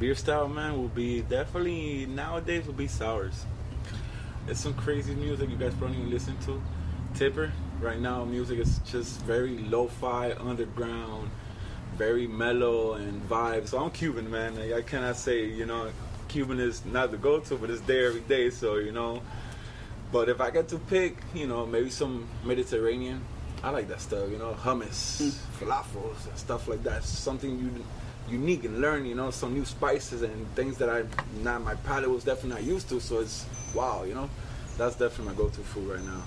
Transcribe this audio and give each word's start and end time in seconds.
Beer 0.00 0.14
style, 0.14 0.46
man, 0.46 0.80
will 0.80 0.86
be 0.86 1.22
definitely 1.22 2.06
nowadays 2.06 2.64
will 2.64 2.72
be 2.72 2.86
sours. 2.86 3.44
It's 4.46 4.60
some 4.60 4.74
crazy 4.74 5.12
music 5.12 5.50
you 5.50 5.56
guys 5.56 5.74
probably 5.74 5.96
even 5.96 6.08
listen 6.08 6.38
to. 6.46 6.62
Tipper, 7.14 7.50
right 7.80 7.98
now, 7.98 8.24
music 8.24 8.60
is 8.60 8.78
just 8.86 9.20
very 9.22 9.58
lo-fi, 9.58 10.34
underground, 10.34 11.28
very 11.96 12.28
mellow 12.28 12.92
and 12.92 13.28
vibes. 13.28 13.70
So 13.70 13.78
I'm 13.78 13.90
Cuban, 13.90 14.30
man. 14.30 14.54
Like, 14.54 14.72
I 14.72 14.82
cannot 14.82 15.16
say, 15.16 15.46
you 15.46 15.66
know, 15.66 15.90
Cuban 16.28 16.60
is 16.60 16.84
not 16.84 17.10
the 17.10 17.16
go-to, 17.16 17.56
but 17.56 17.68
it's 17.68 17.80
there 17.80 18.06
every 18.06 18.20
day. 18.20 18.50
So 18.50 18.76
you 18.76 18.92
know, 18.92 19.20
but 20.12 20.28
if 20.28 20.40
I 20.40 20.50
get 20.50 20.68
to 20.68 20.78
pick, 20.78 21.16
you 21.34 21.48
know, 21.48 21.66
maybe 21.66 21.90
some 21.90 22.28
Mediterranean, 22.44 23.20
I 23.64 23.70
like 23.70 23.88
that 23.88 24.00
stuff. 24.00 24.30
You 24.30 24.38
know, 24.38 24.54
hummus, 24.54 25.22
mm. 25.22 25.36
falafels, 25.58 26.28
and 26.28 26.38
stuff 26.38 26.68
like 26.68 26.84
that. 26.84 27.02
Something 27.02 27.58
you 27.58 27.84
unique 28.28 28.64
and 28.64 28.80
learn, 28.80 29.04
you 29.04 29.14
know, 29.14 29.30
some 29.30 29.54
new 29.54 29.64
spices 29.64 30.22
and 30.22 30.54
things 30.54 30.78
that 30.78 30.88
I 30.88 31.04
not 31.42 31.62
my 31.62 31.74
palate 31.74 32.10
was 32.10 32.24
definitely 32.24 32.60
not 32.60 32.62
used 32.62 32.88
to. 32.90 33.00
So 33.00 33.20
it's 33.20 33.46
wow, 33.74 34.04
you 34.04 34.14
know, 34.14 34.28
that's 34.76 34.96
definitely 34.96 35.26
my 35.26 35.34
go-to 35.34 35.60
food 35.60 35.88
right 35.88 36.04
now. 36.04 36.22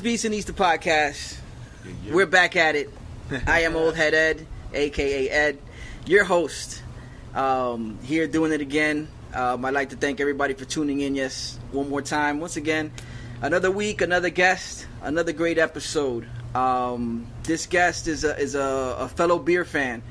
Beast 0.00 0.24
and 0.24 0.34
Easter 0.34 0.54
podcast. 0.54 1.36
Yeah, 1.84 1.92
yeah. 2.06 2.14
We're 2.14 2.26
back 2.26 2.56
at 2.56 2.74
it. 2.74 2.88
I 3.46 3.60
am 3.60 3.76
Old 3.76 3.94
Head 3.94 4.14
Ed, 4.14 4.46
aka 4.72 5.28
Ed, 5.28 5.58
your 6.06 6.24
host. 6.24 6.82
Um, 7.34 7.98
here 8.02 8.26
doing 8.26 8.52
it 8.52 8.62
again. 8.62 9.08
Um, 9.34 9.64
I'd 9.64 9.74
like 9.74 9.90
to 9.90 9.96
thank 9.96 10.20
everybody 10.20 10.54
for 10.54 10.64
tuning 10.64 11.00
in. 11.00 11.14
Yes, 11.14 11.58
one 11.72 11.90
more 11.90 12.00
time. 12.00 12.40
Once 12.40 12.56
again, 12.56 12.92
another 13.42 13.70
week, 13.70 14.00
another 14.00 14.30
guest, 14.30 14.86
another 15.02 15.32
great 15.32 15.58
episode. 15.58 16.26
Um, 16.54 17.26
this 17.42 17.66
guest 17.66 18.08
is 18.08 18.24
a 18.24 18.38
is 18.38 18.54
a, 18.54 18.96
a 19.00 19.08
fellow 19.08 19.38
beer 19.38 19.66
fan. 19.66 20.02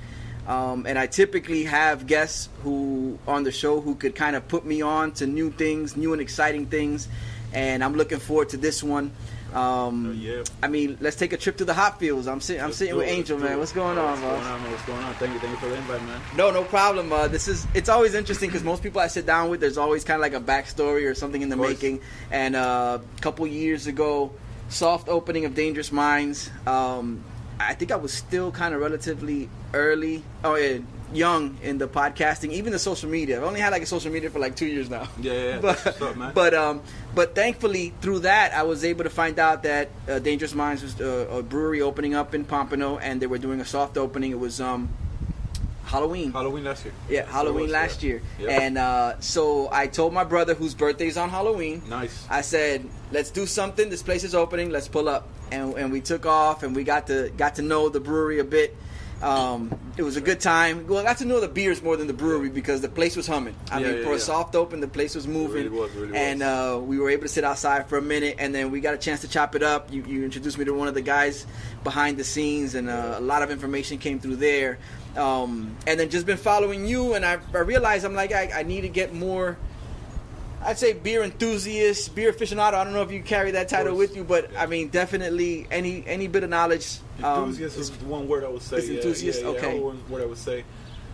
Um, 0.48 0.86
and 0.86 1.00
I 1.00 1.08
typically 1.08 1.64
have 1.64 2.06
guests 2.06 2.50
who 2.64 3.18
on 3.28 3.44
the 3.44 3.52
show 3.52 3.81
who 3.81 3.96
could 3.96 4.14
kind 4.14 4.36
of 4.36 4.48
put 4.48 4.66
me 4.66 4.84
on 4.84 5.14
to 5.14 5.26
new 5.26 5.50
things, 5.52 5.98
new 5.98 6.14
and 6.14 6.22
exciting 6.22 6.68
things, 6.68 7.08
and 7.53 7.84
I'm 7.84 7.96
looking 7.96 8.20
forward 8.20 8.50
to 8.50 8.58
this 8.58 8.84
one. 8.84 9.12
Um, 9.53 10.17
yeah. 10.19 10.44
I 10.61 10.67
mean, 10.67 10.97
let's 11.02 11.16
take 11.16 11.33
a 11.33 11.38
trip 11.38 11.58
to 11.58 11.66
the 11.66 11.73
hot 11.73 12.00
fields. 12.00 12.28
I'm 12.28 12.42
sitting. 12.42 12.61
I'm 12.61 12.72
sitting 12.72 12.95
with 12.95 13.08
it, 13.08 13.11
Angel, 13.11 13.38
man. 13.38 13.58
What's 13.58 13.72
going 13.72 13.97
on, 13.97 14.09
What's 14.09 14.22
going 14.22 14.44
on, 14.44 14.61
man? 14.61 14.72
What's 14.72 14.86
going 14.86 15.03
on? 15.03 15.14
Thank 15.16 15.33
you, 15.33 15.39
thank 15.39 15.52
you 15.53 15.59
for 15.59 15.67
the 15.67 15.75
invite, 15.75 16.03
man. 16.03 16.22
No, 16.36 16.52
no 16.52 16.64
problem. 16.64 17.11
Uh, 17.11 17.28
this 17.28 17.47
is. 17.47 17.66
It's 17.73 17.89
always 17.89 18.14
interesting 18.14 18.50
because 18.50 18.64
most 18.64 18.83
people 18.83 19.02
I 19.02 19.08
sit 19.08 19.25
down 19.25 19.50
with, 19.50 19.59
there's 19.59 19.78
always 19.78 20.03
kind 20.03 20.16
of 20.16 20.22
like 20.22 20.33
a 20.33 20.41
backstory 20.41 21.09
or 21.09 21.16
something 21.16 21.41
in 21.41 21.50
the 21.50 21.58
making. 21.58 22.02
And 22.31 22.56
uh, 22.56 23.00
a 23.17 23.22
couple 23.22 23.45
years 23.47 23.88
ago, 23.88 24.31
soft 24.69 25.09
opening 25.09 25.45
of 25.45 25.56
Dangerous 25.56 25.91
Minds. 25.91 26.50
Um, 26.66 27.23
I 27.59 27.73
think 27.73 27.91
I 27.91 27.97
was 27.97 28.13
still 28.13 28.52
kind 28.52 28.73
of 28.73 28.81
relatively 28.81 29.50
early. 29.73 30.23
Oh 30.44 30.56
yeah, 30.56 30.80
young 31.14 31.58
in 31.62 31.78
the 31.78 31.88
podcasting, 31.88 32.52
even 32.52 32.72
the 32.72 32.80
social 32.80 33.10
media. 33.10 33.38
I've 33.38 33.44
only 33.44 33.60
had 33.60 33.72
like 33.72 33.82
a 33.82 33.86
social 33.86 34.12
media 34.12 34.30
for 34.30 34.40
like 34.40 34.56
two 34.56 34.66
years 34.66 34.90
now. 34.90 35.08
Yeah, 35.20 35.34
yeah. 35.34 35.60
but 35.60 36.02
up, 36.02 36.34
but 36.34 36.54
um, 36.54 36.82
but 37.16 37.36
thankfully 37.36 37.94
through 38.02 38.20
that, 38.20 38.54
I 38.54 38.64
was 38.64 38.84
able 38.84 39.04
to 39.04 39.10
find 39.10 39.40
out 39.40 39.64
that 39.64 39.90
uh, 40.08 40.19
Dangerous 40.19 40.53
Minds 40.53 40.84
was 40.84 41.00
uh, 41.00 41.28
a 41.31 41.44
brewery 41.44 41.81
opening 41.81 42.16
up 42.16 42.34
in 42.36 42.46
Pompano, 42.46 42.98
and 42.98 43.22
they 43.22 43.28
were 43.28 43.38
doing 43.38 43.62
a 43.62 43.66
soft 43.66 43.98
opening. 43.98 44.31
It 44.31 44.40
was 44.40 44.62
um. 44.62 44.90
Halloween. 45.86 46.31
Halloween 46.31 46.66
last 46.66 46.86
year. 46.86 46.94
Yeah, 47.09 47.25
Halloween 47.25 47.64
was, 47.64 47.72
last 47.72 48.03
yeah. 48.03 48.09
year. 48.09 48.22
Yep. 48.42 48.62
And 48.62 48.78
uh, 48.78 49.19
so 49.22 49.69
I 49.72 49.88
told 49.88 50.14
my 50.14 50.24
brother, 50.24 50.53
whose 50.53 50.75
birthday 50.75 51.08
is 51.08 51.18
on 51.18 51.31
Halloween. 51.31 51.81
Nice. 51.90 52.28
I 52.30 52.42
said, 52.42 52.88
"Let's 53.12 53.31
do 53.31 53.48
something. 53.48 53.90
This 53.90 54.03
place 54.03 54.24
is 54.24 54.36
opening. 54.36 54.69
Let's 54.69 54.88
pull 54.88 55.09
up." 55.09 55.28
And, 55.52 55.74
and 55.74 55.92
we 55.92 56.02
took 56.02 56.28
off, 56.28 56.62
and 56.62 56.75
we 56.75 56.84
got 56.84 57.08
to 57.08 57.31
got 57.36 57.56
to 57.56 57.64
know 57.64 57.90
the 57.90 58.00
brewery 58.00 58.38
a 58.38 58.44
bit. 58.44 58.78
Um, 59.22 59.78
it 59.97 60.03
was 60.03 60.16
a 60.16 60.22
good 60.22 60.40
time. 60.40 60.88
Well, 60.88 61.00
I 61.00 61.03
got 61.03 61.18
to 61.18 61.25
know 61.25 61.41
the 61.41 61.47
beers 61.47 61.81
more 61.81 61.97
than 61.97 62.07
the 62.07 62.13
brewery 62.13 62.50
because 62.50 62.80
the 62.80 62.88
place 62.88 63.18
was 63.18 63.28
humming. 63.28 63.56
I 63.69 63.80
yeah, 63.80 63.88
mean, 63.88 63.97
yeah, 63.97 64.03
for 64.03 64.12
yeah. 64.12 64.16
a 64.16 64.19
soft 64.19 64.56
open, 64.56 64.80
the 64.80 64.88
place 64.88 65.13
was 65.13 65.28
moving. 65.28 65.66
It 65.66 65.72
really 65.72 65.81
was, 65.81 65.91
really 65.91 66.18
and 66.18 66.41
uh, 66.41 66.80
we 66.81 67.00
were 67.00 67.09
able 67.09 67.24
to 67.24 67.28
sit 67.28 67.44
outside 67.44 67.88
for 67.88 67.97
a 67.97 68.02
minute, 68.02 68.38
and 68.40 68.56
then 68.56 68.72
we 68.72 68.80
got 68.80 68.94
a 68.94 68.97
chance 68.97 69.22
to 69.22 69.28
chop 69.28 69.56
it 69.56 69.63
up. 69.63 69.91
You, 69.91 70.03
you 70.06 70.24
introduced 70.24 70.57
me 70.57 70.66
to 70.66 70.74
one 70.74 70.88
of 70.88 70.94
the 70.94 71.02
guys 71.02 71.46
behind 71.84 72.18
the 72.18 72.24
scenes, 72.24 72.75
and 72.75 72.90
uh, 72.90 73.16
a 73.18 73.22
lot 73.22 73.41
of 73.41 73.52
information 73.52 73.97
came 73.97 74.19
through 74.19 74.38
there. 74.38 74.78
Um, 75.18 75.75
and 75.86 76.00
then 76.00 76.09
just 76.09 76.25
been 76.25 76.38
following 76.38 76.86
you, 76.86 77.13
and 77.13 77.25
I, 77.25 77.40
I 77.53 77.59
realized 77.59 78.06
I'm 78.06 78.13
like, 78.13 78.31
I, 78.31 78.51
I 78.59 78.63
need 78.63 78.81
to 78.81 78.90
get 78.90 79.13
more– 79.13 79.57
I'd 80.62 80.78
say 80.78 80.94
beer 80.94 81.24
enthusiast, 81.24 82.14
beer 82.16 82.34
aficionado. 82.34 82.74
I 82.74 82.84
don't 82.84 82.94
know 82.94 83.02
if 83.02 83.12
you 83.12 83.22
carry 83.22 83.52
that 83.52 83.70
title 83.70 83.96
with 83.96 84.16
you, 84.16 84.24
but 84.24 84.50
I 84.58 84.66
mean, 84.66 84.90
definitely 84.90 85.68
any 85.72 86.03
any 86.06 86.28
bit 86.28 86.44
of 86.44 86.50
knowledge. 86.50 87.00
Um, 87.24 87.46
enthusiast 87.46 87.78
is 87.78 87.92
one 88.02 88.28
word 88.28 88.44
I 88.44 88.50
would 88.50 88.62
say. 88.62 88.86
Yeah, 88.86 88.98
enthusiast, 88.98 89.42
yeah, 89.42 89.52
yeah, 89.52 89.58
okay. 89.58 89.80
One 89.80 90.02
word 90.09 90.24
I 90.24 90.25
would 90.25 90.38
say. 90.38 90.66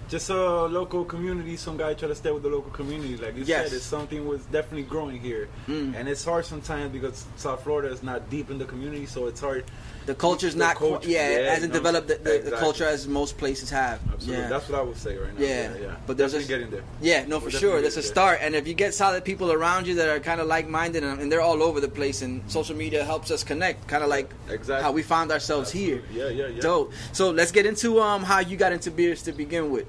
Just 0.08 0.30
a 0.30 0.66
local 0.66 1.04
community. 1.04 1.58
Some 1.58 1.78
guy 1.78 1.94
try 1.96 2.08
to 2.08 2.16
stay 2.16 2.32
with 2.32 2.44
the 2.44 2.50
local 2.50 2.72
community. 2.72 3.18
Like 3.18 3.36
you 3.36 3.44
yes. 3.44 3.70
said, 3.70 3.76
it's 3.76 3.86
something 3.86 4.28
was 4.28 4.44
definitely 4.46 4.84
growing 4.84 5.20
here, 5.20 5.48
mm. 5.68 5.96
and 5.96 6.08
it's 6.08 6.24
hard 6.24 6.46
sometimes 6.46 6.92
because 6.92 7.26
South 7.38 7.64
Florida 7.64 7.92
is 7.92 8.04
not 8.04 8.30
deep 8.30 8.50
in 8.50 8.58
the 8.58 8.66
community, 8.66 9.06
so 9.06 9.28
it's 9.28 9.42
hard 9.42 9.66
the 10.06 10.16
culture's 10.16 10.54
the 10.54 10.60
not 10.60 10.76
culture, 10.76 11.10
yeah, 11.10 11.30
yeah, 11.30 11.38
it 11.38 11.50
hasn't 11.50 11.74
no, 11.74 11.80
developed 11.80 12.08
the, 12.08 12.16
the, 12.16 12.36
exactly. 12.36 12.52
the, 12.52 12.58
culture 12.58 12.86
as 12.86 13.08
most 13.08 13.38
places 13.38 13.70
have. 13.70 14.00
Absolutely. 14.14 14.44
Yeah. 14.44 14.50
That's 14.50 14.70
what 14.70 14.80
I 14.80 14.82
would 14.84 14.98
say 14.98 15.18
right 15.18 15.34
now. 15.38 15.46
Yeah, 15.46 15.74
yeah. 15.74 15.82
yeah. 15.82 15.96
But 16.06 16.18
there's 16.18 16.34
definitely 16.34 16.54
a, 16.54 16.58
getting 16.58 16.72
there. 16.72 16.84
Yeah, 17.02 17.26
no, 17.26 17.40
for 17.40 17.46
We're 17.46 17.52
sure. 17.52 17.82
That's 17.82 17.98
a 17.98 18.04
start. 18.04 18.40
And 18.42 18.56
if 18.56 18.68
you 18.68 18.74
get 18.74 18.94
solid 18.94 19.24
people 19.24 19.52
around 19.52 19.88
you 19.88 19.96
that 19.96 20.10
are 20.10 20.20
kind 20.20 20.40
of 20.40 20.48
like-minded 20.48 21.04
and, 21.04 21.22
and, 21.22 21.32
they're 21.32 21.42
all 21.42 21.64
over 21.64 21.80
the 21.80 21.88
place, 21.88 22.22
and 22.22 22.44
social 22.50 22.76
media 22.76 23.04
helps 23.04 23.32
us 23.32 23.44
connect, 23.44 23.88
kind 23.88 24.04
of 24.04 24.10
like 24.10 24.32
exactly. 24.50 24.84
how 24.84 24.92
we 24.92 25.02
found 25.02 25.32
ourselves 25.32 25.70
Absolutely. 25.70 26.14
here. 26.14 26.30
Yeah, 26.30 26.46
yeah, 26.46 26.48
yeah. 26.48 26.62
Dope. 26.62 26.94
So 27.12 27.32
let's 27.32 27.52
get 27.52 27.66
into 27.66 28.00
um 28.00 28.24
how 28.24 28.40
you 28.40 28.58
got 28.58 28.72
into 28.72 28.92
beers 28.92 29.24
to 29.24 29.32
begin 29.32 29.72
with. 29.72 29.88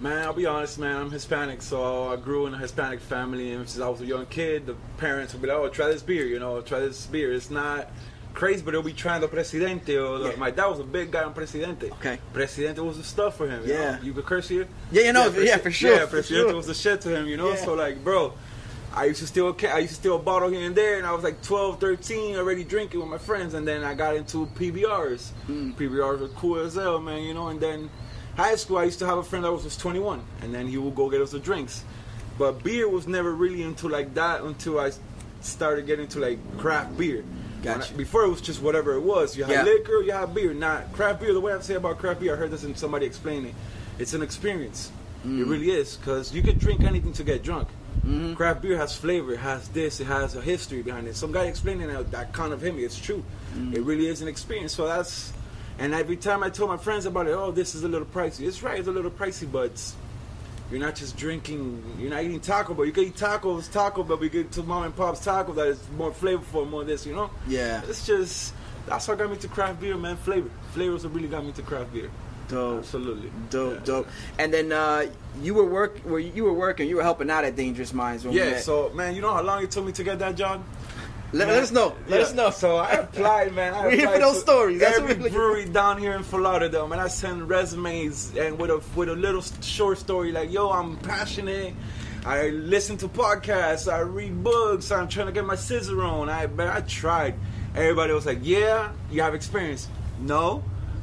Man, 0.00 0.24
I'll 0.24 0.34
be 0.34 0.44
honest, 0.44 0.78
man. 0.78 0.96
I'm 0.96 1.10
Hispanic, 1.10 1.62
so 1.62 2.12
I 2.12 2.16
grew 2.16 2.46
in 2.46 2.54
a 2.54 2.58
Hispanic 2.58 3.00
family, 3.00 3.52
and 3.52 3.66
since 3.68 3.82
I 3.82 3.88
was 3.88 4.00
a 4.00 4.06
young 4.06 4.26
kid, 4.26 4.66
the 4.66 4.74
parents 4.98 5.32
would 5.32 5.40
be 5.40 5.48
like, 5.48 5.56
"Oh, 5.56 5.68
try 5.68 5.86
this 5.86 6.02
beer," 6.02 6.26
you 6.26 6.40
know, 6.40 6.60
try 6.60 6.80
this 6.80 7.06
beer. 7.06 7.32
It's 7.32 7.48
not 7.48 7.90
crazy, 8.34 8.62
but 8.62 8.72
they'll 8.72 8.82
be 8.82 8.92
trying 8.92 9.20
the 9.20 9.28
Presidente. 9.28 9.96
Or 9.96 10.18
Yeah. 10.18 10.32
my 10.36 10.50
dad 10.50 10.66
was 10.66 10.80
a 10.80 10.84
big 10.84 11.10
guy 11.10 11.22
on 11.22 11.32
Presidente. 11.32 11.90
Okay. 11.92 12.18
Presidente 12.32 12.80
was 12.82 12.98
the 12.98 13.04
stuff 13.04 13.36
for 13.36 13.48
him. 13.48 13.62
You 13.66 13.72
Yeah. 13.72 13.90
know? 13.92 13.98
you 14.02 14.12
could 14.12 14.26
curse 14.26 14.48
here. 14.48 14.66
Yeah, 14.92 15.02
you 15.04 15.12
know, 15.12 15.30
Presi- 15.30 15.46
yeah, 15.46 15.56
for 15.58 15.70
sure, 15.70 15.92
Yeah, 15.94 16.00
for 16.00 16.06
Presidente 16.18 16.48
sure. 16.48 16.56
was 16.56 16.66
the 16.66 16.74
shit 16.74 17.00
to 17.02 17.08
him. 17.10 17.26
You 17.26 17.36
know, 17.36 17.50
Yeah. 17.50 17.64
so 17.64 17.74
like, 17.74 18.02
bro. 18.04 18.32
I 18.96 19.06
used 19.06 19.18
to 19.22 19.26
steal 19.26 19.48
a 19.48 19.74
I 19.74 19.78
used 19.78 19.94
to 19.94 20.00
steal 20.00 20.14
a 20.14 20.18
bottle 20.20 20.50
here 20.50 20.64
and 20.64 20.76
there, 20.76 20.98
and 20.98 21.04
I 21.06 21.12
was 21.12 21.24
like 21.24 21.42
12, 21.42 21.80
13, 21.80 22.36
already 22.36 22.62
drinking 22.62 23.00
with 23.00 23.08
my 23.08 23.18
friends, 23.18 23.52
and 23.54 23.66
then 23.66 23.82
I 23.82 23.92
got 23.94 24.14
into 24.14 24.46
PBRs. 24.54 25.32
Mm. 25.50 25.74
PBRs 25.76 26.20
were 26.20 26.28
cool 26.28 26.60
as 26.60 26.74
hell, 26.74 27.00
man, 27.00 27.24
you 27.24 27.34
know. 27.34 27.48
And 27.48 27.58
then 27.60 27.90
high 28.36 28.54
school, 28.54 28.78
I 28.78 28.84
used 28.84 29.00
to 29.00 29.06
have 29.06 29.18
a 29.18 29.24
friend 29.24 29.44
that 29.44 29.50
was 29.52 29.64
just 29.64 29.80
21, 29.80 30.20
and 30.42 30.54
then 30.54 30.68
he 30.68 30.78
would 30.78 30.94
go 30.94 31.10
get 31.10 31.20
us 31.20 31.32
the 31.32 31.40
drinks. 31.40 31.82
But 32.38 32.62
beer 32.62 32.88
was 32.88 33.08
never 33.08 33.32
really 33.34 33.62
into 33.64 33.88
like 33.88 34.14
that 34.14 34.42
until 34.42 34.78
I 34.78 34.92
started 35.40 35.86
getting 35.86 36.04
into 36.04 36.20
like 36.20 36.38
craft 36.58 36.96
beer. 36.96 37.24
Gotcha. 37.64 37.92
I- 37.92 37.96
before 37.96 38.24
it 38.24 38.28
was 38.28 38.40
just 38.40 38.62
whatever 38.62 38.94
it 38.94 39.00
was. 39.00 39.36
You 39.36 39.44
had 39.44 39.52
Yeah. 39.52 39.62
liquor, 39.64 40.02
you 40.02 40.12
had 40.12 40.34
beer. 40.34 40.52
Not 40.54 40.92
craft 40.92 41.20
beer. 41.20 41.32
The 41.32 41.40
way 41.40 41.52
I 41.52 41.60
say 41.60 41.74
about 41.74 41.98
craft 41.98 42.20
beer, 42.20 42.34
I 42.34 42.36
heard 42.36 42.50
this 42.50 42.64
in 42.64 42.74
somebody 42.76 43.06
explaining. 43.06 43.54
It's 43.98 44.12
an 44.14 44.22
experience. 44.22 44.90
Mm. 45.26 45.40
It 45.40 45.46
really 45.46 45.70
is 45.70 45.96
because 45.96 46.34
you 46.34 46.42
can 46.42 46.58
drink 46.58 46.82
anything 46.82 47.12
to 47.14 47.24
get 47.24 47.42
drunk. 47.42 47.68
Mhm. 48.06 48.36
Craft 48.36 48.60
beer 48.60 48.76
has 48.76 48.94
flavor, 48.94 49.32
it 49.32 49.38
has 49.38 49.68
this, 49.68 49.98
it 50.00 50.04
has 50.06 50.36
a 50.36 50.42
history 50.42 50.82
behind 50.82 51.06
it. 51.08 51.16
Some 51.16 51.32
guy 51.32 51.44
explaining 51.46 51.86
that, 51.88 52.10
that 52.10 52.32
kind 52.34 52.52
of 52.52 52.60
hit 52.60 52.74
me. 52.76 52.84
It's 52.84 52.98
true. 52.98 53.22
Mm. 53.56 53.74
It 53.74 53.80
really 53.82 54.08
is 54.08 54.20
an 54.20 54.28
experience. 54.28 54.74
So 54.74 54.86
that's, 54.86 55.32
and 55.78 55.94
every 55.94 56.16
time 56.16 56.42
I 56.42 56.50
told 56.50 56.68
my 56.70 56.76
friends 56.76 57.06
about 57.06 57.26
it, 57.28 57.32
oh, 57.32 57.50
this 57.50 57.74
is 57.74 57.82
a 57.82 57.88
little 57.88 58.06
pricey. 58.06 58.46
It's 58.46 58.62
right, 58.62 58.78
it's 58.78 58.88
a 58.88 58.92
little 58.92 59.10
pricey, 59.10 59.50
but 59.50 59.80
you're 60.70 60.80
not 60.80 60.94
just 60.96 61.16
drinking, 61.16 61.82
you're 61.98 62.10
not 62.10 62.22
eating 62.24 62.40
Taco 62.40 62.74
Bell. 62.74 62.84
You 62.86 62.92
can 62.92 63.04
eat 63.04 63.16
tacos, 63.16 63.70
Taco 63.70 64.02
Bell, 64.02 64.16
but 64.16 64.24
you 64.24 64.30
get 64.30 64.52
to 64.52 64.62
mom 64.62 64.84
and 64.84 64.96
pop's 64.96 65.20
taco 65.24 65.52
that 65.52 65.66
is 65.68 65.80
more 65.96 66.10
flavorful, 66.10 66.68
more 66.68 66.84
this, 66.84 67.04
you 67.06 67.14
know? 67.14 67.30
Yeah. 67.46 67.82
It's 67.86 68.06
just, 68.06 68.54
that's 68.86 69.06
what 69.08 69.18
got 69.18 69.30
me 69.30 69.36
to 69.36 69.48
craft 69.48 69.80
beer, 69.80 69.96
man. 69.96 70.16
Flavor. 70.16 70.50
Flavors 70.72 71.04
what 71.04 71.14
really 71.14 71.28
got 71.28 71.44
me 71.44 71.52
to 71.52 71.62
craft 71.62 71.92
beer. 71.92 72.10
Dope. 72.48 72.80
Absolutely. 72.80 73.30
Dope, 73.50 73.74
Yeah. 73.74 73.80
dope. 73.84 74.08
And 74.38 74.52
then 74.52 74.70
uh, 74.72 75.06
you 75.42 75.54
were 75.54 75.64
work, 75.64 75.98
where 76.00 76.20
you 76.20 76.44
were 76.44 76.52
working, 76.52 76.88
you 76.88 76.96
were 76.96 77.02
helping 77.02 77.30
out 77.30 77.44
at 77.44 77.56
Dangerous 77.56 77.92
Minds 77.94 78.24
we 78.24 78.36
Yeah, 78.36 78.58
so 78.58 78.90
man, 78.90 79.14
you 79.14 79.22
know 79.22 79.32
how 79.32 79.42
long 79.42 79.62
it 79.62 79.70
took 79.70 79.84
me 79.84 79.92
to 79.92 80.04
get 80.04 80.18
that 80.18 80.36
job? 80.36 80.62
Let, 81.34 81.48
let 81.48 81.62
us 81.64 81.72
know. 81.72 81.94
Let 82.06 82.20
Yeah, 82.20 82.26
us 82.26 82.32
know. 82.34 82.50
So 82.50 82.76
I 82.76 82.92
applied, 82.92 83.54
man. 83.54 83.74
I 83.74 83.86
We're 83.86 83.96
here 83.96 84.08
for 84.08 84.18
those 84.20 84.40
stories. 84.40 84.78
That's 84.78 85.00
what 85.00 85.10
every 85.10 85.24
looking 85.24 85.36
brewery 85.36 85.64
down 85.64 85.98
here 85.98 86.12
in 86.14 86.22
Fort 86.22 86.42
Lauderdale, 86.42 86.86
man. 86.86 87.00
I 87.00 87.08
send 87.08 87.48
resumes 87.48 88.32
and 88.36 88.56
with 88.58 88.70
a 88.70 88.80
with 88.94 89.08
a 89.08 89.14
little 89.14 89.42
short 89.60 89.98
story 89.98 90.30
like, 90.30 90.52
"Yo, 90.52 90.70
I'm 90.70 90.96
passionate. 90.98 91.74
I 92.24 92.50
listen 92.50 92.96
to 92.98 93.08
podcasts. 93.08 93.92
I 93.92 93.98
read 94.00 94.44
books. 94.44 94.92
I'm 94.92 95.08
trying 95.08 95.26
to 95.26 95.32
get 95.32 95.44
my 95.44 95.56
Cicerone. 95.56 96.28
I 96.28 96.46
man, 96.46 96.68
I 96.68 96.80
tried. 96.82 97.34
Everybody 97.74 98.12
was 98.12 98.26
like, 98.26 98.38
"Yeah, 98.42 98.92
you 99.10 99.22
have 99.22 99.34
experience." 99.34 99.88
No. 100.20 100.62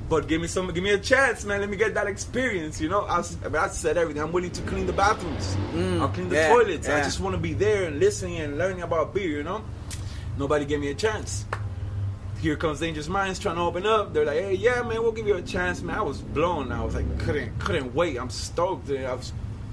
But 0.10 0.27
give 0.27 0.42
me 0.42 0.48
some, 0.48 0.68
give 0.74 0.84
me 0.84 0.89
a 0.89 0.98
chance, 0.98 1.45
man. 1.45 1.62
Let 1.62 1.69
me 1.69 1.77
get 1.77 1.94
that 1.94 2.06
experience, 2.06 2.81
you 2.81 2.89
know. 2.89 3.04
I, 3.04 3.19
was, 3.19 3.38
I, 3.45 3.48
mean, 3.48 3.56
I 3.56 3.68
said 3.69 3.95
everything. 3.95 4.22
I'm 4.22 4.34
willing 4.34 4.51
to 4.51 4.62
clean 4.63 4.86
the 4.86 4.92
bathrooms. 4.92 5.56
Mm, 5.72 6.01
I'll 6.01 6.10
clean 6.10 6.27
the 6.27 6.36
yeah, 6.36 6.50
toilets. 6.50 6.89
I 6.89 7.01
just 7.01 7.22
want 7.22 7.34
to 7.34 7.42
be 7.42 7.54
there 7.54 7.86
and 7.86 7.98
listening 7.98 8.39
and 8.42 8.57
learning 8.57 8.81
about 8.81 9.13
beer, 9.13 9.38
you 9.38 9.44
know. 9.44 9.63
Nobody 10.38 10.66
gave 10.66 10.80
me 10.80 10.89
a 10.89 10.95
chance. 10.95 11.45
Here 12.39 12.56
comes 12.56 12.80
Dangerous 12.80 13.07
Minds 13.07 13.38
trying 13.38 13.56
to 13.56 13.62
open 13.62 13.86
up. 13.86 14.13
They're 14.13 14.25
like, 14.25 14.39
"Hey, 14.39 14.54
yeah, 14.56 14.81
man, 14.81 15.04
we'll 15.04 15.12
give 15.12 15.28
you 15.28 15.36
a 15.36 15.42
chance, 15.44 15.81
man." 15.81 15.98
I 15.98 16.01
was 16.01 16.22
blown. 16.22 16.72
I 16.72 16.83
was 16.83 16.95
like, 16.95 17.19
couldn't 17.19 17.60
couldn't 17.60 17.94
wait. 17.94 18.18
I'm 18.18 18.31
stoked. 18.31 18.89
I 18.89 19.13
was 19.13 19.31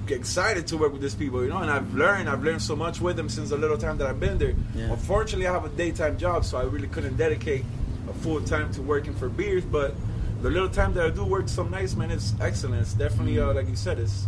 excited 0.08 0.66
to 0.66 0.76
work 0.76 0.92
with 0.92 1.00
these 1.02 1.14
people, 1.14 1.42
you 1.42 1.48
know. 1.48 1.58
And 1.58 1.70
I've 1.70 1.94
learned, 1.94 2.28
I've 2.28 2.42
learned 2.44 2.62
so 2.62 2.76
much 2.76 3.00
with 3.00 3.16
them 3.16 3.28
since 3.28 3.50
the 3.50 3.56
little 3.56 3.78
time 3.78 3.96
that 3.98 4.06
I've 4.06 4.20
been 4.20 4.38
there. 4.38 4.54
Yeah. 4.74 4.90
Unfortunately, 4.90 5.46
I 5.46 5.52
have 5.52 5.64
a 5.64 5.70
daytime 5.70 6.18
job, 6.18 6.44
so 6.44 6.58
I 6.58 6.62
really 6.64 6.88
couldn't 6.88 7.16
dedicate 7.16 7.64
a 8.08 8.12
full 8.12 8.40
time 8.42 8.70
to 8.74 8.82
working 8.82 9.14
for 9.14 9.28
beers. 9.28 9.64
But 9.64 9.94
the 10.42 10.50
little 10.50 10.68
time 10.68 10.92
that 10.94 11.06
I 11.06 11.10
do 11.10 11.24
work 11.24 11.48
some 11.48 11.70
nights, 11.70 11.94
man, 11.96 12.10
it's 12.10 12.34
excellent. 12.40 12.82
It's 12.82 12.92
definitely, 12.94 13.38
uh, 13.40 13.54
like 13.54 13.68
you 13.68 13.76
said, 13.76 13.98
it's 13.98 14.26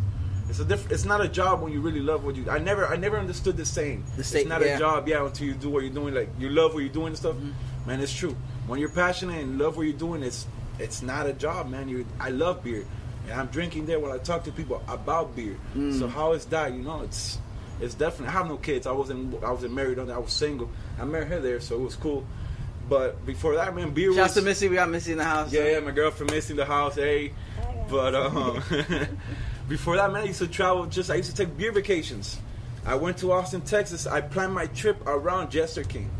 it's 0.50 0.58
a 0.58 0.64
diff- 0.64 0.90
It's 0.90 1.04
not 1.04 1.20
a 1.24 1.28
job 1.28 1.62
when 1.62 1.72
you 1.72 1.80
really 1.80 2.00
love 2.00 2.24
what 2.24 2.34
you. 2.36 2.50
I 2.50 2.58
never, 2.58 2.86
I 2.86 2.96
never 2.96 3.16
understood 3.16 3.56
the 3.56 3.64
saying. 3.64 4.04
The 4.16 4.24
sta- 4.24 4.38
it's 4.40 4.48
not 4.48 4.60
yeah. 4.60 4.76
a 4.76 4.78
job, 4.78 5.08
yeah, 5.08 5.24
until 5.24 5.46
you 5.46 5.54
do 5.54 5.70
what 5.70 5.84
you're 5.84 5.92
doing. 5.92 6.12
Like 6.12 6.28
you 6.38 6.50
love 6.50 6.74
what 6.74 6.80
you're 6.80 6.92
doing 6.92 7.08
and 7.08 7.16
stuff. 7.16 7.36
Mm-hmm. 7.36 7.88
Man, 7.88 8.00
it's 8.00 8.12
true. 8.12 8.36
When 8.66 8.80
you're 8.80 8.90
passionate 8.90 9.40
and 9.40 9.58
love 9.58 9.76
what 9.76 9.84
you're 9.84 9.92
doing, 9.96 10.22
it's 10.22 10.46
it's 10.78 11.02
not 11.02 11.26
a 11.26 11.32
job, 11.32 11.70
man. 11.70 11.88
You, 11.88 12.04
I 12.18 12.30
love 12.30 12.64
beer, 12.64 12.84
and 13.28 13.40
I'm 13.40 13.46
drinking 13.46 13.86
there 13.86 14.00
when 14.00 14.10
I 14.10 14.18
talk 14.18 14.44
to 14.44 14.52
people 14.52 14.82
about 14.88 15.36
beer. 15.36 15.56
Mm. 15.76 15.98
So 15.98 16.08
how 16.08 16.32
is 16.32 16.44
that? 16.46 16.72
You 16.72 16.82
know, 16.82 17.02
it's 17.02 17.38
it's 17.80 17.94
definitely. 17.94 18.28
I 18.28 18.32
have 18.32 18.48
no 18.48 18.56
kids. 18.56 18.86
I 18.88 18.92
wasn't. 18.92 19.42
I 19.44 19.52
wasn't 19.52 19.74
married. 19.74 19.98
I 19.98 20.18
was 20.18 20.32
single. 20.32 20.68
I 20.98 21.04
met 21.04 21.28
her 21.28 21.40
there, 21.40 21.60
so 21.60 21.76
it 21.76 21.82
was 21.82 21.96
cool. 21.96 22.26
But 22.88 23.24
before 23.24 23.54
that, 23.54 23.72
man, 23.72 23.94
beer 23.94 24.12
Shouts 24.12 24.34
was. 24.34 24.42
to 24.42 24.48
Missy. 24.48 24.68
We 24.68 24.74
got 24.74 24.90
Missy 24.90 25.12
in 25.12 25.18
the 25.18 25.24
house. 25.24 25.52
Yeah, 25.52 25.68
yeah, 25.68 25.80
my 25.80 25.92
girlfriend 25.92 26.32
missing 26.32 26.56
the 26.56 26.64
house, 26.64 26.96
hey. 26.96 27.32
But 27.88 28.16
um, 28.16 28.62
before 29.70 29.96
that, 29.96 30.12
man, 30.12 30.22
I 30.22 30.26
used 30.26 30.40
to 30.40 30.48
travel. 30.48 30.84
Just 30.86 31.10
I 31.10 31.14
used 31.14 31.30
to 31.30 31.36
take 31.36 31.56
beer 31.56 31.70
vacations. 31.70 32.38
I 32.84 32.96
went 32.96 33.16
to 33.18 33.30
Austin, 33.30 33.60
Texas. 33.60 34.06
I 34.06 34.20
planned 34.20 34.52
my 34.52 34.66
trip 34.66 35.00
around 35.06 35.50
Jester 35.50 35.84
King. 35.84 36.10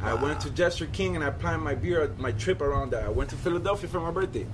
I 0.00 0.14
went 0.14 0.40
to 0.42 0.50
Jester 0.50 0.86
King 0.86 1.16
and 1.16 1.24
I 1.24 1.30
planned 1.30 1.62
my 1.62 1.74
beer, 1.74 2.14
my 2.18 2.32
trip 2.32 2.60
around 2.60 2.90
that. 2.92 3.02
I 3.04 3.08
went 3.08 3.30
to 3.30 3.36
Philadelphia 3.36 3.88
for 3.88 4.00
my 4.00 4.10
birthday. 4.10 4.46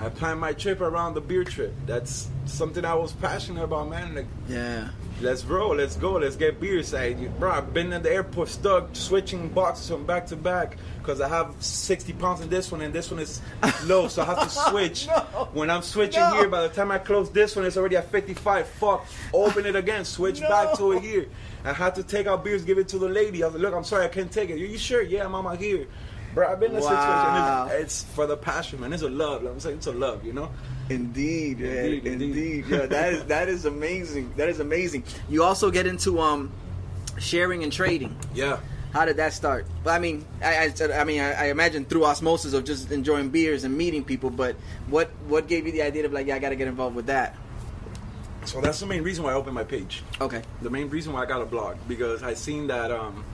I 0.00 0.08
planned 0.08 0.40
my 0.40 0.52
trip 0.52 0.80
around 0.80 1.14
the 1.14 1.20
beer 1.20 1.44
trip. 1.44 1.74
That's 1.86 2.30
something 2.46 2.84
I 2.84 2.94
was 2.94 3.12
passionate 3.12 3.62
about, 3.62 3.90
man. 3.90 4.14
Like, 4.14 4.26
Yeah. 4.48 4.88
Let's 5.20 5.44
roll, 5.44 5.74
let's 5.76 5.96
go, 5.96 6.12
let's 6.14 6.36
get 6.36 6.60
beers. 6.60 6.94
I, 6.94 7.14
bro, 7.14 7.50
I've 7.52 7.72
been 7.72 7.92
at 7.92 8.02
the 8.02 8.10
airport 8.12 8.48
stuck 8.48 8.88
switching 8.94 9.48
boxes 9.48 9.88
from 9.88 10.04
back 10.06 10.26
to 10.28 10.36
back 10.36 10.76
because 10.98 11.20
I 11.20 11.28
have 11.28 11.54
60 11.60 12.12
pounds 12.14 12.40
in 12.40 12.48
this 12.48 12.70
one 12.72 12.80
and 12.80 12.92
this 12.94 13.10
one 13.10 13.20
is 13.20 13.40
low, 13.84 14.08
so 14.08 14.22
I 14.22 14.26
have 14.26 14.40
to 14.44 14.48
switch. 14.70 15.06
No. 15.06 15.20
When 15.52 15.70
I'm 15.70 15.82
switching 15.82 16.20
No. 16.20 16.34
here, 16.34 16.48
by 16.48 16.62
the 16.62 16.68
time 16.74 16.90
I 16.90 16.98
close 16.98 17.30
this 17.30 17.54
one, 17.56 17.64
it's 17.64 17.76
already 17.76 17.96
at 17.96 18.10
55. 18.10 18.66
Fuck, 18.66 19.06
open 19.32 19.66
it 19.66 19.76
again, 19.76 20.04
switch 20.04 20.40
back 20.40 20.76
to 20.78 20.92
it 20.92 21.02
here. 21.02 21.26
I 21.64 21.72
had 21.72 21.94
to 21.96 22.02
take 22.02 22.26
out 22.26 22.42
beers, 22.42 22.64
give 22.64 22.78
it 22.78 22.88
to 22.88 22.98
the 22.98 23.08
lady. 23.08 23.42
I 23.42 23.46
was 23.46 23.54
like, 23.54 23.62
look, 23.62 23.74
I'm 23.74 23.84
sorry, 23.84 24.04
I 24.04 24.08
can't 24.08 24.30
take 24.32 24.50
it. 24.50 24.54
Are 24.54 24.56
you 24.56 24.78
sure? 24.78 25.02
Yeah, 25.02 25.26
I'm 25.26 25.56
here. 25.58 25.86
Bro, 26.34 26.48
I've 26.48 26.60
been 26.60 26.70
in 26.72 26.78
a 26.78 26.80
Wow. 26.80 27.66
situation. 27.68 27.82
It's, 27.82 28.02
it's 28.04 28.14
for 28.14 28.26
the 28.26 28.36
passion, 28.36 28.80
man. 28.80 28.92
It's 28.92 29.02
a 29.02 29.08
love. 29.10 29.44
I'm 29.44 29.60
saying 29.60 29.76
it's 29.76 29.86
a 29.86 29.92
love, 29.92 30.24
you 30.24 30.32
know. 30.32 30.50
Indeed, 30.88 31.60
man. 31.60 31.76
Indeed, 31.76 32.06
Indeed. 32.06 32.36
indeed. 32.36 32.64
Yeah, 32.68 32.86
that 32.86 33.12
is 33.12 33.24
that 33.24 33.48
is 33.48 33.64
amazing. 33.66 34.32
That 34.36 34.48
is 34.48 34.58
amazing. 34.60 35.04
You 35.28 35.44
also 35.44 35.70
get 35.70 35.86
into 35.86 36.20
um 36.20 36.50
sharing 37.18 37.62
and 37.62 37.72
trading. 37.72 38.16
Yeah. 38.34 38.60
How 38.92 39.06
did 39.06 39.16
that 39.16 39.32
start? 39.32 39.66
I 39.86 39.98
mean, 39.98 40.26
I, 40.42 40.66
I, 40.68 41.00
I 41.00 41.04
mean, 41.04 41.20
I, 41.22 41.32
I 41.32 41.44
imagine 41.46 41.86
through 41.86 42.04
osmosis 42.04 42.52
of 42.52 42.64
just 42.64 42.92
enjoying 42.92 43.30
beers 43.30 43.64
and 43.64 43.76
meeting 43.76 44.04
people. 44.04 44.28
But 44.28 44.56
what 44.88 45.10
what 45.28 45.48
gave 45.48 45.66
you 45.66 45.72
the 45.72 45.82
idea 45.82 46.04
of 46.04 46.12
like, 46.12 46.26
yeah, 46.26 46.36
I 46.36 46.38
got 46.40 46.50
to 46.50 46.56
get 46.56 46.68
involved 46.68 46.96
with 46.96 47.06
that? 47.06 47.36
So 48.44 48.60
that's 48.60 48.80
the 48.80 48.86
main 48.86 49.02
reason 49.02 49.22
why 49.24 49.30
I 49.30 49.34
opened 49.34 49.54
my 49.54 49.64
page. 49.64 50.02
Okay. 50.20 50.42
the 50.62 50.68
main 50.70 50.88
reason 50.90 51.12
why 51.12 51.22
I 51.22 51.26
got 51.26 51.40
a 51.42 51.46
blog 51.46 51.76
because 51.88 52.22
I 52.22 52.34
seen 52.34 52.66
that. 52.66 52.90
Um, 52.90 53.24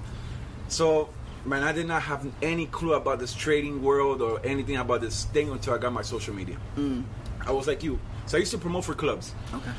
so 0.69 1.09
man, 1.44 1.62
I 1.62 1.73
did 1.73 1.87
not 1.87 2.02
have 2.02 2.26
any 2.43 2.67
clue 2.67 2.94
about 2.94 3.19
this 3.19 3.35
trading 3.35 3.82
world 3.82 4.23
or 4.23 4.40
anything 4.44 4.76
about 4.76 5.00
this 5.00 5.25
thing 5.25 5.50
until 5.50 5.75
I 5.75 5.79
got 5.79 5.93
my 5.93 6.02
social 6.02 6.35
media. 6.35 6.56
Mm. 6.76 7.05
I 7.46 7.52
was 7.52 7.67
like 7.67 7.82
you. 7.82 7.99
So 8.26 8.37
I 8.37 8.40
used 8.40 8.52
to 8.52 8.58
promote 8.58 8.85
for 8.85 8.94
clubs. 8.94 9.35
Okay. 9.55 9.70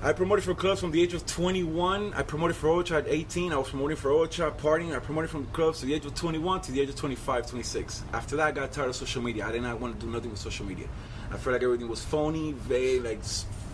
I 0.00 0.12
promoted 0.12 0.44
for 0.44 0.54
clubs 0.54 0.80
from 0.80 0.92
the 0.92 1.02
age 1.02 1.12
of 1.14 1.26
21. 1.26 2.14
I 2.14 2.22
promoted 2.22 2.56
for 2.56 2.68
Ocha 2.68 2.98
at 2.98 3.08
18. 3.08 3.52
I 3.52 3.56
was 3.56 3.70
promoting 3.70 3.96
for 3.96 4.10
Ocha, 4.10 4.56
partying. 4.56 4.94
I 4.94 5.00
promoted 5.00 5.28
from 5.28 5.46
clubs 5.46 5.80
to 5.80 5.86
the 5.86 5.94
age 5.94 6.06
of 6.06 6.14
21 6.14 6.60
to 6.62 6.72
the 6.72 6.80
age 6.80 6.88
of 6.88 6.94
25, 6.94 7.48
26. 7.48 8.04
After 8.12 8.36
that, 8.36 8.46
I 8.46 8.52
got 8.52 8.70
tired 8.70 8.90
of 8.90 8.94
social 8.94 9.20
media. 9.20 9.44
I 9.44 9.50
did 9.50 9.62
not 9.62 9.80
want 9.80 9.98
to 9.98 10.06
do 10.06 10.12
nothing 10.12 10.30
with 10.30 10.38
social 10.38 10.64
media. 10.64 10.86
I 11.32 11.36
felt 11.36 11.54
like 11.54 11.64
everything 11.64 11.88
was 11.88 12.04
phony, 12.04 12.52
vague, 12.52 13.02
like 13.02 13.20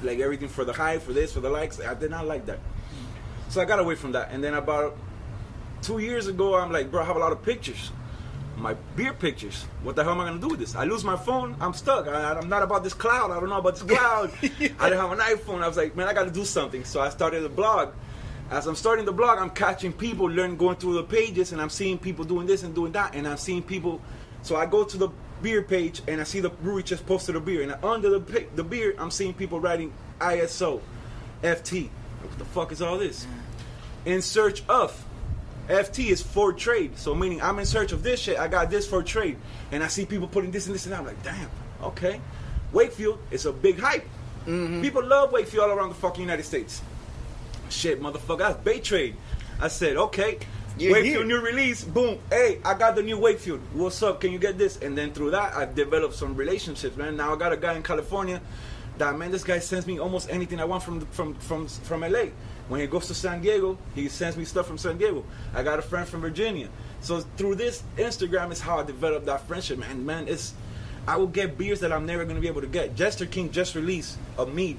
like 0.02 0.19
everything 0.19 0.48
for 0.48 0.64
the 0.64 0.72
hype, 0.72 1.02
for 1.02 1.12
this, 1.12 1.32
for 1.32 1.40
the 1.40 1.50
likes. 1.50 1.78
I 1.78 1.92
did 1.92 2.10
not 2.10 2.26
like 2.26 2.46
that. 2.46 2.58
So 3.50 3.60
I 3.60 3.66
got 3.66 3.78
away 3.78 3.94
from 3.94 4.12
that. 4.12 4.31
And 4.32 4.42
then 4.42 4.54
about 4.54 4.96
two 5.84 5.98
years 5.98 6.26
ago, 6.26 6.56
I'm 6.56 6.72
like, 6.72 6.90
bro, 6.90 7.02
I 7.02 7.04
have 7.04 7.16
a 7.16 7.19
lot 7.19 7.32
of 7.32 7.42
pictures. 7.42 7.92
My 8.56 8.75
beer 8.96 9.12
pictures. 9.12 9.66
What 9.82 9.96
the 9.96 10.02
hell 10.02 10.12
am 10.12 10.20
I 10.20 10.26
gonna 10.26 10.40
do 10.40 10.48
with 10.48 10.60
this? 10.60 10.75
I 10.75 10.84
lose 10.84 11.04
my 11.04 11.16
phone. 11.16 11.56
I'm 11.60 11.75
stuck. 11.75 12.08
I, 12.08 12.32
I'm 12.32 12.48
not 12.48 12.62
about 12.62 12.82
this 12.82 12.94
cloud. 12.94 13.31
I 13.31 13.38
don't 13.38 13.48
know 13.48 13.58
about 13.58 13.75
this 13.75 13.82
cloud. 13.82 14.32
I 14.42 14.48
didn't 14.48 14.81
have 14.81 15.12
an 15.12 15.19
iPhone. 15.19 15.62
I 15.62 15.69
was 15.69 15.76
like, 15.76 15.94
man, 15.96 16.08
I 16.08 16.14
got 16.14 16.25
to 16.25 16.31
do 16.31 16.44
something. 16.44 16.84
So 16.84 17.00
I 17.00 17.10
started 17.10 17.44
a 17.44 17.48
blog. 17.48 17.92
As 18.50 18.66
I'm 18.66 18.76
starting 18.76 19.04
the 19.04 19.12
blog, 19.12 19.38
I'm 19.38 19.50
catching 19.50 19.92
people, 19.92 20.26
learning, 20.26 20.56
going 20.56 20.76
through 20.76 20.94
the 20.94 21.02
pages, 21.02 21.52
and 21.52 21.60
I'm 21.60 21.70
seeing 21.70 21.98
people 21.98 22.25
doing 22.25 22.46
this 22.46 22.62
and 22.62 22.75
doing 22.75 22.92
that, 22.92 23.14
and 23.14 23.26
I'm 23.26 23.36
seeing 23.36 23.62
people. 23.62 24.00
So 24.42 24.56
I 24.56 24.66
go 24.66 24.84
to 24.84 24.96
the 24.96 25.08
beer 25.42 25.62
page 25.62 26.00
and 26.06 26.20
I 26.20 26.25
see 26.25 26.40
the 26.40 26.48
brewery 26.48 26.82
just 26.82 27.04
posted 27.06 27.36
a 27.36 27.40
beer, 27.40 27.62
and 27.62 27.84
under 27.84 28.10
the 28.10 28.46
the 28.54 28.64
beer, 28.64 28.94
I'm 28.98 29.10
seeing 29.10 29.34
people 29.34 29.60
writing 29.60 29.92
ISO, 30.20 30.81
FT. 31.42 31.88
What 32.22 32.38
the 32.38 32.44
fuck 32.44 32.72
is 32.72 32.81
all 32.81 32.98
this? 32.98 33.26
In 34.04 34.22
search 34.22 34.62
of. 34.69 35.04
FT 35.69 36.11
is 36.11 36.22
for 36.22 36.52
trade. 36.52 36.99
So 36.99 37.14
meaning 37.14 37.40
I'm 37.43 37.58
in 37.58 37.66
search 37.66 37.93
of 37.93 38.02
this 38.02 38.20
shit. 38.20 38.38
I 38.38 38.49
got 38.49 38.70
this 38.70 38.87
for 38.87 39.02
trade. 39.02 39.38
And 39.72 39.82
I 39.82 39.88
see 39.88 40.05
people 40.05 40.28
putting 40.28 40.50
this 40.50 40.66
and 40.66 40.75
this 40.75 40.87
and 40.87 40.93
that. 40.93 41.00
I'm 41.00 41.06
like, 41.06 41.22
damn, 41.22 41.49
okay. 41.82 42.20
Wakefield 42.72 43.19
is 43.31 43.46
a 43.46 43.52
big 43.52 43.78
hype. 43.78 44.06
Mm-hmm. 44.46 44.82
People 44.82 45.05
love 45.05 45.32
Wakefield 45.32 45.70
all 45.70 45.76
around 45.76 45.88
the 45.90 45.94
fucking 45.94 46.20
United 46.20 46.43
States. 46.43 46.82
Shit, 47.70 48.00
motherfucker, 48.00 48.39
that's 48.39 48.58
Bay 48.62 48.81
Trade. 48.81 49.17
I 49.60 49.69
said, 49.69 49.96
okay. 49.96 50.39
You're 50.77 50.93
Wakefield 50.93 51.27
here. 51.27 51.39
new 51.39 51.41
release, 51.41 51.84
boom. 51.84 52.19
Hey, 52.31 52.60
I 52.65 52.74
got 52.74 52.96
the 52.96 53.03
new 53.03 53.17
Wakefield. 53.17 53.60
What's 53.72 54.03
up? 54.03 54.20
Can 54.20 54.32
you 54.32 54.39
get 54.39 54.58
this? 54.58 54.77
And 54.82 54.98
then 54.98 55.12
through 55.12 55.31
that, 55.31 55.55
I've 55.55 55.74
developed 55.74 56.15
some 56.15 56.34
relationships, 56.34 56.96
man. 56.96 57.17
Now 57.17 57.32
I 57.32 57.36
got 57.36 57.53
a 57.53 57.56
guy 57.56 57.74
in 57.74 57.82
California 57.82 58.41
that 58.98 59.17
man, 59.17 59.31
this 59.31 59.44
guy 59.44 59.58
sends 59.58 59.86
me 59.86 59.98
almost 59.98 60.31
anything 60.31 60.60
I 60.60 60.65
want 60.65 60.82
from 60.82 61.00
from 61.06 61.34
from 61.34 61.67
from 61.67 62.00
LA. 62.03 62.27
When 62.69 62.81
he 62.81 62.87
goes 62.87 63.06
to 63.09 63.15
San 63.15 63.43
Diego, 63.43 63.77
he 63.94 64.09
sends 64.09 64.37
me 64.37 64.44
stuff 64.44 64.67
from 64.67 64.79
San 64.79 64.97
Diego. 64.97 65.25
I 65.55 65.63
got 65.63 65.79
a 65.79 65.83
friend 65.83 66.09
from 66.09 66.21
Virginia. 66.23 66.69
So 67.03 67.21
through 67.37 67.56
this 67.56 67.83
Instagram 67.99 68.51
is 68.53 68.61
how 68.61 68.79
I 68.79 68.85
developed 68.85 69.27
that 69.27 69.47
friendship, 69.47 69.79
man. 69.79 70.05
Man, 70.06 70.29
it's 70.29 70.55
I 71.06 71.17
will 71.19 71.27
get 71.27 71.59
beers 71.59 71.81
that 71.81 71.93
I'm 71.93 72.06
never 72.06 72.25
gonna 72.25 72.41
be 72.41 72.49
able 72.49 72.63
to 72.63 72.67
get. 72.67 72.97
Jester 72.97 73.27
King 73.27 73.51
just 73.51 73.75
released 73.75 74.17
a 74.39 74.47
mead. 74.47 74.79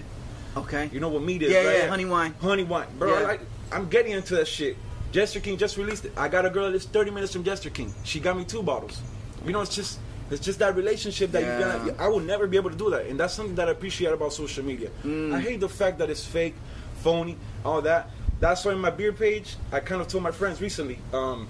Okay. 0.57 0.89
You 0.91 0.99
know 0.99 1.09
what 1.09 1.21
mead 1.21 1.43
is, 1.43 1.51
Yeah, 1.51 1.63
right? 1.63 1.77
yeah, 1.79 1.87
honey 1.87 2.05
wine. 2.05 2.33
Honey 2.41 2.63
wine, 2.63 2.87
bro. 2.97 3.19
Yeah. 3.19 3.27
Like 3.27 3.41
I'm 3.71 3.87
getting 3.89 4.13
into 4.13 4.35
that 4.35 4.47
shit. 4.47 4.77
Jester 5.11 5.39
King 5.39 5.57
just 5.57 5.77
released 5.77 6.05
it. 6.05 6.13
I 6.17 6.27
got 6.27 6.45
a 6.45 6.49
girl 6.49 6.65
that 6.65 6.71
lives 6.71 6.85
30 6.85 7.11
minutes 7.11 7.31
from 7.33 7.43
Jester 7.43 7.69
King. 7.69 7.93
She 8.03 8.19
got 8.19 8.35
me 8.35 8.43
two 8.45 8.63
bottles. 8.63 8.99
You 9.45 9.51
know, 9.51 9.61
it's 9.61 9.75
just 9.75 9.99
it's 10.31 10.43
just 10.43 10.57
that 10.57 10.75
relationship 10.75 11.31
that 11.33 11.43
Yeah. 11.43 11.59
you're 11.59 11.77
gonna. 11.93 12.03
I 12.03 12.07
will 12.07 12.19
never 12.21 12.47
be 12.47 12.57
able 12.57 12.71
to 12.71 12.75
do 12.75 12.89
that, 12.89 13.05
and 13.05 13.19
that's 13.19 13.35
something 13.35 13.53
that 13.55 13.67
I 13.67 13.71
appreciate 13.73 14.11
about 14.11 14.33
social 14.33 14.63
media. 14.65 14.89
Mm. 15.03 15.31
I 15.35 15.39
hate 15.39 15.59
the 15.59 15.69
fact 15.69 15.99
that 15.99 16.09
it's 16.09 16.25
fake, 16.25 16.55
phony, 17.03 17.37
all 17.65 17.81
that. 17.81 18.09
That's 18.39 18.63
why 18.63 18.73
in 18.73 18.79
my 18.79 18.89
beer 18.91 19.11
page, 19.13 19.55
I 19.71 19.79
kind 19.79 20.01
of 20.01 20.07
told 20.07 20.23
my 20.23 20.31
friends 20.31 20.61
recently. 20.61 20.99
Um, 21.13 21.47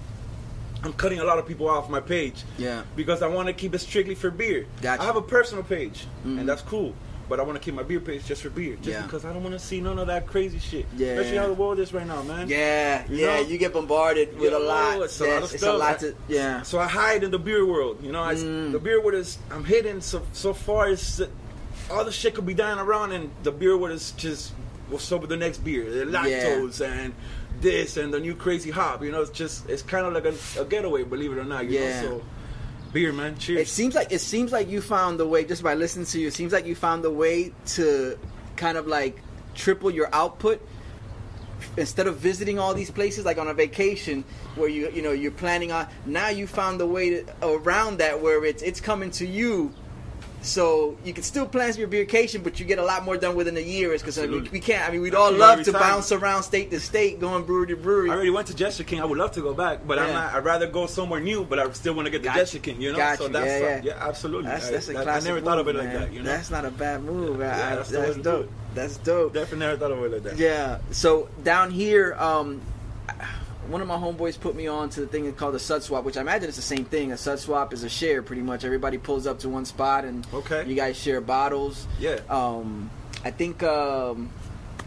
I'm 0.82 0.92
cutting 0.92 1.18
a 1.20 1.24
lot 1.24 1.38
of 1.38 1.46
people 1.46 1.68
off 1.68 1.88
my 1.90 2.00
page. 2.00 2.44
Yeah. 2.58 2.82
Because 2.94 3.22
I 3.22 3.26
want 3.28 3.48
to 3.48 3.52
keep 3.54 3.74
it 3.74 3.78
strictly 3.80 4.14
for 4.14 4.30
beer. 4.30 4.66
Gotcha. 4.82 5.02
I 5.02 5.06
have 5.06 5.16
a 5.16 5.22
personal 5.22 5.64
page, 5.64 6.06
Mhm. 6.24 6.40
and 6.40 6.48
that's 6.48 6.62
cool. 6.62 6.94
But 7.28 7.40
I 7.40 7.42
want 7.42 7.60
to 7.60 7.64
keep 7.64 7.74
my 7.74 7.82
beer 7.82 7.98
page 7.98 8.24
just 8.24 8.42
for 8.42 8.50
beer, 8.50 8.76
just 8.76 8.88
Yeah. 8.88 9.02
because 9.02 9.24
I 9.24 9.32
don't 9.32 9.42
want 9.42 9.54
to 9.54 9.58
see 9.58 9.80
none 9.80 9.98
of 9.98 10.06
that 10.06 10.28
crazy 10.28 10.60
shit. 10.60 10.86
Yeah. 10.96 11.08
Especially 11.14 11.38
how 11.38 11.48
the 11.48 11.54
world 11.54 11.80
is 11.80 11.92
right 11.92 12.06
now, 12.06 12.22
man. 12.22 12.48
Yeah, 12.48 13.02
You 13.08 13.16
yeah, 13.16 13.40
know? 13.40 13.48
you 13.48 13.58
get 13.58 13.72
bombarded 13.72 14.38
with 14.38 14.52
a 14.52 14.58
Yo, 14.58 14.64
lot. 14.64 15.02
it's 15.02 15.20
a 15.20 15.24
lot 15.26 15.52
it's 15.54 15.62
a 15.64 15.72
lot 15.72 15.98
to, 16.00 16.14
yeah. 16.28 16.62
So 16.62 16.78
I 16.78 16.86
hide 16.86 17.24
in 17.24 17.32
the 17.32 17.38
beer 17.40 17.66
world. 17.66 17.98
You 18.00 18.12
know, 18.12 18.22
I, 18.22 18.36
Mm. 18.36 18.70
the 18.70 18.78
beer 18.78 19.00
world 19.00 19.14
is 19.18 19.38
I'm 19.50 19.64
hidden 19.64 20.00
so 20.02 20.22
so 20.32 20.54
far 20.54 20.86
as 20.86 21.20
all 21.90 22.04
the 22.04 22.12
shit 22.12 22.34
could 22.36 22.46
be 22.46 22.54
dying 22.54 22.78
around, 22.78 23.10
and 23.10 23.30
the 23.42 23.50
beer 23.50 23.76
world 23.76 23.92
is 23.96 24.12
just 24.12 24.52
what's 24.88 25.10
up 25.12 25.20
with 25.20 25.30
the 25.30 25.36
next 25.36 25.58
beer, 25.58 25.90
the 25.90 26.04
lactose 26.10 26.84
and 26.84 27.14
this 27.60 27.96
and 27.96 28.12
the 28.12 28.20
new 28.20 28.34
crazy 28.34 28.70
hop. 28.70 29.02
You 29.02 29.10
know, 29.12 29.22
it's 29.22 29.30
just 29.30 29.68
it's 29.68 29.82
kind 29.82 30.06
of 30.06 30.12
like 30.12 30.24
a, 30.26 30.60
a 30.60 30.64
getaway, 30.64 31.04
believe 31.04 31.32
it 31.32 31.38
or 31.38 31.44
not. 31.44 31.64
You 31.66 31.78
Yeah. 31.78 32.02
know, 32.02 32.08
so 32.18 32.24
beer, 32.92 33.12
man. 33.12 33.36
Cheers. 33.38 33.60
It 33.60 33.68
seems 33.68 33.94
like 33.94 34.12
it 34.12 34.20
seems 34.20 34.52
like 34.52 34.68
you 34.68 34.80
found 34.80 35.18
the 35.20 35.26
way 35.26 35.44
just 35.44 35.62
by 35.62 35.74
listening 35.74 36.06
to 36.06 36.20
you. 36.20 36.28
It 36.28 36.34
seems 36.34 36.52
like 36.52 36.66
you 36.66 36.74
found 36.74 37.02
the 37.04 37.10
way 37.10 37.52
to 37.76 38.18
kind 38.56 38.78
of 38.78 38.86
like 38.86 39.20
triple 39.54 39.90
your 39.90 40.08
output 40.14 40.60
instead 41.76 42.06
of 42.06 42.16
visiting 42.18 42.58
all 42.58 42.74
these 42.74 42.90
places 42.90 43.24
like 43.24 43.38
on 43.38 43.48
a 43.48 43.54
vacation 43.54 44.24
where 44.54 44.68
you 44.68 44.90
you 44.90 45.02
know 45.02 45.12
you're 45.12 45.30
planning 45.32 45.72
on. 45.72 45.86
Now 46.04 46.28
you 46.28 46.46
found 46.46 46.78
the 46.80 46.86
way 46.86 47.10
to, 47.22 47.24
around 47.42 47.98
that 47.98 48.20
where 48.20 48.44
it's 48.44 48.62
it's 48.62 48.80
coming 48.80 49.10
to 49.12 49.26
you. 49.26 49.72
So 50.46 50.96
you 51.04 51.12
can 51.12 51.24
still 51.24 51.46
plan 51.46 51.74
your 51.76 51.88
vacation, 51.88 52.42
but 52.42 52.60
you 52.60 52.66
get 52.66 52.78
a 52.78 52.84
lot 52.84 53.04
more 53.04 53.16
done 53.16 53.34
within 53.34 53.56
a 53.56 53.60
year. 53.60 53.92
Is 53.92 54.00
because 54.00 54.18
I 54.18 54.26
mean, 54.26 54.48
we 54.52 54.60
can't. 54.60 54.88
I 54.88 54.92
mean, 54.92 55.02
we'd 55.02 55.14
all 55.14 55.32
love 55.32 55.62
to 55.64 55.72
time- 55.72 55.80
bounce 55.80 56.12
around 56.12 56.44
state 56.44 56.70
to 56.70 56.78
state, 56.78 57.18
going 57.18 57.44
brewery 57.44 57.66
to 57.68 57.76
brewery. 57.76 58.10
I 58.10 58.14
already 58.14 58.30
went 58.30 58.46
to 58.46 58.54
Jester 58.54 58.84
King. 58.84 59.00
I 59.00 59.04
would 59.04 59.18
love 59.18 59.32
to 59.32 59.40
go 59.40 59.52
back, 59.52 59.80
but 59.86 59.98
I'm 59.98 60.12
not. 60.12 60.34
I'd 60.34 60.44
rather 60.44 60.68
go 60.68 60.86
somewhere 60.86 61.20
new, 61.20 61.44
but 61.44 61.58
I 61.58 61.68
still 61.72 61.94
want 61.94 62.06
to 62.06 62.10
get 62.10 62.22
the 62.22 62.50
you. 62.52 62.60
King. 62.60 62.80
You 62.80 62.92
know, 62.92 62.98
Got 62.98 63.18
so 63.18 63.26
you. 63.26 63.32
that's 63.32 63.46
Yeah, 63.46 63.58
yeah. 63.58 63.80
yeah, 63.84 64.08
absolutely. 64.08 64.48
That's 64.50 64.68
I- 64.68 64.70
that's 64.70 64.88
a 64.88 64.92
that- 64.92 65.02
classic 65.02 65.30
I 65.30 65.34
never 65.34 65.44
thought 65.44 65.58
of 65.58 65.68
it 65.68 65.74
move, 65.74 65.84
like 65.84 65.92
that. 65.94 66.12
You 66.12 66.20
know, 66.22 66.26
That's 66.30 66.50
not 66.50 66.64
a 66.64 66.70
bad 66.70 67.02
move. 67.02 67.40
Yeah, 67.40 67.50
I- 67.72 67.74
that's 67.76 67.90
that's 67.90 68.16
dope. 68.18 68.48
That's 68.74 68.96
dope. 68.98 69.34
definitely 69.34 69.66
never 69.66 69.76
thought 69.78 69.90
of 69.92 70.04
it 70.04 70.12
like 70.12 70.22
that. 70.22 70.36
Yeah. 70.38 70.78
So 70.92 71.28
down 71.42 71.70
here, 71.72 72.14
um, 72.18 72.60
one 73.68 73.80
of 73.80 73.88
my 73.88 73.96
homeboys 73.96 74.38
put 74.38 74.54
me 74.54 74.66
on 74.66 74.88
to 74.90 75.00
the 75.00 75.06
thing 75.06 75.32
called 75.34 75.54
a 75.54 75.58
sud 75.58 75.82
swap, 75.82 76.04
which 76.04 76.16
I 76.16 76.20
imagine 76.20 76.48
it's 76.48 76.56
the 76.56 76.62
same 76.62 76.84
thing. 76.84 77.12
A 77.12 77.16
sud 77.16 77.38
swap 77.38 77.72
is 77.72 77.82
a 77.84 77.88
share, 77.88 78.22
pretty 78.22 78.42
much. 78.42 78.64
Everybody 78.64 78.98
pulls 78.98 79.26
up 79.26 79.38
to 79.40 79.48
one 79.48 79.64
spot 79.64 80.04
and 80.04 80.26
Okay. 80.32 80.64
you 80.66 80.74
guys 80.74 80.96
share 80.96 81.20
bottles. 81.20 81.86
Yeah. 81.98 82.20
Um, 82.28 82.90
I 83.24 83.30
think. 83.30 83.62
Um, 83.62 84.30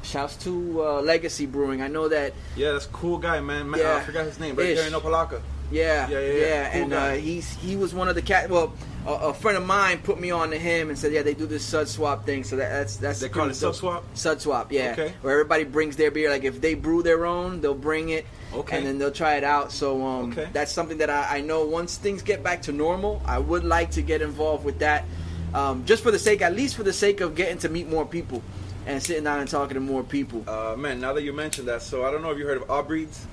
shouts 0.01 0.37
to 0.37 0.81
uh, 0.81 1.01
Legacy 1.01 1.45
Brewing. 1.45 1.81
I 1.81 1.87
know 1.87 2.07
that. 2.07 2.33
Yeah, 2.55 2.71
that's 2.71 2.85
a 2.85 2.89
cool 2.89 3.17
guy, 3.17 3.41
man. 3.41 3.69
man 3.69 3.81
Yeah. 3.81 3.97
I 3.97 3.99
forgot 3.99 4.25
his 4.25 4.39
name. 4.39 4.55
Right 4.55 4.67
Ish. 4.69 4.77
there 4.77 4.87
in 4.87 4.93
Opa-locka. 4.93 5.41
Yeah, 5.71 6.09
Yeah, 6.09 6.19
yeah, 6.19 6.33
yeah. 6.33 6.71
Cool 6.71 6.81
and 6.83 6.93
uh, 6.93 7.11
he's 7.13 7.53
he 7.57 7.75
was 7.75 7.93
one 7.93 8.07
of 8.07 8.15
the 8.15 8.21
cat. 8.21 8.49
Well, 8.49 8.73
a, 9.05 9.11
a 9.13 9.33
friend 9.33 9.57
of 9.57 9.65
mine 9.65 9.99
put 9.99 10.19
me 10.19 10.31
on 10.31 10.49
to 10.51 10.57
him 10.57 10.89
and 10.89 10.97
said, 10.97 11.13
yeah, 11.13 11.21
they 11.21 11.33
do 11.33 11.45
this 11.45 11.63
sud 11.63 11.87
swap 11.87 12.25
thing. 12.25 12.43
So 12.43 12.55
that, 12.57 12.69
that's 12.69 12.97
that's 12.97 13.19
They 13.19 13.29
call 13.29 13.49
it 13.49 13.59
dope. 13.59 13.75
swap. 13.75 14.03
Sud 14.15 14.41
swap, 14.41 14.71
yeah. 14.71 14.91
Okay. 14.93 15.13
Where 15.21 15.33
everybody 15.33 15.63
brings 15.63 15.95
their 15.95 16.11
beer. 16.11 16.29
Like 16.29 16.43
if 16.43 16.59
they 16.61 16.73
brew 16.73 17.03
their 17.03 17.25
own, 17.25 17.61
they'll 17.61 17.73
bring 17.75 18.09
it. 18.09 18.25
Okay. 18.53 18.77
And 18.77 18.85
then 18.87 18.97
they'll 18.97 19.11
try 19.11 19.35
it 19.35 19.43
out. 19.43 19.71
So 19.71 20.03
um, 20.05 20.31
Okay. 20.31 20.49
that's 20.53 20.71
something 20.71 20.97
that 20.97 21.09
I, 21.09 21.37
I 21.37 21.41
know 21.41 21.65
once 21.65 21.97
things 21.97 22.21
get 22.23 22.43
back 22.43 22.63
to 22.63 22.71
normal, 22.71 23.21
I 23.25 23.37
would 23.39 23.63
like 23.63 23.91
to 23.91 24.01
get 24.01 24.21
involved 24.21 24.65
with 24.65 24.79
that. 24.79 25.05
Um, 25.53 25.85
just 25.85 26.03
for 26.03 26.11
the 26.11 26.19
sake, 26.19 26.41
at 26.41 26.55
least 26.55 26.75
for 26.75 26.83
the 26.83 26.93
sake 26.93 27.21
of 27.21 27.35
getting 27.35 27.57
to 27.59 27.69
meet 27.69 27.87
more 27.89 28.05
people 28.05 28.41
and 28.85 29.01
sitting 29.01 29.23
down 29.23 29.39
and 29.39 29.49
talking 29.49 29.75
to 29.75 29.79
more 29.79 30.03
people. 30.03 30.43
Uh, 30.47 30.75
man, 30.75 30.99
now 30.99 31.13
that 31.13 31.23
you 31.23 31.33
mentioned 31.33 31.67
that, 31.67 31.81
so 31.83 32.05
I 32.05 32.11
don't 32.11 32.21
know 32.21 32.31
if 32.31 32.37
you 32.37 32.45
heard 32.45 32.61
of 32.61 32.69
Odd 32.69 32.87
Breed's, 32.87 33.25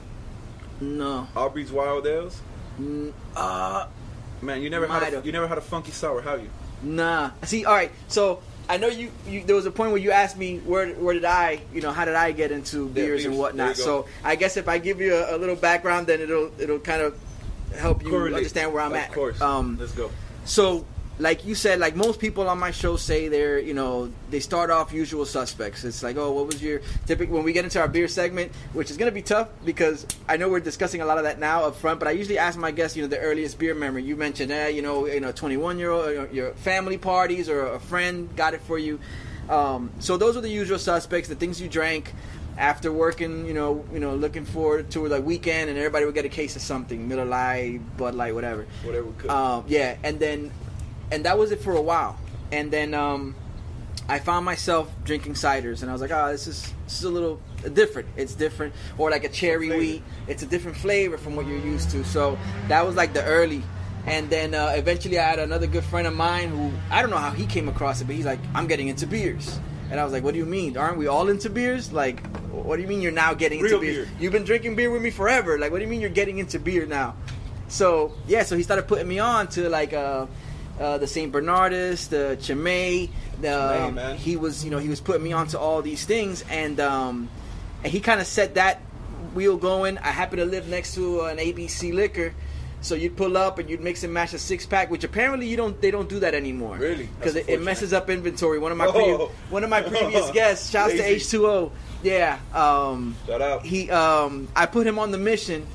No. 0.80 1.26
Odd 1.34 1.52
Breed 1.52 1.70
Wild 1.70 2.06
Ales. 2.06 2.40
Mm, 2.80 3.12
uh, 3.34 3.86
Man, 4.42 4.60
you 4.62 4.68
never 4.70 4.86
had 4.86 5.14
a, 5.14 5.22
you 5.24 5.32
never 5.32 5.48
had 5.48 5.58
a 5.58 5.62
funky 5.62 5.92
sour, 5.92 6.20
have 6.20 6.42
you? 6.42 6.50
Nah. 6.82 7.30
See, 7.44 7.64
all 7.64 7.74
right. 7.74 7.90
So 8.08 8.42
I 8.68 8.76
know 8.76 8.88
you, 8.88 9.10
you. 9.26 9.42
There 9.44 9.56
was 9.56 9.64
a 9.64 9.70
point 9.70 9.92
where 9.92 10.00
you 10.00 10.10
asked 10.10 10.36
me 10.36 10.58
where 10.58 10.88
where 10.94 11.14
did 11.14 11.24
I, 11.24 11.62
you 11.72 11.80
know, 11.80 11.90
how 11.90 12.04
did 12.04 12.14
I 12.14 12.32
get 12.32 12.52
into 12.52 12.86
Yeah, 12.88 12.92
beers 12.92 13.24
and 13.24 13.38
whatnot. 13.38 13.76
So. 13.76 14.06
I 14.22 14.36
guess 14.36 14.56
if 14.58 14.68
I 14.68 14.76
give 14.78 15.00
you 15.00 15.14
a, 15.14 15.36
a 15.36 15.38
little 15.38 15.56
background, 15.56 16.06
then 16.06 16.20
it'll 16.20 16.50
it'll 16.60 16.78
kind 16.78 17.00
of 17.00 17.18
help 17.74 18.02
you 18.02 18.10
Correlate. 18.10 18.34
understand 18.34 18.72
where 18.74 18.82
I'm 18.82 18.92
of 18.92 18.98
at. 18.98 19.08
Of 19.08 19.14
course. 19.14 19.40
Um. 19.40 19.78
Let's 19.80 19.92
go. 19.92 20.10
So. 20.44 20.84
Like 21.18 21.46
you 21.46 21.54
said, 21.54 21.78
like 21.78 21.96
most 21.96 22.20
people 22.20 22.46
on 22.48 22.58
my 22.58 22.70
show 22.70 22.96
say, 22.96 23.28
they're 23.28 23.58
you 23.58 23.72
know 23.72 24.12
they 24.30 24.40
start 24.40 24.70
off 24.70 24.92
usual 24.92 25.24
suspects. 25.24 25.82
It's 25.84 26.02
like, 26.02 26.16
oh, 26.16 26.32
what 26.32 26.46
was 26.46 26.62
your 26.62 26.82
typical? 27.06 27.36
When 27.36 27.44
we 27.44 27.52
get 27.54 27.64
into 27.64 27.80
our 27.80 27.88
beer 27.88 28.06
segment, 28.06 28.52
which 28.74 28.90
is 28.90 28.98
going 28.98 29.10
to 29.10 29.14
be 29.14 29.22
tough 29.22 29.48
because 29.64 30.06
I 30.28 30.36
know 30.36 30.50
we're 30.50 30.60
discussing 30.60 31.00
a 31.00 31.06
lot 31.06 31.16
of 31.16 31.24
that 31.24 31.38
now 31.38 31.64
up 31.64 31.76
front. 31.76 32.00
But 32.00 32.08
I 32.08 32.10
usually 32.10 32.36
ask 32.38 32.58
my 32.58 32.70
guests, 32.70 32.96
you 32.96 33.02
know, 33.02 33.08
the 33.08 33.18
earliest 33.18 33.58
beer 33.58 33.74
memory. 33.74 34.02
You 34.02 34.14
mentioned, 34.16 34.52
eh, 34.52 34.68
you 34.68 34.82
know, 34.82 35.06
you 35.06 35.20
know, 35.20 35.32
21 35.32 35.78
year 35.78 35.90
old, 35.90 36.32
your- 36.32 36.52
family 36.54 36.98
parties 36.98 37.48
or 37.48 37.66
a 37.66 37.80
friend 37.80 38.28
got 38.36 38.52
it 38.52 38.60
for 38.60 38.78
you. 38.78 39.00
Um, 39.48 39.90
so 40.00 40.16
those 40.16 40.36
are 40.36 40.40
the 40.42 40.50
usual 40.50 40.78
suspects, 40.78 41.28
the 41.28 41.34
things 41.34 41.60
you 41.60 41.68
drank 41.68 42.12
after 42.58 42.92
working, 42.92 43.46
you 43.46 43.54
know, 43.54 43.84
you 43.92 44.00
know, 44.00 44.14
looking 44.16 44.44
forward 44.44 44.90
to 44.90 45.06
like 45.06 45.24
weekend, 45.24 45.70
and 45.70 45.78
everybody 45.78 46.04
would 46.04 46.14
get 46.14 46.24
a 46.24 46.28
case 46.30 46.56
of 46.56 46.62
something, 46.62 47.06
Miller 47.08 47.24
Lite, 47.24 47.80
Bud 47.96 48.14
Light, 48.14 48.34
whatever. 48.34 48.66
Whatever 48.82 49.08
could. 49.18 49.30
Um, 49.30 49.64
yeah, 49.68 49.96
and 50.02 50.18
then, 50.18 50.50
and 51.10 51.24
that 51.24 51.38
was 51.38 51.50
it 51.52 51.60
for 51.60 51.72
a 51.74 51.80
while, 51.82 52.18
and 52.52 52.70
then 52.70 52.94
um, 52.94 53.34
I 54.08 54.18
found 54.18 54.44
myself 54.44 54.90
drinking 55.04 55.34
ciders, 55.34 55.82
and 55.82 55.90
I 55.90 55.92
was 55.92 56.00
like, 56.00 56.10
oh, 56.12 56.30
this 56.32 56.46
is 56.46 56.72
this 56.84 56.98
is 56.98 57.04
a 57.04 57.10
little 57.10 57.40
different. 57.72 58.08
It's 58.16 58.34
different, 58.34 58.74
or 58.98 59.10
like 59.10 59.24
a 59.24 59.28
cherry 59.28 59.68
flavor. 59.68 59.80
wheat. 59.80 60.02
It's 60.28 60.42
a 60.42 60.46
different 60.46 60.76
flavor 60.76 61.18
from 61.18 61.34
what 61.36 61.46
you're 61.46 61.58
used 61.58 61.90
to. 61.90 62.04
So 62.04 62.38
that 62.68 62.86
was 62.86 62.94
like 62.96 63.12
the 63.12 63.24
early. 63.24 63.62
And 64.06 64.30
then 64.30 64.54
uh, 64.54 64.72
eventually, 64.76 65.18
I 65.18 65.24
had 65.24 65.40
another 65.40 65.66
good 65.66 65.82
friend 65.82 66.06
of 66.06 66.14
mine 66.14 66.50
who 66.50 66.70
I 66.90 67.00
don't 67.02 67.10
know 67.10 67.16
how 67.16 67.30
he 67.32 67.44
came 67.44 67.68
across 67.68 68.00
it, 68.00 68.04
but 68.04 68.14
he's 68.14 68.24
like, 68.26 68.38
"I'm 68.54 68.68
getting 68.68 68.86
into 68.86 69.04
beers," 69.04 69.58
and 69.90 69.98
I 69.98 70.04
was 70.04 70.12
like, 70.12 70.22
"What 70.22 70.32
do 70.32 70.38
you 70.38 70.46
mean? 70.46 70.76
Aren't 70.76 70.96
we 70.96 71.08
all 71.08 71.28
into 71.28 71.50
beers? 71.50 71.92
Like, 71.92 72.24
what 72.52 72.76
do 72.76 72.82
you 72.82 72.88
mean 72.88 73.02
you're 73.02 73.10
now 73.10 73.34
getting 73.34 73.58
into 73.58 73.70
Real 73.72 73.80
beers? 73.80 74.06
beer. 74.06 74.16
You've 74.20 74.32
been 74.32 74.44
drinking 74.44 74.76
beer 74.76 74.90
with 74.92 75.02
me 75.02 75.10
forever. 75.10 75.58
Like, 75.58 75.72
what 75.72 75.78
do 75.78 75.84
you 75.84 75.90
mean 75.90 76.00
you're 76.00 76.10
getting 76.10 76.38
into 76.38 76.60
beer 76.60 76.86
now?" 76.86 77.16
So 77.66 78.12
yeah, 78.28 78.44
so 78.44 78.56
he 78.56 78.62
started 78.62 78.86
putting 78.86 79.08
me 79.08 79.18
on 79.18 79.48
to 79.48 79.68
like 79.68 79.92
uh, 79.92 80.26
uh, 80.80 80.98
the 80.98 81.06
Saint 81.06 81.32
Bernardus, 81.32 82.08
the 82.08 82.36
Chimay. 82.40 83.08
The, 83.40 83.48
Chimay, 83.48 83.90
man. 83.92 84.16
He 84.16 84.36
was, 84.36 84.64
you 84.64 84.70
know, 84.70 84.78
he 84.78 84.88
was 84.88 85.00
putting 85.00 85.22
me 85.22 85.32
on 85.32 85.46
to 85.48 85.58
all 85.58 85.82
these 85.82 86.04
things, 86.04 86.44
and 86.50 86.78
um, 86.80 87.28
and 87.82 87.92
he 87.92 88.00
kind 88.00 88.20
of 88.20 88.26
set 88.26 88.54
that 88.54 88.80
wheel 89.34 89.56
going. 89.56 89.98
I 89.98 90.08
happen 90.08 90.38
to 90.38 90.44
live 90.44 90.68
next 90.68 90.94
to 90.94 91.22
an 91.22 91.38
ABC 91.38 91.92
liquor. 91.94 92.34
So 92.82 92.94
you'd 92.94 93.16
pull 93.16 93.36
up 93.36 93.58
and 93.58 93.68
you'd 93.68 93.80
mix 93.80 94.04
and 94.04 94.12
match 94.14 94.32
a 94.32 94.38
six 94.38 94.64
pack, 94.64 94.90
which 94.90 95.02
apparently 95.02 95.48
you 95.48 95.56
don't. 95.56 95.80
They 95.80 95.90
don't 95.90 96.08
do 96.08 96.20
that 96.20 96.34
anymore. 96.34 96.76
Really? 96.76 97.08
Because 97.18 97.34
it, 97.34 97.48
it 97.48 97.60
messes 97.62 97.92
up 97.92 98.08
inventory. 98.10 98.58
One 98.60 98.70
of 98.70 98.78
my 98.78 98.86
Oh. 98.86 98.92
previ- 98.92 99.30
one 99.50 99.64
of 99.64 99.70
my 99.70 99.82
previous 99.82 100.30
guests, 100.32 100.70
shouts 100.70 100.92
to 100.92 101.02
H 101.02 101.28
two 101.28 101.46
O. 101.46 101.72
Yeah. 102.02 102.38
Um, 102.54 103.16
Shout 103.26 103.40
out. 103.42 103.64
he 103.66 103.90
um 103.90 104.46
I 104.54 104.66
put 104.66 104.86
him 104.86 104.98
on 104.98 105.10
the 105.10 105.18
mission 105.18 105.66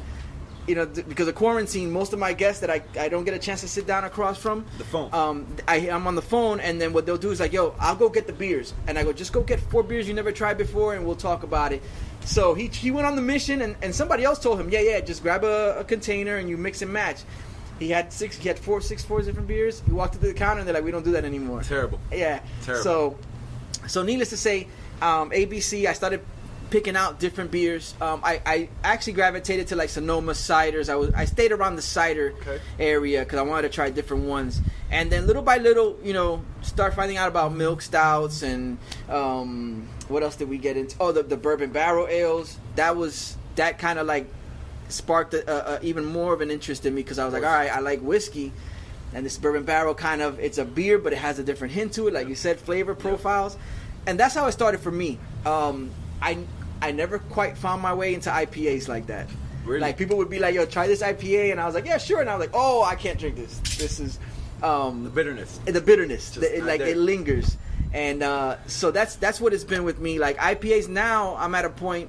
you 0.67 0.75
know 0.75 0.85
th- 0.85 1.07
because 1.07 1.27
of 1.27 1.35
quarantine 1.35 1.91
most 1.91 2.13
of 2.13 2.19
my 2.19 2.33
guests 2.33 2.61
that 2.61 2.69
I, 2.69 2.81
I 2.99 3.09
don't 3.09 3.23
get 3.23 3.33
a 3.33 3.39
chance 3.39 3.61
to 3.61 3.67
sit 3.67 3.87
down 3.87 4.03
across 4.03 4.37
from 4.37 4.65
The 4.77 4.83
phone. 4.83 5.13
um 5.13 5.47
I, 5.67 5.89
i'm 5.89 6.05
on 6.05 6.15
the 6.15 6.21
phone 6.21 6.59
and 6.59 6.79
then 6.79 6.93
what 6.93 7.05
they'll 7.05 7.17
do 7.17 7.31
is 7.31 7.39
like 7.39 7.51
yo 7.51 7.73
i'll 7.79 7.95
go 7.95 8.09
get 8.09 8.27
the 8.27 8.33
beers 8.33 8.73
and 8.87 8.97
i 8.97 9.03
go 9.03 9.11
just 9.11 9.33
go 9.33 9.41
get 9.41 9.59
four 9.59 9.81
beers 9.83 10.07
you 10.07 10.13
never 10.13 10.31
tried 10.31 10.57
before 10.59 10.93
and 10.93 11.05
we'll 11.05 11.15
talk 11.15 11.41
about 11.43 11.71
it 11.73 11.81
so 12.23 12.53
he, 12.53 12.67
he 12.67 12.91
went 12.91 13.07
on 13.07 13.15
the 13.15 13.21
mission 13.21 13.61
and, 13.63 13.75
and 13.81 13.93
somebody 13.95 14.23
else 14.23 14.37
told 14.39 14.59
him 14.59 14.69
yeah 14.69 14.79
yeah 14.81 14.99
just 14.99 15.23
grab 15.23 15.43
a, 15.43 15.79
a 15.79 15.83
container 15.83 16.37
and 16.37 16.47
you 16.47 16.57
mix 16.57 16.81
and 16.83 16.93
match 16.93 17.21
he 17.79 17.89
had 17.89 18.13
six 18.13 18.37
he 18.37 18.47
had 18.47 18.59
four 18.59 18.79
six 18.81 19.03
four 19.03 19.21
different 19.23 19.47
beers 19.47 19.81
he 19.87 19.91
walked 19.91 20.13
to 20.13 20.19
the 20.19 20.31
counter 20.33 20.59
and 20.59 20.67
they're 20.67 20.75
like 20.75 20.83
we 20.83 20.91
don't 20.91 21.03
do 21.05 21.13
that 21.13 21.25
anymore 21.25 21.63
Terrible. 21.63 21.99
yeah. 22.11 22.39
Terrible. 22.61 22.83
So, 22.83 23.17
so 23.87 24.03
needless 24.03 24.29
to 24.29 24.37
say, 24.37 24.67
um, 25.01 25.31
ABC. 25.31 25.87
I 25.87 25.93
started 25.93 26.21
picking 26.71 26.95
out 26.95 27.19
different 27.19 27.51
beers. 27.51 27.93
Um, 28.01 28.21
I, 28.23 28.41
I 28.45 28.69
actually 28.83 29.13
gravitated 29.13 29.67
to 29.67 29.75
like 29.75 29.89
Sonoma 29.89 30.31
ciders. 30.31 30.89
I 30.89 30.95
was 30.95 31.13
I 31.13 31.25
stayed 31.25 31.51
around 31.51 31.75
the 31.75 31.81
cider 31.83 32.33
Okay. 32.41 32.59
area 32.79 33.19
because 33.19 33.37
I 33.37 33.43
wanted 33.43 33.63
to 33.67 33.69
try 33.73 33.89
different 33.91 34.23
ones. 34.23 34.59
And 34.89 35.11
then 35.11 35.27
little 35.27 35.43
by 35.43 35.57
little, 35.57 35.99
you 36.03 36.13
know, 36.13 36.43
start 36.63 36.95
finding 36.95 37.17
out 37.17 37.27
about 37.27 37.53
milk 37.53 37.81
stouts 37.83 38.41
and 38.41 38.77
um, 39.09 39.87
what 40.07 40.23
else 40.23 40.35
did 40.37 40.49
we 40.49 40.57
get 40.57 40.77
into? 40.77 40.95
Oh, 40.99 41.11
the, 41.11 41.21
the 41.23 41.37
bourbon 41.37 41.71
barrel 41.71 42.07
ales. 42.07 42.57
That 42.75 42.95
was 42.95 43.37
that 43.57 43.77
kind 43.77 43.99
of 43.99 44.07
like 44.07 44.27
sparked 44.87 45.33
a, 45.33 45.49
a, 45.49 45.75
a, 45.77 45.81
even 45.83 46.05
more 46.05 46.33
of 46.33 46.41
an 46.41 46.49
interest 46.51 46.85
in 46.85 46.95
me 46.95 47.03
because 47.03 47.19
I 47.19 47.25
was 47.25 47.33
like, 47.33 47.43
all 47.43 47.49
right, 47.53 47.71
I 47.71 47.79
like 47.79 47.99
whiskey, 48.01 48.51
and 49.13 49.25
this 49.25 49.37
bourbon 49.37 49.63
barrel 49.63 49.93
kind 49.93 50.21
of 50.21 50.39
it's 50.39 50.57
a 50.57 50.65
beer, 50.65 50.97
but 50.97 51.13
it 51.13 51.19
has 51.19 51.37
a 51.39 51.43
different 51.43 51.73
hint 51.73 51.93
to 51.93 52.07
it, 52.07 52.13
like 52.13 52.27
you 52.27 52.35
said, 52.35 52.59
flavor 52.59 52.95
profiles, 52.95 53.57
and 54.07 54.19
that's 54.19 54.35
how 54.35 54.45
it 54.47 54.51
started 54.53 54.79
for 54.81 54.91
me. 54.91 55.17
Um, 55.45 55.91
I 56.21 56.37
I 56.81 56.91
never 56.91 57.19
quite 57.19 57.57
found 57.57 57.81
my 57.81 57.93
way 57.93 58.13
into 58.13 58.29
IPAs 58.29 58.87
like 58.87 59.07
that. 59.07 59.27
Really? 59.65 59.79
Like 59.81 59.97
people 59.97 60.17
would 60.17 60.29
be 60.29 60.39
like, 60.39 60.55
"Yo, 60.55 60.65
try 60.65 60.87
this 60.87 61.01
IPA," 61.03 61.51
and 61.51 61.59
I 61.61 61.65
was 61.65 61.75
like, 61.75 61.85
"Yeah, 61.85 61.97
sure," 61.99 62.19
and 62.21 62.29
I 62.29 62.35
was 62.35 62.47
like, 62.47 62.55
"Oh, 62.55 62.83
I 62.83 62.95
can't 62.95 63.19
drink 63.19 63.35
this. 63.35 63.59
This 63.77 63.99
is." 63.99 64.19
Um, 64.63 65.03
The 65.05 65.09
bitterness. 65.09 65.59
the 65.65 65.81
bitterness 65.81 66.29
the- 66.31 66.57
it, 66.57 66.63
like 66.63 66.79
there. 66.81 66.89
it 66.89 66.97
lingers 66.97 67.57
and 67.93 68.21
uh, 68.21 68.57
so 68.67 68.91
that's 68.91 69.15
that's 69.15 69.41
what 69.41 69.53
it's 69.55 69.63
been 69.63 69.83
with 69.83 69.97
me 69.99 70.19
like 70.19 70.37
ipas 70.37 70.87
now 70.87 71.35
i'm 71.39 71.55
at 71.55 71.65
a 71.65 71.69
point 71.71 72.07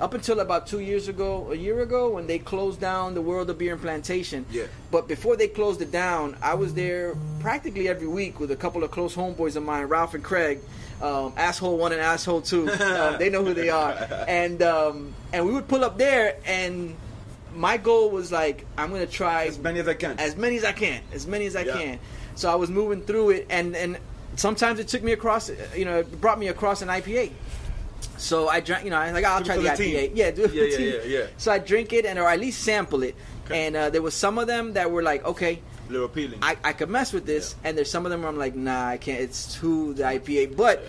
up 0.00 0.14
until 0.14 0.38
about 0.38 0.68
two 0.68 0.78
years 0.78 1.08
ago 1.08 1.50
a 1.50 1.54
year 1.56 1.80
ago 1.82 2.08
when 2.10 2.28
they 2.28 2.38
closed 2.38 2.80
down 2.80 3.12
the 3.14 3.20
world 3.20 3.50
of 3.50 3.58
beer 3.58 3.72
and 3.72 3.82
plantation 3.82 4.46
Yeah. 4.52 4.66
but 4.92 5.08
before 5.08 5.34
they 5.36 5.48
closed 5.48 5.82
it 5.82 5.90
down 5.90 6.36
i 6.40 6.54
was 6.54 6.74
there 6.74 7.16
practically 7.40 7.88
every 7.88 8.06
week 8.06 8.38
with 8.38 8.52
a 8.52 8.56
couple 8.56 8.84
of 8.84 8.92
close 8.92 9.16
homeboys 9.16 9.56
of 9.56 9.64
mine 9.64 9.86
ralph 9.86 10.14
and 10.14 10.22
craig 10.22 10.60
um, 11.02 11.32
asshole 11.36 11.76
one 11.78 11.92
and 11.92 12.00
asshole 12.00 12.42
two 12.42 12.68
um, 12.80 13.18
they 13.18 13.30
know 13.30 13.42
who 13.44 13.54
they 13.54 13.70
are 13.70 13.92
and 14.28 14.62
um, 14.62 15.14
and 15.32 15.46
we 15.46 15.52
would 15.52 15.66
pull 15.68 15.82
up 15.84 15.96
there 15.98 16.36
and 16.44 16.94
my 17.54 17.76
goal 17.76 18.10
was 18.10 18.30
like 18.30 18.64
i'm 18.78 18.90
gonna 18.90 19.06
try 19.06 19.46
As 19.46 19.58
many 19.58 19.80
as 19.80 19.88
I 19.88 19.94
can. 19.94 20.18
as 20.20 20.36
many 20.36 20.56
as 20.56 20.64
I 20.64 20.72
can, 20.72 21.00
as 21.12 21.26
many 21.26 21.46
as 21.46 21.56
I 21.56 21.62
Yeah. 21.62 21.72
can. 21.78 21.98
So 22.36 22.50
I 22.50 22.54
was 22.54 22.70
moving 22.70 23.02
through 23.02 23.30
it, 23.30 23.46
and 23.50 23.74
and 23.76 23.98
sometimes 24.36 24.78
it 24.78 24.88
took 24.88 25.02
me 25.02 25.12
across, 25.12 25.50
you 25.76 25.84
know, 25.84 25.98
it 25.98 26.20
brought 26.20 26.38
me 26.38 26.48
across 26.48 26.80
an 26.80 26.88
IPA, 26.88 27.32
So 28.16 28.48
I 28.48 28.60
drank, 28.60 28.84
you 28.84 28.90
know, 28.90 28.96
I 28.96 29.10
like 29.10 29.24
I'll 29.24 29.40
Do 29.40 29.46
try 29.46 29.56
the, 29.56 29.68
IPA. 29.68 29.76
team. 29.76 30.12
Yeah, 30.14 30.30
do 30.30 30.44
it 30.44 30.52
Yeah, 30.54 30.64
yeah, 30.64 30.78
yeah, 30.78 31.18
yeah. 31.20 31.26
So 31.38 31.50
I 31.52 31.58
drink 31.58 31.92
it 31.92 32.06
and 32.06 32.18
or 32.18 32.28
at 32.28 32.38
least 32.40 32.62
sample 32.62 33.02
it. 33.02 33.14
Okay. 33.46 33.66
And 33.66 33.74
uh, 33.76 33.90
there 33.90 34.00
was 34.00 34.14
some 34.14 34.38
of 34.38 34.46
them 34.46 34.74
that 34.74 34.90
were 34.90 35.02
like, 35.02 35.24
okay, 35.24 35.60
little 35.90 36.06
appealing. 36.06 36.38
I, 36.42 36.56
I 36.64 36.72
could 36.72 36.88
mess 36.90 37.12
with 37.12 37.26
this, 37.26 37.54
and 37.64 37.76
there's 37.76 37.90
some 37.90 38.06
of 38.06 38.10
them 38.10 38.20
where 38.22 38.28
I'm 38.30 38.38
like, 38.38 38.54
nah, 38.54 38.88
I 38.88 38.96
can't. 38.96 39.20
It's 39.20 39.54
too 39.60 39.94
the 39.94 40.04
IPA. 40.04 40.56
But 40.56 40.82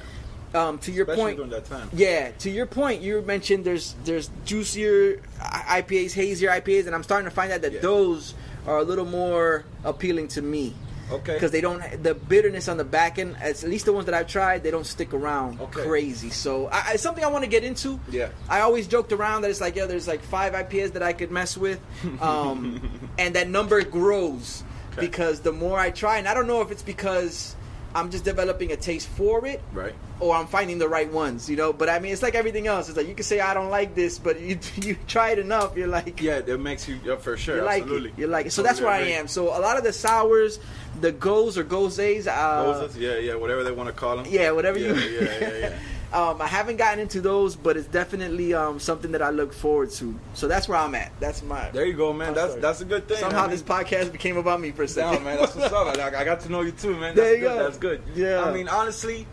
um, 0.54 0.78
to 0.80 0.92
your 0.92 1.04
Especially 1.06 1.24
point, 1.24 1.36
during 1.38 1.52
that 1.52 1.66
time. 1.66 1.90
yeah, 1.94 2.32
to 2.40 2.50
your 2.50 2.66
point, 2.66 3.02
you 3.02 3.22
mentioned 3.22 3.64
there's 3.66 3.96
there's 4.04 4.30
juicier 4.46 5.22
IPAs, 5.40 6.14
hazier 6.14 6.50
IPAs, 6.50 6.86
and 6.88 6.96
I'm 6.96 7.04
starting 7.04 7.30
to 7.30 7.36
find 7.36 7.52
out 7.52 7.62
that 7.62 7.74
Yeah. 7.74 7.80
those 7.82 8.34
are 8.68 8.78
a 8.78 8.84
little 8.84 9.06
more 9.06 9.66
appealing 9.84 10.28
to 10.30 10.42
me 10.42 10.76
Okay. 11.12 11.34
because 11.34 11.52
they 11.52 11.62
don't 11.62 11.82
the 12.04 12.14
bitterness 12.14 12.68
on 12.68 12.78
the 12.78 12.84
back 12.84 13.18
end. 13.18 13.36
At 13.42 13.64
least 13.64 13.86
the 13.86 13.94
ones 13.94 14.06
that 14.06 14.14
I've 14.14 14.28
tried, 14.28 14.62
they 14.64 14.72
don't 14.72 14.86
stick 14.86 15.14
around 15.14 15.60
Okay. 15.62 15.84
crazy. 15.84 16.30
So 16.30 16.68
I, 16.68 16.84
I- 16.88 16.92
it's 16.94 17.04
something 17.04 17.24
I 17.24 17.28
want 17.28 17.44
to 17.44 17.50
get 17.50 17.64
into. 17.64 18.00
Yeah. 18.12 18.30
I 18.50 18.60
always 18.62 18.88
joked 18.88 19.12
around 19.14 19.42
that 19.44 19.52
it's 19.52 19.62
like 19.62 19.76
yeah, 19.78 19.86
there's 19.88 20.08
like 20.08 20.22
five 20.22 20.54
IPAs 20.54 20.94
that 20.94 21.02
I 21.04 21.14
could 21.14 21.32
mess 21.32 21.58
with, 21.58 21.80
um, 22.22 22.82
and 23.18 23.36
that 23.36 23.50
number 23.50 23.82
grows 23.84 24.64
Okay. 25.02 25.08
because 25.08 25.42
the 25.42 25.52
more 25.52 25.78
I 25.80 25.92
try, 25.92 26.18
and 26.18 26.28
I 26.28 26.34
don't 26.34 26.48
know 26.48 26.62
if 26.62 26.72
it's 26.72 26.84
because 26.84 27.56
I'm 27.94 28.10
just 28.10 28.24
developing 28.24 28.72
a 28.72 28.78
taste 28.78 29.10
for 29.10 29.46
it 29.46 29.62
Right. 29.74 29.94
or 30.22 30.34
I'm 30.34 30.48
finding 30.48 30.80
the 30.80 30.88
right 30.88 31.12
ones, 31.12 31.50
you 31.50 31.58
know. 31.58 31.74
But 31.74 31.90
I 31.90 32.00
mean, 32.00 32.14
it's 32.14 32.22
like 32.24 32.36
everything 32.36 32.66
else. 32.68 32.88
It's 32.88 32.96
like 32.98 33.08
you 33.10 33.16
can 33.16 33.26
say 33.26 33.42
I 33.42 33.54
don't 33.54 33.70
like 33.70 33.96
this, 33.96 34.18
but 34.18 34.40
you 34.40 34.58
you 34.78 34.96
try 35.08 35.32
it 35.32 35.40
enough, 35.40 35.76
you're 35.76 35.88
like 35.88 36.22
Yeah, 36.22 36.40
that 36.40 36.58
makes 36.60 36.88
you 36.88 37.00
yeah, 37.04 37.18
for 37.18 37.36
sure. 37.36 37.58
you 37.58 37.64
like 37.64 37.82
absolutely. 37.84 38.10
it, 38.12 38.18
you 38.20 38.28
like 38.28 38.46
it. 38.46 38.52
So 38.52 38.62
Totally 38.64 38.70
that's 38.74 38.82
where 38.86 38.94
I 38.94 39.20
am. 39.20 39.28
So 39.28 39.50
a 39.50 39.60
lot 39.60 39.78
of 39.78 39.84
the 39.84 39.92
sours, 39.94 40.60
the 41.02 41.12
goes 41.12 41.58
or 41.58 41.66
gozes, 41.66 42.28
uh, 42.28 42.90
yeah, 42.98 43.18
yeah, 43.18 43.36
whatever 43.36 43.64
they 43.66 43.72
want 43.74 43.88
to 43.88 43.94
call 43.94 44.16
them. 44.18 44.26
yeah, 44.30 44.52
whatever 44.52 44.80
yeah, 44.80 44.94
you. 44.94 45.20
yeah, 45.20 45.40
yeah, 45.42 45.58
yeah. 45.58 45.74
um, 46.14 46.42
I 46.42 46.48
haven't 46.48 46.78
gotten 46.78 47.00
into 47.00 47.22
those, 47.22 47.56
but 47.56 47.78
it's 47.78 47.88
definitely 47.88 48.54
um, 48.54 48.80
something 48.80 49.12
that 49.14 49.22
I 49.22 49.30
look 49.30 49.54
forward 49.54 49.92
to. 49.92 50.20
So 50.34 50.48
that's 50.48 50.68
where 50.68 50.78
I'm 50.78 50.94
at. 50.96 51.12
That's 51.20 51.42
my. 51.42 51.70
There 51.72 51.86
you 51.86 51.94
go, 51.94 52.12
man. 52.12 52.34
That's 52.34 52.52
sorry. 52.52 52.62
that's 52.62 52.82
a 52.82 52.86
good 52.86 53.08
thing. 53.08 53.18
Somehow 53.18 53.40
I 53.40 53.42
mean, 53.44 53.52
this 53.52 53.64
podcast 53.64 54.12
became 54.12 54.38
about 54.38 54.60
me 54.60 54.72
for 54.72 54.84
a 54.84 54.88
second. 54.88 55.14
down, 55.14 55.24
man. 55.24 55.38
That's 55.38 55.56
what's 55.56 55.74
up. 55.74 55.98
I, 55.98 56.08
I 56.08 56.24
got 56.26 56.42
to 56.42 56.52
know 56.52 56.62
you 56.62 56.72
too, 56.72 56.92
man. 56.92 57.16
That's 57.16 57.18
There 57.18 57.36
you 57.36 57.42
good. 57.42 57.58
go. 57.58 57.64
That's 57.64 57.78
good. 57.78 58.02
Yeah. 58.14 58.44
I 58.44 58.54
mean, 58.54 58.68
honestly, 58.68 59.26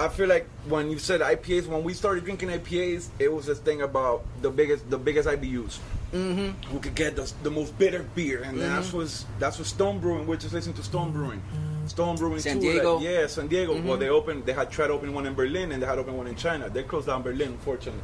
I 0.00 0.08
feel 0.08 0.28
like 0.28 0.48
when 0.66 0.90
you 0.90 0.98
said 0.98 1.20
IPAs, 1.20 1.66
when 1.66 1.82
we 1.84 1.92
started 1.92 2.24
drinking 2.24 2.50
IPAs, 2.50 3.08
it 3.18 3.32
was 3.32 3.46
this 3.46 3.58
thing 3.58 3.82
about 3.82 4.24
the 4.42 4.50
biggest, 4.50 4.88
the 4.88 4.98
biggest 4.98 5.28
IBUs. 5.28 5.78
Mm-hmm. 6.12 6.68
Who 6.68 6.78
could 6.78 6.94
get 6.94 7.16
the, 7.16 7.30
the 7.42 7.50
most 7.50 7.76
bitter 7.78 8.02
beer, 8.14 8.42
and 8.42 8.58
then 8.58 8.74
that's 8.74 8.94
was 8.94 9.26
that's 9.38 9.58
what 9.58 9.66
Stone 9.66 9.98
Brewing. 9.98 10.26
We're 10.26 10.36
just 10.36 10.54
listening 10.54 10.76
to 10.76 10.82
Stone 10.82 11.12
Brewing. 11.12 11.42
Stone 11.88 12.16
Brewing 12.16 12.38
San 12.40 12.56
too, 12.56 12.72
Diego. 12.72 12.96
Like, 12.96 13.04
yeah, 13.04 13.26
San 13.26 13.48
Diego. 13.48 13.72
Well, 13.74 13.96
Mhm. 13.96 14.00
they 14.00 14.08
opened. 14.08 14.46
They 14.46 14.52
had 14.52 14.70
tried 14.70 14.88
to 14.88 14.92
open 14.92 15.12
one 15.14 15.26
in 15.26 15.34
Berlin, 15.34 15.72
and 15.72 15.82
they 15.82 15.86
had 15.86 15.98
opened 15.98 16.16
one 16.18 16.26
in 16.26 16.36
China. 16.36 16.68
They 16.68 16.82
closed 16.82 17.06
down 17.06 17.22
Berlin, 17.22 17.48
unfortunately. 17.48 18.02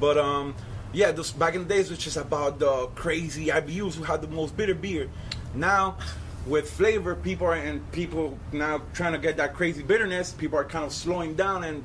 But 0.00 0.18
um, 0.18 0.54
yeah, 0.92 1.12
those 1.12 1.30
back 1.32 1.54
in 1.54 1.66
the 1.66 1.74
days, 1.74 1.90
which 1.90 2.06
is 2.06 2.16
about 2.16 2.58
the 2.58 2.88
crazy 2.94 3.46
IBUs 3.50 3.94
who 3.94 4.04
had 4.04 4.22
the 4.22 4.28
most 4.28 4.56
bitter 4.56 4.74
beer. 4.74 5.08
Now, 5.54 5.96
with 6.46 6.70
flavor, 6.70 7.14
people 7.14 7.46
are 7.46 7.54
and 7.54 7.80
people 7.92 8.38
now 8.52 8.82
trying 8.92 9.12
to 9.12 9.18
get 9.18 9.36
that 9.38 9.54
crazy 9.54 9.82
bitterness. 9.82 10.32
People 10.32 10.58
are 10.58 10.64
kind 10.64 10.84
of 10.84 10.92
slowing 10.92 11.34
down 11.34 11.64
and 11.64 11.82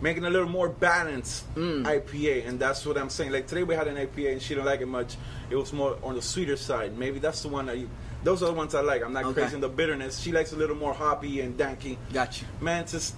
making 0.00 0.24
a 0.24 0.30
little 0.30 0.48
more 0.48 0.68
balanced 0.68 1.42
Mm. 1.56 1.84
IPA, 1.84 2.46
and 2.46 2.58
that's 2.60 2.86
what 2.86 2.96
I'm 2.96 3.10
saying. 3.10 3.32
Like 3.32 3.48
today, 3.48 3.64
we 3.64 3.74
had 3.74 3.88
an 3.88 3.96
IPA, 3.96 4.32
and 4.32 4.40
she 4.40 4.54
didn't 4.54 4.66
like 4.66 4.80
it 4.80 4.86
much. 4.86 5.16
It 5.50 5.56
was 5.56 5.72
more 5.72 5.96
on 6.04 6.14
the 6.14 6.22
sweeter 6.22 6.56
side. 6.56 6.96
Maybe 6.96 7.18
that's 7.18 7.42
the 7.42 7.48
one 7.48 7.66
that 7.66 7.76
you. 7.78 7.88
Those 8.28 8.42
are 8.42 8.46
the 8.46 8.52
ones 8.52 8.74
I 8.74 8.82
like. 8.82 9.02
I'm 9.02 9.14
not 9.14 9.24
Okay. 9.24 9.40
crazy 9.40 9.54
in 9.54 9.62
the 9.62 9.70
bitterness. 9.70 10.18
She 10.18 10.32
likes 10.32 10.52
a 10.52 10.56
little 10.56 10.76
more 10.76 10.92
hoppy 10.92 11.40
and 11.40 11.56
danky. 11.58 11.96
Got 12.12 12.42
you. 12.42 12.46
Man, 12.60 12.82
it's 12.82 12.92
just, 12.92 13.14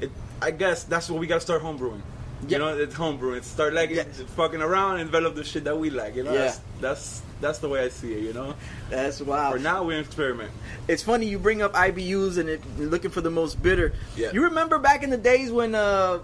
it, 0.00 0.10
I 0.40 0.50
guess 0.50 0.84
that's 0.84 1.10
what 1.10 1.20
we 1.20 1.26
gotta 1.26 1.42
start 1.42 1.60
homebrewing. 1.62 2.00
Yeah. 2.48 2.48
You 2.48 2.58
know, 2.60 2.68
it's 2.78 2.94
homebrewing. 2.94 3.44
Start 3.44 3.74
like 3.74 3.90
fucking 4.40 4.62
around 4.62 5.00
and 5.00 5.10
develop 5.10 5.34
the 5.34 5.44
shit 5.44 5.64
that 5.64 5.76
we 5.78 5.90
like. 5.90 6.16
You 6.16 6.24
know, 6.24 6.32
Yeah. 6.32 6.38
that's, 6.44 6.60
that's 6.80 7.22
that's 7.42 7.58
the 7.58 7.68
way 7.68 7.84
I 7.84 7.90
see 7.90 8.14
it. 8.14 8.22
You 8.22 8.32
know, 8.32 8.54
That's 8.88 9.20
wild. 9.20 9.56
for 9.56 9.58
now 9.58 9.82
we 9.84 9.94
experiment. 9.96 10.50
It's 10.88 11.02
funny 11.02 11.26
you 11.26 11.38
bring 11.38 11.60
up 11.60 11.74
IBUs 11.74 12.38
and 12.38 12.48
it, 12.48 12.62
looking 12.78 13.10
for 13.10 13.20
the 13.20 13.30
most 13.30 13.62
bitter. 13.62 13.92
Yeah. 14.16 14.30
You 14.32 14.44
remember 14.44 14.78
back 14.78 15.02
in 15.02 15.10
the 15.10 15.18
days 15.18 15.50
when 15.52 15.74
uh, 15.74 16.20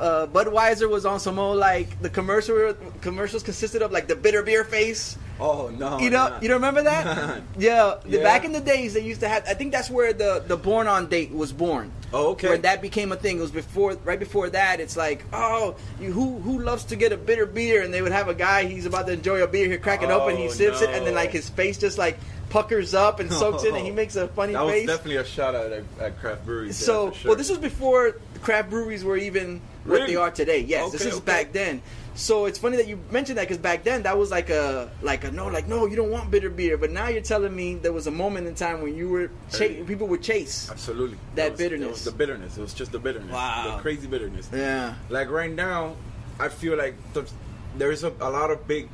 uh, 0.00 0.26
Budweiser 0.26 0.88
was 0.90 1.06
on 1.06 1.20
some 1.20 1.38
old 1.38 1.58
like 1.58 2.02
the 2.02 2.10
commercial 2.10 2.74
commercials 3.00 3.44
consisted 3.44 3.80
of 3.82 3.92
like 3.92 4.08
the 4.08 4.16
bitter 4.16 4.42
beer 4.42 4.64
face. 4.64 5.16
Oh 5.38 5.68
no, 5.68 5.98
you 5.98 6.08
know, 6.08 6.28
nah. 6.28 6.40
you 6.40 6.48
don't 6.48 6.56
remember 6.56 6.82
that? 6.84 7.42
yeah, 7.58 7.96
the, 8.04 8.18
Yeah. 8.18 8.22
back 8.22 8.44
in 8.44 8.52
the 8.52 8.60
days 8.60 8.94
they 8.94 9.02
used 9.04 9.20
to 9.20 9.28
have. 9.28 9.44
I 9.46 9.54
think 9.54 9.72
that's 9.72 9.90
where 9.90 10.12
the 10.12 10.42
the 10.46 10.56
born 10.56 10.86
on 10.88 11.08
date 11.08 11.30
was 11.32 11.52
born. 11.52 11.92
Oh, 12.12 12.28
okay. 12.30 12.48
Where 12.48 12.58
that 12.58 12.80
became 12.80 13.12
a 13.12 13.16
thing. 13.16 13.38
It 13.38 13.40
was 13.40 13.50
before, 13.50 13.94
right 14.04 14.18
before 14.18 14.48
that. 14.50 14.80
It's 14.80 14.96
like, 14.96 15.24
oh, 15.32 15.74
you, 16.00 16.12
who 16.12 16.38
who 16.38 16.60
loves 16.60 16.84
to 16.84 16.96
get 16.96 17.12
a 17.12 17.16
bitter 17.16 17.44
beer? 17.44 17.82
And 17.82 17.92
they 17.92 18.00
would 18.00 18.12
have 18.12 18.28
a 18.28 18.34
guy. 18.34 18.64
He's 18.64 18.86
about 18.86 19.06
to 19.08 19.12
enjoy 19.12 19.42
a 19.42 19.46
beer. 19.46 19.68
He 19.70 19.76
crack 19.76 20.02
it 20.02 20.10
open. 20.10 20.36
He 20.36 20.46
Oh, 20.46 20.50
sips 20.50 20.80
it, 20.82 20.90
and 20.90 21.06
then 21.06 21.14
like 21.14 21.32
his 21.32 21.48
face 21.50 21.76
just 21.76 21.98
like 21.98 22.18
puckers 22.48 22.94
up 22.94 23.18
and 23.20 23.30
soaks 23.30 23.64
in, 23.64 23.74
and 23.74 23.84
he 23.84 23.90
makes 24.02 24.14
a 24.16 24.28
funny 24.28 24.52
that 24.54 24.62
was 24.62 24.72
face. 24.72 24.86
definitely 24.86 25.16
a 25.16 25.24
shout 25.24 25.54
out 25.54 25.72
at, 25.72 25.82
at 26.00 26.18
craft 26.20 26.46
breweries. 26.46 26.76
So, 26.76 27.10
sure. 27.10 27.30
well, 27.30 27.36
this 27.36 27.50
was 27.50 27.58
before 27.58 28.12
craft 28.40 28.70
breweries 28.70 29.02
were 29.04 29.16
even 29.16 29.60
what 29.84 30.06
they 30.06 30.16
are 30.16 30.30
today. 30.30 30.60
Yes, 30.60 30.92
this 30.92 31.04
is 31.04 31.14
okay. 31.16 31.24
back 31.24 31.52
then. 31.52 31.82
So 32.16 32.46
it's 32.46 32.58
funny 32.58 32.78
that 32.78 32.88
you 32.88 32.98
mentioned 33.10 33.36
that 33.38 33.42
because 33.42 33.58
back 33.58 33.84
then 33.84 34.02
that 34.04 34.16
was 34.16 34.30
like 34.30 34.48
a 34.48 34.90
like 35.02 35.24
a 35.24 35.30
no, 35.30 35.46
like 35.48 35.68
no, 35.68 35.84
you 35.86 35.96
don't 35.96 36.10
want 36.10 36.30
bitter 36.30 36.48
beer. 36.48 36.76
But 36.78 36.90
now 36.90 37.08
you're 37.08 37.20
telling 37.22 37.54
me 37.54 37.74
there 37.74 37.92
was 37.92 38.06
a 38.06 38.10
moment 38.10 38.46
in 38.46 38.54
time 38.54 38.80
when 38.82 38.96
you 38.96 39.08
were 39.08 39.30
cha- 39.52 39.84
people 39.86 40.06
would 40.08 40.22
chase. 40.22 40.70
absolutely 40.70 41.18
that 41.34 41.46
It 41.46 41.50
was- 41.52 41.58
bitterness. 41.60 41.86
It 41.86 41.90
was 41.90 42.04
the 42.04 42.12
bitterness. 42.12 42.56
It 42.58 42.60
was 42.62 42.74
just 42.74 42.90
the 42.92 42.98
bitterness. 42.98 43.32
Wow. 43.32 43.74
the 43.76 43.82
crazy 43.82 44.06
bitterness. 44.06 44.48
Yeah. 44.52 44.94
Like 45.10 45.30
right 45.30 45.52
now, 45.52 45.94
I 46.40 46.48
feel 46.48 46.76
like 46.78 46.94
the, 47.12 47.28
there 47.76 47.92
is 47.92 48.02
a, 48.02 48.12
a 48.20 48.30
lot 48.30 48.50
of 48.50 48.66
big 48.66 48.88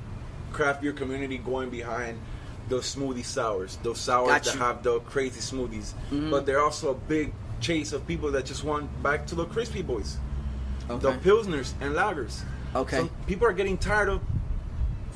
craft 0.53 0.83
beer 0.83 0.93
community 0.93 1.39
going 1.39 1.71
behind 1.71 2.19
those 2.69 2.93
smoothie 2.93 3.25
sours, 3.25 3.79
those 3.85 4.01
sours 4.01 4.29
that 4.29 4.47
have 4.59 4.83
the 4.83 4.99
crazy 5.01 5.41
smoothies. 5.41 5.93
Mhm. 6.11 6.31
But 6.31 6.45
they're 6.45 6.61
also 6.61 6.91
a 6.91 6.95
big 6.95 7.33
chase 7.61 7.93
of 7.93 8.05
people 8.09 8.33
that 8.33 8.47
just 8.47 8.65
want 8.65 8.91
back 9.03 9.27
to 9.29 9.37
the 9.37 9.45
crispy 9.47 9.83
boys, 9.83 10.17
the 10.89 11.13
pilsners 11.23 11.73
and 11.81 11.95
lagers. 11.95 12.43
Okay. 12.75 12.97
Some 12.99 13.11
people 13.27 13.47
are 13.47 13.53
getting 13.53 13.77
tired 13.79 14.09
of 14.09 14.21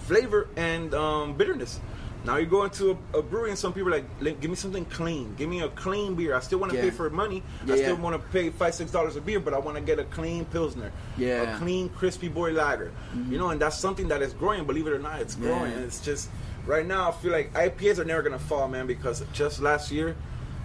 flavor 0.06 0.48
and 0.56 0.94
um, 0.94 1.34
bitterness. 1.34 1.80
Now 2.24 2.36
you 2.38 2.46
go 2.46 2.64
into 2.64 2.98
a, 3.14 3.18
a 3.18 3.22
brewery 3.22 3.50
and 3.50 3.58
some 3.58 3.72
people 3.72 3.94
are 3.94 4.02
like, 4.20 4.40
give 4.40 4.50
me 4.50 4.56
something 4.56 4.84
clean. 4.86 5.34
Give 5.36 5.48
me 5.48 5.60
a 5.62 5.68
clean 5.68 6.16
beer. 6.16 6.34
I 6.34 6.40
still 6.40 6.58
want 6.58 6.72
to 6.72 6.76
Yeah. 6.78 6.84
pay 6.84 6.90
for 6.90 7.08
money. 7.08 7.42
Yeah, 7.64 7.74
I 7.74 7.76
still 7.76 7.94
yeah. 7.96 8.02
want 8.02 8.20
to 8.20 8.28
pay 8.30 8.50
five, 8.50 8.74
six 8.74 8.90
dollars 8.90 9.14
a 9.14 9.20
beer, 9.20 9.38
but 9.38 9.54
I 9.54 9.58
want 9.58 9.76
to 9.76 9.82
get 9.82 9.98
a 10.00 10.04
clean 10.04 10.44
pilsner, 10.46 10.90
Yeah. 11.16 11.44
Mm-hmm. 11.44 11.54
a 11.54 11.58
clean 11.58 11.88
crispy 11.90 12.28
boy 12.28 12.50
lager. 12.52 12.90
You 13.30 13.38
know, 13.38 13.50
and 13.50 13.60
that's 13.60 13.78
something 13.78 14.08
that 14.08 14.22
is 14.22 14.32
growing. 14.32 14.64
Believe 14.66 14.86
it 14.88 14.92
or 14.92 14.98
not, 14.98 15.20
it's 15.20 15.36
growing. 15.36 15.72
And 15.72 15.84
it's 15.84 16.00
just 16.00 16.28
right 16.66 16.84
now. 16.86 17.08
I 17.08 17.12
feel 17.12 17.30
like 17.30 17.52
IPAs 17.54 17.98
are 17.98 18.04
never 18.04 18.22
gonna 18.22 18.40
fall, 18.40 18.66
man, 18.66 18.88
because 18.88 19.22
just 19.32 19.60
last 19.60 19.92
year, 19.92 20.16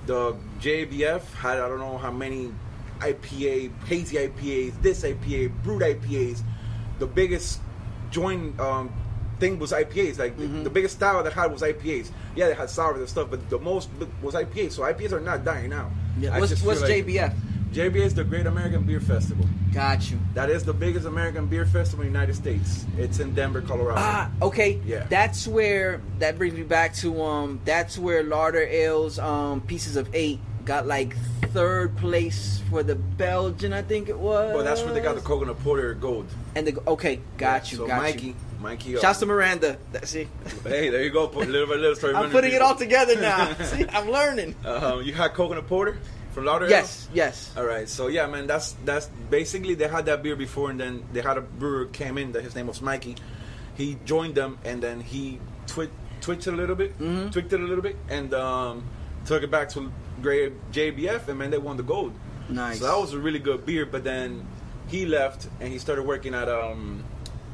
the 0.08 0.36
JBF 0.62 1.22
had 1.36 1.60
I 1.60 1.68
don't 1.70 1.80
know 1.80 2.00
how 2.00 2.12
many 2.12 2.52
IPA, 3.00 3.72
hazy 3.86 4.18
IPAs, 4.18 4.82
this 4.82 5.04
IPA, 5.04 5.52
brewed 5.64 5.84
IPAs. 5.84 6.42
The 7.02 7.08
biggest 7.08 7.60
joint 8.12 8.60
um, 8.60 8.92
thing 9.40 9.58
was 9.58 9.72
IPAs. 9.72 10.20
Like 10.20 10.38
the- 10.38 10.46
Mhm. 10.46 10.64
the, 10.64 10.70
biggest 10.70 10.96
style 10.98 11.24
they 11.24 11.32
had 11.32 11.52
was 11.52 11.64
IPAs. 11.64 12.12
Yeah, 12.36 12.48
they 12.48 12.54
had 12.54 12.70
sours 12.70 13.00
and 13.00 13.10
stuff, 13.10 13.28
but 13.32 13.50
the 13.50 13.58
most 13.58 13.90
was 14.22 14.36
IPAs. 14.36 14.74
So 14.74 14.84
IPAs 14.84 15.12
are 15.12 15.20
not 15.20 15.44
dying 15.44 15.72
now. 15.72 15.90
Yeah. 16.20 16.38
What's, 16.40 16.62
what's 16.62 16.82
like- 16.82 16.92
JBF? 16.92 17.34
JBA 17.74 18.06
is 18.06 18.14
the 18.14 18.24
Great 18.24 18.46
American 18.46 18.84
Beer 18.84 19.00
Festival. 19.00 19.46
Got 19.74 20.12
you. 20.12 20.20
That 20.36 20.50
is 20.50 20.64
the 20.64 20.74
biggest 20.74 21.06
American 21.08 21.48
beer 21.48 21.66
festival 21.66 22.06
in 22.06 22.12
the 22.12 22.20
United 22.20 22.36
States. 22.36 22.86
It's 22.98 23.20
in 23.20 23.34
Denver, 23.34 23.62
Colorado. 23.62 24.02
Ah, 24.04 24.30
okay. 24.42 24.80
Yeah. 24.86 25.06
That's 25.10 25.48
where 25.48 26.02
that 26.20 26.38
brings 26.38 26.54
me 26.54 26.64
back 26.64 26.94
to 26.96 27.22
um. 27.24 27.62
That's 27.64 27.98
where 27.98 28.24
LauderAle's 28.26 29.18
um 29.20 29.62
pieces 29.62 29.96
of 29.96 30.10
eight 30.14 30.40
got 30.72 30.88
like 30.88 31.18
third 31.52 31.98
place 31.98 32.62
for 32.70 32.82
the 32.82 32.96
Belgian, 32.96 33.74
I 33.74 33.82
think 33.82 34.08
it 34.08 34.18
was. 34.18 34.56
Well, 34.56 34.64
that's 34.64 34.82
where 34.84 34.94
they 34.94 35.02
got 35.02 35.16
the 35.16 35.22
coconut 35.22 35.60
porter 35.64 35.94
gold. 35.96 36.26
And 36.56 36.66
the 36.66 36.82
okay, 36.88 37.20
got 37.38 37.70
you, 37.74 37.80
So 37.80 37.88
got 37.88 38.02
Mikey, 38.02 38.28
you. 38.28 38.36
Mikey. 38.62 38.96
uh, 38.98 39.02
Shouts 39.02 39.20
to 39.20 39.26
Miranda. 39.26 39.78
That, 39.92 40.08
see, 40.08 40.30
hey, 40.64 40.88
there 40.90 41.04
you 41.04 41.10
go. 41.10 41.28
Put 41.28 41.50
a 41.50 41.52
little 41.52 41.68
by 41.68 41.76
little. 41.76 41.96
Start 41.98 42.16
I'm 42.16 42.32
putting 42.32 42.54
it 42.54 42.62
all 42.62 42.76
together 42.76 43.20
now. 43.20 43.54
see, 43.64 43.86
I'm 43.90 44.10
learning. 44.10 44.56
Um, 44.64 45.04
you 45.04 45.12
had 45.12 45.34
coconut 45.34 45.68
porter 45.68 45.98
from 46.32 46.46
Lauderdale. 46.46 46.70
Yes, 46.78 47.10
yes. 47.14 47.54
All 47.58 47.66
right, 47.66 47.90
so 47.90 48.08
yeah, 48.08 48.28
man, 48.28 48.48
that's 48.48 48.72
that's 48.86 49.08
basically 49.30 49.74
they 49.76 49.90
had 49.90 50.06
that 50.06 50.24
beer 50.24 50.38
before, 50.38 50.70
and 50.72 50.80
then 50.80 51.04
they 51.12 51.20
had 51.22 51.38
a 51.38 51.42
brewer 51.42 51.88
came 51.88 52.18
in 52.18 52.32
that 52.32 52.44
his 52.44 52.56
name 52.56 52.68
was 52.68 52.82
Mikey. 52.82 53.18
He 53.76 53.98
joined 54.06 54.36
them, 54.36 54.58
and 54.64 54.82
then 54.82 55.02
he 55.02 55.42
twi- 55.68 55.90
twitched 56.22 56.48
it 56.48 56.54
a 56.54 56.56
little 56.56 56.78
bit, 56.78 56.98
Mhm. 56.98 57.30
tweaked 57.34 57.52
it 57.52 57.60
a 57.60 57.64
little 57.64 57.84
bit, 57.84 57.98
and 58.08 58.34
um, 58.34 58.84
took 59.26 59.44
it 59.44 59.52
back 59.52 59.68
to 59.70 59.92
great 60.22 60.72
JBF, 60.72 61.28
and 61.28 61.40
man, 61.40 61.52
they 61.52 61.58
won 61.58 61.78
the 61.78 61.84
gold. 61.84 62.14
Nice. 62.50 62.80
So 62.80 62.86
that 62.86 62.98
was 63.00 63.14
a 63.14 63.20
really 63.20 63.40
good 63.40 63.66
beer, 63.66 63.86
but 63.86 64.04
then 64.04 64.46
he 64.88 65.06
left 65.06 65.48
and 65.60 65.72
he 65.72 65.80
started 65.80 66.04
working 66.04 66.34
at 66.34 66.50
um, 66.50 67.04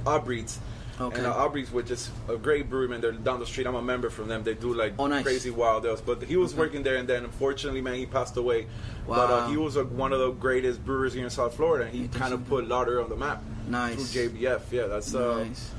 Odd 0.06 0.26
Breed's. 0.26 0.60
Okay. 1.00 1.18
And 1.20 1.28
uh, 1.28 1.34
Odd 1.36 1.52
Breed's, 1.52 1.72
which 1.72 1.92
is 1.92 2.10
a 2.28 2.38
great 2.38 2.70
brewery, 2.72 2.88
man. 2.88 3.02
They're 3.02 3.12
down 3.12 3.40
the 3.40 3.46
street. 3.46 3.68
I'm 3.68 3.76
a 3.76 3.82
member 3.84 4.10
from 4.10 4.28
them. 4.28 4.44
They 4.44 4.56
do 4.56 4.74
like 4.74 4.94
Oh, 4.98 5.06
nice. 5.06 5.22
crazy 5.24 5.52
wild 5.52 5.86
ales. 5.86 6.02
But 6.02 6.24
he 6.24 6.38
was 6.38 6.54
Okay. 6.54 6.60
working 6.62 6.82
there, 6.84 6.96
and 6.96 7.08
then 7.08 7.24
unfortunately, 7.24 7.82
man, 7.82 7.94
he 7.96 8.08
passed 8.08 8.36
away. 8.38 8.66
Wow. 9.06 9.16
But 9.16 9.30
uh, 9.32 9.48
he 9.50 9.58
was 9.58 9.78
one 9.78 10.12
of 10.12 10.20
the 10.20 10.32
greatest 10.32 10.84
brewers 10.84 11.14
here 11.14 11.24
in 11.24 11.30
South 11.30 11.54
Florida. 11.56 11.86
And 11.86 11.94
he 11.94 12.08
kind 12.08 12.34
of 12.34 12.48
put 12.48 12.68
Lauder 12.68 13.00
on 13.04 13.10
the 13.10 13.16
map 13.16 13.44
Nice. 13.70 14.12
through 14.12 14.30
JBF. 14.30 14.62
Yeah, 14.72 14.88
that's 14.88 15.14
uh, 15.14 15.44
nice. 15.44 15.70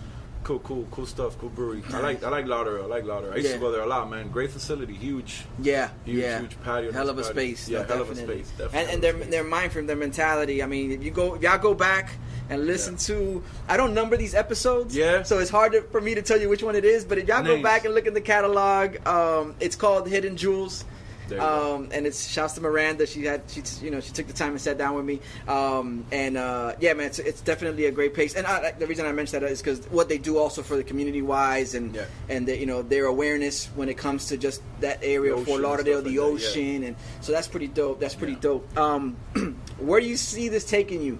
Cool, 0.48 0.58
cool, 0.60 0.86
cool 0.90 1.04
stuff. 1.06 1.38
Cool 1.38 1.50
brewery. 1.50 1.82
I 1.92 2.00
like, 2.00 2.24
I 2.24 2.30
like 2.30 2.46
Lauder. 2.46 2.82
I 2.82 2.86
like 2.86 3.04
Lauder. 3.04 3.30
I 3.32 3.36
used 3.36 3.48
Yeah. 3.48 3.54
to 3.54 3.60
go 3.60 3.70
there 3.70 3.82
a 3.82 3.86
lot, 3.86 4.08
man. 4.08 4.30
Great 4.30 4.50
facility, 4.50 4.94
huge. 4.94 5.44
Yeah, 5.62 5.90
Huge, 6.06 6.22
yeah. 6.22 6.40
huge 6.40 6.56
patio, 6.64 6.90
Hell 6.90 7.10
of 7.10 7.18
a 7.18 7.22
patio. 7.22 7.32
space. 7.34 7.68
Yeah, 7.68 7.82
no, 7.82 7.84
hell 7.88 8.00
of 8.02 8.10
a 8.10 8.16
space, 8.16 8.48
definitely 8.56 8.78
And, 8.80 8.88
and 8.90 9.02
their 9.02 9.12
space. 9.14 9.30
their 9.30 9.44
mind 9.44 9.72
frame, 9.72 9.86
their 9.86 9.96
mentality. 10.08 10.62
I 10.62 10.66
mean, 10.66 10.90
if 10.90 11.02
you 11.04 11.10
go, 11.10 11.34
y'all 11.36 11.58
go 11.58 11.74
back 11.74 12.12
and 12.48 12.66
listen 12.66 12.94
Yeah. 12.94 13.06
to. 13.08 13.42
I 13.68 13.76
don't 13.76 13.92
number 13.92 14.16
these 14.16 14.34
episodes. 14.34 14.96
Yeah. 14.96 15.22
So 15.22 15.38
it's 15.38 15.50
hard 15.50 15.72
to, 15.72 15.82
for 15.82 16.00
me 16.00 16.14
to 16.14 16.22
tell 16.22 16.40
you 16.40 16.48
which 16.48 16.62
one 16.62 16.76
it 16.76 16.84
is. 16.86 17.04
But 17.04 17.18
if 17.18 17.28
y'all 17.28 17.44
go 17.44 17.60
back 17.62 17.84
and 17.84 17.94
look 17.94 18.06
at 18.06 18.14
the 18.14 18.22
catalog, 18.22 19.06
um, 19.06 19.54
it's 19.60 19.76
called 19.76 20.08
Hidden 20.08 20.36
Jewels. 20.38 20.84
There 21.28 21.38
you 21.38 21.44
go. 21.44 21.74
Um, 21.76 21.88
and 21.92 22.06
it's 22.06 22.26
shouts 22.28 22.54
to 22.54 22.60
Miranda. 22.60 23.06
She 23.06 23.24
had, 23.24 23.42
she, 23.48 23.62
you 23.82 23.90
know, 23.90 24.00
she 24.00 24.12
took 24.12 24.26
the 24.26 24.32
time 24.32 24.50
and 24.52 24.60
sat 24.60 24.78
down 24.78 24.94
with 24.94 25.04
me. 25.04 25.20
Um, 25.46 26.04
and 26.10 26.36
uh, 26.36 26.74
yeah, 26.80 26.94
man, 26.94 27.06
it's, 27.06 27.18
it's 27.18 27.40
definitely 27.40 27.86
a 27.86 27.90
great 27.92 28.14
place. 28.14 28.34
And 28.34 28.46
I, 28.46 28.72
the 28.72 28.86
reason 28.86 29.06
I 29.06 29.12
mentioned 29.12 29.42
that 29.42 29.50
is 29.50 29.60
because 29.62 29.86
what 29.90 30.08
they 30.08 30.18
do 30.18 30.38
also 30.38 30.62
for 30.62 30.76
the 30.76 30.84
community 30.84 31.22
wise 31.22 31.74
and 31.74 31.94
Yeah. 31.94 32.04
and 32.28 32.46
the, 32.48 32.56
you 32.58 32.66
know 32.66 32.82
their 32.82 33.06
awareness 33.06 33.66
when 33.76 33.88
it 33.88 33.96
comes 33.98 34.26
to 34.28 34.36
just 34.36 34.62
that 34.80 34.98
area 35.02 35.34
of 35.34 35.44
Fort 35.44 35.60
Lauderdale, 35.60 36.02
the 36.02 36.10
like 36.10 36.16
that, 36.16 36.20
yeah. 36.20 36.20
ocean, 36.20 36.82
and 36.84 36.96
so 37.20 37.32
that's 37.32 37.48
pretty 37.48 37.68
dope. 37.68 38.00
That's 38.00 38.14
pretty 38.14 38.34
Yeah. 38.34 38.38
dope. 38.40 38.78
Um, 38.78 39.16
where 39.78 40.00
do 40.00 40.06
you 40.06 40.16
see 40.16 40.48
this 40.48 40.64
taking 40.64 41.02
you? 41.02 41.18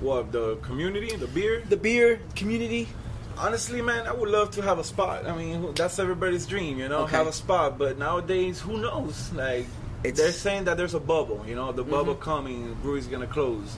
What 0.00 0.30
the 0.30 0.56
community, 0.62 1.16
the 1.16 1.26
beer? 1.26 1.62
The 1.68 1.76
beer 1.76 2.20
community. 2.36 2.86
Honestly, 3.38 3.80
man, 3.82 4.06
I 4.06 4.12
would 4.12 4.28
love 4.28 4.50
to 4.52 4.62
have 4.62 4.78
a 4.78 4.84
spot. 4.84 5.26
I 5.26 5.36
mean, 5.36 5.72
that's 5.74 5.98
everybody's 5.98 6.44
dream, 6.46 6.78
you 6.78 6.88
know, 6.88 7.00
Okay. 7.02 7.16
have 7.16 7.26
a 7.28 7.32
spot. 7.32 7.78
But 7.78 7.96
nowadays, 7.98 8.60
who 8.60 8.78
knows? 8.78 9.30
Like, 9.32 9.66
It's- 10.02 10.16
they're 10.16 10.32
saying 10.32 10.64
that 10.64 10.76
there's 10.76 10.94
a 10.94 11.00
bubble, 11.00 11.44
you 11.46 11.54
know, 11.54 11.70
the 11.72 11.84
bubble 11.84 12.14
Mhm. 12.16 12.20
coming, 12.20 12.76
brewery's 12.82 13.06
gonna 13.06 13.26
close. 13.28 13.76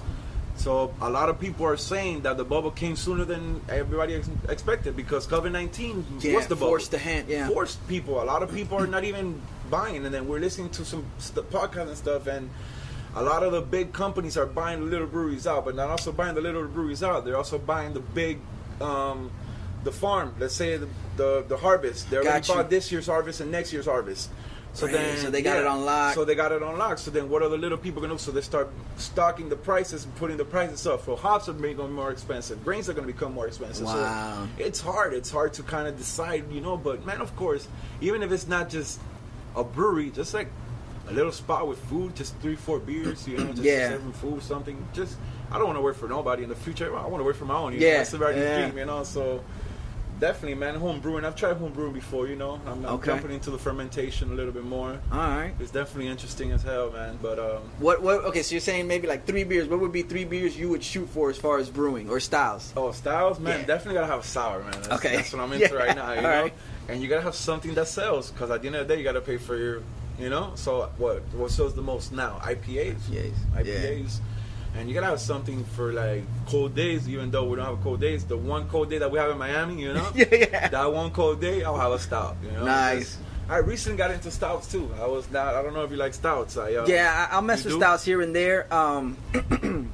So 0.56 0.92
a 1.00 1.08
lot 1.08 1.28
of 1.30 1.38
people 1.40 1.64
are 1.66 1.76
saying 1.76 2.22
that 2.22 2.36
the 2.36 2.44
bubble 2.44 2.70
came 2.70 2.94
sooner 2.96 3.24
than 3.24 3.60
everybody 3.68 4.14
ex- 4.14 4.28
expected 4.48 4.94
because 4.96 5.26
COVID 5.26 5.52
nineteen 5.52 6.04
Yeah, 6.20 6.36
was 6.36 6.46
the 6.46 6.54
bubble. 6.54 6.68
forced 6.68 6.90
the 6.90 6.98
hand. 6.98 7.26
Yeah. 7.28 7.48
Forced 7.48 7.86
people. 7.88 8.22
A 8.22 8.24
lot 8.24 8.42
of 8.42 8.52
people 8.52 8.76
are 8.78 8.86
not 8.86 9.04
even 9.04 9.40
buying, 9.70 10.04
and 10.04 10.14
then 10.14 10.26
we're 10.28 10.40
listening 10.40 10.68
to 10.70 10.84
some 10.84 11.04
st- 11.18 11.50
podcasts 11.50 11.88
and 11.88 11.96
stuff, 11.96 12.26
and 12.26 12.50
a 13.16 13.22
lot 13.22 13.42
of 13.42 13.52
the 13.52 13.62
big 13.62 13.92
companies 13.94 14.36
are 14.36 14.44
buying 14.46 14.80
the 14.84 14.90
little 14.90 15.06
breweries 15.06 15.46
out, 15.46 15.64
but 15.64 15.74
not 15.74 15.88
also 15.88 16.12
buying 16.12 16.34
the 16.34 16.40
little 16.42 16.64
breweries 16.64 17.02
out. 17.02 17.24
They're 17.24 17.36
also 17.38 17.56
buying 17.58 17.94
the 17.94 18.00
big, 18.00 18.38
um, 18.82 19.30
the 19.84 19.92
farm. 19.92 20.34
Let's 20.38 20.54
say 20.54 20.76
the 20.76 20.88
the, 21.16 21.44
the 21.48 21.56
harvest. 21.56 22.10
They 22.10 22.16
already 22.16 22.46
Got 22.46 22.46
bought 22.46 22.70
this 22.70 22.90
year's 22.90 23.06
harvest 23.06 23.40
and 23.40 23.50
next 23.50 23.72
year's 23.72 23.86
harvest. 23.86 24.30
So 24.72 24.86
Right, 24.86 24.92
then, 24.92 25.18
so 25.18 25.30
they 25.30 25.42
got 25.42 25.58
it 25.58 25.66
on 25.66 25.84
lock. 25.84 26.14
So 26.14 26.24
they 26.24 26.36
got 26.36 26.52
it 26.52 26.62
on 26.62 26.78
lock. 26.78 26.98
So 26.98 27.10
then, 27.10 27.28
what 27.28 27.42
are 27.42 27.48
the 27.48 27.58
little 27.58 27.76
people 27.76 28.00
gonna 28.00 28.14
do? 28.14 28.18
So 28.18 28.30
they 28.30 28.40
start 28.40 28.70
stocking 28.98 29.48
the 29.48 29.56
prices 29.56 30.04
and 30.04 30.14
putting 30.14 30.36
the 30.36 30.44
prices 30.44 30.86
up. 30.86 31.04
So 31.04 31.16
hops 31.16 31.48
are 31.48 31.52
becoming 31.52 31.92
more 31.92 32.10
expensive. 32.12 32.62
Grains 32.64 32.88
are 32.88 32.92
gonna 32.92 33.08
become 33.08 33.34
more 33.34 33.48
expensive. 33.48 33.86
Wow. 33.86 34.46
So 34.56 34.64
it's 34.64 34.80
hard. 34.80 35.12
It's 35.12 35.30
hard 35.30 35.52
to 35.54 35.64
kind 35.64 35.88
of 35.88 35.98
decide, 35.98 36.50
you 36.52 36.60
know. 36.60 36.76
But 36.76 37.04
man, 37.04 37.20
of 37.20 37.34
course, 37.34 37.66
even 38.00 38.22
if 38.22 38.30
it's 38.30 38.46
not 38.46 38.70
just 38.70 39.00
a 39.56 39.64
brewery, 39.64 40.10
just 40.10 40.34
like 40.34 40.48
a 41.08 41.12
little 41.12 41.32
spot 41.32 41.66
with 41.66 41.78
food, 41.86 42.14
just 42.14 42.38
three, 42.38 42.54
four 42.54 42.78
beers, 42.78 43.26
you 43.26 43.38
know, 43.38 43.46
just 43.52 43.62
Yeah. 43.62 43.88
serving 43.88 44.12
food, 44.12 44.40
something. 44.42 44.86
Just 44.92 45.16
I 45.50 45.58
don't 45.58 45.66
want 45.66 45.78
to 45.78 45.82
work 45.82 45.96
for 45.96 46.08
nobody 46.08 46.44
in 46.44 46.48
the 46.48 46.54
future. 46.54 46.96
I 46.96 47.06
want 47.06 47.18
to 47.18 47.24
work 47.24 47.34
for 47.36 47.44
my 47.44 47.56
own. 47.56 47.72
You 47.72 47.80
know? 47.80 47.86
Yeah, 47.86 47.96
that's 47.98 48.14
everybody's 48.14 48.44
yeah. 48.44 48.66
dream, 48.66 48.78
you 48.78 48.84
know. 48.86 49.02
So 49.02 49.42
definitely, 50.20 50.54
man, 50.54 50.74
home 50.76 51.00
brewing. 51.00 51.24
I've 51.24 51.34
tried 51.34 51.56
home 51.56 51.72
brewing 51.72 51.92
before, 51.92 52.28
you 52.28 52.36
know. 52.36 52.60
I'm, 52.66 52.84
I'm 52.84 52.94
Okay. 52.94 53.06
jumping 53.06 53.32
into 53.32 53.50
the 53.50 53.58
fermentation 53.58 54.30
a 54.30 54.34
little 54.34 54.52
bit 54.52 54.64
more. 54.64 55.00
All 55.10 55.18
right. 55.18 55.52
It's 55.58 55.70
definitely 55.70 56.08
interesting 56.08 56.52
as 56.52 56.62
hell, 56.62 56.90
man. 56.92 57.18
But 57.20 57.38
um, 57.38 57.62
What? 57.78 58.02
What? 58.02 58.24
Okay, 58.26 58.42
so 58.42 58.52
you're 58.52 58.60
saying 58.60 58.86
maybe 58.86 59.08
like 59.08 59.26
three 59.26 59.44
beers. 59.44 59.66
What 59.68 59.80
would 59.80 59.92
be 59.92 60.02
three 60.02 60.24
beers 60.24 60.56
you 60.56 60.68
would 60.68 60.84
shoot 60.84 61.08
for 61.08 61.30
as 61.30 61.38
far 61.38 61.58
as 61.58 61.68
brewing 61.70 62.08
or 62.08 62.20
styles? 62.20 62.72
oh, 62.76 62.92
styles, 62.92 63.40
man, 63.40 63.60
Yeah. 63.60 63.66
definitely 63.66 63.94
gotta 63.94 64.12
have 64.12 64.20
a 64.20 64.26
sour, 64.26 64.60
man. 64.62 64.72
That's, 64.72 64.88
Okay. 64.92 65.16
that's 65.16 65.32
what 65.32 65.42
I'm 65.42 65.52
into 65.56 65.66
Yeah. 65.74 65.74
right 65.74 65.96
now, 65.96 66.10
you 66.12 66.16
All 66.18 66.22
know. 66.22 66.42
right. 66.42 66.54
And 66.88 67.02
you 67.02 67.08
gotta 67.08 67.22
have 67.22 67.34
something 67.34 67.74
that 67.74 67.88
sells, 67.88 68.30
because 68.30 68.50
at 68.50 68.62
the 68.62 68.66
end 68.68 68.76
of 68.76 68.86
the 68.86 68.94
day, 68.94 68.98
you 69.00 69.04
gotta 69.04 69.20
pay 69.20 69.36
for 69.38 69.56
your, 69.56 69.82
you 70.18 70.28
know. 70.28 70.52
So 70.56 70.90
what 70.98 71.22
what 71.34 71.50
sells 71.50 71.74
the 71.74 71.82
most 71.82 72.12
now? 72.12 72.40
IPAs. 72.42 72.96
IPAs, 73.08 73.32
IPAs. 73.56 74.20
And 74.76 74.88
you 74.88 74.94
gotta 74.94 75.06
have 75.06 75.20
something 75.20 75.64
for 75.64 75.92
like 75.92 76.22
cold 76.46 76.74
days, 76.74 77.08
even 77.08 77.30
though 77.30 77.44
we 77.44 77.56
don't 77.56 77.66
have 77.66 77.82
cold 77.82 78.00
days. 78.00 78.24
The 78.24 78.36
one 78.36 78.68
cold 78.68 78.88
day 78.90 78.98
that 78.98 79.10
we 79.10 79.18
have 79.18 79.30
in 79.30 79.38
Miami, 79.38 79.82
you 79.82 79.92
know, 79.92 80.10
yeah, 80.14 80.26
yeah. 80.30 80.68
that 80.68 80.92
one 80.92 81.10
cold 81.10 81.40
day, 81.40 81.64
I'll 81.64 81.76
have 81.76 81.92
a 81.92 81.98
stout. 81.98 82.36
You 82.44 82.52
know, 82.52 82.64
Nice. 82.64 83.18
I 83.48 83.56
recently 83.58 83.98
got 83.98 84.12
into 84.12 84.30
stouts 84.30 84.70
too. 84.70 84.88
I 85.00 85.06
was 85.06 85.28
not. 85.30 85.54
I 85.56 85.62
don't 85.62 85.74
know 85.74 85.82
if 85.82 85.90
you 85.90 85.96
like 85.96 86.14
stouts. 86.14 86.56
I, 86.56 86.74
uh, 86.74 86.86
Yeah, 86.86 87.26
I, 87.30 87.34
I'll 87.34 87.42
mess 87.42 87.64
with 87.64 87.74
do? 87.74 87.80
stouts 87.80 88.04
here 88.04 88.22
and 88.22 88.34
there. 88.34 88.72
Um, 88.72 89.16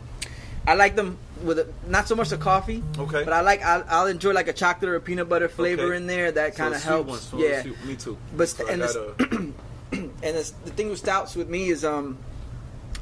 I 0.67 0.75
like 0.75 0.95
them 0.95 1.17
with 1.43 1.59
a, 1.61 1.69
not 1.87 2.07
so 2.09 2.15
much 2.15 2.29
the 2.29 2.37
coffee, 2.37 2.83
Okay. 2.99 3.25
but 3.25 3.33
I 3.33 3.41
like 3.41 3.62
I'll, 3.62 3.85
I'll 3.89 4.07
enjoy 4.07 4.33
like 4.33 4.49
a 4.49 4.53
chocolate 4.53 4.91
or 4.91 4.97
a 4.97 5.01
peanut 5.01 5.29
butter 5.29 5.49
flavor 5.49 5.85
Okay. 5.87 5.97
in 5.97 6.07
there. 6.07 6.33
That 6.33 6.55
kind 6.55 6.75
of 6.75 6.83
helps. 6.83 7.09
ones, 7.09 7.23
so 7.23 7.39
yeah, 7.39 7.62
me 7.87 7.97
too. 7.97 8.19
But 8.37 8.49
So 8.51 8.67
and 8.69 8.83
gotta- 8.83 9.15
and 9.93 10.12
it's, 10.23 10.51
the 10.51 10.71
thing 10.73 10.91
with 10.91 10.99
stouts 10.99 11.35
with 11.35 11.49
me 11.49 11.69
is 11.71 11.83
um, 11.85 12.19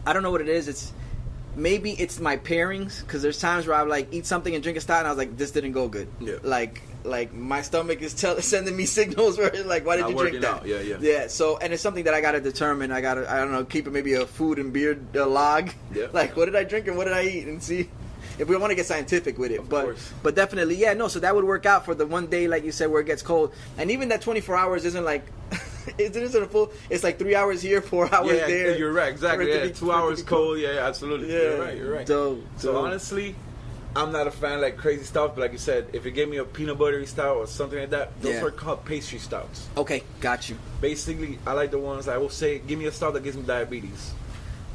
I 0.07 0.13
don't 0.13 0.23
know 0.23 0.31
what 0.31 0.41
it 0.41 0.49
is. 0.49 0.69
It's 0.69 0.93
maybe 1.57 1.93
it's 1.93 2.19
my 2.21 2.37
pairings 2.37 3.01
because 3.01 3.23
there's 3.23 3.39
times 3.41 3.67
where 3.67 3.77
I 3.77 3.83
like 3.83 4.13
eat 4.13 4.27
something 4.27 4.55
and 4.55 4.63
drink 4.63 4.79
a 4.79 4.81
stout 4.81 4.99
and 5.01 5.07
I 5.07 5.11
was 5.11 5.19
like, 5.19 5.37
this 5.37 5.51
didn't 5.51 5.73
go 5.73 5.89
good. 5.89 6.09
Yeah. 6.21 6.35
Like 6.43 6.83
like 7.05 7.35
my 7.35 7.61
stomach 7.63 8.01
is 8.01 8.15
tell- 8.15 8.41
sending 8.41 8.75
me 8.77 8.87
signals 8.87 9.37
where 9.39 9.51
like 9.65 9.85
why 9.87 9.97
did 9.97 10.03
Not 10.03 10.11
you 10.13 10.19
drink 10.19 10.41
that? 10.41 10.45
out. 10.55 10.67
Yeah, 10.67 10.81
yeah. 10.81 10.97
Yeah. 11.01 11.27
So 11.29 11.59
and 11.59 11.73
it's 11.73 11.83
something 11.83 12.05
that 12.05 12.15
I 12.15 12.21
got 12.21 12.33
to 12.33 12.41
determine. 12.41 12.91
I 12.93 13.01
got 13.01 13.15
to 13.15 13.31
I 13.31 13.39
don't 13.39 13.53
know 13.53 13.65
keep 13.65 13.87
it 13.87 13.91
maybe 13.91 14.15
a 14.15 14.27
food 14.27 14.59
and 14.59 14.73
beer 14.73 14.99
uh, 15.15 15.27
log. 15.27 15.71
Yeah. 15.95 16.07
Like 16.13 16.37
what 16.37 16.47
did 16.47 16.57
I 16.57 16.65
drink 16.65 16.87
and 16.89 16.97
what 16.97 17.05
did 17.05 17.13
I 17.15 17.25
eat 17.25 17.47
and 17.47 17.63
see. 17.63 17.89
If 18.37 18.49
we 18.49 18.57
want 18.57 18.71
to 18.73 18.75
get 18.75 18.87
scientific 18.87 19.39
with 19.39 19.53
it, 19.53 19.61
Of 19.61 19.69
but 19.69 19.85
course. 19.85 20.13
but 20.25 20.35
definitely, 20.35 20.75
yeah, 20.75 20.93
no. 20.95 21.07
So 21.07 21.21
that 21.21 21.37
would 21.37 21.45
work 21.45 21.67
out 21.67 21.85
for 21.85 21.95
the 21.95 22.05
one 22.05 22.27
day, 22.27 22.49
like 22.49 22.65
you 22.65 22.73
said, 22.73 22.91
where 22.91 23.01
it 23.01 23.07
gets 23.07 23.23
cold, 23.23 23.55
and 23.79 23.93
even 23.93 24.09
that 24.09 24.23
24 24.23 24.57
hours 24.57 24.85
isn't 24.87 25.05
like 25.05 25.25
it 25.99 26.17
isn't 26.17 26.43
a 26.43 26.47
full. 26.47 26.73
It's 26.91 27.05
like 27.05 27.19
three 27.19 27.35
hours 27.35 27.63
here, 27.63 27.81
four 27.83 28.13
hours 28.15 28.31
yeah, 28.33 28.47
there. 28.47 28.77
you're 28.79 28.93
right. 28.93 29.11
Exactly. 29.11 29.49
Yeah, 29.51 29.65
be- 29.65 29.69
two 29.69 29.75
for 29.75 29.85
it 29.87 29.89
to 29.89 29.93
hours 29.93 30.23
be 30.23 30.29
cold. 30.29 30.59
Yeah, 30.59 30.69
absolutely. 30.87 31.33
Yeah, 31.33 31.41
You're 31.41 31.61
right. 31.61 31.77
You're 31.77 31.93
right. 31.95 32.07
Dope, 32.07 32.45
So 32.57 32.73
dope. 32.73 32.85
honestly, 32.85 33.35
I'm 33.97 34.11
not 34.13 34.27
a 34.27 34.31
fan 34.31 34.61
like 34.61 34.77
crazy 34.77 35.05
stuff, 35.05 35.35
but 35.35 35.43
like 35.43 35.53
you 35.53 35.59
said, 35.59 35.87
if 35.93 36.05
you 36.05 36.11
gave 36.11 36.29
me 36.29 36.39
a 36.39 36.45
peanut 36.45 36.79
buttery 36.79 37.07
stout 37.07 37.37
or 37.37 37.47
something 37.47 37.79
like 37.79 37.91
that, 37.91 38.21
those 38.21 38.35
Yeah. 38.35 38.45
are 38.45 38.51
called 38.51 38.85
pastry 38.85 39.19
stouts. 39.19 39.69
Okay, 39.77 40.03
got 40.21 40.49
you. 40.49 40.57
Basically, 40.81 41.39
I 41.47 41.53
like 41.53 41.71
the 41.71 41.79
ones 41.79 42.09
I 42.09 42.17
will 42.19 42.29
say, 42.31 42.59
give 42.59 42.79
me 42.79 42.87
a 42.87 42.93
stout 42.93 43.15
that 43.15 43.23
gives 43.23 43.37
me 43.37 43.45
diabetes. 43.45 44.13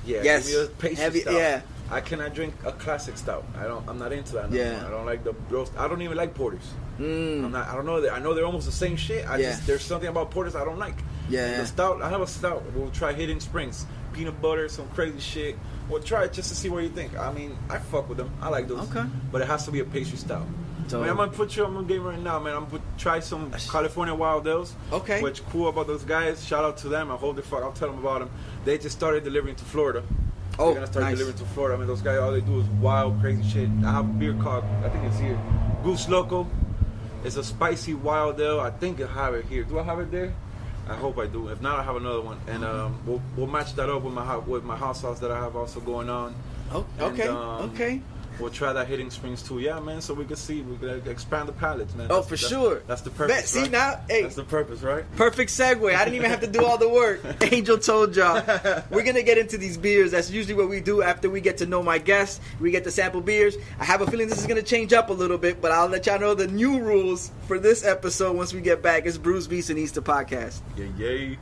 Yeah, 0.06 0.22
Yes. 0.24 0.48
give 0.50 0.58
me 0.60 0.66
a 0.66 0.68
pastry 0.70 0.96
Heavy- 1.04 1.22
stout. 1.22 1.34
yeah. 1.34 1.62
I 1.92 2.02
cannot 2.02 2.34
drink 2.36 2.54
a 2.66 2.72
classic 2.72 3.18
stout. 3.18 3.44
I 3.60 3.64
don't. 3.64 3.88
I'm 3.90 3.98
not 3.98 4.12
into 4.12 4.34
that. 4.34 4.52
No 4.52 4.58
Yeah. 4.58 4.80
more. 4.80 4.86
I 4.88 4.90
don't 4.92 5.06
like 5.06 5.24
the 5.24 5.34
roast. 5.50 5.72
I 5.78 5.88
don't 5.88 6.02
even 6.02 6.18
like 6.18 6.34
porters. 6.36 6.72
Mm. 7.00 7.46
I'm 7.46 7.52
not. 7.52 7.68
I 7.68 7.76
don't 7.76 7.86
know. 7.86 8.08
I 8.10 8.20
know 8.20 8.34
they're 8.34 8.46
almost 8.46 8.66
the 8.66 8.72
same 8.72 8.96
shit. 8.96 9.28
I 9.28 9.38
Yeah. 9.38 9.50
just 9.52 9.66
there's 9.66 9.84
something 9.84 10.10
about 10.10 10.30
porters 10.32 10.56
I 10.56 10.64
don't 10.66 10.78
like. 10.80 10.96
Yeah. 11.30 11.62
The 11.62 11.66
stout. 11.68 12.02
I 12.02 12.10
have 12.10 12.22
a 12.22 12.28
stout. 12.28 12.64
We'll 12.76 12.92
try 12.92 13.14
Hidden 13.14 13.40
Springs, 13.40 13.86
peanut 14.14 14.40
butter, 14.42 14.70
some 14.70 14.88
crazy 14.90 15.20
shit. 15.20 15.58
We'll 15.90 16.04
try 16.04 16.26
it 16.26 16.34
just 16.34 16.50
to 16.50 16.56
see 16.56 16.70
what 16.70 16.84
you 16.84 16.90
think. 16.90 17.18
I 17.18 17.32
mean, 17.34 17.58
I 17.70 17.80
fuck 17.80 18.08
with 18.10 18.18
them. 18.20 18.30
I 18.42 18.50
like 18.50 18.68
those. 18.68 18.88
Okay. 18.92 19.06
But 19.32 19.42
it 19.42 19.48
has 19.48 19.66
to 19.66 19.72
be 19.72 19.80
a 19.80 19.86
pastry 19.86 20.18
stout. 20.18 20.46
So- 20.88 21.02
Man, 21.02 21.10
I'm 21.12 21.18
gonna 21.18 21.32
put 21.32 21.56
you 21.56 21.66
on 21.66 21.76
the 21.76 21.82
game 21.84 22.04
right 22.04 22.20
now, 22.20 22.40
man. 22.40 22.56
I'm 22.56 22.66
gonna 22.66 22.82
try 22.98 23.20
some 23.20 23.52
California 23.72 24.14
Wild 24.14 24.48
Ales. 24.48 24.74
Okay. 24.92 25.22
Which 25.22 25.44
cool 25.50 25.68
about 25.70 25.86
those 25.88 26.04
guys. 26.04 26.44
Shout 26.46 26.64
out 26.64 26.78
to 26.78 26.90
them. 26.90 27.12
I 27.12 27.16
hold 27.16 27.36
the 27.36 27.44
fuck. 27.44 27.62
I'll 27.64 27.72
tell 27.72 27.90
them 27.90 28.00
about 28.00 28.20
them. 28.20 28.30
They 28.66 28.78
just 28.80 28.96
started 28.98 29.24
delivering 29.24 29.56
to 29.56 29.64
Florida. 29.66 30.02
Oh, 30.60 30.66
They're 30.66 30.74
gonna 30.76 30.88
start 30.88 31.06
nice. 31.06 31.18
delivering 31.18 31.38
to 31.38 31.46
Florida. 31.54 31.76
I 31.76 31.78
mean, 31.80 31.88
those 31.88 32.02
guys, 32.02 32.20
all 32.20 32.32
they 32.34 32.42
do 32.42 32.60
is 32.60 32.66
wild, 32.82 33.20
crazy 33.22 33.44
shit. 33.50 33.70
I 33.86 33.92
have 33.94 34.06
a 34.10 34.14
beer 34.14 34.34
called, 34.34 34.66
I 34.84 34.90
think 34.90 35.06
it's 35.06 35.18
here, 35.18 35.40
Goose 35.84 36.10
Loco. 36.10 36.46
It's 37.24 37.38
a 37.38 37.44
spicy 37.44 37.94
wild 37.94 38.40
ale. 38.42 38.60
I 38.60 38.70
think 38.70 39.02
I 39.02 39.08
have 39.08 39.34
it 39.36 39.46
here. 39.46 39.64
Do 39.64 39.80
I 39.80 39.84
have 39.84 40.00
it 40.00 40.12
there? 40.12 40.34
I 40.88 40.96
hope 40.96 41.18
I 41.18 41.28
do. 41.28 41.48
If 41.48 41.62
not, 41.62 41.80
I 41.80 41.84
have 41.84 41.96
another 41.96 42.22
one, 42.22 42.40
and 42.48 42.66
um, 42.66 43.00
we'll, 43.06 43.22
we'll 43.38 43.48
match 43.48 43.74
that 43.76 43.90
up 43.90 44.02
with 44.04 44.14
my 44.14 44.24
hot, 44.26 44.48
with 44.48 44.64
my 44.64 44.76
hot 44.76 44.98
sauce 44.98 45.20
that 45.20 45.32
I 45.32 45.40
have 45.40 45.56
also 45.56 45.80
going 45.80 46.10
on. 46.10 46.36
Oh, 46.72 46.86
And, 46.98 47.14
okay, 47.14 47.28
um, 47.28 47.72
okay. 47.72 48.02
We'll 48.40 48.50
try 48.52 48.72
that 48.74 48.88
Hidden 48.88 49.12
Springs 49.12 49.44
too. 49.44 49.60
Yeah, 49.60 49.80
man. 49.80 50.02
So 50.02 50.14
we 50.14 50.26
can 50.26 50.36
see 50.38 50.62
we 50.62 50.78
can 50.78 51.08
expand 51.10 51.48
the 51.50 51.54
palates, 51.54 51.94
man. 51.96 52.08
Oh, 52.10 52.22
That's- 52.22 52.30
for 52.30 52.36
that's- 52.36 52.50
sure. 52.50 52.82
That's 52.88 53.02
the 53.02 53.10
purpose. 53.10 53.50
See 53.50 53.62
right? 53.64 53.72
now, 53.72 54.00
hey. 54.10 54.22
That's 54.24 54.36
the 54.36 54.44
purpose, 54.44 54.82
right? 54.82 55.04
Perfect 55.16 55.52
segue. 55.52 55.94
I 55.94 56.06
didn't 56.06 56.16
even 56.16 56.30
have 56.30 56.42
to 56.42 56.48
do 56.48 56.64
all 56.66 56.78
the 56.78 56.88
work. 56.90 57.22
Angel 57.52 57.78
told 57.78 58.16
y'all. 58.16 58.42
We're 58.92 59.04
gonna 59.04 59.24
get 59.24 59.38
into 59.38 59.58
these 59.58 59.78
beers. 59.78 60.12
That's 60.12 60.30
usually 60.32 60.56
what 60.56 60.70
we 60.70 60.80
do 60.80 61.02
after 61.02 61.30
we 61.30 61.42
get 61.42 61.58
to 61.58 61.66
know 61.66 61.84
my 61.84 61.98
guests. 61.98 62.40
We 62.60 62.72
get 62.72 62.84
to 62.86 62.92
sample 62.92 63.22
beers. 63.22 63.58
I 63.80 63.86
have 63.86 64.02
a 64.02 64.08
feeling 64.10 64.30
this 64.30 64.40
is 64.40 64.48
gonna 64.48 64.62
change 64.62 64.94
up 64.94 65.10
a 65.10 65.14
little 65.14 65.38
bit, 65.38 65.62
but 65.62 65.72
I'll 65.72 65.88
let 65.88 66.06
y'all 66.06 66.20
know 66.20 66.34
the 66.34 66.48
new 66.48 66.80
rules 66.80 67.32
for 67.48 67.60
this 67.60 67.84
episode 67.84 68.36
once 68.38 68.54
we 68.54 68.62
get 68.62 68.82
back. 68.82 69.06
It's 69.06 69.18
Bruce 69.18 69.48
Beast 69.48 69.70
and 69.70 69.78
Easter 69.80 70.02
Podcast. 70.02 70.60
Yeah, 70.78 70.86
yay. 70.98 71.38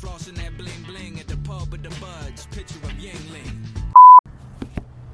Flossing 0.00 0.36
that 0.36 0.56
bling 0.56 0.82
bling 0.86 1.18
at 1.18 1.26
the 1.26 1.36
pub 1.38 1.70
but 1.72 1.82
the 1.82 1.88
buds, 2.00 2.46
picture 2.52 2.78
of 2.84 2.92
Yuengling. 2.92 3.66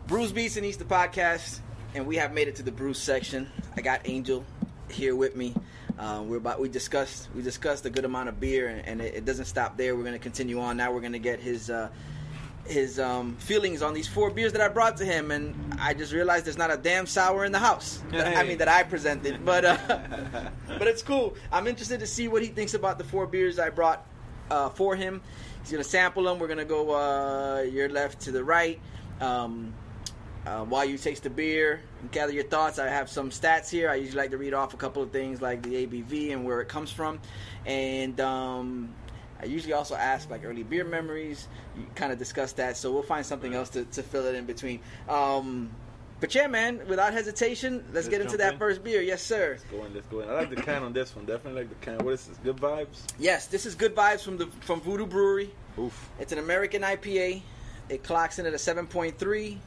Bruce 0.07 0.31
Beats 0.31 0.59
and 0.59 0.67
Easter 0.67 0.85
podcast, 0.85 1.61
and 1.95 2.07
we 2.07 2.17
have 2.17 2.35
made 2.35 2.49
it 2.49 2.57
to 2.57 2.63
the 2.63 2.71
Bruce 2.71 2.99
section. 2.99 3.51
I 3.79 3.81
got 3.81 4.03
Angel 4.05 4.45
here 4.91 5.17
with 5.17 5.37
me. 5.37 5.55
Uh, 5.99 6.23
we're 6.27 6.37
about 6.37 6.61
we 6.61 6.69
discussed 6.69 7.31
we 7.35 7.41
discussed 7.41 7.87
a 7.87 7.91
good 7.91 8.05
amount 8.05 8.29
of 8.29 8.39
beer, 8.39 8.69
and, 8.69 8.87
and 8.87 9.01
it, 9.01 9.15
it, 9.15 9.25
doesn't 9.25 9.47
stop 9.47 9.79
there. 9.79 9.97
We're 9.97 10.03
going 10.03 10.13
to 10.13 10.19
continue 10.19 10.61
on. 10.61 10.77
Now 10.77 10.93
we're 10.93 11.01
going 11.01 11.13
to 11.13 11.19
get 11.19 11.41
his 11.41 11.71
uh, 11.71 11.89
his 12.67 13.01
um, 13.01 13.37
feelings 13.37 13.81
on 13.81 13.95
these 13.95 14.07
four 14.07 14.29
beers 14.29 14.53
that 14.53 14.61
I 14.61 14.69
brought 14.69 14.99
to 14.99 15.07
him, 15.07 15.31
and 15.31 15.55
I 15.81 15.95
just 15.95 16.13
realized 16.13 16.45
there's 16.45 16.59
not 16.59 16.71
a 16.71 16.77
damn 16.77 17.07
sour 17.07 17.47
in 17.47 17.53
the 17.53 17.59
house. 17.59 18.03
Hey. 18.11 18.35
I 18.35 18.43
mean 18.45 18.59
that 18.59 18.69
I 18.69 18.83
presented, 18.83 19.47
but 19.47 19.65
uh, 19.65 19.79
but 20.69 20.89
it's 20.89 21.03
cool. 21.03 21.37
I'm 21.51 21.67
interested 21.67 22.01
to 22.01 22.07
see 22.07 22.29
what 22.29 22.43
he 22.43 22.49
thinks 22.49 22.75
about 22.75 22.99
the 22.99 23.05
four 23.05 23.27
beers 23.27 23.59
I 23.59 23.71
brought 23.71 24.07
uh, 24.51 24.71
for 24.71 24.97
him. 24.97 25.21
He's 25.61 25.71
gonna 25.71 25.85
sample 25.85 26.25
them. 26.25 26.39
We're 26.39 26.49
gonna 26.49 26.65
go 26.65 26.95
uh, 26.95 27.63
your 27.63 27.89
left 27.89 28.21
to 28.23 28.33
the 28.33 28.45
right. 28.45 28.81
Um, 29.21 29.75
uh, 30.47 30.63
while 30.65 30.85
you 30.85 30.99
taste 30.99 31.23
the 31.23 31.31
beer 31.31 31.81
and 32.01 32.11
gather 32.13 32.33
your 32.33 32.45
thoughts, 32.45 32.79
I 32.79 32.89
have 32.89 33.09
some 33.09 33.31
stats 33.31 33.71
here. 33.71 33.89
I 33.89 33.95
usually 33.95 34.19
like 34.19 34.31
to 34.31 34.37
read 34.37 34.53
off 34.53 34.75
a 34.75 34.77
couple 34.77 35.03
of 35.03 35.11
things 35.11 35.41
like 35.41 35.63
the 35.63 35.87
ABV 35.87 36.33
and 36.33 36.45
where 36.45 36.61
it 36.61 36.69
comes 36.69 36.91
from, 36.91 37.19
and 37.65 38.21
um, 38.21 38.95
I 39.41 39.47
usually 39.47 39.73
also 39.73 39.95
ask 39.95 40.29
like 40.31 40.45
early 40.45 40.63
beer 40.63 40.85
memories. 40.85 41.49
You 41.77 41.87
kind 41.95 42.13
of 42.13 42.19
discuss 42.19 42.53
that, 42.53 42.77
so 42.77 42.93
we'll 42.93 43.03
find 43.03 43.25
something 43.25 43.55
else 43.55 43.71
to, 43.71 43.85
to 43.87 44.03
fill 44.03 44.27
it 44.27 44.35
in 44.35 44.45
between. 44.45 44.81
Um, 45.09 45.71
but 46.21 46.35
yeah, 46.35 46.47
man, 46.47 46.81
without 46.89 47.13
hesitation, 47.13 47.77
let's, 47.77 47.95
let's 47.95 48.09
get 48.09 48.21
into 48.21 48.37
that 48.39 48.55
in. 48.55 48.59
first 48.59 48.83
beer. 48.83 49.03
Yes, 49.03 49.23
sir. 49.23 49.53
Let's 49.53 49.65
go 49.65 49.85
in. 49.85 49.95
Let's 49.95 50.07
go 50.07 50.21
in. 50.21 50.29
I 50.29 50.33
like 50.33 50.51
the 50.51 50.57
can 50.57 50.83
on 50.83 50.93
this 50.93 51.15
one. 51.15 51.25
Definitely 51.25 51.63
like 51.63 51.69
the 51.69 51.87
can. 51.87 52.05
What 52.05 52.15
is 52.15 52.27
this? 52.27 52.39
Good 52.39 52.57
vibes. 52.57 53.05
Yes, 53.19 53.47
this 53.47 53.67
is 53.67 53.75
good 53.75 53.95
vibes 53.95 54.23
from 54.23 54.37
the 54.37 54.47
from 54.61 54.81
Voodoo 54.81 55.07
Brewery. 55.07 55.51
Oof. 55.79 56.11
It's 56.19 56.33
an 56.33 56.39
American 56.39 56.83
IPA. 56.83 57.43
It 57.89 58.03
clocks 58.03 58.39
in 58.39 58.47
at 58.47 58.55
a 58.55 58.59
seven 58.59 58.87
point 58.87 59.19
three 59.19 59.59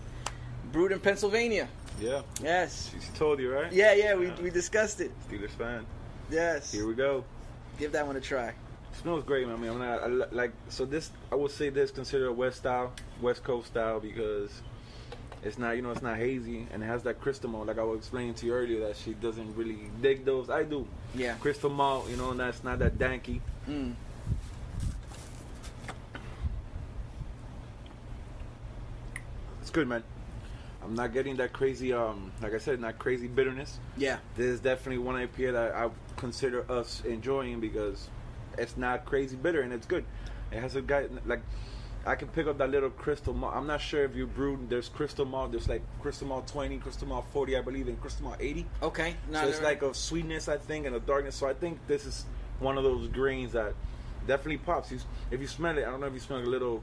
brewed 0.71 0.91
in 0.91 0.99
Pennsylvania. 0.99 1.67
Yeah. 1.99 2.21
Yes. 2.41 2.91
She 2.93 3.11
told 3.17 3.39
you, 3.39 3.51
right? 3.51 3.71
Yeah, 3.71 3.93
yeah. 3.93 4.15
We, 4.15 4.29
we 4.41 4.49
discussed 4.49 5.01
it. 5.01 5.11
Steelers 5.29 5.49
fan. 5.51 5.85
Yes. 6.29 6.71
Here 6.71 6.87
we 6.87 6.93
go. 6.93 7.23
Give 7.79 7.91
that 7.93 8.05
one 8.05 8.15
a 8.15 8.21
try. 8.21 8.49
It 8.49 8.55
smells 9.01 9.23
great, 9.23 9.47
man. 9.47 9.57
I 9.57 9.59
mean, 9.59 9.71
I'm 9.71 9.79
not 9.79 10.03
I, 10.03 10.35
like 10.35 10.51
so. 10.69 10.85
This 10.85 11.11
I 11.31 11.35
would 11.35 11.51
say 11.51 11.69
this 11.69 11.91
considered 11.91 12.27
a 12.27 12.33
West 12.33 12.57
style, 12.57 12.93
West 13.21 13.43
Coast 13.43 13.67
style 13.67 13.99
because 13.99 14.61
it's 15.43 15.57
not 15.57 15.75
you 15.75 15.81
know 15.81 15.91
it's 15.91 16.01
not 16.01 16.17
hazy 16.17 16.67
and 16.71 16.83
it 16.83 16.85
has 16.85 17.03
that 17.03 17.21
crystal 17.21 17.49
malt. 17.49 17.67
Like 17.67 17.77
I 17.77 17.83
was 17.83 17.99
explaining 17.99 18.33
to 18.35 18.45
you 18.45 18.53
earlier 18.53 18.87
that 18.87 18.97
she 18.97 19.13
doesn't 19.13 19.55
really 19.55 19.89
dig 20.01 20.25
those. 20.25 20.49
I 20.49 20.63
do. 20.63 20.87
Yeah. 21.15 21.35
Crystal 21.35 21.69
malt, 21.69 22.09
you 22.09 22.17
know, 22.17 22.31
and 22.31 22.39
that's 22.39 22.63
not 22.63 22.79
that 22.79 22.97
danky. 22.97 23.41
Mm. 23.69 23.93
It's 29.61 29.69
good, 29.69 29.87
man. 29.87 30.03
I'm 30.83 30.95
not 30.95 31.11
getting 31.11 31.35
that 31.37 31.51
crazy, 31.51 31.91
um, 31.91 32.31
like 32.41 32.53
I 32.53 32.59
said, 32.59 32.79
not 32.79 32.97
crazy 32.97 33.27
bitterness. 33.27 33.79
Yeah. 33.97 34.19
This 34.37 34.45
is 34.45 34.59
definitely 34.61 34.99
one 34.99 35.15
IPA 35.15 35.51
that 35.51 35.75
I 35.75 35.89
consider 36.15 36.69
us 36.71 37.03
enjoying 37.03 37.59
because 37.59 38.07
it's 38.57 38.77
not 38.77 39.03
crazy 39.05 39.35
bitter 39.35 39.61
and 39.61 39.73
it's 39.73 39.85
good. 39.85 40.05
It 40.51 40.61
has 40.61 40.75
a 40.77 40.81
guy 40.81 41.07
like 41.25 41.41
I 42.07 42.15
can 42.15 42.29
pick 42.29 42.47
up 42.47 42.57
that 42.59 42.69
little 42.69 42.89
crystal 42.89 43.33
malt. 43.33 43.53
I'm 43.53 43.67
not 43.67 43.81
sure 43.81 44.05
if 44.05 44.15
you 44.15 44.27
brewed. 44.27 44.69
There's 44.69 44.87
crystal 44.87 45.25
malt. 45.25 45.51
There's 45.51 45.67
like 45.67 45.81
crystal 46.01 46.27
malt 46.27 46.47
20, 46.47 46.77
crystal 46.77 47.07
malt 47.07 47.25
40, 47.33 47.57
I 47.57 47.61
believe, 47.61 47.89
and 47.89 47.99
crystal 47.99 48.23
malt 48.25 48.37
80. 48.39 48.65
Okay. 48.81 49.15
So 49.31 49.47
it's 49.47 49.61
like 49.61 49.81
a 49.81 49.93
sweetness, 49.93 50.47
I 50.47 50.57
think, 50.57 50.85
and 50.85 50.95
a 50.95 51.01
darkness. 51.01 51.35
So 51.35 51.47
I 51.47 51.53
think 51.53 51.79
this 51.85 52.05
is 52.05 52.25
one 52.59 52.77
of 52.77 52.85
those 52.85 53.09
grains 53.09 53.51
that 53.51 53.73
definitely 54.25 54.59
pops. 54.59 54.93
if 55.31 55.41
you 55.41 55.47
smell 55.47 55.77
it, 55.77 55.81
I 55.85 55.91
don't 55.91 55.99
know 55.99 56.07
if 56.07 56.13
you 56.13 56.19
smell 56.21 56.39
a 56.39 56.41
little 56.41 56.81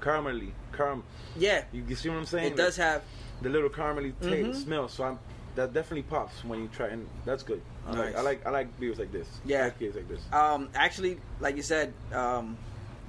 caramelly, 0.00 0.50
caram. 0.72 1.02
Yeah. 1.36 1.64
You, 1.72 1.84
you 1.88 1.96
see 1.96 2.10
what 2.10 2.18
I'm 2.18 2.26
saying? 2.26 2.52
It 2.52 2.56
does 2.56 2.76
have 2.76 3.02
the 3.40 3.48
little 3.48 3.70
caramelly 3.70 4.12
mm-hmm. 4.14 4.52
smell. 4.52 4.88
So 4.88 5.04
I'm 5.04 5.18
that 5.54 5.72
definitely 5.72 6.02
pops 6.02 6.44
when 6.44 6.60
you 6.60 6.68
try, 6.68 6.86
and 6.88 7.08
that's 7.24 7.42
good. 7.42 7.60
I 7.86 7.94
nice. 7.94 7.98
like 7.98 8.16
I 8.16 8.20
like 8.20 8.46
I 8.46 8.50
like 8.50 8.80
beers 8.80 8.98
like 8.98 9.10
this. 9.10 9.26
Yeah, 9.44 9.64
like 9.64 9.78
beers 9.78 9.96
like 9.96 10.08
this. 10.08 10.20
Um, 10.32 10.68
actually, 10.74 11.18
like 11.40 11.56
you 11.56 11.62
said, 11.62 11.92
um, 12.12 12.56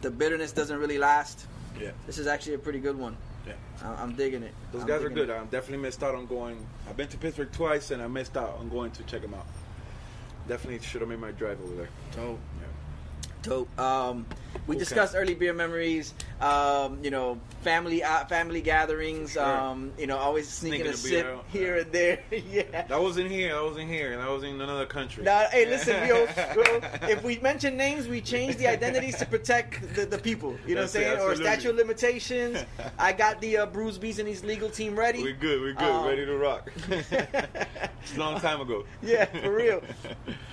the 0.02 0.12
bitterness 0.12 0.52
doesn't 0.52 0.78
really 0.80 0.98
last. 0.98 1.46
Yeah, 1.80 1.92
this 2.06 2.18
is 2.18 2.28
actually 2.28 2.56
a 2.56 2.60
pretty 2.60 2.80
good 2.80 2.98
one. 2.98 3.16
Yeah, 3.48 3.54
I- 3.84 4.04
am 4.04 4.14
digging 4.16 4.44
it. 4.44 4.54
Those 4.72 4.82
I'm 4.82 4.88
guys 4.88 5.04
are 5.04 5.10
good. 5.10 5.30
I 5.30 5.40
definitely 5.46 5.78
missed 5.78 6.04
out 6.04 6.16
on 6.16 6.26
going. 6.26 6.66
I've 6.88 6.98
been 6.98 7.08
to 7.08 7.18
Pittsburgh 7.18 7.52
twice, 7.52 7.92
and 7.92 8.02
I 8.02 8.08
missed 8.08 8.38
out 8.38 8.58
on 8.60 8.70
going 8.70 8.92
to 8.92 9.04
check 9.04 9.22
them 9.22 9.34
out. 9.34 9.48
Definitely 10.48 10.86
should 10.86 11.02
have 11.02 11.10
made 11.10 11.20
my 11.20 11.32
drive 11.32 11.62
over 11.64 11.76
there. 11.76 11.90
Oh, 12.18 12.38
yeah. 12.60 12.68
Dope. 13.41 13.80
Um, 13.80 14.25
we 14.67 14.75
okay. 14.75 14.80
discussed 14.80 15.15
early 15.15 15.34
beer 15.34 15.54
memories. 15.54 16.13
Um, 16.41 16.99
you 17.04 17.12
know, 17.12 17.39
family 17.62 18.04
uh, 18.04 18.25
family 18.25 18.62
gatherings. 18.62 19.34
Sure. 19.34 19.43
Um, 19.43 19.91
you 19.97 20.08
know, 20.08 20.17
always 20.17 20.47
sneaking, 20.47 20.88
a 20.88 20.93
sip 20.93 21.25
out. 21.25 21.45
here 21.52 21.78
and 21.78 21.91
there. 21.91 22.19
yeah. 22.32 22.84
That 22.88 23.02
wasn't 23.02 23.32
here. 23.32 23.54
That 23.54 23.63
wasn't 23.63 23.89
here. 23.89 24.17
That 24.17 24.30
was 24.30 24.43
in 24.43 24.60
another 24.60 24.86
country. 24.86 25.23
Nah, 25.23 25.45
hey, 25.52 25.65
listen, 25.65 26.08
yo, 26.08 26.28
if 27.04 27.23
we 27.23 27.39
mention 27.39 27.78
names, 27.78 28.08
we 28.08 28.21
change 28.21 28.58
the 28.58 28.67
identities 28.67 29.17
to 29.17 29.25
protect 29.25 29.95
the, 29.95 30.06
the 30.06 30.17
people. 30.17 30.56
You 30.67 30.75
know 30.75 30.82
That's 30.82 30.93
what 30.93 31.04
I'm 31.04 31.17
saying? 31.17 31.19
It, 31.19 31.32
or 31.32 31.36
statute 31.36 31.69
of 31.71 31.75
limitations. 31.75 32.63
I 32.99 33.13
got 33.13 33.41
the 33.41 33.58
uh, 33.58 33.65
Bruce 33.65 33.97
Bees 33.97 34.19
and 34.19 34.28
his 34.28 34.43
legal 34.43 34.69
team 34.69 34.97
ready. 34.97 35.23
We're 35.23 35.34
good. 35.34 35.62
We're 35.62 35.73
good. 35.73 35.84
Um, 35.84 36.06
ready 36.06 36.25
to 36.25 36.38
rock. 36.38 36.71
it's 36.89 37.12
a 38.15 38.19
long 38.19 38.39
time 38.39 38.62
ago. 38.62 38.86
Yeah, 39.02 39.25
for 39.25 39.54
real. 39.54 39.82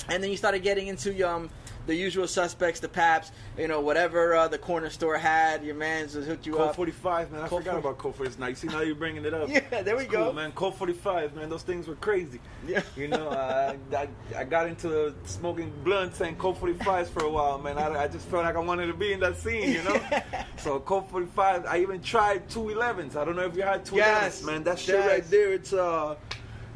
and 0.09 0.23
then 0.23 0.31
you 0.31 0.37
started 0.37 0.63
getting 0.63 0.87
into 0.87 1.29
um 1.29 1.51
the 1.87 1.95
usual 1.95 2.27
suspects, 2.27 2.76
the 2.81 2.89
Pabst, 2.89 3.33
you 3.59 3.69
know, 3.69 3.81
whatever 3.81 4.35
uh, 4.35 4.49
the 4.49 4.59
corner 4.59 4.91
store 4.91 5.17
had, 5.17 5.65
your 5.65 5.75
man's 5.75 6.15
will 6.15 6.23
hook 6.23 6.47
you 6.47 6.55
Colt 6.55 6.71
up. 6.71 6.77
45, 6.77 7.33
man. 7.33 7.43
I 7.43 7.49
Colt 7.49 7.63
forgot 7.63 7.83
40. 7.83 7.87
about 7.87 7.99
Colt 7.99 8.17
45. 8.17 8.39
Now, 8.39 8.47
you 8.47 8.55
see, 8.55 8.67
now 8.69 8.81
you're 8.81 8.95
bringing 8.95 9.25
it 9.25 9.35
up. 9.35 9.49
yeah, 9.49 9.83
there 9.83 9.97
we 9.97 10.05
it's 10.05 10.13
go. 10.13 10.25
Cool, 10.25 10.33
man. 10.33 10.53
Colt 10.53 10.77
45, 10.77 11.37
man. 11.37 11.49
Those 11.49 11.63
things 11.63 11.87
were 11.87 11.97
crazy. 11.97 12.41
Yeah. 12.67 12.83
You 12.97 13.09
know, 13.09 13.29
I, 13.29 13.77
I, 13.95 14.09
I 14.35 14.45
got 14.45 14.67
into 14.67 15.15
smoking 15.27 15.71
blunts 15.85 16.21
and 16.23 16.39
Colt 16.39 16.61
45s 16.61 17.09
for 17.09 17.25
a 17.25 17.31
while, 17.31 17.59
man. 17.59 17.77
I, 17.77 18.05
I 18.05 18.09
just 18.09 18.27
felt 18.29 18.45
like 18.45 18.57
I 18.57 18.61
wanted 18.61 18.87
to 18.87 18.95
be 18.95 19.13
in 19.13 19.21
that 19.21 19.37
scene, 19.37 19.71
you 19.71 19.83
know? 19.83 20.01
so 20.57 20.81
Colt 20.81 21.11
45, 21.11 21.67
I 21.67 21.81
even 21.81 22.01
tried 22.01 22.49
211s. 22.49 23.17
I 23.17 23.25
don't 23.25 23.37
know 23.37 23.45
if 23.45 23.55
you 23.55 23.63
had 23.63 23.85
211s, 23.85 23.97
yes. 23.97 24.43
man. 24.43 24.65
That 24.65 24.79
shit 24.79 24.95
yes. 24.95 25.09
right 25.09 25.31
there, 25.31 25.53
it's 25.53 25.73
uh 25.75 26.17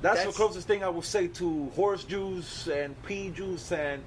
that's, 0.02 0.24
that's, 0.24 0.36
the 0.36 0.42
closest 0.42 0.66
thing 0.66 0.82
I 0.82 0.88
would 0.88 1.04
say 1.04 1.28
to 1.28 1.70
horse 1.70 2.04
juice 2.04 2.68
and 2.68 3.00
pea 3.02 3.30
juice 3.30 3.70
and 3.70 4.02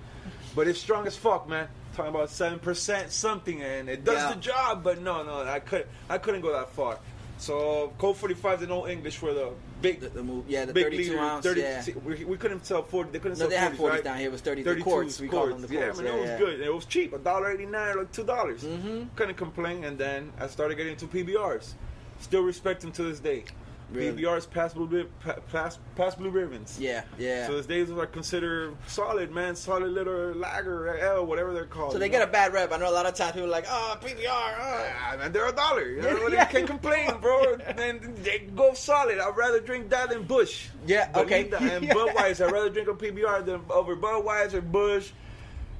but 0.56 0.68
it's 0.68 0.80
strong 0.80 1.08
as 1.08 1.16
fuck, 1.16 1.48
man. 1.48 1.68
Talking 1.96 2.16
about 2.16 2.30
seven 2.30 2.60
percent 2.60 3.12
something, 3.12 3.62
and 3.62 3.88
it 3.88 4.04
does 4.04 4.16
yeah. 4.16 4.34
the 4.34 4.40
job. 4.40 4.84
But 4.84 5.02
no, 5.02 5.24
no, 5.24 5.44
I 5.44 5.60
could 5.60 5.88
I 6.10 6.18
couldn't 6.18 6.42
go 6.42 6.52
that 6.54 6.70
far. 6.72 7.00
So 7.38 7.92
Colt 7.98 8.18
45 8.18 8.64
is 8.64 8.70
no 8.70 8.88
English 8.88 9.18
for 9.18 9.34
the 9.34 9.50
big, 9.82 10.00
the, 10.00 10.10
the 10.10 10.24
move, 10.24 10.46
yeah, 10.48 10.66
the 10.66 10.72
big 10.72 10.86
32 10.86 11.12
leader, 11.12 11.20
ounce, 11.20 11.46
30, 11.46 11.62
yeah. 11.62 11.84
We, 12.06 12.24
we, 12.24 12.38
couldn't 12.38 12.66
sell 12.66 12.84
40. 12.84 13.12
They 13.12 13.20
couldn't 13.20 13.38
no, 13.38 13.50
sell 13.50 13.50
they 13.50 13.58
40s, 13.58 13.60
had 13.60 13.74
40s 13.74 13.90
right? 13.90 14.04
down 14.04 14.18
here. 14.18 14.28
It 14.28 14.32
was 14.32 14.42
32 14.42 14.70
32 14.70 14.84
quarts. 14.84 15.20
We 15.20 15.28
quarts. 15.28 15.52
them 15.52 15.62
the 15.62 15.68
quarts. 15.68 16.00
Yeah, 16.00 16.04
man, 16.04 16.14
yeah, 16.14 16.18
it 16.18 16.22
was 16.22 16.30
yeah. 16.30 16.38
good. 16.38 16.60
It 16.62 16.74
was 16.74 16.86
cheap, 16.86 17.14
a 17.14 17.18
dollar 17.18 17.52
eighty 17.52 17.66
nine, 17.66 17.98
like 17.98 18.12
two 18.12 18.24
dollars. 18.24 18.64
Mm-hmm. 18.64 19.16
Couldn't 19.16 19.36
complain. 19.36 19.84
And 19.84 19.98
then 19.98 20.32
I 20.40 20.48
started 20.48 20.76
getting 20.76 20.94
into 20.94 21.08
PBRs. 21.08 21.74
Still 22.22 22.44
respect 22.44 22.82
them 22.82 22.94
to 22.94 23.04
this 23.04 23.20
day. 23.20 23.44
Really? 23.92 24.24
PBR's 24.24 24.46
Pabst 24.46 24.76
Blue, 24.76 25.10
past, 25.52 25.80
Pabst 25.96 26.18
Blue 26.18 26.30
Ribbons. 26.30 26.78
Yeah, 26.80 27.04
yeah. 27.20 27.48
So 27.48 27.56
these 27.56 27.66
days 27.68 27.92
are 27.92 28.06
considered 28.06 28.76
solid, 28.88 29.32
man, 29.32 29.56
solid 29.56 29.92
little 29.92 30.34
lager, 30.34 30.98
L, 30.98 31.26
whatever 31.26 31.54
they're 31.54 31.66
called. 31.66 31.92
So 31.92 32.00
they 32.00 32.10
get 32.10 32.22
a 32.22 32.32
bad 32.32 32.54
rep. 32.54 32.72
I 32.72 32.78
know 32.78 32.90
a 32.90 32.92
lot 32.92 33.06
of 33.06 33.14
times 33.14 33.34
people 33.34 33.48
are 33.48 33.52
like, 33.52 33.66
oh, 33.68 33.98
PBR, 34.02 34.26
oh. 34.26 34.30
Uh. 34.30 34.84
Yeah, 35.12 35.18
man, 35.18 35.32
they're 35.32 35.48
a 35.48 35.54
dollar. 35.54 35.88
You 35.88 36.02
know, 36.02 36.28
yeah. 36.32 36.46
can't 36.46 36.66
complain, 36.68 37.12
bro. 37.22 37.58
man, 37.78 38.16
they 38.24 38.40
go 38.56 38.74
solid. 38.74 39.20
I'd 39.20 39.38
rather 39.38 39.60
drink 39.60 39.90
that 39.90 40.10
than 40.10 40.24
Busch. 40.24 40.68
Yeah, 40.88 41.10
okay. 41.16 41.42
And 41.42 41.52
Budweiser, 41.90 42.48
I'd 42.48 42.54
rather 42.54 42.70
drink 42.70 42.88
a 42.88 42.94
PBR 42.94 43.46
than 43.46 43.62
over 43.70 43.96
Budweiser, 43.96 44.64
Busch, 44.64 45.12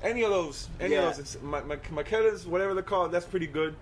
any 0.04 0.24
of 0.24 0.30
those. 0.30 0.68
Any 0.80 0.96
yeah. 0.96 1.10
of 1.10 1.18
those. 1.18 1.38
My, 1.42 1.62
my, 1.62 1.78
Michelob's, 1.92 2.46
whatever 2.46 2.74
they're 2.74 2.84
called, 2.84 3.12
that's 3.12 3.26
pretty 3.26 3.48
good. 3.48 3.76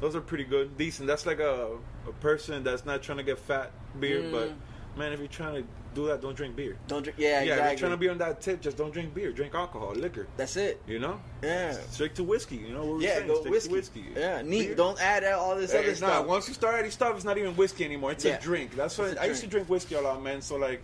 Those 0.00 0.14
are 0.14 0.20
pretty 0.20 0.44
good, 0.44 0.76
decent. 0.76 1.08
That's 1.08 1.26
like 1.26 1.40
a, 1.40 1.70
a 2.08 2.12
person 2.12 2.64
that's 2.64 2.84
not 2.84 3.02
trying 3.02 3.18
to 3.18 3.24
get 3.24 3.38
fat 3.38 3.70
beer, 4.00 4.22
mm. 4.22 4.32
but 4.32 4.52
man, 4.96 5.12
if 5.12 5.18
you're 5.18 5.28
trying 5.28 5.62
to 5.62 5.68
do 5.94 6.06
that, 6.06 6.20
don't 6.20 6.36
drink 6.36 6.56
beer. 6.56 6.76
Don't 6.86 7.02
drink. 7.02 7.18
Yeah, 7.18 7.28
yeah. 7.28 7.40
Exactly. 7.40 7.54
If 7.54 7.70
you're 7.70 7.78
trying 7.78 7.90
to 7.92 7.96
be 7.96 8.08
on 8.08 8.18
that 8.18 8.40
tip, 8.40 8.60
just 8.60 8.76
don't 8.76 8.92
drink 8.92 9.14
beer. 9.14 9.32
Drink 9.32 9.54
alcohol, 9.54 9.92
liquor. 9.94 10.26
That's 10.36 10.56
it. 10.56 10.82
You 10.86 10.98
know. 10.98 11.20
Yeah. 11.42 11.72
Stick 11.72 12.14
to 12.14 12.24
whiskey. 12.24 12.56
You 12.56 12.74
know 12.74 12.84
what 12.84 12.96
we're 12.96 13.02
yeah, 13.02 13.16
saying. 13.16 13.28
Go 13.28 13.40
Stick 13.40 13.52
whiskey. 13.52 13.68
to 13.68 13.74
whiskey. 13.74 14.04
Yeah, 14.14 14.42
neat. 14.42 14.66
Beer. 14.68 14.74
Don't 14.74 15.00
add 15.00 15.24
all 15.24 15.56
this 15.56 15.72
other 15.72 15.88
it's 15.88 15.98
stuff. 15.98 16.10
Not. 16.10 16.28
Once 16.28 16.48
you 16.48 16.54
start 16.54 16.74
adding 16.74 16.90
stuff, 16.90 17.16
it's 17.16 17.24
not 17.24 17.38
even 17.38 17.54
whiskey 17.56 17.84
anymore. 17.84 18.12
It's 18.12 18.24
yeah. 18.24 18.36
a 18.36 18.40
drink. 18.40 18.76
That's 18.76 18.96
what 18.98 19.10
I 19.10 19.14
drink. 19.14 19.28
used 19.28 19.40
to 19.42 19.46
drink 19.48 19.68
whiskey 19.68 19.94
a 19.94 20.00
lot, 20.00 20.22
man. 20.22 20.42
So 20.42 20.56
like, 20.56 20.82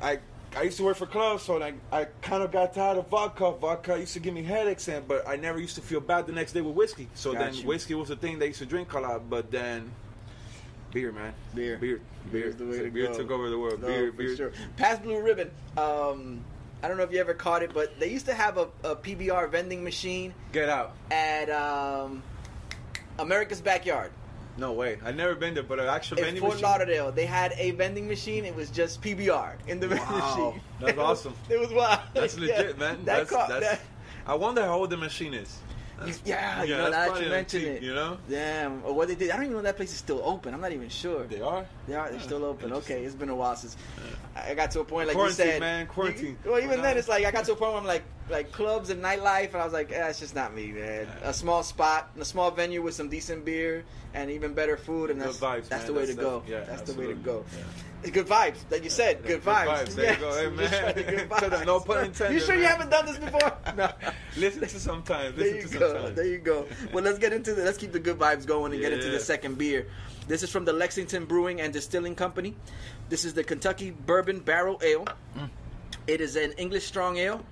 I 0.00 0.18
I 0.56 0.62
used 0.62 0.76
to 0.76 0.84
work 0.84 0.96
for 0.96 1.06
clubs, 1.06 1.42
so 1.42 1.56
like 1.56 1.74
I 1.90 2.04
kind 2.22 2.42
of 2.42 2.52
got 2.52 2.74
tired 2.74 2.98
of 2.98 3.08
vodka. 3.08 3.52
Vodka 3.52 3.98
used 3.98 4.12
to 4.14 4.20
give 4.20 4.34
me 4.34 4.42
headaches, 4.42 4.86
and 4.88 5.06
but 5.06 5.26
I 5.28 5.36
never 5.36 5.58
used 5.58 5.74
to 5.76 5.80
feel 5.80 6.00
bad 6.00 6.26
the 6.26 6.32
next 6.32 6.52
day 6.52 6.60
with 6.60 6.74
whiskey. 6.74 7.08
So 7.14 7.32
got 7.32 7.40
then 7.40 7.54
you. 7.54 7.66
whiskey 7.66 7.94
was 7.94 8.08
the 8.08 8.16
thing 8.16 8.38
they 8.38 8.48
used 8.48 8.60
to 8.60 8.66
drink 8.66 8.92
a 8.92 9.00
lot. 9.00 9.28
But 9.28 9.50
then 9.50 9.90
beer, 10.92 11.10
man, 11.10 11.34
beer, 11.54 11.76
beer, 11.78 12.00
beer, 12.30 12.52
beer, 12.52 12.90
beer 12.90 13.12
took 13.12 13.30
over 13.30 13.50
the 13.50 13.58
world. 13.58 13.80
No, 13.80 13.88
beer, 13.88 14.12
beer. 14.12 14.36
Sure. 14.36 14.52
Pabst 14.76 15.02
Blue 15.02 15.20
Ribbon. 15.20 15.50
Um, 15.76 16.44
I 16.82 16.88
don't 16.88 16.98
know 16.98 17.02
if 17.02 17.12
you 17.12 17.18
ever 17.18 17.34
caught 17.34 17.62
it, 17.62 17.72
but 17.74 17.98
they 17.98 18.10
used 18.10 18.26
to 18.26 18.34
have 18.34 18.58
a, 18.58 18.68
a 18.84 18.94
PBR 18.94 19.50
vending 19.50 19.82
machine. 19.82 20.34
Get 20.52 20.68
out 20.68 20.94
at 21.10 21.50
um, 21.50 22.22
America's 23.18 23.60
Backyard. 23.60 24.12
No 24.56 24.72
way. 24.72 24.98
I've 25.04 25.16
never 25.16 25.34
been 25.34 25.54
there, 25.54 25.62
but 25.64 25.80
an 25.80 25.86
actual 25.88 26.18
In 26.18 26.24
vending 26.24 26.40
Fort 26.40 26.54
machine. 26.54 26.62
Lauderdale, 26.64 27.10
they 27.12 27.26
had 27.26 27.52
a 27.56 27.72
vending 27.72 28.06
machine. 28.06 28.44
It 28.44 28.54
was 28.54 28.70
just 28.70 29.02
PBR 29.02 29.54
in 29.66 29.80
the 29.80 29.88
vending 29.88 30.06
Wow. 30.08 30.36
machine. 30.52 30.60
That's 30.80 30.98
awesome. 31.08 31.34
It 31.50 31.58
was 31.58 31.72
wild. 31.72 32.00
That's 32.14 32.36
Yeah. 32.38 32.58
legit, 32.58 32.78
man. 32.78 32.96
That 33.04 33.04
that's, 33.18 33.30
caught- 33.30 33.48
that's, 33.48 33.66
that- 33.66 33.80
I 34.26 34.34
wonder 34.34 34.62
how 34.62 34.74
old 34.78 34.90
the 34.90 34.96
machine 34.96 35.34
is. 35.34 35.58
That's- 35.98 36.20
yeah, 36.24 36.62
you 36.64 36.76
know, 36.76 36.90
that 36.90 37.16
you 37.18 37.24
an 37.26 37.30
mention 37.30 37.62
it. 37.62 37.82
You 37.82 37.94
know? 37.94 38.18
Damn. 38.28 38.82
Or 38.84 38.92
what 38.94 39.08
they 39.08 39.14
did. 39.14 39.30
I 39.30 39.36
don't 39.36 39.44
even 39.44 39.56
know 39.56 39.62
that 39.62 39.76
place 39.76 39.92
is 39.92 39.98
still 39.98 40.20
open. 40.24 40.52
I'm 40.54 40.60
not 40.60 40.72
even 40.72 40.88
sure. 40.88 41.24
They 41.24 41.40
are? 41.40 41.64
They 41.86 41.94
are. 41.94 42.08
They're 42.08 42.18
Yeah. 42.18 42.24
still 42.24 42.44
open. 42.44 42.72
Okay, 42.72 43.04
it's 43.04 43.14
been 43.14 43.28
a 43.28 43.34
while 43.34 43.56
since 43.56 43.76
I 44.36 44.54
got 44.54 44.70
to 44.72 44.80
a 44.80 44.84
point 44.84 45.06
like 45.08 45.16
Quarantine, 45.16 45.46
you 45.46 45.52
said, 45.52 45.60
man, 45.60 45.86
quarantine. 45.86 46.36
Well, 46.44 46.58
even 46.60 46.82
then, 46.82 46.96
it's 46.98 47.08
like 47.08 47.24
I 47.24 47.30
got 47.30 47.44
to 47.46 47.52
a 47.52 47.56
point 47.56 47.72
where 47.72 47.80
I'm 47.80 47.86
like, 47.86 48.02
like 48.30 48.50
clubs 48.52 48.90
and 48.90 49.02
nightlife, 49.02 49.48
and 49.52 49.56
I 49.56 49.64
was 49.64 49.72
like, 49.72 49.92
eh, 49.92 50.08
it's 50.08 50.18
just 50.20 50.34
not 50.34 50.54
me, 50.54 50.72
man. 50.72 51.06
A 51.22 51.32
small 51.32 51.62
spot, 51.62 52.10
a 52.18 52.24
small 52.24 52.50
venue 52.50 52.82
with 52.82 52.94
some 52.94 53.08
decent 53.08 53.44
beer 53.44 53.84
and 54.14 54.30
even 54.30 54.54
better 54.54 54.76
food, 54.76 55.10
and 55.10 55.20
that's 55.20 55.36
vibes, 55.38 55.68
that's 55.68 55.84
man. 55.84 55.86
the 55.86 55.92
way 55.92 56.00
That's- 56.06 56.16
to 56.16 56.20
go. 56.22 56.40
that's- 56.46 56.50
yeah, 56.68 56.74
that's 56.76 56.90
the 56.92 56.98
way 56.98 57.06
to 57.08 57.14
go. 57.14 57.44
Yeah. 58.04 58.10
Good 58.12 58.26
vibes, 58.26 58.68
that 58.68 58.84
you 58.84 58.90
said. 58.90 59.22
Good 59.22 59.42
good 59.42 59.42
vibes. 59.42 59.66
vibes. 59.66 59.94
There 59.94 60.12
you 60.12 60.18
go. 60.20 60.32
Hey, 60.36 60.56
man. 61.28 61.28
good. 61.50 61.66
No 61.66 61.80
pun 61.80 62.04
intended, 62.06 62.34
You 62.34 62.40
sure 62.46 62.56
you 62.56 62.64
haven't 62.64 62.90
done 62.90 63.06
this 63.06 63.18
before? 63.18 63.56
no. 63.76 63.90
Listen 64.36 64.60
to 64.60 64.68
sometimes. 64.68 65.36
There 65.36 65.44
Listen 65.46 65.56
you 65.56 65.68
to 65.68 65.78
go. 65.78 65.92
sometimes. 65.92 66.16
There 66.16 66.26
you 66.26 66.38
go. 66.38 66.66
Well, 66.92 67.04
let's 67.04 67.18
get 67.18 67.32
into 67.32 67.54
the 67.54 67.64
let's 67.64 67.78
keep 67.78 67.92
the 67.92 68.00
good 68.00 68.18
vibes 68.18 68.46
going 68.46 68.72
and 68.72 68.80
get 68.80 68.92
into 68.92 69.10
the 69.10 69.20
second 69.20 69.58
beer. 69.58 69.86
This 70.26 70.42
is 70.42 70.50
from 70.50 70.64
the 70.64 70.72
Lexington 70.72 71.26
Brewing 71.26 71.60
and 71.60 71.72
Distilling 71.72 72.14
Company. 72.14 72.54
This 73.08 73.24
is 73.24 73.34
the 73.34 73.44
Kentucky 73.44 73.90
Bourbon 73.90 74.40
Barrel 74.40 74.80
Ale. 74.82 75.06
Mm. 75.36 75.50
It 76.06 76.20
is 76.20 76.36
an 76.36 76.52
English 76.52 76.86
strong 76.86 77.18
ale. 77.18 77.44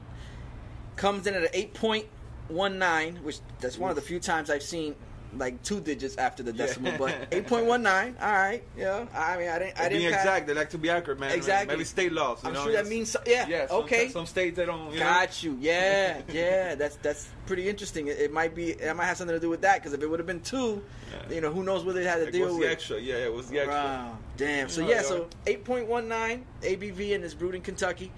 Comes 0.96 1.26
in 1.26 1.34
at 1.34 1.42
an 1.42 1.48
eight 1.52 1.74
point 1.74 2.06
one 2.48 2.78
nine, 2.78 3.16
which 3.22 3.38
that's 3.60 3.78
one 3.78 3.90
of 3.90 3.96
the 3.96 4.02
few 4.02 4.20
times 4.20 4.50
I've 4.50 4.62
seen 4.62 4.94
like 5.38 5.62
two 5.62 5.80
digits 5.80 6.16
after 6.16 6.42
the 6.42 6.52
decimal. 6.52 6.92
But 6.98 7.28
eight 7.32 7.46
point 7.46 7.66
one 7.66 7.82
nine. 7.82 8.16
All 8.20 8.32
right. 8.32 8.62
Yeah. 8.76 9.06
I 9.14 9.36
mean, 9.38 9.48
I 9.48 9.58
didn't. 9.58 9.80
I 9.80 9.88
didn't. 9.88 10.12
pass- 10.12 10.20
exact, 10.22 10.46
they 10.46 10.54
like 10.54 10.70
to 10.70 10.78
be 10.78 10.90
accurate, 10.90 11.18
man. 11.18 11.32
Exactly. 11.32 11.74
Maybe 11.74 11.84
state 11.84 12.12
laws. 12.12 12.42
You 12.42 12.48
I'm 12.48 12.54
know? 12.54 12.64
sure 12.64 12.72
that 12.72 12.86
means 12.86 13.10
so, 13.10 13.20
yeah. 13.26 13.46
Yeah. 13.48 13.66
Some, 13.66 13.84
okay. 13.84 14.08
Some 14.10 14.26
states 14.26 14.56
they 14.56 14.66
don't. 14.66 14.92
You 14.92 15.00
know? 15.00 15.04
Got 15.06 15.42
you. 15.42 15.56
Yeah, 15.60 16.20
yeah. 16.32 16.74
That's 16.74 16.96
that's 16.96 17.28
pretty 17.46 17.68
interesting. 17.68 18.08
It, 18.08 18.18
it 18.18 18.32
might 18.32 18.54
be. 18.54 18.70
It 18.72 18.94
might 18.96 19.06
have 19.06 19.16
something 19.16 19.34
to 19.36 19.40
do 19.40 19.48
with 19.50 19.62
that 19.62 19.76
because 19.80 19.92
if 19.92 20.02
it 20.02 20.06
would 20.06 20.20
have 20.20 20.26
been 20.26 20.40
two, 20.40 20.82
Yeah. 21.10 21.34
you 21.34 21.40
know, 21.40 21.50
who 21.52 21.62
knows 21.62 21.84
what 21.84 21.94
they 21.94 22.04
had 22.04 22.16
to 22.18 22.24
Like, 22.24 22.32
deal 22.32 22.42
what's 22.42 22.54
with. 22.58 22.62
the 22.66 22.70
extra? 22.72 23.00
Yeah, 23.00 23.16
It 23.16 23.32
was 23.32 23.48
the 23.48 23.58
extra? 23.60 23.74
Wow. 23.74 24.18
Damn. 24.36 24.68
So 24.68 24.82
Yeah, 24.82 24.88
yeah. 24.88 24.94
yeah. 24.96 25.02
So 25.02 25.28
8.19 25.46 26.42
ABV 26.62 27.14
and 27.14 27.24
it's 27.24 27.34
brewed 27.34 27.54
in 27.54 27.62
Kentucky. 27.62 28.10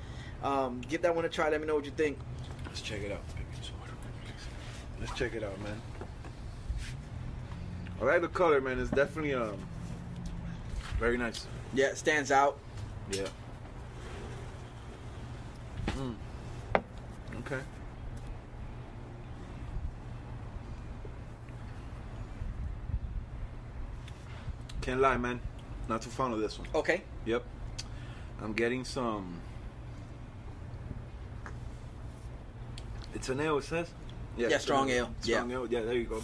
Um, 0.42 0.80
give 0.88 1.02
that 1.02 1.14
one 1.14 1.24
a 1.24 1.28
try. 1.28 1.48
Let 1.48 1.60
me 1.60 1.66
know 1.66 1.74
what 1.76 1.84
you 1.84 1.90
think. 1.92 2.18
Let's 2.66 2.80
check 2.82 3.00
it 3.02 3.12
out. 3.12 3.20
Let's 5.00 5.12
check 5.18 5.34
it 5.34 5.42
out, 5.42 5.60
man. 5.62 5.80
I 8.04 8.12
like 8.12 8.22
the 8.22 8.28
color, 8.28 8.60
man. 8.60 8.78
It's 8.78 8.90
definitely 8.90 9.32
um 9.34 9.56
very 10.98 11.16
nice. 11.16 11.46
Yeah, 11.72 11.86
it 11.86 11.96
stands 11.96 12.30
out. 12.30 12.58
Yeah. 13.10 13.26
Mm. 15.86 16.14
Okay. 17.38 17.60
Can't 24.82 25.00
lie, 25.00 25.16
man. 25.16 25.40
Not 25.88 26.02
too 26.02 26.10
fond 26.10 26.34
of 26.34 26.40
this 26.40 26.58
one. 26.58 26.68
Okay. 26.74 27.02
Yep. 27.24 27.42
I'm 28.42 28.52
getting 28.52 28.84
some. 28.84 29.40
It's 33.14 33.30
an 33.30 33.40
ale, 33.40 33.58
it 33.58 33.64
says? 33.64 33.88
Yeah, 34.36 34.48
it's 34.48 34.62
strong 34.62 34.90
ale. 34.90 35.08
Strong 35.20 35.52
ale, 35.52 35.66
yeah, 35.70 35.80
there 35.80 35.94
you 35.94 36.04
go. 36.04 36.22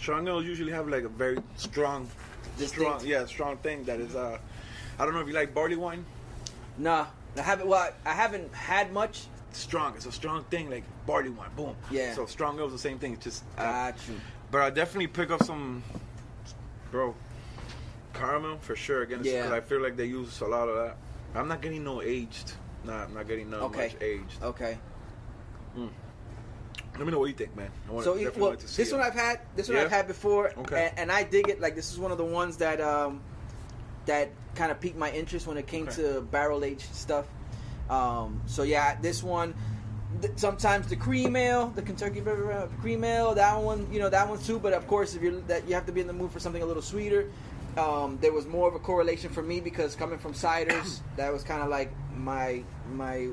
Strong 0.00 0.28
ales 0.28 0.46
usually 0.46 0.72
have 0.72 0.88
like 0.88 1.04
a 1.04 1.08
very 1.10 1.38
strong, 1.56 2.08
Distinct. 2.56 2.70
strong, 3.00 3.06
yeah, 3.06 3.26
strong 3.26 3.58
thing 3.58 3.84
that 3.84 4.00
is, 4.00 4.16
uh, 4.16 4.38
I 4.98 5.04
don't 5.04 5.12
know 5.12 5.20
if 5.20 5.26
you 5.28 5.34
like 5.34 5.52
barley 5.54 5.76
wine. 5.76 6.06
Nah, 6.78 7.04
I 7.36 7.42
haven't. 7.42 7.68
Well, 7.68 7.92
I 8.06 8.12
haven't 8.14 8.52
had 8.54 8.92
much. 8.94 9.24
Strong, 9.52 9.96
it's 9.96 10.06
a 10.06 10.12
strong 10.12 10.44
thing, 10.44 10.70
like 10.70 10.84
barley 11.06 11.28
wine, 11.28 11.50
boom. 11.54 11.76
Yeah. 11.90 12.14
So 12.14 12.24
strong 12.24 12.58
ale 12.58 12.68
the 12.68 12.78
same 12.78 12.98
thing, 12.98 13.12
it's 13.12 13.24
just. 13.24 13.44
uh, 13.58 13.64
Got 13.64 14.08
you. 14.08 14.14
but 14.50 14.62
I 14.62 14.70
definitely 14.70 15.08
pick 15.08 15.30
up 15.30 15.42
some, 15.42 15.82
bro, 16.90 17.14
caramel 18.14 18.56
for 18.60 18.76
sure. 18.76 19.02
Again, 19.02 19.20
Yeah. 19.22 19.42
because 19.42 19.52
I 19.52 19.60
feel 19.60 19.82
like 19.82 19.96
they 19.98 20.06
use 20.06 20.40
a 20.40 20.46
lot 20.46 20.68
of 20.70 20.76
that. 20.76 20.96
I'm 21.34 21.46
not 21.46 21.60
getting 21.60 21.84
no 21.84 22.00
aged. 22.00 22.54
Nah, 22.84 23.02
I'm 23.04 23.12
not 23.12 23.28
getting 23.28 23.50
no 23.50 23.60
Okay. 23.64 23.88
much 23.88 23.96
aged. 24.00 24.42
Okay. 24.42 24.78
Let 27.00 27.06
me 27.06 27.12
know 27.12 27.18
what 27.20 27.30
you 27.30 27.34
think, 27.34 27.56
man. 27.56 27.70
I 27.88 27.92
want 27.92 28.04
So 28.04 28.14
it- 28.18 28.36
well, 28.36 28.50
like 28.50 28.58
to 28.58 28.68
see 28.68 28.82
this 28.82 28.92
it. 28.92 28.94
one 28.94 29.02
I've 29.02 29.14
had. 29.14 29.40
This 29.56 29.68
one 29.68 29.78
Yeah? 29.78 29.84
I've 29.84 29.90
had 29.90 30.06
before, 30.06 30.52
Okay. 30.58 30.88
and, 30.90 30.98
and 30.98 31.10
I 31.12 31.22
dig 31.22 31.48
it. 31.48 31.58
Like 31.58 31.74
this 31.74 31.90
is 31.90 31.98
one 31.98 32.12
of 32.12 32.18
the 32.18 32.26
ones 32.26 32.58
that 32.58 32.78
um, 32.78 33.22
that 34.04 34.28
kind 34.54 34.70
of 34.70 34.80
piqued 34.82 34.98
my 34.98 35.10
interest 35.10 35.46
when 35.46 35.56
it 35.56 35.66
came 35.66 35.88
Okay. 35.88 36.02
to 36.02 36.20
barrel 36.20 36.62
aged 36.62 36.94
stuff. 36.94 37.24
Um, 37.88 38.42
so 38.44 38.64
yeah, 38.64 38.98
this 39.00 39.22
one. 39.22 39.54
th- 40.20 40.34
Sometimes 40.36 40.88
the 40.88 40.96
cream 40.96 41.36
ale, 41.36 41.68
the 41.74 41.80
Kentucky 41.80 42.20
River 42.20 42.52
uh, 42.52 42.66
cream 42.82 43.02
ale, 43.02 43.34
that 43.34 43.56
one, 43.62 43.90
you 43.90 43.98
know, 43.98 44.10
that 44.10 44.28
one 44.28 44.38
too. 44.38 44.58
But 44.58 44.74
of 44.74 44.86
course, 44.86 45.14
if 45.14 45.22
you're 45.22 45.40
that 45.48 45.66
you 45.66 45.72
have 45.72 45.86
to 45.86 45.92
be 45.92 46.02
in 46.02 46.06
the 46.06 46.12
mood 46.12 46.30
for 46.30 46.38
something 46.38 46.62
a 46.62 46.66
little 46.66 46.82
sweeter. 46.82 47.30
Um, 47.78 48.18
there 48.20 48.32
was 48.32 48.46
more 48.46 48.68
of 48.68 48.74
a 48.74 48.78
correlation 48.80 49.30
for 49.30 49.42
me 49.42 49.60
because 49.60 49.94
coming 49.96 50.18
from 50.18 50.34
ciders, 50.34 50.98
that 51.16 51.32
was 51.32 51.44
kind 51.44 51.62
of 51.62 51.70
like 51.70 51.90
my 52.14 52.62
my 52.92 53.28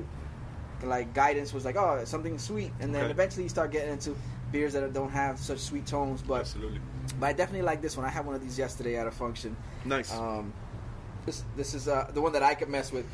like 0.82 1.12
guidance 1.14 1.52
was 1.52 1.64
like, 1.64 1.76
oh, 1.76 2.02
something 2.04 2.38
sweet, 2.38 2.72
and 2.80 2.94
then 2.94 3.02
Okay. 3.04 3.10
eventually 3.10 3.42
you 3.44 3.48
start 3.48 3.70
getting 3.72 3.90
into 3.92 4.14
beers 4.52 4.72
that 4.72 4.92
don't 4.92 5.10
have 5.10 5.38
such 5.38 5.58
sweet 5.58 5.86
tones. 5.86 6.22
But 6.22 6.40
Absolutely. 6.40 6.80
but 7.20 7.26
I 7.26 7.32
definitely 7.32 7.62
like 7.66 7.82
this 7.82 7.96
one. 7.96 8.06
I 8.06 8.10
had 8.10 8.24
one 8.24 8.34
of 8.34 8.42
these 8.42 8.58
yesterday 8.58 8.96
at 8.96 9.06
a 9.06 9.10
function. 9.10 9.56
Nice. 9.84 10.12
Um, 10.14 10.52
this 11.26 11.44
this 11.56 11.74
is 11.74 11.88
uh, 11.88 12.10
the 12.14 12.20
one 12.20 12.32
that 12.32 12.42
I 12.42 12.54
could 12.54 12.68
mess 12.68 12.92
with. 12.92 13.06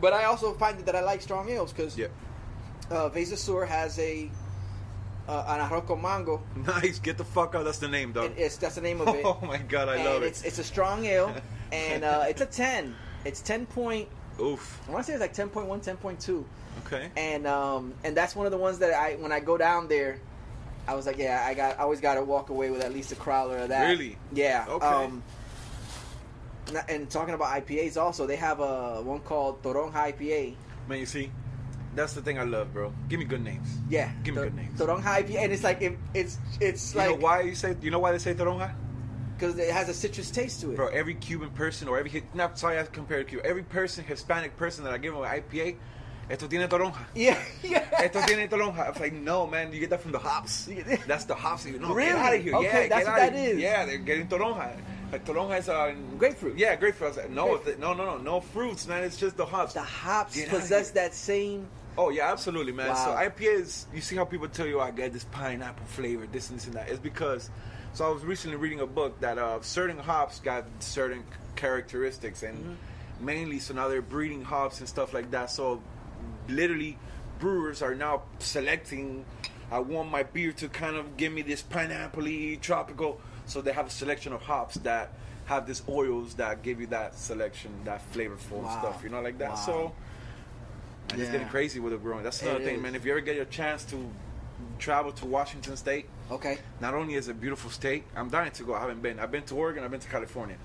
But 0.00 0.12
I 0.14 0.24
also 0.24 0.54
find 0.54 0.78
that 0.80 0.96
I 0.96 1.00
like 1.02 1.20
strong 1.20 1.48
ales 1.50 1.72
because 1.72 1.98
yeah. 1.98 2.06
uh, 2.90 3.10
Veza 3.10 3.36
Sur 3.36 3.66
has 3.66 3.98
a 3.98 4.30
uh, 5.28 5.44
an 5.48 5.60
arroz 5.68 5.86
con 5.86 6.00
mango. 6.00 6.42
Nice. 6.56 6.98
Get 6.98 7.18
the 7.18 7.24
fuck 7.24 7.54
out. 7.54 7.64
That's 7.64 7.78
the 7.78 7.88
name, 7.88 8.12
dog. 8.12 8.30
It- 8.32 8.38
it's 8.38 8.56
that's 8.56 8.76
the 8.76 8.80
name 8.80 9.00
of 9.00 9.08
it. 9.08 9.22
Oh 9.24 9.38
my 9.42 9.58
god, 9.58 9.88
I 9.88 9.96
and 9.96 10.04
love 10.04 10.22
it's 10.22 10.42
it. 10.42 10.48
it's 10.48 10.58
a 10.58 10.64
strong 10.64 11.04
ale, 11.04 11.34
and 11.72 12.04
uh, 12.04 12.24
it's 12.28 12.40
a 12.40 12.46
ten. 12.46 12.94
It's 13.24 13.42
ten 13.42 13.66
point. 13.66 14.08
Oof. 14.40 14.80
I 14.88 14.92
want 14.92 15.04
to 15.04 15.12
say 15.12 15.22
it's 15.22 15.38
like 15.38 15.50
10.1, 15.52 15.84
10.2. 15.84 16.44
Okay. 16.92 17.08
and 17.16 17.46
um 17.46 17.94
and 18.02 18.16
that's 18.16 18.34
one 18.34 18.46
of 18.46 18.52
the 18.52 18.58
ones 18.58 18.78
that 18.80 18.92
I 18.92 19.14
when 19.16 19.32
I 19.32 19.40
go 19.40 19.56
down 19.56 19.88
there, 19.88 20.18
I 20.88 20.94
was 20.94 21.06
like, 21.06 21.18
yeah, 21.18 21.44
I 21.46 21.54
got 21.54 21.78
I 21.78 21.82
always 21.82 22.00
got 22.00 22.14
to 22.14 22.24
walk 22.24 22.50
away 22.50 22.70
with 22.70 22.82
at 22.82 22.92
least 22.92 23.12
a 23.12 23.16
crowler 23.16 23.62
of 23.62 23.68
that. 23.68 23.88
Really? 23.88 24.16
Yeah. 24.32 24.66
Okay. 24.68 24.86
Um, 24.86 25.22
and 26.88 27.10
talking 27.10 27.34
about 27.34 27.48
IPAs, 27.64 27.96
also 27.96 28.26
they 28.26 28.36
have 28.36 28.60
a 28.60 29.02
one 29.02 29.20
called 29.20 29.62
Toronja 29.62 29.92
IPA. 29.92 30.54
Man, 30.88 30.98
you 30.98 31.06
see, 31.06 31.30
that's 31.94 32.12
the 32.12 32.22
thing 32.22 32.38
I 32.38 32.44
love, 32.44 32.72
bro. 32.72 32.92
Give 33.08 33.18
me 33.18 33.24
good 33.24 33.42
names. 33.42 33.68
Yeah, 33.88 34.10
Give 34.22 34.34
me 34.34 34.40
Tor- 34.40 34.50
good 34.50 34.56
names. 34.56 34.80
Toronja 34.80 35.02
IPA, 35.02 35.44
and 35.44 35.52
it's 35.52 35.64
like 35.64 35.82
it, 35.82 35.98
it's 36.14 36.38
it's 36.60 36.94
You 36.94 37.00
know 37.00 37.14
why 37.14 37.42
you 37.42 37.54
say? 37.54 37.76
You 37.80 37.90
know 37.90 37.98
why 37.98 38.12
they 38.12 38.18
say 38.18 38.34
toronja? 38.34 38.72
because 39.40 39.58
it 39.58 39.70
has 39.70 39.88
a 39.88 39.94
citrus 39.94 40.30
taste 40.30 40.60
to 40.60 40.72
it. 40.72 40.76
Bro, 40.76 40.88
every 40.88 41.14
Cuban 41.14 41.48
person 41.50 41.88
or 41.88 41.98
every 41.98 42.22
not 42.34 42.58
sorry 42.58 42.78
I 42.78 42.82
compared 42.82 43.26
to 43.26 43.30
Cuba. 43.30 43.46
Every 43.46 43.62
person, 43.62 44.04
Hispanic 44.04 44.56
person 44.56 44.84
that 44.84 44.92
I 44.92 44.98
give 44.98 45.14
them 45.14 45.22
an 45.22 45.30
IPA, 45.30 45.76
esto 46.30 46.46
tiene 46.48 46.68
toronja. 46.68 46.96
Yeah, 47.14 47.38
yeah. 47.62 47.84
Esto 47.98 48.20
tiene 48.26 48.48
toronja. 48.48 48.86
I 48.86 48.90
was 48.90 49.00
like, 49.00 49.12
no, 49.12 49.46
man, 49.46 49.72
you 49.72 49.80
get 49.80 49.90
that 49.90 50.00
from 50.00 50.12
the 50.12 50.18
hops. 50.18 50.68
That's 51.06 51.24
the 51.24 51.34
hops. 51.34 51.66
You 51.66 51.78
know, 51.78 51.92
Really? 51.92 52.10
get 52.12 52.16
out 52.18 52.34
of 52.34 52.42
here. 52.42 52.54
Okay, 52.56 52.82
yeah, 52.82 52.88
that's 52.88 53.06
what 53.06 53.16
that 53.16 53.34
is. 53.34 53.58
Yeah, 53.58 53.84
they're 53.86 53.98
getting 53.98 54.28
toronja. 54.28 54.76
Like 55.12 55.24
toronja 55.26 55.58
is 55.58 55.68
uh, 55.68 55.92
Grapefruit. 56.18 56.56
Yeah, 56.56 56.76
grapefruit. 56.76 57.06
I 57.06 57.08
was 57.08 57.16
like, 57.16 57.30
no, 57.30 57.48
Grapefruit. 57.48 57.78
no, 57.80 57.92
no, 57.94 58.04
no, 58.04 58.18
no 58.18 58.40
fruits, 58.40 58.86
man. 58.86 59.02
It's 59.02 59.16
just 59.16 59.36
the 59.36 59.44
hops. 59.44 59.74
The 59.74 59.82
hops 59.82 60.36
Get 60.36 60.48
possess 60.48 60.92
that 60.92 61.14
same. 61.14 61.66
Oh 61.98 62.10
yeah, 62.10 62.30
absolutely, 62.30 62.72
man. 62.72 62.94
So 62.94 63.10
Wow. 63.10 63.20
IPA 63.28 63.60
is 63.60 63.86
you 63.92 64.00
see 64.00 64.14
how 64.14 64.24
people 64.24 64.46
tell 64.48 64.66
you 64.66 64.78
I 64.80 64.92
get 64.92 65.12
this 65.12 65.24
pineapple 65.24 65.84
flavor, 65.86 66.26
this 66.30 66.48
and 66.50 66.58
this 66.60 66.66
and 66.66 66.74
that. 66.76 66.88
It's 66.88 67.00
because 67.00 67.50
so 67.92 68.06
I 68.06 68.10
was 68.10 68.22
recently 68.24 68.56
reading 68.56 68.78
a 68.80 68.86
book 68.86 69.18
that 69.20 69.36
uh, 69.36 69.60
certain 69.62 69.98
hops 69.98 70.38
got 70.38 70.64
certain 70.78 71.24
characteristics, 71.56 72.42
and 72.44 72.56
Mm-hmm. 72.58 73.26
mainly 73.26 73.58
so 73.58 73.74
now 73.74 73.88
they're 73.88 74.00
breeding 74.02 74.44
hops 74.44 74.78
and 74.78 74.88
stuff 74.88 75.12
like 75.12 75.30
that. 75.32 75.50
So 75.50 75.82
literally, 76.48 76.98
brewers 77.38 77.82
are 77.82 77.94
now 77.94 78.22
selecting. 78.38 79.24
I 79.70 79.78
want 79.78 80.10
my 80.10 80.22
beer 80.24 80.52
to 80.52 80.68
kind 80.68 80.96
of 80.96 81.16
give 81.16 81.32
me 81.32 81.42
this 81.42 81.62
pineapple 81.62 82.26
tropical. 82.60 83.20
So 83.46 83.60
they 83.60 83.72
have 83.72 83.86
a 83.86 83.90
selection 83.90 84.32
of 84.32 84.42
hops 84.42 84.76
that 84.76 85.12
have 85.46 85.66
these 85.66 85.82
oils 85.88 86.34
that 86.34 86.62
give 86.62 86.80
you 86.80 86.86
that 86.88 87.16
selection, 87.16 87.70
that 87.84 88.00
flavorful 88.12 88.62
Wow. 88.62 88.78
stuff. 88.78 89.02
You 89.02 89.10
know, 89.10 89.20
like 89.20 89.38
that. 89.38 89.50
Wow. 89.50 89.54
So. 89.56 89.92
And 91.10 91.20
it's 91.20 91.26
Yeah. 91.28 91.32
getting 91.38 91.48
crazy 91.48 91.80
with 91.80 91.92
the 91.92 91.98
growing. 91.98 92.22
That's 92.22 92.40
another 92.42 92.60
It 92.60 92.64
thing, 92.64 92.76
is. 92.76 92.82
man. 92.82 92.94
If 92.94 93.04
you 93.04 93.10
ever 93.10 93.20
get 93.20 93.36
a 93.36 93.44
chance 93.44 93.84
to 93.86 94.10
travel 94.78 95.10
to 95.12 95.26
Washington 95.26 95.76
State, 95.76 96.06
Okay. 96.30 96.58
not 96.80 96.94
only 96.94 97.14
is 97.14 97.26
it 97.26 97.32
a 97.32 97.34
beautiful 97.34 97.68
state, 97.70 98.04
I'm 98.14 98.28
dying 98.28 98.52
to 98.52 98.62
go. 98.62 98.74
I 98.74 98.80
haven't 98.80 99.02
been. 99.02 99.18
I've 99.18 99.32
been 99.32 99.42
to 99.44 99.56
Oregon. 99.56 99.82
I've 99.82 99.90
been 99.90 99.98
to 100.00 100.08
California, 100.08 100.56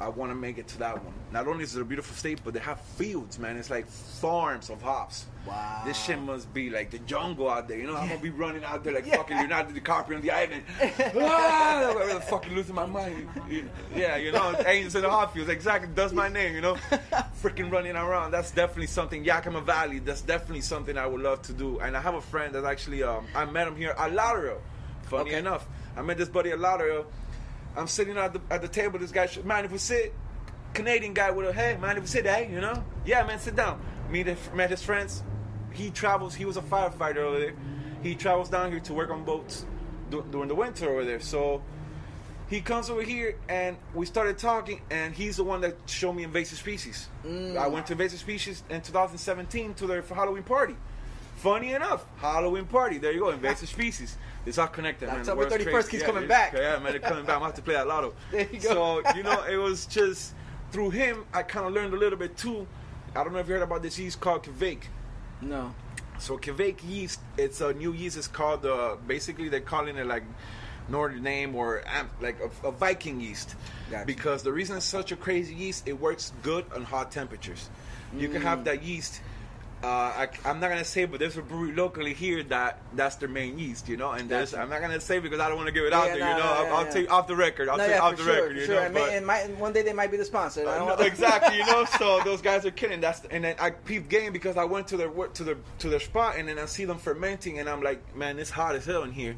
I 0.00 0.08
want 0.08 0.32
to 0.32 0.34
make 0.34 0.58
it 0.58 0.66
to 0.68 0.78
that 0.80 1.02
one. 1.04 1.14
Not 1.32 1.46
only 1.46 1.62
is 1.62 1.76
it 1.76 1.80
a 1.80 1.84
beautiful 1.84 2.16
state, 2.16 2.40
but 2.44 2.54
they 2.54 2.60
have 2.60 2.80
fields, 2.80 3.38
man. 3.38 3.56
It's 3.56 3.70
like 3.70 3.86
farms 3.86 4.68
of 4.68 4.82
hops. 4.82 5.26
Wow. 5.46 5.82
This 5.84 5.96
shit 6.02 6.18
must 6.20 6.52
be 6.52 6.70
like 6.70 6.90
the 6.90 6.98
jungle 7.00 7.48
out 7.48 7.68
there. 7.68 7.78
You 7.78 7.86
know, 7.86 7.96
I'm 7.96 8.08
gonna 8.08 8.20
be 8.20 8.30
running 8.30 8.64
out 8.64 8.82
there 8.82 8.94
like 8.94 9.06
Yeah. 9.06 9.16
fucking 9.18 9.36
Leonardo 9.36 9.70
DiCaprio 9.70 10.16
on 10.16 10.22
the 10.22 10.30
island. 10.32 10.64
ah, 11.20 11.94
I'm 12.14 12.20
fucking 12.22 12.54
losing 12.54 12.74
my 12.74 12.86
mind. 12.86 13.28
Yeah, 13.94 14.16
you 14.16 14.32
know, 14.32 14.54
Angels 14.66 14.94
in 14.96 15.02
the 15.02 15.10
Hot 15.10 15.32
Fields. 15.34 15.48
Exactly, 15.50 15.90
that's 15.94 16.12
my 16.12 16.28
name. 16.28 16.54
You 16.54 16.60
know, 16.62 16.74
freaking 17.42 17.70
running 17.70 17.94
around. 17.96 18.30
That's 18.32 18.50
definitely 18.50 18.86
something. 18.88 19.24
Yakima 19.24 19.60
Valley. 19.60 19.98
That's 20.00 20.22
definitely 20.22 20.62
something 20.62 20.96
I 20.98 21.06
would 21.06 21.20
love 21.20 21.42
to 21.42 21.52
do. 21.52 21.78
And 21.80 21.96
I 21.96 22.00
have 22.00 22.14
a 22.14 22.20
friend 22.20 22.54
that 22.54 22.64
actually, 22.64 23.02
um, 23.02 23.26
I 23.34 23.44
met 23.44 23.68
him 23.68 23.76
here 23.76 23.94
at 23.98 24.12
Lauderdale. 24.12 24.60
Funny 25.04 25.30
Okay. 25.30 25.38
enough, 25.38 25.66
I 25.96 26.02
met 26.02 26.16
this 26.18 26.28
buddy 26.28 26.50
at 26.50 26.58
Lauderdale. 26.58 27.06
I'm 27.76 27.86
sitting 27.86 28.16
at 28.16 28.32
the 28.32 28.40
at 28.50 28.62
the 28.62 28.68
table. 28.68 28.98
This 28.98 29.12
guy, 29.12 29.28
man, 29.44 29.64
if 29.64 29.72
we 29.72 29.78
sit, 29.78 30.14
Canadian 30.74 31.14
guy 31.14 31.30
with 31.30 31.48
a 31.48 31.52
hey, 31.52 31.76
man, 31.80 31.96
if 31.96 32.02
we 32.02 32.06
sit, 32.08 32.26
hey, 32.26 32.50
you 32.50 32.60
know, 32.60 32.84
yeah, 33.04 33.24
man, 33.24 33.38
sit 33.38 33.56
down. 33.56 33.80
Meet 34.10 34.26
his, 34.26 34.38
met 34.54 34.70
his 34.70 34.82
friends. 34.82 35.22
He 35.72 35.90
travels. 35.90 36.34
He 36.34 36.44
was 36.44 36.56
a 36.56 36.62
firefighter 36.62 37.18
over 37.18 37.38
there. 37.38 37.54
He 38.02 38.14
travels 38.14 38.48
down 38.48 38.70
here 38.70 38.80
to 38.80 38.94
work 38.94 39.10
on 39.10 39.24
boats 39.24 39.64
du- 40.10 40.24
during 40.30 40.48
the 40.48 40.54
winter 40.54 40.90
over 40.90 41.04
there. 41.04 41.20
So 41.20 41.62
he 42.48 42.60
comes 42.60 42.90
over 42.90 43.02
here 43.02 43.36
and 43.48 43.76
we 43.94 44.04
started 44.04 44.36
talking. 44.38 44.82
And 44.90 45.14
he's 45.14 45.36
the 45.36 45.44
one 45.44 45.62
that 45.62 45.76
showed 45.86 46.12
me 46.12 46.24
invasive 46.24 46.58
species. 46.58 47.08
Mm. 47.24 47.56
I 47.56 47.68
went 47.68 47.86
to 47.86 47.92
invasive 47.92 48.20
species 48.20 48.62
in 48.68 48.82
2017 48.82 49.74
to 49.74 49.86
their 49.86 50.02
Halloween 50.02 50.42
party. 50.42 50.76
Funny 51.42 51.72
enough, 51.72 52.04
Halloween 52.18 52.66
party. 52.66 52.98
There 52.98 53.10
you 53.10 53.18
go, 53.18 53.30
invasive 53.30 53.68
species. 53.78 54.16
It's 54.46 54.58
all 54.58 54.68
connected, 54.68 55.08
man. 55.08 55.20
October 55.20 55.46
31st 55.46 55.72
crazy. 55.72 55.90
keeps 55.90 56.02
Yeah, 56.02 56.06
coming 56.06 56.28
back. 56.28 56.52
Yeah, 56.52 56.78
man, 56.78 56.92
they're 56.92 57.00
coming 57.00 57.24
back. 57.24 57.34
I'm 57.34 57.40
gonna 57.40 57.46
have 57.46 57.54
to 57.54 57.62
play 57.62 57.74
that 57.74 57.88
lotto. 57.88 58.14
There 58.30 58.46
you 58.52 58.60
go. 58.60 59.02
So 59.02 59.16
you 59.16 59.24
know, 59.24 59.42
it 59.42 59.56
was 59.56 59.86
just 59.86 60.34
through 60.70 60.90
him. 60.90 61.24
I 61.34 61.42
kind 61.42 61.66
of 61.66 61.72
learned 61.72 61.94
a 61.94 61.96
little 61.96 62.16
bit 62.18 62.36
too. 62.36 62.64
I 63.16 63.24
don't 63.24 63.32
know 63.32 63.40
if 63.40 63.48
you 63.48 63.54
heard 63.54 63.62
about 63.62 63.82
this 63.82 63.98
yeast 63.98 64.20
called 64.20 64.44
Kveik. 64.44 64.82
No. 65.40 65.74
So 66.20 66.38
Kveik 66.38 66.78
yeast, 66.88 67.18
it's 67.36 67.60
a 67.60 67.72
new 67.72 67.92
yeast. 67.92 68.16
It's 68.16 68.28
called 68.28 68.64
uh, 68.64 68.94
basically 69.08 69.48
they're 69.48 69.60
calling 69.60 69.96
it 69.96 70.06
like 70.06 70.22
Northern 70.88 71.24
name 71.24 71.56
or 71.56 71.82
um, 71.98 72.08
like 72.20 72.38
a, 72.40 72.68
a 72.68 72.70
Viking 72.70 73.20
yeast. 73.20 73.56
Gotcha. 73.90 74.06
Because 74.06 74.44
the 74.44 74.52
reason 74.52 74.76
it's 74.76 74.86
such 74.86 75.10
a 75.10 75.16
crazy 75.16 75.54
yeast, 75.54 75.88
it 75.88 76.00
works 76.00 76.32
good 76.42 76.64
on 76.72 76.84
hot 76.84 77.10
temperatures. 77.10 77.68
You 78.16 78.28
can 78.28 78.42
have 78.42 78.64
that 78.64 78.84
yeast. 78.84 79.20
Uh, 79.82 79.86
I, 79.86 80.28
I'm 80.44 80.60
not 80.60 80.68
gonna 80.68 80.84
say, 80.84 81.06
but 81.06 81.18
there's 81.18 81.36
a 81.36 81.42
brewery 81.42 81.72
locally 81.72 82.14
here 82.14 82.44
that 82.44 82.78
that's 82.94 83.16
their 83.16 83.28
main 83.28 83.58
yeast, 83.58 83.88
you 83.88 83.96
know. 83.96 84.12
And 84.12 84.28
there's, 84.28 84.54
I'm 84.54 84.70
not 84.70 84.80
gonna 84.80 85.00
say 85.00 85.18
because 85.18 85.40
I 85.40 85.48
don't 85.48 85.56
want 85.56 85.66
to 85.66 85.72
give 85.72 85.84
it 85.84 85.92
out 85.92 86.06
Yeah, 86.06 86.14
there, 86.14 86.20
nah, 86.20 86.36
you 86.36 86.42
know. 86.42 86.48
I'll, 86.48 86.76
I'll 86.76 86.92
take 86.92 87.10
off 87.10 87.26
the 87.26 87.34
record. 87.34 87.68
I'll 87.68 87.78
no, 87.78 87.86
take 87.86 87.96
yeah, 87.96 88.00
off 88.00 88.12
for 88.12 88.16
the 88.18 88.22
sure, 88.22 88.42
record, 88.42 88.56
you 88.58 88.66
sure. 88.66 88.74
know. 88.76 88.82
And, 88.82 88.94
may, 88.94 89.16
and 89.16 89.26
might, 89.26 89.58
one 89.58 89.72
day 89.72 89.82
they 89.82 89.92
might 89.92 90.12
be 90.12 90.16
the 90.16 90.24
sponsor. 90.24 90.68
I 90.68 90.78
don't 90.78 90.86
no, 90.86 90.94
exactly, 91.04 91.58
you 91.58 91.66
know. 91.66 91.84
So 91.98 92.20
those 92.24 92.40
guys 92.40 92.64
are 92.64 92.70
kidding. 92.70 93.00
That's 93.00 93.24
and 93.24 93.42
then 93.42 93.56
I 93.58 93.70
peeped 93.70 94.08
game 94.08 94.32
because 94.32 94.56
I 94.56 94.64
went 94.64 94.86
to 94.88 94.96
their 94.96 95.10
to 95.10 95.44
the 95.44 95.56
to 95.80 95.88
their 95.88 96.00
spot 96.00 96.36
and 96.36 96.48
then 96.48 96.60
I 96.60 96.66
see 96.66 96.84
them 96.84 96.98
fermenting 96.98 97.58
and 97.58 97.68
I'm 97.68 97.82
like, 97.82 98.14
man, 98.14 98.38
it's 98.38 98.50
hot 98.50 98.76
as 98.76 98.84
hell 98.84 99.02
in 99.02 99.10
here. 99.10 99.36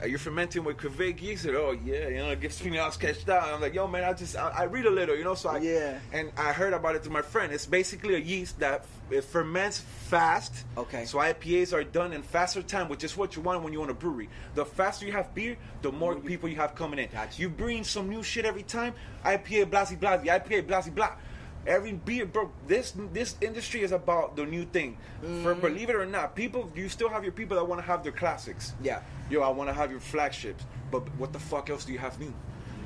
Are 0.00 0.06
you 0.06 0.16
fermenting 0.16 0.62
with 0.62 0.82
yeast? 1.20 1.42
Said, 1.42 1.56
oh 1.56 1.72
yeah, 1.84 2.06
you 2.08 2.16
know, 2.18 2.30
it 2.30 2.40
gets 2.40 2.62
me 2.64 2.78
all 2.78 2.92
sketched 2.92 3.28
out. 3.28 3.42
I'm 3.52 3.60
like, 3.60 3.74
yo, 3.74 3.88
man, 3.88 4.04
I 4.04 4.12
just 4.12 4.36
I, 4.36 4.48
I 4.50 4.62
read 4.64 4.86
a 4.86 4.90
little, 4.90 5.16
you 5.16 5.24
know. 5.24 5.34
So 5.34 5.48
I 5.48 5.58
Yeah. 5.58 5.98
and 6.12 6.30
I 6.36 6.52
heard 6.52 6.72
about 6.72 6.94
it 6.94 7.02
through 7.02 7.12
my 7.12 7.22
friend. 7.22 7.52
It's 7.52 7.66
basically 7.66 8.14
a 8.14 8.18
yeast 8.18 8.60
that 8.60 8.84
it 9.10 9.24
ferments 9.24 9.80
fast. 9.80 10.64
Okay. 10.76 11.04
So 11.04 11.18
IPAs 11.18 11.72
are 11.72 11.82
done 11.82 12.12
in 12.12 12.22
faster 12.22 12.62
time, 12.62 12.88
which 12.88 13.02
is 13.02 13.16
what 13.16 13.34
you 13.34 13.42
want 13.42 13.64
when 13.64 13.72
you 13.72 13.82
own 13.82 13.90
a 13.90 13.94
brewery. 13.94 14.28
The 14.54 14.64
faster 14.64 15.04
you 15.04 15.12
have 15.12 15.34
beer, 15.34 15.56
the 15.82 15.90
more 15.90 16.14
people 16.14 16.48
you 16.48 16.56
have 16.56 16.76
coming 16.76 17.00
in. 17.00 17.08
Gotcha. 17.10 17.40
You 17.42 17.48
bring 17.48 17.82
some 17.82 18.08
new 18.08 18.22
shit 18.22 18.44
every 18.44 18.62
time. 18.62 18.94
IPA, 19.24 19.66
blasey, 19.70 19.98
blasey, 19.98 20.26
IPA, 20.26 20.66
blasey, 20.68 20.94
blah. 20.94 21.10
Every 21.66 21.92
beer, 21.92 22.24
bro. 22.24 22.50
This 22.66 22.94
this 23.12 23.36
industry 23.40 23.82
is 23.82 23.92
about 23.92 24.36
the 24.36 24.46
new 24.46 24.64
thing. 24.64 24.96
For 25.42 25.54
Mm. 25.54 25.60
believe 25.60 25.90
it 25.90 25.96
or 25.96 26.06
not, 26.06 26.34
people 26.34 26.70
you 26.74 26.88
still 26.88 27.08
have 27.10 27.22
your 27.24 27.32
people 27.32 27.56
that 27.56 27.64
want 27.68 27.80
to 27.80 27.86
have 27.86 28.02
their 28.02 28.12
classics. 28.12 28.72
Yeah. 28.82 29.00
Yo, 29.28 29.42
I 29.42 29.50
want 29.50 29.68
to 29.68 29.74
have 29.74 29.90
your 29.90 30.00
flagships, 30.00 30.64
but 30.90 31.02
what 31.18 31.32
the 31.32 31.38
fuck 31.38 31.68
else 31.68 31.84
do 31.84 31.92
you 31.92 31.98
have 31.98 32.18
new? 32.18 32.32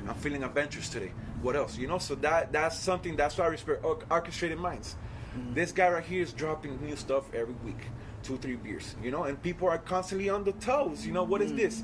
I'm 0.07 0.15
feeling 0.15 0.43
adventurous 0.43 0.89
today. 0.89 1.11
What 1.41 1.55
else? 1.55 1.77
You 1.77 1.87
know, 1.87 1.97
so 1.97 2.15
that 2.15 2.51
that's 2.51 2.77
something. 2.77 3.15
That's 3.15 3.37
why 3.37 3.45
I 3.45 3.47
respect 3.49 3.85
or- 3.85 3.99
orchestrated 4.11 4.57
minds. 4.59 4.95
Mm. 5.37 5.53
This 5.55 5.71
guy 5.71 5.87
right 5.89 6.03
here 6.03 6.21
is 6.21 6.33
dropping 6.33 6.77
new 6.85 6.97
stuff 6.97 7.23
every 7.33 7.55
week, 7.63 7.79
two, 8.21 8.37
three 8.37 8.55
beers. 8.57 8.95
You 9.01 9.11
know, 9.11 9.23
and 9.23 9.41
people 9.41 9.69
are 9.69 9.77
constantly 9.77 10.29
on 10.29 10.43
the 10.43 10.51
toes. 10.53 11.05
You 11.05 11.13
know, 11.13 11.23
what 11.23 11.41
is 11.41 11.53
this? 11.53 11.83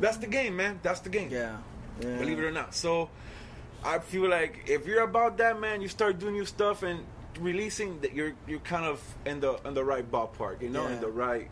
That's 0.00 0.18
the 0.18 0.26
game, 0.26 0.56
man. 0.56 0.80
That's 0.82 1.00
the 1.00 1.08
game. 1.08 1.30
Mm. 1.30 1.32
Yeah. 1.32 1.56
yeah. 2.02 2.18
Believe 2.18 2.38
it 2.38 2.44
or 2.44 2.50
not. 2.52 2.74
So 2.74 3.08
I 3.84 3.98
feel 3.98 4.28
like 4.28 4.64
if 4.68 4.86
you're 4.86 5.02
about 5.02 5.38
that, 5.38 5.60
man, 5.60 5.80
you 5.80 5.88
start 5.88 6.18
doing 6.18 6.34
new 6.34 6.44
stuff 6.44 6.82
and 6.82 7.00
releasing 7.38 8.00
that 8.00 8.12
you're 8.14 8.32
you're 8.46 8.58
kind 8.60 8.84
of 8.84 9.00
in 9.24 9.40
the 9.40 9.54
in 9.66 9.74
the 9.74 9.84
right 9.84 10.08
ballpark. 10.10 10.60
You 10.62 10.68
know, 10.68 10.86
Yeah. 10.86 10.94
in 10.94 11.00
the 11.00 11.08
right. 11.08 11.48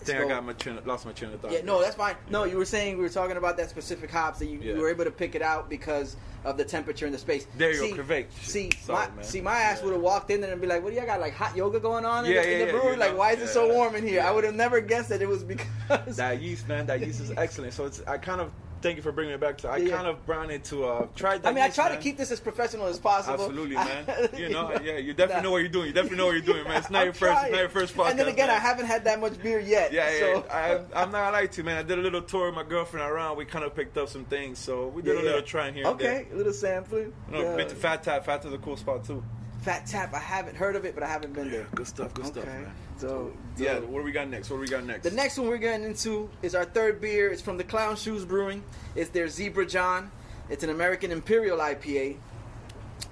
I 0.00 0.04
think 0.04 0.20
I 0.20 0.28
got 0.28 0.44
my 0.44 0.52
chin, 0.52 0.78
lost 0.84 1.04
my 1.04 1.12
chin 1.12 1.32
of 1.32 1.40
thought. 1.40 1.50
Yeah, 1.50 1.62
no, 1.64 1.80
that's 1.80 1.96
fine. 1.96 2.14
No, 2.30 2.44
you 2.44 2.56
were 2.58 2.64
saying 2.64 2.96
we 2.96 3.02
were 3.02 3.08
talking 3.08 3.36
about 3.36 3.56
that 3.56 3.70
specific 3.70 4.08
hops 4.08 4.38
that 4.38 4.46
you, 4.46 4.60
Yeah. 4.62 4.74
you 4.74 4.80
were 4.80 4.88
able 4.88 5.04
to 5.04 5.10
pick 5.10 5.34
it 5.34 5.42
out 5.42 5.68
because 5.68 6.16
of 6.44 6.56
the 6.56 6.64
temperature 6.64 7.06
and 7.06 7.14
the 7.14 7.18
space. 7.18 7.44
There 7.56 7.72
you 7.72 7.96
go, 7.96 8.04
see, 8.04 8.26
See, 8.40 8.70
Sorry, 8.82 9.08
my, 9.08 9.14
man. 9.16 9.24
see, 9.24 9.40
my 9.40 9.58
ass 9.58 9.78
Yeah. 9.80 9.86
would 9.86 9.92
have 9.94 10.02
walked 10.02 10.30
in 10.30 10.40
there 10.40 10.52
and 10.52 10.60
be 10.60 10.68
like, 10.68 10.84
"What 10.84 10.90
do 10.94 11.00
you 11.00 11.04
got? 11.04 11.18
Like 11.18 11.34
hot 11.34 11.56
yoga 11.56 11.80
going 11.80 12.04
on 12.04 12.24
in, 12.24 12.32
the, 12.34 12.40
in 12.52 12.60
yeah, 12.60 12.66
the 12.66 12.72
brewery? 12.72 12.96
like, 12.96 13.16
why 13.18 13.32
is 13.32 13.40
it 13.42 13.48
so 13.48 13.72
warm 13.74 13.96
in 13.96 14.06
here?" 14.06 14.20
I 14.22 14.30
would 14.30 14.44
have 14.44 14.54
never 14.54 14.80
guessed 14.80 15.08
that 15.08 15.22
it 15.22 15.26
was 15.28 15.42
because 15.42 16.16
that 16.16 16.40
yeast, 16.40 16.68
man. 16.68 16.86
That 16.86 17.00
yeast 17.00 17.20
is 17.20 17.32
excellent. 17.36 17.72
So 17.72 17.86
it's 17.86 18.00
I 18.06 18.18
kind 18.18 18.40
of 18.40 18.52
thank 18.82 18.96
you 18.96 19.02
for 19.02 19.12
bringing 19.12 19.34
it 19.34 19.40
back. 19.40 19.58
to 19.58 19.68
I 19.68 19.78
Yeah. 19.78 19.96
kind 19.96 20.06
of 20.08 20.24
brought 20.26 20.50
it 20.50 20.64
to 20.64 20.84
uh 20.84 21.06
try 21.14 21.38
that. 21.38 21.48
I 21.48 21.52
mean, 21.52 21.62
I 21.64 21.68
try 21.68 21.88
man. 21.88 21.98
to 21.98 22.02
keep 22.02 22.16
this 22.16 22.30
as 22.30 22.40
professional 22.40 22.86
as 22.86 22.98
possible. 22.98 23.34
Absolutely, 23.44 23.76
man. 23.76 24.04
you 24.36 24.48
know, 24.48 24.70
yeah, 24.82 24.96
you 24.98 25.14
definitely 25.14 25.42
know 25.44 25.50
what 25.52 25.58
you're 25.58 25.68
doing. 25.68 25.86
You 25.88 25.92
definitely 25.92 26.18
know 26.18 26.26
what 26.26 26.32
you're 26.32 26.42
doing, 26.54 26.64
man. 26.64 26.76
It's 26.78 26.90
not 26.90 27.00
I'm 27.00 27.06
your 27.06 27.14
first, 27.14 27.42
it's 27.42 27.50
not 27.52 27.58
your 27.60 27.68
first 27.68 27.96
podcast. 27.96 28.10
And 28.10 28.18
then 28.18 28.28
again, 28.28 28.48
man. 28.48 28.56
I 28.56 28.60
haven't 28.60 28.86
had 28.86 29.04
that 29.04 29.20
much 29.20 29.40
beer 29.42 29.60
yet. 29.60 29.92
Yeah, 29.92 30.10
yeah. 30.10 30.18
so. 30.18 30.44
I, 30.50 30.74
I'm 31.02 31.10
not 31.10 31.24
gonna 31.24 31.32
lie 31.32 31.46
to 31.46 31.56
you, 31.58 31.64
man. 31.64 31.76
I 31.78 31.82
did 31.82 31.98
a 31.98 32.02
little 32.02 32.22
tour 32.22 32.46
with 32.46 32.54
my 32.54 32.64
girlfriend 32.64 33.10
around. 33.10 33.36
We 33.36 33.44
kind 33.44 33.64
of 33.64 33.74
picked 33.74 33.96
up 33.98 34.08
some 34.08 34.24
things, 34.24 34.58
so 34.58 34.88
we 34.88 35.02
did 35.02 35.14
Yeah, 35.16 35.22
a 35.22 35.24
little 35.24 35.38
yeah. 35.40 35.44
trying 35.46 35.74
here. 35.74 35.86
Okay, 35.86 36.26
a 36.32 36.36
little 36.36 36.52
sampling. 36.52 37.12
You 37.30 37.32
know, 37.32 37.42
Yeah. 37.42 37.56
been 37.56 37.68
to 37.68 37.74
Fat 37.74 38.02
Tap. 38.02 38.24
Fat 38.24 38.42
Tap's 38.42 38.54
a 38.54 38.58
cool 38.58 38.76
spot 38.76 39.04
too. 39.04 39.22
Fat 39.66 39.84
Tap. 39.84 40.14
I 40.14 40.20
haven't 40.20 40.54
heard 40.56 40.76
of 40.76 40.84
it, 40.84 40.94
but 40.94 41.02
I 41.02 41.08
haven't 41.08 41.32
been 41.32 41.50
there. 41.50 41.66
Good 41.74 41.88
stuff. 41.88 42.14
Good 42.14 42.26
stuff, 42.26 42.44
Okay. 42.44 42.52
man. 42.52 42.72
So, 42.98 43.32
Yeah. 43.56 43.80
What 43.80 43.98
do 43.98 44.04
we 44.04 44.12
got 44.12 44.28
next? 44.28 44.48
What 44.48 44.58
do 44.58 44.60
we 44.60 44.68
got 44.68 44.84
next? 44.84 45.02
The 45.02 45.10
next 45.10 45.36
one 45.38 45.48
we're 45.48 45.56
getting 45.56 45.84
into 45.84 46.30
is 46.40 46.54
our 46.54 46.64
third 46.64 47.00
beer. 47.00 47.32
It's 47.32 47.42
from 47.42 47.56
the 47.56 47.64
Clown 47.64 47.96
Shoes 47.96 48.24
Brewing. 48.24 48.62
It's 48.94 49.10
their 49.10 49.26
Zebra 49.26 49.66
John. 49.66 50.12
It's 50.50 50.62
an 50.62 50.70
American 50.70 51.10
Imperial 51.10 51.58
IPA. 51.58 52.16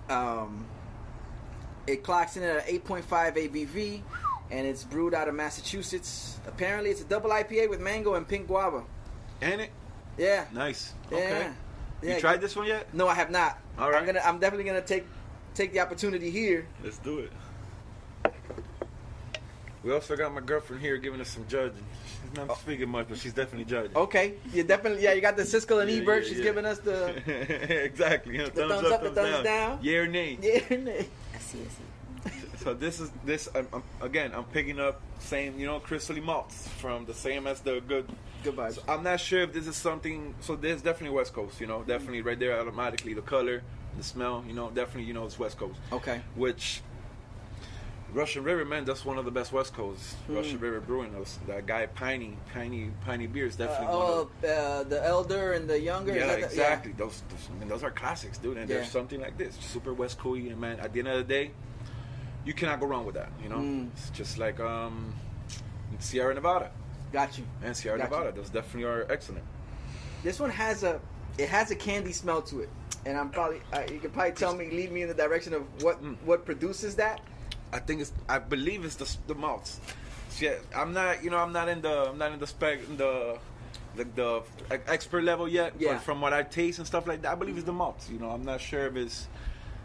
Um, 0.09 0.65
it 1.89 2.05
clocks 2.05 2.37
in 2.37 2.45
at 2.45 2.65
8.5 2.69 3.37
ABV, 3.37 4.03
and 4.53 4.65
it's 4.65 4.85
brewed 4.85 5.13
out 5.13 5.27
of 5.27 5.35
Massachusetts. 5.35 6.39
Apparently, 6.47 6.91
it's 6.91 7.01
a 7.01 7.05
double 7.05 7.31
IPA 7.31 7.69
with 7.69 7.81
mango 7.81 8.15
and 8.15 8.29
pink 8.29 8.47
guava. 8.47 8.85
and 9.43 9.61
it 9.61 9.71
Yeah. 10.17 10.45
nice. 10.53 10.93
Yeah. 11.11 11.17
Okay. 11.19 11.51
Yeah, 12.03 12.15
you 12.15 12.21
tried 12.21 12.41
this 12.41 12.55
one 12.55 12.67
yet? 12.67 12.95
No, 12.95 13.09
I 13.09 13.15
have 13.15 13.31
not. 13.33 13.59
All 13.77 13.91
right. 13.91 13.99
I'm 13.99 14.07
gonna. 14.07 14.21
I'm 14.25 14.39
definitely 14.39 14.65
gonna 14.65 14.81
take 14.81 15.05
take 15.55 15.73
the 15.73 15.81
opportunity 15.81 16.31
here. 16.31 16.67
Let's 16.83 16.99
do 16.99 17.19
it. 17.21 17.33
We 19.83 19.93
also 19.93 20.17
got 20.17 20.33
my 20.33 20.41
girlfriend 20.41 20.81
here 20.81 20.97
giving 20.97 21.21
us 21.21 21.29
some 21.29 21.47
judging. 21.47 21.85
She's 22.23 22.37
not 22.39 22.49
Oh. 22.51 22.55
speaking 22.55 22.89
much, 22.89 23.07
but 23.09 23.19
she's 23.19 23.35
definitely 23.35 23.67
judging. 23.67 23.95
Okay. 23.95 24.35
You 24.53 24.63
definitely. 24.65 25.03
Yeah, 25.03 25.13
you 25.13 25.21
got 25.21 25.37
the 25.37 25.43
Siskel 25.43 25.83
and 25.83 25.91
Yeah, 25.91 25.99
Ebert. 25.99 26.23
yeah, 26.23 26.29
She's 26.29 26.39
yeah. 26.39 26.45
giving 26.45 26.65
us 26.65 26.79
the. 26.79 27.85
exactly. 27.85 28.33
You 28.33 28.39
know, 28.39 28.45
The 28.47 28.67
thumbs, 28.67 28.73
thumbs 28.73 28.87
up, 28.87 28.93
up, 28.93 29.03
the 29.03 29.11
thumbs, 29.11 29.31
thumbs 29.33 29.45
down. 29.45 29.71
down. 29.71 29.79
Yeah 29.83 29.99
or 29.99 30.07
nay. 30.07 30.39
Yeah. 30.41 30.77
nay. 30.77 31.07
I 31.35 31.39
see, 31.39 31.59
I 31.59 31.69
see. 31.69 32.41
So 32.57 32.73
this 32.73 32.99
is 32.99 33.11
this 33.27 33.47
I'm, 33.55 33.69
I'm, 33.75 33.83
again. 34.01 34.33
I'm 34.35 34.45
picking 34.45 34.81
up 34.81 35.03
same 35.19 35.59
you 35.59 35.67
know 35.67 35.81
crystally 35.81 36.23
malts 36.23 36.67
from 36.79 37.05
the 37.05 37.13
same 37.13 37.47
as 37.47 37.61
the 37.61 37.83
good. 37.87 38.07
Good 38.43 38.57
vibes. 38.57 38.75
So 38.77 38.83
I'm 38.89 39.03
not 39.03 39.21
sure 39.21 39.43
if 39.43 39.53
this 39.53 39.67
is 39.67 39.77
something. 39.77 40.35
So 40.41 40.57
there's 40.57 40.81
definitely 40.81 41.15
West 41.15 41.35
Coast. 41.35 41.61
You 41.61 41.67
know, 41.67 41.83
definitely 41.83 42.23
right 42.23 42.39
there 42.39 42.59
automatically 42.59 43.13
the 43.13 43.21
color, 43.23 43.63
the 43.97 44.03
smell. 44.05 44.45
You 44.47 44.55
know, 44.55 44.71
definitely 44.71 45.05
you 45.05 45.15
know 45.15 45.25
it's 45.27 45.39
West 45.39 45.59
Coast. 45.59 45.79
Okay. 45.93 46.21
Which 46.35 46.83
Russian 48.13 48.45
River, 48.45 48.65
man, 48.65 48.85
that's 48.85 49.05
one 49.05 49.19
of 49.19 49.25
the 49.25 49.31
best 49.33 49.53
West 49.53 49.75
Coasts. 49.75 50.15
Hmm. 50.29 50.37
Russian 50.37 50.61
River 50.61 50.81
Brewing, 50.81 51.13
those 51.13 51.39
that 51.49 51.67
guy 51.67 51.87
Pliny, 51.87 52.37
Pliny, 52.53 52.91
Pliny 53.05 53.27
beers, 53.27 53.55
Uh, 53.61 53.67
definitely 53.67 53.87
one 53.87 53.97
oh, 54.07 54.21
of. 54.43 54.45
uh, 54.49 54.83
the 54.85 55.05
elder 55.05 55.53
and 55.55 55.69
the 55.69 55.81
younger. 55.81 56.15
Yeah, 56.15 56.27
the- 56.37 56.45
exactly. 56.45 56.93
Those, 56.93 57.23
those, 57.29 57.49
I 57.51 57.59
mean, 57.59 57.69
those 57.69 57.83
are 57.83 57.91
classics, 57.91 58.39
dude. 58.39 58.57
And 58.57 58.69
Yeah. 58.71 58.77
there's 58.77 58.91
something 58.91 59.21
like 59.21 59.37
this, 59.37 59.57
super 59.57 59.93
West 59.93 60.19
Coast, 60.19 60.41
and 60.43 60.61
man, 60.61 60.79
at 60.79 60.93
the 60.93 61.01
end 61.01 61.09
of 61.09 61.17
the 61.17 61.25
day, 61.25 61.51
you 62.45 62.53
cannot 62.55 62.79
go 62.79 62.87
wrong 62.87 63.05
with 63.05 63.17
that. 63.17 63.31
You 63.43 63.49
know, 63.49 63.57
Mm. 63.59 63.91
it's 63.97 64.11
just 64.11 64.39
like 64.39 64.61
um, 64.61 65.13
Sierra 65.99 66.35
Nevada 66.35 66.71
Got 67.13 67.37
you. 67.39 67.45
and 67.65 67.77
Sierra 67.77 67.99
Gotcha. 67.99 68.11
Nevada. 68.11 68.33
Those 68.33 68.51
definitely 68.51 68.85
are 68.85 69.07
excellent. 69.11 69.45
This 70.23 70.39
one 70.39 70.51
has 70.51 70.85
a 70.85 71.01
it 71.39 71.49
has 71.49 71.71
a 71.71 71.75
candy 71.77 72.13
smell 72.13 72.43
to 72.43 72.61
it, 72.61 72.69
and 73.07 73.17
I'm 73.19 73.31
probably 73.31 73.61
uh, 73.73 73.83
you 73.91 73.99
can 73.99 74.11
probably 74.11 74.33
tell 74.33 74.55
me 74.55 74.71
lead 74.71 74.93
me 74.93 75.03
in 75.03 75.09
the 75.09 75.15
direction 75.15 75.53
of 75.55 75.63
what 75.83 76.03
Mm. 76.03 76.17
what 76.25 76.45
produces 76.45 76.97
that. 76.97 77.21
I 77.73 77.79
think 77.81 78.01
it's. 78.03 78.13
I 78.29 78.39
believe 78.39 78.85
it's 78.85 78.97
the 78.97 79.09
the 79.27 79.35
malts. 79.35 79.81
Yeah, 80.41 80.55
I'm 80.77 80.93
not. 80.93 81.23
You 81.25 81.31
know, 81.31 81.39
I'm 81.39 81.53
not 81.53 81.69
in 81.69 81.81
the. 81.83 82.11
I'm 82.11 82.19
not 82.19 82.33
in 82.33 82.39
the 82.39 82.47
spec. 82.47 82.79
The 82.97 83.39
the 83.97 84.43
e- 84.73 84.79
expert 84.89 85.23
level 85.25 85.49
yet. 85.49 85.73
Yeah. 85.79 85.95
But 85.95 86.03
from 86.03 86.21
what 86.21 86.33
I 86.33 86.43
taste 86.43 86.79
and 86.79 86.87
stuff 86.87 87.07
like 87.07 87.23
that, 87.23 87.33
I 87.33 87.35
believe 87.37 87.57
it's 87.57 87.67
the 87.67 87.73
malts. 87.73 88.09
You 88.11 88.19
know, 88.19 88.31
I'm 88.31 88.45
not 88.45 88.61
sure 88.61 88.87
if 88.87 88.97
it's 88.97 89.29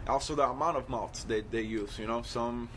also 0.08 0.34
the 0.34 0.44
amount 0.48 0.76
of 0.76 0.88
malts 0.88 1.24
that 1.24 1.50
they 1.50 1.62
use. 1.62 1.98
You 1.98 2.06
know, 2.06 2.22
some 2.22 2.68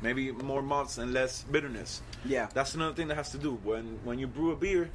maybe 0.00 0.32
more 0.32 0.62
malts 0.62 0.96
and 0.98 1.12
less 1.12 1.42
bitterness. 1.50 2.00
Yeah. 2.24 2.48
That's 2.54 2.74
another 2.74 2.94
thing 2.94 3.08
that 3.08 3.16
has 3.16 3.30
to 3.32 3.38
do 3.38 3.58
when 3.64 3.98
when 4.04 4.18
you 4.18 4.26
brew 4.26 4.52
a 4.52 4.56
beer. 4.56 4.90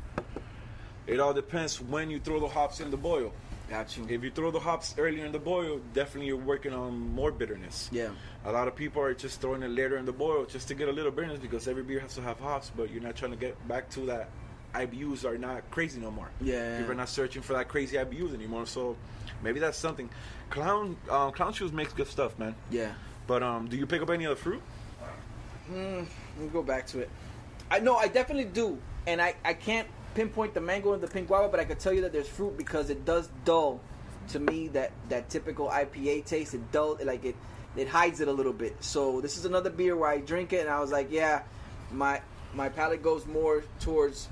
It 1.05 1.19
all 1.19 1.33
depends 1.33 1.81
when 1.81 2.09
you 2.09 2.19
throw 2.19 2.39
the 2.39 2.47
hops 2.47 2.79
in 2.79 2.91
the 2.91 2.97
boil. 2.97 3.33
Got 3.69 3.97
you. 3.97 4.05
If 4.09 4.23
you 4.23 4.31
throw 4.31 4.51
the 4.51 4.59
hops 4.59 4.95
earlier 4.97 5.25
in 5.25 5.31
the 5.31 5.39
boil, 5.39 5.79
definitely 5.93 6.27
you're 6.27 6.37
working 6.37 6.73
on 6.73 7.13
more 7.13 7.31
bitterness. 7.31 7.89
Yeah. 7.91 8.09
A 8.45 8.51
lot 8.51 8.67
of 8.67 8.75
people 8.75 9.01
are 9.01 9.13
just 9.13 9.41
throwing 9.41 9.63
it 9.63 9.69
later 9.69 9.97
in 9.97 10.05
the 10.05 10.11
boil 10.11 10.45
just 10.45 10.67
to 10.67 10.75
get 10.75 10.89
a 10.89 10.91
little 10.91 11.11
bitterness 11.11 11.39
because 11.39 11.67
every 11.67 11.83
beer 11.83 11.99
has 11.99 12.15
to 12.15 12.21
have 12.21 12.39
hops, 12.39 12.71
but 12.75 12.91
you're 12.91 13.01
not 13.01 13.15
trying 13.15 13.31
to 13.31 13.37
get 13.37 13.67
back 13.67 13.89
to 13.91 14.01
that. 14.07 14.29
IBUs 14.75 15.23
are 15.23 15.37
not 15.37 15.69
crazy 15.71 15.99
no 15.99 16.09
more. 16.09 16.29
Yeah. 16.41 16.77
People 16.77 16.93
are 16.93 16.95
not 16.95 17.09
searching 17.09 17.41
for 17.41 17.53
that 17.53 17.67
crazy 17.67 17.95
IBUs 17.95 18.33
anymore. 18.33 18.65
So 18.65 18.97
maybe 19.43 19.59
that's 19.59 19.77
something. 19.77 20.09
Clown 20.49 20.97
um, 21.09 21.31
Clown 21.31 21.53
Shoes 21.53 21.71
makes 21.71 21.93
good 21.93 22.07
stuff, 22.07 22.37
man. 22.39 22.55
Yeah. 22.71 22.93
But 23.27 23.43
um, 23.43 23.67
do 23.67 23.77
you 23.77 23.85
pick 23.85 24.01
up 24.01 24.09
any 24.09 24.25
other 24.25 24.35
fruit? 24.35 24.61
Mm, 25.71 26.05
let 26.35 26.43
me 26.43 26.49
go 26.51 26.61
back 26.63 26.87
to 26.87 26.99
it. 26.99 27.09
I 27.71 27.79
know 27.79 27.95
I 27.95 28.07
definitely 28.07 28.45
do, 28.45 28.77
and 29.07 29.21
I, 29.21 29.35
I 29.45 29.53
can't 29.53 29.87
pinpoint 30.15 30.53
the 30.53 30.61
mango 30.61 30.93
and 30.93 31.01
the 31.01 31.07
pink 31.07 31.27
guava, 31.27 31.47
but 31.49 31.59
I 31.59 31.65
can 31.65 31.77
tell 31.77 31.93
you 31.93 32.01
that 32.01 32.11
there's 32.13 32.27
fruit 32.27 32.57
because 32.57 32.89
it 32.89 33.05
does 33.05 33.29
dull 33.45 33.79
to 34.29 34.39
me 34.39 34.67
that 34.69 34.91
that 35.09 35.29
typical 35.29 35.67
IPA 35.69 36.25
taste. 36.25 36.53
It 36.53 36.71
dull 36.71 36.97
like 37.03 37.25
it 37.25 37.35
it 37.75 37.87
hides 37.87 38.19
it 38.21 38.27
a 38.27 38.31
little 38.31 38.53
bit. 38.53 38.75
So 38.83 39.19
this 39.21 39.37
is 39.37 39.45
another 39.45 39.69
beer 39.69 39.95
where 39.97 40.09
I 40.09 40.19
drink 40.19 40.53
it 40.53 40.61
and 40.61 40.69
I 40.69 40.79
was 40.79 40.91
like, 40.91 41.07
yeah, 41.11 41.41
my 41.91 42.21
my 42.53 42.69
palate 42.69 43.01
goes 43.03 43.25
more 43.25 43.63
towards 43.79 44.27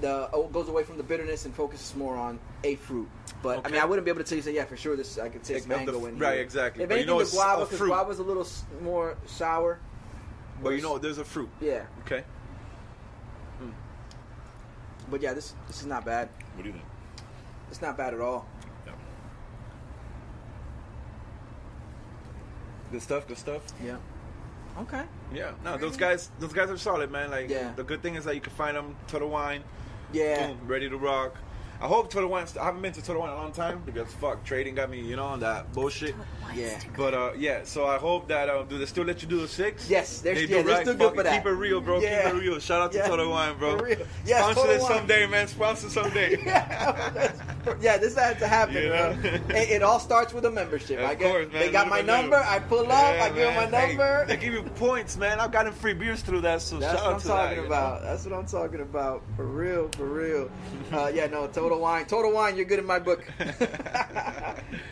the 0.00 0.28
oh, 0.32 0.48
goes 0.48 0.68
away 0.68 0.82
from 0.82 0.96
the 0.98 1.02
bitterness 1.02 1.44
and 1.46 1.54
focuses 1.54 1.94
more 1.96 2.16
on 2.16 2.38
a 2.64 2.74
fruit. 2.76 3.08
But 3.42 3.66
I 3.66 3.70
mean, 3.70 3.80
I 3.80 3.84
wouldn't 3.84 4.04
be 4.04 4.10
able 4.10 4.22
to 4.22 4.28
tell 4.28 4.36
you 4.36 4.42
say 4.42 4.54
yeah 4.54 4.64
for 4.64 4.76
sure. 4.76 4.96
This 4.96 5.18
I 5.18 5.28
could 5.28 5.42
taste 5.44 5.68
Like, 5.68 5.80
of 5.80 5.86
the- 5.86 5.92
mango 5.92 6.06
in 6.06 6.18
right, 6.18 6.34
here. 6.34 6.42
exactly. 6.42 6.82
If 6.82 6.88
But 6.88 6.94
you 6.96 7.00
anything, 7.02 7.18
know 7.18 7.24
the 7.24 7.30
guava 7.30 7.64
because 7.64 7.78
fruit. 7.78 7.88
guava's 7.88 8.18
a 8.18 8.22
little 8.22 8.46
more 8.82 9.16
sour. 9.26 9.78
But 10.62 10.70
you 10.70 10.80
know, 10.82 10.96
there's 10.98 11.18
a 11.18 11.24
fruit. 11.24 11.50
Yeah, 11.60 11.82
Okay. 12.06 12.24
But 15.10 15.20
yeah, 15.22 15.32
this 15.32 15.54
this 15.66 15.80
is 15.80 15.86
not 15.86 16.04
bad. 16.04 16.28
What 16.54 16.62
do 16.62 16.68
you 16.68 16.72
think? 16.74 16.84
It's 17.70 17.82
not 17.82 17.96
bad 17.96 18.14
at 18.14 18.20
all. 18.20 18.46
Good 22.92 23.02
stuff. 23.02 23.26
Good 23.26 23.38
stuff. 23.38 23.62
Yeah. 23.84 23.96
Okay. 24.78 25.02
Yeah. 25.34 25.52
No, 25.64 25.76
those 25.76 25.96
guys. 25.96 26.30
Those 26.38 26.52
guys 26.52 26.70
are 26.70 26.76
solid, 26.76 27.10
man. 27.10 27.30
Like 27.30 27.50
Yeah. 27.50 27.72
the 27.74 27.82
good 27.82 28.02
thing 28.02 28.14
is 28.14 28.24
that 28.24 28.34
you 28.34 28.40
can 28.40 28.52
find 28.52 28.76
them 28.76 28.94
Total 29.08 29.28
Wine. 29.28 29.62
Yeah. 30.12 30.48
Boom, 30.48 30.58
ready 30.68 30.88
to 30.88 30.96
rock. 30.96 31.34
I 31.80 31.86
hope 31.86 32.10
Total 32.10 32.28
Wine. 32.28 32.46
I 32.60 32.64
haven't 32.64 32.80
been 32.82 32.92
to 32.94 33.02
Total 33.02 33.20
Wine 33.20 33.30
in 33.32 33.36
a 33.38 33.40
long 33.40 33.52
time 33.52 33.82
because 33.84 34.10
fuck 34.14 34.42
trading 34.44 34.74
got 34.74 34.90
me, 34.90 35.00
you 35.00 35.16
know, 35.16 35.26
on 35.26 35.40
that 35.40 35.72
bullshit. 35.72 36.14
Yeah. 36.54 36.78
But 36.96 37.12
uh, 37.14 37.32
yeah, 37.36 37.64
so 37.64 37.86
I 37.86 37.98
hope 37.98 38.28
that 38.28 38.48
uh, 38.48 38.62
do 38.62 38.78
they 38.78 38.86
still 38.86 39.04
let 39.04 39.20
you 39.22 39.28
do 39.28 39.40
the 39.40 39.48
six? 39.48 39.88
Yes, 39.90 40.20
they're- 40.20 40.34
they 40.34 40.42
yeah, 40.42 40.46
do, 40.46 40.54
they're 40.62 40.64
right? 40.76 40.82
still 40.82 40.94
good 40.94 41.04
Fuck 41.08 41.14
for 41.16 41.22
that. 41.24 41.42
Keep 41.42 41.46
it 41.46 41.54
real, 41.54 41.80
bro. 41.80 42.00
Yeah. 42.00 42.24
Keep 42.30 42.34
it 42.34 42.38
real. 42.38 42.58
Shout 42.60 42.80
out 42.80 42.92
to 42.92 42.98
Yeah. 42.98 43.08
Total 43.08 43.28
Wine, 43.28 43.58
bro. 43.58 43.78
For 43.78 43.84
real. 43.84 43.98
Yes, 44.24 44.40
Sponsor 44.40 44.54
Total 44.60 44.74
this 44.74 44.82
Wine. 44.82 44.92
someday, 44.98 45.26
man. 45.26 45.48
Sponsor 45.48 45.90
someday. 45.90 46.36
yeah, 47.80 47.96
this 47.98 48.16
has 48.16 48.38
to 48.38 48.46
happen. 48.46 48.74
You 48.76 48.88
bro. 48.88 49.12
know? 49.14 49.56
it, 49.56 49.70
it 49.70 49.82
all 49.82 49.98
starts 49.98 50.32
with 50.32 50.44
a 50.46 50.50
membership. 50.50 50.98
Of 50.98 51.04
I 51.04 51.14
get, 51.14 51.30
course, 51.30 51.52
man. 51.52 51.60
They 51.60 51.70
got 51.70 51.88
my 51.88 52.00
number. 52.00 52.36
little. 52.36 52.52
I 52.52 52.58
pull 52.60 52.80
up. 52.80 53.14
Yeah, 53.16 53.24
I 53.24 53.28
give 53.28 53.36
them 53.36 53.54
my 53.56 53.70
man. 53.70 53.72
Hey, 53.72 53.88
number. 53.88 54.24
they 54.26 54.36
give 54.36 54.54
you 54.54 54.62
points, 54.62 55.16
man. 55.16 55.40
I've 55.40 55.52
gotten 55.52 55.72
free 55.72 55.94
beers 55.94 56.22
through 56.22 56.40
that, 56.42 56.62
so 56.62 56.78
That's 56.78 56.92
shout 56.94 57.04
what 57.04 57.06
out 57.08 57.14
I'm 57.14 57.20
to 57.20 57.26
talking 57.26 57.48
that, 57.48 57.54
you 57.56 57.60
know? 57.62 57.66
about. 57.66 58.02
That's 58.02 58.24
what 58.24 58.34
I'm 58.38 58.46
talking 58.46 58.80
about. 58.80 59.22
For 59.36 59.44
real, 59.46 59.88
for 59.90 60.06
real. 60.06 60.50
Uh, 60.92 61.10
yeah, 61.14 61.26
no, 61.26 61.46
Total 61.48 61.75
Wine. 61.78 62.06
Total 62.06 62.32
Wine, 62.32 62.56
you're 62.56 62.64
good 62.64 62.78
in 62.78 62.86
my 62.86 62.98
book. 62.98 63.24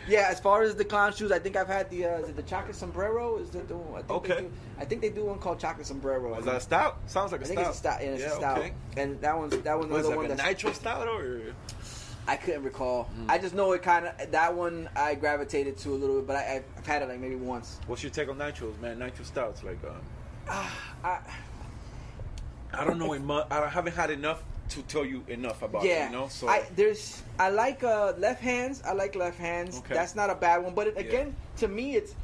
yeah, 0.07 0.27
as 0.29 0.39
far 0.39 0.63
as 0.63 0.75
the 0.75 0.85
clown 0.85 1.13
shoes, 1.13 1.31
I 1.31 1.39
think 1.39 1.55
I've 1.55 1.67
had 1.67 1.89
the 1.89 2.05
uh, 2.05 2.17
is 2.19 2.29
it 2.29 2.35
the 2.35 2.43
chocolate 2.43 2.75
sombrero? 2.75 3.37
Is 3.37 3.49
that 3.51 3.67
the 3.67 3.75
one? 3.75 3.99
I 3.99 4.05
think 4.05 4.11
Okay. 4.11 4.35
They 4.35 4.41
do, 4.41 4.51
I 4.79 4.85
think 4.85 5.01
they 5.01 5.09
do 5.09 5.25
one 5.25 5.39
called 5.39 5.59
chocolate 5.59 5.87
sombrero. 5.87 6.37
Is 6.37 6.45
that 6.45 6.55
a 6.55 6.59
stout? 6.59 6.97
Sounds 7.07 7.31
like 7.31 7.41
a 7.41 7.43
I 7.43 7.47
think 7.47 7.59
stout. 7.59 7.69
it's 7.69 7.77
a 7.77 7.79
stout. 7.79 8.01
Yeah, 8.01 8.07
it's 8.09 8.21
yeah, 8.21 8.27
a 8.27 8.35
stout. 8.35 8.57
Okay. 8.59 8.73
And 8.97 9.21
that 9.21 9.37
one's 9.37 9.57
that 9.57 9.77
one's 9.77 9.91
another 9.91 10.03
it, 10.03 10.09
one 10.09 10.17
like 10.17 10.33
a 10.33 10.35
that's 10.35 10.47
nitro 10.47 10.71
stout 10.73 11.07
or? 11.07 11.41
I 12.27 12.37
couldn't 12.37 12.63
recall. 12.63 13.09
Mm. 13.19 13.29
I 13.29 13.37
just 13.37 13.53
know 13.53 13.71
it 13.73 13.83
kind 13.83 14.07
of 14.07 14.31
that 14.31 14.55
one 14.55 14.89
I 14.95 15.15
gravitated 15.15 15.77
to 15.79 15.89
a 15.91 15.97
little 15.97 16.15
bit, 16.17 16.27
but 16.27 16.35
I, 16.37 16.63
I've 16.77 16.85
had 16.85 17.01
it 17.03 17.09
like 17.09 17.19
maybe 17.19 17.35
once. 17.35 17.79
What's 17.87 18.03
your 18.03 18.09
take 18.09 18.29
on 18.29 18.37
nitros, 18.37 18.79
man? 18.79 18.97
Nitro 18.97 19.23
stouts, 19.25 19.63
like, 19.63 19.77
um, 19.83 20.01
I, 21.03 21.19
I 22.73 22.83
don't 22.83 22.97
know. 22.97 23.45
I 23.51 23.69
haven't 23.69 23.93
had 23.93 24.09
enough 24.09 24.43
to 24.69 24.81
tell 24.83 25.05
you 25.05 25.23
enough 25.27 25.61
about 25.61 25.83
yeah, 25.83 26.05
it. 26.05 26.11
You 26.11 26.17
know, 26.17 26.27
so 26.27 26.47
I 26.47 26.65
there's 26.75 27.21
I 27.39 27.49
like 27.49 27.83
uh, 27.83 28.13
left 28.17 28.41
hands. 28.41 28.81
I 28.85 28.93
like 28.93 29.15
left 29.15 29.37
hands. 29.37 29.77
Okay. 29.79 29.93
That's 29.93 30.15
not 30.15 30.29
a 30.29 30.35
bad 30.35 30.63
one, 30.63 30.73
but 30.73 30.87
it, 30.87 30.95
Yeah. 30.95 31.01
again, 31.01 31.35
to 31.57 31.67
me, 31.67 31.95
it's 31.95 32.15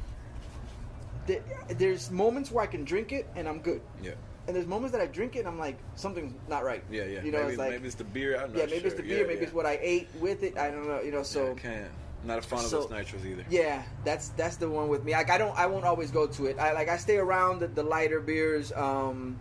there, 1.26 1.42
there's 1.68 2.10
moments 2.10 2.50
where 2.50 2.64
I 2.64 2.66
can 2.66 2.84
drink 2.84 3.12
it 3.12 3.26
and 3.36 3.48
I'm 3.48 3.60
good, 3.60 3.80
yeah, 4.02 4.12
and 4.46 4.56
there's 4.56 4.66
moments 4.66 4.92
that 4.92 5.00
I 5.00 5.06
drink 5.06 5.36
it 5.36 5.40
and 5.40 5.48
I'm 5.48 5.58
like 5.58 5.78
something's 5.94 6.34
not 6.48 6.64
right. 6.64 6.82
yeah, 6.90 7.04
yeah. 7.04 7.22
You 7.22 7.30
know, 7.30 7.38
maybe, 7.38 7.50
it's 7.50 7.58
like 7.58 7.70
maybe 7.70 7.86
it's 7.86 7.96
the 7.96 8.04
beer. 8.04 8.32
Yeah, 8.32 8.66
maybe 8.66 8.86
it's 8.86 8.94
the 8.96 9.02
beer, 9.02 9.18
Yeah, 9.18 9.26
maybe 9.26 9.34
yeah. 9.36 9.44
it's 9.44 9.54
what 9.54 9.66
I 9.66 9.78
ate 9.80 10.08
with 10.18 10.42
it. 10.42 10.58
I 10.58 10.70
don't 10.70 10.86
know. 10.86 11.00
You 11.00 11.12
know, 11.12 11.22
so. 11.22 11.56
yeah. 11.62 11.84
Not 12.24 12.38
a 12.38 12.42
fan 12.42 12.60
of 12.60 12.70
those 12.70 12.86
nitros 12.86 13.26
either. 13.26 13.44
Yeah, 13.50 13.82
that's 14.04 14.28
that's 14.30 14.54
the 14.54 14.68
one 14.70 14.86
with 14.88 15.04
me. 15.04 15.10
Like 15.10 15.28
I 15.28 15.38
don't, 15.38 15.58
I 15.58 15.66
won't 15.66 15.84
always 15.84 16.12
go 16.12 16.28
to 16.28 16.46
it. 16.46 16.56
I 16.56 16.72
like 16.72 16.88
I 16.88 16.96
stay 16.96 17.16
around 17.16 17.58
the, 17.58 17.66
the 17.66 17.82
lighter 17.82 18.20
beers. 18.20 18.70
Um, 18.70 19.40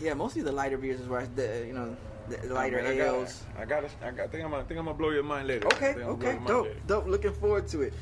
yeah, 0.00 0.14
mostly 0.14 0.42
the 0.42 0.52
lighter 0.52 0.78
beers 0.78 1.00
is 1.00 1.08
where 1.08 1.20
I, 1.20 1.26
the 1.26 1.64
you 1.66 1.72
know 1.72 1.96
the 2.28 2.52
lighter 2.52 2.78
I 2.80 2.82
gotta- 2.96 3.04
ales. 3.16 3.42
I 3.58 3.64
got. 3.64 3.80
to 3.80 4.06
I 4.06 4.10
got. 4.10 4.24
I 4.24 4.28
think 4.28 4.44
I'm. 4.44 4.50
gonna- 4.50 4.62
I 4.62 4.66
think 4.66 4.78
I'm 4.80 4.86
gonna 4.86 4.98
blow 4.98 5.10
your 5.10 5.22
mind 5.22 5.48
later. 5.48 5.66
Okay, 5.66 5.94
think 5.94 6.06
I'm 6.06 6.18
gonna 6.18 6.18
blow 6.18 6.28
okay, 6.38 6.46
dope, 6.46 6.64
later. 6.66 6.80
dope. 6.86 7.06
Looking 7.06 7.32
forward 7.32 7.68
to 7.68 7.82
it. 7.82 7.92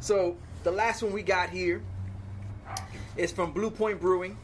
So 0.00 0.36
the 0.62 0.70
last 0.70 1.02
one 1.02 1.12
we 1.12 1.22
got 1.22 1.50
here 1.50 1.82
is 3.16 3.30
from 3.32 3.52
Blue 3.52 3.70
Point 3.70 4.00
Brewing. 4.00 4.36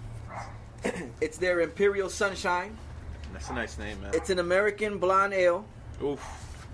it's 1.20 1.38
their 1.38 1.60
Imperial 1.60 2.08
Sunshine. 2.08 2.76
That's 3.32 3.48
a 3.50 3.54
nice 3.54 3.78
name, 3.78 4.00
man. 4.00 4.12
It's 4.14 4.30
an 4.30 4.38
American 4.38 4.98
blonde 4.98 5.34
ale. 5.34 5.64
Oof. 6.02 6.20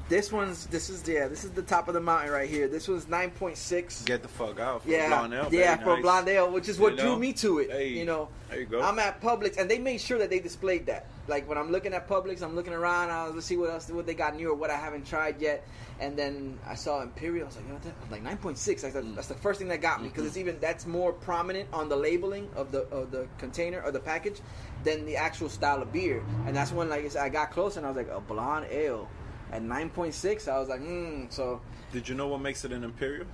This 0.08 0.30
one's 0.30 0.66
this 0.66 0.88
is 0.88 1.06
yeah 1.08 1.26
this 1.26 1.42
is 1.42 1.50
the 1.50 1.62
top 1.62 1.88
of 1.88 1.94
the 1.94 2.00
mountain 2.00 2.30
right 2.30 2.48
here. 2.48 2.68
This 2.68 2.86
was 2.86 3.08
nine 3.08 3.32
point 3.32 3.56
six. 3.56 4.02
Get 4.04 4.22
the 4.22 4.28
fuck 4.28 4.60
out. 4.60 4.82
For 4.84 4.88
Yeah, 4.90 5.06
a 5.06 5.08
blonde 5.08 5.34
ale, 5.34 5.48
yeah, 5.50 5.76
for 5.78 5.94
nice. 5.94 6.02
blonde 6.02 6.28
ale, 6.28 6.48
which 6.52 6.68
is 6.68 6.78
what 6.78 6.92
You 6.92 6.98
drew 7.00 7.18
me 7.18 7.32
to 7.32 7.58
it. 7.58 7.70
Hey, 7.72 7.88
you 7.88 8.04
know, 8.04 8.28
there 8.48 8.60
you 8.60 8.66
go. 8.66 8.80
I'm 8.82 9.00
at 9.00 9.20
Publix, 9.20 9.56
and 9.58 9.68
they 9.68 9.78
made 9.80 10.00
sure 10.00 10.18
that 10.18 10.30
they 10.30 10.38
displayed 10.38 10.86
that. 10.86 11.06
Like 11.26 11.48
when 11.48 11.58
I'm 11.58 11.72
looking 11.72 11.92
at 11.92 12.06
Publix, 12.08 12.40
I'm 12.40 12.54
looking 12.54 12.72
around. 12.72 13.10
I 13.10 13.24
was 13.26 13.34
let's 13.34 13.46
see 13.46 13.56
what 13.56 13.68
else 13.70 13.88
what 13.90 14.06
they 14.06 14.14
got 14.14 14.36
new 14.36 14.50
or 14.50 14.54
what 14.54 14.70
I 14.70 14.76
haven't 14.76 15.06
tried 15.08 15.40
yet. 15.40 15.66
And 15.98 16.16
then 16.16 16.56
I 16.68 16.76
saw 16.76 17.02
Imperial. 17.02 17.44
I 17.44 17.46
was 17.48 17.56
like, 17.56 17.64
you 17.64 17.70
know 17.70 17.74
what? 17.76 17.82
that- 17.84 17.94
I'm 18.04 18.10
like 18.24 18.40
9.6. 18.40 18.82
That's, 18.82 18.94
Mm. 18.94 19.14
that's 19.16 19.26
the 19.28 19.34
first 19.34 19.58
thing 19.58 19.66
that 19.68 19.80
got 19.80 20.02
me 20.02 20.08
because 20.08 20.20
Mm-hmm. 20.22 20.28
it's 20.28 20.36
even 20.36 20.60
that's 20.60 20.86
more 20.86 21.12
prominent 21.12 21.68
on 21.72 21.88
the 21.88 21.96
labeling 21.96 22.48
of 22.54 22.70
the 22.70 22.82
of 22.90 23.10
the 23.10 23.26
container 23.38 23.82
or 23.82 23.90
the 23.90 23.98
package 23.98 24.40
than 24.84 25.04
the 25.04 25.16
actual 25.16 25.48
style 25.48 25.82
of 25.82 25.92
beer. 25.92 26.22
And 26.46 26.54
that's 26.54 26.70
when 26.70 26.88
like 26.88 27.16
I 27.16 27.24
I 27.24 27.28
got 27.28 27.50
close 27.50 27.76
and 27.76 27.84
I 27.84 27.88
was 27.88 27.96
like 27.96 28.08
a 28.10 28.20
blonde 28.20 28.66
ale. 28.70 29.08
At 29.52 29.62
9.6, 29.62 30.48
I 30.48 30.58
was 30.58 30.68
like, 30.68 30.80
hmm. 30.80 31.24
So, 31.28 31.60
Did 31.92 32.08
you 32.08 32.14
know 32.14 32.28
what 32.28 32.40
makes 32.40 32.64
it 32.64 32.72
an 32.72 32.84
imperial? 32.84 33.26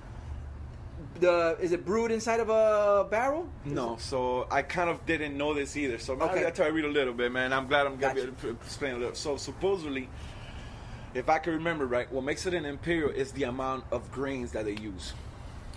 the 1.19 1.57
is 1.59 1.71
it 1.71 1.85
brewed 1.85 2.11
inside 2.11 2.39
of 2.39 2.49
a 2.49 3.05
barrel? 3.09 3.47
No, 3.65 3.97
so 3.97 4.47
I 4.49 4.61
kind 4.61 4.89
of 4.89 5.05
didn't 5.05 5.37
know 5.37 5.53
this 5.53 5.75
either. 5.75 5.97
So 5.97 6.13
Okay. 6.13 6.23
okay. 6.25 6.47
I 6.47 6.51
try 6.51 6.67
to 6.67 6.71
read 6.73 6.85
a 6.85 6.89
little 6.89 7.13
bit, 7.13 7.31
man. 7.31 7.51
I'm 7.51 7.67
glad 7.67 7.85
I'm 7.85 7.97
gonna 7.97 8.13
Gotcha. 8.13 8.15
be 8.15 8.21
able 8.21 8.35
to 8.41 8.49
explain 8.51 8.95
a 8.95 8.97
little. 8.99 9.15
So 9.15 9.37
supposedly, 9.37 10.09
if 11.13 11.29
I 11.29 11.39
can 11.39 11.53
remember 11.53 11.85
right, 11.85 12.11
what 12.11 12.23
makes 12.23 12.45
it 12.45 12.53
an 12.53 12.65
imperial 12.65 13.09
is 13.09 13.31
the 13.33 13.43
amount 13.43 13.83
of 13.91 14.11
grains 14.11 14.51
that 14.53 14.65
they 14.65 14.75
use. 14.75 15.13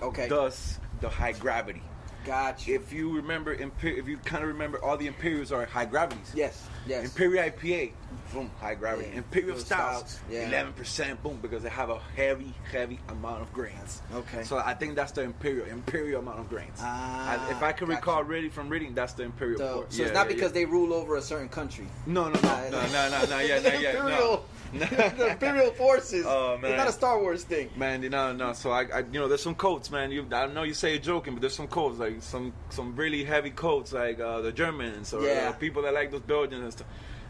Okay, 0.02 0.28
Thus, 0.28 0.78
the 1.00 1.08
high 1.08 1.32
gravity. 1.32 1.82
Gotcha. 2.24 2.74
If 2.74 2.92
you 2.92 3.14
remember, 3.14 3.52
if 3.52 4.08
you 4.08 4.18
kind 4.18 4.42
of 4.42 4.48
remember, 4.48 4.82
all 4.82 4.96
the 4.96 5.06
imperials 5.06 5.52
are 5.52 5.64
high 5.64 5.84
gravities. 5.86 6.32
Yes, 6.34 6.68
yes. 6.86 7.04
Imperial 7.04 7.44
IPA, 7.50 7.92
boom, 8.32 8.50
high 8.60 8.74
gravity. 8.74 9.08
Yeah. 9.10 9.18
Imperial 9.18 9.58
stouts, 9.58 10.12
stouts, 10.14 10.20
yeah. 10.30 10.48
eleven 10.48 10.72
percent, 10.72 11.22
boom, 11.22 11.38
because 11.42 11.62
they 11.62 11.68
have 11.68 11.90
a 11.90 11.98
heavy, 12.16 12.52
heavy 12.70 12.98
amount 13.08 13.42
of 13.42 13.52
grains. 13.52 14.02
Okay. 14.14 14.42
So 14.42 14.58
I 14.58 14.74
think 14.74 14.94
that's 14.96 15.12
the 15.12 15.22
imperial, 15.22 15.66
imperial 15.66 16.20
amount 16.20 16.40
of 16.40 16.48
grains. 16.48 16.78
Ah, 16.80 17.48
I- 17.48 17.50
if 17.50 17.62
I 17.62 17.72
can 17.72 17.86
gotcha. 17.88 17.96
recall, 18.00 18.24
reading 18.24 18.50
from 18.50 18.68
reading, 18.68 18.94
that's 18.94 19.12
the 19.14 19.22
imperial. 19.24 19.58
So, 19.58 19.86
so 19.88 20.00
Yeah, 20.02 20.06
it's 20.08 20.14
not 20.14 20.28
because 20.28 20.52
they 20.52 20.64
rule 20.64 20.92
over 20.92 21.16
a 21.16 21.22
certain 21.22 21.48
country. 21.48 21.86
No, 22.06 22.28
no, 22.28 22.40
no, 22.40 22.68
no, 22.70 22.86
no, 22.88 23.10
no, 23.10 23.24
no, 23.26 23.38
yeah, 23.38 23.60
no, 23.60 23.72
yeah, 23.78 23.92
no. 23.92 24.40
the 24.76 25.28
Imperial 25.30 25.70
forces. 25.70 26.24
Oh, 26.28 26.58
man. 26.58 26.72
It's 26.72 26.78
not 26.78 26.88
a 26.88 26.92
Star 26.92 27.20
Wars 27.20 27.44
thing. 27.44 27.70
Man, 27.76 28.02
you 28.02 28.10
know, 28.10 28.32
no. 28.32 28.52
So 28.52 28.72
I, 28.72 28.82
I, 28.92 28.98
you 28.98 29.20
know, 29.20 29.28
there's 29.28 29.40
some 29.42 29.54
coats, 29.54 29.92
man. 29.92 30.10
You, 30.10 30.26
I 30.32 30.46
know 30.48 30.64
you 30.64 30.74
say 30.74 30.90
you're 30.90 30.98
joking, 31.00 31.34
but 31.34 31.40
there's 31.40 31.54
some 31.54 31.68
coats, 31.68 32.00
like 32.00 32.20
some, 32.20 32.52
some 32.70 32.96
really 32.96 33.22
heavy 33.22 33.50
coats, 33.50 33.92
like 33.92 34.18
uh, 34.18 34.40
the 34.40 34.50
Germans 34.50 35.14
or 35.14 35.22
Yeah. 35.22 35.50
uh, 35.50 35.52
people 35.52 35.82
that 35.82 35.94
like 35.94 36.10
those 36.10 36.20
Belgians 36.22 36.62
and 36.64 36.72
stuff. 36.72 36.86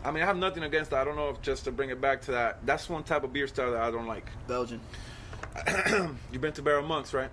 I 0.06 0.12
mean, 0.12 0.22
I 0.22 0.26
have 0.26 0.36
nothing 0.36 0.62
against 0.62 0.92
that. 0.92 1.00
I 1.00 1.04
don't 1.04 1.16
know 1.16 1.30
if 1.30 1.42
just 1.42 1.64
to 1.64 1.72
bring 1.72 1.90
it 1.90 2.00
back 2.00 2.22
to 2.22 2.30
that. 2.30 2.64
That's 2.64 2.88
one 2.88 3.02
type 3.02 3.24
of 3.24 3.32
beer 3.32 3.48
style 3.48 3.72
that 3.72 3.82
I 3.82 3.90
don't 3.90 4.06
like. 4.06 4.30
Belgian. 4.46 4.80
You've 6.30 6.40
been 6.40 6.52
to 6.52 6.62
Barrel 6.62 6.86
Monks, 6.86 7.12
right? 7.12 7.30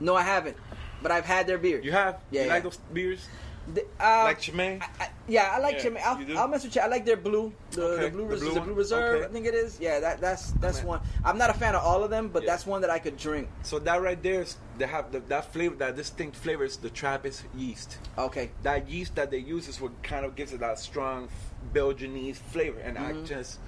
No, 0.00 0.14
I 0.14 0.22
haven't, 0.22 0.56
but 1.02 1.12
I've 1.12 1.26
had 1.26 1.46
their 1.46 1.58
beer. 1.58 1.78
You 1.82 1.92
have? 1.92 2.18
Yeah, 2.30 2.44
You 2.44 2.48
like 2.48 2.62
those 2.62 2.78
beers? 2.92 3.28
The, 3.74 3.82
uh, 4.00 4.22
like 4.24 4.40
Chimay? 4.40 4.78
I, 4.80 5.04
I, 5.04 5.08
yeah, 5.26 5.50
I 5.52 5.58
like 5.58 5.74
Yeah, 5.76 5.82
Chimay. 5.82 6.00
I'll? 6.02 6.38
I'll 6.38 6.48
mess 6.48 6.64
with 6.64 6.76
you. 6.76 6.80
I 6.82 6.86
like 6.86 7.04
their 7.04 7.16
blue, 7.16 7.52
the, 7.72 7.82
Okay, 7.82 8.04
the 8.04 8.10
blue, 8.10 8.22
the 8.22 8.28
Res- 8.28 8.40
blue 8.40 8.54
the 8.54 8.60
blue 8.60 8.74
reserve. 8.74 9.16
Okay. 9.16 9.24
I 9.26 9.28
think 9.28 9.44
it 9.46 9.54
is. 9.54 9.78
Yeah, 9.80 9.98
that 10.00 10.20
that's 10.20 10.52
that's 10.52 10.78
Man. 10.78 10.86
one. 10.86 11.00
I'm 11.24 11.36
not 11.36 11.50
a 11.50 11.54
fan 11.54 11.74
of 11.74 11.82
all 11.82 12.02
of 12.04 12.10
them, 12.10 12.28
but 12.28 12.44
Yeah. 12.44 12.50
that's 12.52 12.64
one 12.64 12.80
that 12.82 12.90
I 12.90 12.98
could 13.00 13.16
drink. 13.18 13.48
So 13.62 13.78
that 13.80 14.00
right 14.00 14.22
there 14.22 14.42
is 14.42 14.56
they 14.78 14.86
have 14.86 15.10
the, 15.10 15.18
that 15.20 15.52
flavor, 15.52 15.74
that 15.76 15.96
distinct 15.96 16.36
flavor 16.36 16.64
is 16.64 16.76
the 16.76 16.90
Trappist 16.90 17.42
yeast. 17.56 17.98
Okay, 18.16 18.50
That 18.62 18.88
yeast 18.88 19.16
that 19.16 19.30
they 19.32 19.38
use 19.38 19.66
is 19.68 19.80
what 19.80 20.00
kind 20.04 20.24
of 20.24 20.36
gives 20.36 20.52
it 20.52 20.60
that 20.60 20.78
strong 20.78 21.28
Belgianese 21.72 22.36
flavor, 22.36 22.80
and 22.80 22.98
I 22.98 23.12
Mhm. 23.12 23.26
just 23.26 23.58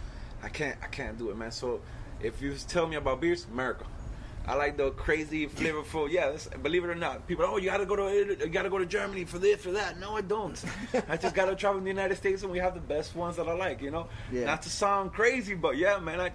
I 0.43 0.49
can't 0.49 0.77
I 0.83 0.87
can't 0.87 1.19
do 1.19 1.31
it, 1.31 1.37
man. 1.37 1.51
So 1.53 1.81
if 2.21 2.41
you 2.43 2.55
tell 2.69 2.87
me 2.87 2.97
about 2.97 3.21
beers, 3.21 3.47
America. 3.53 3.85
I 4.47 4.55
like 4.55 4.79
the 4.79 4.93
crazy, 4.93 5.47
flavorful. 5.47 6.11
Yeah, 6.11 6.35
believe 6.63 6.83
it 6.83 6.89
or 6.89 6.95
not, 6.95 7.27
people. 7.27 7.45
Oh, 7.47 7.59
you 7.59 7.69
gotta 7.69 7.85
go 7.85 7.97
to 7.97 8.09
Italy- 8.09 8.37
you 8.47 8.51
gotta 8.51 8.71
go 8.71 8.79
to 8.79 8.87
Germany 8.87 9.27
for 9.27 9.39
this 9.39 9.63
for 9.63 9.73
that. 9.73 9.99
No, 10.01 10.17
I 10.17 10.23
don't. 10.23 10.59
I 11.09 11.19
just 11.19 11.35
gotta 11.35 11.55
travel 11.55 11.77
in 11.79 11.85
the 11.85 11.91
United 11.91 12.17
States, 12.17 12.43
and 12.43 12.51
we 12.51 12.59
have 12.59 12.73
the 12.73 12.81
best 12.81 13.15
ones 13.15 13.37
that 13.37 13.47
I 13.47 13.53
like. 13.53 13.83
You 13.83 13.91
know, 13.91 14.09
Yeah. 14.33 14.47
not 14.47 14.63
to 14.63 14.71
sound 14.71 15.13
crazy, 15.13 15.55
but 15.55 15.77
yeah, 15.77 15.99
man, 15.99 16.19
I 16.21 16.33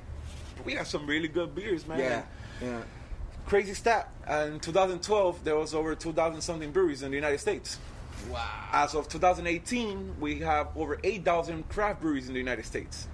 we 0.63 0.75
got 0.75 0.85
some 0.85 1.07
really 1.07 1.27
good 1.27 1.55
beers, 1.55 1.87
man. 1.87 1.97
yeah, 1.99 2.21
yeah. 2.61 2.81
Crazy 3.47 3.73
stat. 3.73 4.09
In 4.29 4.59
2012, 4.59 5.43
there 5.43 5.55
was 5.57 5.73
over 5.73 5.95
2,000 5.95 6.39
something 6.41 6.71
breweries 6.71 7.01
in 7.01 7.09
the 7.09 7.15
United 7.17 7.39
States. 7.39 7.79
Wow. 8.31 8.49
As 8.71 8.95
of 8.95 9.07
2018, 9.09 10.15
we 10.19 10.39
have 10.39 10.69
over 10.75 10.99
8,000 11.03 11.67
craft 11.69 12.01
breweries 12.01 12.27
in 12.27 12.33
the 12.33 12.39
United 12.39 12.65
States. 12.65 13.07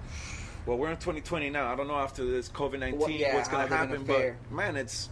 Well, 0.66 0.78
we're 0.78 0.90
in 0.92 0.98
2020 0.98 1.50
now. 1.50 1.72
I 1.72 1.76
don't 1.76 1.88
know 1.88 1.96
after 1.96 2.24
this 2.26 2.50
COVID 2.50 2.80
19 2.80 3.00
What- 3.00 3.12
yeah, 3.14 3.36
what's 3.36 3.48
going 3.50 3.68
to 3.68 3.76
happen, 3.76 4.04
but 4.04 4.36
man, 4.52 4.76
it's 4.76 5.10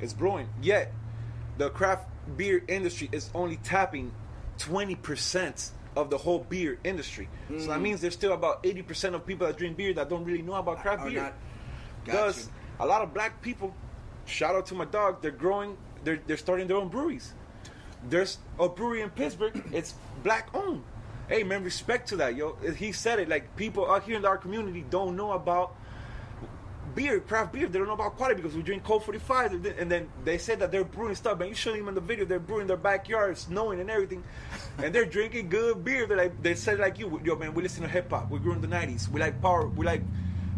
it's 0.00 0.12
growing. 0.12 0.48
Yet, 0.62 0.92
the 1.58 1.70
craft 1.70 2.06
beer 2.36 2.62
industry 2.68 3.08
is 3.12 3.30
only 3.34 3.56
tapping 3.58 4.12
20% 4.58 5.70
of 5.96 6.10
the 6.10 6.18
whole 6.18 6.38
beer 6.40 6.78
industry. 6.84 7.28
So 7.48 7.66
that 7.66 7.78
Mm. 7.78 7.82
means 7.82 8.00
there's 8.00 8.14
still 8.14 8.32
about 8.32 8.62
80% 8.62 9.14
of 9.14 9.26
people 9.26 9.46
that 9.46 9.56
drink 9.58 9.76
beer 9.76 9.92
that 9.94 10.08
don't 10.08 10.24
really 10.24 10.42
know 10.42 10.54
about 10.54 10.80
craft 10.80 11.04
beer. 11.04 11.22
not- 11.22 11.34
Thus, 12.06 12.46
you. 12.46 12.52
a 12.80 12.86
lot 12.86 13.02
of 13.02 13.12
black 13.12 13.42
people, 13.42 13.74
shout 14.24 14.54
out 14.54 14.66
to 14.66 14.74
my 14.74 14.84
dog, 14.86 15.20
they're 15.22 15.30
growing, 15.32 15.76
they're, 16.04 16.20
they're 16.26 16.36
starting 16.36 16.66
their 16.66 16.76
own 16.78 16.88
breweries. 16.88 17.34
There's 18.08 18.38
a 18.58 18.68
brewery 18.68 19.02
in 19.02 19.10
Pittsburgh, 19.10 19.62
it's 19.72 19.94
black 20.22 20.48
owned. 20.54 20.84
Hey 21.28 21.42
man, 21.44 21.62
respect 21.62 22.08
to 22.08 22.16
that, 22.16 22.34
yo. 22.34 22.56
He 22.76 22.92
said 22.92 23.20
it, 23.20 23.28
like 23.28 23.54
people 23.56 23.90
out 23.90 24.02
here 24.04 24.16
in 24.16 24.24
our 24.24 24.38
community 24.38 24.84
don't 24.90 25.16
know 25.16 25.32
about 25.32 25.76
beer, 26.94 27.20
craft 27.20 27.52
beer. 27.52 27.68
They 27.68 27.78
don't 27.78 27.86
know 27.86 27.94
about 27.94 28.16
quality 28.16 28.40
because 28.40 28.56
we 28.56 28.62
drink 28.62 28.82
Colt 28.82 29.04
45. 29.04 29.52
and 29.78 29.90
then- 29.90 30.08
they 30.24 30.38
said 30.38 30.58
that 30.58 30.72
they're 30.72 30.82
brewing 30.84 31.14
stuff, 31.14 31.38
man. 31.38 31.48
You 31.48 31.54
show 31.54 31.72
them 31.72 31.86
in 31.88 31.94
the 31.94 32.00
video, 32.00 32.24
they're 32.24 32.40
brewing 32.40 32.66
their 32.66 32.76
backyard, 32.76 33.38
snowing 33.38 33.80
and 33.80 33.90
everything. 33.90 34.24
And 34.78 34.92
they're 34.94 35.04
drinking 35.04 35.50
good 35.50 35.84
beer. 35.84 36.06
They're 36.06 36.16
like, 36.16 36.42
they 36.42 36.54
said 36.54 36.78
like 36.80 36.98
you, 36.98 37.20
yo 37.24 37.36
man, 37.36 37.54
we 37.54 37.62
listen 37.62 37.82
to 37.82 37.88
hip 37.88 38.10
hop. 38.10 38.30
We 38.30 38.38
grew 38.38 38.52
in 38.52 38.60
the 38.60 38.66
90s. 38.68 39.08
We 39.08 39.20
like 39.20 39.40
power. 39.40 39.68
We 39.68 39.86
like, 39.86 40.02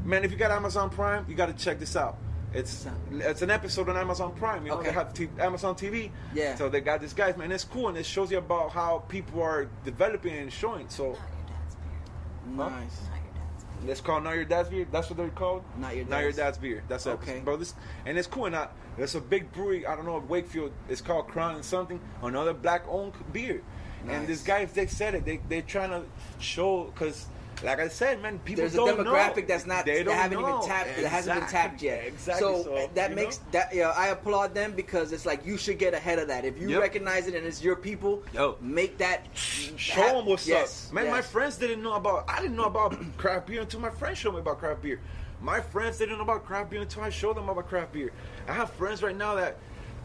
man, 0.04 0.24
if 0.24 0.30
you 0.32 0.38
got 0.38 0.50
Amazon 0.50 0.90
Prime, 0.90 1.26
you 1.28 1.34
got 1.34 1.46
to 1.46 1.64
check 1.64 1.78
this 1.78 1.96
out. 1.96 2.16
It's 2.54 2.86
it's 3.10 3.42
an 3.42 3.50
episode 3.50 3.88
on 3.88 3.96
Amazon 3.96 4.32
Prime. 4.34 4.64
You 4.66 4.72
know, 4.72 4.78
Okay. 4.78 4.88
they 4.88 4.94
have 4.94 5.14
t- 5.14 5.28
Amazon 5.38 5.74
TV. 5.74 6.10
Yeah. 6.34 6.54
So 6.56 6.68
they 6.68 6.80
got 6.80 7.00
this 7.00 7.12
guys, 7.12 7.36
man. 7.36 7.50
It's 7.52 7.64
cool 7.64 7.88
and 7.88 7.96
it 7.96 8.04
shows 8.06 8.30
you 8.30 8.38
about 8.38 8.70
how 8.72 8.98
people 9.08 9.42
are 9.42 9.68
developing 9.84 10.34
and 10.34 10.52
showing. 10.52 10.88
So 10.88 11.12
Not 11.12 11.18
your 11.18 11.46
dad's 11.48 11.74
beer. 11.76 12.54
Nice. 12.56 12.68
Not 12.70 12.74
your 12.74 13.32
dad's 13.34 13.64
beer. 13.64 13.90
it's 13.90 14.00
called 14.00 14.24
Not 14.24 14.34
Your 14.34 14.44
Dad's 14.44 14.68
Beer. 14.68 14.86
That's 14.92 15.08
what 15.10 15.16
they're 15.16 15.28
called. 15.30 15.64
Not 15.78 15.96
Your 15.96 16.04
Not 16.06 16.18
Your 16.20 16.26
Dad's. 16.30 16.36
Dad's 16.36 16.58
Beer. 16.58 16.82
That's 16.88 17.06
it. 17.06 17.10
Okay. 17.10 17.40
Bro, 17.44 17.56
this 17.56 17.74
and 18.06 18.18
it's 18.18 18.26
cool. 18.28 18.46
And 18.46 18.56
I, 18.56 18.68
there's 18.96 19.14
a 19.14 19.20
big 19.20 19.50
brewery. 19.52 19.86
I 19.86 19.96
don't 19.96 20.04
know 20.04 20.18
if 20.18 20.24
Wakefield. 20.24 20.72
It's 20.88 21.00
called 21.00 21.28
Crown 21.28 21.54
and 21.54 21.64
something. 21.64 22.00
Another 22.22 22.52
black 22.52 22.84
owned 22.88 23.14
beer. 23.32 23.62
Nice. 24.04 24.16
And 24.16 24.26
this 24.26 24.42
guy, 24.42 24.64
they 24.66 24.86
said 24.88 25.14
it. 25.14 25.24
They 25.24 25.38
they 25.48 25.62
trying 25.62 25.90
to 25.90 26.04
show 26.38 26.84
because. 26.92 27.26
Like 27.62 27.78
I 27.78 27.88
said, 27.88 28.20
man, 28.20 28.38
people 28.40 28.62
There's 28.62 28.74
a 28.74 28.78
demographic 28.78 29.36
know. 29.36 29.42
that's 29.46 29.66
not 29.66 29.84
They 29.86 30.02
that 30.02 30.12
haven't 30.12 30.40
know. 30.40 30.56
even 30.58 30.68
tapped 30.68 30.96
that 30.96 31.06
hasn't 31.08 31.38
been 31.40 31.48
tapped 31.48 31.82
yet. 31.82 32.06
Exactly. 32.06 32.40
So, 32.40 32.62
So, 32.64 32.90
that 32.94 33.14
makes 33.14 33.38
know? 33.38 33.44
that 33.52 33.74
yeah, 33.74 33.90
I 33.90 34.08
applaud 34.08 34.54
them 34.54 34.72
because 34.72 35.12
it's 35.12 35.24
like 35.24 35.46
you 35.46 35.56
should 35.56 35.78
get 35.78 35.94
ahead 35.94 36.18
of 36.18 36.28
that. 36.28 36.44
If 36.44 36.58
you 36.60 36.70
Yep. 36.70 36.80
recognize 36.80 37.28
it 37.28 37.34
and 37.34 37.46
it's 37.46 37.62
your 37.62 37.76
people, 37.76 38.22
Yo. 38.34 38.56
make 38.60 38.98
that 38.98 39.26
show 39.36 40.00
them 40.14 40.26
what's 40.26 40.46
yes, 40.46 40.88
up. 40.88 40.94
Man, 40.94 41.04
yes. 41.04 41.12
my 41.12 41.22
friends 41.22 41.56
didn't 41.56 41.82
know 41.82 41.92
about. 41.94 42.24
I 42.28 42.40
didn't 42.40 42.56
know 42.56 42.64
about 42.64 42.96
craft 43.16 43.46
beer 43.46 43.60
until 43.60 43.80
my 43.80 43.90
friends 43.90 44.18
showed 44.18 44.34
me 44.34 44.40
about 44.40 44.58
craft 44.58 44.82
beer. 44.82 45.00
My 45.40 45.60
friends 45.60 45.98
didn't 45.98 46.16
know 46.18 46.24
about 46.24 46.44
craft 46.44 46.70
beer 46.70 46.80
until 46.82 47.02
I 47.02 47.10
showed 47.10 47.36
them 47.36 47.48
about 47.48 47.68
craft 47.68 47.92
beer. 47.92 48.10
I 48.48 48.52
have 48.54 48.70
friends 48.70 49.02
right 49.02 49.16
now 49.16 49.34
that 49.36 49.56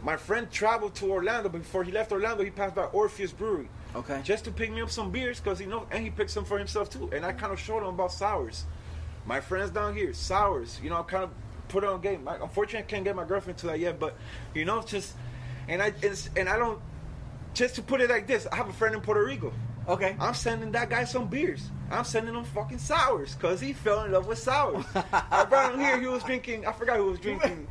my 0.02 0.16
friend 0.16 0.48
traveled 0.50 0.94
to 0.96 1.06
Orlando. 1.10 1.48
but 1.48 1.58
Before 1.62 1.82
he 1.82 1.90
left 1.92 2.12
Orlando, 2.12 2.44
he 2.44 2.50
passed 2.50 2.74
by 2.76 2.84
Orpheus 2.84 3.32
Brewery. 3.32 3.68
Okay. 3.94 4.20
Just 4.22 4.44
to 4.44 4.50
pick 4.50 4.70
me 4.70 4.82
up 4.82 4.90
some 4.90 5.10
beers 5.10 5.40
because 5.40 5.58
he 5.58 5.66
know, 5.66 5.86
and 5.90 6.04
he 6.04 6.10
picked 6.10 6.30
some 6.30 6.44
for 6.44 6.58
himself 6.58 6.90
too. 6.90 7.10
And 7.12 7.24
I 7.24 7.32
kind 7.32 7.52
of 7.52 7.58
showed 7.58 7.78
him 7.78 7.88
about 7.88 8.12
sours. 8.12 8.64
My 9.26 9.40
friends 9.40 9.70
down 9.70 9.94
here, 9.94 10.12
sours. 10.12 10.78
You 10.82 10.90
know, 10.90 10.96
I 10.98 11.02
kind 11.02 11.24
of 11.24 11.30
put 11.68 11.84
it 11.84 11.90
on 11.90 12.00
game. 12.00 12.26
I, 12.28 12.36
unfortunately, 12.36 12.80
I 12.80 12.90
can't 12.90 13.04
get 13.04 13.16
my 13.16 13.24
girlfriend 13.24 13.58
to 13.60 13.66
that 13.68 13.78
yet, 13.78 13.98
but 13.98 14.16
you 14.54 14.64
know, 14.64 14.82
just 14.82 15.14
and 15.68 15.82
I 15.82 15.92
and 16.36 16.48
I 16.48 16.58
don't. 16.58 16.80
Just 17.54 17.74
to 17.76 17.82
put 17.82 18.00
it 18.00 18.10
like 18.10 18.26
this, 18.26 18.46
I 18.46 18.56
have 18.56 18.68
a 18.68 18.72
friend 18.72 18.94
in 18.94 19.00
Puerto 19.00 19.24
Rico. 19.24 19.52
Okay. 19.88 20.16
I'm 20.20 20.34
sending 20.34 20.70
that 20.72 20.90
guy 20.90 21.04
some 21.04 21.28
beers. 21.28 21.70
I'm 21.90 22.04
sending 22.04 22.34
him 22.34 22.44
fucking 22.44 22.78
sours 22.78 23.34
because 23.34 23.60
he 23.60 23.72
fell 23.72 24.04
in 24.04 24.12
love 24.12 24.26
with 24.26 24.38
sours. 24.38 24.84
I 25.30 25.44
brought 25.48 25.72
him 25.74 25.80
here. 25.80 25.98
He 26.00 26.06
was 26.06 26.22
drinking. 26.22 26.66
I 26.66 26.72
forgot 26.72 26.98
who 26.98 27.04
was 27.06 27.18
drinking 27.18 27.66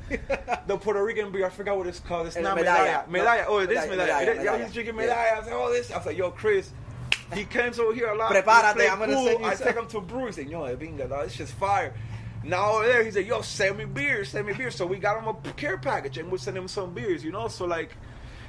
the 0.66 0.78
Puerto 0.78 1.04
Rican 1.04 1.32
beer. 1.32 1.46
I 1.46 1.50
forgot 1.50 1.78
what 1.78 1.86
it's 1.88 2.00
called. 2.00 2.28
It's 2.28 2.36
Eh, 2.36 2.42
not 2.42 2.56
medalla. 2.56 3.06
medalla. 3.08 3.08
Medalla. 3.10 3.42
No, 3.44 3.48
Oh, 3.50 3.58
it 3.60 3.64
is 3.64 3.76
medalla, 3.76 3.90
medalla. 3.90 4.20
medalla, 4.20 4.26
Yeah, 4.36 4.42
medalla. 4.52 4.64
he's 4.66 4.74
drinking 4.74 4.96
Yeah. 4.96 5.02
medalla. 5.02 5.22
I 5.36 5.38
was 5.40 5.46
like, 5.48 5.56
oh, 5.56 5.72
this. 5.72 5.92
I 5.92 5.98
was 5.98 6.06
like, 6.08 6.18
yo, 6.18 6.32
Chris. 6.32 6.72
He 7.34 7.44
comes 7.44 7.78
over 7.78 7.94
here 7.94 8.08
a 8.08 8.16
lot. 8.16 8.32
Prepárate, 8.32 8.90
I'm 8.90 9.00
gonna 9.00 9.14
pool. 9.14 9.26
send 9.28 9.40
you 9.42 9.46
I 9.46 9.54
some. 9.56 9.68
take 9.68 9.76
him 9.76 9.88
to 9.88 9.98
a 9.98 10.02
brewery. 10.02 10.28
He's 10.28 10.38
like, 10.38 10.50
yo, 10.50 10.76
bingo, 10.78 11.08
dog. 11.08 11.26
It's 11.26 11.36
just 11.36 11.54
fire. 11.54 11.94
Now 12.44 12.72
over 12.76 12.88
there, 12.88 13.04
he's 13.04 13.18
like, 13.18 13.28
yo, 13.28 13.42
send 13.42 13.78
me 13.78 13.84
beers, 13.86 14.30
send 14.30 14.48
me 14.48 14.54
beers. 14.54 14.76
So 14.76 14.86
we 14.86 14.98
got 14.98 15.22
him 15.22 15.28
a 15.28 15.34
care 15.54 15.78
package 15.78 16.18
and 16.20 16.32
we 16.32 16.38
send 16.38 16.56
him 16.58 16.68
some 16.70 16.94
beers, 16.94 17.24
you 17.26 17.32
know. 17.34 17.50
So 17.50 17.66
like, 17.66 17.92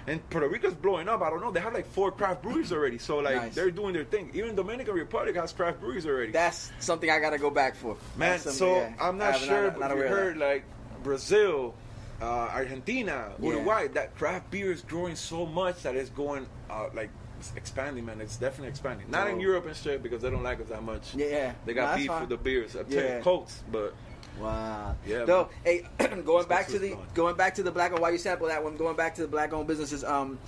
and 0.08 0.30
Puerto 0.30 0.48
Rico's 0.48 0.74
blowing 0.74 1.08
up. 1.08 1.20
I 1.22 1.30
don't 1.30 1.40
know. 1.40 1.50
They 1.50 1.60
have 1.60 1.74
like 1.74 1.86
four 1.92 2.10
craft 2.10 2.42
breweries 2.42 2.72
already. 2.72 2.98
So 2.98 3.18
like, 3.18 3.36
Nice. 3.36 3.54
they're 3.54 3.70
doing 3.70 3.92
their 3.92 4.04
thing. 4.04 4.30
Even 4.34 4.54
Dominican 4.56 4.94
Republic 4.94 5.36
has 5.36 5.52
craft 5.52 5.80
breweries 5.80 6.06
already. 6.06 6.32
That's 6.32 6.72
something 6.80 7.10
I 7.10 7.18
gotta 7.20 7.38
go 7.38 7.50
back 7.50 7.74
for. 7.76 7.96
Man, 8.16 8.38
so 8.38 8.76
yeah. 8.76 8.92
I'm 9.00 9.18
not 9.18 9.38
sure 9.38 9.70
not 9.78 9.90
if 9.92 9.98
you 9.98 10.04
heard 10.04 10.38
like 10.38 10.64
Brazil, 11.02 11.74
uh, 12.20 12.24
Argentina, 12.24 13.32
Yeah. 13.38 13.50
Uruguay. 13.50 13.88
That 13.88 14.16
craft 14.16 14.50
beer 14.50 14.72
is 14.72 14.82
growing 14.82 15.14
so 15.16 15.46
much 15.46 15.82
that 15.82 15.94
it's 15.94 16.10
going 16.10 16.46
uh, 16.70 16.88
like 16.94 17.10
it's 17.38 17.52
expanding, 17.54 18.04
man. 18.04 18.20
It's 18.20 18.36
definitely 18.36 18.68
expanding. 18.68 19.10
Not 19.10 19.28
in. 19.28 19.38
Europe 19.38 19.66
and 19.66 19.76
shit 19.76 20.02
because 20.02 20.22
they 20.22 20.30
don't 20.30 20.42
like 20.42 20.60
us 20.60 20.68
that 20.68 20.82
much. 20.82 21.14
Yeah, 21.14 21.26
yeah. 21.26 21.52
They 21.66 21.72
got 21.74 21.86
that's 21.90 21.98
beef 22.00 22.08
fine. 22.08 22.20
with 22.22 22.30
the 22.30 22.36
beers. 22.36 22.74
I'm 22.74 22.86
Yeah. 22.88 23.20
Colts, 23.20 23.62
but 23.70 23.94
Wow. 24.40 24.96
Yeah, 25.06 25.24
man. 25.24 25.46
hey, 25.64 25.82
going 26.24 26.46
back 26.46 26.68
to 26.68 26.78
the 26.78 26.90
go. 26.90 27.02
going 27.14 27.36
back 27.36 27.54
to 27.56 27.62
the 27.62 27.70
black 27.70 27.92
owned. 27.92 28.00
Why 28.00 28.10
you 28.10 28.18
sample 28.18 28.48
that 28.48 28.62
one? 28.62 28.76
Going 28.76 28.96
back 28.96 29.14
to 29.16 29.22
the 29.22 29.28
black 29.28 29.52
owned 29.52 29.66
businesses. 29.66 30.04
Um, 30.04 30.38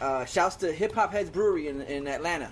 uh, 0.00 0.24
shouts 0.24 0.56
to 0.56 0.72
Hip 0.72 0.92
Hop 0.94 1.12
Heads 1.12 1.30
Brewery 1.30 1.68
in, 1.68 1.82
in 1.82 2.08
Atlanta. 2.08 2.50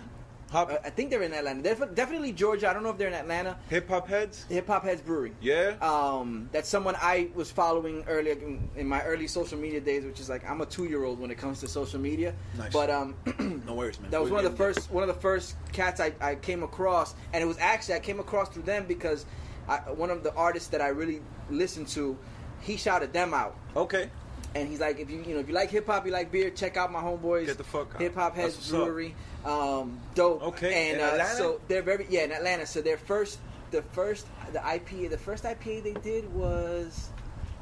hop, 0.51 0.71
Uh, 0.71 0.77
I 0.85 0.91
think 0.91 1.09
they're 1.11 1.23
in 1.23 1.33
Atlanta. 1.33 1.63
They're 1.63 1.87
definitely 1.87 2.33
Georgia. 2.33 2.69
I 2.69 2.75
don't 2.75 2.83
know 2.83 2.91
if 2.91 2.99
they're 2.99 3.09
in 3.09 3.15
Atlanta. 3.15 3.57
hip 3.71 3.89
hop 3.89 4.07
heads. 4.07 4.45
Hip 4.51 4.67
Hop 4.67 4.85
Heads 4.85 5.01
Brewery. 5.01 5.33
Yeah. 5.41 5.77
Um, 5.81 6.51
that's 6.53 6.69
someone 6.69 6.95
I 6.97 7.31
was 7.35 7.51
following 7.51 8.05
earlier 8.07 8.35
in, 8.35 8.69
in 8.77 8.87
my 8.87 9.03
early 9.03 9.27
social 9.29 9.59
media 9.59 9.81
days, 9.81 10.05
which 10.05 10.21
is 10.21 10.29
like 10.29 10.49
I'm 10.49 10.61
a 10.61 10.67
two 10.67 10.85
year 10.85 11.05
old 11.05 11.19
when 11.21 11.31
it 11.31 11.39
comes 11.39 11.61
to 11.61 11.69
social 11.69 12.01
media. 12.01 12.35
Nice. 12.59 12.73
But 12.73 12.91
um, 12.91 13.15
no 13.67 13.75
worries, 13.75 13.99
man. 14.01 14.11
that 14.11 14.21
was 14.21 14.31
We're 14.31 14.37
one 14.37 14.45
of 14.45 14.51
the 14.51 14.59
first 14.59 14.91
one 14.91 15.03
of 15.03 15.09
the 15.09 15.21
first 15.21 15.57
cats 15.73 16.01
I, 16.01 16.13
I 16.21 16.35
came 16.35 16.63
across, 16.63 17.15
and 17.33 17.43
it 17.43 17.47
was 17.47 17.59
actually 17.59 17.95
I 17.95 18.01
came 18.01 18.21
across 18.21 18.51
through 18.51 18.65
them 18.65 18.85
because 18.87 19.25
I, 19.69 19.77
one 19.91 20.11
of 20.11 20.23
the 20.23 20.35
artists 20.35 20.69
that 20.71 20.81
I 20.81 20.89
really 20.89 21.21
listened 21.51 21.89
to, 21.89 22.17
he 22.61 22.77
shouted 22.77 23.13
them 23.13 23.35
out. 23.35 23.57
Okay. 23.77 24.11
and 24.55 24.69
he's 24.69 24.81
like, 24.81 24.99
if 24.99 25.11
you 25.11 25.23
you 25.27 25.35
know 25.35 25.41
if 25.41 25.49
you 25.49 25.55
like 25.55 25.71
hip 25.71 25.87
hop, 25.87 26.07
you 26.07 26.13
like 26.13 26.33
beer, 26.33 26.51
check 26.51 26.77
out 26.77 26.91
my 26.91 27.01
homeboys. 27.01 27.47
Get 27.47 27.59
the 27.59 27.65
fuck 27.65 27.95
out. 27.95 28.01
Hip 28.01 28.15
Hop 28.15 28.35
Heads 28.35 28.57
That's. 28.57 28.71
Brewery, 28.71 29.15
um, 29.45 30.01
dope. 30.15 30.43
Okay, 30.43 30.91
and 30.91 31.01
in 31.01 31.21
uh, 31.21 31.25
so 31.27 31.61
they're 31.69 31.83
very 31.83 32.07
yeah 32.09 32.25
in 32.25 32.33
Atlanta. 32.33 32.67
So 32.67 32.81
their 32.81 32.97
first 32.97 33.39
the 33.71 33.83
first 33.83 34.27
the 34.53 34.59
IPA 34.61 35.11
the 35.11 35.19
first 35.19 35.45
IPA 35.45 35.83
they 35.83 35.93
did 35.95 36.33
was 36.33 37.11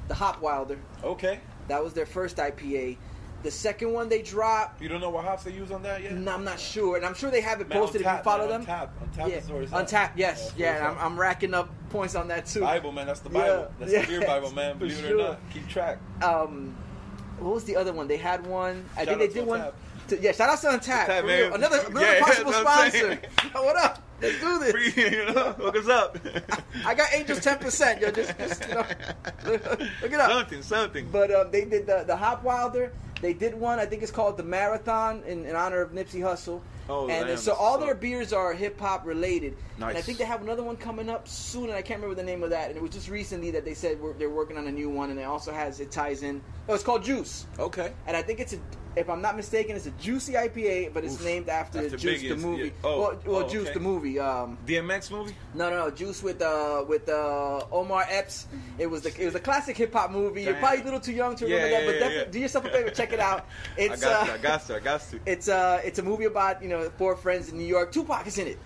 the 0.09 0.15
Hop 0.15 0.41
Wilder. 0.41 0.79
Okay. 1.03 1.41
That 1.69 1.83
was 1.83 1.93
their 1.95 2.07
first 2.07 2.37
IPA. 2.37 2.97
The 3.47 3.53
second 3.53 3.93
one 3.93 4.09
they 4.09 4.23
dropped. 4.23 4.83
You 4.83 4.89
don't 4.89 5.01
know 5.01 5.11
what 5.11 5.25
hops 5.25 5.45
they 5.45 5.53
use 5.53 5.71
on 5.71 5.81
that 5.85 6.03
yet? 6.03 6.15
No, 6.15 6.35
I'm 6.35 6.43
not 6.43 6.59
sure, 6.59 6.97
and 6.97 7.07
I'm 7.07 7.15
sure 7.15 7.31
they 7.31 7.41
have 7.43 7.61
it 7.61 7.69
Man, 7.69 7.79
posted 7.79 8.01
if 8.01 8.07
you 8.09 8.19
follow 8.25 8.49
man, 8.49 8.65
them. 8.65 8.67
Untappd. 8.67 8.89
Untappd 9.15 9.29
yeah, 9.29 9.37
is 9.37 9.49
where. 9.49 9.63
Untappd, 9.67 10.11
yes, 10.17 10.53
Yeah, 10.57 10.75
yeah. 10.75 10.91
I'm, 10.91 10.99
I'm 10.99 11.21
racking 11.21 11.55
up 11.55 11.69
points 11.91 12.17
on 12.17 12.27
that 12.27 12.47
too. 12.47 12.63
Bible, 12.63 12.91
man. 12.91 13.07
That's 13.07 13.21
the 13.21 13.31
Yeah, 13.31 13.39
Bible. 13.39 13.71
That's 13.79 13.93
yeah, 13.93 14.01
the 14.01 14.07
beer 14.09 14.21
Bible, 14.27 14.51
man. 14.51 14.79
Believe 14.79 14.99
it 15.05 15.13
or 15.13 15.17
not. 15.17 15.39
Keep 15.53 15.69
track. 15.69 15.99
Um, 16.25 16.75
what 17.39 17.55
was 17.55 17.63
the 17.63 17.77
other 17.77 17.93
one? 17.93 18.09
They 18.09 18.17
had 18.17 18.45
one. 18.45 18.85
I 18.97 19.05
think 19.05 19.21
they 19.21 19.29
did 19.29 19.47
one. 19.47 19.65
To, 20.09 20.21
yeah, 20.21 20.33
shout 20.33 20.51
out 20.51 20.61
to 20.63 20.67
Untappd. 20.67 21.55
Another, 21.55 21.79
another 21.87 22.01
Yeah, 22.01 22.19
possible 22.25 22.51
that's 22.51 22.97
sponsor. 22.97 23.21
what 23.53 23.77
up? 23.77 24.03
Let's 24.21 24.41
do 24.41 24.59
this. 24.59 24.73
Free, 24.73 25.05
you 25.05 25.27
know, 25.27 25.53
hook 25.53 25.77
us 25.77 25.89
up. 25.89 26.19
I 26.85 26.97
got 26.97 27.15
Angels 27.15 27.39
ten 27.39 27.59
percent. 27.59 28.01
Yo, 28.01 28.11
just, 28.11 28.37
just 28.39 28.69
you 28.69 28.75
know, 28.75 28.85
look 29.45 29.63
it 30.03 30.15
up. 30.15 30.33
Something, 30.33 30.63
something. 30.63 31.09
But 31.13 31.31
um, 31.33 31.53
they 31.53 31.65
did 31.65 31.87
the 31.87 32.03
the 32.05 32.17
Hop 32.17 32.43
Wilder. 32.43 32.93
They 33.21 33.33
did 33.33 33.55
one. 33.55 33.79
I 33.79 33.87
think 33.87 34.03
it's 34.03 34.13
called 34.13 34.37
the 34.37 34.43
Marathon 34.43 35.23
in, 35.27 35.47
in 35.47 35.57
honor 35.57 35.81
of 35.81 35.93
Nipsey 35.93 36.21
Hussle. 36.21 36.61
Oh, 36.89 37.09
and 37.09 37.27
damn, 37.27 37.37
so 37.37 37.53
all 37.55 37.79
their 37.79 37.95
beers 37.95 38.33
are 38.33 38.53
hip 38.53 38.79
hop 38.81 39.05
related. 39.07 39.57
And 39.77 39.85
I 39.85 40.01
think 40.01 40.19
they 40.19 40.25
have 40.25 40.43
another 40.43 40.63
one 40.63 40.77
coming 40.77 41.09
up 41.11 41.29
soon, 41.29 41.65
and 41.65 41.73
I 41.75 41.83
can't 41.83 42.01
remember 42.01 42.15
the 42.21 42.27
name 42.27 42.43
of 42.43 42.51
that. 42.51 42.69
And 42.69 42.77
it 42.77 42.83
was 42.83 42.93
just 42.93 43.09
recently 43.11 43.51
that 43.53 43.65
they 43.65 43.75
said 43.75 44.01
we're, 44.01 44.13
they're 44.15 44.31
working 44.31 44.57
on 44.57 44.67
a 44.67 44.73
new 44.73 44.89
one, 44.89 45.11
and 45.11 45.19
it 45.19 45.25
also 45.25 45.53
has 45.53 45.81
it 45.81 45.91
ties 45.91 46.23
in. 46.23 46.41
Oh, 46.69 46.75
it's 46.75 46.83
called 46.85 47.05
Juice, 47.05 47.47
Okay. 47.59 47.93
and 48.07 48.17
I 48.17 48.23
think 48.23 48.41
it's 48.41 48.53
a. 48.55 48.59
If 48.97 49.11
I'm 49.11 49.21
not 49.21 49.37
mistaken, 49.37 49.77
it's 49.77 49.85
a 49.85 49.91
juicy 49.91 50.33
IPA, 50.33 50.95
but 50.95 51.05
it's 51.05 51.17
Oof. 51.17 51.25
named 51.27 51.51
after, 51.51 51.85
After 51.85 51.99
Juice 51.99 52.23
the 52.23 52.31
Biggie's, 52.31 52.43
movie. 52.43 52.63
yeah. 52.65 52.71
Oh, 52.83 52.99
well, 52.99 53.21
well 53.27 53.45
oh, 53.45 53.49
Juice 53.49 53.65
okay. 53.65 53.75
the 53.75 53.81
movie. 53.81 54.19
Um, 54.19 54.57
DMX 54.67 55.11
movie. 55.11 55.37
no, 55.53 55.69
no, 55.69 55.77
no, 55.85 55.91
Juice 55.91 56.23
with 56.23 56.41
uh 56.41 56.83
with 56.89 57.07
uh 57.11 57.61
Omar 57.71 58.07
Epps. 58.09 58.47
It 58.79 58.87
was 58.87 59.03
the 59.03 59.15
it 59.21 59.27
was 59.27 59.35
a 59.35 59.39
classic 59.41 59.77
hip 59.77 59.93
hop 59.93 60.11
movie. 60.13 60.45
You're 60.45 60.55
probably 60.55 60.81
a 60.81 60.85
little 60.85 60.99
too 61.01 61.13
young 61.13 61.37
to 61.37 61.47
Yeah, 61.47 61.57
remember 61.65 61.69
that, 61.69 61.81
yeah, 61.81 61.87
but 61.87 61.93
yeah, 61.93 61.99
definitely 62.01 62.25
yeah. 62.25 62.31
do 62.33 62.39
yourself 62.41 62.65
a 62.65 62.71
favor, 62.71 62.89
check 62.91 63.13
it 63.13 63.21
out. 63.21 63.47
It's 63.77 64.03
I 64.03 64.07
got 64.09 64.23
uh, 64.23 64.25
to. 64.29 64.33
I 64.33 64.39
got 64.39 64.67
to. 64.67 64.77
I 64.77 64.81
got 64.81 65.01
to. 65.11 65.21
it's 65.27 65.49
uh 65.51 65.81
it's 65.85 65.99
a 65.99 66.03
movie 66.03 66.25
about 66.25 66.63
you 66.63 66.71
know 66.71 66.76
four 66.99 67.17
friends 67.17 67.51
in 67.51 67.59
New 67.59 67.65
York. 67.67 67.93
Tupac 67.93 68.27
is 68.27 68.39
in 68.39 68.47
it. 68.49 68.59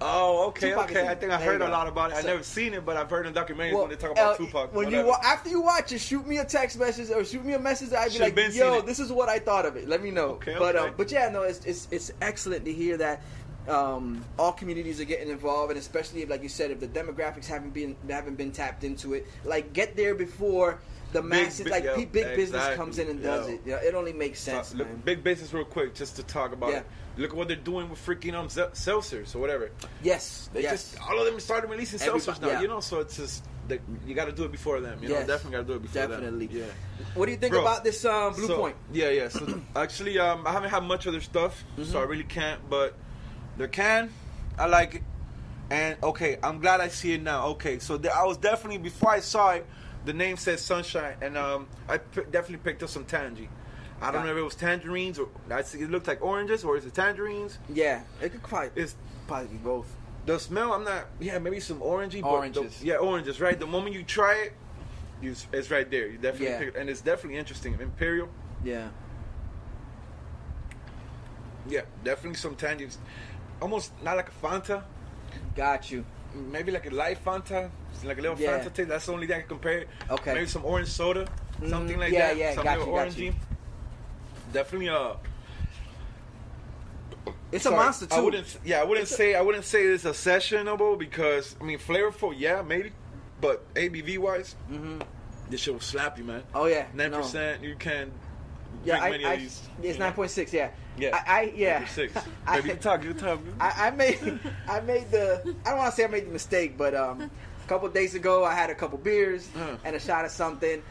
Oh, 0.00 0.46
okay, 0.48 0.70
Tupac 0.70 0.90
okay. 0.90 1.06
I 1.08 1.14
think 1.14 1.32
I 1.32 1.36
There 1.38 1.46
heard 1.52 1.60
a 1.60 1.68
lot 1.68 1.88
about 1.88 2.10
it. 2.12 2.16
I 2.16 2.20
So- 2.22 2.28
never 2.28 2.42
seen 2.42 2.74
it, 2.74 2.84
but 2.86 2.96
I've 2.96 3.10
heard 3.10 3.26
in 3.26 3.34
documentaries 3.34 3.78
when 3.78 3.88
they 3.90 3.96
talk 3.96 4.12
about 4.12 4.34
uh, 4.34 4.36
Tupac. 4.36 4.72
When 4.74 4.86
you 4.90 4.98
whatever. 4.98 5.08
wa- 5.08 5.20
after 5.22 5.50
you 5.50 5.60
watch 5.60 5.92
it, 5.92 5.98
shoot 6.00 6.26
me 6.26 6.38
a 6.38 6.44
text 6.44 6.78
message 6.78 7.10
or 7.10 7.24
shoot 7.24 7.44
me 7.44 7.52
a 7.54 7.58
message. 7.58 7.92
I'd 7.92 8.06
be 8.06 8.18
Should've 8.18 8.36
like, 8.36 8.54
"Yo, 8.54 8.80
this 8.80 8.98
is 9.00 9.12
what 9.12 9.28
I 9.28 9.38
thought 9.40 9.66
of 9.66 9.76
it. 9.76 9.88
Let 9.88 10.02
me 10.02 10.10
know." 10.10 10.30
Okay, 10.40 10.54
but 10.58 10.76
okay. 10.76 10.88
Uh, 10.88 10.92
but 10.96 11.10
yeah, 11.10 11.28
no, 11.28 11.42
it's 11.42 11.64
it's 11.66 11.88
it's 11.90 12.12
excellent 12.22 12.64
to 12.64 12.72
hear 12.72 12.96
that 12.98 13.22
um, 13.68 14.24
all 14.38 14.52
communities 14.52 15.00
are 15.00 15.04
getting 15.04 15.28
involved, 15.28 15.70
and 15.70 15.78
especially 15.78 16.22
if, 16.22 16.30
like 16.30 16.42
you 16.42 16.48
said, 16.48 16.70
if 16.70 16.80
the 16.80 16.88
demographics 16.88 17.46
haven't 17.46 17.74
been 17.74 17.96
haven't 18.08 18.36
been 18.36 18.52
tapped 18.52 18.84
into 18.84 19.14
it, 19.14 19.26
like 19.44 19.72
get 19.72 19.96
there 19.96 20.14
before 20.14 20.78
the 21.12 21.22
masses, 21.22 21.64
bi- 21.64 21.70
like 21.70 21.84
pe- 21.94 22.04
big 22.06 22.24
business 22.36 22.60
exactly, 22.60 22.76
comes 22.76 22.98
in 22.98 23.08
and 23.08 23.22
does 23.22 23.48
it. 23.48 23.60
Yeah, 23.66 23.76
it 23.76 23.94
only 23.94 24.12
makes 24.12 24.40
sense, 24.40 24.74
look, 24.74 24.86
big 25.04 25.22
business, 25.24 25.52
real 25.52 25.64
quick, 25.64 25.94
just 25.94 26.16
to 26.16 26.22
talk 26.24 26.52
about 26.52 26.70
Yeah. 26.70 26.78
it. 26.78 26.86
Look 27.16 27.30
at 27.30 27.36
what 27.36 27.46
they're 27.48 27.56
doing 27.56 27.88
with 27.90 28.04
freaking 28.04 28.34
um 28.34 28.48
seltzers 28.48 29.34
or 29.36 29.38
whatever. 29.38 29.70
Yes, 30.02 30.50
They 30.52 30.62
yes. 30.62 30.92
just 30.92 31.02
all 31.02 31.18
of 31.18 31.26
them 31.26 31.38
started 31.40 31.70
releasing 31.70 32.00
Everybody- 32.00 32.24
seltzers 32.24 32.40
now. 32.40 32.48
yeah. 32.48 32.60
You 32.62 32.68
know, 32.68 32.80
so 32.80 33.00
it's 33.00 33.16
just 33.16 33.44
they, 33.68 33.80
you 34.06 34.14
got 34.14 34.24
to 34.26 34.32
do 34.32 34.44
it 34.44 34.52
before 34.52 34.80
them. 34.80 34.98
You 35.02 35.08
know, 35.08 35.14
Yes, 35.14 35.26
definitely 35.26 35.52
got 35.52 35.66
to 35.66 35.72
do 35.72 35.72
it 35.74 35.82
before 35.82 36.02
definitely. 36.06 36.46
them. 36.48 36.56
Yeah. 36.58 37.04
What 37.14 37.26
do 37.26 37.32
you 37.32 37.38
think 37.38 37.52
Bro, 37.52 37.62
about 37.62 37.82
this 37.84 38.04
um, 38.04 38.34
Blue 38.34 38.46
so, 38.46 38.56
Point? 38.58 38.76
Yeah, 38.92 39.08
yeah. 39.10 39.28
So 39.28 39.60
actually, 39.76 40.18
um, 40.18 40.46
I 40.46 40.52
haven't 40.52 40.70
had 40.70 40.82
much 40.82 41.06
of 41.06 41.12
their 41.12 41.20
stuff, 41.22 41.64
so 41.76 41.82
Mm-hmm. 41.82 41.96
I 41.96 42.02
really 42.02 42.24
can't. 42.24 42.60
But 42.68 42.94
their 43.56 43.68
can, 43.68 44.10
I 44.58 44.66
like 44.66 44.96
it. 44.96 45.02
And 45.70 45.96
okay, 46.02 46.36
I'm 46.42 46.58
glad 46.60 46.80
I 46.80 46.88
see 46.88 47.12
it 47.14 47.22
now. 47.22 47.46
Okay, 47.56 47.78
so 47.78 47.96
the, 47.96 48.14
I 48.14 48.24
was 48.24 48.36
definitely 48.36 48.78
before 48.78 49.10
I 49.12 49.20
saw 49.20 49.52
it, 49.52 49.64
the 50.04 50.12
name 50.12 50.36
says 50.36 50.60
Sunshine, 50.60 51.16
and 51.22 51.38
um, 51.38 51.66
I 51.88 51.96
p- 51.98 52.20
definitely 52.30 52.58
picked 52.58 52.82
up 52.82 52.90
some 52.90 53.06
tangy. 53.06 53.48
I 54.04 54.10
don't 54.10 54.24
know 54.26 54.32
if 54.32 54.36
it 54.38 54.42
was 54.42 54.54
tangerines 54.54 55.18
or 55.18 55.28
see 55.64 55.80
it 55.80 55.90
looked 55.90 56.06
like 56.06 56.22
oranges 56.22 56.62
or 56.62 56.76
is 56.76 56.84
it 56.84 56.94
tangerines? 56.94 57.58
Yeah, 57.72 58.02
it 58.20 58.30
could 58.32 58.42
probably 58.42 58.70
It's 58.76 58.94
probably 59.26 59.48
be 59.48 59.56
both. 59.56 59.86
the 60.26 60.38
smell. 60.38 60.74
I'm 60.74 60.84
not. 60.84 61.06
Yeah, 61.20 61.38
maybe 61.38 61.58
some 61.60 61.80
orangey. 61.80 62.20
but 62.20 62.28
Oranges. 62.28 62.78
the- 62.80 62.86
yeah, 62.86 62.96
oranges. 62.96 63.40
Right. 63.40 63.58
The 63.58 63.66
moment 63.66 63.94
you 63.94 64.02
try 64.02 64.34
it, 64.34 64.52
you, 65.22 65.34
it's 65.52 65.70
right 65.70 65.90
there. 65.90 66.06
You 66.08 66.18
definitely 66.18 66.48
Yeah. 66.48 66.58
pick 66.58 66.68
it, 66.68 66.76
and 66.76 66.90
it's 66.90 67.00
definitely 67.00 67.38
interesting. 67.38 67.78
Imperial. 67.80 68.28
Yeah. 68.62 68.88
Yeah, 71.66 71.82
definitely 72.04 72.36
some 72.36 72.56
tangies. 72.56 72.98
Almost 73.62 73.92
not 74.02 74.16
like 74.16 74.28
a 74.28 74.46
Fanta, 74.46 74.82
Got 75.56 75.90
you. 75.90 76.04
maybe 76.34 76.70
like 76.72 76.84
a 76.86 76.90
light 76.94 77.24
Fanta, 77.24 77.70
like 78.04 78.18
a 78.18 78.20
little 78.20 78.38
Yeah. 78.38 78.58
Fanta 78.58 78.72
taste. 78.72 78.88
That's 78.90 79.06
the 79.06 79.12
only 79.12 79.26
thing 79.26 79.36
I 79.36 79.40
can 79.40 79.48
compare. 79.48 79.78
it. 79.78 79.88
Okay. 80.10 80.34
Maybe 80.34 80.46
some 80.46 80.64
orange 80.66 80.88
soda, 80.88 81.26
Mm, 81.62 81.70
something 81.70 81.98
like 81.98 82.12
yeah, 82.12 82.28
that. 82.28 82.36
yeah, 82.36 82.54
something 82.54 82.64
got 82.64 82.86
you, 82.86 82.92
got 82.94 83.16
you. 83.18 83.34
Definitely 84.54 84.86
a. 84.86 85.16
It's 87.52 87.66
a 87.66 87.70
monster 87.70 88.06
too. 88.06 88.14
I 88.14 88.20
wouldn't 88.20 88.58
yeah, 88.64 88.80
I 88.80 88.84
wouldn't 88.84 89.06
It's 89.08 89.16
say 89.16 89.34
I 89.34 89.40
wouldn't 89.40 89.64
say 89.64 89.82
it's 89.84 90.04
a 90.04 90.10
sessionable 90.10 90.98
because 90.98 91.56
I 91.60 91.64
mean 91.64 91.78
flavorful, 91.78 92.32
yeah, 92.36 92.62
maybe. 92.62 92.92
But 93.40 93.72
ABV 93.74 94.18
wise, 94.18 94.54
Mhm. 94.70 95.02
this 95.50 95.60
shit 95.60 95.74
will 95.74 95.80
slap 95.80 96.16
you, 96.18 96.24
man. 96.24 96.42
Oh 96.54 96.66
yeah, 96.66 96.86
Nine 96.94 97.10
no. 97.10 97.18
percent, 97.18 97.62
you 97.62 97.74
can 97.76 98.10
Yeah, 98.84 99.00
I, 99.02 99.10
many 99.10 99.24
I, 99.24 99.32
of 99.34 99.40
these. 99.40 99.62
it's 99.82 99.98
nine 99.98 100.12
point 100.12 100.30
six. 100.30 100.52
Yeah. 100.52 100.70
Yeah. 100.96 101.10
I, 101.26 101.40
I 101.40 101.52
yeah. 101.54 101.84
Six. 101.86 102.12
I, 102.46 102.56
Baby, 102.60 102.68
you 102.70 102.74
talk, 102.88 103.04
you 103.04 103.12
talk. 103.14 103.40
I, 103.60 103.88
I 103.88 103.90
made 103.90 104.38
I 104.68 104.80
made 104.80 105.10
the 105.10 105.42
I 105.66 105.70
don't 105.70 105.78
want 105.78 105.90
to 105.90 105.96
say 105.96 106.04
I 106.04 106.08
made 106.08 106.26
the 106.26 106.32
mistake, 106.32 106.76
but 106.78 106.94
um, 106.94 107.22
a 107.22 107.68
couple 107.68 107.88
days 107.88 108.14
ago 108.14 108.44
I 108.44 108.54
had 108.54 108.70
a 108.70 108.74
couple 108.74 108.98
beers 108.98 109.48
Uh. 109.56 109.76
and 109.84 109.94
a 109.96 110.00
shot 110.00 110.24
of 110.24 110.30
something, 110.32 110.82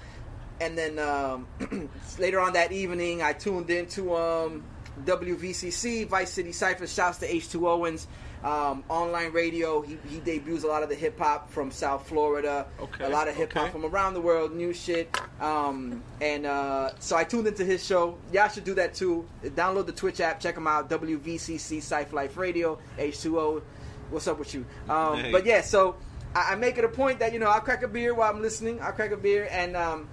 and 0.61 0.77
then 0.77 0.99
um, 0.99 1.47
later 2.19 2.39
on 2.39 2.53
that 2.53 2.71
evening 2.71 3.21
I 3.21 3.33
tuned 3.33 3.69
into 3.69 4.15
um, 4.15 4.63
WVCC 5.01 6.07
Vice 6.07 6.31
City 6.31 6.51
Cipher. 6.51 6.87
Shouts 6.87 7.19
to 7.19 7.27
H2 7.27 7.67
Owens. 7.67 8.07
Um, 8.43 8.83
online 8.89 9.31
radio. 9.31 9.81
He, 9.81 9.97
he 10.09 10.19
debuts 10.19 10.65
a 10.65 10.67
lot 10.67 10.83
of 10.83 10.89
the 10.89 10.95
hip 10.95 11.17
hop 11.17 11.49
from 11.49 11.71
South 11.71 12.09
Florida. 12.09 12.67
Okay, 12.77 13.05
A 13.05 13.09
lot 13.09 13.29
of 13.29 13.35
hip 13.35 13.53
hop 13.53 13.63
okay. 13.63 13.71
from 13.71 13.85
around 13.85 14.15
the 14.15 14.21
world, 14.21 14.53
new 14.53 14.73
shit. 14.73 15.17
Um, 15.39 16.03
and 16.19 16.45
uh, 16.45 16.91
so 16.99 17.15
I 17.15 17.23
tuned 17.23 17.47
into 17.47 17.63
his 17.63 17.85
show. 17.85 18.17
Y'all 18.33 18.49
should 18.49 18.65
do 18.65 18.73
that 18.73 18.95
too. 18.95 19.25
Download 19.45 19.85
the 19.85 19.93
Twitch 19.93 20.19
app. 20.19 20.41
Check 20.41 20.57
him 20.57 20.67
out. 20.67 20.89
WVCC 20.89 21.81
Cypher 21.81 22.13
Life 22.13 22.35
Radio. 22.35 22.79
H2O. 22.97 23.61
What's 24.09 24.27
up 24.27 24.39
with 24.39 24.53
you? 24.53 24.65
Um, 24.89 25.19
Hey. 25.19 25.31
But 25.31 25.45
yeah, 25.45 25.61
so 25.61 25.95
I, 26.35 26.51
I 26.51 26.55
make 26.55 26.77
it 26.77 26.83
a 26.83 26.89
point 26.89 27.19
that 27.19 27.31
you 27.31 27.39
know 27.39 27.47
I'll 27.47 27.61
crack 27.61 27.83
a 27.83 27.87
beer 27.87 28.13
while 28.13 28.29
I'm 28.29 28.41
listening. 28.41 28.81
I'll 28.81 28.91
crack 28.91 29.11
a 29.11 29.17
beer, 29.17 29.47
and 29.49 29.77
um, 29.77 30.09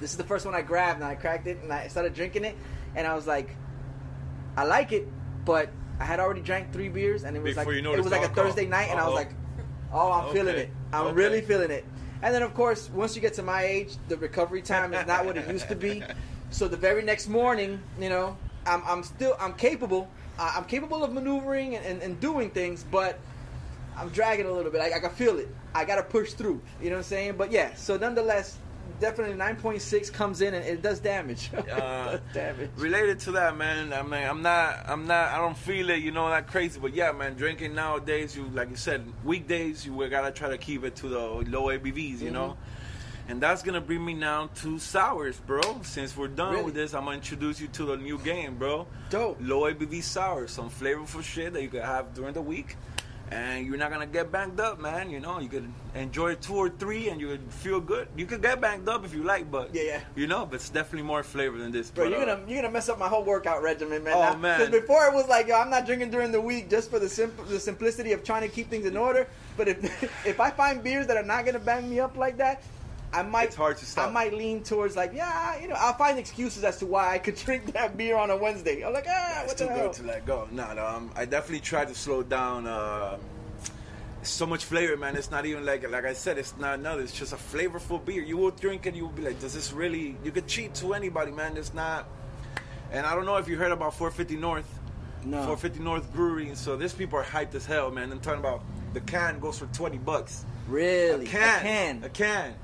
this 0.00 0.10
is 0.10 0.16
the 0.16 0.24
first 0.24 0.46
one 0.46 0.54
I 0.54 0.62
grabbed, 0.62 0.96
and 1.00 1.04
I 1.04 1.14
cracked 1.14 1.46
it, 1.46 1.60
and 1.62 1.72
I 1.72 1.88
started 1.88 2.14
drinking 2.14 2.44
it, 2.44 2.56
and 2.94 3.06
I 3.06 3.14
was 3.14 3.26
like, 3.26 3.54
I 4.56 4.64
like 4.64 4.92
it, 4.92 5.06
but 5.44 5.70
I 6.00 6.04
had 6.04 6.18
already 6.20 6.40
drank 6.40 6.72
three 6.72 6.88
beers, 6.88 7.24
and 7.24 7.36
it 7.36 7.42
was 7.42 7.54
Before 7.54 7.72
like 7.74 7.82
you 7.84 7.92
it 7.92 8.02
was 8.02 8.10
like 8.12 8.22
a. 8.24 8.28
Thursday 8.34 8.66
night, 8.66 8.88
and 8.90 8.98
I 8.98 9.04
was 9.06 9.14
like, 9.14 9.30
oh, 9.92 10.10
I'm 10.12 10.32
feeling 10.32 10.56
it. 10.56 10.70
I'm 10.92 11.06
Okay. 11.06 11.14
really 11.14 11.40
feeling 11.42 11.70
it. 11.70 11.84
And 12.22 12.34
then 12.34 12.42
of 12.42 12.54
course, 12.54 12.90
once 12.90 13.14
you 13.14 13.22
get 13.22 13.34
to 13.34 13.42
my 13.42 13.62
age, 13.62 13.96
the 14.08 14.16
recovery 14.16 14.62
time 14.62 14.92
is 14.94 15.06
not 15.06 15.24
what 15.24 15.36
it 15.36 15.48
used 15.48 15.68
to 15.68 15.76
be. 15.76 16.02
So 16.52 16.66
the 16.66 16.76
very 16.76 17.04
next 17.04 17.28
morning, 17.28 17.80
you 17.96 18.08
know, 18.08 18.36
I'm, 18.66 18.82
I'm 18.84 19.04
still 19.04 19.36
I'm 19.38 19.52
capable. 19.52 20.10
I- 20.36 20.54
I'm 20.56 20.64
capable 20.64 21.04
of 21.04 21.12
maneuvering 21.12 21.76
and, 21.76 21.86
and, 21.86 22.02
and 22.02 22.18
doing 22.20 22.50
things, 22.50 22.84
but 22.90 23.20
I'm 23.96 24.08
dragging 24.08 24.46
a 24.46 24.50
little 24.52 24.72
bit. 24.72 24.80
I, 24.80 24.96
I 24.96 24.98
can 24.98 25.10
feel 25.10 25.38
it. 25.38 25.46
I 25.76 25.84
got 25.84 25.94
to 25.96 26.02
push 26.02 26.32
through. 26.32 26.60
You 26.82 26.90
know 26.90 26.96
what 26.96 27.02
I'm 27.02 27.02
saying? 27.04 27.36
But 27.36 27.52
yeah, 27.52 27.72
so 27.76 27.96
nonetheless, 27.96 28.58
definitely 29.00 29.36
9.6 29.36 30.12
comes 30.12 30.40
in 30.42 30.54
and 30.54 30.64
it 30.64 30.82
does 30.82 31.00
damage. 31.00 31.50
it 31.52 31.68
Uh, 31.70 32.12
does 32.12 32.20
damage. 32.32 32.70
Related 32.76 33.18
to 33.20 33.32
that, 33.32 33.56
man. 33.56 33.92
I 33.92 34.02
mean, 34.02 34.22
I'm 34.24 34.42
not, 34.42 34.84
I'm 34.88 35.06
not, 35.06 35.30
I 35.32 35.38
don't 35.38 35.56
feel 35.56 35.90
it, 35.90 36.02
you 36.02 36.10
know, 36.12 36.28
that 36.28 36.46
crazy. 36.46 36.78
But 36.78 36.94
yeah, 36.94 37.12
man, 37.12 37.34
drinking 37.34 37.74
nowadays, 37.74 38.36
you 38.36 38.46
like 38.52 38.70
you 38.70 38.76
said, 38.76 39.04
weekdays, 39.24 39.84
you 39.84 40.08
gotta 40.08 40.30
try 40.30 40.48
to 40.50 40.58
keep 40.58 40.84
it 40.84 40.94
to 40.96 41.08
the 41.08 41.18
low 41.18 41.66
ABVs, 41.68 42.20
you 42.20 42.30
know. 42.30 42.50
Mm-hmm. 42.50 43.30
And 43.32 43.40
that's 43.40 43.62
gonna 43.62 43.80
bring 43.80 44.04
me 44.04 44.14
now 44.14 44.50
to 44.56 44.78
sours, 44.80 45.38
bro. 45.46 45.60
Since 45.82 46.16
we're 46.16 46.26
done 46.28 46.52
Really? 46.52 46.64
with 46.64 46.74
this, 46.74 46.94
I'm 46.94 47.04
gonna 47.04 47.16
introduce 47.18 47.60
you 47.60 47.68
to 47.68 47.84
the 47.84 47.96
new 47.96 48.18
game, 48.18 48.56
bro. 48.56 48.86
Dope. 49.08 49.38
Low 49.40 49.72
ABV 49.72 50.02
sours, 50.02 50.50
some 50.50 50.68
flavorful 50.68 51.22
shit 51.22 51.52
that 51.52 51.62
you 51.62 51.68
can 51.68 51.82
have 51.82 52.12
during 52.12 52.34
the 52.34 52.42
week. 52.42 52.76
And 53.30 53.64
you're 53.64 53.76
not 53.76 53.90
gonna 53.92 54.06
get 54.06 54.32
banged 54.32 54.58
up, 54.58 54.80
man. 54.80 55.08
You 55.08 55.20
know, 55.20 55.38
you 55.38 55.48
could 55.48 55.70
enjoy 55.94 56.34
two 56.34 56.56
or 56.56 56.68
three, 56.68 57.10
and 57.10 57.20
you 57.20 57.28
would 57.28 57.52
feel 57.52 57.78
good. 57.80 58.08
You 58.16 58.26
could 58.26 58.42
get 58.42 58.60
banged 58.60 58.88
up 58.88 59.04
if 59.04 59.14
you 59.14 59.22
like, 59.22 59.48
but 59.50 59.72
Yeah, 59.72 59.82
yeah. 59.82 60.00
you 60.16 60.26
know, 60.26 60.46
but 60.46 60.56
it's 60.56 60.68
definitely 60.68 61.06
more 61.06 61.22
flavor 61.22 61.56
than 61.56 61.70
this. 61.70 61.90
Bro, 61.90 62.06
but, 62.06 62.10
you're 62.10 62.28
uh, 62.28 62.34
gonna 62.34 62.48
you're 62.50 62.60
gonna 62.60 62.72
mess 62.72 62.88
up 62.88 62.98
my 62.98 63.06
whole 63.08 63.22
workout 63.22 63.62
regimen, 63.62 64.02
man. 64.02 64.14
Oh, 64.16 64.20
Now- 64.20 64.34
man. 64.36 64.58
'cause 64.58 64.70
before 64.70 65.06
it 65.06 65.14
was 65.14 65.28
like, 65.28 65.46
yo, 65.46 65.60
I'm 65.60 65.70
not 65.70 65.86
drinking 65.86 66.10
during 66.10 66.32
the 66.32 66.40
week 66.40 66.68
just 66.68 66.90
for 66.90 66.98
the 66.98 67.08
simple 67.08 67.44
the 67.44 67.60
simplicity 67.60 68.12
of 68.12 68.24
trying 68.24 68.42
to 68.42 68.48
keep 68.48 68.68
things 68.68 68.84
in 68.86 68.96
order. 68.96 69.28
But 69.56 69.68
if 69.68 70.02
if 70.26 70.40
I 70.40 70.50
find 70.50 70.82
beers 70.82 71.06
that 71.06 71.16
are 71.16 71.22
not 71.22 71.44
gonna 71.46 71.60
bang 71.60 71.88
me 71.88 72.00
up 72.00 72.16
like 72.16 72.36
that, 72.38 72.62
I 73.12 73.22
might 73.22 73.48
It's 73.48 73.56
hard 73.56 73.76
to 73.78 73.86
stop. 73.86 74.08
I 74.08 74.12
might 74.12 74.32
lean 74.32 74.62
towards 74.62 74.94
like, 74.96 75.12
yeah, 75.12 75.58
you 75.60 75.66
know, 75.68 75.74
I'll 75.76 75.94
find 75.94 76.18
excuses 76.18 76.62
as 76.62 76.78
to 76.78 76.86
why 76.86 77.12
I 77.12 77.18
could 77.18 77.34
drink 77.44 77.72
that 77.72 77.96
beer 77.96 78.16
on 78.16 78.30
a 78.30 78.36
Wednesday. 78.36 78.82
I'm 78.84 78.92
like, 78.92 79.06
ah, 79.08 79.42
It's 79.42 79.48
what 79.52 79.58
too 79.58 79.64
the 79.64 79.70
hell? 79.72 79.86
good 79.88 79.92
to 79.94 80.02
let 80.04 80.26
go. 80.26 80.48
No, 80.52 80.72
no, 80.74 80.86
um, 80.86 81.10
I 81.16 81.24
definitely 81.24 81.60
try 81.60 81.84
to 81.84 81.94
slow 81.94 82.22
down. 82.22 82.66
Uh, 82.66 83.18
so 84.22 84.44
much 84.46 84.64
flavor, 84.64 84.96
man. 84.96 85.16
It's 85.16 85.30
not 85.30 85.46
even 85.46 85.64
like 85.64 85.88
like 85.90 86.04
I 86.04 86.12
said. 86.12 86.36
It's 86.38 86.54
not 86.58 86.74
another. 86.78 87.00
It's 87.02 87.18
just 87.18 87.32
a 87.32 87.36
flavorful 87.36 88.04
beer. 88.04 88.22
You 88.22 88.36
will 88.36 88.50
drink 88.50 88.86
it. 88.86 88.94
You 88.94 89.04
will 89.04 89.12
be 89.12 89.22
like, 89.22 89.40
does 89.40 89.54
this 89.54 89.72
really? 89.72 90.16
You 90.22 90.30
could 90.30 90.46
cheat 90.46 90.74
to 90.76 90.92
anybody, 90.94 91.32
man. 91.32 91.56
It's 91.56 91.72
not. 91.74 92.06
And 92.92 93.06
I 93.06 93.14
don't 93.14 93.24
know 93.24 93.36
if 93.36 93.48
you 93.48 93.56
heard 93.56 93.72
about 93.72 93.94
450 93.94 94.36
North. 94.36 94.66
No. 95.24 95.38
450 95.38 95.80
North 95.82 96.12
Brewery. 96.12 96.50
So 96.54 96.76
these 96.76 96.92
people 96.92 97.18
are 97.18 97.24
hyped 97.24 97.54
as 97.54 97.64
hell, 97.64 97.90
man. 97.90 98.12
I'm 98.12 98.20
talking 98.20 98.40
about 98.40 98.62
the 98.92 99.00
can 99.00 99.38
goes 99.40 99.58
for 99.58 99.66
20 99.66 99.98
bucks. 99.98 100.44
Really? 100.68 101.26
A 101.26 101.28
can. 101.28 101.58
A 101.58 101.62
can. 101.62 102.04
A 102.04 102.08
can. 102.10 102.54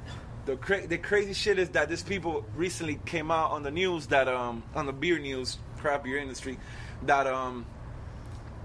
The 0.46 0.56
cra- 0.56 0.86
the 0.86 0.98
crazy 0.98 1.32
shit 1.34 1.58
is 1.58 1.70
that 1.70 1.88
this 1.88 2.02
people 2.02 2.44
recently 2.56 2.98
came 3.04 3.30
out 3.30 3.50
on 3.50 3.62
the 3.64 3.70
news 3.70 4.06
that 4.08 4.28
um 4.28 4.62
on 4.74 4.86
the 4.86 4.92
beer 4.92 5.18
news, 5.18 5.58
crap 5.78 6.04
beer 6.04 6.18
industry, 6.18 6.58
that 7.02 7.26
um 7.26 7.66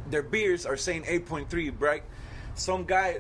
their 0.10 0.24
beers 0.24 0.66
are 0.66 0.78
saying 0.78 1.04
8.3, 1.04 1.74
right? 1.80 2.04
Some 2.56 2.86
guy 2.86 3.20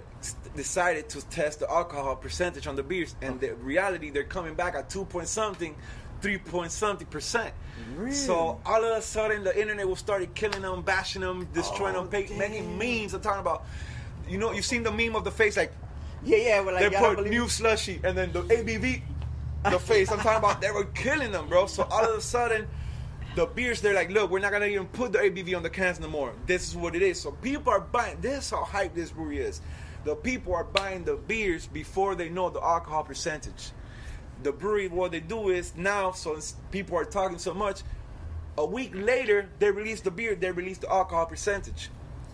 decided 0.55 1.09
to 1.09 1.26
test 1.30 1.59
the 1.62 1.72
alcohol 1.72 2.16
percentage 2.16 2.68
on 2.68 2.76
the 2.76 2.84
beers, 2.84 3.16
and 3.22 3.39
the 3.39 3.53
reality 3.55 4.09
they're 4.09 4.24
coming 4.24 4.55
back 4.55 4.76
at 4.76 4.89
two 4.89 5.05
point 5.05 5.28
something. 5.28 5.76
three 6.22 6.38
point 6.38 6.72
something 6.72 7.07
percent. 7.07 7.51
Really? 7.97 8.12
So 8.14 8.59
all 8.64 8.84
of 8.84 8.95
a 8.97 9.01
sudden, 9.01 9.43
the 9.43 9.59
internet 9.59 9.88
will 9.88 9.95
start 9.95 10.22
killing 10.36 10.62
them, 10.62 10.84
bashing 10.84 11.22
them, 11.22 11.47
destroying 11.53 11.95
Oh, 11.95 12.01
them. 12.05 12.09
Pay, 12.09 12.38
many 12.38 12.59
damn. 12.59 12.78
memes. 12.78 13.14
I'm 13.16 13.22
talking 13.22 13.39
about. 13.41 13.64
You 14.30 14.38
know, 14.38 14.51
you've 14.51 14.66
seen 14.66 14.84
the 14.84 14.91
meme 14.91 15.16
of 15.16 15.24
the 15.24 15.32
face 15.32 15.57
like 15.57 15.72
Yeah, 16.24 16.38
yeah. 16.38 16.64
But 16.64 16.74
like, 16.76 16.92
they 16.92 16.98
put 16.98 17.28
new 17.28 17.48
slushy 17.48 18.00
and 18.04 18.18
then 18.18 18.32
the 18.32 18.44
ABV, 18.44 19.02
the 19.70 19.80
face. 19.80 20.12
I'm 20.12 20.20
talking 20.20 20.38
about 20.38 20.62
they 20.62 20.72
were 20.72 20.86
killing 20.86 21.32
them, 21.32 21.48
bro. 21.48 21.68
So 21.68 21.88
all 21.90 22.04
of 22.04 22.18
a 22.18 22.22
sudden, 22.22 22.68
the 23.36 23.46
beers 23.46 23.82
they're 23.82 23.94
like, 23.94 24.12
look, 24.12 24.30
we're 24.30 24.40
not 24.40 24.52
gonna 24.52 24.66
even 24.66 24.88
put 24.88 25.12
the 25.14 25.20
ABV 25.20 25.56
on 25.56 25.64
the 25.64 25.70
cans 25.70 26.00
no 26.00 26.08
more. 26.08 26.34
This 26.46 26.68
is 26.68 26.76
what 26.76 26.96
it 26.96 27.02
is. 27.02 27.20
So 27.20 27.32
people 27.32 27.72
are 27.72 27.80
buying. 27.80 28.20
This 28.22 28.46
is 28.46 28.50
how 28.52 28.64
hype 28.64 28.94
this 28.94 29.12
brewery 29.12 29.40
is. 29.40 29.62
The 30.04 30.16
people 30.16 30.56
are 30.56 30.64
buying 30.64 31.04
the 31.04 31.16
beers 31.16 31.68
before 31.68 32.16
they 32.16 32.30
know 32.30 32.50
the 32.50 32.62
alcohol 32.62 33.04
percentage. 33.04 33.72
The 34.42 34.52
brewery, 34.52 34.88
what 34.88 35.12
they 35.12 35.20
do 35.20 35.50
is 35.50 35.76
now, 35.76 36.12
so 36.12 36.40
people 36.72 36.98
are 36.98 37.06
talking 37.06 37.38
so 37.38 37.54
much. 37.54 37.82
A 38.58 38.66
week 38.66 38.92
later, 38.96 39.48
they 39.60 39.70
release 39.70 40.02
the 40.02 40.10
beer. 40.10 40.34
They 40.34 40.52
release 40.52 40.80
the 40.80 40.92
alcohol 40.92 41.28
percentage. 41.28 41.90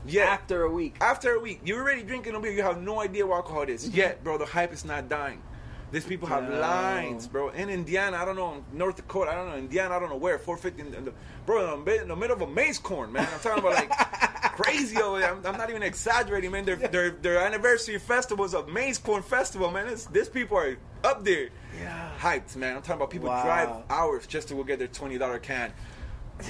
Yeah, 0.05 0.23
after 0.25 0.63
a 0.63 0.69
week. 0.71 0.95
after 1.01 1.31
a 1.33 1.39
week, 1.39 1.61
you're 1.65 1.81
already 1.81 2.03
drinking 2.03 2.35
a 2.35 2.39
beer. 2.39 2.51
You 2.51 2.63
have 2.63 2.81
no 2.81 3.01
idea 3.01 3.25
what 3.25 3.37
alcohol 3.37 3.63
is. 3.63 3.87
Mm-hmm. 3.87 3.97
Yet, 3.97 4.23
bro, 4.23 4.37
the 4.37 4.45
hype 4.45 4.71
is 4.73 4.85
not 4.85 5.09
dying. 5.09 5.41
These 5.89 6.03
people 6.05 6.27
have 6.27 6.49
No. 6.49 6.59
lines, 6.59 7.27
bro. 7.27 7.49
In 7.49 7.69
Indiana, 7.69 8.17
I 8.17 8.25
don't 8.25 8.35
know. 8.35 8.63
North 8.73 8.97
Dakota, 8.97 9.31
I 9.31 9.35
don't 9.35 9.49
know. 9.49 9.55
Indiana, 9.57 9.95
I 9.95 9.99
don't 9.99 10.09
know 10.09 10.17
where. 10.17 10.37
450, 10.37 10.97
in 10.97 11.05
the, 11.05 11.13
bro, 11.45 11.75
in 11.75 11.85
the, 11.85 12.01
in 12.01 12.07
the 12.09 12.15
middle 12.15 12.35
of 12.35 12.41
a 12.41 12.47
maize 12.47 12.77
corn, 12.77 13.11
man. 13.13 13.25
I'm 13.33 13.39
talking 13.39 13.59
about 13.59 13.73
like 13.75 13.89
crazy 14.57 14.97
over 15.01 15.19
there. 15.19 15.31
I'm, 15.33 15.45
I'm 15.45 15.57
not 15.57 15.69
even 15.69 15.83
exaggerating, 15.83 16.51
man. 16.51 16.65
Their, 16.65 16.75
their 16.75 17.11
their 17.11 17.39
anniversary 17.39 17.99
festival 17.99 18.43
is 18.43 18.53
a 18.53 18.67
maize 18.67 18.97
corn 18.97 19.23
festival, 19.23 19.71
man. 19.71 19.87
It's, 19.87 20.05
these 20.07 20.27
people 20.27 20.57
are 20.57 20.75
up 21.05 21.23
there, 21.23 21.49
Yeah. 21.79 22.11
hyped, 22.19 22.57
man. 22.57 22.75
I'm 22.75 22.81
talking 22.81 22.95
about 22.97 23.09
people 23.09 23.29
Wow. 23.29 23.43
drive 23.43 23.69
hours 23.89 24.27
just 24.27 24.49
to 24.49 24.55
go 24.55 24.63
get 24.65 24.79
their 24.79 24.89
twenty 24.89 25.17
dollar 25.17 25.39
can. 25.39 25.71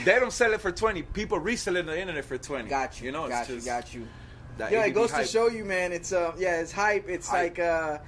They 0.04 0.20
don't 0.20 0.32
sell 0.34 0.54
it 0.54 0.62
for 0.62 0.72
twenty. 0.72 1.02
People 1.04 1.40
resell 1.40 1.76
it 1.78 1.82
on 1.82 1.86
the 1.88 2.00
internet 2.00 2.26
for 2.26 2.38
twenty. 2.38 2.70
Got 2.70 3.00
you. 3.00 3.06
You 3.08 3.12
know, 3.14 3.28
got 3.30 3.42
it's 3.42 3.50
you. 3.50 3.56
just 3.56 3.68
Got 3.68 3.94
you. 3.94 4.08
Yeah, 4.60 4.86
it 4.86 4.92
goes 4.92 5.12
hype. 5.12 5.26
to 5.26 5.32
show 5.32 5.48
you, 5.50 5.64
man. 5.66 5.92
It's 5.94 6.12
uh, 6.12 6.34
yeah, 6.38 6.60
it's 6.62 6.72
hype. 6.72 7.08
It's 7.08 7.28
Hype. 7.28 7.58
like 7.58 7.60
uh, 7.60 8.00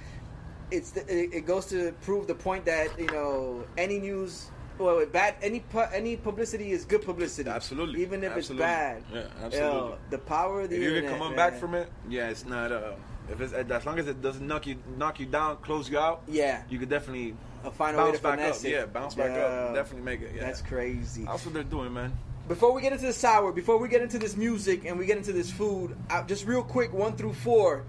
it's 0.70 0.90
the, 0.90 1.00
it, 1.02 1.32
it 1.34 1.46
goes 1.46 1.66
to 1.66 1.92
prove 2.02 2.26
the 2.26 2.34
point 2.34 2.64
that 2.66 2.98
you 2.98 3.06
know 3.06 3.64
any 3.78 3.98
news, 4.00 4.50
well, 4.78 5.04
bad 5.06 5.36
any 5.42 5.60
pu- 5.60 5.78
any 5.92 6.16
publicity 6.16 6.72
is 6.72 6.84
good 6.84 7.02
publicity. 7.02 7.48
Absolutely. 7.48 8.02
even 8.02 8.24
if 8.24 8.32
Absolutely. 8.32 8.64
it's 8.66 8.72
bad. 8.72 9.02
Yeah, 9.12 9.20
Yo, 9.20 9.46
absolutely. 9.46 9.98
the 10.10 10.18
power 10.18 10.60
of 10.62 10.70
the 10.70 10.76
if 10.76 10.82
you're 10.82 10.96
internet. 10.96 11.18
coming 11.18 11.36
man. 11.36 11.50
back 11.50 11.60
from 11.60 11.74
it, 11.74 11.90
yeah, 12.08 12.28
it's 12.30 12.44
not. 12.44 12.72
Uh, 12.72 12.92
if 13.30 13.40
it's 13.40 13.52
as 13.52 13.86
long 13.86 13.98
as 13.98 14.06
it 14.08 14.20
doesn't 14.22 14.46
knock 14.46 14.66
you 14.66 14.76
knock 14.96 15.20
you 15.20 15.26
down, 15.26 15.56
close 15.58 15.88
you 15.88 15.98
out, 15.98 16.22
yeah, 16.28 16.62
you 16.68 16.78
could 16.78 16.88
definitely 16.88 17.34
a 17.64 17.70
final 17.70 18.00
way 18.04 18.06
bounce 18.12 18.16
to 18.18 18.22
back 18.22 18.38
up. 18.40 18.56
it. 18.64 18.70
Yeah, 18.70 18.86
bounce 18.86 19.14
back 19.14 19.30
Yeah. 19.30 19.42
up. 19.44 19.74
Definitely 19.74 20.04
make 20.04 20.20
it. 20.22 20.32
Yeah, 20.34 20.42
That's 20.46 20.62
crazy. 20.62 21.24
That's 21.24 21.44
what 21.44 21.54
they're 21.54 21.62
doing, 21.62 21.92
man. 21.92 22.12
Before 22.48 22.72
we 22.72 22.82
get 22.82 22.92
into 22.92 23.06
the 23.06 23.12
sour, 23.12 23.52
before 23.52 23.76
we 23.78 23.88
get 23.88 24.02
into 24.02 24.18
this 24.18 24.36
music 24.36 24.84
and 24.84 24.98
we 24.98 25.06
get 25.06 25.16
into 25.18 25.32
this 25.32 25.50
food, 25.50 25.94
uh, 26.10 26.22
just 26.24 26.46
real 26.46 26.62
quick, 26.62 26.92
one 26.92 27.12
through 27.16 27.34
four, 27.34 27.84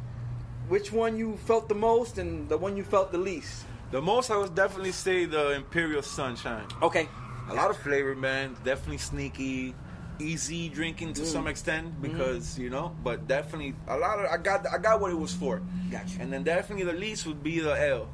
which 0.67 0.91
one 0.91 1.17
you 1.17 1.37
felt 1.45 1.67
the 1.67 1.73
most 1.75 2.17
and 2.17 2.47
the 2.47 2.57
one 2.57 2.77
you 2.77 2.83
felt 2.83 3.11
the 3.11 3.17
least? 3.17 3.65
The 3.91 4.01
most 4.01 4.29
I 4.29 4.37
would 4.37 4.53
definitely 4.53 4.91
say 4.91 5.25
the 5.25 5.51
Imperial 5.53 6.01
Sunshine. 6.01 6.65
Okay. 6.81 7.07
A 7.49 7.53
lot 7.53 7.69
of 7.71 7.77
flavor, 7.77 8.13
man. 8.15 8.55
Definitely 8.63 8.99
sneaky, 8.99 9.73
easy 10.21 10.69
drinking 10.69 11.13
to 11.13 11.21
Mm. 11.21 11.25
some 11.25 11.47
extent 11.47 12.01
because 12.01 12.57
you 12.59 12.69
know, 12.69 12.95
but 13.03 13.27
definitely 13.27 13.73
a 13.87 13.97
lot 13.97 14.19
of 14.19 14.25
I 14.31 14.37
got 14.37 14.65
I 14.71 14.77
got 14.77 15.01
what 15.01 15.11
it 15.11 15.17
was 15.19 15.33
for. 15.33 15.61
Gotcha. 15.91 16.21
And 16.21 16.31
then 16.31 16.43
definitely 16.43 16.85
the 16.85 16.93
least 16.97 17.25
would 17.27 17.41
be 17.43 17.59
the 17.59 17.75
ale, 17.75 18.07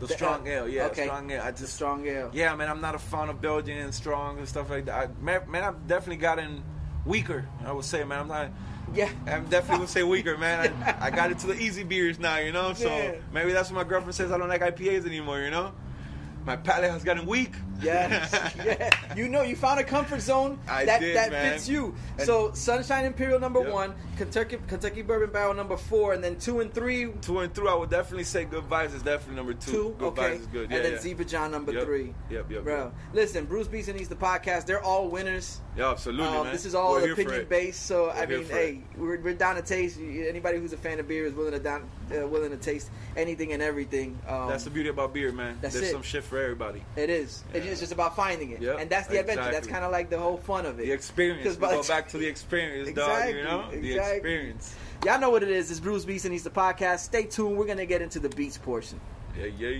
the, 0.00 0.06
The 0.06 0.14
strong 0.14 0.46
ale. 0.46 0.64
ale. 0.64 0.68
Yeah, 0.68 0.86
Okay. 0.86 1.04
strong 1.04 1.30
ale. 1.30 1.42
I 1.42 1.50
The 1.52 1.58
just 1.60 1.74
strong 1.74 2.06
ale. 2.06 2.30
Yeah, 2.32 2.54
man, 2.56 2.68
I'm 2.68 2.80
not 2.80 2.94
a 2.94 2.98
fan 2.98 3.28
of 3.28 3.40
Belgian 3.40 3.78
and 3.78 3.94
strong 3.94 4.38
and 4.38 4.48
stuff 4.48 4.70
like 4.70 4.86
that. 4.86 4.94
I, 4.94 5.22
man, 5.22 5.42
man, 5.48 5.62
I've 5.64 5.86
definitely 5.86 6.16
gotten 6.22 6.62
weaker. 7.04 7.46
I 7.64 7.72
would 7.72 7.84
say, 7.84 8.02
man, 8.04 8.20
I'm 8.20 8.28
not. 8.28 8.50
Yeah. 8.92 9.08
I'm 9.28 9.44
definitely 9.46 9.80
would 9.80 9.88
say 9.88 10.02
weaker, 10.02 10.36
man. 10.36 10.74
I, 10.82 11.06
I 11.06 11.10
got 11.10 11.30
into 11.30 11.46
the 11.46 11.54
easy 11.54 11.84
beers 11.84 12.18
now, 12.18 12.38
you 12.38 12.50
know. 12.50 12.72
So 12.74 12.88
Yeah. 12.88 13.14
maybe 13.32 13.52
that's 13.52 13.70
what 13.70 13.76
my 13.84 13.88
girlfriend 13.88 14.14
says. 14.16 14.32
I 14.32 14.38
don't 14.38 14.48
like 14.48 14.62
IPAs 14.62 15.06
anymore, 15.06 15.40
you 15.40 15.50
know. 15.50 15.72
My 16.44 16.56
palate 16.56 16.90
has 16.90 17.04
gotten 17.04 17.26
weak. 17.26 17.52
Yes. 17.82 18.32
yeah. 18.64 18.90
You 19.16 19.28
know, 19.28 19.42
you 19.42 19.56
found 19.56 19.80
a 19.80 19.84
comfort 19.84 20.20
zone 20.20 20.58
I 20.68 20.84
that 20.84 21.00
did, 21.00 21.16
that 21.16 21.30
man. 21.30 21.52
fits 21.52 21.68
you. 21.68 21.94
And- 22.18 22.26
so 22.26 22.52
Sunshine 22.52 23.04
Imperial 23.06 23.40
number 23.40 23.60
Yep. 23.62 23.72
one, 23.72 23.94
Kentucky 24.18 24.58
Kentucky 24.68 25.00
Bourbon 25.02 25.30
Barrel 25.30 25.54
number 25.54 25.76
four, 25.78 26.12
and 26.12 26.22
then 26.22 26.36
two 26.38 26.60
and 26.60 26.72
three, 26.72 27.10
Two 27.22 27.38
and 27.40 27.54
three, 27.54 27.68
I 27.68 27.74
would 27.74 27.88
definitely 27.90 28.24
say 28.24 28.44
Good 28.44 28.64
Vibes 28.64 28.94
is 28.94 29.02
definitely 29.02 29.36
number 29.36 29.54
two. 29.54 29.70
two, 29.72 29.96
Good 29.98 30.06
okay, 30.08 30.22
Vibes 30.22 30.40
is 30.40 30.46
good. 30.48 30.70
Yeah, 30.70 30.76
and 30.76 30.84
then 30.84 30.92
yeah. 30.92 30.98
Ziva 31.14 31.26
John 31.28 31.50
number 31.50 31.72
Yep. 31.72 31.84
three. 31.84 32.14
Yep, 32.30 32.50
yep, 32.50 32.64
Bro, 32.64 32.76
yep. 32.84 32.92
listen, 33.14 33.44
Brews 33.46 33.68
Beats 33.68 33.88
and 33.88 33.98
Eats 33.98 34.08
the 34.08 34.14
podcast. 34.16 34.66
They're 34.66 34.82
all 34.82 35.08
winners. 35.08 35.60
Yeah, 35.76 35.90
absolutely, 35.90 36.26
Um, 36.26 36.44
man. 36.44 36.52
this 36.52 36.66
is 36.66 36.74
all 36.74 36.92
We're 36.92 37.12
opinion 37.12 37.46
based, 37.48 37.86
so 37.86 38.06
We're 38.06 38.10
I 38.22 38.26
mean, 38.26 38.44
hey, 38.46 38.80
we're, 38.96 39.20
we're 39.20 39.34
down 39.34 39.56
to 39.56 39.62
taste. 39.62 39.98
Anybody 39.98 40.58
who's 40.58 40.72
a 40.74 40.76
fan 40.76 41.00
of 41.00 41.08
beer 41.08 41.24
is 41.24 41.32
willing 41.32 41.52
to 41.52 41.58
down, 41.60 41.88
uh, 42.14 42.26
willing 42.26 42.50
to 42.50 42.56
taste 42.58 42.90
anything 43.16 43.52
and 43.52 43.62
everything. 43.62 44.18
Um, 44.28 44.48
That's 44.48 44.64
the 44.64 44.70
beauty 44.70 44.88
about 44.90 45.14
beer, 45.14 45.32
man. 45.32 45.58
That's 45.62 45.74
There's 45.74 45.88
it. 45.88 45.92
some 45.92 46.02
shit 46.02 46.24
for 46.30 46.38
everybody. 46.40 46.82
it 46.96 47.10
is. 47.10 47.42
It's 47.52 47.64
Yeah. 47.64 47.70
just- 47.70 47.80
just 47.82 47.92
about 47.92 48.16
finding 48.16 48.52
it, 48.52 48.62
Yep, 48.62 48.78
and 48.80 48.88
that's 48.88 49.08
the 49.08 49.18
adventure. 49.18 49.50
That's 49.50 49.66
kind 49.66 49.84
of 49.84 49.90
like 49.92 50.08
the 50.08 50.18
whole 50.18 50.38
fun 50.38 50.64
of 50.64 50.78
it. 50.80 50.86
The 50.86 50.92
experience. 50.92 51.56
We 51.58 51.66
go 51.66 51.82
back 51.82 52.08
to 52.10 52.18
the 52.18 52.26
experience, 52.26 52.88
dog. 52.92 53.08
Exactly, 53.10 53.38
You 53.38 53.44
know, 53.44 53.70
the 53.70 53.98
experience. 53.98 54.74
Y'all 55.04 55.18
know 55.20 55.30
what 55.30 55.42
it 55.42 55.50
is. 55.50 55.70
It's 55.70 55.80
Brews 55.80 56.04
Beats 56.04 56.24
and 56.24 56.32
Eats 56.34 56.44
the 56.44 56.50
podcast. 56.50 57.00
Stay 57.00 57.24
tuned. 57.24 57.56
We're 57.56 57.66
gonna 57.66 57.84
get 57.86 58.00
into 58.02 58.20
the 58.20 58.28
beats 58.28 58.58
portion. 58.58 59.00
Yeah, 59.38 59.46
yeah. 59.58 59.78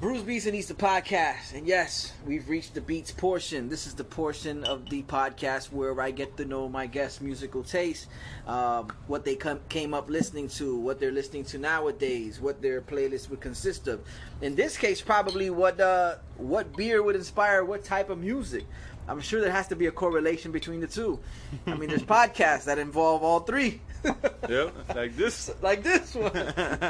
Brews 0.00 0.22
Beats 0.22 0.46
and 0.46 0.56
Eats 0.56 0.68
the 0.68 0.72
podcast, 0.72 1.52
and 1.54 1.66
yes, 1.66 2.14
we've 2.24 2.48
reached 2.48 2.72
the 2.72 2.80
beats 2.80 3.10
portion. 3.10 3.68
This 3.68 3.86
is 3.86 3.92
the 3.92 4.02
portion 4.02 4.64
of 4.64 4.88
the 4.88 5.02
podcast 5.02 5.72
where 5.72 6.00
I 6.00 6.10
get 6.10 6.38
to 6.38 6.46
know 6.46 6.70
my 6.70 6.86
guests' 6.86 7.20
musical 7.20 7.62
taste, 7.62 8.06
um, 8.46 8.90
what 9.08 9.26
they 9.26 9.36
came 9.68 9.92
up 9.92 10.08
listening 10.08 10.48
to, 10.56 10.74
what 10.74 11.00
they're 11.00 11.12
listening 11.12 11.44
to 11.44 11.58
nowadays, 11.58 12.40
what 12.40 12.62
their 12.62 12.80
playlist 12.80 13.28
would 13.28 13.42
consist 13.42 13.88
of. 13.88 14.00
In 14.40 14.54
this 14.54 14.78
case, 14.78 15.02
probably 15.02 15.50
what 15.50 15.78
uh, 15.78 16.14
what 16.38 16.74
beer 16.74 17.02
would 17.02 17.14
inspire 17.14 17.62
what 17.62 17.84
type 17.84 18.08
of 18.08 18.20
music. 18.20 18.64
I'm 19.08 19.20
sure 19.20 19.40
there 19.40 19.52
has 19.52 19.68
to 19.68 19.76
be 19.76 19.86
a 19.86 19.90
correlation 19.90 20.52
between 20.52 20.80
the 20.80 20.86
two. 20.86 21.18
I 21.66 21.74
mean, 21.74 21.88
there's 21.88 22.02
podcasts 22.18 22.64
that 22.64 22.78
involve 22.78 23.22
all 23.22 23.40
three. 23.40 23.80
Yep, 24.48 24.96
like 24.96 25.14
this. 25.14 25.50
like 25.60 25.82
this 25.82 26.14
one. 26.14 26.32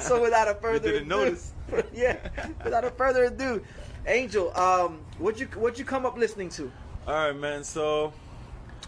so 0.01 0.23
without 0.23 0.49
a 0.49 0.55
further 0.55 0.93
didn't 0.93 1.13
ado, 1.13 1.25
notice. 1.25 1.53
yeah, 1.93 2.17
without 2.65 2.85
a 2.85 2.91
further 2.91 3.25
ado, 3.25 3.63
Angel, 4.07 4.57
um, 4.57 5.01
what 5.19 5.39
you 5.41 5.47
what 5.57 5.79
you 5.79 5.85
come 5.85 6.07
up 6.07 6.17
listening 6.17 6.49
to? 6.51 6.73
All 7.07 7.15
right, 7.15 7.37
man. 7.37 7.65
So 7.65 8.13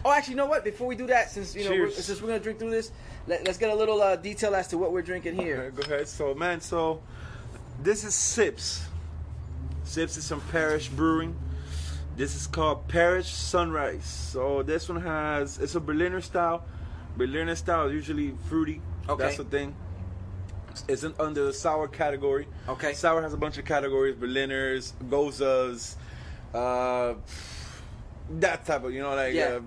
Oh, 0.05 0.11
actually, 0.11 0.31
you 0.31 0.37
know 0.37 0.47
what? 0.47 0.63
Before 0.63 0.87
we 0.87 0.95
do 0.95 1.07
that, 1.07 1.31
since 1.31 1.55
you 1.55 1.63
know, 1.63 1.71
we're, 1.71 1.91
since 1.91 2.21
we're 2.21 2.27
gonna 2.27 2.39
drink 2.39 2.59
through 2.59 2.71
this, 2.71 2.91
let, 3.27 3.47
us 3.47 3.57
get 3.57 3.69
a 3.69 3.75
little 3.75 4.01
uh, 4.01 4.15
detail 4.17 4.53
as 4.53 4.67
to 4.69 4.77
what 4.77 4.91
we're 4.91 5.01
drinking 5.01 5.35
here. 5.35 5.71
go 5.71 5.83
ahead. 5.83 6.07
So, 6.07 6.33
man, 6.33 6.59
so 6.59 7.01
this 7.81 8.03
is 8.03 8.13
Sips. 8.13 8.85
Sips 9.85 10.17
is 10.17 10.25
some 10.25 10.41
Parish 10.51 10.89
Brewing. 10.89 11.35
This 12.15 12.35
is 12.35 12.45
called 12.47 12.87
Parish 12.87 13.27
Sunrise. 13.27 14.05
So 14.05 14.61
this 14.63 14.87
one 14.87 15.01
has 15.01 15.57
it's 15.57 15.75
a 15.75 15.79
Berliner 15.79 16.21
style. 16.21 16.63
Berliner 17.17 17.55
style 17.55 17.87
is 17.87 17.93
usually 17.93 18.33
fruity. 18.47 18.81
Okay. 19.09 19.23
That's 19.23 19.37
the 19.37 19.43
thing. 19.45 19.75
It's 20.87 21.03
in, 21.03 21.13
under 21.19 21.45
the 21.45 21.53
sour 21.53 21.87
category. 21.87 22.47
Okay. 22.67 22.93
Sour 22.93 23.21
has 23.21 23.33
a 23.33 23.37
bunch 23.37 23.57
of 23.57 23.65
categories: 23.65 24.15
Berliners, 24.15 24.93
Goses, 25.09 25.95
uh, 26.53 27.15
that 28.39 28.65
type 28.65 28.83
of 28.83 28.93
you 28.93 29.01
know 29.01 29.15
like 29.15 29.33
Yeah. 29.33 29.45
uh, 29.45 29.61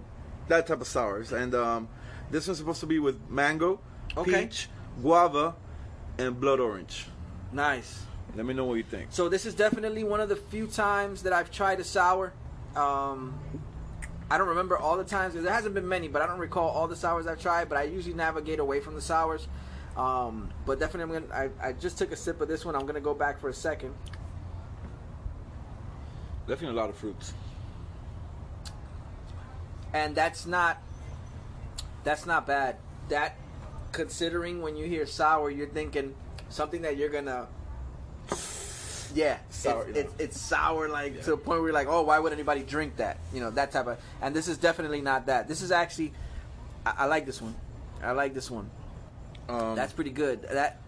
that 0.48 0.66
type 0.68 0.80
of 0.80 0.86
sours. 0.86 1.32
And 1.32 1.54
um, 1.54 1.88
this 2.30 2.46
one's 2.46 2.58
supposed 2.58 2.80
to 2.80 2.86
be 2.86 2.98
with 3.00 3.28
mango, 3.28 3.80
Okay. 4.16 4.46
peach, 4.46 4.68
guava, 5.02 5.54
and 6.18 6.40
blood 6.40 6.60
orange. 6.60 7.06
Nice. 7.52 8.05
Let 8.36 8.46
me 8.46 8.54
know 8.54 8.64
what 8.64 8.74
you 8.74 8.82
think. 8.82 9.08
So 9.10 9.28
this 9.28 9.46
is 9.46 9.54
definitely 9.54 10.04
one 10.04 10.20
of 10.20 10.28
the 10.28 10.36
few 10.36 10.66
times 10.66 11.22
that 11.22 11.32
I've 11.32 11.50
tried 11.50 11.80
a 11.80 11.84
sour. 11.84 12.32
Um, 12.74 13.38
I 14.30 14.38
don't 14.38 14.48
remember 14.48 14.76
all 14.76 14.96
the 14.96 15.04
times. 15.04 15.34
There 15.34 15.50
hasn't 15.50 15.74
been 15.74 15.88
many, 15.88 16.08
but 16.08 16.20
I 16.22 16.26
don't 16.26 16.38
recall 16.38 16.68
all 16.68 16.88
the 16.88 16.96
sours 16.96 17.26
I've 17.26 17.40
tried. 17.40 17.68
But 17.68 17.78
I 17.78 17.84
usually 17.84 18.14
navigate 18.14 18.58
away 18.58 18.80
from 18.80 18.94
the 18.94 19.00
sours. 19.00 19.48
Um, 19.96 20.50
but 20.66 20.78
definitely, 20.78 21.16
I'm 21.16 21.28
gonna. 21.28 21.50
I, 21.62 21.68
I 21.68 21.72
just 21.72 21.96
took 21.96 22.12
a 22.12 22.16
sip 22.16 22.40
of 22.40 22.48
this 22.48 22.64
one. 22.64 22.76
I'm 22.76 22.84
gonna 22.86 23.00
go 23.00 23.14
back 23.14 23.40
for 23.40 23.48
a 23.48 23.54
second. 23.54 23.94
Definitely 26.46 26.76
a 26.76 26.80
lot 26.80 26.90
of 26.90 26.96
fruits. 26.96 27.32
and 29.96 30.14
that's 30.14 30.46
not 30.46 30.82
that's 32.04 32.26
not 32.26 32.46
bad. 32.46 32.76
That 33.08 33.36
considering 33.92 34.62
when 34.62 34.76
you 34.76 34.86
hear 34.86 35.06
sour, 35.06 35.50
you're 35.50 35.66
thinking 35.68 36.14
something 36.48 36.82
that 36.82 36.96
you're 36.96 37.08
gonna. 37.08 37.48
Yeah, 39.16 39.38
Sour, 39.48 39.86
It's, 39.88 39.96
yeah. 39.96 40.02
it's, 40.02 40.14
it's 40.18 40.40
sour 40.40 40.88
like 40.88 41.14
Yeah. 41.16 41.22
to 41.22 41.30
the 41.30 41.36
point 41.38 41.60
where 41.60 41.68
you're 41.68 41.72
like, 41.74 41.88
oh, 41.88 42.02
why 42.02 42.18
would 42.18 42.32
anybody 42.34 42.62
drink 42.62 42.96
that? 42.96 43.16
You 43.32 43.40
know 43.40 43.50
that 43.52 43.72
type 43.72 43.86
of. 43.86 43.98
And 44.20 44.36
this 44.36 44.46
is 44.46 44.58
definitely 44.58 45.00
not 45.00 45.26
that. 45.26 45.48
This 45.48 45.62
is 45.62 45.72
actually, 45.72 46.12
I, 46.84 46.92
I 46.98 47.04
like 47.06 47.24
this 47.24 47.40
one. 47.40 47.54
I 48.02 48.12
like 48.12 48.34
this 48.34 48.50
one. 48.50 48.70
Um, 49.48 49.74
That's 49.74 49.94
pretty 49.94 50.10
good. 50.10 50.42
That 50.42 50.80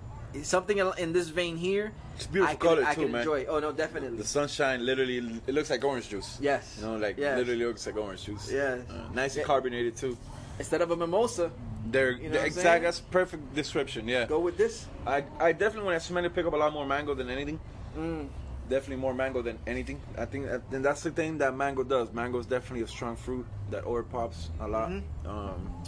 something 0.42 0.76
in 0.98 1.12
this 1.14 1.28
vein 1.30 1.56
here. 1.56 1.92
It's 2.16 2.26
a 2.26 2.28
beautiful 2.28 2.52
I 2.52 2.56
can, 2.56 2.68
color 2.68 2.84
I 2.84 2.94
too, 2.94 3.02
can 3.02 3.12
man. 3.12 3.20
enjoy. 3.22 3.46
Oh 3.46 3.60
no, 3.60 3.72
definitely. 3.72 4.18
the 4.18 4.24
sunshine 4.24 4.84
literally 4.84 5.18
it 5.46 5.54
looks 5.54 5.70
like 5.70 5.82
orange 5.82 6.08
juice. 6.10 6.36
Yes. 6.40 6.76
You 6.78 6.86
know, 6.86 6.96
like 6.96 7.16
Yes. 7.16 7.38
literally 7.38 7.64
looks 7.64 7.86
like 7.86 7.96
orange 7.96 8.24
juice. 8.24 8.50
Yes. 8.52 8.80
Uh, 8.90 9.08
nice 9.14 9.36
and 9.36 9.46
carbonated 9.46 9.96
too. 9.96 10.18
Instead 10.58 10.82
of 10.82 10.90
a 10.90 10.96
mimosa, 10.96 11.50
They're, 11.86 12.10
You 12.10 12.24
know 12.24 12.32
they're 12.32 12.40
what 12.42 12.46
exact. 12.48 12.82
That's 12.84 13.00
perfect 13.00 13.54
description. 13.54 14.06
Yeah. 14.08 14.26
go 14.26 14.40
with 14.40 14.58
this. 14.58 14.84
I 15.06 15.24
I 15.40 15.52
definitely 15.52 15.86
when 15.86 15.94
I 15.94 15.98
smell 15.98 16.24
it 16.24 16.34
pick 16.34 16.44
up 16.44 16.52
a 16.52 16.56
lot 16.56 16.72
more 16.74 16.84
mango 16.84 17.14
than 17.14 17.30
anything. 17.30 17.58
Mm. 17.98 18.28
Definitely 18.68 18.96
more 18.96 19.14
mango 19.14 19.40
than 19.42 19.58
anything. 19.66 20.00
I 20.16 20.26
think 20.26 20.46
that, 20.46 20.60
and 20.72 20.84
that's 20.84 21.02
the 21.02 21.10
thing 21.10 21.38
that 21.38 21.54
mango 21.56 21.82
does. 21.84 22.12
Mango 22.12 22.38
is 22.38 22.46
definitely 22.46 22.84
a 22.84 22.88
strong 22.88 23.16
fruit 23.16 23.46
that 23.70 23.84
over 23.84 24.02
pops 24.02 24.50
a 24.60 24.68
lot. 24.68 24.90
Mm-hmm. 24.90 25.28
Um, 25.28 25.82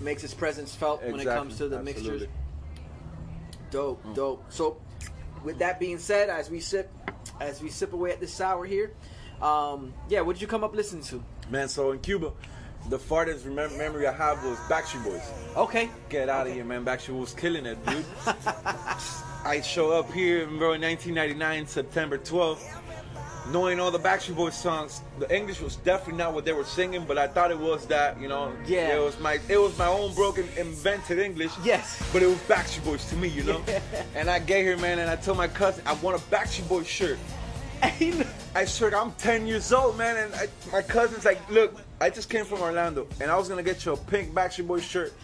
Makes 0.00 0.22
its 0.24 0.34
presence 0.34 0.74
felt 0.74 1.02
when 1.02 1.18
it 1.18 1.24
comes 1.24 1.56
to 1.58 1.68
the 1.68 1.78
absolutely. 1.78 2.10
mixtures. 2.12 2.28
Dope, 3.70 4.04
Mm. 4.04 4.14
dope. 4.14 4.44
So, 4.50 4.76
with 5.42 5.58
that 5.58 5.80
being 5.80 5.98
said, 5.98 6.28
as 6.30 6.48
we 6.50 6.60
sip, 6.60 6.90
as 7.40 7.60
we 7.60 7.68
sip 7.68 7.92
away 7.92 8.12
at 8.12 8.20
this 8.20 8.32
sour 8.32 8.64
here, 8.64 8.92
um, 9.42 9.92
yeah, 10.08 10.20
what 10.20 10.34
did 10.34 10.42
you 10.42 10.48
come 10.48 10.62
up 10.64 10.74
listening 10.76 11.02
to? 11.04 11.22
Man, 11.50 11.68
so 11.68 11.90
in 11.92 11.98
Cuba, 11.98 12.32
the 12.88 12.98
farthest 12.98 13.44
remem- 13.46 13.76
memory 13.76 14.06
I 14.06 14.12
have 14.12 14.44
was 14.44 14.56
Backstreet 14.68 15.02
Boys. 15.04 15.22
Okay, 15.56 15.90
Get 16.10 16.28
out 16.28 16.46
of 16.46 16.52
here, 16.52 16.64
man. 16.64 16.84
Backstreet 16.84 17.18
was 17.18 17.32
killing 17.34 17.66
it, 17.66 17.84
dude. 17.86 18.04
I 19.48 19.62
show 19.62 19.92
up 19.92 20.12
here, 20.12 20.44
bro, 20.44 20.74
in 20.74 20.82
1999, 20.82 21.66
September 21.66 22.18
12th, 22.18 22.68
knowing 23.50 23.80
all 23.80 23.90
the 23.90 23.98
Backstreet 23.98 24.36
Boys 24.36 24.54
songs. 24.54 25.00
The 25.18 25.34
English 25.34 25.62
was 25.62 25.76
definitely 25.76 26.18
not 26.18 26.34
what 26.34 26.44
they 26.44 26.52
were 26.52 26.66
singing, 26.66 27.06
but 27.06 27.16
I 27.16 27.28
thought 27.28 27.50
it 27.50 27.58
was 27.58 27.86
that, 27.86 28.20
you 28.20 28.28
know. 28.28 28.52
Yeah. 28.66 28.96
It 28.96 29.00
was 29.00 29.18
my 29.20 29.38
it 29.48 29.56
was 29.56 29.76
my 29.78 29.86
own 29.86 30.12
broken 30.14 30.46
invented 30.58 31.18
English. 31.18 31.52
Yes. 31.64 32.06
But 32.12 32.22
it 32.22 32.26
was 32.26 32.36
Backstreet 32.40 32.84
Boys 32.84 33.08
to 33.08 33.16
me, 33.16 33.28
you 33.28 33.42
know. 33.42 33.62
and 34.14 34.28
I 34.28 34.38
get 34.38 34.64
here, 34.64 34.76
man, 34.76 34.98
and 34.98 35.08
I 35.08 35.16
told 35.16 35.38
my 35.38 35.48
cousin 35.48 35.82
I 35.86 35.94
want 35.94 36.18
a 36.18 36.20
Backstreet 36.26 36.68
Boys 36.68 36.86
shirt. 36.86 37.18
I 37.82 38.66
swear, 38.66 38.94
I'm 38.94 39.12
10 39.12 39.46
years 39.46 39.72
old, 39.72 39.96
man, 39.96 40.18
and 40.18 40.34
I, 40.34 40.48
my 40.70 40.82
cousin's 40.82 41.24
like, 41.24 41.40
look, 41.48 41.74
I 42.02 42.10
just 42.10 42.28
came 42.28 42.44
from 42.44 42.60
Orlando, 42.60 43.06
and 43.18 43.30
I 43.30 43.38
was 43.38 43.48
gonna 43.48 43.62
get 43.62 43.86
you 43.86 43.94
a 43.94 43.96
pink 43.96 44.34
Backstreet 44.34 44.66
Boys 44.66 44.84
shirt, 44.84 45.14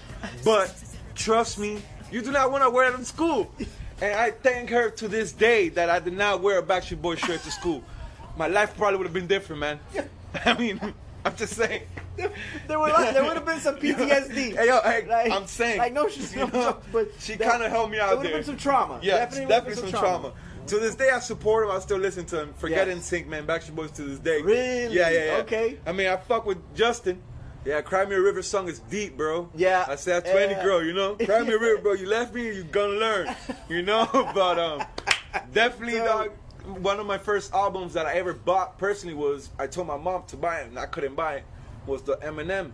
but 0.47 0.75
trust 1.15 1.59
me, 1.59 1.83
you 2.11 2.23
do 2.23 2.33
not 2.33 2.51
want 2.51 2.65
to 2.65 2.71
wear 2.71 2.91
it 2.91 2.99
in 2.99 3.05
school. 3.05 3.51
And 4.01 4.13
I 4.15 4.31
thank 4.33 4.71
her 4.71 4.91
to 4.91 5.09
this 5.09 5.33
day 5.33 5.69
that 5.71 5.89
I 5.91 5.99
did 6.01 6.13
not 6.15 6.41
wear 6.43 6.59
a 6.59 6.63
Backstreet 6.63 7.01
Boys 7.01 7.19
shirt 7.21 7.43
to 7.43 7.51
school. 7.51 7.83
My 8.37 8.49
life 8.49 8.77
probably 8.77 8.99
would 8.99 9.07
have 9.07 9.15
been 9.15 9.27
different, 9.29 9.61
man. 9.61 9.81
I 10.45 10.55
mean, 10.55 10.81
I'm 11.25 11.37
just 11.37 11.55
saying. 11.55 11.83
there 12.17 12.79
would 12.81 12.93
there 12.93 13.25
would 13.25 13.35
have 13.35 13.47
been 13.47 13.61
some 13.61 13.77
PTSD. 13.81 14.57
Hey, 14.57 14.67
yo, 14.67 14.81
hey, 14.83 15.07
Like- 15.09 15.33
I'm 15.33 15.47
saying. 15.47 15.79
like 15.79 15.93
no, 15.93 16.09
she's 16.09 16.35
you 16.35 16.41
no 16.41 16.47
know, 16.49 16.77
but 16.93 17.09
she 17.19 17.37
kind 17.37 17.63
of 17.63 17.71
helped 17.71 17.93
me 17.93 17.99
out 18.01 18.09
There 18.09 18.17
would 18.19 18.27
have 18.27 18.35
been 18.35 18.45
some 18.45 18.57
trauma. 18.57 18.99
Yeah, 19.03 19.19
definitely, 19.19 19.47
definitely, 19.47 19.83
would've 19.83 19.91
some 19.91 20.01
trauma. 20.01 20.33
To 20.69 20.79
this 20.79 20.95
day, 20.95 21.11
I 21.11 21.19
support 21.21 21.65
him. 21.67 21.71
I 21.73 21.79
still 21.81 21.99
listen 21.99 22.25
to 22.27 22.41
him. 22.41 22.55
Forget 22.55 22.89
Yes. 22.89 22.99
NSYNC, 23.11 23.27
man. 23.27 23.47
Backstreet 23.47 23.75
Boys 23.75 23.91
to 23.93 24.03
this 24.03 24.19
day. 24.19 24.41
Really? 24.41 24.95
Yeah, 24.97 25.11
yeah, 25.11 25.25
yeah. 25.27 25.33
Okay. 25.43 25.79
I 25.87 25.93
mean, 25.93 26.07
I 26.09 26.17
fuck 26.17 26.47
with 26.47 26.57
Justin. 26.75 27.21
Yeah, 27.65 27.81
Cry 27.81 28.05
Me 28.05 28.15
a 28.15 28.21
River 28.21 28.43
song 28.43 28.69
is 28.69 28.79
deep, 28.79 29.17
bro. 29.17 29.49
Yeah. 29.55 29.87
I 29.89 29.97
said 29.97 30.25
to 30.27 30.41
any 30.41 30.53
Yeah. 30.53 30.63
girl, 30.63 30.85
you 30.85 30.93
know, 30.93 31.15
Cry 31.25 31.41
Me 31.43 31.53
a 31.55 31.59
River, 31.59 31.81
bro. 31.81 31.93
You 31.95 32.07
left 32.07 32.35
me, 32.35 32.55
you 32.55 32.65
gonna 32.65 32.95
learn, 32.95 33.35
you 33.69 33.83
know. 33.83 34.07
but 34.35 34.59
um, 34.59 34.85
definitely, 35.53 35.99
So- 35.99 36.05
dog. 36.05 36.31
One 36.81 36.99
of 36.99 37.05
my 37.05 37.19
first 37.19 37.53
albums 37.53 37.93
that 37.93 38.07
I 38.07 38.15
ever 38.15 38.33
bought 38.33 38.79
personally 38.79 39.15
was 39.15 39.51
I 39.59 39.67
told 39.67 39.87
my 39.87 39.99
mom 39.99 40.23
to 40.29 40.37
buy 40.39 40.61
it 40.61 40.69
and 40.69 40.79
I 40.79 40.87
couldn't 40.87 41.15
buy 41.15 41.35
it. 41.35 41.45
Was 41.87 42.01
the 42.01 42.17
Eminem. 42.17 42.73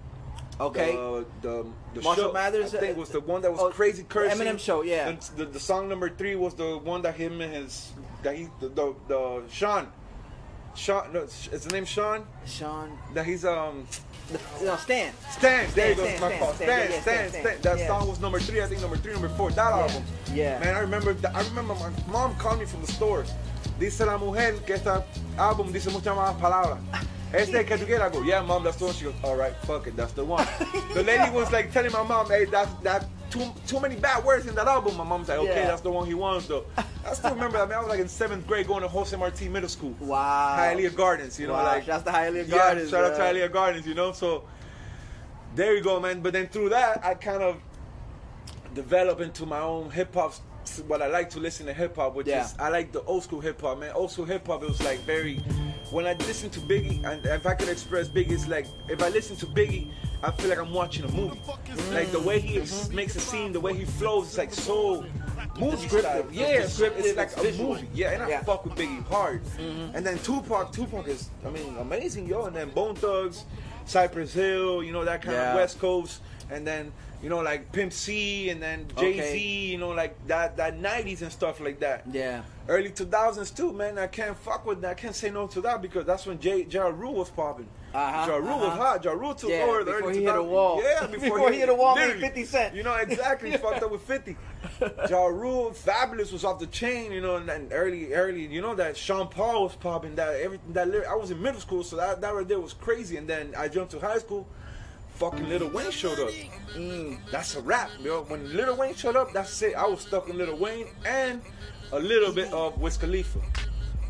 Okay. 0.60 0.92
The 0.92 1.26
the, 1.42 1.66
the 1.94 2.02
Marshall 2.02 2.26
show, 2.26 2.32
Mathers, 2.32 2.72
I 2.72 2.78
think 2.78 2.96
uh, 2.96 3.00
was 3.00 3.08
the 3.08 3.18
one 3.18 3.42
that 3.42 3.50
was 3.50 3.60
oh, 3.60 3.70
crazy 3.70 4.04
cursing. 4.04 4.38
Eminem 4.46 4.60
show, 4.60 4.82
yeah. 4.82 5.10
The, 5.10 5.44
the, 5.44 5.44
the 5.46 5.60
song 5.60 5.88
number 5.88 6.08
three 6.08 6.36
was 6.36 6.54
the 6.54 6.78
one 6.78 7.02
that 7.02 7.16
him 7.16 7.40
and 7.40 7.52
his 7.52 7.90
that 8.22 8.36
he 8.36 8.46
the 8.60 8.68
the, 8.68 8.94
the 9.08 9.42
Sean. 9.50 9.88
Sean, 10.76 11.12
no, 11.12 11.22
is 11.22 11.48
the 11.48 11.72
name 11.72 11.84
Sean? 11.84 12.24
Sean, 12.46 12.96
That 13.14 13.26
he's 13.26 13.44
um 13.44 13.88
no, 14.62 14.76
Stan. 14.76 15.12
Stan. 15.30 15.66
There 15.74 15.90
you 15.90 15.94
go. 15.96 16.04
Stan, 16.06 16.20
my 16.20 16.28
Stan, 16.28 16.38
fault. 16.40 16.54
Stan, 16.56 16.66
Stan, 16.68 16.78
yeah, 16.90 16.94
yeah, 16.94 17.00
Stan, 17.00 17.28
Stan, 17.28 17.30
Stan. 17.42 17.58
Stan, 17.60 17.76
That 17.78 17.86
song 17.86 18.08
was 18.08 18.20
number 18.20 18.40
three. 18.40 18.62
I 18.62 18.66
think 18.66 18.80
number 18.80 18.96
three, 18.96 19.12
number 19.12 19.28
four. 19.30 19.50
That 19.50 19.72
album. 19.72 20.02
yeah. 20.34 20.58
Man, 20.60 20.74
I 20.74 20.80
remember. 20.80 21.14
that- 21.14 21.34
I 21.34 21.42
remember 21.42 21.74
my 21.74 21.90
mom 22.12 22.34
called 22.36 22.58
me 22.60 22.66
from 22.66 22.80
the 22.84 22.92
store. 22.92 23.24
Dice 23.78 24.00
la 24.04 24.18
mujer 24.18 24.54
que 24.66 24.74
este 24.74 24.90
álbum 25.38 25.72
dice 25.72 25.90
muchas 25.90 26.14
más 26.16 26.34
palabras. 26.40 26.78
Este 27.32 27.64
que 27.64 27.78
tú 27.78 27.86
quieras. 27.86 28.10
I 28.10 28.12
go, 28.18 28.22
yeah, 28.24 28.42
mom, 28.42 28.64
that's 28.64 28.76
the 28.76 28.86
one. 28.86 28.92
She 28.94 29.04
goes, 29.04 29.14
all 29.22 29.36
right, 29.36 29.54
fuck 29.64 29.86
it, 29.86 29.96
that's 29.96 30.12
the 30.14 30.24
one. 30.24 30.44
the 30.94 31.02
lady 31.04 31.30
was 31.30 31.52
like 31.52 31.70
telling 31.72 31.92
my 31.92 32.02
mom, 32.02 32.26
hey, 32.28 32.44
that's 32.44 32.72
that 32.82 33.04
too 33.30 33.52
too 33.66 33.80
many 33.80 33.96
bad 33.96 34.24
words 34.24 34.46
in 34.46 34.54
that 34.56 34.66
album. 34.66 34.96
My 34.96 35.04
mom's 35.04 35.28
like, 35.28 35.38
okay, 35.38 35.48
Yeah. 35.62 35.66
that's 35.68 35.80
the 35.80 35.90
one 35.90 36.06
he 36.06 36.14
wants 36.14 36.46
though. 36.46 36.64
I 37.06 37.14
still 37.14 37.32
remember. 37.34 37.58
I 37.58 37.64
mean, 37.64 37.74
I 37.74 37.78
was 37.78 37.88
like 37.88 38.00
in 38.00 38.08
seventh 38.08 38.46
grade 38.46 38.66
going 38.66 38.82
to 38.82 38.88
Jose 38.88 39.16
Marti 39.16 39.48
Middle 39.48 39.68
School. 39.68 39.94
Wow. 40.00 40.56
Hialeah 40.58 40.94
Gardens, 40.94 41.38
you 41.40 41.46
know, 41.46 41.54
Wow, 41.54 41.64
like 41.64 41.84
shouts 41.84 42.04
to 42.04 42.10
Hialeah 42.10 42.48
yeah, 42.48 42.56
Gardens, 42.56 42.90
shout 42.90 43.04
out 43.04 43.16
to 43.16 43.22
Hialeah 43.22 43.52
Gardens, 43.52 43.86
you 43.86 43.94
know. 43.94 44.12
So 44.12 44.44
there 45.54 45.74
you 45.76 45.82
go, 45.82 45.98
man. 46.00 46.20
But 46.20 46.32
then 46.34 46.48
through 46.48 46.70
that, 46.70 47.04
I 47.04 47.14
kind 47.14 47.42
of 47.42 47.56
developed 48.74 49.20
into 49.20 49.46
my 49.46 49.60
own 49.60 49.90
hip 49.90 50.14
hop. 50.14 50.34
What 50.78 51.02
I 51.02 51.08
like 51.08 51.28
to 51.30 51.40
listen 51.40 51.66
to 51.66 51.72
hip 51.74 51.96
hop, 51.96 52.14
which 52.14 52.26
Yeah. 52.26 52.44
is 52.44 52.54
I 52.58 52.68
like 52.68 52.92
the 52.92 53.02
old 53.04 53.22
school 53.24 53.40
hip 53.40 53.60
hop, 53.60 53.78
man. 53.80 53.92
Old 53.92 54.10
school 54.10 54.24
hip 54.24 54.46
hop, 54.46 54.62
it 54.62 54.68
was 54.68 54.82
like 54.82 55.00
very. 55.00 55.36
When 55.90 56.06
I 56.06 56.12
listen 56.12 56.50
to 56.50 56.60
Biggie, 56.60 57.02
and 57.04 57.24
if 57.26 57.46
I 57.46 57.54
could 57.54 57.68
express 57.68 58.08
Biggie, 58.08 58.30
it's 58.30 58.46
like 58.46 58.66
if 58.88 59.02
I 59.02 59.08
listen 59.08 59.34
to 59.38 59.46
Biggie, 59.46 59.90
I 60.22 60.30
feel 60.30 60.48
like 60.48 60.58
I'm 60.58 60.72
watching 60.72 61.04
a 61.04 61.08
movie. 61.10 61.40
Like 61.92 62.12
the 62.12 62.20
way 62.20 62.38
he 62.38 62.60
ex- 62.60 62.90
makes 62.90 63.16
a 63.16 63.20
scene, 63.20 63.50
the 63.52 63.58
way 63.58 63.74
he 63.74 63.84
flows, 63.84 64.26
it's 64.28 64.38
like 64.38 64.52
so 64.54 65.04
movie 65.58 65.88
style. 65.88 66.26
Yeah, 66.30 66.46
it's, 66.62 66.78
it's 66.78 67.16
like 67.16 67.36
a 67.36 67.62
movie. 67.62 67.88
Yeah, 67.92 68.10
and 68.12 68.22
I 68.22 68.28
Yeah. 68.28 68.36
Mm-hmm. 68.36 68.46
fuck 68.46 68.64
with 68.64 68.74
Biggie 68.76 69.04
hard. 69.08 69.42
And 69.58 70.06
then 70.06 70.18
Tupac, 70.20 70.72
Tupac 70.72 71.08
is, 71.08 71.28
I 71.44 71.50
mean, 71.50 71.76
amazing, 71.80 72.28
yo. 72.28 72.44
And 72.44 72.54
then 72.54 72.70
Bone 72.70 72.94
Thugs, 72.94 73.44
Cypress 73.84 74.32
Hill, 74.32 74.84
you 74.84 74.92
know 74.92 75.04
that 75.04 75.22
kind 75.22 75.34
Yeah. 75.34 75.50
of 75.50 75.56
West 75.56 75.80
Coast. 75.80 76.20
And 76.52 76.64
then 76.64 76.92
you 77.22 77.28
know 77.28 77.40
like 77.40 77.70
Pimp 77.72 77.92
C, 77.92 78.50
and 78.50 78.62
then 78.62 78.86
Jay 78.96 79.14
Z, 79.14 79.20
Okay. 79.20 79.38
you 79.38 79.78
know 79.78 79.90
like 79.90 80.14
that 80.26 80.56
that 80.56 80.80
'90s 80.80 81.22
and 81.22 81.32
stuff 81.32 81.60
like 81.60 81.80
that. 81.80 82.04
Yeah. 82.10 82.42
Early 82.68 82.90
2000s 82.90 83.54
too, 83.54 83.72
man. 83.72 83.98
I 83.98 84.06
can't 84.06 84.36
fuck 84.36 84.64
with 84.64 84.80
that. 84.82 84.90
I 84.90 84.94
can't 84.94 85.14
say 85.14 85.30
no 85.30 85.46
to 85.48 85.60
that 85.62 85.82
because 85.82 86.06
that's 86.06 86.24
when 86.26 86.38
J. 86.38 86.66
Ja 86.70 86.86
Rule 86.88 87.14
was 87.14 87.28
popping. 87.30 87.66
Uh-huh, 87.92 88.26
ja 88.28 88.36
Rule 88.36 88.58
was 88.58 88.68
uh-huh. 88.68 88.76
hot. 88.76 89.04
Ja 89.04 89.10
Rule 89.12 89.34
took 89.34 89.50
Yeah, 89.50 89.64
over 89.64 89.82
the 89.82 89.90
before 89.90 90.08
early 90.10 90.18
he 90.18 90.24
hit 90.24 90.36
a 90.36 90.42
wall. 90.42 90.80
Yeah, 90.80 91.06
before, 91.10 91.38
Before 91.38 91.50
he 91.50 91.58
hit 91.58 91.68
a 91.68 91.74
wall, 91.74 91.96
made 91.96 92.20
50 92.20 92.44
Cent. 92.44 92.74
You 92.74 92.84
know 92.84 92.94
exactly. 92.94 93.50
fucked 93.56 93.82
up 93.82 93.90
with 93.90 94.02
50. 94.02 94.36
Ja 95.10 95.26
Rule, 95.26 95.70
Fabolous 95.72 96.32
was 96.32 96.44
off 96.44 96.60
the 96.60 96.66
chain. 96.68 97.10
You 97.10 97.20
know, 97.20 97.36
and 97.36 97.48
then 97.48 97.68
early, 97.72 98.12
early. 98.14 98.46
You 98.46 98.60
know 98.62 98.76
that 98.76 98.96
Sean 98.96 99.26
Paul 99.28 99.64
was 99.64 99.74
popping. 99.74 100.14
That 100.14 100.36
everything. 100.36 100.72
That 100.72 100.88
lyric- 100.88 101.08
I 101.08 101.16
was 101.16 101.32
in 101.32 101.42
middle 101.42 101.60
school, 101.60 101.82
so 101.82 101.96
that 101.96 102.20
that 102.20 102.32
right 102.32 102.46
there 102.46 102.60
was 102.60 102.72
crazy. 102.74 103.16
And 103.16 103.26
then 103.26 103.52
I 103.58 103.66
jumped 103.66 103.90
to 103.92 103.98
high 103.98 104.18
school. 104.18 104.46
Fucking 105.20 105.50
Lil 105.50 105.68
Wayne 105.68 105.90
showed 105.90 106.18
up. 106.18 106.30
Mm, 106.74 107.18
that's 107.30 107.54
a 107.54 107.60
wrap, 107.60 107.90
yo. 108.00 108.22
When 108.22 108.56
Lil 108.56 108.74
Wayne 108.74 108.94
showed 108.94 109.16
up, 109.16 109.34
that's 109.34 109.60
it. 109.60 109.74
I 109.74 109.86
was 109.86 110.00
stuck 110.00 110.30
in 110.30 110.38
Lil 110.38 110.56
Wayne 110.56 110.86
and 111.04 111.42
a 111.92 111.98
little 112.00 112.32
bit 112.32 112.50
of 112.54 112.78
Wiz 112.80 112.96
Khalifa. 112.96 113.38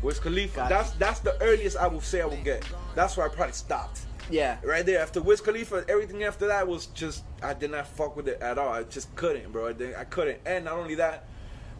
Wiz 0.01 0.19
Khalifa. 0.19 0.55
Gotcha. 0.55 0.73
That's 0.73 0.91
that's 0.91 1.19
the 1.19 1.35
earliest 1.41 1.75
I 1.75 1.87
will 1.87 1.99
say 1.99 2.21
I 2.21 2.25
will 2.25 2.41
get. 2.43 2.65
That's 2.95 3.17
where 3.17 3.25
I 3.29 3.29
probably 3.29 3.51
stopped. 3.53 4.01
Yeah. 4.29 4.57
Right 4.63 4.85
there 4.85 5.01
after 5.01 5.21
Wiz 5.21 5.41
Khalifa, 5.41 5.83
everything 5.89 6.23
after 6.23 6.47
that 6.47 6.65
was 6.65 6.85
just 6.87 7.25
I 7.43 7.53
did 7.53 7.71
not 7.71 7.87
fuck 7.87 8.15
with 8.15 8.29
it 8.29 8.39
at 8.41 8.57
all. 8.57 8.69
I 8.69 8.83
just 8.83 9.13
couldn't, 9.17 9.51
bro. 9.51 9.67
I, 9.67 9.73
didn't- 9.73 9.95
I 9.97 10.05
couldn't. 10.05 10.39
And 10.45 10.63
not 10.63 10.75
only 10.75 10.95
that, 10.95 11.25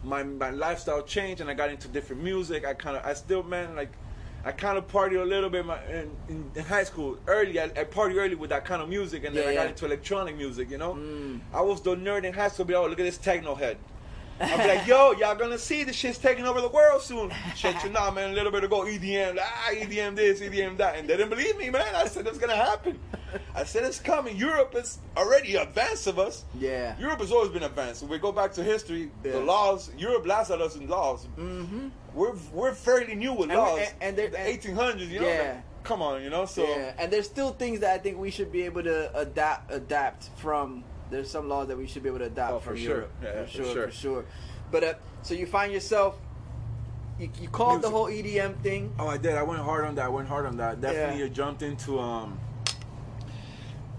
my 0.04 0.22
my 0.24 0.50
lifestyle 0.50 1.00
changed 1.02 1.40
and 1.40 1.48
I 1.48 1.54
got 1.54 1.70
into 1.70 1.88
different 1.88 2.22
music. 2.22 2.66
I 2.66 2.74
kind 2.74 2.98
of 2.98 3.06
I 3.06 3.14
still 3.14 3.42
man 3.42 3.74
like 3.74 3.92
I 4.44 4.50
kind 4.52 4.76
of 4.76 4.88
party 4.88 5.16
a 5.16 5.24
little 5.24 5.48
bit 5.50 5.64
my, 5.64 5.78
in, 5.86 6.10
in, 6.56 6.64
high 6.64 6.82
school. 6.84 7.16
Early, 7.26 7.60
I, 7.60 7.64
I 7.76 7.84
party 7.84 8.18
early 8.18 8.34
with 8.34 8.50
that 8.50 8.64
kind 8.64 8.82
of 8.82 8.88
music, 8.88 9.24
and 9.24 9.36
then 9.36 9.44
Yeah, 9.44 9.50
I 9.50 9.54
got 9.54 9.62
yeah. 9.64 9.68
into 9.68 9.86
electronic 9.86 10.36
music. 10.36 10.70
You 10.70 10.78
know, 10.78 10.94
Mm. 10.94 11.40
I 11.54 11.60
was 11.60 11.80
the 11.80 11.94
nerd 11.94 12.24
in 12.24 12.32
high 12.32 12.48
school. 12.48 12.64
Be 12.64 12.74
oh 12.74 12.86
look 12.88 12.98
at 12.98 13.04
this 13.04 13.18
techno 13.18 13.54
head. 13.54 13.76
I'm 14.40 14.58
like, 14.66 14.86
yo, 14.88 15.12
y'all 15.12 15.36
gonna 15.36 15.58
see 15.58 15.84
this 15.84 15.94
shit's 15.94 16.18
taking 16.18 16.44
over 16.46 16.60
the 16.60 16.68
world 16.68 17.02
soon. 17.02 17.30
Shit, 17.54 17.76
you 17.84 17.90
know, 17.90 18.10
man, 18.10 18.30
a 18.30 18.32
little 18.32 18.50
bit 18.50 18.64
ago, 18.64 18.80
EDM, 18.82 19.38
ah, 19.40 19.68
EDM 19.70 20.16
this, 20.16 20.40
EDM 20.40 20.76
that. 20.78 20.96
And 20.96 21.08
they 21.08 21.16
didn't 21.16 21.30
believe 21.30 21.56
me, 21.56 21.70
man. 21.70 21.94
I 21.94 22.06
said 22.08 22.26
it's 22.26 22.38
gonna 22.38 22.56
happen. 22.56 22.98
I 23.54 23.62
said 23.64 23.84
it's 23.84 24.00
coming. 24.00 24.36
Europe 24.36 24.74
is 24.74 24.98
already 25.16 25.54
advanced 25.54 26.08
of 26.08 26.18
us. 26.18 26.44
Yeah. 26.58 26.98
Europe 26.98 27.20
has 27.20 27.30
always 27.30 27.50
been 27.50 27.62
advanced. 27.62 28.02
If 28.02 28.08
we 28.08 28.18
go 28.18 28.32
back 28.32 28.52
to 28.54 28.64
history, 28.64 29.10
Yeah. 29.24 29.32
the 29.32 29.40
laws, 29.40 29.90
Europe 29.96 30.26
lasted 30.26 30.60
us 30.60 30.74
in 30.74 30.88
laws. 30.88 31.26
Mm-hmm. 31.38 31.88
We're 32.14 32.34
we're 32.52 32.74
fairly 32.74 33.14
new 33.14 33.32
with 33.32 33.50
And 33.50 33.58
laws. 33.58 33.80
and- 34.00 34.16
and 34.18 34.32
the 34.32 34.36
1800s, 34.38 35.08
you 35.08 35.20
know. 35.20 35.26
Yeah. 35.28 35.60
come 35.82 36.00
on, 36.02 36.22
you 36.22 36.30
know. 36.30 36.44
So 36.46 36.62
yeah, 36.66 36.92
and 36.98 37.12
there's 37.12 37.26
still 37.26 37.50
things 37.52 37.80
that 37.80 37.92
I 37.94 37.98
think 37.98 38.18
we 38.18 38.30
should 38.30 38.52
be 38.52 38.62
able 38.62 38.82
to 38.84 39.16
adapt 39.18 39.72
adapt 39.72 40.28
from. 40.36 40.84
There's 41.10 41.30
some 41.30 41.48
laws 41.48 41.68
that 41.68 41.76
we 41.76 41.86
should 41.86 42.02
be 42.02 42.08
able 42.08 42.20
to 42.20 42.26
adapt 42.26 42.52
Oh, 42.52 42.58
from 42.60 42.74
for 42.74 42.80
sure. 42.80 42.94
Europe. 42.96 43.12
Yeah, 43.22 43.30
for 43.32 43.46
for 43.46 43.50
sure, 43.52 43.72
sure. 43.74 43.86
for 43.88 43.92
sure. 43.92 44.24
But 44.70 44.84
uh, 44.84 44.94
so 45.22 45.34
you 45.34 45.44
find 45.46 45.72
yourself, 45.72 46.16
you, 47.18 47.28
you 47.40 47.48
called 47.48 47.82
the 47.82 47.90
whole 47.90 48.06
EDM 48.06 48.62
thing. 48.62 48.94
Oh, 48.98 49.08
I 49.08 49.18
did. 49.18 49.34
I 49.34 49.42
went 49.42 49.60
hard 49.60 49.84
on 49.84 49.94
that. 49.96 50.06
I 50.06 50.08
went 50.08 50.28
hard 50.28 50.46
on 50.46 50.56
that. 50.58 50.80
Definitely, 50.80 51.20
Yeah. 51.22 51.28
Jumped 51.28 51.62
into 51.62 51.98
um 51.98 52.38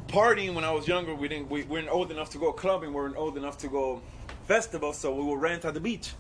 partying 0.08 0.54
when 0.54 0.64
I 0.64 0.72
was 0.72 0.88
younger. 0.88 1.14
We 1.16 1.28
didn't. 1.28 1.50
We 1.50 1.64
weren't 1.64 1.90
old 1.90 2.12
enough 2.12 2.30
to 2.32 2.38
go 2.38 2.52
clubbing. 2.52 2.90
We 2.90 2.96
weren't 2.96 3.18
old 3.18 3.38
enough 3.38 3.58
to 3.60 3.68
go 3.68 4.02
festivals. 4.48 4.98
so 4.98 5.14
we 5.14 5.24
would 5.24 5.42
rent 5.42 5.66
at 5.66 5.74
the 5.74 5.80
beach. 5.80 6.14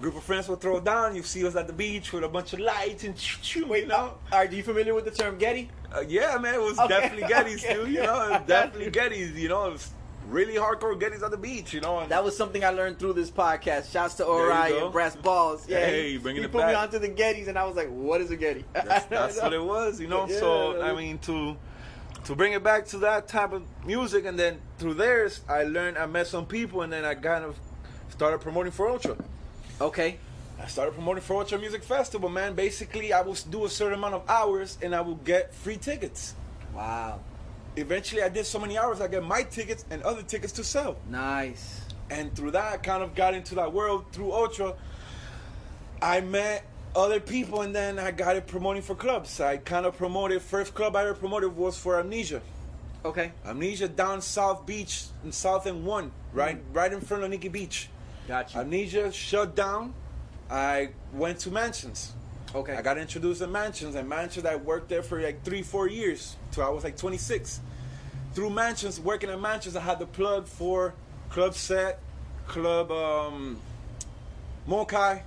Group 0.00 0.16
of 0.16 0.24
friends 0.24 0.48
will 0.48 0.56
throw 0.56 0.80
down. 0.80 1.14
You 1.14 1.22
see 1.22 1.46
us 1.46 1.54
at 1.54 1.66
the 1.68 1.72
beach 1.72 2.12
with 2.12 2.24
a 2.24 2.28
bunch 2.28 2.52
of 2.52 2.58
lights 2.60 3.04
and 3.04 3.14
you 3.54 3.86
know. 3.86 4.14
Are 4.32 4.44
you 4.46 4.62
familiar 4.62 4.94
with 4.94 5.04
the 5.04 5.12
term 5.12 5.38
Getty? 5.38 5.70
Uh, 5.94 6.00
yeah, 6.08 6.36
man, 6.38 6.54
it 6.54 6.60
was 6.60 6.78
Okay, 6.78 6.88
definitely 6.88 7.28
Getty's 7.28 7.64
okay, 7.64 7.74
too. 7.74 7.88
You 7.90 8.02
know, 8.02 8.42
definitely 8.46 8.90
Getty's. 8.90 9.32
You 9.32 9.48
know, 9.48 9.68
it 9.68 9.72
was 9.74 9.90
really 10.28 10.54
hardcore 10.54 10.98
Getty's 10.98 11.22
at 11.22 11.30
the 11.30 11.36
beach. 11.36 11.72
You 11.72 11.80
know, 11.82 12.00
and 12.00 12.10
That 12.10 12.24
was 12.24 12.36
something 12.36 12.64
I 12.64 12.70
learned 12.70 12.98
through 12.98 13.12
this 13.12 13.30
podcast. 13.30 13.92
Shouts 13.92 14.14
to 14.14 14.24
you 14.24 14.28
Orion. 14.28 14.90
Brass 14.90 15.14
Balls. 15.14 15.68
Yeah, 15.68 15.86
Hey, 15.86 16.12
he, 16.12 16.18
bringing 16.18 16.42
he 16.42 16.46
it 16.46 16.52
put 16.52 16.66
me 16.66 16.74
onto 16.74 16.98
the 16.98 17.08
Gettys, 17.08 17.46
and 17.46 17.56
I 17.56 17.64
was 17.64 17.76
like, 17.76 17.88
"What 17.88 18.20
is 18.20 18.32
a 18.32 18.36
Getty?" 18.36 18.64
that's, 18.72 19.04
that's 19.06 19.40
what 19.40 19.52
it 19.52 19.62
was. 19.62 20.00
You 20.00 20.08
know, 20.08 20.26
Yeah, 20.28 20.38
so 20.40 20.82
I 20.82 20.94
mean 20.94 21.18
to 21.18 21.56
to 22.24 22.34
bring 22.34 22.54
it 22.54 22.64
back 22.64 22.86
to 22.86 22.98
that 22.98 23.28
type 23.28 23.52
of 23.52 23.62
music, 23.86 24.24
and 24.24 24.36
then 24.36 24.58
through 24.78 24.94
theirs, 24.94 25.42
I 25.48 25.62
learned. 25.62 25.96
I 25.96 26.06
met 26.06 26.26
some 26.26 26.46
people, 26.46 26.82
and 26.82 26.92
then 26.92 27.04
I 27.04 27.14
kind 27.14 27.44
of 27.44 27.56
started 28.08 28.40
promoting 28.40 28.72
for 28.72 28.88
Ultra. 28.88 29.16
Okay. 29.80 30.18
I 30.60 30.66
started 30.66 30.94
promoting 30.94 31.22
for 31.22 31.34
Ultra 31.36 31.58
Music 31.58 31.82
Festival, 31.82 32.28
man. 32.28 32.54
Basically, 32.54 33.12
I 33.12 33.20
would 33.22 33.40
do 33.50 33.64
a 33.64 33.68
certain 33.68 33.98
amount 33.98 34.14
of 34.14 34.28
hours, 34.30 34.78
and 34.80 34.94
I 34.94 35.00
would 35.00 35.24
get 35.24 35.52
free 35.54 35.76
tickets. 35.76 36.34
Wow. 36.72 37.20
Eventually, 37.76 38.22
I 38.22 38.28
did 38.28 38.46
so 38.46 38.60
many 38.60 38.78
hours, 38.78 39.00
I 39.00 39.08
get 39.08 39.24
my 39.24 39.42
tickets 39.42 39.84
and 39.90 40.00
other 40.04 40.22
tickets 40.22 40.52
to 40.54 40.64
sell. 40.64 40.96
Nice. 41.10 41.80
And 42.08 42.34
through 42.36 42.52
that, 42.52 42.72
I 42.72 42.76
kind 42.76 43.02
of 43.02 43.14
got 43.16 43.34
into 43.34 43.56
that 43.56 43.72
world 43.72 44.04
through 44.12 44.32
Ultra. 44.32 44.74
I 46.00 46.20
met 46.20 46.64
other 46.94 47.18
people, 47.18 47.62
and 47.62 47.74
then 47.74 47.98
I 47.98 48.12
got 48.12 48.36
it 48.36 48.46
promoting 48.46 48.82
for 48.82 48.94
clubs. 48.94 49.40
I 49.40 49.56
kind 49.56 49.86
of 49.86 49.96
promoted. 49.96 50.40
First 50.40 50.74
club 50.74 50.94
I 50.94 51.02
ever 51.02 51.14
promoted 51.14 51.56
was 51.56 51.76
for 51.76 51.98
Amnesia. 51.98 52.40
Okay. 53.04 53.32
Amnesia 53.44 53.88
down 53.88 54.22
South 54.22 54.64
Beach 54.66 55.06
in 55.24 55.32
South 55.32 55.66
End 55.66 55.84
One, 55.84 56.12
right, 56.32 56.56
Mm. 56.56 56.76
right 56.76 56.92
in 56.92 57.00
front 57.00 57.24
of 57.24 57.30
Nikki 57.30 57.48
Beach. 57.48 57.88
Gotcha. 58.26 58.58
Amnesia 58.58 59.12
shut 59.12 59.54
down. 59.54 59.94
I 60.50 60.90
went 61.12 61.40
to 61.40 61.50
Mansions. 61.50 62.12
okay. 62.54 62.74
I 62.74 62.82
got 62.82 62.98
introduced 62.98 63.40
to 63.40 63.46
Mansions, 63.46 63.94
and 63.94 64.08
Mansions 64.08 64.46
I 64.46 64.56
worked 64.56 64.88
there 64.88 65.02
for 65.02 65.20
like 65.20 65.42
three, 65.44 65.62
four 65.62 65.88
years 65.88 66.36
till 66.52 66.64
I 66.64 66.68
was 66.68 66.84
like 66.84 66.96
26. 66.96 67.60
Through 68.34 68.50
Mansions, 68.50 69.00
working 69.00 69.30
at 69.30 69.40
Mansions, 69.40 69.76
I 69.76 69.80
had 69.80 69.98
the 69.98 70.06
plug 70.06 70.46
for 70.46 70.94
Club 71.30 71.54
Set, 71.54 72.00
Club 72.46 72.90
um, 72.90 73.58
Mokai, 74.66 75.22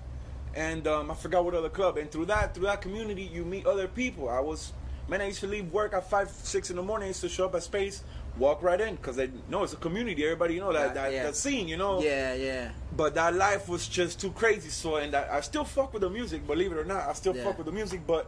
and 0.55 0.87
um, 0.87 1.11
I 1.11 1.15
forgot 1.15 1.45
what 1.45 1.53
other 1.53 1.69
club. 1.69 1.97
And 1.97 2.11
through 2.11 2.25
that, 2.25 2.53
through 2.53 2.65
that 2.65 2.81
community, 2.81 3.23
you 3.23 3.45
meet 3.45 3.65
other 3.65 3.87
people. 3.87 4.27
I 4.29 4.39
was, 4.39 4.73
man, 5.07 5.21
I 5.21 5.27
used 5.27 5.39
to 5.41 5.47
leave 5.47 5.71
work 5.71 5.93
at 5.93 6.09
five, 6.09 6.29
six 6.29 6.69
in 6.69 6.75
the 6.75 6.83
morning. 6.83 7.05
I 7.05 7.09
used 7.09 7.21
to 7.21 7.29
show 7.29 7.45
up 7.45 7.55
at 7.55 7.63
Space, 7.63 8.03
walk 8.38 8.61
right 8.63 8.79
in, 8.79 8.97
cause 8.97 9.15
they 9.15 9.29
know 9.49 9.63
it's 9.63 9.73
a 9.73 9.77
community. 9.77 10.23
Everybody, 10.23 10.55
you 10.55 10.59
know 10.59 10.73
that 10.73 10.93
that, 10.93 11.11
yeah. 11.11 11.23
that 11.23 11.35
scene, 11.35 11.67
you 11.67 11.77
know. 11.77 12.01
Yeah, 12.01 12.33
yeah. 12.33 12.69
But 12.95 13.15
that 13.15 13.35
life 13.35 13.67
was 13.67 13.88
just 13.88 14.19
too 14.19 14.31
crazy. 14.31 14.69
So, 14.69 14.97
and 14.97 15.13
I, 15.15 15.38
I 15.38 15.41
still 15.41 15.63
fuck 15.65 15.93
with 15.93 16.01
the 16.01 16.09
music, 16.09 16.45
believe 16.47 16.71
it 16.71 16.77
or 16.77 16.85
not. 16.85 17.07
I 17.09 17.13
still 17.13 17.35
Yeah. 17.35 17.43
fuck 17.43 17.57
with 17.57 17.65
the 17.65 17.71
music, 17.71 18.01
but 18.07 18.27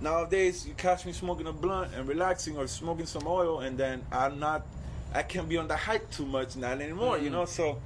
nowadays 0.00 0.66
you 0.66 0.74
catch 0.74 1.04
me 1.06 1.12
smoking 1.12 1.46
a 1.46 1.52
blunt 1.52 1.94
and 1.94 2.06
relaxing 2.08 2.56
or 2.56 2.66
smoking 2.66 3.06
some 3.06 3.26
oil, 3.26 3.60
and 3.60 3.76
then 3.78 4.02
I'm 4.12 4.38
not, 4.38 4.66
I 5.14 5.22
can't 5.22 5.48
be 5.48 5.56
on 5.56 5.68
the 5.68 5.76
hype 5.76 6.10
too 6.10 6.26
much, 6.26 6.56
not 6.56 6.80
anymore, 6.80 7.18
you 7.18 7.28
Mhm. 7.30 7.32
know? 7.32 7.44
So, 7.46 7.78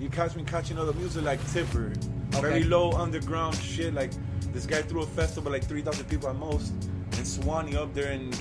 you 0.00 0.08
catch 0.08 0.34
me 0.36 0.44
catching 0.44 0.78
other 0.78 0.92
music 0.94 1.24
like 1.24 1.40
Tipper, 1.52 1.92
very 2.30 2.64
low 2.64 2.92
underground 2.92 3.54
shit. 3.56 3.92
Like, 3.94 4.10
this 4.52 4.66
guy 4.66 4.82
threw 4.82 5.02
a 5.02 5.06
festival 5.06 5.52
like 5.52 5.64
3,000 5.64 6.06
people 6.08 6.28
at 6.28 6.36
most, 6.36 6.72
and 7.12 7.26
Suwannee 7.26 7.76
up 7.76 7.92
there 7.94 8.12
in, 8.12 8.32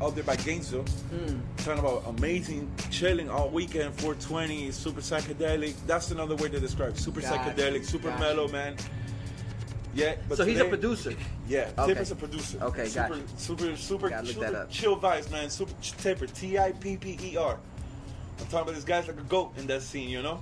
up 0.00 0.14
there 0.14 0.24
by 0.24 0.36
Gainesville 0.36 0.84
Mm. 1.12 1.40
talking 1.58 1.78
about 1.80 2.04
amazing 2.06 2.70
chilling 2.90 3.28
all 3.28 3.48
weekend 3.50 3.94
420 4.00 4.70
super 4.70 5.00
psychedelic 5.00 5.74
that's 5.86 6.10
another 6.10 6.36
way 6.36 6.48
to 6.48 6.60
describe 6.60 6.90
it. 6.90 6.98
super 6.98 7.20
Gotcha, 7.20 7.50
psychedelic 7.50 7.84
super 7.84 8.08
gotcha. 8.08 8.20
mellow 8.20 8.48
man 8.48 8.76
yeah 9.94 10.14
but 10.28 10.36
So 10.38 10.44
he's 10.44 10.60
a 10.60 10.64
producer. 10.66 11.14
yeah 11.48 11.70
Okay. 11.78 11.88
Tipper's 11.94 12.10
a 12.12 12.16
producer 12.16 12.58
Okay, 12.62 12.86
super 12.86 13.08
gotcha. 13.08 13.22
super 13.38 13.76
super, 13.76 14.08
Gotta 14.10 14.26
look 14.26 14.34
super 14.34 14.66
chill 14.70 14.96
vibes 15.00 15.30
man 15.32 15.50
super 15.50 15.72
ch- 15.80 15.92
Tipper 15.96 16.26
T-I-P-P-E-R 16.26 17.58
I'm 18.40 18.44
talking 18.46 18.58
about 18.60 18.74
this 18.76 18.84
guy's 18.84 19.08
like 19.08 19.18
a 19.18 19.22
goat 19.22 19.52
in 19.56 19.66
that 19.66 19.82
scene 19.82 20.08
you 20.08 20.22
know 20.22 20.40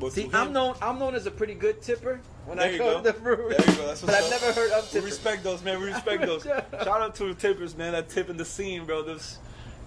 but 0.00 0.12
See, 0.12 0.26
to 0.26 0.36
I'm 0.36 0.52
known. 0.52 0.74
I'm 0.82 0.98
known 0.98 1.14
as 1.14 1.26
a 1.26 1.30
pretty 1.30 1.54
good 1.54 1.80
tipper 1.80 2.20
when 2.46 2.58
There 2.58 2.66
I 2.68 2.70
you 2.70 2.78
go, 2.78 2.90
go. 2.90 3.02
to 3.02 3.12
the 3.12 3.18
brewery. 3.20 3.54
There 3.56 3.66
you 3.70 3.76
go. 3.76 3.86
That's 3.86 4.00
but 4.00 4.10
what's 4.10 4.26
I've 4.26 4.32
up. 4.32 4.40
never 4.42 4.52
heard 4.60 4.72
of 4.72 4.94
We 4.94 5.00
respect 5.00 5.42
those, 5.44 5.62
man. 5.62 5.80
We 5.80 5.86
respect 5.86 6.22
those. 6.26 6.42
Shout 6.44 6.88
out 6.88 7.14
to 7.16 7.28
the 7.28 7.34
tippers, 7.34 7.76
man. 7.76 7.92
That 7.92 8.08
tip 8.08 8.28
in 8.30 8.36
the 8.36 8.44
scene, 8.44 8.84
bro. 8.84 9.02
Those, 9.02 9.38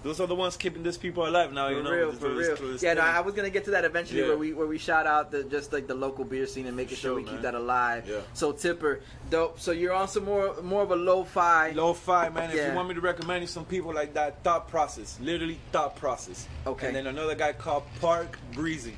those 0.04 0.20
are 0.20 0.26
the 0.28 0.34
ones 0.34 0.56
keeping 0.56 0.82
this 0.84 0.96
people 0.96 1.26
alive 1.26 1.52
now. 1.52 1.68
For 1.68 1.74
you 1.74 1.82
know, 1.82 1.90
real, 1.90 2.12
for 2.12 2.28
real. 2.30 2.56
this 2.56 2.82
Yeah, 2.82 2.94
no. 2.94 3.00
I 3.00 3.20
was 3.20 3.34
gonna 3.34 3.50
get 3.50 3.64
to 3.64 3.72
that 3.72 3.84
eventually, 3.84 4.20
Yeah. 4.20 4.28
where 4.28 4.38
we 4.38 4.52
where 4.52 4.66
we 4.66 4.78
shout 4.78 5.06
out 5.08 5.32
the 5.32 5.42
just 5.44 5.72
like 5.72 5.88
the 5.88 5.94
local 5.94 6.24
beer 6.24 6.46
scene 6.46 6.66
and 6.66 6.76
making 6.76 6.96
sure, 6.96 7.10
Sure, 7.10 7.14
we 7.16 7.24
keep 7.24 7.42
that 7.42 7.54
alive. 7.56 8.06
Yeah. 8.08 8.20
So 8.32 8.52
Tipper, 8.52 9.00
dope. 9.28 9.58
So 9.58 9.72
you're 9.72 9.92
on 9.92 10.06
some 10.06 10.24
more 10.24 10.54
more 10.62 10.82
of 10.82 10.92
a 10.92 10.96
lo-fi. 10.96 11.70
Lo-fi, 11.72 12.28
man. 12.28 12.50
Yeah. 12.54 12.62
If 12.62 12.68
you 12.70 12.76
want 12.76 12.88
me 12.88 12.94
to 12.94 13.00
recommend 13.00 13.40
you 13.42 13.48
some 13.48 13.64
people 13.64 13.92
like 13.92 14.14
that, 14.14 14.42
thought 14.44 14.68
process, 14.68 15.18
literally 15.20 15.58
thought 15.72 15.96
process. 15.96 16.46
Okay. 16.66 16.86
And 16.88 16.96
then 16.96 17.08
another 17.08 17.34
guy 17.34 17.52
called 17.52 17.82
Park 18.00 18.38
Breezy. 18.52 18.94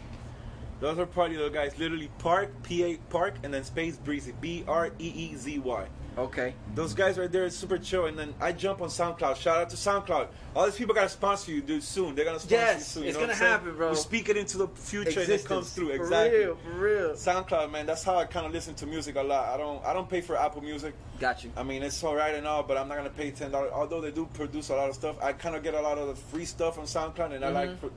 Those 0.81 0.99
are 0.99 1.07
party 1.07 1.37
little 1.37 1.51
guys. 1.51 1.79
Literally 1.79 2.11
Park, 2.19 2.51
P 2.63 2.83
A 2.85 2.97
Park, 3.11 3.35
and 3.43 3.53
then 3.53 3.65
space 3.65 3.97
Breezy, 3.97 4.33
B 4.41 4.65
R 4.67 4.91
E 4.99 5.09
E 5.09 5.37
Z 5.37 5.59
Y. 5.59 5.87
Okay. 6.19 6.55
Those 6.75 6.93
guys 6.93 7.19
right 7.19 7.31
there 7.31 7.45
is 7.45 7.57
super 7.57 7.79
chill. 7.79 8.07
And 8.07 8.19
then 8.19 8.35
I 8.41 8.53
jump 8.53 8.83
on 8.83 8.89
SoundCloud. 8.89 9.37
Shout 9.37 9.59
out 9.59 9.71
to 9.71 9.77
SoundCloud. 9.77 10.29
All 10.57 10.65
these 10.65 10.75
people 10.75 10.95
gotta 10.95 11.09
sponsor 11.09 11.53
you, 11.53 11.61
dude. 11.61 11.83
Soon 11.83 12.15
they're 12.15 12.25
gonna 12.25 12.39
sponsor 12.39 12.57
Yes, 12.57 12.79
you 12.79 12.85
soon. 12.85 13.03
you 13.05 13.09
it's 13.11 13.19
gonna 13.19 13.35
happen, 13.35 13.77
bro. 13.77 13.91
We 13.91 13.97
speak 13.97 14.29
it 14.29 14.37
into 14.37 14.59
the 14.59 14.69
future 14.69 15.21
and 15.21 15.29
it 15.29 15.45
comes 15.45 15.73
through. 15.73 15.89
For 15.89 15.95
Exactly. 15.95 16.39
real, 16.39 16.57
for 16.57 16.71
real. 16.71 17.11
SoundCloud, 17.11 17.71
man. 17.71 17.87
That's 17.87 18.03
how 18.03 18.17
I 18.17 18.25
kind 18.25 18.47
of 18.47 18.53
listen 18.53 18.75
to 18.77 18.87
music 18.87 19.17
a 19.17 19.23
lot. 19.23 19.49
I 19.49 19.57
don't. 19.57 19.85
I 19.85 19.93
don't 19.93 20.09
pay 20.09 20.21
for 20.21 20.37
Apple 20.37 20.63
Music. 20.63 20.95
Got 21.21 21.45
you. 21.45 21.53
I 21.57 21.63
mean, 21.63 21.83
it's 21.83 22.03
all 22.03 22.17
right 22.17 22.35
and 22.35 22.47
all, 22.47 22.63
but 22.63 22.77
I'm 22.77 22.89
not 22.89 22.97
gonna 22.97 23.11
pay 23.11 23.31
ten 23.31 23.51
dollars. 23.51 23.71
Although 23.73 24.01
they 24.01 24.11
do 24.11 24.27
produce 24.35 24.71
a 24.71 24.75
lot 24.75 24.89
of 24.89 24.95
stuff, 24.95 25.17
I 25.23 25.33
kind 25.33 25.55
of 25.55 25.63
get 25.63 25.75
a 25.75 25.81
lot 25.81 25.99
of 25.99 26.09
the 26.09 26.17
free 26.17 26.45
stuff 26.45 26.79
on 26.79 26.87
SoundCloud, 26.87 27.33
and 27.33 27.45
I 27.45 27.49
mm-hmm. 27.49 27.55
like, 27.55 27.81
for, 27.81 27.91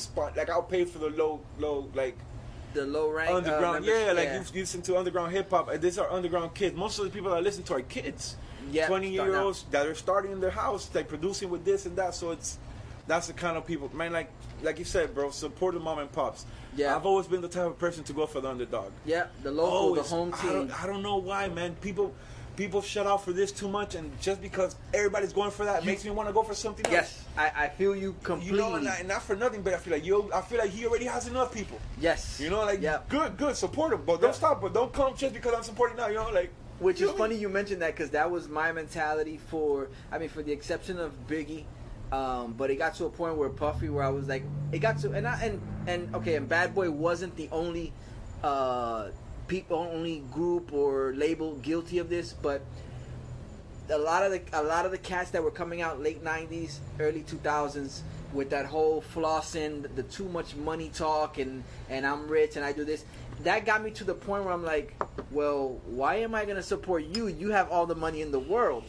spot, 0.00 0.36
like 0.36 0.50
I'll 0.50 0.62
pay 0.62 0.84
for 0.84 0.98
the 0.98 1.10
low, 1.10 1.40
low, 1.58 1.88
like 1.94 2.16
The 2.74 2.84
low 2.86 3.10
rank. 3.10 3.30
uh, 3.30 3.36
underground. 3.36 3.84
membership- 3.86 4.06
yeah, 4.06 4.12
like 4.12 4.28
you, 4.28 4.54
you 4.54 4.60
listen 4.62 4.82
to 4.82 4.96
underground 4.96 5.32
hip 5.32 5.50
hop. 5.50 5.68
and 5.68 5.80
These 5.82 5.98
are 5.98 6.10
underground 6.10 6.54
kids. 6.54 6.76
Most 6.76 6.98
of 6.98 7.04
the 7.04 7.10
people 7.10 7.32
I 7.32 7.40
listen 7.40 7.62
to 7.64 7.74
are 7.74 7.80
kids, 7.82 8.36
Yeah, 8.70 8.86
twenty 8.88 9.10
year 9.10 9.34
out. 9.36 9.44
olds 9.44 9.64
that 9.70 9.86
are 9.86 9.94
starting 9.94 10.32
in 10.32 10.40
their 10.40 10.50
house, 10.50 10.88
like 10.94 11.08
producing 11.08 11.50
with 11.50 11.64
this 11.64 11.86
and 11.86 11.96
that. 11.96 12.14
So 12.14 12.30
it's 12.30 12.58
that's 13.06 13.26
the 13.26 13.32
kind 13.32 13.56
of 13.56 13.66
people, 13.66 13.90
man. 13.94 14.12
Like 14.12 14.30
like 14.62 14.78
you 14.78 14.84
said, 14.84 15.14
bro, 15.14 15.30
support 15.30 15.74
the 15.74 15.80
mom 15.80 15.98
and 15.98 16.10
pops. 16.12 16.44
Yeah. 16.76 16.94
I've 16.94 17.06
always 17.06 17.26
been 17.26 17.40
the 17.40 17.48
type 17.48 17.66
of 17.66 17.78
person 17.78 18.04
to 18.04 18.12
go 18.12 18.26
for 18.26 18.40
the 18.40 18.48
underdog. 18.48 18.90
Yeah, 19.06 19.26
the 19.42 19.50
local, 19.50 19.72
Always. 19.76 20.02
the 20.02 20.08
home 20.16 20.34
I 20.34 20.40
team. 20.42 20.52
don't, 20.52 20.82
I 20.82 20.86
don't 20.86 21.02
know 21.02 21.16
why, 21.16 21.48
man. 21.48 21.74
People, 21.80 22.12
people 22.58 22.82
shut 22.82 23.06
out 23.06 23.24
for 23.24 23.32
this 23.32 23.52
too 23.52 23.68
much, 23.68 23.94
and 23.94 24.10
just 24.20 24.42
because 24.42 24.74
everybody's 24.92 25.32
going 25.32 25.52
for 25.52 25.64
that 25.64 25.82
You- 25.84 25.86
makes 25.90 26.04
me 26.04 26.10
want 26.10 26.28
to 26.28 26.32
go 26.32 26.42
for 26.42 26.54
something 26.54 26.84
else. 26.86 26.92
Yes, 26.92 27.24
I, 27.38 27.52
I 27.64 27.68
feel 27.68 27.94
you 27.94 28.16
completely. 28.24 28.58
You 28.58 28.62
know, 28.62 28.74
and, 28.74 28.88
I, 28.88 28.96
and 28.96 29.08
not 29.08 29.22
for 29.22 29.36
nothing, 29.36 29.62
but 29.62 29.72
I 29.72 29.76
feel 29.78 29.92
like 29.94 30.04
you. 30.04 30.30
I 30.34 30.40
feel 30.42 30.58
like 30.58 30.70
he 30.70 30.84
already 30.84 31.04
has 31.06 31.28
enough 31.28 31.54
people. 31.54 31.78
yes. 32.00 32.40
You 32.40 32.50
know, 32.50 32.60
like 32.64 32.82
yeah. 32.82 32.98
good, 33.08 33.36
good, 33.38 33.56
support 33.56 33.92
him, 33.92 34.02
but 34.04 34.20
don't 34.20 34.34
stop. 34.34 34.60
But 34.60 34.74
don't 34.74 34.92
come 34.92 35.16
just 35.16 35.32
because 35.32 35.54
I'm 35.54 35.62
supporting 35.62 35.96
now. 35.96 36.08
You 36.08 36.16
know, 36.16 36.30
like 36.30 36.50
Which 36.80 37.00
is 37.00 37.08
know 37.08 37.16
funny 37.16 37.36
you 37.36 37.48
mentioned 37.48 37.80
that 37.82 37.94
because 37.94 38.10
that 38.10 38.28
was 38.30 38.48
my 38.48 38.72
mentality 38.72 39.38
for, 39.50 39.88
I 40.10 40.18
mean, 40.18 40.28
for 40.28 40.42
the 40.42 40.52
exception 40.52 40.98
of 40.98 41.12
Biggie. 41.28 41.64
Um, 42.10 42.54
but 42.54 42.70
it 42.70 42.76
got 42.76 42.94
to 42.96 43.04
a 43.04 43.10
point 43.10 43.36
where 43.36 43.50
Puffy, 43.50 43.88
where 43.88 44.02
I 44.02 44.08
was 44.08 44.26
like, 44.28 44.42
it 44.72 44.78
got 44.80 44.98
to, 45.02 45.12
and 45.12 45.28
I, 45.28 45.40
and 45.42 45.60
and 45.86 46.14
okay, 46.16 46.34
and 46.36 46.48
Bad 46.48 46.74
Boy 46.74 46.90
wasn't 46.90 47.36
the 47.36 47.48
only 47.52 47.92
uh, 48.42 49.10
people, 49.48 49.78
only 49.78 50.20
group 50.32 50.72
or 50.72 51.12
label 51.14 51.54
guilty 51.56 51.98
of 51.98 52.08
this, 52.08 52.32
but 52.32 52.62
a 53.90 53.98
lot 53.98 54.22
of 54.22 54.32
the 54.32 54.42
a 54.52 54.62
lot 54.62 54.84
of 54.84 54.92
the 54.92 54.98
cats 54.98 55.30
that 55.30 55.42
were 55.42 55.50
coming 55.50 55.80
out 55.80 56.00
late 56.00 56.22
'90s, 56.22 56.78
early 57.00 57.22
2000s 57.22 58.00
with 58.32 58.50
that 58.50 58.66
whole 58.66 59.02
flossing, 59.14 59.88
the 59.96 60.02
too 60.02 60.28
much 60.28 60.54
money 60.54 60.90
talk, 60.90 61.38
and 61.38 61.64
and 61.88 62.06
I'm 62.06 62.28
rich 62.28 62.56
and 62.56 62.64
I 62.64 62.72
do 62.72 62.84
this. 62.84 63.04
That 63.44 63.64
got 63.64 63.82
me 63.82 63.90
to 63.92 64.04
the 64.04 64.14
point 64.14 64.44
where 64.44 64.52
I'm 64.52 64.64
like, 64.64 64.94
well, 65.30 65.80
why 65.86 66.16
am 66.16 66.34
I 66.34 66.44
gonna 66.44 66.62
support 66.62 67.04
you? 67.04 67.28
You 67.28 67.50
have 67.50 67.70
all 67.70 67.86
the 67.86 67.94
money 67.94 68.20
in 68.20 68.30
the 68.30 68.40
world. 68.40 68.84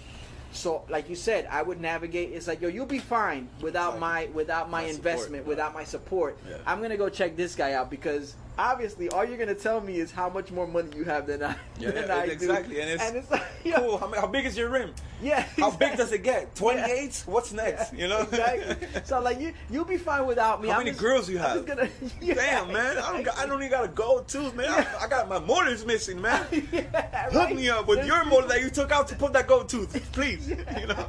So, 0.51 0.83
like 0.89 1.09
you 1.09 1.15
said, 1.15 1.47
I 1.51 1.61
would 1.61 1.79
navigate. 1.79 2.31
It's 2.31 2.47
like, 2.47 2.59
yo, 2.59 2.69
you'll 2.69 2.87
be 2.87 2.97
fine 2.97 3.47
without 3.61 3.99
my 3.99 4.25
without 4.33 4.69
my 4.69 4.81
My 4.81 4.91
support, 4.91 4.97
investment, 4.97 5.43
yeah. 5.43 5.49
without 5.49 5.73
my 5.75 5.83
support. 5.83 6.37
Yeah. 6.49 6.57
I'm 6.65 6.81
gonna 6.81 6.97
go 6.97 7.07
check 7.07 7.37
this 7.37 7.55
guy 7.55 7.73
out 7.73 7.89
because 7.91 8.33
obviously, 8.59 9.09
all 9.09 9.23
you're 9.25 9.37
gonna 9.37 9.55
tell 9.55 9.79
me 9.81 9.99
is 9.99 10.11
how 10.11 10.29
much 10.29 10.51
more 10.51 10.67
money 10.67 10.89
you 10.95 11.03
have 11.05 11.25
than 11.27 11.41
I. 11.43 11.55
Yeah, 11.79 11.91
than 11.91 12.07
yeah, 12.07 12.15
I 12.15 12.23
exactly, 12.25 12.75
do. 12.75 12.81
and 12.81 12.89
it's- 13.15 13.31
like, 13.31 13.43
yo, 13.63 13.75
Cool. 13.79 13.97
How, 13.97 14.13
how 14.21 14.27
big 14.27 14.45
is 14.45 14.57
your 14.57 14.69
rim? 14.69 14.93
Yeah. 15.21 15.41
How 15.57 15.71
big 15.71 15.97
does 15.97 16.11
it 16.13 16.23
get? 16.23 16.55
28? 16.55 17.23
What's 17.25 17.51
next? 17.53 17.93
You 17.93 18.07
know? 18.07 18.21
exactly. 18.21 18.87
So 19.05 19.19
like 19.21 19.39
you, 19.39 19.53
you'll 19.69 19.83
be 19.85 19.97
fine 19.97 20.25
without 20.25 20.61
me. 20.61 20.67
How 20.69 20.75
I'm 20.75 20.79
many 20.81 20.91
just- 20.91 21.01
girls 21.01 21.29
you 21.29 21.37
have? 21.37 21.65
gonna, 21.65 21.89
yeah, 22.21 22.33
Damn, 22.35 22.71
man. 22.73 22.97
I 22.97 23.11
don't, 23.13 23.23
got, 23.23 23.37
I 23.37 23.45
don't 23.45 23.59
even 23.59 23.71
got 23.71 23.85
a 23.85 23.89
gold 23.89 24.27
tooth, 24.27 24.53
man. 24.55 24.69
I, 24.69 25.03
I 25.05 25.07
got 25.07 25.27
my 25.29 25.39
motor's 25.39 25.85
missing, 25.85 26.21
man. 26.21 26.45
Yeah, 26.71 27.29
Hook 27.29 27.33
right? 27.33 27.55
me 27.55 27.69
up 27.69 27.87
with 27.87 27.97
There's 27.99 28.07
your 28.09 28.25
motor 28.25 28.47
that 28.49 28.61
you 28.61 28.69
took 28.69 28.91
out 28.91 29.07
to 29.09 29.15
put 29.15 29.33
that 29.33 29.47
gold 29.47 29.69
tooth, 29.69 30.09
please. 30.11 30.49
You 30.49 30.87
know? 30.87 31.07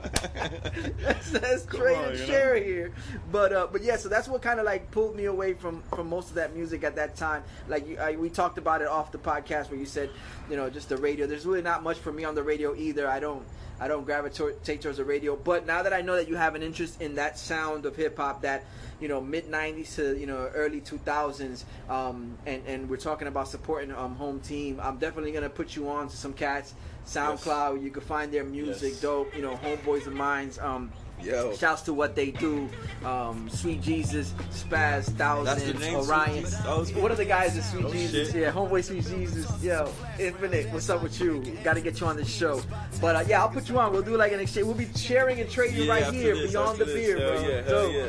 let's, 1.03 1.33
let's 1.33 1.67
trade 1.67 1.97
on, 1.97 2.05
and 2.05 2.15
you 2.15 2.21
know? 2.21 2.27
share 2.27 2.57
here. 2.63 2.93
But 3.31 3.53
uh, 3.53 3.69
but 3.71 3.83
yeah, 3.83 3.97
so 3.97 4.09
that's 4.09 4.29
what 4.29 4.43
kind 4.43 4.59
of 4.61 4.67
like 4.67 4.91
pulled 4.91 5.17
me 5.17 5.25
away 5.27 5.55
from 5.55 5.83
from 5.95 6.09
most 6.09 6.29
of 6.31 6.35
that 6.37 6.55
music 6.55 6.85
at 6.85 6.97
that 6.97 7.17
time. 7.17 7.40
Like 7.69 7.87
you, 7.89 7.99
I, 7.99 8.17
we 8.17 8.31
talked 8.31 8.59
about 8.59 8.83
it 8.83 8.89
off 8.89 9.13
the 9.13 9.19
podcast 9.19 9.71
where 9.71 9.79
you 9.79 9.87
said, 9.87 10.11
you 10.49 10.57
know, 10.57 10.69
just 10.71 10.89
the 10.89 10.97
radio. 10.97 11.27
There's 11.27 11.47
really 11.47 11.63
not 11.63 11.83
much 11.83 11.99
for 11.99 12.13
me 12.13 12.25
on 12.25 12.35
the 12.35 12.43
radio 12.43 12.75
either. 12.75 13.09
I 13.09 13.21
don't. 13.21 13.45
I 13.83 13.89
don't 13.89 14.05
gravitate 14.05 14.83
towards 14.83 14.99
the 14.99 15.07
radio, 15.07 15.37
but 15.37 15.65
now 15.65 15.83
that 15.83 15.95
I 15.95 16.03
know 16.03 16.15
that 16.17 16.29
you 16.29 16.37
have 16.37 16.55
an 16.55 16.63
interest 16.63 17.01
in 17.01 17.15
that 17.15 17.39
sound 17.39 17.87
of 17.87 17.97
hip 17.97 18.19
hop, 18.19 18.43
that 18.43 18.65
you 19.01 19.09
know 19.09 19.23
mid 19.23 19.51
'90s 19.51 19.95
to 19.95 20.19
you 20.19 20.27
know 20.27 20.51
early 20.55 20.83
2000s, 20.83 21.65
um, 21.89 22.37
and 22.45 22.63
and 22.67 22.91
we're 22.91 22.99
talking 22.99 23.27
about 23.27 23.49
supporting 23.49 23.91
um, 23.93 24.17
home 24.17 24.41
team, 24.41 24.79
I'm 24.83 24.99
definitely 24.99 25.33
gonna 25.33 25.49
put 25.49 25.77
you 25.77 25.89
on 25.89 26.09
to 26.11 26.17
some 26.17 26.35
cats. 26.35 26.75
SoundCloud, 27.07 27.83
you 27.83 27.91
can 27.91 28.03
find 28.03 28.31
their 28.33 28.45
music, 28.45 28.93
Yes. 28.93 29.01
dope. 29.01 29.35
You 29.35 29.41
know, 29.43 29.57
homeboys 29.57 30.07
of 30.07 30.13
mines. 30.13 30.59
Um, 30.59 30.93
Yo. 31.23 31.55
Shouts 31.55 31.83
to 31.83 31.95
what 31.95 32.15
they 32.15 32.31
do. 32.31 32.69
Um, 33.05 33.49
Sweet 33.51 33.81
Jesus, 33.81 34.33
Spaz, 34.51 35.05
Thousands, 35.17 35.81
name, 35.81 35.97
Orion. 35.97 36.45
Oh, 36.67 36.85
What 37.01 37.11
are 37.13 37.15
the 37.17 37.25
guys 37.25 37.57
at 37.57 37.65
Sweet 37.65 37.85
Oh, 37.87 37.91
Jesus? 37.93 38.33
shit. 38.33 38.43
Yeah, 38.43 38.53
Homeboy 38.53 38.85
Sweet 38.85 39.05
Jesus. 39.07 39.63
Yo, 39.63 39.91
Infinite, 40.19 40.71
what's 40.73 40.89
up 40.91 41.03
with 41.03 41.19
you? 41.21 41.41
Got 41.65 41.75
to 41.75 41.81
get 41.81 42.01
you 42.01 42.07
on 42.07 42.17
the 42.17 42.25
show. 42.25 42.61
But 43.01 43.17
uh, 43.17 43.25
yeah, 43.27 43.41
I'll 43.43 43.49
put 43.49 43.69
you 43.69 43.79
on. 43.79 43.93
We'll 43.93 44.03
do 44.03 44.17
like 44.17 44.33
an 44.33 44.41
exchange. 44.41 44.67
We'll 44.67 44.75
be 44.77 44.89
sharing 44.97 45.41
and 45.41 45.51
trading 45.51 45.85
Yeah, 45.87 45.93
right 45.93 46.13
here 46.15 46.35
this, 46.37 46.51
beyond 46.51 46.79
the 46.79 46.85
this. 46.85 46.95
beer, 46.95 47.19
Hell 47.19 47.31
bro. 47.41 47.49
yeah, 47.49 47.61
dope, 47.63 47.93
yeah. 47.93 48.09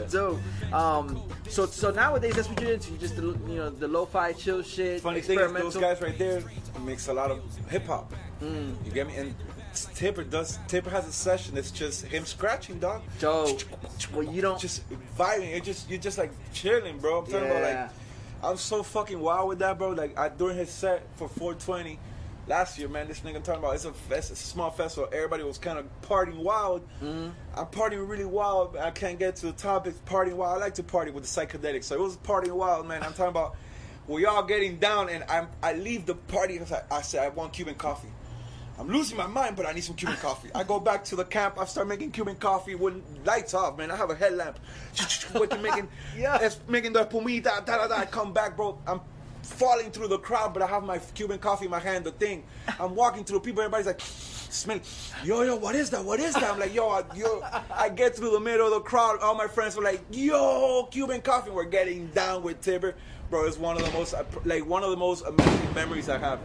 dope. 0.69 0.73
Um, 0.73 1.21
so 1.49 1.65
so 1.65 1.91
nowadays 1.91 2.35
that's 2.35 2.47
what 2.47 2.61
you're 2.61 2.73
into. 2.73 2.91
You 2.93 2.97
just 2.97 3.15
the 3.17 3.23
you 3.23 3.55
know 3.55 3.69
the 3.69 3.88
lo-fi 3.88 4.31
chill 4.33 4.61
shit, 4.61 5.01
Funny 5.01 5.19
thing 5.21 5.38
is, 5.38 5.43
experimental. 5.45 5.69
those 5.71 5.81
guys 5.81 6.01
right 6.01 6.17
there 6.17 6.41
mix 6.85 7.07
a 7.09 7.13
lot 7.13 7.29
of 7.29 7.41
hip 7.69 7.85
hop. 7.85 8.13
Mm. 8.41 8.73
You 8.85 8.91
get 8.91 9.05
me? 9.07 9.15
And 9.17 9.35
Tipper 9.73 10.23
does. 10.23 10.60
Tipper 10.68 10.89
has 10.89 11.07
a 11.07 11.11
session 11.11 11.57
It's 11.57 11.72
just 11.72 12.06
him 12.06 12.26
scratching, 12.26 12.80
dog. 12.80 13.02
Dope. 13.19 13.61
Well, 14.14 14.23
you 14.23 14.41
don't. 14.41 14.60
Just 14.60 14.84
vibing. 15.18 15.53
It 15.56 15.64
just 15.64 15.89
you're 15.89 15.99
just 15.99 16.18
like 16.18 16.31
chilling, 16.53 16.98
bro. 16.98 17.19
I'm 17.19 17.26
talking 17.26 17.48
about 17.48 17.61
Yeah. 17.61 17.81
like 17.84 17.91
I'm 18.43 18.57
so 18.57 18.81
fucking 18.84 19.19
wild 19.19 19.48
with 19.49 19.60
that, 19.60 19.77
bro. 19.77 19.89
Like 19.91 20.18
I 20.18 20.30
during 20.30 20.57
his 20.57 20.69
set 20.69 21.03
for 21.15 21.27
420 21.30 21.99
last 22.48 22.77
year, 22.80 22.89
man. 22.89 23.07
This 23.07 23.19
nigga 23.22 23.38
I'm 23.38 23.41
talking 23.43 23.60
about 23.64 23.76
it's 23.76 23.85
a 23.85 23.93
fest, 23.93 24.31
it's 24.31 24.43
a 24.43 24.48
small 24.48 24.72
festival. 24.72 25.07
Everybody 25.14 25.43
was 25.43 25.57
kind 25.57 25.77
of 25.77 25.85
partying 26.02 26.38
wild. 26.43 26.81
Mm-hmm. 27.02 27.30
I'm 27.56 27.65
partying 27.68 28.07
really 28.10 28.26
wild. 28.26 28.76
I 28.76 28.91
can't 28.91 29.19
get 29.19 29.35
to 29.38 29.45
the 29.48 29.52
topics. 29.53 29.98
Partying 30.06 30.34
wild. 30.34 30.57
I 30.57 30.65
like 30.65 30.73
to 30.76 30.84
party 30.84 31.11
with 31.11 31.23
the 31.23 31.30
psychedelics. 31.30 31.85
So 31.85 31.95
it 31.95 32.02
was 32.02 32.18
partying 32.18 32.53
wild, 32.53 32.88
man. 32.88 33.03
I'm 33.03 33.14
talking 33.14 33.27
about 33.27 33.56
we 34.07 34.26
all 34.26 34.43
getting 34.43 34.77
down, 34.77 35.07
and 35.10 35.23
I'm 35.30 35.48
I 35.61 35.73
leave 35.73 36.06
the 36.06 36.15
party 36.15 36.57
because 36.57 36.72
I, 36.73 36.81
I 36.91 37.02
said 37.02 37.23
I 37.23 37.30
want 37.30 37.53
Cuban 37.53 37.76
coffee. 37.76 38.10
I'm 38.82 38.90
losing 38.90 39.16
my 39.16 39.28
mind, 39.28 39.56
but 39.56 39.68
I 39.68 39.74
need 39.74 39.84
some 39.84 39.95
Cuban 39.95 40.16
coffee. 40.18 40.49
I 40.56 40.64
go 40.64 40.80
back 40.80 41.03
to 41.06 41.16
the 41.16 41.24
camp. 41.24 41.60
I 41.60 41.66
start 41.66 41.88
making 41.88 42.12
Cuban 42.12 42.36
coffee 42.38 42.74
when 42.74 43.03
lights 43.26 43.53
off, 43.53 43.78
man. 43.78 43.91
I 43.91 43.95
have 43.95 44.10
a 44.10 44.16
headlamp. 44.16 44.58
Fucking 44.95 45.62
making, 45.62 45.88
Yeah. 46.18 46.40
it's 46.41 46.58
making 46.68 46.94
the 46.94 47.06
pumita. 47.06 47.64
Da, 47.64 47.78
da, 47.78 47.88
da. 47.88 47.95
I 47.99 48.06
come 48.06 48.34
back, 48.34 48.58
bro. 48.58 48.80
I'm 48.88 48.99
falling 49.44 49.91
through 49.91 50.08
the 50.08 50.18
crowd, 50.18 50.56
but 50.56 50.64
I 50.64 50.68
have 50.68 50.84
my 50.84 50.98
Cuban 51.14 51.38
coffee 51.38 51.66
in 51.66 51.72
my 51.72 51.80
hand. 51.80 52.06
The 52.06 52.12
thing. 52.12 52.44
I'm 52.80 52.95
walking 52.95 53.24
through. 53.24 53.41
People, 53.41 53.62
everybody's 53.62 53.86
like, 53.86 54.02
smelling. 54.02 54.82
Yo, 55.24 55.44
yo, 55.44 55.58
what 55.58 55.76
is 55.76 55.91
that? 55.91 56.03
What 56.03 56.20
is 56.20 56.34
that? 56.34 56.44
I'm 56.52 56.58
like, 56.60 56.74
yo, 56.74 56.90
I, 56.90 57.03
yo. 57.16 57.44
I 57.72 57.88
get 57.90 58.16
through 58.16 58.32
the 58.32 58.40
middle 58.40 58.66
of 58.66 58.74
the 58.74 58.80
crowd. 58.82 59.20
All 59.20 59.36
my 59.36 59.45
friends 59.48 59.76
were 59.76 59.84
like, 59.84 60.02
yo, 60.10 60.88
Cuban 60.90 61.22
coffee. 61.22 61.52
We're 61.52 61.66
getting 61.66 62.08
down 62.08 62.41
with 62.41 62.62
Tipper, 62.62 62.95
bro. 63.30 63.45
It's 63.45 63.60
one 63.60 63.78
of 63.78 63.86
the 63.86 63.91
most, 63.91 64.16
like, 64.44 64.66
one 64.66 64.84
of 64.84 64.90
the 64.90 64.98
most 64.98 65.24
amazing 65.24 65.74
memories 65.76 66.10
I 66.10 66.18
have. 66.18 66.40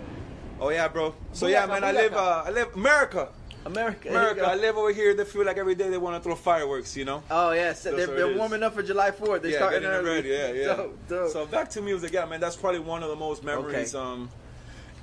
Oh 0.60 0.70
yeah, 0.70 0.88
bro. 0.88 1.14
So 1.32 1.46
yeah, 1.46 1.66
man. 1.66 1.84
I 1.84 1.92
live. 1.92 2.14
Uh, 2.14 2.44
I 2.46 2.50
live 2.50 2.74
America. 2.74 3.28
America. 3.66 4.08
America. 4.08 4.46
I 4.46 4.54
live 4.54 4.76
over 4.76 4.92
here. 4.92 5.12
They 5.14 5.24
feel 5.24 5.44
like 5.44 5.58
every 5.58 5.74
day 5.74 5.90
they 5.90 5.98
want 5.98 6.16
to 6.16 6.22
throw 6.22 6.36
fireworks. 6.36 6.96
You 6.96 7.04
know. 7.04 7.22
Oh 7.30 7.52
yes, 7.52 7.82
they're, 7.82 8.06
they're 8.06 8.36
warming 8.36 8.62
up 8.62 8.74
for 8.74 8.82
July 8.82 9.10
4th. 9.10 9.42
They're 9.42 9.50
yeah, 9.50 9.56
starting 9.58 9.82
getting 9.82 9.96
early. 9.96 10.08
ready. 10.08 10.28
Yeah, 10.28 10.52
yeah. 10.52 10.76
Dope, 10.76 11.08
dope. 11.08 11.30
So 11.30 11.46
back 11.46 11.68
to 11.70 11.82
music. 11.82 12.12
Yeah, 12.12 12.24
man. 12.26 12.40
That's 12.40 12.56
probably 12.56 12.80
one 12.80 13.02
of 13.02 13.10
the 13.10 13.16
most 13.16 13.44
memories. 13.44 13.94
Okay. 13.94 14.04
Um, 14.04 14.30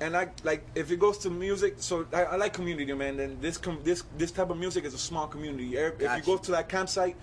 and 0.00 0.16
I 0.16 0.28
like 0.42 0.66
if 0.74 0.90
it 0.90 0.98
goes 0.98 1.18
to 1.18 1.30
music. 1.30 1.74
So 1.78 2.06
I, 2.12 2.24
I 2.24 2.36
like 2.36 2.52
community, 2.52 2.92
man. 2.94 3.20
And 3.20 3.40
this 3.40 3.58
com- 3.58 3.80
this 3.84 4.02
this 4.16 4.30
type 4.32 4.50
of 4.50 4.58
music 4.58 4.84
is 4.84 4.94
a 4.94 4.98
small 4.98 5.26
community. 5.26 5.76
If 5.76 6.00
if 6.00 6.16
you 6.16 6.22
go 6.22 6.36
to 6.38 6.50
that 6.52 6.68
campsite, 6.68 7.16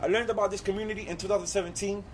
I 0.00 0.06
learned 0.06 0.30
about 0.30 0.50
this 0.50 0.60
community 0.60 1.08
in 1.08 1.16
2017 1.16 2.04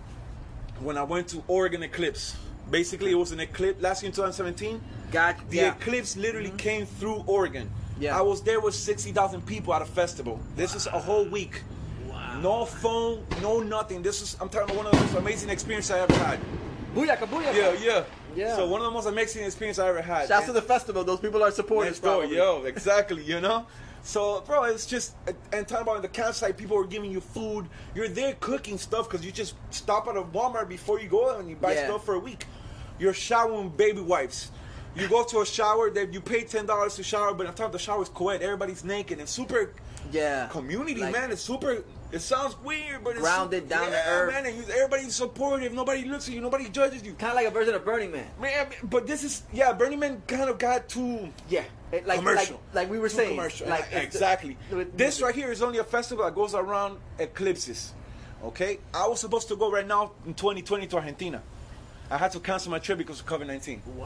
when 0.79 0.97
I 0.97 1.03
went 1.03 1.27
to 1.29 1.43
Oregon 1.47 1.83
Eclipse. 1.83 2.35
Basically, 2.71 3.11
it 3.11 3.15
was 3.15 3.31
an 3.31 3.39
eclipse 3.39 3.81
last 3.81 4.03
year 4.03 4.07
in 4.09 4.13
2017. 4.13 4.81
Got 5.11 5.49
The 5.49 5.57
yeah. 5.57 5.75
eclipse 5.75 6.17
literally 6.17 6.49
mm-hmm. 6.49 6.57
came 6.57 6.85
through 6.85 7.23
Oregon. 7.27 7.69
Yeah. 7.99 8.17
I 8.17 8.21
was 8.21 8.41
there 8.41 8.59
with 8.59 8.75
60,000 8.75 9.45
people 9.45 9.73
at 9.73 9.81
a 9.81 9.85
festival. 9.85 10.39
This 10.55 10.75
is 10.75 10.87
a 10.87 10.99
whole 10.99 11.25
week. 11.25 11.63
wow. 12.09 12.39
No 12.41 12.65
phone, 12.65 13.25
no 13.41 13.59
nothing. 13.59 14.01
This 14.01 14.21
is, 14.21 14.37
I'm 14.39 14.49
telling 14.49 14.69
you, 14.69 14.75
one 14.75 14.85
of 14.85 14.91
the 14.91 14.99
most 14.99 15.15
amazing 15.15 15.49
experiences 15.49 15.91
I 15.91 15.99
ever 15.99 16.13
had. 16.15 16.39
Booyaka, 16.93 17.27
booyaka. 17.27 17.55
Yeah, 17.55 17.73
yeah. 17.81 18.03
Yeah. 18.35 18.55
So 18.55 18.67
one 18.67 18.81
of 18.81 18.85
the 18.85 18.91
most 18.91 19.07
amazing 19.07 19.45
experiences 19.45 19.79
I 19.79 19.89
ever 19.89 20.01
had. 20.01 20.27
Shouts 20.27 20.45
to 20.45 20.51
the 20.51 20.61
festival. 20.61 21.03
Those 21.03 21.19
people 21.19 21.41
are 21.43 21.51
supporters. 21.51 21.99
Probably. 21.99 22.35
yo, 22.35 22.63
exactly, 22.65 23.23
you 23.23 23.41
know? 23.41 23.65
So, 24.03 24.41
bro, 24.41 24.63
it's 24.63 24.85
just, 24.85 25.15
and 25.51 25.67
talking 25.67 25.83
about 25.83 26.01
the 26.01 26.07
campsite, 26.07 26.55
people 26.55 26.77
are 26.77 26.85
giving 26.85 27.11
you 27.11 27.19
food. 27.19 27.67
You're 27.93 28.07
there 28.07 28.35
cooking 28.39 28.77
stuff 28.77 29.09
because 29.09 29.25
you 29.25 29.31
just 29.31 29.55
stop 29.69 30.07
at 30.07 30.15
a 30.15 30.21
Walmart 30.21 30.69
before 30.69 30.99
you 30.99 31.09
go 31.09 31.37
and 31.37 31.49
you 31.49 31.55
buy 31.55 31.73
Yeah. 31.73 31.87
stuff 31.87 32.05
for 32.05 32.13
a 32.13 32.19
week. 32.19 32.45
You're 32.99 33.13
showering 33.13 33.69
baby 33.69 34.01
wipes. 34.01 34.51
You 34.95 35.07
go 35.07 35.23
to 35.25 35.41
a 35.41 35.45
shower, 35.45 35.91
that 35.91 36.11
you 36.13 36.21
pay 36.21 36.43
ten 36.43 36.65
dollars 36.65 36.95
to 36.95 37.03
shower, 37.03 37.33
but 37.33 37.55
talking 37.55 37.71
the 37.71 37.77
shower 37.79 38.01
is 38.01 38.09
co-ed. 38.09 38.41
Everybody's 38.41 38.83
naked 38.83 39.19
and 39.19 39.29
super 39.29 39.73
Yeah. 40.11 40.47
community, 40.47 40.99
Like- 41.01 41.11
man. 41.13 41.31
It's 41.31 41.41
super. 41.41 41.83
It 42.11 42.19
sounds 42.19 42.55
weird, 42.63 43.03
but 43.03 43.11
it's 43.11 43.19
Grounded, 43.19 43.63
super, 43.63 43.69
down 43.69 43.91
to 43.91 44.07
earth. 44.07 44.33
man. 44.33 44.45
And 44.45 44.57
you, 44.57 44.63
everybody's 44.73 45.13
supportive. 45.13 45.73
Nobody 45.73 46.05
looks 46.05 46.27
at 46.29 46.33
you. 46.33 46.39
Nobody 46.41 46.69
judges 46.69 47.03
you. 47.03 47.13
Kind 47.13 47.31
of 47.31 47.35
like 47.35 47.45
a 47.47 47.51
version 47.51 47.75
of 47.75 47.83
Burning 47.85 48.11
Man. 48.11 48.25
Man, 48.41 48.67
but 48.83 49.05
this 49.05 49.23
is 49.25 49.43
yeah. 49.53 49.73
Burning 49.73 49.99
Man 49.99 50.21
kind 50.25 50.49
of 50.49 50.57
got 50.57 50.87
too 50.89 51.29
Yeah. 51.49 51.65
It- 51.91 52.07
like, 52.07 52.17
commercial. 52.19 52.55
Like, 52.73 52.85
like 52.85 52.89
we 52.89 52.97
were 52.97 53.09
Too 53.09 53.15
saying. 53.17 53.29
commercial. 53.35 53.67
Like 53.67 53.87
exactly. 53.91 54.57
with 54.71 54.97
this 54.97 55.21
right 55.21 55.35
here 55.35 55.51
is 55.51 55.61
only 55.61 55.77
a 55.79 55.83
festival 55.83 56.25
that 56.25 56.33
goes 56.33 56.55
around 56.55 56.97
eclipses. 57.19 57.91
Okay, 58.43 58.79
I 58.93 59.07
was 59.07 59.19
supposed 59.19 59.47
to 59.49 59.55
go 59.55 59.69
right 59.71 59.85
now 59.85 60.11
in 60.25 60.33
2020 60.33 60.87
to 60.87 60.95
Argentina. 60.97 61.43
I 62.09 62.17
had 62.17 62.31
to 62.31 62.39
cancel 62.39 62.71
my 62.71 62.79
trip 62.79 62.97
because 62.97 63.19
of 63.19 63.25
COVID 63.25 63.47
19. 63.47 63.81
Wow. 63.95 64.05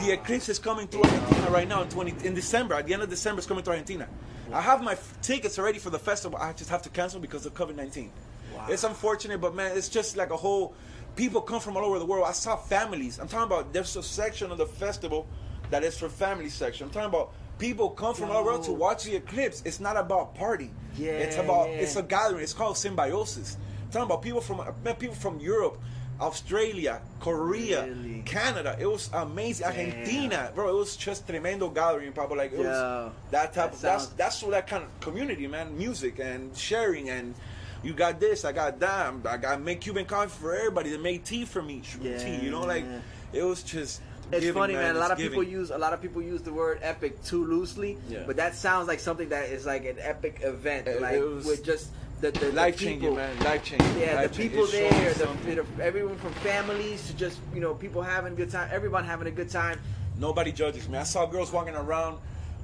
The 0.00 0.12
eclipse 0.12 0.48
is 0.48 0.58
coming 0.58 0.88
to 0.88 1.02
Argentina 1.02 1.50
right 1.50 1.66
now 1.66 1.82
in 1.82 1.88
20 1.88 2.26
in 2.26 2.34
December. 2.34 2.74
At 2.74 2.86
the 2.86 2.92
end 2.92 3.02
of 3.02 3.08
December, 3.08 3.38
it's 3.38 3.46
coming 3.46 3.64
to 3.64 3.70
Argentina. 3.70 4.08
I 4.52 4.60
have 4.60 4.82
my 4.82 4.92
f- 4.92 5.18
tickets 5.22 5.58
already 5.58 5.78
for 5.78 5.90
the 5.90 5.98
festival. 5.98 6.38
I 6.38 6.52
just 6.52 6.70
have 6.70 6.82
to 6.82 6.88
cancel 6.88 7.20
because 7.20 7.46
of 7.46 7.54
COVID 7.54 7.76
19. 7.76 8.10
Wow. 8.54 8.66
It's 8.68 8.84
unfortunate, 8.84 9.40
but 9.40 9.54
man, 9.54 9.76
it's 9.76 9.88
just 9.88 10.16
like 10.16 10.30
a 10.30 10.36
whole. 10.36 10.74
People 11.16 11.40
come 11.40 11.60
from 11.60 11.76
all 11.76 11.84
over 11.84 11.98
the 11.98 12.06
world. 12.06 12.26
I 12.28 12.32
saw 12.32 12.56
families. 12.56 13.18
I'm 13.18 13.28
talking 13.28 13.46
about 13.46 13.72
there's 13.72 13.96
a 13.96 14.02
section 14.02 14.50
of 14.50 14.58
the 14.58 14.66
festival 14.66 15.26
that 15.70 15.82
is 15.82 15.98
for 15.98 16.08
family 16.08 16.48
section. 16.48 16.86
I'm 16.86 16.92
talking 16.92 17.08
about 17.08 17.32
people 17.58 17.90
come 17.90 18.14
from 18.14 18.30
all 18.30 18.38
over 18.38 18.50
world 18.50 18.64
to 18.64 18.72
watch 18.72 19.04
the 19.04 19.16
eclipse. 19.16 19.62
It's 19.64 19.80
not 19.80 19.96
about 19.96 20.34
party. 20.34 20.70
Yeah, 20.96 21.12
it's 21.12 21.36
about 21.36 21.68
yeah. 21.68 21.76
it's 21.76 21.96
a 21.96 22.02
gathering. 22.02 22.42
It's 22.42 22.54
called 22.54 22.76
symbiosis. 22.76 23.56
I'm 23.84 23.90
talking 23.90 24.06
about 24.06 24.22
people 24.22 24.40
from 24.40 24.60
people 24.98 25.14
from 25.14 25.40
Europe, 25.40 25.80
Australia, 26.20 27.00
Korea, 27.20 27.86
Really? 27.86 28.22
Canada. 28.26 28.76
It 28.78 28.86
was 28.86 29.10
amazing. 29.12 29.66
Argentina, 29.66 30.52
bro. 30.54 30.68
It 30.68 30.78
was 30.78 30.96
just 30.96 31.26
tremendo 31.26 31.68
gathering, 31.68 32.12
Pablo. 32.12 32.36
Like 32.36 32.52
it 32.52 32.58
Yo, 32.60 32.64
was 32.68 33.12
that 33.30 33.52
type 33.52 33.54
that 33.54 33.74
of 33.74 33.80
that's 33.80 34.04
sounds- 34.04 34.16
that's 34.16 34.42
what 34.42 34.50
that 34.52 34.66
kind 34.66 34.84
of 34.84 35.00
community, 35.00 35.46
man. 35.46 35.76
Music 35.76 36.18
and 36.20 36.56
sharing 36.56 37.08
and. 37.10 37.34
You 37.82 37.94
got 37.94 38.20
this, 38.20 38.44
I 38.44 38.52
got 38.52 38.78
that. 38.80 39.14
I 39.24 39.38
got 39.38 39.58
make 39.62 39.80
Cuban 39.80 40.04
coffee 40.04 40.28
for 40.28 40.54
everybody. 40.54 40.90
They 40.90 40.98
made 40.98 41.24
tea 41.24 41.46
for 41.46 41.62
me, 41.62 41.80
Yeah. 42.02 42.18
tea. 42.18 42.36
You 42.44 42.50
know, 42.50 42.60
like 42.60 42.84
it 43.32 43.42
was 43.42 43.62
just. 43.62 44.02
It's 44.30 44.40
giving, 44.44 44.52
funny, 44.60 44.74
man. 44.74 44.96
A 44.96 44.98
lot 44.98 45.10
of 45.10 45.16
people 45.16 45.42
use 45.42 45.70
a 45.70 45.78
lot 45.78 45.94
of 45.94 46.02
people 46.02 46.20
use 46.20 46.42
the 46.42 46.52
word 46.52 46.80
epic 46.82 47.24
too 47.24 47.42
loosely, 47.42 47.96
Yeah. 48.10 48.24
but 48.26 48.36
that 48.36 48.54
sounds 48.54 48.86
like 48.86 49.00
something 49.00 49.30
that 49.30 49.48
is 49.48 49.64
like 49.64 49.86
an 49.86 49.96
epic 49.98 50.40
event, 50.42 50.88
It- 50.88 51.00
like 51.00 51.14
it 51.14 51.24
was 51.24 51.46
with 51.46 51.64
just 51.64 51.88
the 52.20 52.30
the, 52.30 52.38
the 52.46 52.52
life 52.52 52.78
changing, 52.78 53.14
man. 53.14 53.38
Life 53.40 53.64
changing. 53.64 53.98
Yeah, 53.98 54.16
Life 54.16 54.32
the 54.32 54.48
people 54.48 54.66
there, 54.66 55.14
the, 55.14 55.64
the, 55.76 55.84
everyone 55.84 56.16
from 56.16 56.32
families 56.34 57.06
to 57.08 57.14
just 57.14 57.38
you 57.54 57.60
know 57.60 57.74
people 57.74 58.02
having 58.02 58.32
a 58.32 58.36
good 58.36 58.50
time, 58.50 58.68
everyone 58.72 59.04
having 59.04 59.26
a 59.26 59.30
good 59.30 59.50
time. 59.50 59.80
Nobody 60.18 60.52
judges 60.52 60.88
me. 60.88 60.98
I 60.98 61.04
saw 61.04 61.26
girls 61.26 61.50
walking 61.52 61.74
around 61.74 62.18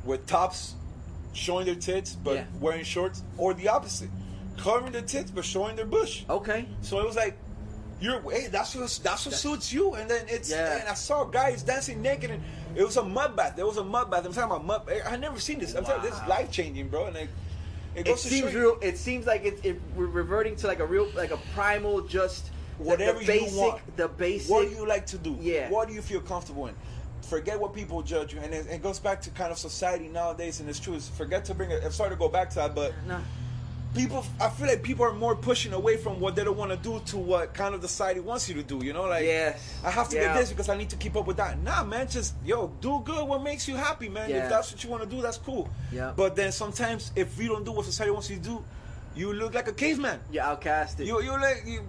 with 0.04 0.26
tops 0.26 0.74
showing 1.32 1.66
their 1.66 1.74
tits 1.74 2.14
but 2.14 2.34
Yeah. 2.34 2.44
wearing 2.60 2.84
shorts, 2.84 3.22
or 3.38 3.54
the 3.54 3.68
opposite, 3.68 4.10
covering 4.56 4.92
their 4.92 5.02
tits 5.02 5.30
but 5.30 5.44
showing 5.44 5.76
their 5.76 5.86
bush. 5.86 6.24
Okay, 6.28 6.66
So 6.82 7.00
it 7.00 7.06
was 7.06 7.16
like 7.16 7.36
you're 7.98 8.20
hey, 8.30 8.48
that's 8.48 8.74
what 8.74 9.00
that's 9.02 9.24
what 9.26 9.34
suits 9.34 9.72
you. 9.72 9.94
And 9.94 10.10
then 10.10 10.26
it's 10.28 10.50
Yeah. 10.50 10.80
and 10.80 10.88
I 10.88 10.94
saw 10.94 11.24
guys 11.24 11.62
dancing 11.62 12.02
naked, 12.02 12.30
and 12.30 12.42
it 12.74 12.84
was 12.84 12.96
a 12.98 13.02
mud 13.02 13.34
bath. 13.36 13.56
There 13.56 13.66
was 13.66 13.78
a 13.78 13.84
mud 13.84 14.10
bath. 14.10 14.26
I'm 14.26 14.32
talking 14.34 14.50
about 14.50 14.64
mud. 14.66 14.82
I 15.06 15.16
never 15.16 15.40
seen 15.40 15.58
this. 15.58 15.74
I'm 15.74 15.84
telling 15.84 16.02
you, 16.02 16.10
this 16.10 16.20
is 16.20 16.28
life 16.28 16.50
changing, 16.50 16.88
bro. 16.88 17.06
And 17.06 17.16
it, 17.16 17.30
it 17.96 18.06
It 18.06 18.16
to 18.16 18.28
seems 18.28 18.54
real. 18.54 18.78
It 18.82 18.98
seems 18.98 19.26
like 19.26 19.44
it, 19.44 19.64
it 19.64 19.80
we're 19.96 20.06
reverting 20.06 20.54
to 20.56 20.66
like 20.66 20.80
a 20.80 20.86
real, 20.86 21.08
like 21.14 21.30
a 21.30 21.38
primal, 21.54 22.02
just 22.02 22.50
whatever 22.78 23.20
the 23.20 23.26
basic, 23.26 23.52
you 23.52 23.58
want. 23.58 23.96
the 23.96 24.08
basic. 24.08 24.50
What 24.50 24.68
do 24.68 24.74
you 24.74 24.86
like 24.86 25.06
to 25.06 25.18
do? 25.18 25.36
Yeah. 25.40 25.70
What 25.70 25.88
do 25.88 25.94
you 25.94 26.02
feel 26.02 26.20
comfortable 26.20 26.66
in? 26.66 26.74
Forget 27.22 27.58
what 27.58 27.74
people 27.74 28.02
judge 28.02 28.34
you, 28.34 28.40
and 28.40 28.54
it, 28.54 28.66
it 28.66 28.82
goes 28.82 29.00
back 29.00 29.20
to 29.22 29.30
kind 29.30 29.50
of 29.50 29.58
society 29.58 30.08
nowadays. 30.08 30.60
And 30.60 30.68
it's 30.68 30.78
true. 30.78 30.94
Is 30.94 31.08
forget 31.08 31.44
to 31.46 31.54
bring 31.54 31.70
it. 31.70 31.82
I'm 31.84 31.90
sorry 31.90 32.10
to 32.10 32.16
go 32.16 32.28
back 32.28 32.50
to 32.50 32.56
that, 32.56 32.74
but 32.74 32.92
No. 33.08 33.18
People. 33.96 34.24
I 34.40 34.48
feel 34.50 34.66
like 34.68 34.82
people 34.82 35.04
are 35.04 35.12
more 35.12 35.34
pushing 35.34 35.72
away 35.72 35.96
from 35.96 36.20
what 36.20 36.36
they 36.36 36.44
don't 36.44 36.56
want 36.56 36.70
to 36.70 36.76
do 36.76 37.00
to 37.06 37.16
what 37.16 37.54
kind 37.54 37.74
of 37.74 37.80
the 37.82 37.88
society 37.88 38.20
wants 38.20 38.48
you 38.48 38.54
to 38.56 38.62
do. 38.62 38.84
You 38.84 38.92
know, 38.92 39.04
like 39.04 39.24
Yes. 39.24 39.74
I 39.84 39.90
have 39.90 40.08
to 40.10 40.16
Yeah. 40.16 40.32
get 40.34 40.36
this 40.40 40.50
because 40.50 40.68
I 40.68 40.76
need 40.76 40.90
to 40.90 40.96
keep 40.96 41.16
up 41.16 41.26
with 41.26 41.38
that. 41.38 41.58
Nah, 41.62 41.82
man, 41.84 42.08
just 42.08 42.34
yo, 42.44 42.68
do 42.80 43.00
good. 43.04 43.26
What 43.26 43.42
makes 43.42 43.66
you 43.66 43.76
happy, 43.76 44.08
man? 44.08 44.28
Yeah. 44.30 44.44
If 44.44 44.50
that's 44.50 44.70
what 44.72 44.84
you 44.84 44.90
want 44.90 45.02
to 45.02 45.08
do, 45.08 45.22
that's 45.22 45.38
cool. 45.38 45.68
Yeah. 45.92 46.12
But 46.16 46.36
then 46.36 46.52
sometimes, 46.52 47.10
if 47.16 47.38
you 47.40 47.48
don't 47.48 47.64
do 47.64 47.72
what 47.72 47.84
society 47.86 48.10
wants 48.12 48.28
you 48.30 48.36
to 48.36 48.42
do, 48.42 48.64
you 49.14 49.32
look 49.32 49.54
like 49.54 49.66
a 49.68 49.72
caveman. 49.72 50.20
You're 50.30 50.44
outcasted. 50.44 51.06
You 51.06 51.22
you 51.22 51.32
like 51.32 51.62
you. 51.66 51.80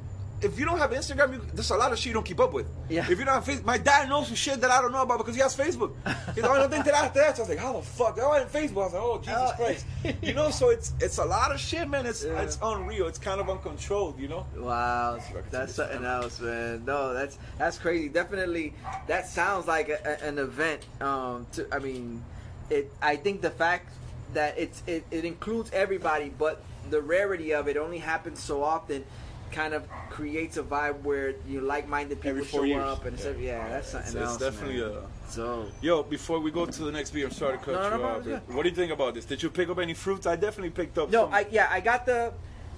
If 0.41 0.59
you 0.59 0.65
don't 0.65 0.77
have 0.77 0.91
Instagram, 0.91 1.33
you, 1.33 1.41
there's 1.53 1.71
a 1.71 1.75
lot 1.75 1.91
of 1.91 1.97
shit 1.97 2.07
you 2.07 2.13
don't 2.13 2.25
keep 2.25 2.39
up 2.39 2.53
with. 2.53 2.67
Yeah. 2.89 3.03
If 3.09 3.17
you 3.17 3.25
don't 3.25 3.33
have 3.33 3.43
Facebook, 3.45 3.65
my 3.65 3.77
dad 3.79 4.07
knows 4.07 4.27
some 4.27 4.35
shit 4.35 4.61
that 4.61 4.69
I 4.69 4.81
don't 4.81 4.91
know 4.91 5.01
about 5.01 5.17
because 5.17 5.33
he 5.35 5.41
has 5.41 5.55
Facebook. 5.55 5.93
He's 6.35 6.43
like, 6.43 6.51
oh, 6.51 6.55
no 6.57 6.67
te 6.69 6.75
enteraste 6.75 7.13
de 7.13 7.25
eso. 7.27 7.37
I 7.37 7.39
was 7.41 7.49
like, 7.49 7.57
how 7.57 7.73
the 7.73 7.81
fuck? 7.81 8.17
Oh, 8.21 8.33
in 8.33 8.47
Facebook. 8.47 8.83
I 8.83 8.85
was 8.85 8.93
like, 8.93 9.01
oh, 9.01 9.17
Jesus 9.17 9.33
Oh. 9.35 9.53
Christ. 9.55 9.85
You 10.21 10.33
know, 10.35 10.51
so 10.51 10.69
it's 10.69 10.93
it's 10.99 11.17
a 11.17 11.25
lot 11.25 11.51
of 11.51 11.59
shit, 11.59 11.89
man. 11.89 12.05
It's 12.05 12.23
Yeah. 12.23 12.41
it's 12.41 12.59
unreal. 12.61 13.07
It's 13.07 13.17
kind 13.17 13.41
of 13.41 13.49
uncontrolled, 13.49 14.19
you 14.19 14.27
know. 14.27 14.45
Wow, 14.55 15.19
that's 15.49 15.73
something 15.73 16.05
else, 16.05 16.39
man. 16.39 16.85
No, 16.85 17.13
that's 17.13 17.39
that's 17.57 17.77
crazy. 17.79 18.07
Definitely, 18.07 18.73
that 19.07 19.27
sounds 19.27 19.65
like 19.67 19.89
a, 19.89 19.97
a- 20.05 20.27
an 20.27 20.37
event. 20.37 20.85
Um, 21.01 21.47
to 21.53 21.67
I 21.71 21.79
mean, 21.79 22.23
it. 22.69 22.91
I 23.01 23.15
think 23.15 23.41
the 23.41 23.49
fact 23.49 23.91
that 24.33 24.57
it's 24.59 24.83
it, 24.85 25.03
it 25.09 25.25
includes 25.25 25.71
everybody, 25.73 26.29
but 26.29 26.61
the 26.89 27.01
rarity 27.01 27.53
of 27.53 27.67
it 27.67 27.75
only 27.75 27.97
happens 27.97 28.39
so 28.41 28.63
often, 28.63 29.03
kind 29.51 29.73
of 29.73 29.87
creates 30.09 30.57
a 30.57 30.63
vibe 30.63 31.01
where 31.03 31.35
you 31.47 31.61
know, 31.61 31.67
like-minded 31.67 32.17
people 32.21 32.29
Every 32.31 32.45
show 32.45 32.63
years. 32.63 32.83
up, 32.83 33.05
and 33.05 33.19
yeah, 33.19 33.31
yeah 33.39 33.69
that's 33.69 33.89
something 33.89 34.07
It's, 34.13 34.15
else. 34.15 34.35
it's 34.35 34.43
definitely 34.43 34.81
man. 34.81 34.91
a. 34.91 35.31
So 35.31 35.65
Yo, 35.81 36.03
before 36.03 36.39
we 36.39 36.51
go 36.51 36.65
to 36.65 36.83
the 36.83 36.91
next 36.91 37.11
beer, 37.11 37.25
I'm 37.27 37.31
sorry 37.33 37.57
to 37.57 37.63
cut 37.63 37.73
No, 37.73 37.89
no, 37.89 37.95
you 37.97 38.01
no, 38.01 38.07
off. 38.09 38.17
it's 38.19 38.25
good. 38.27 38.55
What 38.55 38.63
do 38.63 38.69
you 38.69 38.75
think 38.75 38.91
about 38.91 39.13
this? 39.13 39.25
Did 39.25 39.43
you 39.43 39.49
pick 39.49 39.69
up 39.69 39.77
any 39.79 39.93
fruits? 39.93 40.25
I 40.25 40.35
definitely 40.35 40.69
picked 40.71 40.97
up. 40.97 41.09
no, 41.09 41.25
some. 41.25 41.33
I 41.33 41.45
yeah, 41.51 41.67
I 41.69 41.79
got 41.81 42.05
the. 42.05 42.33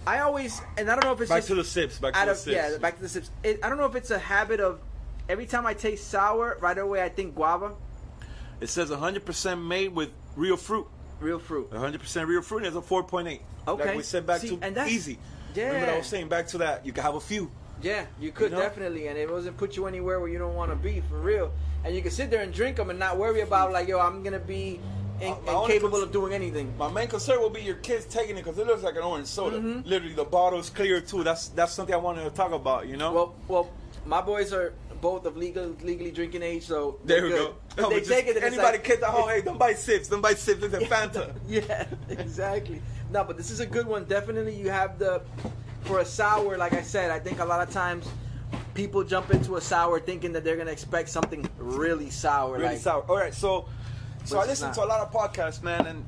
I 0.08 0.20
always 0.20 0.60
and 0.78 0.90
I 0.90 0.96
don't 0.96 1.04
know 1.04 1.12
if 1.14 1.22
it's 1.22 1.30
back 1.30 1.40
just 1.40 1.50
to 1.50 1.56
the 1.56 1.64
sips. 1.64 2.00
Back 2.00 2.14
to 2.16 2.26
the 2.26 2.32
of 2.32 2.38
sips. 2.38 2.56
yeah, 2.56 2.78
back 2.80 2.96
to 2.96 3.02
the 3.04 3.10
sips. 3.10 3.30
It, 3.44 3.60
I 3.64 3.70
don't 3.70 3.78
know 3.78 3.86
if 3.86 3.96
it's 3.96 4.12
a 4.12 4.18
habit 4.20 4.60
of 4.60 4.80
every 5.28 5.46
time 5.46 5.66
I 5.68 5.74
taste 5.74 6.08
sour, 6.08 6.58
right 6.62 6.78
away 6.78 7.04
I 7.04 7.10
think 7.10 7.36
guava, 7.36 7.74
It 8.62 8.68
says 8.70 8.90
100% 8.90 9.62
made 9.68 9.90
with 9.94 10.10
real 10.36 10.58
fruit. 10.58 10.88
real 11.20 11.38
fruit. 11.38 11.70
100% 11.72 12.26
real 12.28 12.42
fruit. 12.42 12.64
and 12.64 12.68
It's 12.68 12.76
a 12.76 12.82
4.8. 12.82 13.40
Okay. 13.68 13.86
Like 13.86 13.96
we 13.98 14.02
said 14.04 14.26
back 14.26 14.42
See, 14.42 14.50
to 14.50 14.60
and 14.64 14.76
that's- 14.76 14.92
easy. 14.92 15.20
Yeah. 15.56 15.68
Remember 15.68 15.92
I 15.94 15.98
was 15.98 16.08
saying 16.08 16.30
back 16.30 16.48
to 16.50 16.58
that. 16.60 16.86
You 16.86 16.92
could 16.94 17.04
have 17.04 17.16
a 17.16 17.20
few. 17.20 17.50
Yeah, 17.82 18.06
you 18.20 18.32
could 18.32 18.52
You 18.52 18.58
know? 18.58 18.62
definitely, 18.62 19.08
and 19.08 19.18
it 19.18 19.28
doesn't 19.28 19.56
put 19.58 19.78
you 19.78 19.86
anywhere 19.88 20.20
where 20.20 20.28
you 20.30 20.38
don't 20.38 20.56
want 20.56 20.70
to 20.72 20.76
be 20.76 21.02
for 21.10 21.18
real. 21.20 21.52
And 21.86 21.96
you 21.96 22.02
can 22.02 22.12
sit 22.12 22.30
there 22.30 22.42
and 22.42 22.54
drink 22.54 22.76
them 22.76 22.90
and 22.90 23.00
not 23.00 23.18
worry 23.18 23.40
about 23.42 23.72
like, 23.72 23.88
yo, 23.88 24.00
I'm 24.00 24.22
gonna 24.22 24.38
be 24.38 24.82
in, 25.22 25.34
incapable 25.48 26.04
of 26.04 26.12
doing 26.12 26.34
anything. 26.34 26.74
My 26.78 26.92
main 26.92 27.08
concern 27.08 27.40
will 27.40 27.50
be 27.50 27.62
your 27.62 27.76
kids 27.76 28.06
taking 28.06 28.36
it 28.38 28.44
because 28.44 28.58
it 28.58 28.68
looks 28.68 28.84
like 28.84 28.96
an 28.96 29.04
orange 29.04 29.28
soda. 29.28 29.58
Mm-hmm. 29.60 29.88
Literally, 29.88 30.14
the 30.14 30.26
bottle's 30.26 30.70
clear 30.70 31.00
too. 31.00 31.24
That's 31.24 31.48
that's 31.50 31.72
something 31.74 31.96
I 31.96 32.00
wanted 32.00 32.26
to 32.26 32.32
talk 32.32 32.52
about. 32.52 32.88
You 32.88 32.98
know. 32.98 33.14
Well, 33.14 33.36
well, 33.48 33.72
my 34.06 34.20
boys 34.22 34.52
are 34.52 34.74
both 35.00 35.26
of 35.26 35.38
legal 35.38 35.74
legally 35.82 36.12
drinking 36.12 36.44
age, 36.44 36.64
so 36.64 37.00
there 37.06 37.24
we 37.24 37.30
good. 37.30 37.38
go. 37.78 37.82
No, 37.84 37.90
they 37.90 37.96
but 37.96 38.00
just 38.00 38.12
take 38.12 38.28
it, 38.28 38.44
anybody 38.44 38.78
like- 38.78 38.84
kids 38.84 39.02
at 39.04 39.10
home, 39.10 39.30
hey, 39.34 39.42
don't 39.42 39.58
buy 39.58 39.74
sips. 39.74 40.10
Don't 40.10 40.20
buy 40.22 40.34
sips. 40.34 40.64
It's 40.64 40.74
a 40.74 40.80
Fanta. 40.80 41.34
yeah, 41.48 41.86
exactly. 42.10 42.82
No, 43.12 43.24
but 43.24 43.38
this 43.38 43.50
is 43.52 43.60
a 43.60 43.66
good 43.66 43.88
one. 43.88 44.06
Definitely, 44.06 44.56
you 44.56 44.70
have 44.70 45.00
the 45.00 45.22
for 45.82 46.00
a 46.00 46.06
sour. 46.06 46.58
Like 46.58 46.74
I 46.74 46.82
said, 46.82 47.10
I 47.12 47.20
think 47.20 47.40
a 47.40 47.46
lot 47.46 47.66
of 47.68 47.74
times 47.74 48.08
people 48.74 49.04
jump 49.04 49.32
into 49.32 49.56
a 49.56 49.62
sour 49.62 50.00
thinking 50.00 50.32
that 50.34 50.44
they're 50.44 50.58
gonna 50.58 50.72
expect 50.72 51.10
something 51.10 51.48
really 51.58 52.10
sour. 52.10 52.54
really 52.54 52.66
like, 52.66 52.78
sour. 52.78 53.02
All 53.10 53.18
right, 53.18 53.34
so 53.34 53.66
so 54.26 54.40
I 54.40 54.46
listen 54.46 54.72
to 54.74 54.84
a 54.84 54.86
lot 54.86 55.00
of 55.02 55.12
podcasts, 55.12 55.64
man, 55.64 55.88
and 55.88 56.06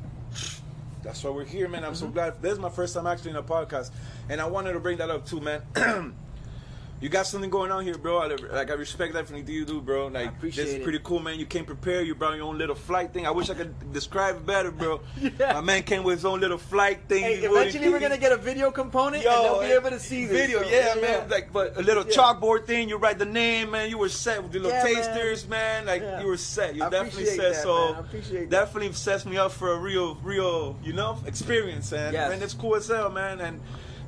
that's 1.04 1.24
why 1.24 1.32
we're 1.32 1.44
here, 1.46 1.68
man. 1.68 1.84
I'm 1.84 1.96
so 1.96 2.06
Mm-hmm. 2.06 2.14
glad. 2.14 2.42
This 2.42 2.54
is 2.54 2.60
my 2.60 2.70
first 2.70 2.94
time 2.94 3.08
actually 3.08 3.32
in 3.32 3.38
a 3.38 3.44
podcast, 3.44 3.90
and 4.30 4.40
I 4.40 4.46
wanted 4.46 4.74
to 4.74 4.80
bring 4.80 4.98
that 4.98 5.10
up 5.10 5.26
too, 5.26 5.42
man. 5.42 5.62
you 7.02 7.10
got 7.10 7.26
something 7.26 7.50
going 7.50 7.72
on 7.72 7.84
here, 7.84 7.98
bro. 7.98 8.20
I, 8.20 8.28
like 8.28 8.70
I 8.70 8.74
respect 8.74 9.14
that 9.14 9.28
from 9.28 9.38
you 9.38 9.66
do, 9.66 9.82
bro. 9.82 10.08
Like 10.08 10.40
this 10.40 10.58
is 10.58 10.74
it. 10.76 10.84
pretty 10.84 11.00
cool, 11.04 11.20
man. 11.20 11.40
You 11.40 11.46
came 11.48 11.66
prepared. 11.66 12.06
You 12.06 12.14
brought 12.14 12.36
your 12.36 12.46
own 12.46 12.58
little 12.60 12.76
flight 12.76 13.12
thing. 13.12 13.26
I 13.26 13.32
wish 13.32 13.50
I 13.50 13.56
could 13.56 13.92
describe 13.92 14.36
it 14.38 14.46
better, 14.46 14.70
bro. 14.72 15.02
Yeah. 15.20 15.54
My 15.54 15.62
man 15.62 15.84
came 15.84 16.04
with 16.04 16.18
his 16.20 16.26
own 16.26 16.40
little 16.40 16.60
flight 16.60 17.00
thing. 17.10 17.24
Hey, 17.24 17.36
eventually 17.40 17.90
we're 17.90 18.00
gonna 18.00 18.18
get 18.20 18.32
a 18.32 18.38
video 18.38 18.70
component 18.70 19.26
and 19.26 19.34
they'll 19.46 19.60
be 19.60 19.66
able 19.74 19.90
to 19.90 20.00
see 20.00 20.26
this. 20.26 20.38
video. 20.42 20.62
So, 20.62 20.70
yeah, 20.70 20.96
man. 21.02 21.30
Like, 21.30 21.52
but 21.52 21.76
a 21.78 21.82
little 21.82 22.06
Yeah. 22.06 22.14
chalkboard 22.16 22.66
thing. 22.66 22.88
You 22.88 22.98
write 22.98 23.18
the 23.18 23.26
name, 23.26 23.72
man. 23.72 23.90
You 23.90 23.98
were 23.98 24.10
set 24.10 24.44
with 24.44 24.52
the 24.52 24.60
little 24.60 24.78
Yeah, 24.78 24.84
man. 24.84 24.96
tasters, 24.96 25.48
man. 25.48 25.86
Like 25.88 26.04
Yeah. 26.04 26.22
you 26.22 26.28
were 26.28 26.38
set. 26.38 26.76
You 26.76 26.84
I 26.84 26.90
definitely 26.90 27.26
set. 27.26 27.54
that, 27.54 27.64
so 27.64 27.96
appreciate 27.96 28.50
that. 28.50 28.66
definitely 28.66 28.94
sets 28.94 29.26
me 29.26 29.38
up 29.38 29.52
for 29.52 29.72
a 29.74 29.78
real, 29.78 30.16
real, 30.24 30.78
you 30.84 30.94
know, 30.94 31.18
experience. 31.26 31.92
And 31.92 32.14
Yes. 32.14 32.30
man, 32.30 32.44
it's 32.44 32.54
cool 32.54 32.76
as 32.76 32.88
hell, 32.88 33.10
man. 33.10 33.40
And 33.42 33.60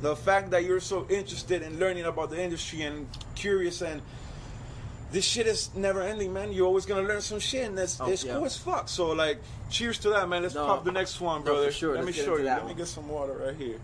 the 0.03 0.15
fact 0.17 0.51
that 0.51 0.65
you're 0.65 0.81
so 0.81 1.07
interested 1.09 1.61
in 1.61 1.79
learning 1.79 2.03
about 2.03 2.29
the 2.29 2.39
industry 2.41 2.81
and 2.81 3.07
curious 3.35 3.81
and 3.81 4.01
this 5.13 5.23
shit 5.23 5.47
is 5.47 5.69
never 5.75 6.01
ending, 6.01 6.33
man. 6.33 6.51
You're 6.51 6.65
always 6.67 6.85
gonna 6.87 7.07
learn 7.07 7.21
some 7.21 7.39
shit, 7.39 7.65
and 7.67 7.77
that's 7.77 8.01
Oh, 8.01 8.07
it's 8.09 8.23
yeah. 8.23 8.33
cool 8.33 8.45
as 8.45 8.57
fuck. 8.57 8.89
So 8.89 9.11
like, 9.11 9.37
cheers 9.69 9.97
to 9.99 10.09
that, 10.09 10.27
man. 10.27 10.41
Let's 10.41 10.55
No. 10.55 10.65
pop 10.65 10.83
the 10.83 10.91
next 10.91 11.21
one, 11.21 11.39
No, 11.41 11.45
brother. 11.53 11.71
sure. 11.71 11.93
Let 11.95 12.03
Let's 12.03 12.17
me 12.17 12.23
show 12.25 12.35
you. 12.37 12.43
that 12.45 12.65
Let 12.65 12.67
me 12.67 12.73
get 12.73 12.87
some 12.87 13.07
water 13.07 13.33
right 13.45 13.55
here. 13.55 13.79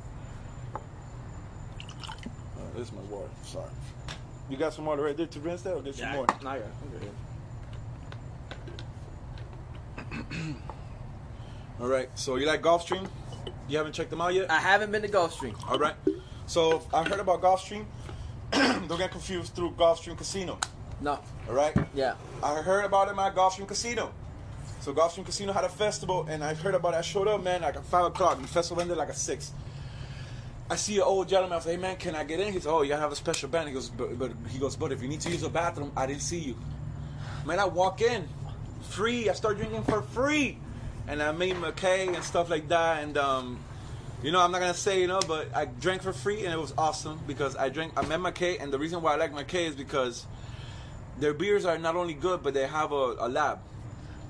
Oh, 0.75 2.67
this 2.75 2.87
is 2.87 2.93
my 2.93 3.01
water. 3.03 3.29
Sorry. 3.45 3.69
You 4.49 4.57
got 4.57 4.73
some 4.73 4.85
water 4.85 5.03
right 5.03 5.15
there 5.15 5.27
to 5.27 5.39
rinse 5.39 5.61
that, 5.61 5.75
or 5.75 5.81
get 5.83 5.95
some 5.95 6.11
more? 6.15 6.25
Nah, 6.41 6.55
yeah. 6.55 6.63
All 11.79 11.87
right. 11.87 12.09
So 12.15 12.35
you 12.37 12.45
like 12.47 12.61
Gulfstream? 12.63 13.07
You 13.67 13.77
haven't 13.77 13.93
checked 13.93 14.09
them 14.09 14.21
out 14.21 14.33
yet? 14.33 14.49
I 14.51 14.59
haven't 14.59 14.91
been 14.91 15.01
to 15.01 15.07
Gulfstream. 15.07 15.55
All 15.69 15.77
right. 15.79 15.95
So 16.47 16.81
I 16.93 17.03
heard 17.07 17.19
about 17.19 17.41
Gulfstream. 17.41 17.85
Don't 18.51 18.97
get 18.97 19.11
confused 19.11 19.53
through 19.55 19.71
Gulfstream 19.71 20.17
Casino. 20.17 20.57
No, 21.01 21.19
All 21.47 21.53
right. 21.53 21.73
yeah. 21.93 22.15
I 22.43 22.55
heard 22.61 22.83
about 22.83 23.07
it 23.07 23.11
at 23.11 23.15
my 23.15 23.29
Gulfstream 23.29 23.67
Casino. 23.67 24.11
So 24.81 24.93
Gulfstream 24.93 25.25
Casino 25.25 25.53
had 25.53 25.63
a 25.63 25.69
festival, 25.69 26.25
and 26.29 26.43
I 26.43 26.53
heard 26.53 26.73
about 26.75 26.93
it. 26.93 26.97
I 26.97 27.01
showed 27.01 27.27
up, 27.27 27.43
man, 27.43 27.61
like 27.61 27.75
at 27.75 27.85
five 27.85 28.05
o'clock. 28.05 28.35
And 28.37 28.43
the 28.43 28.49
festival 28.49 28.81
ended 28.81 28.97
like 28.97 29.09
at 29.09 29.15
six. 29.17 29.51
I 30.69 30.75
see 30.75 30.97
an 30.97 31.03
old 31.03 31.27
gentleman. 31.29 31.53
I 31.53 31.55
was 31.57 31.65
like, 31.65 31.75
"Hey, 31.75 31.81
man, 31.81 31.95
can 31.97 32.15
I 32.15 32.23
get 32.23 32.39
in?" 32.39 32.53
He 32.53 32.59
said, 32.59 32.69
"Oh, 32.71 32.81
you 32.83 32.93
have 32.93 33.11
a 33.11 33.15
special 33.15 33.49
band." 33.49 33.67
He 33.69 33.73
goes, 33.73 33.89
"But, 33.89 34.17
but 34.19 34.31
he 34.49 34.59
goes, 34.59 34.75
but 34.75 34.91
if 34.91 35.01
you 35.01 35.07
need 35.07 35.21
to 35.21 35.29
use 35.29 35.43
a 35.43 35.49
bathroom, 35.49 35.91
I 35.95 36.05
didn't 36.05 36.21
see 36.21 36.39
you." 36.39 36.55
Man, 37.45 37.59
I 37.59 37.65
walk 37.65 38.01
in, 38.01 38.27
free. 38.83 39.29
I 39.29 39.33
start 39.33 39.57
drinking 39.57 39.83
for 39.83 40.01
free, 40.01 40.57
and 41.09 41.21
I 41.21 41.31
made 41.31 41.55
McKay 41.55 42.13
and 42.13 42.23
stuff 42.23 42.49
like 42.49 42.69
that. 42.69 43.03
And 43.03 43.17
um, 43.17 43.59
you 44.23 44.31
know, 44.31 44.39
I'm 44.39 44.51
not 44.51 44.59
gonna 44.59 44.73
say 44.73 45.01
you 45.01 45.07
know, 45.07 45.19
but 45.27 45.53
I 45.55 45.65
drank 45.65 46.03
for 46.03 46.13
free, 46.13 46.45
and 46.45 46.53
it 46.53 46.59
was 46.59 46.73
awesome 46.77 47.19
because 47.27 47.57
I 47.57 47.69
drank. 47.69 47.93
I 47.97 48.05
met 48.05 48.19
McKay, 48.19 48.61
and 48.61 48.71
the 48.71 48.79
reason 48.79 49.01
why 49.01 49.13
I 49.13 49.15
like 49.17 49.33
McKay 49.33 49.67
is 49.67 49.75
because 49.75 50.25
their 51.19 51.33
beers 51.33 51.65
are 51.65 51.77
not 51.77 51.95
only 51.95 52.13
good, 52.13 52.43
but 52.43 52.53
they 52.53 52.67
have 52.67 52.91
a, 52.91 53.15
a 53.19 53.27
lab. 53.27 53.59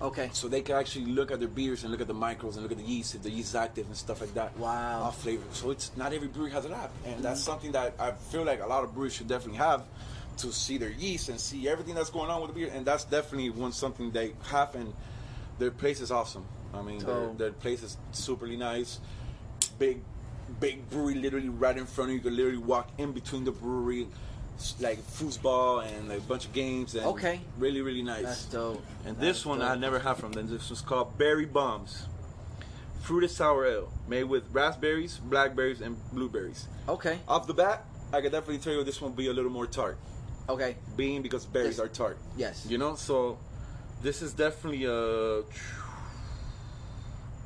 Okay. 0.02 0.30
So 0.32 0.48
they 0.48 0.62
can 0.62 0.76
actually 0.76 1.06
look 1.06 1.30
at 1.30 1.40
their 1.40 1.50
beers 1.50 1.84
and 1.84 1.92
look 1.92 2.00
at 2.00 2.08
the 2.08 2.14
micros 2.14 2.54
and 2.54 2.64
look 2.64 2.72
at 2.72 2.78
the 2.78 2.84
yeast, 2.84 3.16
if 3.16 3.22
the 3.22 3.30
yeast 3.30 3.50
is 3.50 3.56
active 3.56 3.86
and 3.86 3.98
stuff 3.98 4.22
like 4.22 4.34
that. 4.34 4.58
Wow. 4.58 5.02
Off 5.02 5.22
flavor. 5.22 5.44
So 5.52 5.72
it's 5.72 5.92
not 5.98 6.14
every 6.14 6.30
brewery 6.30 6.52
has 6.52 6.64
a 6.66 6.70
lab. 6.70 6.90
And 7.06 7.22
that's 7.22 7.42
something 7.42 7.74
that 7.74 7.96
I 8.00 8.12
feel 8.12 8.44
like 8.44 8.62
a 8.62 8.66
lot 8.66 8.86
of 8.86 8.94
breweries 8.94 9.14
should 9.14 9.28
definitely 9.28 9.58
have 9.58 9.84
to 10.38 10.54
see 10.54 10.78
their 10.78 10.90
yeast 10.90 11.28
and 11.28 11.38
see 11.38 11.68
everything 11.68 11.96
that's 11.96 12.10
going 12.10 12.30
on 12.30 12.42
with 12.42 12.54
the 12.54 12.56
beer. 12.56 12.72
And 12.74 12.86
that's 12.86 13.04
definitely 13.04 13.50
one 13.50 13.74
something 13.74 14.12
they 14.12 14.32
have 14.46 14.74
and 14.76 14.94
their 15.60 15.72
place 15.72 16.00
is 16.00 16.12
awesome. 16.12 16.46
I 16.74 16.82
mean 16.82 17.00
their, 17.00 17.28
their 17.38 17.52
place 17.52 17.84
is 17.84 17.98
superly 18.14 18.58
nice. 18.58 19.00
Big 19.78 20.02
big 20.60 20.90
brewery 20.90 21.16
literally 21.16 21.50
right 21.50 21.78
in 21.78 21.86
front 21.86 22.10
of 22.10 22.14
you. 22.14 22.18
You 22.18 22.24
can 22.24 22.36
literally 22.36 22.58
walk 22.58 22.90
in 22.98 23.12
between 23.12 23.44
the 23.46 23.52
brewery. 23.52 24.08
Like 24.82 25.00
foosball 25.00 25.88
and 25.88 26.10
like 26.10 26.18
a 26.18 26.22
bunch 26.22 26.46
of 26.46 26.52
games 26.52 26.94
and 26.94 27.06
Okay. 27.06 27.40
really 27.58 27.82
really 27.82 28.02
nice. 28.04 28.24
That's 28.24 28.46
dope. 28.46 28.84
And 29.06 29.18
this 29.18 29.46
one 29.46 29.60
dope. 29.60 29.70
I 29.70 29.76
never 29.76 30.00
had 30.00 30.18
from 30.18 30.34
them. 30.34 30.50
This 30.50 30.70
was 30.70 30.82
called 30.82 31.18
Berry 31.18 31.46
Bombs. 31.46 32.08
Fruited 33.02 33.32
sour 33.32 33.66
ale 33.66 33.90
made 34.10 34.26
with 34.26 34.44
raspberries, 34.52 35.18
blackberries, 35.18 35.80
and 35.80 35.96
blueberries. 36.12 36.68
Okay. 36.90 37.20
Off 37.30 37.48
the 37.48 37.54
bat, 37.54 37.86
I 38.12 38.20
can 38.20 38.32
definitely 38.34 38.58
tell 38.58 38.74
you 38.74 38.84
this 38.84 39.00
one 39.00 39.12
will 39.12 39.18
be 39.18 39.28
a 39.28 39.34
little 39.34 39.50
more 39.50 39.66
tart. 39.66 39.98
Okay. 40.50 40.76
Being 40.98 41.22
because 41.22 41.46
berries 41.46 41.78
Yes. 41.78 41.80
are 41.80 41.88
tart. 41.88 42.18
Yes. 42.36 42.66
You 42.68 42.78
know, 42.78 42.96
so 42.96 43.38
this 44.04 44.22
is 44.22 44.34
definitely 44.34 44.84
a 44.84 45.44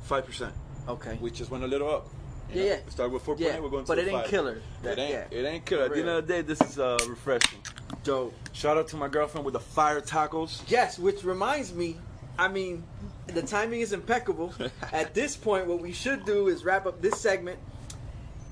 five 0.04 0.24
percent, 0.26 0.52
Okay. 0.88 1.18
We 1.20 1.30
just 1.30 1.50
went 1.50 1.64
a 1.64 1.66
little 1.66 1.90
up. 1.90 2.06
You 2.52 2.60
Yeah, 2.60 2.62
know? 2.62 2.70
yeah. 2.76 2.80
We 2.86 2.90
started 2.92 3.12
with 3.12 3.22
four 3.22 3.36
Yeah. 3.38 3.58
We're 3.60 3.68
going 3.70 3.84
to 3.84 3.88
but 3.88 3.98
it 3.98 4.06
ain't 4.08 4.20
five. 4.22 4.26
killer. 4.30 4.62
It 4.84 4.98
ain't. 4.98 5.10
Yeah. 5.10 5.38
It 5.38 5.44
ain't 5.44 5.64
killer. 5.66 5.84
At 5.84 5.92
the 5.94 6.00
end 6.00 6.08
of 6.08 6.26
the 6.26 6.32
day, 6.34 6.40
this 6.42 6.60
is 6.60 6.78
uh, 6.78 6.98
refreshing. 7.08 7.58
Dope. 8.04 8.34
Shout 8.52 8.76
out 8.76 8.88
to 8.88 8.96
my 8.96 9.08
girlfriend 9.08 9.44
with 9.44 9.54
the 9.54 9.60
fire 9.60 10.00
tacos. 10.00 10.62
Yes, 10.68 10.98
which 10.98 11.24
reminds 11.24 11.72
me, 11.74 11.96
I 12.38 12.48
mean, 12.48 12.84
the 13.28 13.42
timing 13.42 13.80
is 13.80 13.92
impeccable. 13.92 14.52
At 14.92 15.14
this 15.14 15.36
point, 15.36 15.66
what 15.66 15.80
we 15.80 15.92
should 15.92 16.24
do 16.26 16.48
is 16.48 16.64
wrap 16.64 16.86
up 16.86 17.00
this 17.00 17.18
segment 17.18 17.58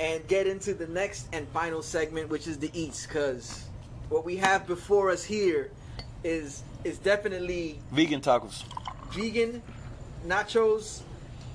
and 0.00 0.26
get 0.26 0.46
into 0.46 0.72
the 0.74 0.86
next 0.86 1.28
and 1.34 1.46
final 1.48 1.82
segment, 1.82 2.28
which 2.30 2.46
is 2.46 2.58
the 2.58 2.70
eats, 2.72 3.06
because 3.06 3.64
what 4.08 4.24
we 4.24 4.36
have 4.36 4.66
before 4.66 5.10
us 5.10 5.22
here 5.22 5.70
is 6.24 6.62
is 6.84 6.98
definitely 6.98 7.78
Vegan 7.92 8.20
tacos. 8.20 8.64
vegan 9.12 9.62
nachos. 10.26 11.02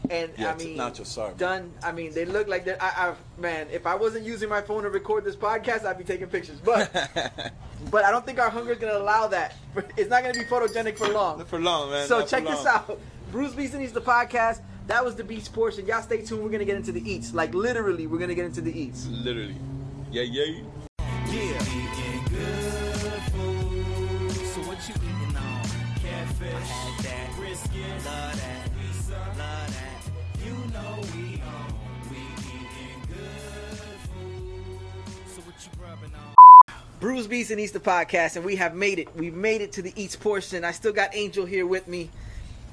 And 0.10 0.32
Yeah, 0.38 0.50
I 0.50 0.54
it's 0.54 0.64
mean, 0.64 0.78
nachos, 0.78 1.06
sorry. 1.08 1.34
done. 1.38 1.72
I 1.84 1.92
mean, 1.92 2.14
they 2.14 2.26
look 2.26 2.48
like 2.48 2.66
they're. 2.66 2.82
I, 2.82 3.10
I, 3.10 3.42
man, 3.42 3.68
if 3.72 3.86
I 3.86 3.96
wasn't 3.96 4.26
using 4.26 4.50
my 4.50 4.62
phone 4.62 4.84
to 4.84 4.90
record 4.90 5.24
this 5.26 5.36
podcast, 5.36 5.86
I'd 5.86 5.98
be 5.98 6.04
taking 6.04 6.28
pictures. 6.28 6.60
But, 6.64 6.92
but 7.92 8.04
I 8.06 8.12
don't 8.12 8.26
think 8.26 8.40
our 8.40 8.50
hunger 8.50 8.72
is 8.74 8.80
gonna 8.80 8.98
allow 8.98 9.28
that. 9.28 9.56
It's 9.98 10.10
not 10.10 10.22
gonna 10.24 10.34
be 10.34 10.46
photogenic 10.46 10.98
for 10.98 11.08
long. 11.10 11.40
Not 11.40 11.48
for 11.48 11.60
long, 11.60 11.92
man. 11.92 12.08
So 12.08 12.20
Not 12.20 12.28
check 12.28 12.44
this 12.46 12.66
out. 12.66 13.00
Brews 13.32 13.54
Beats 13.54 13.74
and 13.74 13.84
Eats 13.84 13.92
the 13.94 14.02
podcast. 14.02 14.62
That 14.88 15.04
was 15.04 15.16
the 15.16 15.24
beats 15.24 15.50
portion. 15.50 15.86
Y'all 15.86 16.02
stay 16.02 16.22
tuned. 16.22 16.42
We're 16.44 16.50
gonna 16.50 16.66
get 16.66 16.78
into 16.78 16.92
the 16.94 17.10
eats. 17.10 17.34
Like 17.34 17.54
literally, 17.54 18.08
we're 18.08 18.20
gonna 18.20 18.36
get 18.36 18.46
into 18.46 18.62
the 18.62 18.72
eats. 18.78 19.06
Literally. 19.08 19.56
Yeah, 20.12 20.22
yeah. 20.24 20.62
Yeah. 21.30 21.87
Brews 37.00 37.28
Beats 37.28 37.52
and 37.52 37.60
Easter 37.60 37.80
podcast, 37.80 38.38
and 38.38 38.46
we 38.46 38.56
have 38.56 38.74
made 38.74 38.98
it. 38.98 39.16
We've 39.16 39.34
made 39.34 39.62
it 39.62 39.74
to 39.74 39.82
the 39.82 39.94
eats 39.96 40.16
portion. 40.16 40.64
I 40.64 40.72
still 40.72 40.94
got 40.94 41.16
Angel 41.16 41.46
here 41.46 41.68
with 41.68 41.88
me, 41.88 42.10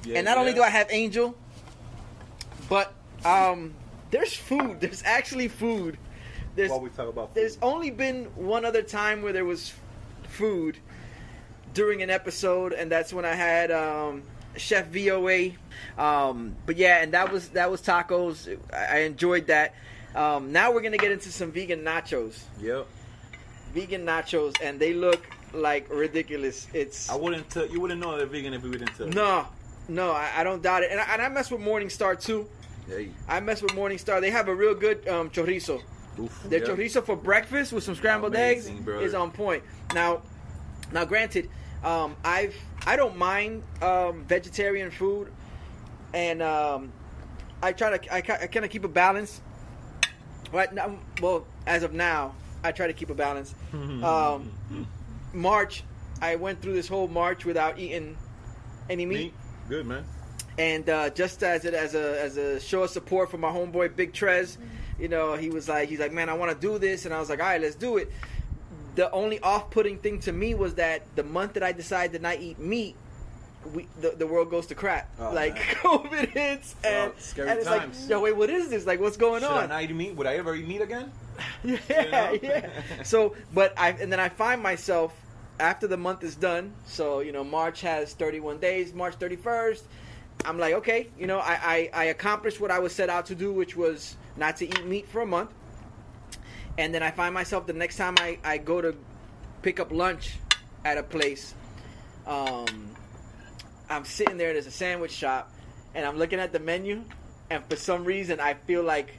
yeah 0.04 0.16
and 0.16 0.24
not 0.24 0.38
only 0.38 0.54
do 0.54 0.62
I 0.62 0.70
have 0.70 0.86
Angel, 0.90 1.34
but 2.68 2.94
um, 3.24 3.74
there's 4.10 4.32
food. 4.32 4.80
There's 4.80 5.02
actually 5.04 5.48
food. 5.48 5.98
There's 6.56 6.70
While 6.70 6.80
we 6.80 6.88
talk 6.90 7.08
about 7.08 7.34
There's 7.34 7.58
only 7.60 7.90
been 7.90 8.26
one 8.36 8.64
other 8.64 8.82
time 8.82 9.22
where 9.22 9.32
there 9.32 9.44
was 9.44 9.74
food 10.28 10.78
during 11.74 12.02
an 12.02 12.10
episode, 12.10 12.72
and 12.72 12.90
that's 12.90 13.12
when 13.12 13.24
I 13.24 13.34
had 13.34 13.70
um, 13.70 14.22
Chef 14.56 14.86
VOA. 14.86 15.50
Um, 15.98 16.54
but 16.64 16.76
yeah, 16.76 17.02
and 17.02 17.12
that 17.12 17.30
was 17.30 17.50
that 17.50 17.70
was 17.70 17.82
tacos. 17.82 18.56
I 18.72 18.84
I 18.84 18.98
enjoyed 19.00 19.48
that. 19.48 19.74
Um, 20.14 20.52
now 20.52 20.72
we're 20.72 20.80
gonna 20.80 20.96
get 20.96 21.12
into 21.12 21.30
some 21.30 21.52
vegan 21.52 21.80
nachos. 21.80 22.40
Yep. 22.60 22.86
Vegan 23.74 24.04
nachos, 24.06 24.54
and 24.62 24.78
they 24.78 24.92
look 24.94 25.26
like 25.52 25.88
ridiculous. 25.90 26.66
It's 26.72 27.10
I 27.10 27.16
wouldn't 27.16 27.48
tell 27.50 27.66
you 27.66 27.80
wouldn't 27.80 28.00
know 28.00 28.16
they're 28.16 28.26
vegan 28.26 28.54
if 28.54 28.62
we 28.62 28.70
didn't 28.70 28.94
tell 28.96 29.08
you. 29.08 29.12
no, 29.12 29.46
no, 29.88 30.12
I, 30.12 30.30
I 30.36 30.44
don't 30.44 30.62
doubt 30.62 30.82
it. 30.84 30.90
And 30.90 31.00
I, 31.00 31.04
and 31.12 31.22
I 31.22 31.28
mess 31.28 31.50
with 31.50 31.60
Morningstar 31.60 32.20
too. 32.20 32.48
Hey. 32.88 33.10
I 33.28 33.40
mess 33.40 33.62
with 33.62 33.72
Morningstar. 33.72 34.20
They 34.20 34.30
have 34.30 34.48
a 34.48 34.54
real 34.54 34.74
good 34.74 35.06
um, 35.08 35.30
chorizo. 35.30 35.82
Oof. 36.18 36.42
Their 36.44 36.60
Yeah. 36.60 36.66
chorizo 36.68 37.04
for 37.04 37.16
breakfast 37.16 37.72
with 37.72 37.82
some 37.82 37.94
scrambled 37.94 38.34
Amazing, 38.34 38.76
eggs 38.76 38.84
brother. 38.84 39.04
is 39.04 39.14
on 39.14 39.30
point. 39.32 39.62
Now, 39.94 40.22
now, 40.92 41.04
granted, 41.04 41.48
um, 41.82 42.14
I've 42.24 42.54
I 42.86 42.94
don't 42.96 43.16
mind 43.16 43.62
um, 43.82 44.24
vegetarian 44.24 44.90
food, 44.90 45.32
and 46.12 46.42
um, 46.42 46.92
I 47.62 47.72
try 47.72 47.96
to 47.98 48.14
I, 48.14 48.18
I 48.18 48.46
kind 48.46 48.64
of 48.64 48.70
keep 48.70 48.84
a 48.84 48.88
balance. 48.88 49.40
Right 50.52 50.72
now, 50.72 50.98
well, 51.20 51.46
as 51.66 51.82
of 51.82 51.92
now, 51.92 52.34
I 52.64 52.72
try 52.72 52.86
to 52.88 52.92
keep 52.92 53.10
a 53.10 53.14
balance. 53.14 53.54
Um, 53.74 54.50
March, 55.32 55.82
I 56.20 56.36
went 56.36 56.62
through 56.62 56.74
this 56.74 56.88
whole 56.88 57.08
March 57.08 57.44
without 57.44 57.78
eating 57.78 58.16
any 58.88 59.04
meat. 59.04 59.16
Meat. 59.16 59.34
Good 59.68 59.86
man. 59.86 60.04
And 60.58 60.88
uh, 60.88 61.10
just 61.10 61.42
as 61.42 61.64
it 61.64 61.74
as 61.74 61.94
a 61.94 62.20
as 62.22 62.36
a 62.36 62.60
show 62.60 62.84
of 62.84 62.90
support 62.90 63.30
for 63.30 63.38
my 63.38 63.50
homeboy 63.50 63.96
Big 63.96 64.12
Trez, 64.12 64.56
you 64.98 65.08
know, 65.08 65.34
he 65.34 65.50
was 65.50 65.68
like 65.68 65.88
he's 65.88 65.98
like, 65.98 66.12
man, 66.12 66.28
I 66.28 66.34
want 66.34 66.52
to 66.52 66.58
do 66.58 66.78
this, 66.78 67.04
and 67.04 67.12
I 67.14 67.18
was 67.18 67.28
like, 67.28 67.40
all 67.40 67.46
right, 67.46 67.60
let's 67.60 67.74
do 67.74 67.96
it. 67.96 68.10
The 68.94 69.10
only 69.10 69.40
off-putting 69.40 69.98
thing 69.98 70.20
to 70.20 70.32
me 70.32 70.54
was 70.54 70.74
that 70.74 71.02
the 71.16 71.24
month 71.24 71.54
that 71.54 71.64
I 71.64 71.72
decided 71.72 72.12
to 72.12 72.20
not 72.20 72.38
eat 72.38 72.60
meat, 72.60 72.94
we 73.74 73.88
the, 74.00 74.10
the 74.10 74.26
world 74.28 74.50
goes 74.50 74.66
to 74.68 74.76
crap. 74.76 75.10
Oh, 75.18 75.32
like 75.32 75.56
man. 75.56 75.64
COVID 75.82 76.28
hits, 76.28 76.76
and, 76.84 77.12
scary 77.18 77.48
and 77.50 77.58
it's 77.58 77.66
times. 77.66 78.00
like, 78.02 78.10
yo, 78.10 78.20
wait, 78.20 78.36
what 78.36 78.50
is 78.50 78.68
this? 78.68 78.86
Like, 78.86 79.00
what's 79.00 79.16
going 79.16 79.42
Should 79.42 79.50
I 79.50 79.62
on? 79.64 79.68
not 79.70 79.82
eat 79.82 79.94
meat? 79.96 80.14
Would 80.14 80.28
I 80.28 80.36
ever 80.36 80.54
eat 80.54 80.68
meat 80.68 80.82
again? 80.82 81.10
yeah, 81.64 81.78
know? 81.88 82.38
yeah. 82.42 82.68
So, 83.02 83.34
but 83.52 83.78
I 83.78 83.90
and 83.90 84.10
then 84.12 84.20
I 84.20 84.28
find 84.28 84.62
myself 84.62 85.14
after 85.58 85.86
the 85.86 85.96
month 85.96 86.22
is 86.24 86.34
done. 86.36 86.72
So 86.86 87.20
you 87.20 87.32
know, 87.32 87.44
March 87.44 87.80
has 87.82 88.14
31 88.14 88.58
days. 88.58 88.92
March 88.92 89.18
31st, 89.18 89.82
I'm 90.44 90.58
like, 90.58 90.74
okay, 90.74 91.08
you 91.18 91.26
know, 91.26 91.38
I 91.38 91.58
I, 91.62 91.90
I 91.92 92.04
accomplished 92.04 92.60
what 92.60 92.70
I 92.70 92.78
was 92.78 92.94
set 92.94 93.10
out 93.10 93.26
to 93.26 93.34
do, 93.34 93.52
which 93.52 93.76
was 93.76 94.16
not 94.36 94.56
to 94.58 94.66
eat 94.66 94.84
meat 94.84 95.08
for 95.08 95.22
a 95.22 95.26
month. 95.26 95.50
And 96.76 96.92
then 96.92 97.02
I 97.02 97.10
find 97.12 97.32
myself 97.32 97.66
the 97.66 97.72
next 97.72 97.96
time 97.96 98.14
I 98.18 98.38
I 98.44 98.58
go 98.58 98.80
to 98.80 98.96
pick 99.62 99.80
up 99.80 99.92
lunch 99.92 100.36
at 100.84 100.98
a 100.98 101.02
place, 101.02 101.54
um, 102.26 102.90
I'm 103.88 104.04
sitting 104.04 104.36
there. 104.36 104.52
There's 104.52 104.66
a 104.66 104.70
sandwich 104.70 105.12
shop, 105.12 105.52
and 105.94 106.04
I'm 106.04 106.18
looking 106.18 106.38
at 106.38 106.52
the 106.52 106.58
menu, 106.58 107.04
and 107.50 107.64
for 107.64 107.76
some 107.76 108.04
reason 108.04 108.40
I 108.40 108.54
feel 108.54 108.82
like 108.82 109.18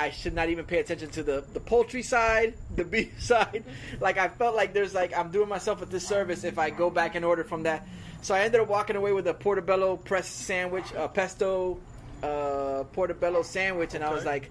I 0.00 0.08
should 0.08 0.32
not 0.34 0.48
even 0.48 0.64
pay 0.64 0.78
attention 0.78 1.10
to 1.10 1.22
the, 1.22 1.44
the 1.52 1.60
poultry 1.60 2.02
side, 2.02 2.54
the 2.74 2.84
beef 2.84 3.22
side. 3.22 3.64
Like 4.00 4.16
I 4.16 4.28
felt 4.28 4.56
like 4.56 4.72
there's 4.72 4.94
like 4.94 5.16
I'm 5.16 5.30
doing 5.30 5.48
myself 5.48 5.82
a 5.82 5.86
disservice 5.86 6.42
if 6.42 6.58
I 6.58 6.70
go 6.70 6.88
back 6.88 7.16
and 7.16 7.24
order 7.24 7.44
from 7.44 7.64
that. 7.64 7.86
So 8.22 8.34
I 8.34 8.40
ended 8.40 8.62
up 8.62 8.68
walking 8.68 8.96
away 8.96 9.12
with 9.12 9.26
a 9.26 9.34
portobello 9.34 9.96
pressed 9.96 10.38
sandwich, 10.46 10.86
a 10.96 11.06
pesto 11.06 11.78
uh, 12.22 12.84
portobello 12.92 13.42
sandwich, 13.42 13.94
and 13.94 14.02
I 14.02 14.10
was 14.12 14.24
like, 14.24 14.50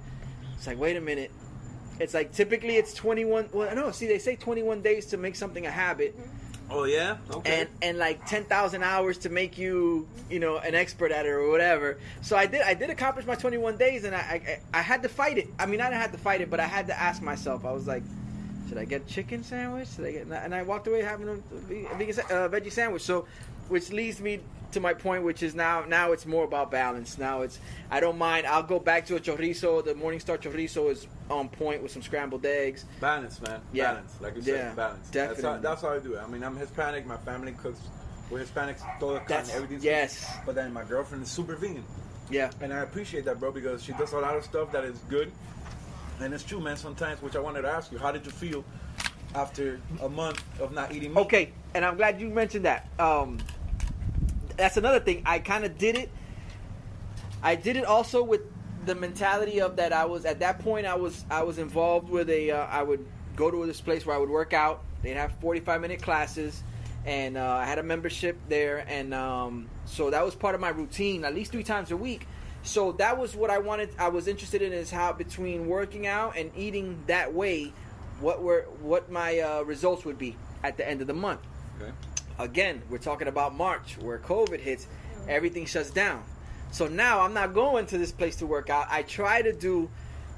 it's 0.55 0.67
like 0.67 0.79
wait 0.79 0.97
a 0.97 1.01
minute. 1.01 1.31
It's 1.99 2.13
like 2.13 2.31
typically 2.31 2.77
it's 2.77 2.93
21. 2.93 3.49
Well, 3.51 3.75
no, 3.75 3.89
see 3.89 4.05
they 4.05 4.19
say 4.19 4.35
21 4.35 4.83
days 4.83 5.07
to 5.07 5.17
make 5.17 5.35
something 5.35 5.65
a 5.65 5.71
habit, 5.71 6.15
Oh 6.71 6.83
yeah. 6.83 7.17
Okay. 7.31 7.61
and 7.61 7.69
and 7.81 7.97
like 7.97 8.25
10,000 8.25 8.83
hours 8.83 9.17
to 9.19 9.29
make 9.29 9.57
you 9.57 10.07
you 10.29 10.39
know 10.39 10.57
an 10.57 10.75
expert 10.75 11.11
at 11.11 11.25
it 11.25 11.29
or 11.29 11.49
whatever. 11.49 11.97
So 12.21 12.37
I 12.37 12.45
did 12.45 12.61
I 12.61 12.73
did 12.73 12.89
accomplish 12.89 13.25
my 13.25 13.35
21 13.35 13.77
days, 13.77 14.03
and 14.03 14.15
I 14.15 14.19
I, 14.73 14.79
I 14.79 14.81
had 14.81 15.01
to 15.03 15.09
fight 15.09 15.37
it. 15.37 15.47
I 15.57 15.65
mean, 15.65 15.81
I 15.81 15.89
didn't 15.89 16.01
have 16.01 16.11
to 16.11 16.17
fight 16.17 16.41
it, 16.41 16.49
but 16.49 16.59
I 16.59 16.67
had 16.67 16.87
to 16.87 16.99
ask 16.99 17.21
myself. 17.21 17.65
I 17.65 17.71
was 17.71 17.87
like, 17.87 18.03
should 18.67 18.77
I 18.77 18.85
get 18.85 19.07
chicken 19.07 19.43
sandwich? 19.43 19.89
Should 19.95 20.05
I 20.05 20.11
get? 20.11 20.27
And 20.27 20.53
I 20.53 20.61
walked 20.61 20.87
away 20.87 21.01
having 21.01 21.27
a 21.27 21.35
vegan 21.95 22.19
uh, 22.19 22.49
veggie 22.49 22.71
sandwich. 22.71 23.01
So, 23.01 23.25
which 23.69 23.91
leads 23.91 24.19
me 24.19 24.41
to 24.71 24.79
my 24.79 24.93
point, 24.93 25.23
which 25.23 25.41
is 25.41 25.55
now 25.55 25.83
now 25.87 26.11
it's 26.11 26.25
more 26.25 26.43
about 26.43 26.69
balance. 26.69 27.17
Now 27.17 27.41
it's 27.41 27.59
I 27.89 27.99
don't 27.99 28.17
mind. 28.17 28.45
I'll 28.45 28.61
go 28.63 28.79
back 28.79 29.05
to 29.07 29.15
a 29.15 29.19
chorizo. 29.19 29.83
The 29.83 29.93
Morningstar 29.95 30.37
chorizo 30.39 30.91
is 30.91 31.07
on 31.29 31.49
point 31.49 31.81
with 31.81 31.91
some 31.91 32.01
scrambled 32.01 32.45
eggs. 32.45 32.85
balance, 32.99 33.41
man. 33.41 33.61
Yeah. 33.73 33.93
Balance. 33.93 34.17
Like 34.21 34.35
you 34.35 34.41
said, 34.41 34.55
Yeah, 34.55 34.73
balance. 34.73 35.09
That's 35.09 35.27
how, 35.29 35.33
definitely. 35.35 35.61
that's 35.61 35.81
how 35.81 35.89
I 35.89 35.99
do 35.99 36.13
it. 36.15 36.19
I 36.23 36.27
mean, 36.27 36.43
I'm 36.43 36.55
Hispanic. 36.55 37.05
My 37.07 37.17
family 37.17 37.53
cooks. 37.53 37.79
We're 38.29 38.43
Hispanics. 38.43 38.81
Todo 38.99 39.19
carne, 39.27 39.45
everything's 39.53 39.83
yes, 39.83 40.23
But 40.45 40.53
then 40.53 40.71
my 40.71 40.83
girlfriend 40.83 41.23
is 41.23 41.31
super 41.31 41.55
vegan. 41.55 41.83
yeah. 42.29 42.51
And 42.61 42.71
I 42.71 42.81
appreciate 42.81 43.25
that, 43.25 43.39
bro, 43.39 43.51
because 43.51 43.81
she 43.83 43.91
does 43.93 44.13
a 44.13 44.19
lot 44.19 44.35
of 44.37 44.43
stuff 44.43 44.71
that 44.71 44.83
is 44.83 44.99
good. 45.09 45.31
And 46.21 46.31
it's 46.31 46.43
true, 46.43 46.59
man, 46.59 46.77
sometimes, 46.77 47.23
which 47.23 47.35
I 47.35 47.39
wanted 47.39 47.63
to 47.63 47.69
ask 47.69 47.91
you, 47.91 47.97
how 47.97 48.11
did 48.11 48.23
you 48.25 48.31
feel 48.31 48.63
after 49.33 49.79
a 50.01 50.09
month 50.09 50.43
of 50.61 50.73
not 50.73 50.91
eating 50.93 51.11
meat? 51.13 51.21
Okay, 51.21 51.51
and 51.73 51.83
I'm 51.83 51.97
glad 51.97 52.21
you 52.21 52.29
mentioned 52.29 52.65
that. 52.65 52.87
Um, 52.99 53.39
that's 54.59 54.77
another 54.77 54.99
thing. 54.99 55.23
I 55.25 55.39
kind 55.39 55.65
of 55.65 55.77
did 55.77 55.95
it. 55.95 56.09
I 57.41 57.55
did 57.55 57.77
it 57.77 57.85
also 57.85 58.23
with 58.23 58.41
the 58.85 58.95
mentality 58.95 59.61
of 59.61 59.77
that. 59.77 59.93
I 59.93 60.05
was 60.05 60.25
at 60.25 60.39
that 60.39 60.59
point. 60.59 60.85
I 60.85 60.95
was 60.95 61.25
I 61.29 61.43
was 61.43 61.57
involved 61.57 62.09
with 62.09 62.29
a. 62.29 62.51
Uh, 62.51 62.65
I 62.65 62.83
would 62.83 63.05
go 63.35 63.49
to 63.49 63.65
this 63.65 63.81
place 63.81 64.05
where 64.05 64.15
I 64.15 64.19
would 64.19 64.29
work 64.29 64.53
out. 64.53 64.83
They'd 65.01 65.13
have 65.13 65.33
45 65.39 65.81
minute 65.81 66.01
classes, 66.01 66.61
and 67.05 67.37
uh, 67.37 67.45
I 67.45 67.65
had 67.65 67.79
a 67.79 67.83
membership 67.83 68.37
there, 68.49 68.85
and 68.87 69.13
um, 69.13 69.69
so 69.85 70.09
that 70.09 70.25
was 70.25 70.35
part 70.35 70.55
of 70.55 70.61
my 70.61 70.69
routine, 70.69 71.23
at 71.23 71.33
least 71.33 71.51
three 71.51 71.63
times 71.63 71.91
a 71.91 71.97
week. 71.97 72.27
So 72.63 72.91
that 72.93 73.17
was 73.17 73.35
what 73.35 73.49
I 73.49 73.59
wanted. 73.59 73.89
I 73.97 74.09
was 74.09 74.27
interested 74.27 74.61
in 74.61 74.73
is 74.73 74.91
how 74.91 75.13
between 75.13 75.67
working 75.67 76.05
out 76.05 76.35
and 76.35 76.51
eating 76.57 77.01
that 77.07 77.33
way, 77.33 77.71
what 78.19 78.43
were 78.43 78.67
what 78.81 79.09
my 79.09 79.39
uh, 79.39 79.61
results 79.61 80.03
would 80.03 80.17
be 80.17 80.35
at 80.63 80.75
the 80.75 80.87
end 80.87 80.99
of 80.99 81.07
the 81.07 81.13
month. 81.13 81.39
Okay. 81.81 81.91
Again, 82.39 82.81
we're 82.89 82.97
talking 82.99 83.27
about 83.27 83.53
March 83.53 83.97
where 83.99 84.17
COVID 84.17 84.59
hits, 84.61 84.87
everything 85.27 85.65
shuts 85.65 85.91
down. 85.91 86.23
So 86.71 86.87
now 86.87 87.19
I'm 87.19 87.33
not 87.33 87.53
going 87.53 87.85
to 87.87 87.97
this 87.97 88.13
place 88.13 88.37
to 88.37 88.45
work 88.45 88.69
out. 88.69 88.87
I 88.89 89.03
try 89.03 89.41
to 89.41 89.51
do 89.51 89.89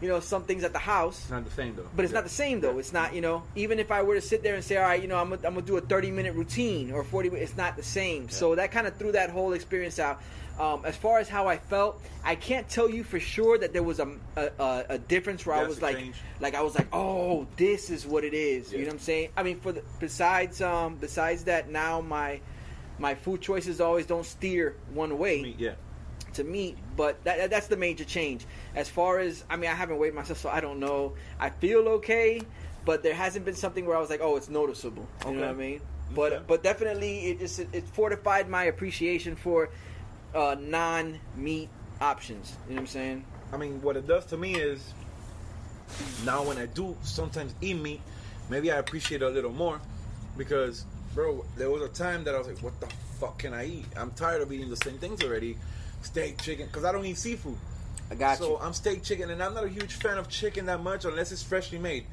you 0.02 0.08
know, 0.08 0.20
some 0.20 0.44
things 0.46 0.64
at 0.64 0.74
the 0.74 0.80
house. 0.80 1.20
It's 1.22 1.30
not 1.30 1.46
the 1.46 1.52
same 1.52 1.76
though. 1.76 1.88
But 1.96 2.06
it's 2.06 2.12
Yeah. 2.12 2.18
not 2.18 2.24
the 2.24 2.30
same 2.32 2.60
though. 2.60 2.80
It's 2.80 2.92
not, 2.92 3.14
you 3.14 3.22
know, 3.22 3.44
even 3.56 3.78
if 3.78 3.92
I 3.92 4.02
were 4.02 4.16
to 4.16 4.22
sit 4.22 4.42
there 4.42 4.56
and 4.56 4.64
say, 4.64 4.78
all 4.78 4.84
right, 4.84 5.00
you 5.00 5.08
know, 5.08 5.16
I'm 5.16 5.30
gonna, 5.30 5.48
I'm 5.48 5.54
gonna 5.54 5.64
do 5.64 5.78
a 5.78 5.82
30 5.82 6.10
minute 6.10 6.34
routine 6.34 6.92
or 6.92 7.04
40, 7.04 7.28
it's 7.30 7.56
not 7.56 7.78
the 7.78 7.84
same. 7.84 8.28
So 8.28 8.56
that 8.56 8.72
kind 8.72 8.88
of 8.88 8.96
threw 8.96 9.12
that 9.12 9.30
whole 9.30 9.54
experience 9.54 10.00
out. 10.00 10.20
Um, 10.62 10.86
as 10.86 10.96
far 10.96 11.18
as 11.18 11.28
how 11.28 11.48
I 11.48 11.58
felt, 11.58 12.00
I 12.24 12.36
can't 12.36 12.70
tell 12.70 12.88
you 12.88 13.04
for 13.04 13.20
sure 13.20 13.58
that 13.58 13.74
there 13.74 13.82
was 13.82 14.00
a, 14.00 14.08
a, 14.38 14.86
a, 14.90 14.98
difference 15.00 15.44
where 15.44 15.56
I 15.56 15.64
was 15.64 15.82
like, 15.82 16.14
like 16.40 16.54
I 16.54 16.62
was 16.62 16.76
like, 16.76 16.88
oh, 16.94 17.48
this 17.58 17.90
is 17.90 18.06
what 18.06 18.24
it 18.24 18.36
is. 18.36 18.72
You 18.72 18.82
know 18.82 18.86
what 18.86 18.94
I'm 18.94 19.00
saying? 19.00 19.30
I 19.36 19.42
mean, 19.42 19.60
for 19.60 19.72
the, 19.72 19.82
besides 20.00 20.62
um, 20.62 20.98
besides 20.98 21.46
that, 21.46 21.72
now 21.72 22.00
my 22.00 22.42
my 23.00 23.16
food 23.16 23.42
choices 23.42 23.82
always 23.82 24.06
don't 24.06 24.24
steer 24.24 24.76
one 24.94 25.18
way 25.18 25.42
Me- 25.42 25.56
yeah. 25.58 25.74
to 26.34 26.44
meat, 26.44 26.78
but 26.96 27.24
that, 27.24 27.50
that's 27.50 27.66
the 27.66 27.78
major 27.78 28.04
change. 28.04 28.46
As 28.76 28.88
far 28.88 29.18
as 29.18 29.44
I 29.50 29.56
mean, 29.56 29.72
I 29.72 29.74
haven't 29.74 29.98
weighed 29.98 30.14
myself, 30.14 30.38
so 30.38 30.50
I 30.50 30.62
don't 30.62 30.80
know. 30.80 31.14
I 31.40 31.50
feel 31.50 31.88
okay, 31.88 32.40
but 32.86 33.02
there 33.02 33.16
hasn't 33.16 33.46
been 33.46 33.56
something 33.56 33.88
where 33.88 33.98
I 33.98 34.00
was 34.00 34.12
like, 34.12 34.22
oh, 34.22 34.38
it's 34.38 34.50
noticeable. 34.50 35.08
You 35.26 35.32
know 35.32 35.40
what 35.40 35.50
I 35.50 35.54
mean? 35.54 35.82
But 36.14 36.34
Okay. 36.34 36.44
but 36.46 36.62
definitely, 36.62 37.32
it 37.32 37.40
just 37.40 37.62
it 37.62 37.88
fortified 37.88 38.48
my 38.48 38.66
appreciation 38.66 39.36
for 39.36 39.72
uh, 40.34 40.56
non 40.60 41.20
meat 41.36 41.70
options. 42.00 42.56
You 42.68 42.76
know 42.76 42.76
what 42.76 42.82
I'm 42.82 42.88
saying? 42.88 43.26
I 43.54 43.58
mean, 43.58 43.82
what 43.82 43.98
it 43.98 44.08
does 44.08 44.26
to 44.28 44.38
me 44.38 44.56
is 44.56 44.94
now 46.26 46.44
when 46.44 46.58
I 46.58 46.68
do 46.68 46.96
sometimes 47.04 47.54
eat 47.62 47.78
meat, 47.78 48.02
maybe 48.50 48.72
I 48.72 48.78
appreciate 48.78 49.22
it 49.22 49.26
a 49.26 49.30
little 49.30 49.52
more 49.52 49.80
because, 50.38 50.86
bro, 51.14 51.46
there 51.58 51.70
was 51.70 51.82
a 51.82 51.90
time 51.90 52.24
that 52.24 52.36
I 52.36 52.38
was 52.38 52.48
like, 52.48 52.60
what 52.60 52.80
the 52.80 52.88
fuck 53.20 53.40
can 53.40 53.54
I 53.54 53.66
eat? 53.66 53.86
I'm 53.98 54.12
tired 54.12 54.42
of 54.42 54.52
eating 54.52 54.70
the 54.70 54.78
same 54.78 54.98
things 54.98 55.24
already. 55.24 55.58
Steak, 56.02 56.42
chicken, 56.42 56.66
because 56.66 56.84
I 56.84 56.92
don't 56.92 57.06
eat 57.06 57.18
seafood. 57.18 57.58
I 58.10 58.16
got 58.16 58.38
so 58.40 58.52
you. 58.52 58.58
I'm 58.58 58.74
steak 58.74 59.04
chicken, 59.04 59.30
and 59.30 59.42
I'm 59.42 59.54
not 59.54 59.64
a 59.66 59.70
huge 59.70 59.94
fan 59.94 60.18
of 60.18 60.28
chicken 60.28 60.66
that 60.66 60.82
much 60.82 61.06
unless 61.06 61.32
it's 61.32 61.44
freshly 61.44 61.78
made. 61.78 62.06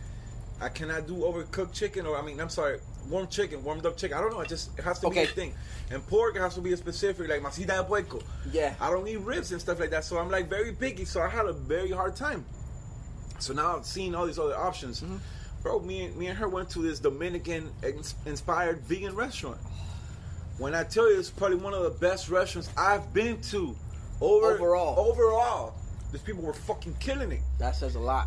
I 0.60 0.68
cannot 0.68 1.06
do 1.06 1.14
overcooked 1.14 1.72
chicken, 1.72 2.06
or 2.06 2.16
I 2.18 2.22
mean, 2.22 2.40
I'm 2.40 2.48
sorry, 2.48 2.80
warm 3.08 3.28
chicken, 3.28 3.62
warmed 3.62 3.86
up 3.86 3.96
chicken. 3.96 4.18
I 4.18 4.20
don't 4.20 4.32
know. 4.32 4.40
It 4.40 4.48
just 4.48 4.76
it 4.78 4.82
has 4.84 4.98
to 5.00 5.06
Okay. 5.06 5.24
be 5.24 5.30
a 5.30 5.34
thing. 5.34 5.54
And 5.90 6.04
pork 6.08 6.36
has 6.36 6.54
to 6.56 6.60
be 6.60 6.72
a 6.72 6.76
specific, 6.76 7.28
like 7.28 7.40
masita 7.42 7.68
de 7.68 7.84
puerco. 7.84 8.20
Yeah. 8.52 8.74
I 8.80 8.90
don't 8.90 9.06
eat 9.06 9.18
ribs 9.20 9.52
and 9.52 9.60
stuff 9.60 9.78
like 9.80 9.90
that, 9.90 10.04
so 10.04 10.18
I'm 10.18 10.30
like 10.30 10.48
very 10.48 10.72
picky. 10.72 11.04
So 11.04 11.20
I 11.22 11.28
had 11.28 11.46
a 11.46 11.52
very 11.52 11.90
hard 11.90 12.16
time. 12.16 12.44
So 13.38 13.54
now 13.54 13.80
seeing 13.82 14.14
all 14.16 14.26
these 14.26 14.38
other 14.38 14.56
options, 14.56 15.00
Mm-hmm. 15.00 15.16
bro, 15.62 15.78
me 15.80 16.06
and 16.06 16.16
me 16.16 16.26
and 16.26 16.36
her 16.38 16.48
went 16.48 16.70
to 16.70 16.80
this 16.80 16.98
Dominican 16.98 17.70
inspired 18.26 18.80
vegan 18.80 19.14
restaurant. 19.14 19.58
When 20.58 20.74
I 20.74 20.82
tell 20.82 21.08
you, 21.10 21.20
it's 21.20 21.30
probably 21.30 21.58
one 21.58 21.72
of 21.72 21.84
the 21.84 21.90
best 21.90 22.28
restaurants 22.30 22.68
I've 22.76 23.14
been 23.14 23.40
to. 23.52 23.76
Over 24.20 24.54
Overall. 24.54 24.98
overall, 24.98 25.74
these 26.10 26.20
people 26.22 26.42
were 26.42 26.52
fucking 26.52 26.96
killing 26.98 27.30
it. 27.30 27.40
that 27.60 27.76
says 27.76 27.94
a 27.94 28.00
lot. 28.00 28.26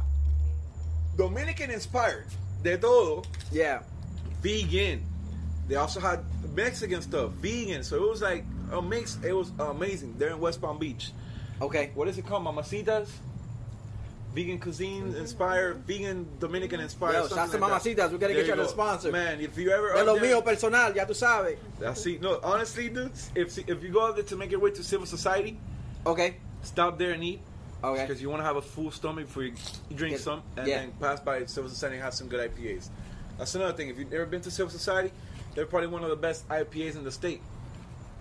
Dominican 1.18 1.70
inspired, 1.72 2.26
de 2.64 2.78
todo, 2.78 3.24
Yeah. 3.52 3.82
vegan. 4.42 5.04
They 5.68 5.76
also 5.76 6.00
had 6.00 6.20
Mexican 6.56 7.02
stuff, 7.02 7.32
vegan. 7.34 7.84
So 7.84 7.96
it 8.04 8.10
was 8.10 8.22
like 8.22 8.44
a 8.72 8.82
mix. 8.82 9.18
It 9.24 9.34
was 9.34 9.52
amazing. 9.60 10.16
They're 10.18 10.30
in 10.32 10.40
West 10.40 10.62
Palm 10.62 10.78
Beach. 10.80 11.12
Okay. 11.62 11.92
What 11.96 12.08
is 12.08 12.18
it 12.18 12.26
called? 12.26 12.44
Mamacitas? 12.44 13.08
Vegan 14.34 14.60
cuisine 14.60 15.08
mm-hmm. 15.12 15.18
inspired, 15.18 15.84
vegan 15.86 16.26
Dominican 16.40 16.80
inspired. 16.80 17.14
Yo, 17.14 17.28
something 17.28 17.38
shout 17.38 17.52
to 17.52 17.58
like. 17.60 17.72
Mamacitas. 17.82 18.12
We 18.12 18.18
gotta 18.18 18.34
There 18.34 18.44
get 18.44 18.48
you 18.48 18.56
go. 18.56 18.62
a 18.62 18.68
sponsor. 18.70 19.12
Man, 19.12 19.42
if 19.42 19.58
you 19.58 19.72
ever 19.72 19.92
De 19.94 20.00
up 20.00 20.08
lo 20.08 20.18
there- 20.20 20.36
mío 20.36 20.44
personal, 20.44 20.96
ya 20.96 21.06
tú 21.06 21.14
sabes. 21.14 21.58
I 21.86 21.94
see. 21.94 22.18
No, 22.22 22.40
honestly, 22.42 22.88
dudes, 22.90 23.30
if 23.36 23.58
if 23.68 23.84
you 23.84 23.90
go 23.90 24.08
out 24.08 24.16
there 24.16 24.24
to 24.24 24.36
make 24.38 24.50
your 24.52 24.62
way 24.62 24.72
to 24.72 24.84
civil 24.84 25.06
society, 25.06 25.58
Okay. 26.06 26.36
stop 26.64 26.98
there 26.98 27.12
and 27.12 27.24
eat. 27.24 27.42
Okay. 27.84 28.02
Because 28.06 28.22
you 28.22 28.30
want 28.30 28.42
to 28.42 28.46
have 28.46 28.58
a 28.58 28.62
full 28.62 28.92
stomach 28.92 29.26
before 29.26 29.44
you 29.44 29.54
drink 29.96 30.14
Yeah. 30.18 30.22
some, 30.22 30.44
and 30.58 30.68
Yeah. 30.68 30.80
then 30.82 30.92
pass 31.00 31.20
by 31.20 31.46
Civil 31.46 31.70
Society 31.70 31.96
and 31.96 32.04
have 32.04 32.14
some 32.14 32.28
good 32.28 32.40
IPAs. 32.40 32.90
That's 33.38 33.56
another 33.56 33.74
thing. 33.74 33.90
If 33.90 33.98
you've 33.98 34.12
never 34.12 34.26
been 34.26 34.42
to 34.42 34.52
Civil 34.52 34.70
Society, 34.72 35.12
they're 35.56 35.66
probably 35.66 35.88
one 35.88 36.04
of 36.04 36.10
the 36.10 36.16
best 36.16 36.48
IPAs 36.50 36.96
in 36.96 37.04
the 37.04 37.12
state 37.12 37.42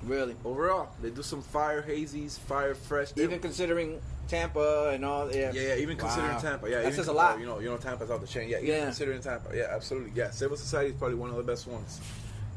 Really. 0.02 0.34
overall. 0.44 0.88
They 1.02 1.10
do 1.10 1.22
some 1.22 1.42
fire 1.42 1.82
hazies, 1.82 2.38
fire 2.38 2.74
fresh. 2.74 3.12
Even 3.16 3.38
considering 3.38 4.00
Tampa 4.28 4.90
and 4.94 5.04
all. 5.04 5.30
Yeah. 5.30 5.52
yeah, 5.52 5.62
yeah. 5.62 5.74
Even 5.74 5.98
considering 5.98 6.38
Tampa, 6.40 6.70
yeah, 6.70 6.76
That 6.76 6.82
even, 6.86 6.94
says 6.94 7.08
a 7.08 7.12
lot. 7.12 7.38
You 7.38 7.44
know, 7.46 7.58
you 7.58 7.68
know, 7.68 7.76
Tampa's 7.76 8.10
out 8.10 8.20
the 8.22 8.26
chain. 8.26 8.48
Yeah, 8.48 8.58
even 8.58 8.68
Yeah. 8.68 8.84
considering 8.84 9.20
Tampa, 9.20 9.54
yeah, 9.54 9.66
absolutely. 9.70 10.12
Yeah, 10.14 10.30
Civil 10.30 10.56
Society 10.56 10.90
is 10.90 10.96
probably 10.96 11.16
one 11.16 11.28
of 11.30 11.36
the 11.36 11.42
best 11.42 11.66
ones. 11.66 12.00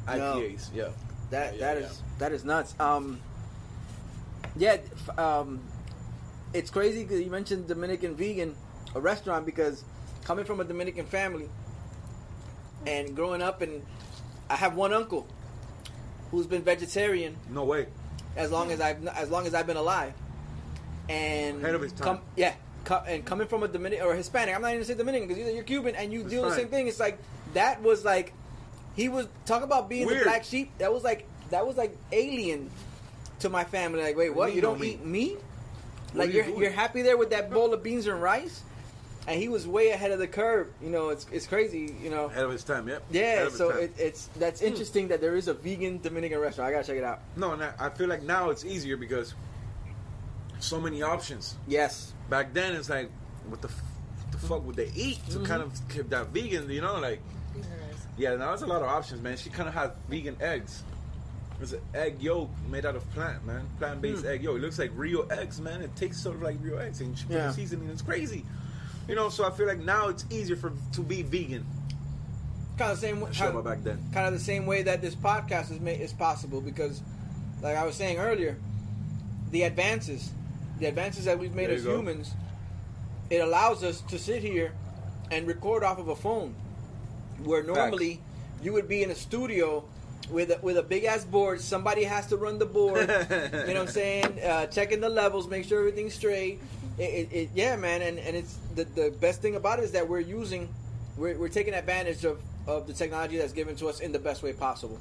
No. 0.08 0.14
IPAs, 0.38 0.70
yeah. 0.74 0.90
That 1.32 1.56
Yeah, 1.56 1.60
that 1.74 1.82
yeah, 1.82 1.88
is 1.88 2.02
that 2.20 2.32
is 2.32 2.46
nuts. 2.46 2.76
Um, 2.80 3.20
yeah, 4.56 4.78
um, 5.18 5.60
it's 6.54 6.70
crazy 6.70 7.04
because 7.04 7.22
you 7.22 7.30
mentioned 7.32 7.68
Dominican 7.68 8.16
vegan, 8.16 8.56
a 8.96 9.02
restaurant 9.02 9.46
because 9.46 9.84
coming 10.24 10.46
from 10.46 10.60
a 10.60 10.64
Dominican 10.64 11.06
family 11.06 11.50
and 12.86 13.16
growing 13.16 13.42
up, 13.42 13.62
and 13.62 13.82
I 14.50 14.56
have 14.56 14.76
one 14.76 14.94
uncle 14.94 15.28
who's 16.32 16.48
been 16.48 16.64
vegetarian 16.64 17.36
No 17.50 17.64
way. 17.64 17.88
as 18.36 18.52
long 18.52 18.72
as 18.72 18.82
I've 18.82 19.06
as 19.08 19.30
long 19.30 19.48
as 19.48 19.54
I've 19.54 19.68
been 19.68 19.78
alive, 19.78 20.14
and 21.10 21.62
Ahead 21.62 21.76
of 21.76 21.82
his 21.82 21.94
time. 21.94 22.18
Come, 22.18 22.20
yeah, 22.36 22.54
and 23.08 23.26
coming 23.26 23.48
from 23.48 23.64
a 23.64 23.68
Dominican 23.68 24.06
or 24.06 24.16
Hispanic, 24.16 24.56
I'm 24.56 24.62
not 24.62 24.70
even 24.70 24.80
gonna 24.80 24.86
say 24.86 24.96
Dominican 24.96 25.28
because 25.28 25.54
you're 25.54 25.64
Cuban 25.64 25.96
and 25.96 26.12
you 26.12 26.22
That's 26.24 26.34
do 26.34 26.42
the 26.42 26.56
same 26.56 26.68
thing. 26.68 26.88
It's 26.88 27.00
like 27.00 27.18
that 27.54 27.82
was 27.82 28.04
like 28.04 28.34
he 28.96 29.10
was 29.10 29.28
talk 29.46 29.64
about 29.64 29.90
being 29.90 30.08
the 30.08 30.22
black 30.24 30.44
sheep. 30.44 30.72
That 30.78 30.94
was 30.94 31.04
like 31.04 31.28
that 31.50 31.66
was 31.66 31.78
like 31.78 31.98
alien 32.12 32.70
to 33.40 33.50
my 33.50 33.64
family. 33.64 34.02
Like, 34.02 34.18
wait, 34.18 34.36
what? 34.36 34.48
mean 34.48 34.56
You 34.56 34.62
don't 34.62 34.84
eat 34.84 35.06
meat? 35.06 35.38
What 36.14 36.20
Like 36.20 36.30
are 36.30 36.32
you 36.32 36.36
you're 36.38 36.46
doing? 36.46 36.60
you're 36.62 36.72
happy 36.72 37.02
there 37.02 37.18
with 37.18 37.32
that 37.32 37.50
bowl 37.52 37.74
of 37.74 37.84
beans 37.84 38.08
and 38.08 38.22
rice? 38.22 38.62
And 39.26 39.40
he 39.42 39.48
was 39.48 39.66
way 39.66 39.90
ahead 39.92 40.12
of 40.12 40.20
the 40.20 40.28
curve. 40.28 40.68
You 40.82 40.90
know, 40.90 41.10
it's 41.10 41.26
it's 41.32 41.48
crazy. 41.48 41.96
You 42.04 42.10
know. 42.10 42.26
Ahead 42.26 42.44
of 42.46 42.52
his 42.52 42.64
time, 42.64 42.88
yep. 42.90 43.04
Yeah, 43.10 43.48
so 43.50 43.70
it, 43.70 43.94
it's 43.98 44.28
that's 44.38 44.62
interesting 44.62 45.08
that 45.10 45.22
there 45.22 45.36
is 45.38 45.48
a 45.48 45.54
vegan 45.54 46.00
Dominican 46.02 46.40
restaurant. 46.40 46.70
I 46.70 46.72
gotta 46.74 46.86
check 46.88 46.98
it 46.98 47.04
out. 47.06 47.20
No, 47.38 47.52
and 47.54 47.64
I 47.64 47.72
I 47.80 47.90
feel 47.90 48.08
like 48.10 48.24
now 48.24 48.50
it's 48.50 48.66
easier 48.66 48.98
because 48.98 49.34
so 50.60 50.80
many 50.80 51.02
options. 51.02 51.56
Yes, 51.68 52.12
Back 52.30 52.54
then, 52.54 52.74
it's 52.76 52.90
like, 52.90 53.10
what 53.50 53.62
the, 53.62 53.68
f- 53.68 53.82
what 54.22 54.32
the 54.32 54.48
fuck 54.48 54.66
would 54.66 54.76
they 54.78 54.90
eat 54.96 55.20
to 55.28 55.38
Mm-hmm. 55.38 55.44
kind 55.46 55.62
of 55.62 55.72
keep 55.90 56.10
that 56.10 56.28
vegan? 56.30 56.70
You 56.70 56.82
know, 56.82 57.00
like, 57.00 57.22
yeah. 58.18 58.36
Now 58.36 58.48
there's 58.50 58.62
a 58.64 58.68
lot 58.68 58.82
of 58.82 58.88
options, 58.88 59.22
man. 59.22 59.36
She 59.38 59.50
kind 59.50 59.68
of 59.68 59.74
had 59.76 59.92
vegan 60.10 60.38
eggs. 60.42 60.84
It's 61.64 61.72
an 61.72 61.82
egg 61.94 62.22
yolk 62.22 62.50
made 62.70 62.86
out 62.86 62.96
of 62.98 63.10
plant, 63.14 63.46
man. 63.46 63.62
Hmm. 63.62 63.78
Plant-based 63.78 64.26
egg 64.26 64.44
yolk. 64.44 64.58
It 64.58 64.62
looks 64.62 64.78
like 64.78 64.92
real 64.96 65.26
eggs, 65.32 65.62
man. 65.62 65.82
It 65.82 65.96
tastes 65.96 66.22
sort 66.22 66.36
of 66.36 66.42
like 66.42 66.58
real 66.62 66.78
eggs, 66.78 67.00
and 67.02 67.18
she 67.18 67.26
put 67.26 67.36
Yeah. 67.38 67.48
the 67.48 67.54
seasoning. 67.54 67.90
It's 67.90 68.02
crazy. 68.02 68.46
You 69.08 69.16
know, 69.16 69.30
so 69.30 69.46
I 69.46 69.52
feel 69.52 69.68
like 69.68 69.80
now 69.80 70.10
it's 70.10 70.26
easier 70.30 70.56
for 70.58 70.74
to 70.94 71.02
be 71.02 71.22
vegan. 71.24 71.66
kind 72.78 72.92
of 72.92 73.00
the 73.00 73.08
same. 73.08 73.26
Kind 73.28 73.54
but 73.54 73.64
back 73.64 73.84
then. 73.84 73.98
kind 74.14 74.28
of 74.28 74.34
the 74.34 74.40
same 74.40 74.66
way 74.66 74.82
that 74.84 75.02
this 75.02 75.16
podcast 75.16 75.72
is 75.72 75.80
made 75.80 76.02
is 76.02 76.12
possible 76.12 76.60
because, 76.60 77.02
like 77.62 77.78
I 77.78 77.86
was 77.86 77.96
saying 77.96 78.18
earlier, 78.18 78.58
the 79.52 79.64
advances, 79.64 80.32
the 80.80 80.88
advances 80.88 81.26
that 81.26 81.38
we've 81.40 81.54
made 81.56 81.70
as 81.70 81.84
go. 81.84 81.98
humans, 82.00 82.34
it 83.30 83.38
allows 83.38 83.84
us 83.84 84.02
to 84.02 84.18
sit 84.20 84.42
here 84.42 84.74
and 85.32 85.48
record 85.48 85.84
off 85.84 85.98
of 86.00 86.08
a 86.10 86.16
phone, 86.16 86.56
where 87.44 87.64
normally 87.64 88.20
you 88.62 88.74
would 88.74 88.88
be 88.90 89.02
in 89.04 89.12
a 89.12 89.16
studio. 89.16 89.86
With 90.30 90.52
a, 90.52 90.60
with 90.62 90.78
a 90.78 90.84
big 90.84 91.04
ass 91.04 91.26
board, 91.26 91.60
somebody 91.60 92.04
has 92.06 92.28
to 92.28 92.38
run 92.38 92.58
the 92.58 92.66
board. 92.66 93.02
you 93.08 93.08
know 93.08 93.64
what 93.66 93.78
I'm 93.78 93.88
saying? 93.88 94.40
Uh, 94.42 94.66
checking 94.68 95.02
the 95.02 95.10
levels, 95.10 95.48
make 95.48 95.66
sure 95.66 95.80
everything's 95.80 96.14
straight. 96.14 96.60
It, 96.98 97.02
it, 97.04 97.30
it, 97.34 97.50
yeah, 97.54 97.76
man, 97.76 98.02
and, 98.02 98.18
and 98.20 98.36
it's 98.38 98.58
the, 98.76 98.86
the 98.86 99.12
best 99.20 99.42
thing 99.42 99.56
about 99.56 99.80
it 99.80 99.84
is 99.86 99.92
that 99.92 100.08
we're 100.08 100.20
using, 100.22 100.70
we're, 101.18 101.38
we're 101.38 101.50
taking 101.50 101.74
advantage 101.74 102.24
of, 102.24 102.40
of 102.68 102.88
the 102.88 102.94
technology 102.94 103.38
that's 103.38 103.52
given 103.54 103.76
to 103.78 103.88
us 103.90 104.00
in 104.00 104.12
the 104.12 104.20
best 104.20 104.44
way 104.44 104.54
possible. 104.54 105.00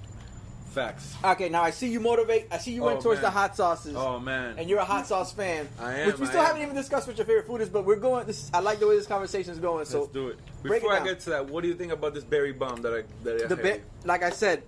Facts. 0.71 1.15
Okay, 1.23 1.51
now 1.51 1.63
I 1.63 1.71
see 1.71 1.89
you 1.89 2.01
motivate. 2.01 2.47
I 2.51 2.57
see 2.57 2.73
you 2.73 2.83
went 2.83 2.99
Oh, 3.01 3.03
towards 3.03 3.19
man. 3.21 3.25
the 3.25 3.31
hot 3.39 3.55
sauces, 3.57 3.95
Oh 3.95 4.19
man. 4.19 4.55
and 4.59 4.71
you're 4.71 4.79
a 4.79 4.85
hot 4.87 5.07
sauce 5.07 5.31
fan. 5.31 5.69
I 5.79 5.99
am, 6.01 6.07
Which 6.07 6.19
we 6.19 6.25
still 6.27 6.43
haven't 6.43 6.63
even 6.63 6.75
discussed 6.75 7.07
what 7.07 7.19
your 7.19 7.27
favorite 7.27 7.47
food 7.47 7.61
is, 7.61 7.69
but 7.69 7.85
we're 7.85 7.97
going. 7.97 8.27
This, 8.27 8.45
is, 8.45 8.51
I 8.55 8.61
like 8.61 8.81
the 8.81 8.87
way 8.89 8.97
this 8.97 9.07
conversation 9.07 9.53
is 9.53 9.59
going. 9.59 9.85
So 9.85 10.01
Let's 10.01 10.13
do 10.15 10.29
it. 10.29 10.39
break 10.63 10.79
it 10.83 10.85
Before 10.87 10.97
I 10.99 11.05
get 11.05 11.21
to 11.21 11.31
that, 11.31 11.47
what 11.51 11.61
do 11.63 11.69
you 11.69 11.75
think 11.75 11.93
about 11.93 12.15
this 12.15 12.25
berry 12.25 12.53
bomb 12.53 12.81
that 12.83 12.95
I 12.95 13.03
that 13.25 13.45
I 13.45 13.47
the 13.49 13.57
bit, 13.57 13.85
like 14.07 14.23
I 14.23 14.31
said, 14.31 14.63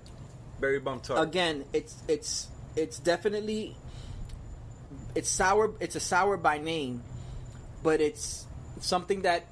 berry 0.60 0.78
bomb 0.81 1.01
tart? 1.01 1.26
again, 1.26 1.64
it's 1.72 1.97
it's 2.09 2.48
it's 2.76 2.98
definitely 2.98 3.76
it's 5.14 5.28
sour. 5.28 5.72
It's 5.81 5.97
a 5.97 6.01
sour 6.01 6.36
by 6.36 6.59
name, 6.59 7.02
but 7.82 8.01
it's 8.01 8.47
something 8.81 9.22
that 9.22 9.44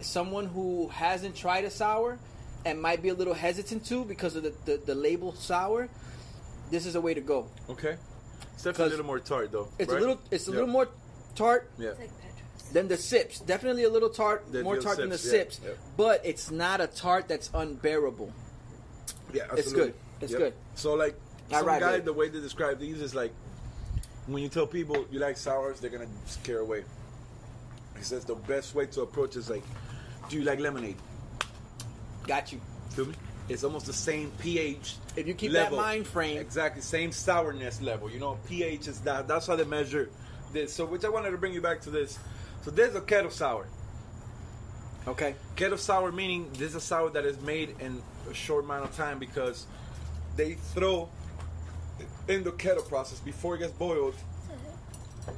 someone 0.00 0.46
who 0.46 0.88
hasn't 0.88 1.36
tried 1.36 1.64
a 1.64 1.70
sour 1.70 2.18
and 2.64 2.80
might 2.80 3.02
be 3.02 3.08
a 3.08 3.14
little 3.14 3.34
hesitant 3.34 3.84
to 3.86 4.04
because 4.04 4.36
of 4.36 4.42
the, 4.42 4.52
the, 4.64 4.76
the 4.84 4.94
label 4.94 5.32
sour. 5.34 5.88
This 6.70 6.86
is 6.86 6.94
a 6.96 7.00
way 7.00 7.14
to 7.14 7.20
go. 7.20 7.48
Okay. 7.70 7.96
It's 8.54 8.64
definitely 8.64 8.86
a 8.86 8.96
little 8.96 9.06
more 9.06 9.20
tart 9.20 9.52
though. 9.52 9.68
It's 9.78 9.90
right? 9.92 9.98
a 9.98 10.00
little 10.00 10.20
it's 10.30 10.46
a 10.46 10.50
Yep. 10.50 10.54
little 10.54 10.68
more 10.70 10.88
tart 11.34 11.70
Yeah. 11.78 11.90
It's 12.54 12.68
than 12.72 12.88
the 12.88 12.96
sips. 12.96 13.40
Definitely 13.40 13.84
a 13.84 13.90
little 13.90 14.08
tart, 14.10 14.44
The- 14.50 14.62
more 14.62 14.76
the 14.76 14.82
tart 14.82 14.96
than 14.98 15.10
the 15.10 15.18
sips, 15.18 15.56
sips. 15.56 15.60
yeah, 15.62 15.70
yeah. 15.70 15.76
But 15.96 16.24
it's 16.24 16.50
not 16.50 16.80
a 16.80 16.86
tart 16.86 17.28
that's 17.28 17.50
unbearable. 17.52 18.32
Yeah, 19.32 19.44
It's 19.52 19.66
absolutely. 19.66 19.84
good. 19.86 19.94
It's 20.20 20.34
good. 20.34 20.54
So 20.74 20.94
like 20.94 21.16
I 21.50 21.58
some 21.60 21.66
guy, 21.66 21.94
it. 21.96 22.04
the 22.04 22.12
way 22.12 22.28
they 22.28 22.40
describe 22.40 22.78
these 22.78 23.00
is 23.00 23.14
like 23.14 23.32
when 24.26 24.42
you 24.42 24.48
tell 24.48 24.66
people 24.66 25.04
you 25.10 25.18
like 25.18 25.36
sours, 25.36 25.80
they're 25.80 25.90
gonna 25.90 26.06
scare 26.26 26.60
away. 26.60 26.84
He 27.96 28.04
says 28.04 28.24
the 28.24 28.34
best 28.34 28.74
way 28.74 28.86
to 28.86 29.02
approach 29.02 29.36
is 29.36 29.50
like, 29.50 29.62
do 30.28 30.36
you 30.36 30.44
like 30.44 30.60
lemonade? 30.60 30.96
Got 32.26 32.52
you. 32.52 32.60
Feel 32.90 33.06
me? 33.06 33.14
It's 33.48 33.64
almost 33.64 33.86
the 33.86 33.92
same 33.92 34.30
pH. 34.38 34.96
If 35.16 35.26
you 35.26 35.34
keep 35.34 35.52
level. 35.52 35.76
that 35.76 35.82
mind 35.82 36.06
frame, 36.06 36.38
Exactly, 36.38 36.80
same 36.80 37.10
sourness 37.12 37.82
level. 37.82 38.10
You 38.10 38.20
know, 38.20 38.38
pH 38.46 38.88
is 38.88 39.00
that. 39.00 39.26
That's 39.28 39.46
how 39.46 39.56
they 39.56 39.64
measure 39.64 40.08
this. 40.52 40.72
So, 40.72 40.86
which 40.86 41.04
I 41.04 41.08
wanted 41.08 41.32
to 41.32 41.38
bring 41.38 41.52
you 41.52 41.60
back 41.60 41.80
to 41.82 41.90
this. 41.90 42.18
So, 42.62 42.70
there's 42.70 42.94
a 42.94 43.00
kettle 43.00 43.30
sour. 43.30 43.66
Okay. 45.08 45.34
Kettle 45.56 45.78
sour 45.78 46.12
meaning 46.12 46.50
this 46.52 46.70
is 46.70 46.74
a 46.76 46.80
sour 46.80 47.10
that 47.10 47.24
is 47.24 47.40
made 47.40 47.74
in 47.80 48.02
a 48.30 48.34
short 48.34 48.64
amount 48.64 48.84
of 48.84 48.96
time 48.96 49.18
because 49.18 49.66
they 50.36 50.54
throw 50.74 51.08
in 52.28 52.42
the 52.42 52.52
kettle 52.52 52.82
process 52.82 53.20
before 53.20 53.56
it 53.56 53.58
gets 53.58 53.72
boiled. 53.72 54.14
Uh-huh. 54.14 55.32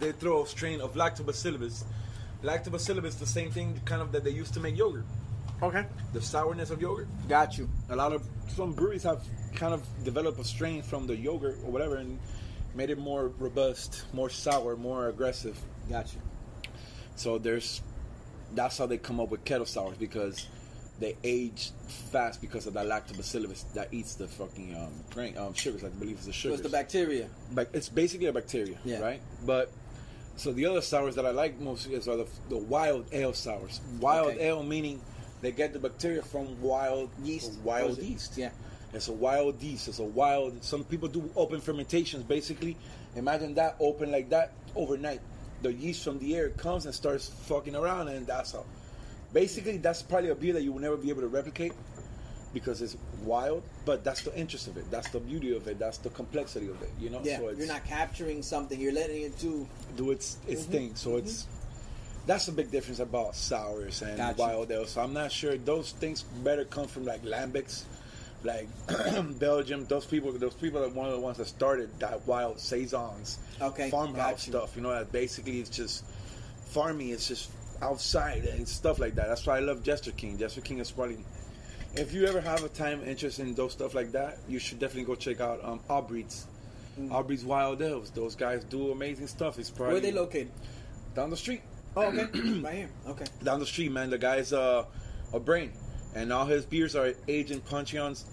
They 0.00 0.12
throw 0.12 0.44
a 0.44 0.46
strain 0.46 0.80
of 0.80 0.94
lactobacillus. 0.94 1.84
Lactobacillus, 2.42 3.18
the 3.18 3.26
same 3.26 3.50
thing 3.50 3.80
kind 3.84 4.00
of 4.00 4.12
that 4.12 4.24
they 4.24 4.30
used 4.30 4.54
to 4.54 4.60
make 4.60 4.76
yogurt. 4.76 5.04
Okay. 5.62 5.84
The 6.12 6.22
sourness 6.22 6.70
of 6.70 6.80
yogurt. 6.80 7.08
Got 7.28 7.58
you. 7.58 7.68
a 7.90 7.96
lot 7.96 8.12
of 8.12 8.22
some 8.48 8.72
breweries 8.72 9.02
have 9.02 9.22
kind 9.54 9.74
of 9.74 9.82
developed 10.04 10.38
a 10.38 10.44
strain 10.44 10.82
from 10.82 11.06
the 11.06 11.16
yogurt 11.16 11.58
or 11.64 11.70
whatever 11.70 11.96
and 11.96 12.18
made 12.74 12.90
it 12.90 12.98
more 12.98 13.28
robust, 13.38 14.04
more 14.12 14.30
sour, 14.30 14.76
more 14.76 15.08
aggressive. 15.08 15.58
Got 15.90 16.12
you. 16.14 16.20
So 17.16 17.38
there's 17.38 17.82
that's 18.58 18.76
how 18.76 18.86
they 18.86 18.98
come 18.98 19.20
up 19.20 19.30
with 19.30 19.44
kettle 19.44 19.66
sours 19.66 19.96
because 19.96 20.48
they 20.98 21.16
age 21.22 21.70
fast 22.10 22.40
because 22.40 22.66
of 22.66 22.74
that 22.74 22.86
lactobacillus 22.86 23.64
that 23.74 23.88
eats 23.92 24.16
the 24.16 24.26
fucking 24.26 24.74
um, 24.74 24.92
grain, 25.14 25.38
um 25.38 25.54
sugars. 25.54 25.84
I 25.84 25.88
believe 25.90 26.16
it's 26.16 26.26
the 26.26 26.32
So 26.32 26.52
it's 26.52 26.62
the 26.62 26.68
bacteria. 26.68 27.28
But 27.52 27.70
it's 27.72 27.88
basically 27.88 28.26
a 28.26 28.32
bacteria, 28.32 28.76
Yeah. 28.84 28.98
right? 28.98 29.20
But 29.46 29.70
so 30.36 30.52
the 30.52 30.66
other 30.66 30.80
sours 30.82 31.14
that 31.14 31.24
I 31.24 31.30
like 31.30 31.60
most 31.60 31.86
is 31.86 32.08
are 32.08 32.16
the, 32.16 32.26
the 32.48 32.56
wild 32.58 33.06
ale 33.12 33.32
sours. 33.32 33.80
Wild 34.00 34.32
Okay. 34.32 34.48
ale 34.48 34.64
meaning 34.64 35.00
they 35.40 35.52
get 35.52 35.72
the 35.72 35.78
bacteria 35.78 36.22
from 36.22 36.60
wild 36.60 37.10
Yeast. 37.22 37.52
Wild 37.62 37.98
yeast. 37.98 38.36
Yeah. 38.36 38.50
It's 38.92 39.06
a 39.06 39.12
wild 39.12 39.62
yeast. 39.62 39.86
It's 39.86 40.00
a 40.00 40.04
wild. 40.04 40.64
Some 40.64 40.82
people 40.82 41.08
do 41.08 41.30
open 41.36 41.60
fermentations. 41.60 42.24
Basically, 42.24 42.76
imagine 43.14 43.54
that 43.54 43.76
open 43.78 44.10
like 44.10 44.30
that 44.30 44.52
overnight. 44.74 45.20
The 45.62 45.72
yeast 45.72 46.04
from 46.04 46.18
the 46.18 46.36
air 46.36 46.50
comes 46.50 46.86
and 46.86 46.94
starts 46.94 47.28
fucking 47.28 47.74
around, 47.74 48.08
and 48.08 48.26
that's 48.26 48.52
how. 48.52 48.64
Basically, 49.32 49.76
that's 49.76 50.02
probably 50.02 50.30
a 50.30 50.34
beer 50.34 50.54
that 50.54 50.62
you 50.62 50.72
will 50.72 50.80
never 50.80 50.96
be 50.96 51.10
able 51.10 51.20
to 51.22 51.28
replicate 51.28 51.72
because 52.54 52.80
it's 52.80 52.96
wild. 53.24 53.62
But 53.84 54.02
that's 54.04 54.22
the 54.22 54.34
interest 54.38 54.68
of 54.68 54.76
it. 54.78 54.90
That's 54.90 55.08
the 55.10 55.20
beauty 55.20 55.54
of 55.54 55.66
it. 55.68 55.78
That's 55.78 55.98
the 55.98 56.08
complexity 56.10 56.68
of 56.68 56.80
it. 56.82 56.90
You 56.98 57.10
know. 57.10 57.20
Yeah. 57.22 57.38
So 57.38 57.48
it's, 57.48 57.58
You're 57.58 57.68
not 57.68 57.84
capturing 57.84 58.42
something. 58.42 58.80
You're 58.80 58.92
letting 58.92 59.22
it 59.22 59.38
do. 59.38 59.66
do 59.96 60.10
its 60.12 60.38
its 60.46 60.62
Mm-hmm. 60.62 60.72
thing. 60.72 60.94
So 60.94 61.16
it's 61.16 61.46
that's 62.26 62.46
the 62.46 62.52
big 62.52 62.70
difference 62.70 63.00
about 63.00 63.34
sours 63.34 64.00
and 64.02 64.16
Gotcha. 64.16 64.38
wild 64.38 64.70
ale. 64.70 64.86
So 64.86 65.02
I'm 65.02 65.12
not 65.12 65.32
sure 65.32 65.56
those 65.56 65.92
things 65.92 66.22
better 66.22 66.64
come 66.64 66.86
from 66.86 67.04
like 67.04 67.22
lambics, 67.24 67.82
like 68.44 68.68
Belgium. 69.38 69.86
Those 69.86 70.06
people, 70.06 70.32
those 70.32 70.54
people 70.54 70.82
are 70.82 70.88
one 70.88 71.06
of 71.06 71.12
the 71.12 71.20
ones 71.20 71.38
that 71.38 71.46
started 71.46 71.90
that 72.00 72.26
wild 72.26 72.60
saisons, 72.60 73.38
Okay, 73.60 73.90
farmhouse 73.90 74.42
stuff. 74.42 74.76
You 74.76 74.82
know 74.82 74.90
that 74.90 75.12
basically 75.12 75.60
it's 75.60 75.70
just 75.70 76.04
farming. 76.66 77.10
It's 77.10 77.28
just 77.28 77.50
outside 77.82 78.44
and 78.44 78.68
stuff 78.68 78.98
like 78.98 79.14
that. 79.16 79.28
That's 79.28 79.46
why 79.46 79.56
I 79.56 79.60
love 79.60 79.82
Jester 79.82 80.12
King. 80.12 80.38
Jester 80.38 80.60
King 80.60 80.78
is 80.78 80.90
probably. 80.90 81.18
If 81.94 82.12
you 82.12 82.26
ever 82.26 82.40
have 82.40 82.62
a 82.64 82.68
time 82.68 83.02
interest 83.02 83.40
in 83.40 83.54
those 83.54 83.72
stuff 83.72 83.94
like 83.94 84.12
that, 84.12 84.38
you 84.48 84.58
should 84.58 84.78
definitely 84.78 85.04
go 85.04 85.14
check 85.14 85.40
out 85.40 85.64
um, 85.64 85.80
Odd 85.88 86.08
Breed's. 86.08 86.46
Aubrey's 87.10 87.44
Wild 87.44 87.80
Elves. 87.80 88.10
Those 88.10 88.34
guys 88.34 88.64
do 88.64 88.90
amazing 88.90 89.28
stuff. 89.28 89.58
It's 89.58 89.70
probably 89.70 89.94
Where 89.94 90.00
they 90.02 90.12
located? 90.12 90.50
down 91.14 91.30
the 91.30 91.36
street. 91.36 91.62
Oh, 91.96 92.02
okay. 92.06 92.26
right 92.60 92.74
here. 92.74 92.90
Okay. 93.08 93.24
Down 93.42 93.60
the 93.60 93.66
street, 93.66 93.90
man. 93.92 94.10
The 94.10 94.18
guy's 94.18 94.52
uh, 94.52 94.84
a 95.32 95.40
brain, 95.40 95.72
and 96.14 96.32
all 96.32 96.46
his 96.46 96.64
beers 96.64 96.94
are 96.96 97.12
aged 97.26 97.50
in 97.50 97.60
Puncheon's 97.60 98.24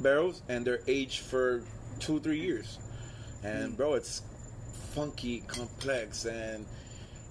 barrels, 0.00 0.42
and 0.48 0.64
they're 0.64 0.80
aged 0.86 1.20
for 1.20 1.62
two, 2.00 2.20
three 2.20 2.40
years. 2.40 2.78
And 3.44 3.76
bro, 3.76 3.94
it's 3.94 4.22
funky, 4.94 5.40
complex, 5.46 6.24
and 6.24 6.64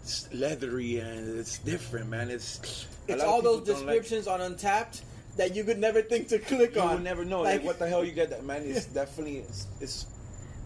it's 0.04 0.30
leathery, 0.34 1.00
and 1.00 1.38
it's 1.40 1.60
different, 1.60 2.10
man. 2.10 2.30
It's 2.30 2.88
It's 3.08 3.24
all 3.24 3.42
those 3.42 3.62
don't 3.68 3.86
like- 3.86 4.02
descriptions 4.02 4.28
on 4.28 4.40
Untappd 4.40 5.02
that 5.38 5.56
you 5.56 5.64
could 5.64 5.78
never 5.78 6.02
think 6.02 6.28
to 6.30 6.40
click 6.40 6.76
you 6.76 6.82
on. 6.82 6.88
You 6.90 6.96
would 6.96 7.04
never 7.04 7.24
know 7.26 7.42
like, 7.42 7.64
what 7.64 7.78
the 7.80 7.88
hell 7.88 8.04
you 8.04 8.12
get 8.12 8.32
that 8.32 8.44
man 8.44 8.64
it's 8.66 8.86
definitely 9.02 9.38
it's, 9.40 9.68
it's 9.80 10.08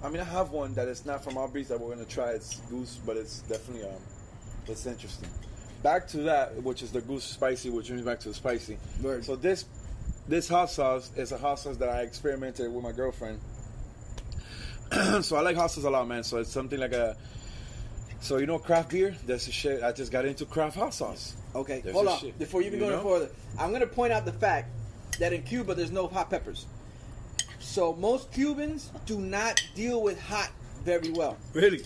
I 0.01 0.07
mean 0.09 0.21
I 0.21 0.23
have 0.23 0.51
one 0.51 0.73
that 0.75 0.87
is 0.87 1.05
not 1.05 1.23
from 1.23 1.37
Odd 1.37 1.51
Breed's 1.51 1.67
that 1.69 1.79
we're 1.79 1.93
gonna 1.93 2.05
try 2.05 2.31
it's 2.31 2.55
Gose 2.71 2.97
but 3.05 3.17
it's 3.17 3.39
definitely 3.41 3.83
um 3.83 3.97
it's 4.67 4.85
interesting 4.85 5.27
back 5.83 6.07
to 6.09 6.17
that 6.17 6.61
which 6.63 6.81
is 6.83 6.91
the 6.91 7.01
Gose 7.01 7.21
spicy 7.21 7.69
which 7.69 7.87
brings 7.87 8.03
back 8.03 8.19
to 8.21 8.29
the 8.29 8.35
spicy 8.35 8.77
Word. 9.01 9.25
so 9.25 9.35
this 9.35 9.65
this 10.27 10.47
hot 10.47 10.69
sauce 10.69 11.11
is 11.15 11.31
a 11.31 11.37
hot 11.37 11.59
sauce 11.59 11.77
that 11.77 11.89
I 11.89 12.01
experimented 12.01 12.71
with 12.71 12.83
my 12.83 12.91
girlfriend 12.91 13.39
so 15.21 15.35
I 15.35 15.41
like 15.41 15.55
hot 15.55 15.71
sauce 15.71 15.83
a 15.83 15.89
lot 15.89 16.07
man 16.07 16.23
so 16.23 16.37
it's 16.37 16.51
something 16.51 16.79
like 16.79 16.93
a 16.93 17.17
so 18.19 18.37
you 18.37 18.45
know 18.45 18.59
craft 18.59 18.91
beer 18.91 19.15
that's 19.25 19.45
the 19.45 19.51
shit 19.51 19.81
I 19.83 19.91
just 19.91 20.11
got 20.11 20.25
into 20.25 20.45
craft 20.45 20.75
hot 20.77 20.93
sauce 20.93 21.35
Okay, 21.53 21.81
There's 21.81 21.95
hold 21.95 22.07
on. 22.07 22.19
shit. 22.19 22.37
Before 22.39 22.61
you 22.61 22.67
even 22.67 22.79
You 22.79 22.85
go 22.85 22.93
any 22.93 23.03
further, 23.03 23.29
I'm 23.59 23.69
going 23.69 23.81
to 23.81 23.87
point 23.87 24.13
out 24.13 24.25
the 24.25 24.33
fact 24.33 24.69
that 25.19 25.33
in 25.33 25.43
Cuba 25.43 25.75
there's 25.75 25.91
no 25.91 26.07
hot 26.07 26.29
peppers. 26.29 26.65
So 27.59 27.93
most 27.93 28.31
Cubans 28.31 28.89
do 29.05 29.19
not 29.19 29.61
deal 29.75 30.01
with 30.01 30.19
hot 30.19 30.49
very 30.83 31.11
well. 31.11 31.37
really 31.53 31.83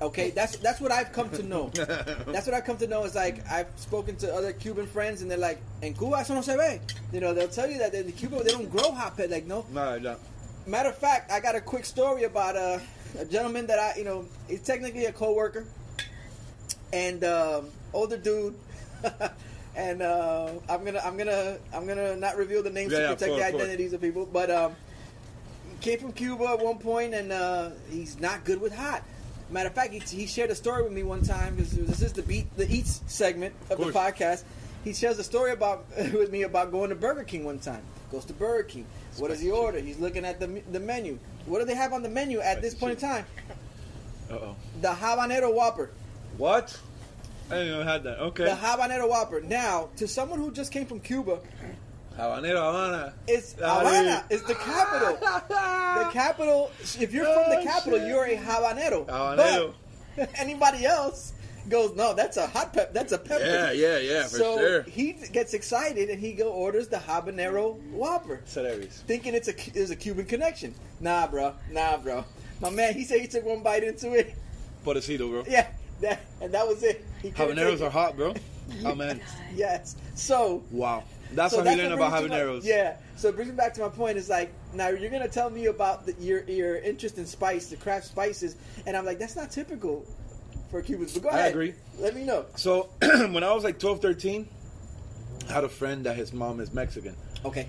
Okay, 0.00 0.30
that's 0.30 0.56
that's 0.58 0.80
what 0.80 0.92
I've 0.92 1.12
come 1.12 1.28
to 1.30 1.42
know. 1.42 1.70
that's 1.74 2.46
what 2.46 2.54
I've 2.54 2.64
come 2.64 2.76
to 2.78 2.86
know. 2.86 3.04
Is 3.04 3.16
like 3.16 3.44
I've 3.50 3.66
spoken 3.76 4.14
to 4.16 4.32
other 4.32 4.52
Cuban 4.52 4.86
friends, 4.86 5.22
and 5.22 5.30
they're 5.30 5.38
like, 5.38 5.60
"En 5.82 5.92
Cuba 5.94 6.18
eso 6.18 6.34
no 6.34 6.40
se 6.40 6.56
ve." 6.56 6.80
You 7.12 7.20
know, 7.20 7.34
they'll 7.34 7.48
tell 7.48 7.68
you 7.68 7.78
that 7.78 7.94
in 7.94 8.10
Cuba 8.12 8.44
they 8.44 8.52
don't 8.52 8.70
grow 8.70 8.92
hot 8.92 9.16
peppers. 9.16 9.32
Like, 9.32 9.46
no. 9.46 9.64
no 9.72 9.98
no 9.98 10.16
Matter 10.66 10.90
of 10.90 10.98
fact, 10.98 11.32
I 11.32 11.40
got 11.40 11.56
a 11.56 11.60
quick 11.62 11.84
story 11.84 12.24
about 12.24 12.54
a, 12.54 12.80
a 13.18 13.24
gentleman 13.24 13.66
that 13.68 13.78
I, 13.78 13.94
you 13.98 14.04
know, 14.04 14.26
he's 14.48 14.60
technically 14.62 15.06
a 15.06 15.12
coworker, 15.12 15.64
and 16.92 17.24
um, 17.24 17.70
older 17.94 18.18
dude, 18.18 18.54
and 19.74 20.02
uh, 20.02 20.50
I'm 20.68 20.84
gonna, 20.84 21.00
I'm 21.02 21.16
gonna, 21.16 21.56
I'm 21.72 21.86
gonna 21.86 22.16
not 22.16 22.36
reveal 22.36 22.62
the 22.62 22.70
names 22.70 22.92
Yeah, 22.92 22.98
to 22.98 23.04
yeah, 23.04 23.14
protect 23.14 23.30
of 23.32 23.36
the 23.38 23.42
course, 23.42 23.54
of 23.54 23.60
identities 23.60 23.92
of 23.94 24.00
people, 24.02 24.26
but 24.30 24.50
um, 24.50 24.76
he 25.70 25.76
came 25.90 25.98
from 26.00 26.12
Cuba 26.12 26.44
at 26.44 26.60
one 26.60 26.78
point, 26.78 27.14
and 27.14 27.32
uh, 27.32 27.70
he's 27.90 28.20
not 28.20 28.44
good 28.44 28.60
with 28.60 28.74
hot. 28.74 29.02
Matter 29.50 29.68
of 29.68 29.74
fact, 29.74 29.92
he, 29.92 30.00
he 30.00 30.26
shared 30.26 30.50
a 30.50 30.54
story 30.54 30.82
with 30.82 30.92
me 30.92 31.02
one 31.02 31.22
time 31.22 31.54
because 31.56 31.72
this 31.72 32.02
is 32.02 32.12
the 32.12 32.22
beat, 32.22 32.54
the 32.56 32.70
eats 32.70 33.00
segment 33.06 33.54
of, 33.70 33.78
the 33.78 33.86
podcast. 33.86 34.44
He 34.84 34.92
shares 34.92 35.18
a 35.18 35.24
story 35.24 35.52
about 35.52 35.86
with 35.96 36.30
me 36.30 36.42
about 36.42 36.70
going 36.70 36.90
to 36.90 36.96
Burger 36.96 37.24
King 37.24 37.44
one 37.44 37.58
time. 37.58 37.82
Goes 38.10 38.24
to 38.26 38.32
Burger 38.32 38.64
King. 38.64 38.86
What 39.18 39.28
does 39.28 39.40
he 39.40 39.50
order? 39.50 39.78
He's 39.78 39.98
looking 39.98 40.24
at 40.24 40.38
the 40.40 40.46
the 40.70 40.80
menu. 40.80 41.18
What 41.46 41.60
do 41.60 41.64
they 41.64 41.74
have 41.74 41.92
on 41.92 42.02
the 42.02 42.08
menu 42.08 42.40
at 42.40 42.62
this 42.62 42.74
point 42.74 42.92
in 42.94 42.98
time? 42.98 43.24
uh-oh 44.30 44.54
The 44.82 44.88
habanero 44.88 45.52
Whopper. 45.54 45.90
what 46.36 46.78
I 47.50 47.54
didn't 47.54 47.70
know 47.72 47.80
I 47.80 47.92
had 47.92 48.02
that 48.04 48.18
okay 48.20 48.44
The 48.44 48.50
habanero 48.50 49.08
Whopper. 49.08 49.40
Now, 49.40 49.88
to 49.96 50.06
someone 50.06 50.38
who 50.38 50.52
just 50.52 50.70
came 50.70 50.84
from 50.86 51.00
Cuba, 51.00 51.38
Habanero 52.18 52.56
Havana. 52.72 53.14
it's. 53.26 53.52
Havana. 53.54 54.24
It's 54.30 54.42
the 54.42 54.54
capital. 54.54 55.16
The 55.20 56.10
capital. 56.12 56.70
If 56.80 57.12
you're 57.12 57.24
from 57.24 57.50
the 57.50 57.58
Oh, 57.60 57.62
capital, 57.64 57.98
shit. 57.98 58.08
you're 58.08 58.24
a 58.24 58.36
habanero. 58.36 59.06
Habanero. 59.06 59.74
But 60.16 60.30
anybody 60.38 60.84
else 60.84 61.32
goes, 61.68 61.94
no, 61.94 62.14
that's 62.14 62.36
a 62.36 62.46
hot 62.46 62.72
pep. 62.72 62.92
That's 62.92 63.12
a 63.12 63.18
pepper. 63.18 63.44
Yeah, 63.44 63.70
yeah, 63.70 63.98
yeah, 63.98 64.22
for 64.24 64.28
so 64.38 64.58
sure. 64.58 64.82
he 64.82 65.12
gets 65.32 65.54
excited 65.54 66.08
and 66.10 66.18
he 66.18 66.32
go 66.32 66.48
orders 66.50 66.88
the 66.88 66.96
habanero 66.96 67.76
Whopper, 67.92 68.40
hilarious. 68.52 69.02
thinking 69.06 69.34
it's 69.34 69.48
a 69.48 69.70
there's 69.72 69.90
a 69.90 69.96
Cuban 69.96 70.24
connection. 70.26 70.74
Nah, 71.00 71.26
bro. 71.28 71.54
Nah, 71.70 71.98
bro. 71.98 72.24
My 72.60 72.70
man, 72.70 72.94
he 72.94 73.04
said 73.04 73.20
he 73.20 73.28
took 73.28 73.44
one 73.44 73.62
bite 73.62 73.84
into 73.84 74.14
it. 74.14 74.34
Potecito, 74.84 75.30
bro. 75.30 75.44
Yeah, 75.46 75.68
that 76.00 76.20
and 76.40 76.52
that 76.52 76.66
was 76.66 76.82
it. 76.82 77.04
Habaneros 77.22 77.74
it. 77.74 77.82
are 77.82 77.90
hot, 77.90 78.16
bro. 78.16 78.34
Oh 78.84 78.94
man, 78.94 79.18
Yes. 79.54 79.96
So 80.14 80.62
wow. 80.70 81.02
That's 81.32 81.54
so 81.54 81.62
how 81.62 81.70
he 81.70 81.76
learned 81.76 81.98
what 81.98 82.08
about 82.08 82.22
to 82.22 82.28
my- 82.28 82.34
habaneros. 82.36 82.64
yeah. 82.64 82.96
So 83.16 83.28
it 83.28 83.34
brings 83.36 83.50
me 83.50 83.56
back 83.56 83.74
to 83.74 83.80
my 83.82 83.88
point. 83.88 84.16
Is 84.18 84.28
like 84.28 84.52
now 84.74 84.88
you're 84.88 85.10
gonna 85.10 85.28
tell 85.28 85.50
me 85.50 85.66
about 85.66 86.06
the, 86.06 86.14
your 86.20 86.42
your 86.44 86.76
interest 86.76 87.18
in 87.18 87.26
spice, 87.26 87.66
the 87.68 87.76
craft 87.76 88.06
spices, 88.06 88.56
and 88.86 88.96
I'm 88.96 89.04
like 89.04 89.18
that's 89.18 89.36
not 89.36 89.50
typical 89.50 90.06
for 90.70 90.82
Cubans. 90.82 91.14
But 91.14 91.22
go 91.22 91.28
ahead. 91.30 91.46
I 91.46 91.48
agree. 91.48 91.74
Let 91.98 92.14
me 92.14 92.24
know. 92.24 92.46
So 92.56 92.88
when 93.00 93.42
I 93.42 93.52
was 93.52 93.64
like 93.64 93.78
12, 93.78 94.00
13, 94.02 94.48
I 95.48 95.52
had 95.52 95.64
a 95.64 95.68
friend 95.68 96.04
that 96.04 96.16
his 96.16 96.32
mom 96.32 96.60
is 96.60 96.72
Mexican. 96.72 97.16
Okay. 97.44 97.66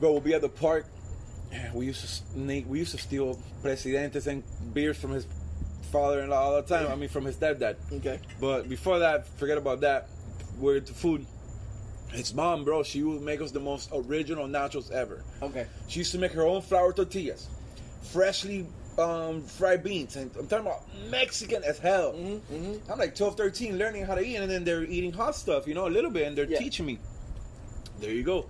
Bro, 0.00 0.12
we'll 0.12 0.20
be 0.20 0.34
at 0.34 0.40
the 0.40 0.48
park. 0.48 0.86
We 1.74 1.86
used 1.86 2.00
to 2.00 2.06
sneak. 2.06 2.66
We 2.68 2.78
used 2.78 2.92
to 2.92 2.98
steal 2.98 3.38
presidentes 3.62 4.26
and 4.26 4.42
beers 4.72 4.96
from 4.96 5.10
his 5.10 5.26
father-in-law 5.90 6.36
all 6.42 6.56
the 6.56 6.62
time. 6.62 6.90
I 6.90 6.94
mean, 6.94 7.08
from 7.10 7.24
his 7.26 7.36
stepdad. 7.36 7.76
Okay. 7.92 8.18
But 8.40 8.68
before 8.68 9.00
that, 9.00 9.26
forget 9.38 9.58
about 9.58 9.80
that. 9.82 10.08
We're 10.58 10.76
into 10.76 10.94
food. 10.94 11.26
His 12.12 12.34
mom, 12.34 12.64
bro, 12.64 12.82
she 12.82 13.02
would 13.02 13.22
make 13.22 13.40
us 13.40 13.50
the 13.50 13.60
most 13.60 13.90
original 13.92 14.46
nachos 14.46 14.90
ever. 14.90 15.22
Okay. 15.42 15.66
She 15.88 16.00
used 16.00 16.12
to 16.12 16.18
make 16.18 16.32
her 16.32 16.42
own 16.46 16.60
flour 16.62 16.92
tortillas, 16.92 17.48
freshly 18.02 18.66
um, 18.98 19.42
fried 19.42 19.82
beans, 19.82 20.16
and 20.16 20.30
I'm 20.38 20.46
talking 20.46 20.66
about 20.66 20.82
Mexican 21.10 21.64
as 21.64 21.78
hell. 21.78 22.12
hmm 22.12 22.74
I'm 22.90 22.98
like 22.98 23.14
12, 23.14 23.36
13, 23.36 23.78
learning 23.78 24.04
how 24.04 24.14
to 24.14 24.20
eat, 24.22 24.36
and 24.36 24.50
then 24.50 24.64
they're 24.64 24.84
eating 24.84 25.12
hot 25.12 25.34
stuff, 25.34 25.66
you 25.66 25.72
know, 25.74 25.86
a 25.86 25.90
little 25.90 26.10
bit, 26.10 26.26
and 26.28 26.36
they're 26.36 26.44
Yeah. 26.44 26.58
teaching 26.58 26.84
me. 26.86 26.98
There 28.00 28.10
you 28.10 28.22
go. 28.22 28.46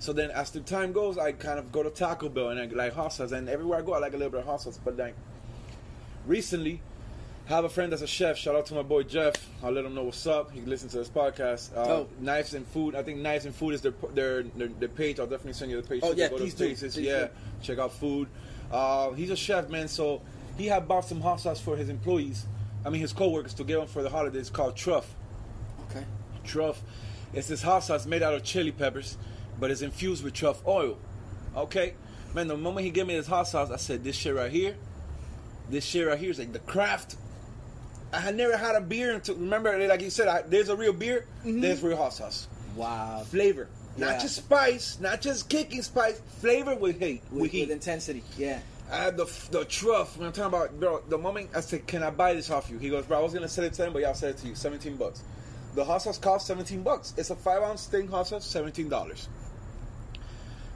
So 0.00 0.12
then, 0.12 0.30
as 0.32 0.50
the 0.50 0.60
time 0.60 0.92
goes, 0.92 1.16
I 1.18 1.32
kind 1.32 1.58
of 1.58 1.70
go 1.72 1.82
to 1.82 1.90
Taco 1.90 2.28
Bell 2.28 2.48
and 2.50 2.60
I 2.60 2.66
like 2.66 2.92
hot 2.94 3.12
sauce, 3.12 3.30
and 3.32 3.48
everywhere 3.48 3.78
I 3.78 3.82
go, 3.82 3.94
I 3.94 3.98
like 3.98 4.12
a 4.14 4.16
little 4.16 4.30
bit 4.32 4.40
of 4.40 4.46
hot 4.46 4.60
sauce. 4.62 4.78
But 4.84 4.96
like 4.96 5.14
recently, 6.26 6.80
have 7.46 7.64
a 7.64 7.68
friend 7.68 7.92
that's 7.92 8.02
a 8.02 8.06
chef. 8.06 8.36
Shout 8.36 8.54
out 8.54 8.66
to 8.66 8.74
my 8.74 8.82
boy 8.82 9.02
Jeff. 9.04 9.34
I'll 9.62 9.72
let 9.72 9.84
him 9.84 9.94
know 9.94 10.04
what's 10.04 10.26
up. 10.26 10.50
He 10.52 10.60
can 10.60 10.68
listen 10.70 10.88
to 10.90 10.98
this 10.98 11.08
podcast. 11.08 11.76
Uh, 11.76 11.80
Oh. 11.88 12.08
Knives 12.20 12.54
and 12.54 12.66
Food. 12.68 12.94
I 12.94 13.02
think 13.02 13.18
Knives 13.18 13.44
and 13.46 13.54
Food 13.54 13.74
is 13.74 13.82
their 13.82 13.94
their 14.14 14.42
their, 14.42 14.68
their 14.68 14.88
page. 14.88 15.18
I'll 15.20 15.26
definitely 15.26 15.52
send 15.54 15.70
you 15.70 15.80
the 15.80 15.86
page. 15.88 16.00
Oh, 16.04 16.12
yeah, 16.12 16.28
go 16.28 16.36
please 16.36 16.54
to 16.54 16.58
do. 16.58 16.68
pages. 16.68 16.94
Please 16.94 17.06
yeah, 17.06 17.24
do. 17.26 17.30
check 17.62 17.78
out 17.78 17.92
food. 17.92 18.28
Uh, 18.70 19.12
he's 19.12 19.30
a 19.30 19.36
chef, 19.36 19.68
man. 19.68 19.88
So 19.88 20.22
he 20.58 20.66
had 20.66 20.88
bought 20.88 21.04
some 21.04 21.20
hot 21.20 21.40
sauce 21.40 21.60
for 21.60 21.76
his 21.76 21.88
employees. 21.88 22.46
I 22.84 22.90
mean, 22.90 23.00
his 23.00 23.12
coworkers 23.12 23.54
to 23.54 23.64
give 23.64 23.78
them 23.78 23.88
for 23.88 24.02
the 24.02 24.10
holidays. 24.10 24.50
Called 24.50 24.76
Truff. 24.76 25.12
Okay. 25.90 26.04
Truff. 26.44 26.80
It's 27.32 27.48
this 27.48 27.62
hot 27.62 27.80
sauce 27.80 28.06
made 28.06 28.22
out 28.22 28.34
of 28.34 28.42
chili 28.44 28.72
peppers, 28.72 29.18
but 29.58 29.70
it's 29.70 29.82
infused 29.82 30.22
with 30.24 30.32
truff 30.34 30.64
oil. 30.66 30.96
Okay? 31.56 31.94
Man, 32.34 32.46
the 32.48 32.56
moment 32.56 32.84
he 32.84 32.90
gave 32.90 33.06
me 33.06 33.16
this 33.16 33.26
hot 33.26 33.44
sauce, 33.48 33.70
I 33.70 33.76
said, 33.76 34.04
this 34.04 34.14
shit 34.16 34.34
right 34.34 34.50
here, 34.50 34.76
this 35.68 35.84
shit 35.84 36.06
right 36.06 36.18
here 36.18 36.30
is 36.30 36.38
like 36.38 36.52
the 36.52 36.58
craft. 36.60 37.16
I 38.12 38.20
had 38.20 38.36
never 38.36 38.56
had 38.56 38.76
a 38.76 38.80
beer 38.80 39.12
until, 39.14 39.34
remember, 39.34 39.76
like 39.86 40.00
you 40.00 40.10
said, 40.10 40.28
I, 40.28 40.42
there's 40.42 40.68
a 40.68 40.76
real 40.76 40.92
beer, 40.92 41.26
mm-hmm. 41.40 41.60
there's 41.60 41.82
real 41.82 41.96
hot 41.96 42.14
sauce. 42.14 42.48
Wow. 42.76 43.24
Flavor. 43.26 43.68
Yeah. 43.96 44.12
Not 44.12 44.20
just 44.20 44.36
spice, 44.36 44.98
not 45.00 45.20
just 45.20 45.48
kicking 45.48 45.82
spice, 45.82 46.20
flavor 46.40 46.74
with 46.74 47.00
heat. 47.00 47.22
With, 47.30 47.42
With, 47.42 47.50
heat. 47.50 47.60
with 47.62 47.70
intensity. 47.70 48.22
Yeah. 48.36 48.60
I 48.90 48.96
had 48.98 49.16
the 49.16 49.24
the 49.50 49.64
truff. 49.64 50.16
When 50.16 50.28
I'm 50.28 50.32
talking 50.32 50.54
about, 50.56 50.78
bro, 50.78 51.02
the 51.08 51.18
moment 51.18 51.50
I 51.56 51.60
said, 51.60 51.88
"Can 51.88 52.04
I 52.04 52.10
buy 52.10 52.34
this 52.34 52.50
off 52.50 52.70
you?" 52.70 52.78
He 52.78 52.88
goes, 52.88 53.04
"Bro, 53.04 53.18
I 53.18 53.20
was 53.20 53.34
gonna 53.34 53.48
sell 53.48 53.64
it 53.64 53.72
to 53.72 53.86
him, 53.86 53.92
but 53.92 54.00
y'all 54.02 54.14
sell 54.14 54.28
it 54.30 54.36
to 54.38 54.46
you, 54.46 54.54
seventeen 54.54 54.96
bucks." 54.96 55.22
The 55.74 55.84
hot 55.84 56.02
sauce 56.02 56.18
costs 56.18 56.46
seventeen 56.46 56.82
bucks. 56.84 57.12
It's 57.16 57.30
a 57.30 57.34
five 57.34 57.64
ounce 57.64 57.86
thing 57.86 58.06
hot 58.06 58.28
sauce, 58.28 58.46
seventeen 58.46 58.88
dollars. 58.88 59.28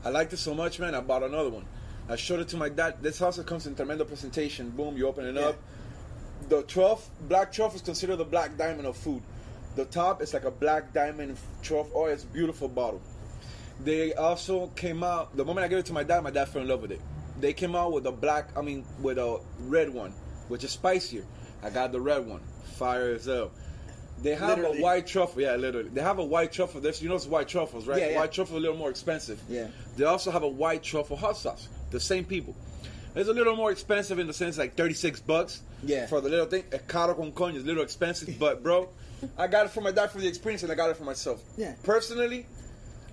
I 0.05 0.09
liked 0.09 0.33
it 0.33 0.39
so 0.39 0.55
much, 0.55 0.81
man. 0.81 0.97
I 0.97 1.01
bought 1.01 1.23
another 1.23 1.51
one. 1.51 1.65
I 2.09 2.17
showed 2.17 2.41
it 2.41 2.49
to 2.49 2.57
my 2.57 2.69
dad. 2.69 2.97
This 3.01 3.21
hot 3.21 3.35
sauce 3.35 3.45
comes 3.45 3.69
in 3.69 3.77
tremendous 3.77 4.09
presentation. 4.09 4.71
Boom, 4.71 4.97
you 4.97 5.07
open 5.07 5.25
it 5.27 5.37
Yeah. 5.37 5.49
up. 5.51 5.57
The 6.49 6.63
truff, 6.65 7.09
black 7.29 7.53
truff, 7.53 7.75
is 7.77 7.83
considered 7.83 8.17
the 8.17 8.25
black 8.25 8.57
diamond 8.57 8.87
of 8.87 8.97
food. 8.97 9.23
The 9.77 9.85
top 9.85 10.21
is 10.21 10.35
like 10.35 10.45
a 10.45 10.51
black 10.51 10.93
diamond 10.93 11.37
truff. 11.63 11.87
Oh, 11.95 12.07
it's 12.07 12.25
a 12.25 12.27
beautiful 12.27 12.69
bottle. 12.69 13.01
They 13.85 14.15
also 14.15 14.67
came 14.69 15.03
out 15.05 15.37
the 15.37 15.45
moment 15.45 15.65
I 15.65 15.69
gave 15.69 15.79
it 15.79 15.87
to 15.87 15.93
my 15.93 16.03
dad. 16.03 16.23
My 16.23 16.31
dad 16.31 16.49
fell 16.49 16.63
in 16.63 16.69
love 16.69 16.83
with 16.83 16.93
it. 16.93 17.01
They 17.41 17.53
came 17.53 17.75
out 17.75 17.93
with 17.93 18.07
a 18.07 18.13
black, 18.13 18.49
I 18.57 18.63
mean, 18.63 18.85
with 19.01 19.17
a 19.19 19.41
red 19.61 19.89
one, 19.89 20.13
which 20.49 20.65
is 20.65 20.73
spicier. 20.73 21.25
I 21.63 21.71
got 21.71 21.93
the 21.93 22.01
red 22.01 22.27
one, 22.27 22.41
fire 22.65 23.13
as 23.13 23.27
hell. 23.27 23.53
They 24.23 24.35
have 24.35 24.59
Literally. 24.59 24.79
a 24.81 24.83
white 24.83 25.07
truffle, 25.07 25.41
yeah, 25.41 25.57
literally. 25.57 25.89
They 25.89 26.03
have 26.03 26.19
a 26.19 26.25
white 26.25 26.53
truffle. 26.53 26.83
There's, 26.83 27.01
you 27.01 27.09
know, 27.09 27.15
it's 27.15 27.27
white 27.27 27.49
truffles, 27.49 27.87
right? 27.87 27.99
Yeah, 28.01 28.11
yeah. 28.11 28.19
White 28.19 28.33
truffle 28.33 28.57
is 28.57 28.59
a 28.59 28.63
little 28.63 28.77
more 28.77 28.91
expensive. 28.91 29.41
Yeah. 29.49 29.69
They 29.97 30.05
also 30.05 30.31
have 30.31 30.43
a 30.43 30.49
white 30.49 30.83
truffle 30.83 31.17
hot 31.17 31.39
sauce. 31.39 31.69
The 31.91 32.01
same 32.01 32.25
people. 32.27 32.55
It's 33.15 33.29
a 33.29 33.33
little 33.33 33.57
more 33.57 33.73
expensive 33.73 34.19
in 34.19 34.27
the 34.27 34.33
sense 34.33 34.57
like 34.57 34.77
36 34.77 35.21
bucks. 35.21 35.63
Yeah. 35.83 36.07
For 36.07 36.21
the 36.21 36.29
little 36.29 36.47
thing. 36.47 36.65
A 36.73 36.79
caro 36.79 37.15
con 37.15 37.33
coño 37.33 37.57
is 37.57 37.65
a 37.65 37.67
little 37.67 37.83
expensive, 37.83 38.39
but 38.39 38.63
bro, 38.63 38.89
I 39.37 39.47
got 39.47 39.67
it 39.67 39.71
for 39.71 39.81
my 39.81 39.91
dad 39.91 40.11
for 40.11 40.19
the 40.19 40.29
experience 40.29 40.63
and 40.63 40.71
I 40.71 40.75
got 40.75 40.91
it 40.91 40.97
for 40.97 41.05
myself. 41.05 41.43
Yeah. 41.57 41.75
Personally, 41.83 42.47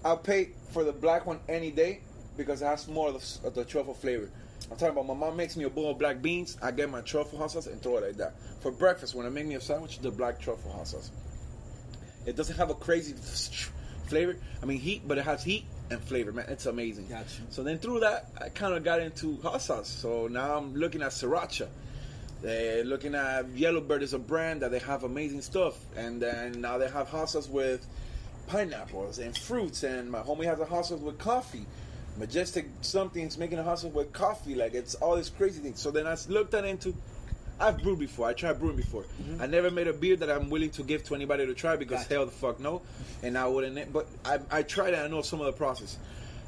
I'll 0.05 0.17
pay 0.17 0.49
for 0.71 0.83
the 0.83 0.93
black 0.93 1.25
one 1.25 1.39
any 1.49 1.71
day 1.71 2.01
because 2.35 2.61
it 2.61 2.65
has 2.65 2.87
more 2.87 3.09
of 3.09 3.13
the, 3.15 3.47
of 3.47 3.55
the 3.55 3.65
truffle 3.65 3.93
flavor. 3.93 4.29
I'm 4.69 4.77
talking 4.77 4.89
about 4.89 5.07
my 5.07 5.13
mom 5.13 5.37
makes 5.37 5.55
me 5.55 5.63
a 5.63 5.69
bowl 5.69 5.91
of 5.91 5.97
black 5.97 6.21
beans. 6.21 6.57
I 6.61 6.71
get 6.71 6.89
my 6.89 7.01
truffle 7.01 7.39
hot 7.39 7.51
sauce 7.51 7.67
and 7.67 7.81
throw 7.81 7.97
it 7.97 8.03
like 8.03 8.17
that. 8.17 8.33
For 8.61 8.71
breakfast, 8.71 9.15
when 9.15 9.25
I 9.25 9.29
make 9.29 9.45
me 9.45 9.55
a 9.55 9.61
sandwich, 9.61 9.99
the 9.99 10.11
black 10.11 10.39
truffle 10.39 10.71
hot 10.71 10.87
sauce. 10.87 11.11
It 12.25 12.35
doesn't 12.35 12.57
have 12.57 12.69
a 12.69 12.75
crazy 12.75 13.13
flavor. 14.07 14.35
I 14.61 14.65
mean 14.65 14.79
heat, 14.79 15.07
but 15.07 15.17
it 15.17 15.23
has 15.23 15.43
heat 15.43 15.65
and 15.89 16.01
flavor, 16.03 16.31
man. 16.31 16.45
It's 16.49 16.65
amazing. 16.65 17.07
Gotcha. 17.07 17.41
So 17.49 17.64
then 17.64 17.77
through 17.80 18.01
that, 18.01 18.30
I 18.39 18.49
kind 18.49 18.73
of 18.73 18.84
got 18.84 19.01
into 19.01 19.38
hot 19.41 19.61
sauce. 19.61 19.89
So 19.89 20.27
now 20.27 20.57
I'm 20.57 20.76
looking 20.76 21.01
at 21.01 21.11
sriracha. 21.11 21.68
They're 22.41 22.84
looking 22.84 23.15
at 23.15 23.49
Yellowbird 23.55 24.03
is 24.03 24.14
a 24.14 24.19
brand 24.19 24.61
that 24.61 24.72
they 24.72 24.80
have 24.80 25.03
amazing 25.03 25.41
stuff, 25.41 25.76
and 25.95 26.22
then 26.22 26.61
now 26.61 26.77
they 26.77 26.88
have 26.88 27.09
hot 27.09 27.31
sauce 27.31 27.49
with 27.49 27.85
pineapples 28.47 29.18
and 29.18 29.35
fruits. 29.35 29.84
And 29.84 30.11
my 30.11 30.22
homie 30.22 30.45
has 30.45 30.59
a 30.59 30.65
hot 30.65 30.85
sauce 30.85 30.99
with 30.99 31.18
coffee. 31.18 31.65
Majestic 32.18 32.68
something's 32.81 33.38
making 33.38 33.59
a 33.59 33.64
hot 33.64 33.80
sauce 33.80 33.91
with 33.91 34.14
coffee. 34.14 34.55
Like 34.55 34.73
it's 34.73 34.95
all 34.95 35.15
these 35.15 35.30
crazy 35.30 35.61
things. 35.61 35.80
So 35.80 35.91
then 35.91 36.05
I 36.05 36.15
looked 36.30 36.53
at 36.53 36.65
into. 36.65 36.93
I've 37.59 37.81
brewed 37.81 37.99
before. 37.99 38.27
I 38.27 38.34
tried 38.34 38.59
brewing 38.59 38.75
before. 38.75 39.03
Mm-hmm. 39.03 39.41
I 39.41 39.47
never 39.47 39.71
made 39.71 39.88
a 39.88 39.93
beer 39.93 40.15
that 40.17 40.29
I'm 40.29 40.49
willing 40.49 40.69
to 40.71 40.84
give 40.84 41.03
to 41.05 41.15
anybody 41.15 41.45
to 41.45 41.53
try 41.53 41.75
because 41.75 42.01
Gotcha. 42.01 42.13
hell 42.13 42.25
the 42.25 42.31
fuck 42.31 42.59
no, 42.59 42.81
and 43.23 43.38
I 43.38 43.47
wouldn't. 43.47 43.91
But 43.91 44.07
I, 44.23 44.39
I 44.51 44.63
tried 44.63 44.93
it. 44.93 44.99
I 44.99 45.07
know 45.07 45.21
some 45.21 45.39
of 45.39 45.47
the 45.47 45.53
process. 45.53 45.97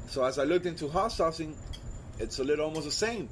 So 0.08 0.24
as 0.24 0.38
I 0.38 0.44
looked 0.44 0.66
into 0.66 0.88
hot 0.88 1.10
saucing, 1.10 1.54
it's 2.18 2.38
a 2.38 2.44
little 2.44 2.66
almost 2.66 2.86
the 2.86 2.92
same. 2.92 3.28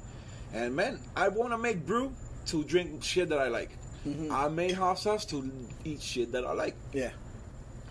And 0.53 0.75
man, 0.75 0.99
I 1.15 1.29
want 1.29 1.51
to 1.51 1.57
make 1.57 1.85
brew 1.85 2.11
to 2.47 2.63
drink 2.63 3.03
shit 3.03 3.29
that 3.29 3.39
I 3.39 3.47
like. 3.47 3.69
Mm-hmm. 4.07 4.31
I 4.31 4.47
made 4.47 4.71
hot 4.73 4.99
sauce 4.99 5.25
to 5.25 5.51
eat 5.85 6.01
shit 6.01 6.31
that 6.31 6.45
I 6.45 6.53
like. 6.53 6.75
Yeah. 6.93 7.11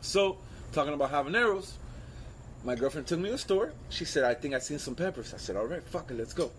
So, 0.00 0.38
talking 0.72 0.94
about 0.94 1.12
habaneros, 1.12 1.72
my 2.64 2.74
girlfriend 2.74 3.06
took 3.06 3.18
me 3.18 3.26
to 3.26 3.32
the 3.32 3.38
store. 3.38 3.72
She 3.90 4.04
said, 4.04 4.24
I 4.24 4.34
think 4.34 4.54
I 4.54 4.58
seen 4.58 4.78
some 4.78 4.94
peppers. 4.94 5.34
I 5.34 5.36
said, 5.36 5.56
all 5.56 5.66
right, 5.66 5.82
fuck 5.82 6.10
it, 6.10 6.16
let's 6.16 6.32
go. 6.32 6.50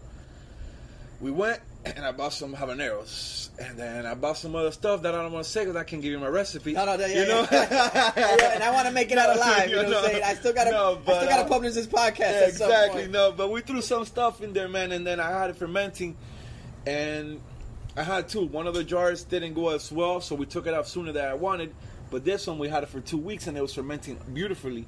We 1.19 1.31
went 1.31 1.59
and 1.85 2.05
I 2.05 2.11
bought 2.11 2.33
some 2.33 2.53
habaneros. 2.53 3.49
And 3.59 3.77
then 3.77 4.05
I 4.05 4.13
bought 4.13 4.37
some 4.37 4.55
other 4.55 4.71
stuff 4.71 5.01
that 5.03 5.15
I 5.15 5.21
don't 5.21 5.31
want 5.31 5.45
to 5.45 5.49
say 5.49 5.61
because 5.61 5.75
I 5.75 5.83
can't 5.83 6.01
give 6.01 6.11
you 6.11 6.19
my 6.19 6.27
recipe. 6.27 6.73
No, 6.73 6.85
no, 6.85 6.95
yeah, 6.95 7.07
you 7.07 7.27
know? 7.27 7.47
yeah. 7.51 8.11
Yeah, 8.39 8.53
and 8.53 8.63
I 8.63 8.71
want 8.71 8.87
to 8.87 8.93
make 8.93 9.11
it 9.11 9.17
out 9.17 9.35
alive. 9.35 9.69
You 9.69 9.77
know 9.77 9.83
what 9.83 9.97
I'm 9.97 10.03
saying? 10.11 10.23
I 10.23 10.33
still 10.35 10.53
gotta, 10.53 10.71
no, 10.71 10.99
I 10.99 11.01
still 11.01 11.29
gotta 11.29 11.45
uh, 11.45 11.47
publish 11.47 11.73
this 11.73 11.87
podcast. 11.87 12.19
Yeah, 12.19 12.47
exactly. 12.47 13.07
No, 13.07 13.31
but 13.31 13.51
we 13.51 13.61
threw 13.61 13.81
some 13.81 14.05
stuff 14.05 14.41
in 14.41 14.53
there, 14.53 14.67
man, 14.67 14.91
and 14.91 15.05
then 15.05 15.19
I 15.19 15.29
had 15.29 15.49
it 15.49 15.55
fermenting, 15.55 16.17
and 16.85 17.41
I 17.95 18.03
had 18.03 18.29
two. 18.29 18.45
One 18.45 18.67
of 18.67 18.73
the 18.73 18.83
jars 18.83 19.23
didn't 19.23 19.53
go 19.53 19.69
as 19.69 19.91
well, 19.91 20.21
so 20.21 20.35
we 20.35 20.45
took 20.45 20.67
it 20.67 20.73
out 20.73 20.87
sooner 20.87 21.11
than 21.11 21.25
I 21.25 21.33
wanted. 21.33 21.73
But 22.11 22.25
this 22.25 22.47
one 22.47 22.59
we 22.59 22.69
had 22.69 22.83
it 22.83 22.89
for 22.89 23.01
two 23.01 23.17
weeks, 23.17 23.47
and 23.47 23.57
it 23.57 23.61
was 23.61 23.73
fermenting 23.73 24.19
beautifully. 24.33 24.87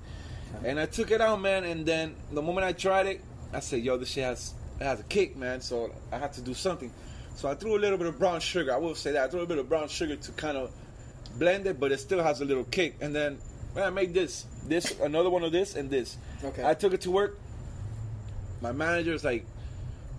And 0.66 0.80
I 0.80 0.86
took 0.86 1.12
it 1.12 1.22
out, 1.22 1.40
man, 1.42 1.64
and 1.64 1.86
then 1.86 2.16
the 2.32 2.42
moment 2.42 2.66
I 2.66 2.74
tried 2.74 3.08
it, 3.08 3.22
I 3.54 3.60
said, 3.60 3.82
"Yo, 3.82 3.98
this 3.98 4.10
shit 4.10 4.24
has 4.24 4.54
it 4.82 4.86
has 4.86 5.00
a 5.00 5.04
kick, 5.04 5.38
man." 5.38 5.62
So 5.62 5.92
I 6.12 6.18
had 6.18 6.34
to 6.34 6.42
do 6.42 6.54
something. 6.54 6.92
So 7.36 7.48
I 7.50 7.56
threw 7.56 7.76
a 7.78 7.80
little 7.80 7.98
bit 7.98 8.08
of 8.08 8.20
brown 8.20 8.40
sugar. 8.42 8.74
I 8.74 8.78
will 8.78 8.96
say 8.96 9.12
that 9.14 9.24
I 9.24 9.28
threw 9.30 9.42
a 9.42 9.46
bit 9.46 9.58
of 9.58 9.70
brown 9.70 9.88
sugar 9.88 10.16
to 10.16 10.32
kind 10.34 10.58
of 10.58 10.72
blend 11.38 11.66
it, 11.68 11.80
but 11.80 11.92
it 11.92 12.00
still 12.00 12.22
has 12.22 12.42
a 12.42 12.46
little 12.46 12.66
kick. 12.66 12.96
And 13.02 13.16
then 13.16 13.38
man, 13.74 13.86
I 13.86 13.90
made 13.90 14.14
this, 14.14 14.46
this, 14.68 15.00
another 15.00 15.30
one 15.30 15.44
of 15.44 15.52
this, 15.54 15.76
and 15.76 15.90
this. 15.90 16.18
Okay. 16.44 16.64
I 16.66 16.74
took 16.74 16.94
it 16.94 17.02
to 17.02 17.12
work. 17.12 17.40
My 18.62 18.72
manager 18.74 19.14
is 19.14 19.24
like, 19.24 19.46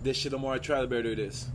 "This 0.01 0.17
shit, 0.17 0.31
the 0.31 0.37
more 0.37 0.53
I 0.53 0.57
try, 0.57 0.81
the 0.81 0.87
better 0.87 1.09
it 1.09 1.19
is." 1.19 1.47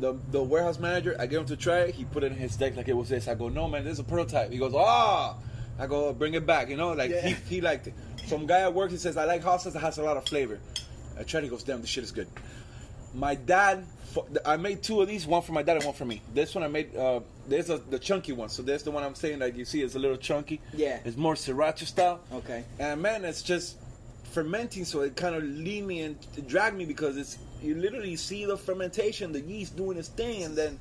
The 0.00 0.18
the 0.32 0.42
warehouse 0.42 0.78
manager, 0.78 1.14
I 1.18 1.26
gave 1.26 1.40
him 1.40 1.46
to 1.46 1.56
try 1.56 1.80
it. 1.82 1.94
He 1.94 2.04
put 2.04 2.24
it 2.24 2.32
in 2.32 2.38
his 2.38 2.56
deck 2.56 2.76
like 2.76 2.88
it 2.88 2.96
was 2.96 3.08
this. 3.08 3.28
I 3.28 3.34
go, 3.34 3.48
"No, 3.48 3.68
man, 3.68 3.84
this 3.84 3.94
is 3.94 3.98
a 4.00 4.04
prototype." 4.04 4.50
He 4.50 4.58
goes, 4.58 4.74
"Ah." 4.74 5.36
I 5.78 5.86
go, 5.86 6.12
"Bring 6.12 6.34
it 6.34 6.44
back," 6.46 6.68
you 6.70 6.76
know, 6.76 6.92
like 6.92 7.10
Yeah. 7.10 7.28
he, 7.28 7.56
he 7.56 7.60
liked 7.60 7.86
it. 7.86 7.94
Some 8.26 8.46
guy 8.46 8.60
at 8.62 8.74
work, 8.74 8.90
he 8.90 8.96
says, 8.96 9.16
"I 9.16 9.24
like 9.26 9.42
hot 9.44 9.62
sauce 9.62 9.74
that 9.74 9.80
has 9.80 9.98
a 9.98 10.02
lot 10.02 10.16
of 10.16 10.24
flavor." 10.26 10.58
I 11.18 11.22
tried. 11.22 11.44
He 11.44 11.48
goes, 11.48 11.62
"Damn, 11.62 11.80
this 11.80 11.90
shit 11.90 12.04
is 12.04 12.12
good." 12.12 12.28
My 13.14 13.34
dad, 13.34 13.84
I 14.44 14.56
made 14.56 14.82
two 14.82 15.00
of 15.00 15.08
these, 15.08 15.26
one 15.26 15.40
for 15.42 15.52
my 15.52 15.62
dad 15.62 15.76
and 15.76 15.84
one 15.86 15.94
for 15.94 16.04
me. 16.04 16.20
This 16.34 16.54
one 16.54 16.64
I 16.64 16.68
made. 16.68 16.94
Uh, 16.94 17.20
there's 17.48 17.70
a, 17.70 17.78
the 17.78 17.98
chunky 17.98 18.32
one, 18.32 18.48
so 18.48 18.62
there's 18.62 18.82
the 18.82 18.90
one 18.90 19.02
I'm 19.04 19.14
saying. 19.14 19.38
that 19.38 19.56
you 19.56 19.64
see, 19.64 19.82
is 19.82 19.94
a 19.94 19.98
little 19.98 20.18
chunky. 20.18 20.60
Yeah. 20.74 20.98
It's 21.04 21.16
more 21.16 21.34
sriracha 21.34 21.86
style. 21.86 22.20
Okay. 22.32 22.64
And 22.78 23.00
man, 23.00 23.24
it's 23.24 23.42
just 23.42 23.76
fermenting, 24.32 24.84
so 24.84 25.00
it 25.00 25.16
kind 25.16 25.34
of 25.34 25.42
lead 25.42 25.84
me 25.84 26.00
and 26.02 26.16
drag 26.46 26.74
me 26.74 26.84
because 26.84 27.16
it's 27.16 27.38
you 27.62 27.74
literally 27.74 28.16
see 28.16 28.44
the 28.44 28.56
fermentation, 28.56 29.32
the 29.32 29.40
yeast 29.40 29.76
doing 29.76 29.96
its 29.96 30.08
thing, 30.08 30.42
and 30.42 30.54
then 30.54 30.78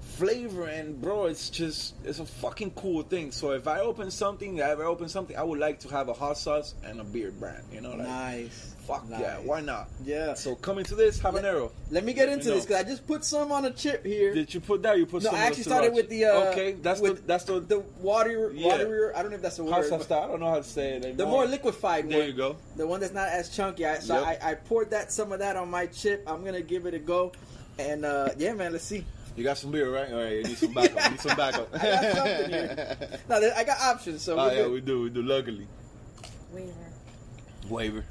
flavor 0.00 0.64
and 0.64 1.00
bro, 1.02 1.26
it's 1.26 1.50
just 1.50 1.94
it's 2.04 2.20
a 2.20 2.24
fucking 2.24 2.70
cool 2.70 3.02
thing. 3.02 3.30
So 3.32 3.52
if 3.52 3.68
I 3.68 3.80
open 3.80 4.10
something, 4.10 4.56
if 4.58 4.64
I 4.64 4.84
open 4.84 5.08
something, 5.10 5.36
I 5.36 5.42
would 5.42 5.58
like 5.58 5.80
to 5.80 5.88
have 5.88 6.08
a 6.08 6.14
hot 6.14 6.38
sauce 6.38 6.74
and 6.84 7.00
a 7.00 7.04
beer 7.04 7.30
brand. 7.32 7.64
You 7.70 7.82
know, 7.82 7.90
like 7.90 8.08
Nice. 8.08 8.74
Fuck 8.86 9.04
yeah, 9.10 9.38
why 9.38 9.60
not? 9.60 9.88
Yeah. 10.04 10.34
So 10.34 10.54
coming 10.54 10.84
to 10.86 10.94
this 10.94 11.18
habanero. 11.18 11.70
Let 11.90 12.04
me 12.04 12.12
get 12.12 12.28
into 12.28 12.48
know. 12.48 12.54
this 12.54 12.64
because 12.66 12.84
I 12.84 12.88
just 12.88 13.06
put 13.06 13.24
some 13.24 13.50
on 13.52 13.64
a 13.64 13.70
chip 13.70 14.04
here. 14.04 14.32
Did 14.34 14.52
you 14.54 14.60
put 14.60 14.82
that? 14.84 14.96
You 14.98 15.06
put 15.06 15.22
no, 15.22 15.30
some 15.30 15.38
I 15.38 15.44
actually 15.46 15.64
the 15.64 15.70
started 15.70 15.92
sriracha. 15.92 15.94
with 15.96 16.08
the. 16.08 16.24
Uh, 16.26 16.50
okay, 16.50 16.72
that's 16.72 17.00
the 17.00 17.10
with 17.10 17.26
that's 17.26 17.44
the, 17.44 17.60
the 17.60 17.78
water 18.00 18.52
Yeah. 18.54 18.68
water. 18.68 19.12
I 19.16 19.22
don't 19.22 19.30
know 19.30 19.36
if 19.36 19.42
that's 19.42 19.56
the 19.56 19.64
hot 19.64 19.80
word. 19.80 19.88
sauce 19.88 20.06
but. 20.06 20.22
I 20.22 20.26
don't 20.28 20.40
know 20.40 20.50
how 20.50 20.56
to 20.58 20.64
say 20.64 20.90
it. 20.96 21.16
The 21.16 21.26
more 21.26 21.46
liquefied 21.46 22.08
There 22.08 22.18
one. 22.20 22.28
you 22.28 22.34
go. 22.34 22.56
The 22.76 22.86
one 22.86 23.00
that's 23.00 23.12
not 23.14 23.28
as 23.28 23.48
chunky. 23.50 23.84
I, 23.86 23.98
so 23.98 24.14
Yep. 24.18 24.40
I, 24.42 24.50
I 24.50 24.54
poured 24.54 24.90
that 24.90 25.12
some 25.12 25.32
of 25.32 25.40
that 25.40 25.56
on 25.56 25.70
my 25.70 25.86
chip. 25.86 26.22
I'm 26.26 26.44
gonna 26.44 26.62
give 26.62 26.86
it 26.86 26.94
a 26.94 26.98
go. 26.98 27.32
And 27.78 28.04
uh, 28.04 28.28
yeah, 28.38 28.52
man, 28.54 28.72
let's 28.72 28.84
see. 28.84 29.04
You 29.36 29.44
got 29.44 29.58
some 29.58 29.70
beer, 29.70 29.92
right? 29.92 30.10
All 30.10 30.18
right, 30.22 30.32
you 30.36 30.42
need 30.44 30.56
some 30.56 30.72
backup. 30.72 31.04
You 31.04 31.10
need 31.10 31.20
some 31.20 31.36
backup. 31.36 31.68
I 31.74 31.78
got 31.78 32.16
something 32.16 32.50
here. 32.50 32.96
No, 33.28 33.50
I 33.54 33.64
got 33.64 33.80
options, 33.80 34.22
so 34.22 34.32
Oh 34.38 34.46
we're 34.46 34.52
yeah, 34.54 34.62
good. 34.62 34.72
we 34.72 34.80
do. 34.80 35.02
We 35.02 35.10
do. 35.10 35.22
Luckily, 35.22 35.66
Waiver. 36.52 36.72
waiver. 37.68 38.04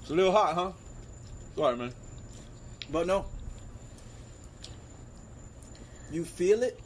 It's 0.00 0.10
a 0.10 0.14
little 0.14 0.32
hot, 0.32 0.54
huh? 0.54 0.72
Sorry, 1.56 1.76
man. 1.76 1.92
But 2.92 3.06
no. 3.06 3.26
You 6.12 6.24
feel 6.24 6.62
it, 6.62 6.78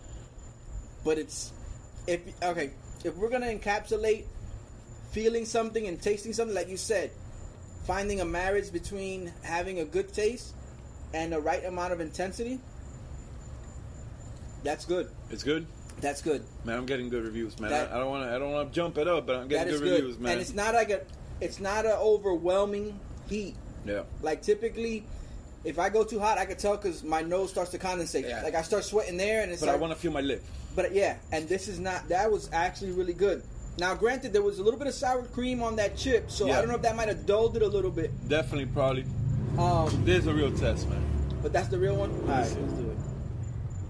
but 1.04 1.18
it's 1.18 1.52
if 2.06 2.22
okay, 2.42 2.70
if 3.04 3.14
we're 3.16 3.28
gonna 3.28 3.46
encapsulate 3.46 4.24
feeling 5.10 5.44
something 5.44 5.86
and 5.86 6.00
tasting 6.00 6.32
something, 6.32 6.54
like 6.54 6.68
you 6.68 6.78
said, 6.78 7.10
finding 7.86 8.22
a 8.22 8.24
marriage 8.24 8.72
between 8.72 9.32
having 9.42 9.80
a 9.80 9.84
good 9.84 10.12
taste 10.14 10.54
and 11.12 11.32
the 11.32 11.40
right 11.40 11.64
amount 11.66 11.92
of 11.92 12.00
intensity, 12.00 12.58
that's 14.64 14.86
good. 14.86 15.10
It's 15.30 15.42
good. 15.42 15.66
That's 16.00 16.22
good. 16.22 16.42
Man, 16.64 16.76
I'm 16.78 16.86
getting 16.86 17.08
good 17.08 17.24
reviews, 17.24 17.58
man. 17.60 17.70
That- 17.70 17.92
I, 17.92 17.98
don't 17.98 18.10
want 18.10 18.24
to. 18.28 18.34
I 18.34 18.38
don't 18.38 18.52
want 18.52 18.68
to 18.70 18.74
jump 18.74 18.98
it 18.98 19.06
up, 19.08 19.26
but 19.26 19.36
I'm 19.36 19.48
getting 19.48 19.72
good, 19.72 19.82
good. 19.82 19.92
reviews, 20.02 20.18
man. 20.18 20.32
And 20.32 20.40
it's 20.40 20.54
not 20.54 20.74
like 20.74 20.90
a 20.90 21.02
it's 21.40 21.60
not 21.60 21.86
an 21.86 21.92
overwhelming 21.92 22.98
heat. 23.28 23.54
yeah. 23.86 24.02
Like 24.22 24.42
typically, 24.42 25.04
if 25.64 25.78
I 25.78 25.88
go 25.88 26.04
too 26.04 26.18
hot, 26.20 26.38
I 26.38 26.44
can 26.46 26.56
tell 26.56 26.76
because 26.76 27.02
my 27.04 27.22
nose 27.22 27.50
starts 27.50 27.70
to 27.72 27.78
condensate. 27.78 28.28
Yeah. 28.28 28.42
Like 28.42 28.54
I 28.54 28.62
start 28.62 28.84
sweating 28.84 29.16
there, 29.16 29.42
and 29.42 29.50
it's 29.52 29.60
But 29.60 29.70
I 29.70 29.76
want 29.76 29.92
to 29.92 29.98
feel 29.98 30.12
my 30.12 30.20
lip. 30.20 30.42
But 30.76 30.92
yeah, 30.94 31.16
and 31.32 31.48
this 31.48 31.68
is 31.68 31.78
not. 31.80 32.08
That 32.08 32.30
was 32.30 32.48
actually 32.52 32.92
really 32.92 33.12
good. 33.14 33.42
Now, 33.78 33.94
granted, 33.94 34.32
there 34.32 34.42
was 34.42 34.58
a 34.58 34.62
little 34.62 34.78
bit 34.78 34.88
of 34.88 34.94
sour 34.94 35.22
cream 35.22 35.62
on 35.62 35.76
that 35.76 35.96
chip, 35.96 36.30
so 36.30 36.46
Yeah. 36.46 36.58
I 36.58 36.60
don't 36.60 36.68
know 36.68 36.74
if 36.76 36.82
that 36.82 36.96
might 36.96 37.08
have 37.08 37.24
dulled 37.24 37.56
it 37.56 37.62
a 37.62 37.66
little 37.66 37.90
bit. 37.90 38.10
Definitely, 38.28 38.66
probably. 38.66 39.04
Um, 39.58 40.04
This 40.04 40.18
is 40.20 40.26
a 40.26 40.34
real 40.34 40.52
test, 40.52 40.88
man. 40.88 41.02
but 41.42 41.52
that's 41.52 41.68
the 41.68 41.78
real 41.78 41.96
one. 41.96 42.10
All 42.10 42.18
right, 42.26 42.38
let's 42.40 42.52
do 42.54 42.90
it. 42.90 42.96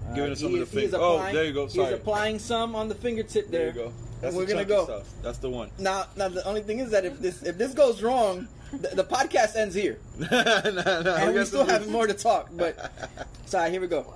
Giving 0.13 0.23
right, 0.23 0.31
us 0.33 0.39
some 0.39 0.47
of 0.47 0.51
the 0.53 0.57
he 0.79 0.85
is 0.85 0.91
finger. 0.91 0.97
Oh, 0.99 1.31
there 1.31 1.45
you 1.45 1.53
go. 1.53 1.67
Sorry. 1.67 1.85
He's 1.87 1.95
applying 1.95 2.39
some 2.39 2.75
on 2.75 2.89
the 2.89 2.95
fingertip 2.95 3.49
there. 3.49 3.71
There 3.71 3.83
you 3.83 3.89
go. 3.89 3.93
That's 4.19 4.35
we're 4.35 4.45
gonna 4.45 4.65
go. 4.65 4.85
Sauce. 4.85 5.13
That's 5.23 5.37
the 5.39 5.49
one. 5.49 5.71
Now, 5.79 6.05
now 6.15 6.27
the 6.27 6.45
only 6.45 6.61
thing 6.61 6.79
is 6.79 6.91
that 6.91 7.05
if 7.05 7.19
this 7.19 7.41
if 7.43 7.57
this 7.57 7.73
goes 7.73 8.03
wrong, 8.03 8.47
the, 8.73 8.89
the 8.89 9.03
podcast 9.03 9.55
ends 9.55 9.73
here, 9.73 9.99
no, 10.19 10.27
no, 10.29 11.15
and 11.15 11.33
we 11.33 11.45
still 11.45 11.65
have 11.65 11.87
more 11.89 12.07
to 12.07 12.13
talk. 12.13 12.49
But 12.51 12.91
sorry, 13.45 13.71
here 13.71 13.81
we 13.81 13.87
go. 13.87 14.13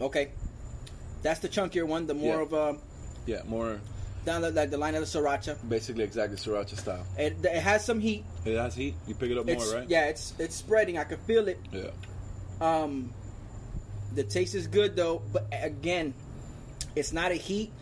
Okay, 0.00 0.30
that's 1.22 1.40
the 1.40 1.48
chunkier 1.48 1.86
one. 1.86 2.06
The 2.06 2.14
more 2.14 2.36
Yeah. 2.36 2.42
of 2.42 2.52
a 2.52 2.76
Yeah, 3.26 3.42
more 3.46 3.80
down 4.24 4.42
the, 4.42 4.50
like 4.50 4.70
the 4.70 4.78
line 4.78 4.94
of 4.94 5.00
the 5.00 5.06
sriracha. 5.18 5.56
basically 5.68 6.04
exactly 6.04 6.36
sriracha 6.36 6.78
style. 6.78 7.04
It, 7.18 7.36
it 7.44 7.60
has 7.62 7.84
some 7.84 8.00
heat. 8.00 8.24
It 8.44 8.56
has 8.56 8.74
heat. 8.74 8.94
You 9.06 9.14
pick 9.14 9.30
it 9.30 9.38
up 9.38 9.48
It's 9.48 9.64
more, 9.70 9.80
right? 9.80 9.88
yeah, 9.90 10.06
it's 10.06 10.34
it's 10.38 10.54
spreading. 10.56 10.98
I 10.98 11.04
can 11.04 11.18
feel 11.18 11.48
it. 11.48 11.58
Yeah. 11.72 11.90
Um, 12.60 13.12
the 14.14 14.24
taste 14.24 14.54
is 14.54 14.66
good 14.66 14.96
though, 14.96 15.22
but 15.32 15.46
again, 15.52 16.14
it's 16.96 17.12
not 17.12 17.30
a 17.32 17.34
heat 17.36 17.72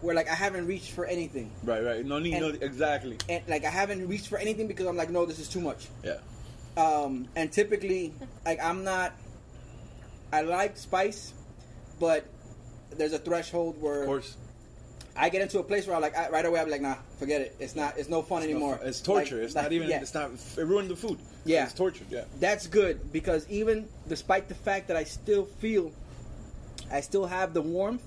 where 0.00 0.14
like 0.14 0.28
I 0.30 0.34
haven't 0.34 0.66
reached 0.66 0.92
for 0.92 1.06
anything, 1.06 1.50
Right, 1.64 1.82
right. 1.84 2.04
No 2.04 2.18
need. 2.18 2.34
And- 2.34 2.42
no, 2.42 2.48
exactly. 2.66 3.18
and 3.28 3.42
like 3.48 3.64
I 3.64 3.70
haven't 3.70 4.06
reached 4.08 4.28
for 4.28 4.38
anything 4.38 4.66
because 4.68 4.86
I'm 4.86 4.96
like, 4.96 5.10
no, 5.10 5.24
this 5.26 5.38
is 5.38 5.48
too 5.48 5.60
much. 5.60 5.88
Yeah. 6.04 6.18
Um, 6.76 7.28
and 7.36 7.50
typically, 7.50 8.12
like 8.44 8.62
I'm 8.62 8.84
not. 8.84 9.12
I 10.32 10.42
like 10.42 10.76
spice, 10.76 11.32
but 12.00 12.26
there's 12.90 13.12
a 13.12 13.18
threshold 13.18 13.80
where 13.80 14.02
Of 14.02 14.06
course. 14.06 14.36
I 15.18 15.28
get 15.28 15.42
into 15.42 15.58
a 15.58 15.62
place 15.62 15.86
where 15.86 15.96
I'm 15.96 16.02
like, 16.02 16.16
I, 16.16 16.28
right 16.28 16.44
away 16.44 16.60
I'm 16.60 16.70
like, 16.70 16.82
nah, 16.82 16.96
forget 17.18 17.40
it. 17.40 17.56
It's 17.58 17.74
not. 17.74 17.96
It's 17.98 18.08
no 18.08 18.22
fun 18.22 18.42
anymore. 18.42 18.78
It's 18.82 19.00
torture. 19.00 19.36
Like- 19.36 19.44
it's 19.44 19.54
like, 19.54 19.64
not 19.64 19.72
even. 19.72 19.88
yeah. 19.88 20.00
It's 20.00 20.14
not. 20.14 20.30
It 20.56 20.66
ruined 20.66 20.90
the 20.90 20.96
food. 20.96 21.18
Yeah. 21.44 21.64
It's 21.64 21.74
torture. 21.74 22.04
Yeah. 22.10 22.24
that's 22.40 22.66
good 22.66 23.12
because 23.12 23.48
even 23.48 23.88
despite 24.08 24.48
the 24.48 24.54
fact 24.54 24.88
that 24.88 24.96
I 24.96 25.04
still 25.04 25.44
feel, 25.44 25.92
I 26.90 27.00
still 27.00 27.26
have 27.26 27.54
the 27.54 27.62
warmth. 27.62 28.02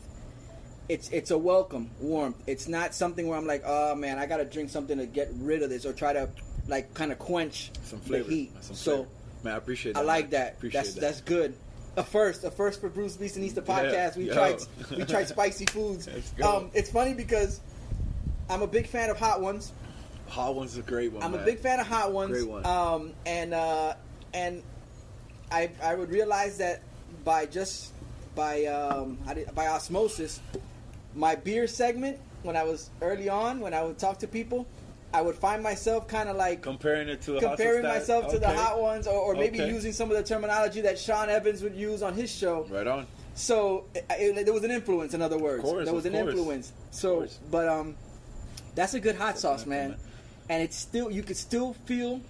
It's 0.87 1.09
it's 1.09 1.31
a 1.31 1.37
welcome 1.37 1.89
warmth. 1.99 2.37
It's 2.47 2.67
not 2.67 2.95
something 2.95 3.27
where 3.27 3.37
I'm 3.37 3.45
like, 3.45 3.63
oh 3.65 3.95
man, 3.95 4.17
I 4.17 4.25
gotta 4.25 4.45
drink 4.45 4.69
something 4.69 4.97
to 4.97 5.05
get 5.05 5.29
rid 5.35 5.61
of 5.61 5.69
this 5.69 5.85
or 5.85 5.93
try 5.93 6.13
to 6.13 6.29
like 6.67 6.93
kind 6.93 7.11
of 7.11 7.19
quench 7.19 7.71
Some 7.83 8.01
the 8.07 8.23
heat. 8.23 8.51
Some 8.61 8.75
so 8.75 9.07
man, 9.43 9.53
I 9.53 9.57
appreciate 9.57 9.93
that. 9.93 9.99
I 9.99 10.03
like 10.03 10.25
man. 10.25 10.31
that. 10.31 10.53
Appreciate 10.53 10.79
that's 10.79 10.93
that. 10.95 11.01
that's 11.01 11.21
good. 11.21 11.55
A 11.99 12.03
first, 12.03 12.45
a 12.45 12.51
first 12.51 12.79
for 12.79 12.87
Brews 12.87 13.17
Beats 13.17 13.35
and 13.35 13.43
Eats 13.43 13.55
podcast. 13.55 14.15
we 14.15 14.27
yo. 14.27 14.33
tried 14.33 14.59
we 14.95 15.03
tried 15.03 15.27
spicy 15.35 15.65
foods. 15.65 16.07
Um, 16.41 16.71
it's 16.73 16.89
funny 16.89 17.13
because 17.13 17.59
I'm 18.49 18.61
a 18.61 18.67
big 18.67 18.87
fan 18.87 19.09
of 19.09 19.19
hot 19.19 19.41
ones. 19.41 19.73
Hot 20.29 20.55
one's 20.55 20.77
a 20.77 20.81
great 20.81 21.11
one. 21.11 21.21
I'm 21.23 21.33
a 21.33 21.43
big 21.43 21.59
fan 21.59 21.77
of 21.81 21.87
hot 21.87 22.13
ones. 22.13 22.31
Great 22.31 22.47
one. 22.47 22.65
Um, 22.65 23.13
and 23.25 23.53
uh, 23.53 23.95
and 24.33 24.63
I 25.51 25.71
I 25.83 25.95
would 25.95 26.09
realize 26.09 26.57
that 26.59 26.81
by 27.25 27.45
just 27.45 27.91
by 28.33 28.63
um 28.65 29.17
how 29.25 29.33
did- 29.33 29.53
by 29.53 29.67
osmosis, 29.67 30.39
my 31.15 31.35
beer 31.35 31.67
segment 31.67 32.17
when 32.43 32.55
I 32.55 32.63
was 32.63 32.91
early 33.01 33.27
on 33.27 33.59
when 33.59 33.73
I 33.73 33.83
would 33.83 33.97
talk 33.99 34.19
to 34.19 34.27
people, 34.27 34.65
I 35.13 35.21
would 35.21 35.35
find 35.35 35.63
myself 35.63 36.07
kind 36.07 36.29
of 36.29 36.35
like 36.35 36.61
Comparing 36.61 37.09
it 37.09 37.21
to 37.23 37.39
comparing 37.39 37.83
myself 37.83 38.29
to 38.31 38.37
the 38.39 38.47
hot 38.49 38.79
ones, 38.79 39.07
or, 39.07 39.15
or 39.17 39.33
maybe 39.33 39.59
Okay. 39.61 39.71
using 39.73 39.91
some 39.91 40.11
of 40.11 40.17
the 40.17 40.23
terminology 40.23 40.81
that 40.81 40.99
Sean 40.99 41.29
Evans 41.29 41.63
would 41.63 41.75
use 41.75 42.03
on 42.03 42.13
his 42.13 42.31
show. 42.31 42.67
Right 42.69 42.85
on. 42.85 43.07
So 43.33 43.85
it, 43.95 44.05
it- 44.09 44.45
there 44.45 44.53
was 44.53 44.63
an 44.63 44.71
influence, 44.71 45.13
in 45.13 45.21
other 45.21 45.37
words. 45.37 45.63
course, 45.63 45.85
there 45.85 45.93
was 45.95 46.05
an 46.05 46.13
course. 46.13 46.27
influence. 46.35 46.73
So, 46.91 47.27
but 47.49 47.67
um, 47.67 47.95
that's 48.75 48.93
a 48.93 48.99
good 48.99 49.15
hot 49.15 49.39
sauce, 49.39 49.65
man. 49.65 49.91
man. 49.91 49.99
And 50.49 50.61
it's 50.63 50.75
still 50.75 51.09
you 51.09 51.23
can 51.23 51.35
still 51.35 51.73
feel, 51.85 52.21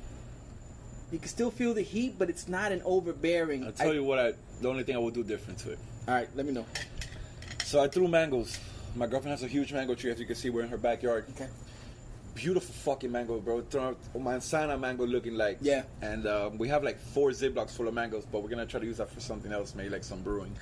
you 1.12 1.20
can 1.20 1.28
still 1.28 1.52
feel 1.52 1.74
the 1.74 1.82
heat, 1.82 2.16
but 2.18 2.30
it's 2.30 2.48
not 2.48 2.72
an 2.72 2.82
overbearing. 2.86 3.66
I'll 3.66 3.72
tell 3.74 3.90
I- 3.90 3.94
you 3.94 4.04
what. 4.04 4.20
I 4.20 4.34
the 4.62 4.70
only 4.70 4.84
thing 4.84 4.96
I 4.96 5.00
would 5.00 5.14
do 5.14 5.24
different 5.24 5.60
to 5.60 5.72
it. 5.72 5.80
All 6.08 6.14
right, 6.14 6.30
let 6.36 6.46
me 6.46 6.52
know. 6.54 6.66
So 7.66 7.82
I 7.82 7.88
threw 7.88 8.08
mangoes. 8.08 8.58
My 8.96 9.06
girlfriend 9.08 9.32
has 9.32 9.44
a 9.44 9.48
huge 9.48 9.72
mango 9.74 9.96
tree, 9.96 10.12
as 10.12 10.20
you 10.20 10.26
can 10.26 10.36
see. 10.36 10.50
We're 10.50 10.64
in 10.64 10.70
her 10.70 10.78
backyard. 10.78 11.26
Okay. 11.36 11.48
Beautiful 12.40 12.74
fucking 12.74 13.12
mango, 13.12 13.38
bro. 13.42 13.62
Manzana 14.16 14.80
mango 14.80 15.06
looking 15.06 15.36
like. 15.36 15.58
Yeah. 15.60 15.84
And 16.02 16.26
um, 16.26 16.58
we 16.58 16.70
have 16.70 16.86
like 16.86 16.98
four 16.98 17.32
ziplocs 17.32 17.72
full 17.72 17.90
of 17.90 17.94
mangoes, 17.94 18.26
but 18.32 18.42
we're 18.42 18.50
gonna 18.50 18.66
try 18.66 18.80
to 18.80 18.86
use 18.86 18.98
that 18.98 19.12
for 19.12 19.20
something 19.20 19.52
else, 19.52 19.76
maybe 19.76 19.90
like 19.90 20.06
some 20.06 20.22
brewing. 20.22 20.56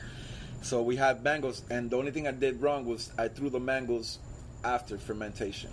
So 0.64 0.82
we 0.82 0.96
had 0.96 1.24
mangoes, 1.24 1.62
and 1.70 1.92
the 1.92 1.98
only 1.98 2.10
thing 2.10 2.28
I 2.28 2.32
did 2.32 2.60
wrong 2.64 2.88
was 2.88 3.12
I 3.16 3.28
threw 3.28 3.52
the 3.52 3.60
mangoes 3.60 4.18
after 4.64 4.98
fermentation. 4.98 5.70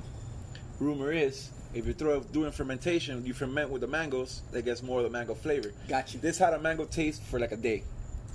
Rumor 0.78 1.10
is, 1.10 1.48
if 1.72 1.86
you 1.86 1.94
throw 1.94 2.20
during 2.20 2.52
fermentation, 2.52 3.24
you 3.24 3.32
ferment 3.32 3.70
with 3.70 3.80
the 3.80 3.86
mangoes, 3.86 4.42
it 4.52 4.66
gets 4.66 4.82
more 4.82 4.98
of 4.98 5.04
the 5.04 5.10
mango 5.10 5.34
flavor. 5.34 5.72
Got 5.88 6.12
you. 6.12 6.20
This 6.20 6.36
had 6.36 6.52
a 6.52 6.58
mango 6.58 6.84
taste 6.84 7.22
for 7.22 7.40
like 7.40 7.52
a 7.52 7.56
day. 7.56 7.82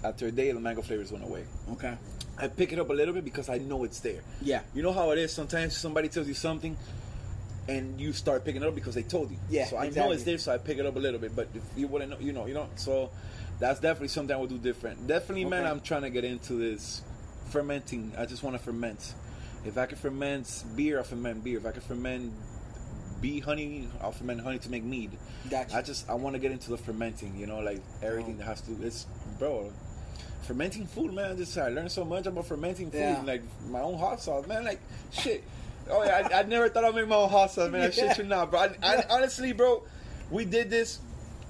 After 0.04 0.26
a 0.26 0.32
day, 0.32 0.52
the 0.52 0.60
mango 0.60 0.82
flavors 0.82 1.12
went 1.12 1.24
away. 1.24 1.44
Okay. 1.74 1.96
I 2.40 2.48
pick 2.48 2.74
it 2.74 2.80
up 2.80 2.90
a 2.90 2.94
little 2.94 3.14
bit 3.14 3.26
because 3.26 3.48
I 3.48 3.60
know 3.60 3.84
it's 3.84 4.00
there. 4.00 4.22
Yeah. 4.42 4.62
You 4.74 4.82
know 4.82 4.94
how 4.94 5.12
it 5.12 5.20
is. 5.20 5.32
Sometimes 5.32 5.78
somebody 5.78 6.08
tells 6.08 6.28
you 6.28 6.34
something, 6.34 6.76
and 7.70 8.02
you 8.02 8.14
start 8.14 8.44
picking 8.44 8.64
it 8.64 8.68
up 8.68 8.74
because 8.74 8.96
they 8.96 9.04
told 9.04 9.30
you. 9.30 9.38
Yeah, 9.50 9.66
So 9.66 9.78
I 9.78 9.90
know 9.90 10.12
it's 10.12 10.24
there, 10.24 10.40
so 10.40 10.52
I 10.52 10.58
pick 10.58 10.80
it 10.80 10.86
up 10.86 10.96
a 10.96 11.00
little 11.00 11.20
bit. 11.20 11.36
But 11.36 11.50
if 11.54 11.62
you 11.78 11.88
wouldn't 11.88 12.12
know, 12.12 12.18
you 12.20 12.34
know, 12.34 12.48
you 12.48 12.56
know. 12.56 12.68
So 12.76 13.12
that's 13.60 13.80
definitely 13.80 14.08
something 14.08 14.36
I 14.36 14.40
would 14.40 14.50
do 14.50 14.58
different. 14.58 15.08
Definitely, 15.08 15.46
man. 15.46 15.66
I'm 15.66 15.80
trying 15.80 16.02
to 16.02 16.10
get 16.10 16.24
into 16.24 16.54
this 16.54 17.04
fermenting. 17.52 18.14
I 18.18 18.26
just 18.26 18.42
want 18.42 18.56
to 18.56 18.64
ferment. 18.64 19.14
If 19.66 19.78
I 19.78 19.86
can 19.86 19.98
ferment 19.98 20.64
beer, 20.76 20.98
I'll 20.98 21.04
ferment 21.04 21.44
beer. 21.44 21.60
If 21.60 21.66
I 21.66 21.72
can 21.72 21.82
ferment 21.82 22.34
bee 23.22 23.40
honey, 23.40 23.88
I'll 24.02 24.14
ferment 24.14 24.42
honey 24.42 24.58
to 24.60 24.70
make 24.72 24.84
mead. 24.84 25.12
Gotcha. 25.50 25.78
I 25.78 25.82
just 25.84 26.10
I 26.10 26.16
want 26.16 26.34
to 26.34 26.40
get 26.40 26.52
into 26.52 26.72
the 26.72 26.78
fermenting. 26.78 27.38
You 27.38 27.46
know, 27.46 27.60
like 27.60 27.82
everything 28.02 28.36
oh. 28.36 28.38
that 28.40 28.46
has 28.46 28.62
to. 28.62 28.72
It's 28.82 29.06
bro. 29.38 29.72
Fermenting 30.44 30.88
food, 30.88 31.14
man. 31.14 31.38
Just 31.38 31.56
I 31.56 31.70
learned 31.70 31.92
so 31.92 32.04
much 32.04 32.26
about 32.26 32.48
fermenting 32.48 32.90
food, 32.90 33.00
Yeah. 33.00 33.22
like 33.24 33.44
my 33.70 33.82
own 33.82 34.00
hot 34.00 34.20
sauce, 34.22 34.48
man. 34.48 34.64
Like 34.64 34.80
shit. 35.12 35.44
Oh 35.90 36.04
yeah, 36.04 36.28
I, 36.32 36.40
I 36.40 36.44
never 36.44 36.70
thought 36.70 36.84
I'd 36.86 36.96
make 36.96 37.08
my 37.08 37.16
own 37.16 37.30
hot 37.30 37.52
sauce, 37.52 37.72
man. 37.72 37.82
I 37.82 37.90
shit 37.90 38.18
you 38.18 38.24
not, 38.24 38.52
bro. 38.52 38.60
I, 38.60 38.70
I, 38.84 39.04
honestly, 39.10 39.54
bro, 39.54 39.84
we 40.32 40.46
did 40.46 40.70
this 40.70 41.00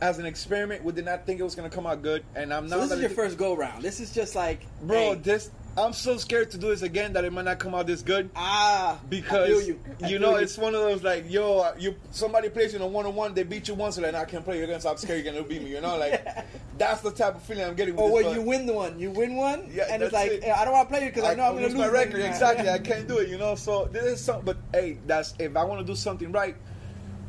as 0.02 0.18
an 0.18 0.26
experiment. 0.26 0.84
We 0.84 0.94
did 0.94 1.06
not 1.06 1.26
think 1.26 1.40
it 1.40 1.44
was 1.44 1.56
gonna 1.56 1.70
come 1.70 1.86
out 1.86 2.02
good, 2.02 2.24
and 2.36 2.54
I'm 2.54 2.70
So 2.70 2.78
not. 2.78 2.84
this 2.84 2.92
is 2.94 3.02
your 3.02 3.10
first 3.10 3.38
go 3.38 3.56
round. 3.56 3.84
This 3.84 4.00
is 4.00 4.14
just 4.14 4.36
like, 4.36 4.62
bro. 4.82 5.14
hey, 5.14 5.16
This 5.16 5.52
I'm 5.86 5.94
so 5.94 6.18
scared 6.18 6.52
to 6.52 6.58
do 6.58 6.70
this 6.70 6.82
again 6.82 7.14
that 7.14 7.24
it 7.26 7.32
might 7.34 7.46
not 7.46 7.60
come 7.60 7.74
out 7.76 7.88
this 7.88 8.02
good. 8.02 8.30
ah, 8.36 8.94
I 9.02 9.06
Because 9.10 9.68
you, 9.68 9.80
you, 10.06 10.16
I 10.18 10.20
know 10.20 10.36
it's 10.36 10.58
one 10.58 10.76
of 10.76 10.82
those 10.82 11.04
like 11.04 11.30
yo 11.30 11.72
you 11.78 11.96
somebody 12.12 12.50
plays 12.50 12.74
you 12.74 12.80
in 12.80 12.84
a 12.84 12.88
one 12.88 13.06
on 13.06 13.16
one 13.16 13.34
they 13.34 13.44
beat 13.44 13.68
you 13.68 13.74
once 13.76 13.98
and 13.98 14.06
like 14.06 14.16
I 14.16 14.26
can't 14.26 14.44
play 14.44 14.58
you're 14.58 14.68
gonna 14.68 14.80
stop 14.80 15.00
scared 15.00 15.24
you're 15.24 15.34
gonna 15.34 15.46
beat 15.46 15.62
me 15.64 15.70
you 15.72 15.82
know 15.82 15.98
like 15.98 16.26
that's 16.78 17.02
the 17.02 17.12
type 17.12 17.36
of 17.36 17.42
feeling 17.44 17.64
I'm 17.66 17.76
getting. 17.76 17.96
With 17.96 18.04
Or 18.04 18.12
when 18.12 18.26
one. 18.26 18.36
you 18.36 18.42
win 18.42 18.66
the 18.66 18.74
one, 18.74 19.00
you 19.00 19.12
win 19.12 19.36
one, 19.36 19.70
Yeah, 19.74 19.88
and 19.92 20.02
it's 20.04 20.14
like 20.14 20.32
it. 20.32 20.44
"Eh, 20.44 20.54
I 20.56 20.64
don't 20.66 20.74
want 20.74 20.88
to 20.90 20.94
play 20.96 21.04
you 21.06 21.12
because 21.12 21.26
I, 21.30 21.34
know 21.36 21.44
I'm 21.44 21.56
lose 21.56 21.72
lose 21.72 21.76
my 21.76 21.88
record 21.88 22.22
exactly 22.22 22.70
I 22.70 22.80
can't 22.90 23.08
do 23.08 23.18
it 23.18 23.30
you 23.30 23.38
know 23.38 23.56
so 23.56 23.86
this 23.92 24.04
is 24.04 24.22
something 24.22 24.46
but 24.46 24.58
hey 24.74 24.98
that's 25.08 25.34
if 25.40 25.56
I 25.58 25.64
want 25.64 25.82
to 25.82 25.86
do 25.86 25.96
something 25.96 26.32
right 26.32 26.56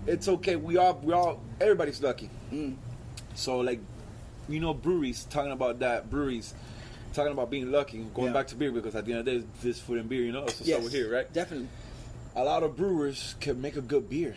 it's 0.06 0.28
okay 0.28 0.56
we 0.56 0.76
all 0.76 0.98
we 1.02 1.12
all 1.12 1.40
everybody's 1.60 2.02
lucky 2.02 2.30
Mm. 2.52 2.74
so 3.34 3.58
like 3.58 3.80
you 4.48 4.58
know 4.58 4.74
breweries 4.74 5.24
talking 5.30 5.52
about 5.52 5.78
that 5.80 6.10
breweries 6.10 6.52
talking 7.12 7.32
about 7.32 7.50
being 7.50 7.70
lucky 7.72 7.98
going 8.14 8.28
Yeah. 8.28 8.32
back 8.32 8.46
to 8.48 8.54
beer 8.54 8.70
because 8.72 8.94
at 8.94 9.04
the 9.04 9.12
end 9.12 9.20
of 9.20 9.24
the 9.26 9.40
day 9.40 9.46
this 9.62 9.78
food 9.80 9.98
and 9.98 10.08
beer 10.08 10.22
you 10.22 10.32
know 10.32 10.46
so 10.46 10.64
Yes, 10.64 10.82
we're 10.82 10.90
here 10.90 11.12
right 11.12 11.32
Definitely. 11.32 11.68
a 12.36 12.44
lot 12.44 12.62
of 12.62 12.76
brewers 12.76 13.34
can 13.40 13.60
make 13.60 13.76
a 13.76 13.80
good 13.80 14.08
beer, 14.08 14.36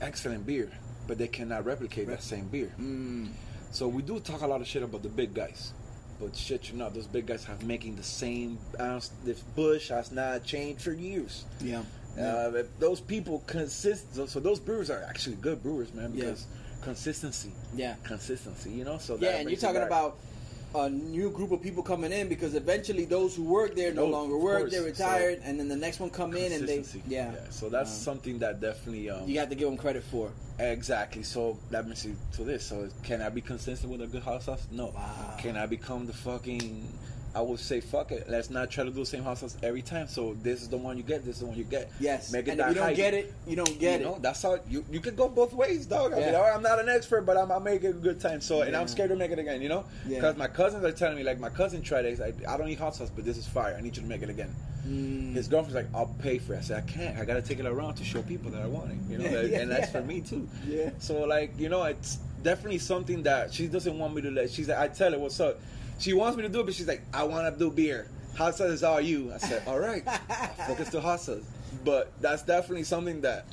excellent 0.00 0.46
beer, 0.46 0.70
but 1.06 1.18
they 1.18 1.28
cannot 1.28 1.64
replicate 1.64 2.06
that 2.08 2.22
same 2.22 2.46
beer. 2.48 2.72
Mm. 2.80 3.28
So 3.70 3.86
we 3.88 4.00
do 4.02 4.18
talk 4.20 4.40
a 4.42 4.46
lot 4.46 4.60
of 4.60 4.66
shit 4.66 4.82
about 4.82 5.02
the 5.02 5.08
big 5.10 5.34
guys. 5.34 5.72
But 6.20 6.34
shit, 6.34 6.70
you 6.70 6.76
know, 6.78 6.88
those 6.90 7.06
big 7.06 7.26
guys 7.26 7.44
have 7.44 7.62
making 7.64 7.96
the 7.96 8.02
same 8.02 8.58
ounce. 8.80 9.10
This 9.24 9.40
Busch 9.40 9.88
has 9.90 10.10
not 10.10 10.42
changed 10.44 10.82
for 10.82 10.92
years. 10.92 11.44
Yeah. 11.60 11.82
Uh, 12.18 12.62
those 12.80 13.00
people 13.00 13.44
consist. 13.46 14.14
So, 14.16 14.26
so 14.26 14.40
those 14.40 14.58
brewers 14.58 14.90
are 14.90 15.02
actually 15.08 15.36
good 15.36 15.62
brewers, 15.62 15.92
man, 15.94 16.12
Yeah. 16.14 16.24
because 16.24 16.46
consistency, 16.82 17.52
Yeah. 17.76 17.94
consistency. 18.04 18.70
You 18.70 18.84
know, 18.84 18.98
so 18.98 19.16
Yeah, 19.20 19.36
and 19.36 19.50
you're 19.50 19.60
talking 19.60 19.82
about 19.82 20.16
a 20.74 20.88
new 20.90 21.30
group 21.30 21.50
of 21.52 21.62
people 21.62 21.82
coming 21.82 22.12
in 22.12 22.28
because 22.28 22.54
eventually 22.54 23.04
those 23.04 23.34
who 23.34 23.44
work 23.44 23.74
there 23.74 23.92
no 23.92 24.06
longer 24.06 24.36
work, 24.36 24.58
course. 24.60 24.72
they're 24.72 24.82
retired, 24.82 25.40
and 25.42 25.58
then 25.58 25.68
the 25.68 25.76
next 25.76 25.98
one 26.00 26.10
come 26.10 26.34
in 26.36 26.52
and 26.52 26.68
they 26.68 26.76
Consistency. 26.76 27.02
yeah. 27.08 27.32
So 27.50 27.68
that's 27.68 27.90
Um, 27.90 27.96
something 27.96 28.38
that 28.40 28.60
definitely 28.60 29.08
um, 29.10 29.26
You 29.26 29.34
got 29.34 29.48
to 29.48 29.54
give 29.54 29.68
them 29.68 29.76
credit 29.78 30.02
for. 30.04 30.30
exactly. 30.58 31.22
So 31.22 31.56
that 31.70 31.84
brings 31.84 32.04
me 32.06 32.14
to 32.32 32.44
this. 32.44 32.64
So 32.66 32.88
can 33.02 33.22
I 33.22 33.28
be 33.30 33.40
consistent 33.40 33.90
with 33.90 34.02
a 34.02 34.06
good 34.06 34.22
hot 34.22 34.42
sauce? 34.42 34.66
No. 34.70 34.86
Wow. 34.88 35.36
Can 35.38 35.56
I 35.56 35.66
become 35.66 36.06
the 36.06 36.12
fucking? 36.12 36.86
I 37.34 37.40
would 37.42 37.60
say 37.60 37.80
fuck 37.80 38.10
it. 38.12 38.28
Let's 38.28 38.50
not 38.50 38.70
try 38.70 38.84
to 38.84 38.90
do 38.90 39.00
the 39.00 39.06
same 39.06 39.22
hot 39.22 39.38
sauce 39.38 39.56
every 39.62 39.82
time. 39.82 40.08
So 40.08 40.34
this 40.42 40.62
is 40.62 40.68
the 40.68 40.76
one 40.76 40.96
you 40.96 41.02
get. 41.02 41.24
This 41.24 41.36
is 41.36 41.40
the 41.40 41.46
one 41.46 41.56
you 41.56 41.64
get. 41.64 41.90
Yes. 42.00 42.32
Make 42.32 42.48
it 42.48 42.52
and 42.52 42.60
that 42.60 42.70
if 42.70 42.76
you 42.76 42.82
don't 42.82 42.94
get 42.96 43.14
it, 43.14 43.34
you 43.46 43.56
don't 43.56 43.78
get 43.78 44.00
you 44.00 44.06
it. 44.06 44.10
know, 44.10 44.18
that's 44.20 44.42
how 44.42 44.58
you 44.68 44.84
you 44.90 45.00
could 45.00 45.16
go 45.16 45.28
both 45.28 45.52
ways, 45.52 45.86
dog. 45.86 46.12
I 46.12 46.16
mean, 46.16 46.24
Yeah. 46.28 46.34
all 46.36 46.42
right, 46.44 46.54
I'm 46.54 46.62
not 46.62 46.80
an 46.80 46.88
expert, 46.88 47.22
but 47.22 47.36
I'm, 47.36 47.50
I'm 47.52 47.62
making 47.62 47.90
a 47.90 47.92
good 47.92 48.20
time. 48.20 48.40
So, 48.40 48.62
and 48.62 48.72
Yeah. 48.72 48.80
I'm 48.80 48.88
scared 48.88 49.10
to 49.10 49.16
make 49.16 49.30
it 49.30 49.38
again. 49.38 49.60
You 49.62 49.68
know, 49.68 49.84
Yeah. 50.06 50.16
because 50.16 50.36
my 50.36 50.48
cousins 50.48 50.84
are 50.84 50.92
telling 50.92 51.16
me, 51.16 51.22
like 51.22 51.38
my 51.38 51.50
cousin 51.50 51.82
tried 51.82 52.04
it. 52.06 52.10
He's 52.10 52.20
like, 52.20 52.46
I 52.48 52.56
don't 52.56 52.68
eat 52.68 52.78
hot 52.78 52.96
sauce, 52.96 53.10
but 53.14 53.24
this 53.24 53.36
is 53.36 53.46
fire. 53.46 53.74
I 53.76 53.80
need 53.82 53.96
you 53.96 54.02
to 54.02 54.08
make 54.08 54.22
it 54.22 54.30
again. 54.30 54.54
Mm. 54.86 55.34
His 55.34 55.48
girlfriend's 55.48 55.74
like, 55.74 55.88
I'll 55.94 56.14
pay 56.20 56.38
for 56.38 56.54
it. 56.54 56.58
I 56.58 56.60
said, 56.62 56.82
I 56.82 56.90
can't. 56.90 57.18
I 57.18 57.24
gotta 57.24 57.42
take 57.42 57.58
it 57.58 57.66
around 57.66 57.96
to 57.96 58.04
show 58.04 58.22
people 58.22 58.50
that 58.52 58.62
I 58.62 58.66
want 58.66 58.90
it. 58.92 58.96
You 59.10 59.18
know, 59.18 59.24
Yeah, 59.24 59.40
yeah, 59.42 59.58
and 59.60 59.70
that's 59.70 59.92
yeah. 59.92 60.00
for 60.00 60.02
me 60.02 60.20
too. 60.22 60.48
Yeah. 60.66 60.90
So 60.98 61.24
like, 61.24 61.52
you 61.58 61.68
know, 61.68 61.82
it's 61.84 62.16
definitely 62.42 62.78
something 62.78 63.22
that 63.24 63.52
she 63.52 63.66
doesn't 63.66 63.98
want 63.98 64.14
me 64.14 64.22
to 64.22 64.30
let. 64.30 64.50
She's 64.50 64.68
like, 64.68 64.78
I 64.78 64.88
tell 64.88 65.12
her 65.12 65.18
what's 65.18 65.40
up. 65.40 65.60
She 65.98 66.12
wants 66.12 66.36
me 66.36 66.42
to 66.44 66.48
do 66.48 66.60
it, 66.60 66.66
but 66.66 66.74
she's 66.74 66.88
like, 66.88 67.02
I 67.12 67.24
want 67.24 67.52
to 67.52 67.58
do 67.58 67.70
beer. 67.70 68.08
Hot 68.36 68.54
sauce 68.54 68.70
is 68.70 68.84
all 68.84 69.00
you. 69.00 69.32
I 69.32 69.38
said, 69.38 69.62
all 69.66 69.78
right, 69.78 70.02
I'll 70.06 70.16
focus 70.68 70.90
to 70.90 71.00
hot 71.00 71.20
sauce. 71.20 71.42
But 71.84 72.12
that's 72.20 72.42
definitely 72.42 72.84
something 72.84 73.20
that 73.22 73.46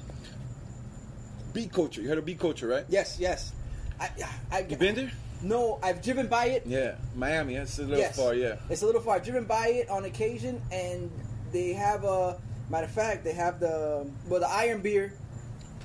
beat 1.54 1.74
culture. 1.74 2.02
You 2.02 2.10
heard 2.10 2.20
of 2.20 2.26
beat 2.26 2.40
culture, 2.40 2.68
right? 2.68 2.86
Yes, 2.88 3.18
yes. 3.20 3.52
I, 4.00 4.10
I, 4.52 4.60
You 4.70 4.78
been 4.78 4.96
there? 4.96 5.12
No, 5.42 5.80
I've 5.82 6.02
driven 6.02 6.28
by 6.28 6.48
it. 6.48 6.64
Yeah, 6.66 6.96
Miami. 7.16 7.56
It's 7.56 7.78
a 7.80 7.82
little 7.82 7.98
yes. 7.98 8.16
far. 8.16 8.34
Yeah. 8.34 8.56
It's 8.70 8.82
a 8.82 8.86
little 8.86 9.02
far. 9.02 9.16
I've 9.16 9.24
driven 9.24 9.46
by 9.46 9.68
it 9.68 9.90
on 9.90 10.06
occasion, 10.06 10.62
and 10.72 11.12
they 11.52 11.74
have 11.74 12.04
a 12.04 12.38
matter 12.70 12.86
of 12.86 12.92
fact, 12.92 13.24
they 13.24 13.34
have 13.34 13.60
the 13.60 14.08
well 14.28 14.40
the 14.40 14.50
iron 14.50 14.82
beer. 14.82 15.14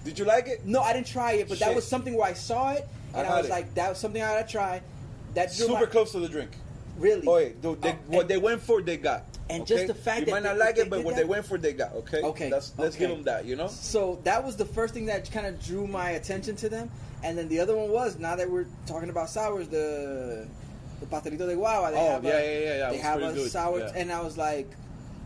Did 0.04 0.18
you 0.18 0.24
like 0.24 0.48
it? 0.48 0.64
No, 0.64 0.80
I 0.80 0.92
didn't 0.92 1.06
try 1.08 1.32
it, 1.32 1.48
but 1.48 1.58
that 1.58 1.74
was 1.74 1.86
something 1.86 2.14
where 2.16 2.26
I 2.26 2.32
saw 2.32 2.72
it, 2.72 2.88
and 3.14 3.26
I 3.26 3.30
I, 3.30 3.36
was 3.36 3.46
it. 3.46 3.50
like, 3.50 3.74
that 3.74 3.90
was 3.90 3.98
something 3.98 4.22
I 4.22 4.40
gotta 4.40 4.50
try. 4.50 4.82
That 5.34 5.52
Super 5.52 5.74
my- 5.74 5.86
close 5.86 6.12
to 6.12 6.20
the 6.20 6.28
drink. 6.28 6.50
Really? 6.98 7.26
Oh, 7.26 7.38
yeah, 7.38 7.48
dude, 7.62 7.80
they, 7.80 7.90
Oh, 7.92 7.96
what 8.08 8.20
and- 8.22 8.30
they 8.30 8.36
went 8.36 8.60
for, 8.60 8.82
they 8.82 8.96
got. 8.96 9.24
And 9.48 9.62
okay? 9.62 9.74
just 9.74 9.86
the 9.86 9.94
fact 9.94 10.20
you 10.20 10.26
that 10.26 10.30
might 10.32 10.42
not 10.42 10.54
they- 10.54 10.60
like 10.64 10.78
it, 10.78 10.90
but 10.90 11.02
what 11.02 11.14
that? 11.16 11.22
they 11.22 11.26
went 11.26 11.44
for, 11.46 11.56
they 11.58 11.72
got. 11.72 11.92
Okay. 11.94 12.20
Okay, 12.22 12.50
Let's 12.50 12.72
let's 12.78 12.94
give 12.96 13.10
them 13.10 13.22
that. 13.24 13.44
You 13.46 13.56
know. 13.56 13.68
So 13.68 14.20
that 14.24 14.44
was 14.44 14.56
the 14.56 14.64
first 14.66 14.94
thing 14.94 15.06
that 15.06 15.30
kind 15.32 15.46
of 15.46 15.60
drew 15.64 15.86
my 15.86 16.10
attention 16.10 16.54
to 16.56 16.68
them, 16.68 16.90
and 17.24 17.36
then 17.36 17.48
the 17.48 17.58
other 17.58 17.74
one 17.76 17.90
was 17.90 18.18
now 18.18 18.36
that 18.36 18.48
we're 18.48 18.66
talking 18.86 19.08
about 19.10 19.28
sours, 19.30 19.66
the 19.68 20.46
the 21.00 21.06
pastelito 21.06 21.46
de 21.48 21.56
guava. 21.56 21.90
They 21.92 21.98
Oh, 22.00 22.10
have 22.10 22.24
yeah, 22.24 22.30
a, 22.38 22.42
yeah, 22.62 22.68
yeah, 22.68 22.78
that 22.78 22.90
They 22.92 22.98
have 22.98 23.22
a 23.22 23.32
good, 23.32 23.50
sour, 23.50 23.78
yeah. 23.80 23.92
and 23.96 24.12
I 24.12 24.20
was 24.20 24.36
like, 24.36 24.70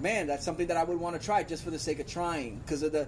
man, 0.01 0.26
that's 0.28 0.44
something 0.44 0.68
that 0.68 0.76
I 0.78 0.85
would 0.85 0.98
want 1.01 1.20
to 1.20 1.24
try 1.24 1.43
just 1.43 1.62
for 1.64 1.70
the 1.70 1.78
sake 1.78 1.98
of 1.98 2.06
trying, 2.06 2.60
because 2.64 2.82
of 2.82 2.93
the. 2.93 3.06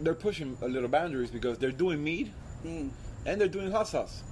They're 0.00 0.14
pushing 0.14 0.56
a 0.62 0.68
little 0.68 0.88
boundaries 0.90 1.30
because 1.30 1.58
they're 1.58 1.70
doing 1.72 2.02
mead 2.04 2.30
Mm, 2.64 2.90
and 3.26 3.40
they're 3.40 3.48
doing 3.48 3.70
hot 3.72 3.88
sauce. 3.88 4.22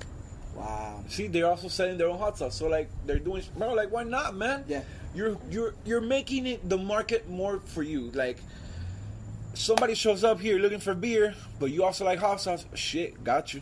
Wow. 0.55 1.05
See, 1.09 1.27
they're 1.27 1.47
also 1.47 1.68
selling 1.68 1.98
their 1.98 2.09
own 2.09 2.18
hot 2.18 2.39
sauce. 2.39 2.56
So 2.56 2.68
like 2.68 2.89
they're 3.06 3.18
doing, 3.18 3.43
bro. 3.56 3.74
Like 3.74 3.90
why 3.90 4.05
not, 4.05 4.35
man? 4.35 4.64
Yeah. 4.68 4.82
You're 5.14 5.36
you're 5.51 5.74
you're 5.85 6.01
making 6.01 6.47
it 6.47 6.68
the 6.68 6.78
market 6.78 7.28
more 7.28 7.60
for 7.60 7.82
you. 7.82 8.10
Like 8.12 8.39
somebody 9.55 9.94
shows 9.94 10.24
up 10.24 10.40
here 10.40 10.59
looking 10.59 10.81
for 10.81 10.94
beer, 10.94 11.35
but 11.59 11.70
you 11.70 11.85
also 11.85 12.05
like 12.05 12.18
hot 12.18 12.40
sauce. 12.40 12.64
Shit, 12.74 13.22
got 13.24 13.55
you. 13.55 13.60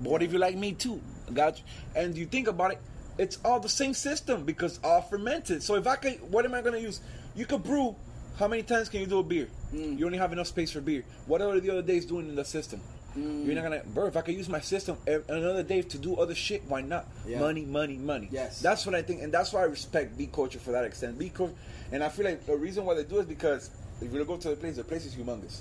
But 0.00 0.10
what 0.10 0.22
if 0.22 0.32
you 0.32 0.38
like 0.38 0.56
me 0.56 0.72
too? 0.72 1.00
Got 1.32 1.58
you. 1.58 1.64
And 1.94 2.16
you 2.16 2.26
think 2.26 2.48
about 2.48 2.72
it, 2.72 2.78
it's 3.18 3.38
all 3.44 3.60
the 3.60 3.68
same 3.68 3.94
system 3.94 4.44
because 4.44 4.80
all 4.82 5.02
fermented. 5.02 5.62
So 5.62 5.74
if 5.76 5.86
I 5.86 5.96
can, 5.96 6.14
what 6.30 6.44
am 6.44 6.54
I 6.54 6.62
gonna 6.62 6.78
use? 6.78 7.00
You 7.34 7.46
could 7.46 7.62
brew. 7.62 7.94
How 8.38 8.48
many 8.48 8.62
times 8.62 8.88
can 8.88 9.00
you 9.00 9.06
do 9.06 9.18
a 9.18 9.22
beer? 9.22 9.48
Mm. 9.74 9.98
You 9.98 10.06
only 10.06 10.18
have 10.18 10.32
enough 10.32 10.46
space 10.46 10.72
for 10.72 10.80
beer. 10.80 11.04
What 11.26 11.42
are 11.42 11.60
the 11.60 11.70
other 11.70 11.82
days 11.82 12.06
doing 12.06 12.28
in 12.28 12.34
the 12.34 12.44
system? 12.44 12.80
Mm. 13.16 13.46
You're 13.46 13.54
not 13.54 13.62
gonna, 13.62 13.82
bro. 13.86 14.06
If 14.06 14.16
I 14.16 14.22
could 14.22 14.34
use 14.34 14.48
my 14.48 14.60
system 14.60 14.96
another 15.06 15.62
day 15.62 15.82
to 15.82 15.98
do 15.98 16.16
other 16.16 16.34
shit, 16.34 16.62
why 16.66 16.80
not? 16.80 17.06
Yeah. 17.26 17.40
Money, 17.40 17.64
money, 17.64 17.96
money. 17.96 18.28
Yes. 18.30 18.60
That's 18.60 18.86
what 18.86 18.94
I 18.94 19.02
think, 19.02 19.22
and 19.22 19.32
that's 19.32 19.52
why 19.52 19.60
I 19.60 19.64
respect 19.64 20.16
Beat 20.16 20.32
culture 20.32 20.58
for 20.58 20.72
that 20.72 20.84
extent. 20.84 21.18
Beat 21.18 21.34
culture, 21.34 21.54
and 21.90 22.02
I 22.02 22.08
feel 22.08 22.24
like 22.24 22.46
the 22.46 22.56
reason 22.56 22.84
why 22.84 22.94
they 22.94 23.04
do 23.04 23.18
it 23.18 23.22
is 23.22 23.26
because 23.26 23.70
if 24.00 24.12
you 24.12 24.24
go 24.24 24.36
to 24.36 24.48
the 24.48 24.56
place, 24.56 24.76
the 24.76 24.84
place 24.84 25.04
is 25.04 25.14
humongous. 25.14 25.60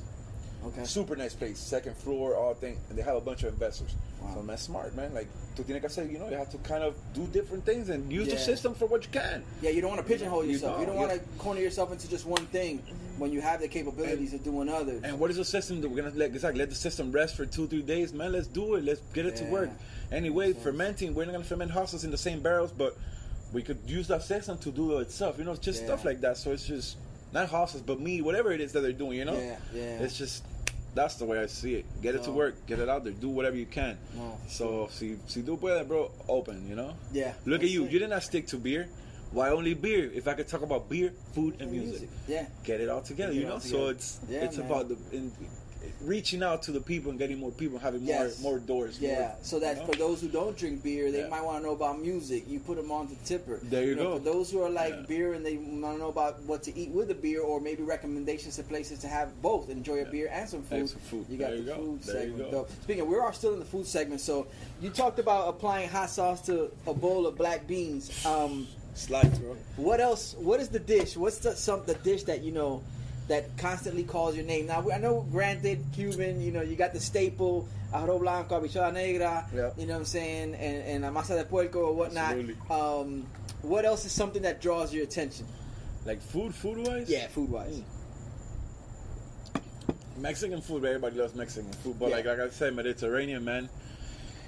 Okay. 0.66 0.84
Super 0.84 1.16
nice 1.16 1.34
place, 1.34 1.60
second 1.60 1.98
floor, 1.98 2.36
all 2.36 2.54
thing, 2.54 2.78
and 2.90 2.98
they 2.98 3.02
have 3.02 3.16
a 3.16 3.22
bunch 3.22 3.44
of 3.44 3.54
investors. 3.54 3.96
Wow. 4.22 4.36
So 4.36 4.42
man, 4.44 4.58
smart 4.58 4.96
man. 4.96 5.14
Like 5.14 5.28
que 5.56 5.64
hacer, 5.64 6.10
you 6.10 6.18
know, 6.20 6.30
you 6.30 6.38
have 6.38 6.50
to 6.52 6.58
kind 6.60 6.84
of 6.84 6.96
do 7.14 7.26
different 7.28 7.66
things 7.66 7.90
and 7.90 8.12
use 8.12 8.28
the 8.28 8.38
system 8.38 8.74
for 8.74 8.86
what 8.86 9.04
you 9.04 9.12
can. 9.12 9.44
Yeah, 9.62 9.72
you 9.72 9.82
don't 9.82 9.90
want 9.92 10.02
to 10.02 10.08
pigeonhole 10.08 10.46
yourself. 10.46 10.80
You 10.80 10.86
don't, 10.86 10.96
don't, 10.96 11.08
want 11.08 11.22
to 11.22 11.28
corner 11.38 11.60
yourself 11.60 11.92
into 11.92 12.10
just 12.10 12.26
one 12.26 12.46
thing 12.48 12.82
when 13.18 13.32
you 13.32 13.42
have 13.42 13.62
the 13.62 13.68
capabilities 13.68 14.34
of 14.34 14.44
doing 14.44 14.70
others. 14.70 15.04
And 15.04 15.20
what 15.20 15.30
is 15.30 15.38
the 15.38 15.46
system 15.46 15.82
that 15.82 15.90
we're 15.90 16.02
gonna 16.02 16.16
let? 16.16 16.32
Exactly, 16.32 16.60
let 16.60 16.70
the 16.70 16.76
system 16.76 17.12
rest 17.12 17.36
for 17.36 17.46
two, 17.46 17.68
three 17.68 17.82
days, 17.82 18.14
man. 18.14 18.32
Let's 18.32 18.48
do 18.48 18.76
it. 18.76 18.84
Let's 18.84 19.02
get 19.14 19.26
it 19.26 19.36
to 19.38 19.44
work. 19.46 19.70
Anyway, 20.12 20.54
fermenting, 20.54 21.14
we're 21.14 21.26
not 21.26 21.34
gonna 21.34 21.44
ferment 21.44 21.72
houses 21.72 22.04
in 22.04 22.12
the 22.12 22.18
same 22.18 22.42
barrels, 22.42 22.72
but 22.72 22.98
we 23.54 23.62
could 23.62 23.80
use 23.86 24.08
that 24.08 24.24
system 24.24 24.58
to 24.60 24.72
do 24.72 24.98
it 24.98 25.02
itself. 25.02 25.38
You 25.38 25.46
know, 25.46 25.56
just 25.56 25.82
Yeah. 25.82 25.88
stuff 25.88 26.06
like 26.06 26.22
that. 26.22 26.38
So 26.38 26.52
it's 26.52 26.66
just 26.66 26.98
not 27.34 27.50
houses, 27.50 27.82
but 27.82 28.00
me, 28.00 28.22
whatever 28.22 28.52
it 28.52 28.62
is 28.62 28.74
that 28.74 28.82
they're 28.82 28.92
doing. 28.92 29.18
You 29.18 29.26
know, 29.26 29.34
Yeah, 29.38 29.58
yeah. 29.74 30.04
It's 30.04 30.18
just 30.18 30.44
that's 30.94 31.16
the 31.16 31.26
way 31.26 31.40
I 31.40 31.48
see 31.48 31.76
it. 31.76 31.86
Get 32.02 32.16
it 32.16 32.24
to 32.24 32.32
work. 32.32 32.66
Get 32.68 32.80
it 32.80 32.90
out 32.90 33.04
there. 33.04 33.14
Do 33.14 33.30
whatever 33.30 33.56
you 33.56 33.66
can. 33.66 33.98
No, 34.16 34.38
so 34.48 34.90
si 34.92 35.18
si 35.28 35.42
tú 35.42 35.58
puedes, 35.60 35.88
bro, 35.88 36.12
open. 36.28 36.68
You 36.68 36.76
know. 36.76 36.94
Yeah, 37.12 37.34
Look 37.46 37.64
at 37.64 37.70
you. 37.70 37.86
it. 37.86 37.92
You 37.92 38.00
did 38.00 38.10
not 38.10 38.24
stick 38.24 38.48
to 38.48 38.58
beer. 38.58 38.88
Why 39.32 39.50
only 39.50 39.74
beer? 39.74 40.12
If 40.14 40.28
I 40.28 40.34
could 40.34 40.48
talk 40.50 40.62
about 40.62 40.90
beer, 40.90 41.14
food, 41.34 41.54
and 41.54 41.64
And 41.64 41.72
music 41.72 42.02
music. 42.02 42.10
Yeah. 42.28 42.46
get 42.66 42.82
it 42.82 42.90
all 42.90 43.02
together, 43.02 43.32
Get 43.32 43.42
you 43.42 43.48
know. 43.48 43.54
all 43.54 43.60
So 43.62 43.88
it's 43.88 44.20
Yeah, 44.28 44.44
it's 44.44 44.58
man. 44.58 44.66
about 44.68 44.90
the 44.90 44.98
in, 45.16 45.32
reaching 46.02 46.42
out 46.44 46.64
to 46.64 46.72
the 46.72 46.80
people 46.82 47.10
and 47.12 47.20
getting 47.20 47.38
more 47.38 47.52
people, 47.52 47.78
having 47.80 48.04
Yes. 48.04 48.40
more 48.42 48.52
more 48.54 48.60
doors. 48.60 49.00
Yeah, 49.00 49.20
more, 49.20 49.36
so 49.44 49.60
that 49.60 49.76
you 49.78 49.82
know? 49.82 49.88
for 49.88 49.96
those 49.98 50.22
who 50.22 50.28
don't 50.28 50.58
drink 50.58 50.84
beer, 50.84 51.12
they 51.12 51.20
Yeah. 51.22 51.28
might 51.28 51.44
want 51.44 51.60
to 51.60 51.64
know 51.68 51.74
about 51.74 52.02
music. 52.02 52.44
You 52.48 52.60
put 52.60 52.78
them 52.78 52.92
on 52.92 53.08
the 53.08 53.16
Tipper. 53.26 53.60
There 53.64 53.84
you 53.84 53.96
know, 53.96 54.04
go. 54.04 54.18
For 54.18 54.24
those 54.24 54.52
who 54.52 54.62
are 54.62 54.70
like 54.70 54.94
Yeah. 54.94 55.06
beer 55.08 55.34
and 55.34 55.46
they 55.46 55.58
want 55.58 55.96
to 55.98 56.00
know 56.00 56.10
about 56.10 56.42
what 56.44 56.64
to 56.64 56.78
eat 56.78 56.90
with 56.90 57.12
a 57.12 57.16
beer, 57.16 57.42
or 57.42 57.60
maybe 57.62 57.84
recommendations 57.84 58.56
to 58.58 58.64
places 58.64 59.00
to 59.00 59.08
have 59.08 59.42
both, 59.42 59.70
enjoy 59.70 60.02
a 60.02 60.06
beer 60.06 60.30
and 60.32 60.50
some 60.50 60.64
food. 60.64 60.80
And 60.80 60.90
some 60.90 61.00
food. 61.02 61.26
You 61.30 61.38
got 61.38 61.50
There 61.52 61.58
the 61.62 61.64
you 61.64 61.76
food 61.76 62.02
There 62.04 62.16
you 62.24 62.30
segment. 62.32 62.52
Though. 62.52 62.68
Speaking, 62.84 63.02
of, 63.04 63.08
we're 63.08 63.22
all 63.24 63.34
still 63.34 63.54
in 63.54 63.60
the 63.60 63.66
food 63.66 63.86
segment. 63.86 64.22
So 64.22 64.48
you 64.82 64.90
talked 64.90 65.20
about 65.20 65.48
applying 65.50 65.88
hot 65.90 66.10
sauce 66.10 66.42
to 66.48 66.72
a 66.88 66.94
bowl 66.94 67.26
of 67.28 67.38
black 67.38 67.68
beans. 67.68 68.10
Um, 68.26 68.68
slides, 68.94 69.40
bro. 69.40 69.56
what 69.78 70.00
else? 70.02 70.36
What 70.38 70.60
is 70.60 70.68
the 70.70 70.80
dish? 70.80 71.16
What's 71.16 71.38
the 71.38 71.56
some 71.56 71.84
the 71.86 71.94
dish 71.96 72.24
that 72.24 72.42
you 72.44 72.52
know 72.52 72.82
that 73.32 73.58
constantly 73.58 74.04
calls 74.04 74.36
your 74.36 74.46
name? 74.46 74.68
Now 74.68 74.86
I 74.92 74.98
know, 74.98 75.26
granted, 75.32 75.84
Cuban. 75.94 76.42
You 76.42 76.52
know, 76.52 76.62
you 76.62 76.76
got 76.76 76.94
the 76.94 77.00
staple 77.00 77.68
arroz 77.94 78.20
blanco, 78.20 78.60
habichuela 78.60 78.94
negra. 78.94 79.48
Yep. 79.56 79.74
You 79.78 79.88
know 79.88 79.94
what 79.94 80.00
I'm 80.00 80.06
saying, 80.06 80.56
and 80.56 81.04
and 81.06 81.16
masa 81.16 81.38
de 81.38 81.46
puerco 81.46 81.80
or 81.80 81.94
whatnot. 81.96 82.32
Absolutely. 82.36 82.56
Um, 82.70 83.26
what 83.62 83.86
else 83.86 84.06
is 84.06 84.12
something 84.12 84.42
that 84.42 84.62
draws 84.62 84.94
your 84.94 85.04
attention? 85.04 85.46
Like 86.06 86.22
food, 86.22 86.54
food 86.54 86.86
wise. 86.86 87.10
Yeah, 87.10 87.28
food 87.28 87.50
wise. 87.50 87.82
Mm. 89.56 89.62
Mexican 90.18 90.62
food, 90.62 90.84
everybody 90.86 91.16
loves 91.16 91.34
Mexican 91.34 91.72
food, 91.72 91.98
but 92.00 92.10
Yeah. 92.10 92.18
like 92.18 92.26
like 92.26 92.40
I 92.40 92.50
said, 92.50 92.76
Mediterranean 92.76 93.44
man. 93.44 93.70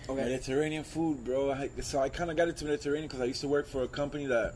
Okay. 0.09 0.21
Mediterranean 0.21 0.83
food, 0.83 1.23
bro. 1.23 1.51
I, 1.51 1.69
so 1.81 1.99
I 1.99 2.09
kind 2.09 2.29
of 2.29 2.35
got 2.35 2.49
into 2.49 2.65
Mediterranean 2.65 3.07
because 3.07 3.21
I 3.21 3.25
used 3.25 3.41
to 3.41 3.47
work 3.47 3.67
for 3.67 3.83
a 3.83 3.87
company 3.87 4.25
that 4.25 4.55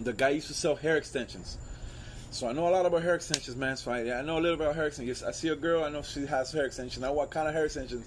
the 0.00 0.12
guy 0.12 0.30
used 0.30 0.48
to 0.48 0.54
sell 0.54 0.74
hair 0.74 0.96
extensions. 0.96 1.56
So 2.30 2.48
I 2.48 2.52
know 2.52 2.68
a 2.68 2.70
lot 2.70 2.86
about 2.86 3.02
hair 3.02 3.14
extensions, 3.14 3.56
man. 3.56 3.76
So 3.76 3.90
I, 3.90 4.18
I 4.18 4.22
know 4.22 4.38
a 4.38 4.40
little 4.40 4.60
about 4.60 4.74
hair 4.74 4.86
extensions. 4.86 5.22
I 5.22 5.30
see 5.30 5.48
a 5.48 5.56
girl, 5.56 5.84
I 5.84 5.88
know 5.88 6.02
she 6.02 6.26
has 6.26 6.52
hair 6.52 6.66
extensions. 6.66 7.02
I 7.02 7.08
know 7.08 7.14
what 7.14 7.30
kind 7.30 7.48
of 7.48 7.54
hair 7.54 7.64
extensions. 7.64 8.06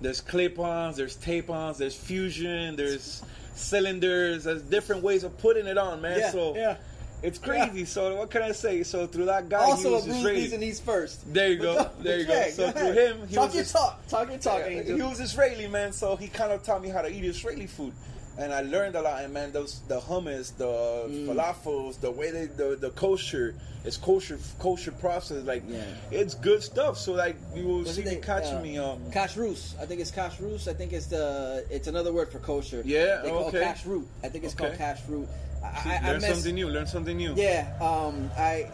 There's 0.00 0.20
clip-ons, 0.20 0.96
there's 0.96 1.16
tape-ons, 1.16 1.78
there's 1.78 1.94
fusion, 1.94 2.74
there's 2.76 3.22
cylinders. 3.54 4.44
There's 4.44 4.62
different 4.62 5.02
ways 5.02 5.24
of 5.24 5.36
putting 5.38 5.66
it 5.66 5.78
on, 5.78 6.00
man. 6.00 6.18
Yeah, 6.18 6.30
so 6.30 6.56
yeah. 6.56 6.76
it's 7.22 7.38
crazy. 7.38 7.84
So 7.84 8.16
what 8.16 8.30
can 8.30 8.42
I 8.42 8.52
say? 8.52 8.82
So 8.82 9.06
through 9.06 9.26
that 9.26 9.48
guy, 9.48 9.58
also, 9.62 9.88
he 9.88 9.88
a 9.88 9.96
was 9.96 10.04
Bruce 10.06 10.16
Israeli. 10.16 10.54
And 10.54 10.64
East 10.64 10.84
first. 10.84 11.32
There 11.32 11.50
you 11.50 11.58
go. 11.58 11.90
There 12.00 12.18
you 12.18 12.26
yeah, 12.26 12.44
go. 12.46 12.50
So 12.50 12.72
go 12.72 12.78
through 12.78 12.92
him, 12.92 13.28
he 13.28 13.34
talk 13.34 13.46
was 13.46 13.54
your 13.54 13.64
talk. 13.64 14.06
Talk 14.08 14.28
your 14.30 14.38
talk, 14.38 14.58
Yeah, 14.60 14.66
Angel. 14.66 14.96
He 14.96 15.02
was 15.02 15.20
Israeli, 15.20 15.68
man, 15.68 15.92
so 15.92 16.16
he 16.16 16.28
kind 16.28 16.52
of 16.52 16.62
taught 16.62 16.82
me 16.82 16.88
how 16.88 17.02
to 17.02 17.08
eat 17.08 17.24
Israeli 17.24 17.66
food. 17.66 17.92
And 18.38 18.52
I 18.52 18.62
learned 18.62 18.94
a 18.96 19.02
lot. 19.02 19.22
And 19.24 19.32
man, 19.34 19.52
those 19.52 19.80
the 19.88 20.00
hummus, 20.00 20.56
the 20.56 20.64
Mm. 21.08 21.26
falafels, 21.26 22.00
the 22.00 22.10
way 22.10 22.30
they 22.30 22.46
the 22.46 22.76
the 22.76 22.90
kosher, 22.90 23.54
it's 23.84 23.96
kosher 23.96 24.38
kosher 24.58 24.92
process. 24.92 25.44
Like 25.44 25.62
Yeah. 25.68 25.82
it's 26.10 26.34
good 26.34 26.62
stuff. 26.62 26.98
So 26.98 27.12
like 27.12 27.36
you 27.54 27.64
will 27.66 27.78
What's 27.78 27.94
see 27.94 28.04
me 28.04 28.16
catching 28.16 28.58
uh, 28.58 28.62
me 28.62 28.78
um. 28.78 28.98
Kashrus. 29.10 29.74
I 29.80 29.86
think 29.86 30.00
it's 30.00 30.10
kashrus. 30.10 30.68
I 30.68 30.74
think 30.74 30.92
it's 30.92 31.06
the 31.06 31.64
it's 31.70 31.88
another 31.88 32.12
word 32.12 32.30
for 32.32 32.38
kosher. 32.38 32.82
Yeah, 32.84 33.20
They 33.22 33.30
call 33.30 33.44
okay. 33.46 33.62
kashrut. 33.62 34.04
I 34.22 34.28
think 34.28 34.44
it's 34.44 34.54
called 34.54 34.72
Okay. 34.72 34.84
kashrut. 34.84 35.26
I, 35.62 35.82
See, 35.82 35.90
I, 35.90 35.96
I 35.96 36.12
learn 36.12 36.20
mess- 36.22 36.30
something 36.34 36.54
new. 36.54 36.68
Learn 36.70 36.86
something 36.86 37.16
new. 37.16 37.34
Yeah, 37.36 37.66
um, 37.80 38.30
I 38.36 38.70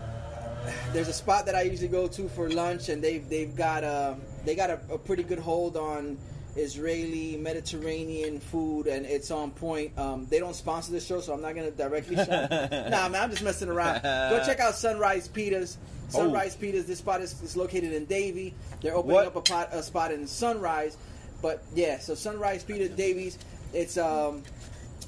there's 0.93 1.09
a 1.09 1.13
spot 1.13 1.47
that 1.47 1.55
I 1.55 1.63
usually 1.63 1.89
go 1.89 2.09
to 2.09 2.29
for 2.29 2.49
lunch, 2.51 2.89
and 2.89 3.03
they've 3.03 3.29
they've 3.29 3.55
got 3.55 3.85
a 3.85 4.17
they 4.45 4.55
got 4.55 4.71
a, 4.71 4.79
a 4.91 4.99
pretty 4.99 5.23
good 5.23 5.39
hold 5.39 5.77
on 5.77 6.17
Israeli 6.57 7.37
Mediterranean 7.37 8.41
food, 8.41 8.87
and 8.87 9.07
it's 9.07 9.31
on 9.31 9.51
point. 9.51 9.97
Um, 9.99 10.27
they 10.31 10.39
don't 10.39 10.55
sponsor 10.57 10.93
the 10.93 11.01
show, 11.01 11.21
so 11.21 11.33
I'm 11.35 11.43
not 11.43 11.55
gonna 11.55 11.71
directly. 11.71 12.17
shout 12.17 12.29
nah, 12.51 13.09
man, 13.09 13.17
I'm 13.17 13.31
just 13.31 13.43
messing 13.43 13.69
around. 13.69 14.03
Go 14.03 14.43
check 14.45 14.61
out 14.61 14.75
Sunrise 14.75 15.29
Pitas. 15.29 15.77
Sunrise 16.09 16.57
Pitas. 16.57 16.87
This 16.87 16.99
spot 17.01 17.21
is, 17.21 17.41
is 17.43 17.57
located 17.57 17.93
in 17.93 18.05
Davie. 18.07 18.55
They're 18.81 18.95
opening 18.95 19.15
What? 19.17 19.27
up 19.27 19.37
a, 19.37 19.41
pot, 19.41 19.69
a 19.73 19.83
spot 19.83 20.13
in 20.13 20.27
Sunrise, 20.27 20.97
but 21.43 21.63
yeah, 21.75 21.99
so 21.99 22.15
Sunrise 22.15 22.63
Pita 22.65 22.89
Davies. 22.89 23.39
It's 23.73 23.99
um, 23.99 24.43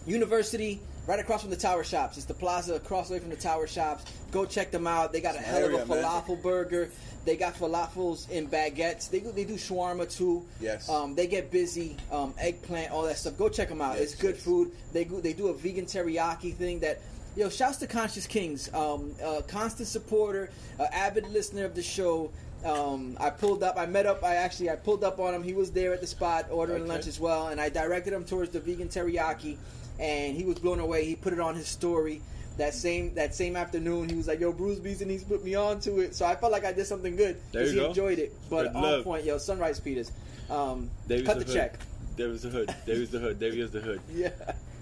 University, 0.06 0.80
right 1.06 1.20
across 1.20 1.42
from 1.42 1.50
the 1.50 1.56
Tower 1.56 1.84
Shops. 1.84 2.16
It's 2.16 2.26
the 2.26 2.34
plaza 2.34 2.74
across 2.74 3.10
away 3.10 3.18
from 3.20 3.30
the 3.30 3.36
Tower 3.36 3.66
Shops. 3.66 4.04
Go 4.30 4.44
check 4.44 4.70
them 4.70 4.86
out. 4.86 5.12
They 5.12 5.20
got 5.20 5.34
a 5.34 5.38
Some 5.38 5.44
hell 5.44 5.64
of 5.64 5.72
a 5.72 5.76
area, 5.76 5.86
man. 5.86 6.04
falafel 6.04 6.42
burger. 6.42 6.90
They 7.24 7.36
got 7.36 7.54
falafels 7.54 8.26
and 8.30 8.50
baguettes. 8.50 9.10
They 9.10 9.20
do, 9.20 9.32
they 9.32 9.44
do 9.44 9.54
shawarma 9.54 10.10
too. 10.14 10.44
Yes. 10.60 10.88
Um, 10.88 11.14
they 11.14 11.26
get 11.26 11.50
busy. 11.50 11.96
Um, 12.10 12.34
eggplant, 12.38 12.90
all 12.90 13.02
that 13.02 13.18
stuff. 13.18 13.36
Go 13.36 13.48
check 13.48 13.68
them 13.68 13.80
out. 13.80 13.94
Yes, 13.94 14.12
it's 14.12 14.14
good 14.14 14.36
yes. 14.36 14.44
food. 14.44 14.72
They 14.92 15.04
go, 15.04 15.20
they 15.20 15.32
do 15.32 15.48
a 15.48 15.54
vegan 15.54 15.86
teriyaki 15.86 16.54
thing 16.54 16.78
that. 16.80 17.00
Yo, 17.36 17.48
shouts 17.48 17.76
to 17.76 17.86
Conscious 17.86 18.26
Kings, 18.26 18.72
um, 18.74 19.14
uh, 19.24 19.42
constant 19.46 19.86
supporter, 19.86 20.50
uh, 20.80 20.86
avid 20.90 21.28
listener 21.28 21.64
of 21.64 21.72
the 21.72 21.82
show. 21.82 22.32
Um, 22.64 23.16
I 23.20 23.30
pulled 23.30 23.62
up, 23.62 23.76
I 23.76 23.86
met 23.86 24.06
up, 24.06 24.24
I 24.24 24.34
actually 24.34 24.70
I 24.70 24.76
pulled 24.76 25.04
up 25.04 25.20
on 25.20 25.34
him. 25.34 25.44
He 25.44 25.52
was 25.52 25.70
there 25.70 25.92
at 25.92 26.00
the 26.00 26.06
spot 26.06 26.46
ordering 26.50 26.82
Okay. 26.82 26.90
lunch 26.90 27.06
as 27.06 27.20
well, 27.20 27.48
and 27.48 27.60
I 27.60 27.68
directed 27.68 28.12
him 28.12 28.24
towards 28.24 28.50
the 28.50 28.58
vegan 28.58 28.88
teriyaki, 28.88 29.56
and 30.00 30.36
he 30.36 30.44
was 30.44 30.58
blown 30.58 30.80
away. 30.80 31.04
He 31.04 31.14
put 31.14 31.32
it 31.32 31.38
on 31.38 31.54
his 31.54 31.68
story 31.68 32.22
that 32.58 32.74
same 32.74 33.14
that 33.14 33.34
same 33.34 33.56
afternoon. 33.56 34.08
He 34.08 34.16
was 34.16 34.28
like, 34.28 34.40
"Yo, 34.40 34.52
Bruce 34.52 34.78
Beason 34.78 35.08
needs 35.08 35.22
to 35.22 35.28
put 35.28 35.44
me 35.44 35.54
on 35.54 35.80
to 35.80 36.00
it." 36.00 36.14
So 36.14 36.26
I 36.26 36.34
felt 36.34 36.52
like 36.52 36.64
I 36.64 36.72
did 36.72 36.86
something 36.86 37.16
good 37.16 37.40
because 37.50 37.70
he 37.70 37.76
go. 37.76 37.88
enjoyed 37.88 38.18
it. 38.18 38.34
But 38.50 38.74
on 38.74 39.02
point, 39.02 39.24
yo, 39.24 39.38
Sunrise 39.38 39.80
Pitas, 39.80 40.10
um, 40.50 40.90
Davies 41.06 41.26
cut 41.26 41.38
the, 41.38 41.44
hood. 41.44 41.54
check. 41.54 41.78
Davies 42.16 42.42
the 42.42 42.50
hood. 42.50 42.74
Davies 42.84 43.10
the 43.10 43.18
hood. 43.18 43.38
Davies 43.40 43.70
the 43.70 43.80
hood. 43.80 44.00
Yeah. 44.12 44.30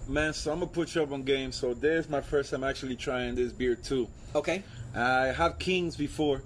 Man, 0.09 0.33
so 0.33 0.53
I'm 0.53 0.61
gonna 0.61 0.71
put 0.71 0.95
you 0.95 1.03
up 1.03 1.13
on 1.13 1.23
game. 1.23 1.53
So 1.53 1.75
there's 1.75 2.09
my 2.09 2.21
first 2.21 2.51
time 2.51 2.65
actually 2.65 2.97
trying 2.97 3.35
this 3.35 3.53
beer 3.53 3.75
too. 3.75 4.09
Okay. 4.35 4.63
I 4.95 5.27
have 5.27 5.59
Kings 5.59 5.97
before. 5.97 6.43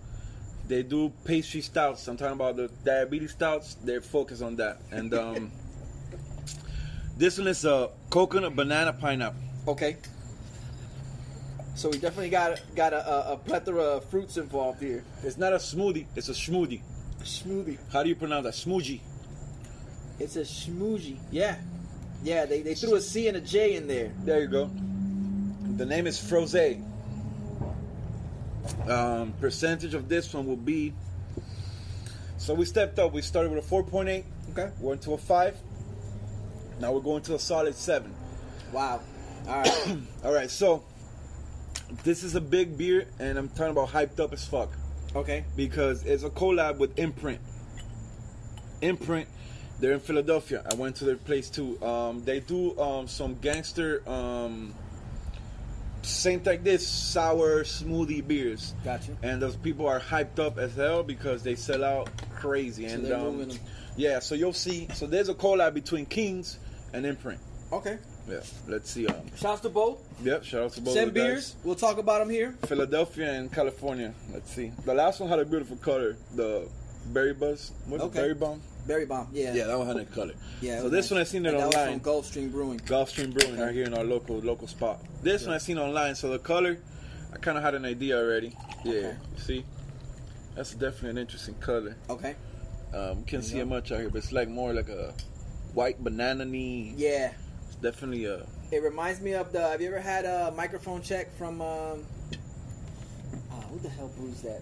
They 0.66 0.82
do 0.82 1.12
pastry 1.24 1.60
stouts. 1.60 2.06
I'm 2.06 2.16
talking 2.16 2.34
about 2.34 2.56
the 2.56 2.70
diabetes 2.84 3.32
stouts. 3.32 3.74
They're 3.82 4.00
focused 4.00 4.42
on 4.42 4.56
that. 4.56 4.78
And 4.92 5.12
um, 5.14 5.52
this 7.16 7.38
one 7.38 7.48
is 7.48 7.64
a 7.64 7.90
coconut, 8.08 8.54
banana, 8.54 8.92
pineapple. 8.92 9.40
Okay. 9.68 9.96
So 11.80 11.88
we 11.88 11.96
definitely 11.96 12.28
got 12.28 12.60
got 12.76 12.92
a, 12.92 13.30
a, 13.30 13.32
a 13.32 13.36
plethora 13.38 13.82
of 13.82 14.04
fruits 14.10 14.36
involved 14.36 14.82
here. 14.82 15.02
It's 15.22 15.38
not 15.38 15.54
a 15.54 15.56
smoothie. 15.56 16.04
It's 16.14 16.28
a 16.28 16.32
smoothie. 16.32 16.82
Smoothie. 17.22 17.78
How 17.90 18.02
do 18.02 18.10
you 18.10 18.16
pronounce 18.16 18.44
that? 18.44 18.52
Smoothie. 18.52 19.00
It's 20.18 20.36
a 20.36 20.42
smoothie. 20.42 21.16
Yeah. 21.30 21.56
Yeah, 22.22 22.44
they, 22.44 22.60
they 22.60 22.74
threw 22.74 22.96
a 22.96 23.00
C 23.00 23.28
and 23.28 23.38
a 23.38 23.40
J 23.40 23.76
in 23.76 23.86
there. 23.86 24.12
There 24.24 24.42
you 24.42 24.48
go. 24.48 24.70
The 25.78 25.86
name 25.86 26.06
is 26.06 26.18
Froze. 26.18 26.76
Um, 28.86 29.32
percentage 29.40 29.94
of 29.94 30.06
this 30.06 30.34
one 30.34 30.46
will 30.46 30.56
be. 30.56 30.92
So 32.36 32.52
we 32.52 32.66
stepped 32.66 32.98
up. 32.98 33.14
We 33.14 33.22
started 33.22 33.52
with 33.52 33.64
a 33.64 33.74
4.8. 33.74 34.22
Okay. 34.50 34.70
Went 34.80 35.00
to 35.04 35.14
a 35.14 35.18
five. 35.18 35.56
Now 36.78 36.92
we're 36.92 37.00
going 37.00 37.22
to 37.22 37.36
a 37.36 37.38
solid 37.38 37.74
seven. 37.74 38.14
Wow. 38.70 39.00
All 39.48 39.62
right. 39.62 39.96
All 40.24 40.34
right, 40.34 40.50
so 40.50 40.84
this 42.04 42.22
is 42.22 42.34
a 42.34 42.40
big 42.40 42.76
beer, 42.76 43.06
and 43.18 43.38
I'm 43.38 43.48
talking 43.48 43.72
about 43.72 43.88
hyped 43.88 44.20
up 44.20 44.32
as 44.32 44.46
fuck 44.46 44.70
okay. 45.14 45.44
because 45.56 46.04
it's 46.04 46.22
a 46.22 46.30
collab 46.30 46.78
with 46.78 46.98
Imprint. 46.98 47.40
Imprint, 48.80 49.28
they're 49.78 49.92
in 49.92 50.00
Philadelphia. 50.00 50.64
I 50.70 50.74
went 50.74 50.96
to 50.96 51.04
their 51.04 51.16
place 51.16 51.50
too. 51.50 51.82
Um, 51.82 52.24
they 52.24 52.40
do 52.40 52.78
um, 52.78 53.08
some 53.08 53.36
gangster, 53.36 54.02
um, 54.08 54.74
same 56.02 56.42
like 56.44 56.64
this, 56.64 56.86
sour 56.86 57.64
smoothie 57.64 58.26
beers. 58.26 58.74
Gotcha. 58.84 59.16
And 59.22 59.42
those 59.42 59.56
people 59.56 59.86
are 59.86 60.00
hyped 60.00 60.38
up 60.38 60.58
as 60.58 60.74
hell 60.74 61.02
because 61.02 61.42
they 61.42 61.56
sell 61.56 61.84
out 61.84 62.10
crazy. 62.34 62.88
So 62.88 62.94
and 62.94 63.04
they're 63.04 63.16
um, 63.16 63.36
moving 63.36 63.58
yeah, 63.96 64.20
so 64.20 64.34
you'll 64.34 64.52
see. 64.52 64.88
So 64.94 65.06
there's 65.06 65.28
a 65.28 65.34
collab 65.34 65.74
between 65.74 66.06
Kings 66.06 66.58
and 66.94 67.04
Imprint. 67.04 67.40
Okay. 67.72 67.98
Yeah, 68.28 68.40
let's 68.68 68.90
see. 68.90 69.06
Um, 69.06 69.16
Shouts 69.36 69.60
to 69.62 69.68
both. 69.70 69.98
yep, 70.22 70.44
shout 70.44 70.62
out 70.64 70.72
to 70.74 70.80
both 70.80 70.94
Send 70.94 71.12
the 71.12 71.20
guys. 71.20 71.26
beers. 71.28 71.54
We'll 71.64 71.74
talk 71.74 71.98
about 71.98 72.20
them 72.20 72.30
here. 72.30 72.52
Philadelphia 72.66 73.32
and 73.32 73.52
California. 73.52 74.12
Let's 74.32 74.52
see. 74.52 74.72
The 74.84 74.94
last 74.94 75.20
one 75.20 75.28
had 75.28 75.38
a 75.40 75.44
beautiful 75.44 75.76
color. 75.76 76.16
The 76.34 76.68
berry 77.06 77.34
buzz. 77.34 77.72
What's 77.86 78.04
Okay. 78.04 78.18
it? 78.18 78.22
Berry 78.22 78.34
bomb. 78.34 78.62
Berry 78.86 79.06
bomb. 79.06 79.28
Yeah. 79.32 79.54
Yeah, 79.54 79.66
that 79.66 79.78
one 79.78 79.86
had 79.86 79.96
a 79.96 80.04
color. 80.04 80.34
Yeah. 80.60 80.80
So 80.80 80.88
this 80.88 81.06
nice. 81.06 81.10
one 81.12 81.20
I 81.20 81.24
seen 81.24 81.46
it 81.46 81.50
And 81.50 81.58
that 81.60 81.66
was 81.66 81.74
online. 81.76 82.00
from 82.00 82.12
Gulfstream 82.12 82.52
Brewing. 82.52 82.80
Gulfstream 82.80 83.32
Brewing 83.32 83.54
Okay. 83.54 83.62
right 83.64 83.74
here 83.74 83.84
in 83.84 83.94
our 83.94 84.04
local 84.04 84.38
local 84.38 84.68
spot. 84.68 85.00
This 85.22 85.44
one 85.46 85.54
I 85.54 85.58
seen 85.58 85.78
online. 85.78 86.14
So 86.14 86.28
the 86.30 86.38
color, 86.38 86.78
I 87.32 87.36
kind 87.38 87.56
of 87.58 87.64
had 87.64 87.74
an 87.74 87.84
idea 87.84 88.16
already. 88.18 88.54
Yeah. 88.84 88.92
Okay. 88.94 89.16
See, 89.38 89.64
that's 90.54 90.72
definitely 90.74 91.10
an 91.10 91.18
interesting 91.18 91.54
color. 91.54 91.96
Okay. 92.08 92.34
Um, 92.94 93.24
can't 93.24 93.44
see 93.44 93.56
Yeah. 93.56 93.62
it 93.62 93.66
much 93.68 93.92
out 93.92 94.00
here, 94.00 94.08
but 94.10 94.18
it's 94.18 94.32
like 94.32 94.48
more 94.48 94.72
like 94.72 94.88
a 94.88 95.14
white 95.74 96.02
banana-y. 96.02 96.94
Yeah. 96.96 97.32
Definitely 97.82 98.24
a. 98.26 98.46
It 98.72 98.82
reminds 98.82 99.20
me 99.20 99.32
of 99.34 99.52
the. 99.52 99.60
Have 99.60 99.80
you 99.80 99.88
ever 99.88 100.00
had 100.00 100.24
a 100.24 100.52
microphone 100.56 101.02
check 101.02 101.34
from? 101.36 101.60
Um, 101.60 102.04
oh, 103.52 103.60
who 103.70 103.78
the 103.78 103.88
hell 103.88 104.10
brews 104.16 104.42
that? 104.42 104.60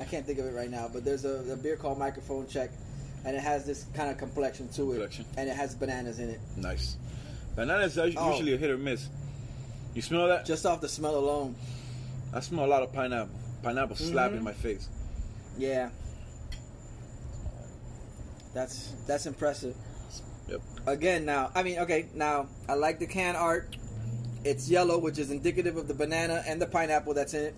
I 0.00 0.04
can't 0.04 0.24
think 0.24 0.38
of 0.38 0.46
it 0.46 0.54
right 0.54 0.70
now, 0.70 0.88
but 0.92 1.04
there's 1.04 1.24
a, 1.24 1.52
a 1.52 1.56
beer 1.56 1.76
called 1.76 1.98
Microphone 1.98 2.46
Check, 2.46 2.70
and 3.24 3.36
it 3.36 3.40
has 3.40 3.66
this 3.66 3.84
kind 3.94 4.08
of 4.10 4.16
complexion 4.16 4.68
to 4.70 4.92
it, 4.92 4.98
Complexion. 4.98 5.24
and 5.36 5.48
it 5.48 5.56
has 5.56 5.74
bananas 5.74 6.20
in 6.20 6.30
it. 6.30 6.40
Nice. 6.56 6.96
Bananas 7.56 7.98
are 7.98 8.08
Oh. 8.16 8.30
usually 8.30 8.54
a 8.54 8.56
hit 8.56 8.70
or 8.70 8.78
miss. 8.78 9.08
You 9.94 10.02
smell 10.02 10.28
that? 10.28 10.46
Just 10.46 10.64
off 10.66 10.80
the 10.80 10.88
smell 10.88 11.16
alone, 11.16 11.56
I 12.32 12.38
smell 12.40 12.64
a 12.64 12.66
lot 12.68 12.82
of 12.84 12.92
pineapple. 12.92 13.34
Pineapple 13.62 13.96
mm-hmm. 13.96 14.12
slap 14.12 14.32
in 14.32 14.42
my 14.44 14.52
face. 14.52 14.88
yeah. 15.58 15.90
That's 18.54 18.92
that's 19.06 19.26
impressive. 19.26 19.76
Again, 20.88 21.26
now 21.26 21.50
I 21.54 21.62
mean, 21.62 21.78
okay, 21.80 22.06
now 22.14 22.48
I 22.66 22.74
like 22.74 22.98
the 22.98 23.06
can 23.06 23.36
art. 23.36 23.76
It's 24.44 24.70
yellow, 24.70 24.98
which 24.98 25.18
is 25.18 25.30
indicative 25.30 25.76
of 25.76 25.86
the 25.86 25.92
banana 25.92 26.42
and 26.46 26.62
the 26.62 26.66
pineapple 26.66 27.12
that's 27.12 27.34
in 27.34 27.44
it. 27.46 27.54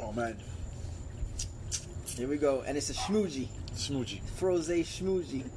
Oh 0.00 0.12
man, 0.12 0.36
Here 2.08 2.28
we 2.28 2.36
go, 2.36 2.62
and 2.66 2.76
it's 2.76 2.90
a 2.90 2.92
schmoojee, 2.92 3.48
smoochie. 3.72 4.20
froze 4.36 4.68
schmoojee. 4.68 5.48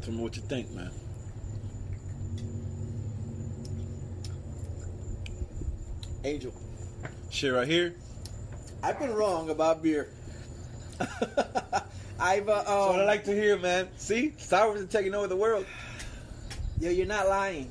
Tell 0.00 0.14
me 0.14 0.22
what 0.22 0.34
you 0.36 0.42
think, 0.42 0.70
man. 0.70 0.90
Angel. 6.24 6.54
Shit 7.30 7.52
right 7.52 7.68
here. 7.68 7.94
I've 8.82 8.98
been 8.98 9.12
wrong 9.12 9.50
about 9.50 9.82
beer. 9.82 10.08
I've 12.18 12.48
uh, 12.48 12.54
That's 12.54 12.68
what 12.68 12.96
I 12.96 13.00
um, 13.00 13.06
like 13.06 13.24
to 13.24 13.34
hear, 13.34 13.58
man. 13.58 13.88
See, 13.96 14.32
sours 14.38 14.80
are 14.80 14.86
taking 14.86 15.14
over 15.14 15.26
the 15.26 15.36
world. 15.36 15.66
Yo, 16.82 16.90
you're 16.90 17.06
not 17.06 17.28
lying. 17.28 17.70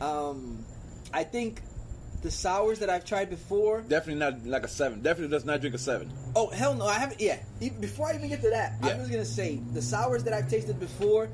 Um, 0.00 0.64
I 1.14 1.22
think 1.22 1.60
the 2.22 2.30
sours 2.30 2.80
that 2.80 2.90
I've 2.90 3.04
tried 3.04 3.30
before. 3.30 3.82
Definitely 3.82 4.18
not 4.20 4.44
like 4.44 4.64
a 4.64 4.68
seven. 4.68 5.00
Definitely 5.02 5.30
does 5.30 5.44
not 5.44 5.60
drink 5.60 5.76
a 5.76 5.78
seven. 5.78 6.10
Oh 6.34 6.48
hell 6.48 6.74
no, 6.74 6.86
I 6.86 6.94
haven't. 6.94 7.20
Yeah, 7.20 7.38
even, 7.60 7.80
before 7.80 8.08
I 8.08 8.14
even 8.16 8.28
get 8.28 8.42
to 8.42 8.50
that, 8.50 8.74
Yeah. 8.82 8.90
I 8.90 8.98
was 8.98 9.08
gonna 9.08 9.24
say 9.24 9.60
the 9.72 9.82
sours 9.82 10.24
that 10.24 10.32
I've 10.34 10.50
tasted 10.50 10.80
before. 10.80 11.28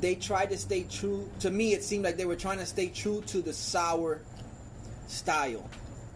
They 0.00 0.14
tried 0.16 0.50
to 0.50 0.58
stay 0.58 0.84
true. 0.84 1.28
To 1.40 1.50
me, 1.50 1.74
it 1.74 1.84
seemed 1.84 2.04
like 2.04 2.16
they 2.16 2.24
were 2.24 2.36
trying 2.36 2.58
to 2.58 2.66
stay 2.66 2.88
true 2.88 3.22
to 3.26 3.40
the 3.40 3.52
sour 3.52 4.20
style. 5.06 5.68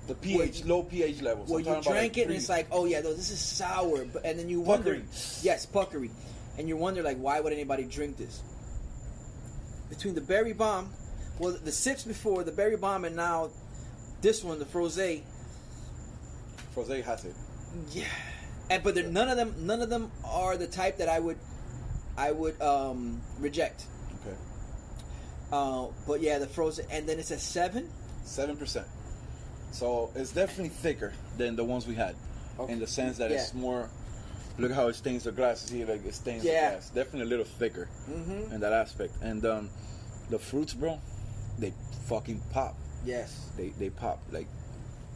The 0.09 0.15
pH, 0.15 0.65
low 0.65 0.83
pH 0.85 1.21
levels. 1.21 1.51
Well, 1.51 1.61
you 1.61 1.81
drank 1.83 2.17
it 2.17 2.27
and 2.29 2.33
it's 2.35 2.49
like, 2.49 2.69
oh 2.71 2.85
yeah, 2.85 3.01
no, 3.01 3.13
this 3.13 3.31
is 3.31 3.41
sour, 3.41 4.05
but 4.05 4.25
and 4.25 4.39
then 4.39 4.49
you 4.49 4.61
wonder, 4.61 4.95
Puckery. 4.95 5.45
yes, 5.45 5.67
puckery, 5.67 6.11
and 6.59 6.69
you 6.69 6.77
wonder 6.77 7.03
like, 7.03 7.19
why 7.19 7.41
would 7.41 7.53
anybody 7.53 7.85
drink 7.85 8.17
this? 8.17 8.41
Between 9.89 10.15
the 10.15 10.21
berry 10.21 10.53
bomb, 10.53 10.91
well, 11.39 11.53
the 11.53 11.73
sips 11.73 12.05
before 12.05 12.43
the 12.45 12.53
berry 12.53 12.77
bomb 12.77 13.05
and 13.05 13.15
now 13.17 13.51
this 14.23 14.43
one, 14.43 14.59
the 14.59 14.65
froze, 14.67 14.99
yeah, 14.99 15.17
Froze 16.75 17.05
has 17.05 17.25
it. 17.25 17.35
and 18.71 18.83
but 18.83 18.95
they're, 18.95 19.09
none 19.09 19.29
of 19.29 19.37
them, 19.37 19.55
none 19.67 19.81
of 19.83 19.89
them 19.91 20.11
are 20.25 20.57
the 20.57 20.67
type 20.67 20.99
that 20.99 21.09
I 21.09 21.19
would, 21.21 21.39
I 22.17 22.33
would 22.33 22.61
um, 22.61 23.21
reject. 23.39 23.85
Okay. 24.27 24.37
Uh, 25.53 25.87
but 26.07 26.21
yeah, 26.21 26.39
the 26.39 26.47
frozen, 26.47 26.87
and 26.91 27.09
then 27.09 27.19
it's 27.19 27.31
a 27.31 27.39
seven. 27.39 27.89
Seven 28.25 28.57
percent. 28.57 28.87
So 29.73 30.11
it's 30.15 30.33
definitely 30.33 30.71
thicker 30.71 31.13
than 31.37 31.55
the 31.57 31.65
ones 31.65 31.87
we 31.87 31.95
had, 31.95 32.15
Okay. 32.59 32.73
in 32.73 32.79
the 32.81 32.87
sense 32.87 33.19
that 33.19 33.31
it's 33.31 33.55
more. 33.55 33.89
Look 34.59 34.73
how 34.73 34.89
it 34.89 34.95
stains 34.97 35.25
the 35.25 35.33
glass. 35.33 35.61
See, 35.61 35.85
like 35.85 36.05
it 36.07 36.15
stains 36.15 36.45
Yeah. 36.45 36.71
the 36.71 36.75
glass. 36.77 36.91
Definitely 36.91 37.23
a 37.23 37.31
little 37.31 37.45
thicker 37.45 37.89
Mm-hmm. 38.11 38.55
in 38.55 38.61
that 38.61 38.73
aspect. 38.73 39.15
And 39.23 39.45
um, 39.45 39.71
the 40.31 40.39
fruits, 40.39 40.73
bro, 40.75 40.99
they 41.59 41.73
fucking 42.09 42.41
pop. 42.53 42.75
Yes. 43.05 43.51
They 43.57 43.69
they 43.71 43.91
pop 43.91 44.21
like 44.33 44.47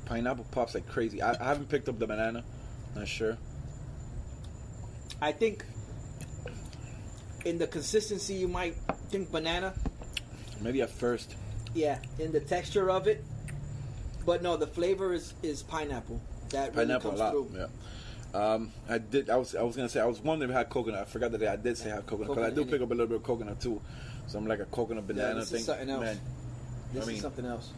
pineapple 0.06 0.46
pops 0.50 0.74
like 0.74 0.86
crazy. 0.88 1.22
I, 1.22 1.32
I 1.40 1.44
haven't 1.44 1.68
picked 1.68 1.88
up 1.88 1.98
the 1.98 2.06
banana. 2.06 2.44
Not 2.94 3.08
sure. 3.08 3.38
I 5.22 5.32
think 5.32 5.64
in 7.44 7.58
the 7.58 7.66
consistency, 7.66 8.34
you 8.34 8.48
might 8.48 8.74
think 9.10 9.30
banana. 9.32 9.72
Maybe 10.60 10.82
at 10.82 10.90
first. 10.90 11.34
Yeah, 11.74 11.98
in 12.18 12.32
the 12.32 12.40
texture 12.40 12.90
of 12.90 13.06
it. 13.06 13.24
But 14.26 14.42
no, 14.42 14.56
the 14.56 14.66
flavor 14.66 15.12
is 15.14 15.32
is 15.42 15.62
pineapple. 15.62 16.20
That 16.50 16.74
really 16.74 16.86
Pineapple 16.86 17.10
a 17.10 17.12
comes 17.12 17.20
lot. 17.20 17.30
through. 17.32 17.50
Yeah. 17.56 17.66
Um, 18.32 18.72
I 18.88 18.98
did. 18.98 19.28
I 19.30 19.36
was. 19.36 19.54
I 19.56 19.62
was 19.62 19.74
gonna 19.76 19.88
say. 19.88 20.00
I 20.00 20.04
was 20.06 20.20
wondering 20.20 20.50
if 20.50 20.54
it 20.54 20.58
had 20.58 20.70
coconut. 20.70 21.00
I 21.00 21.04
forgot 21.04 21.32
that 21.32 21.42
I 21.42 21.56
did 21.56 21.76
say 21.76 21.90
I 21.90 21.96
had 21.96 22.06
coconut. 22.06 22.34
Because 22.36 22.52
I 22.52 22.54
do 22.54 22.64
pick 22.64 22.80
up 22.80 22.88
a 22.90 22.94
little 22.94 23.06
bit 23.08 23.16
of 23.16 23.22
coconut 23.24 23.60
too. 23.60 23.80
So 24.28 24.38
I'm 24.38 24.46
like 24.46 24.60
a 24.60 24.66
coconut 24.66 25.06
banana 25.06 25.34
this 25.40 25.44
is 25.46 25.50
thing. 25.50 25.60
something 25.62 25.90
else. 25.90 26.02
Man, 26.02 26.20
This 26.92 27.02
I 27.04 27.06
mean- 27.06 27.16
is 27.16 27.22
something 27.22 27.44
else. 27.44 27.72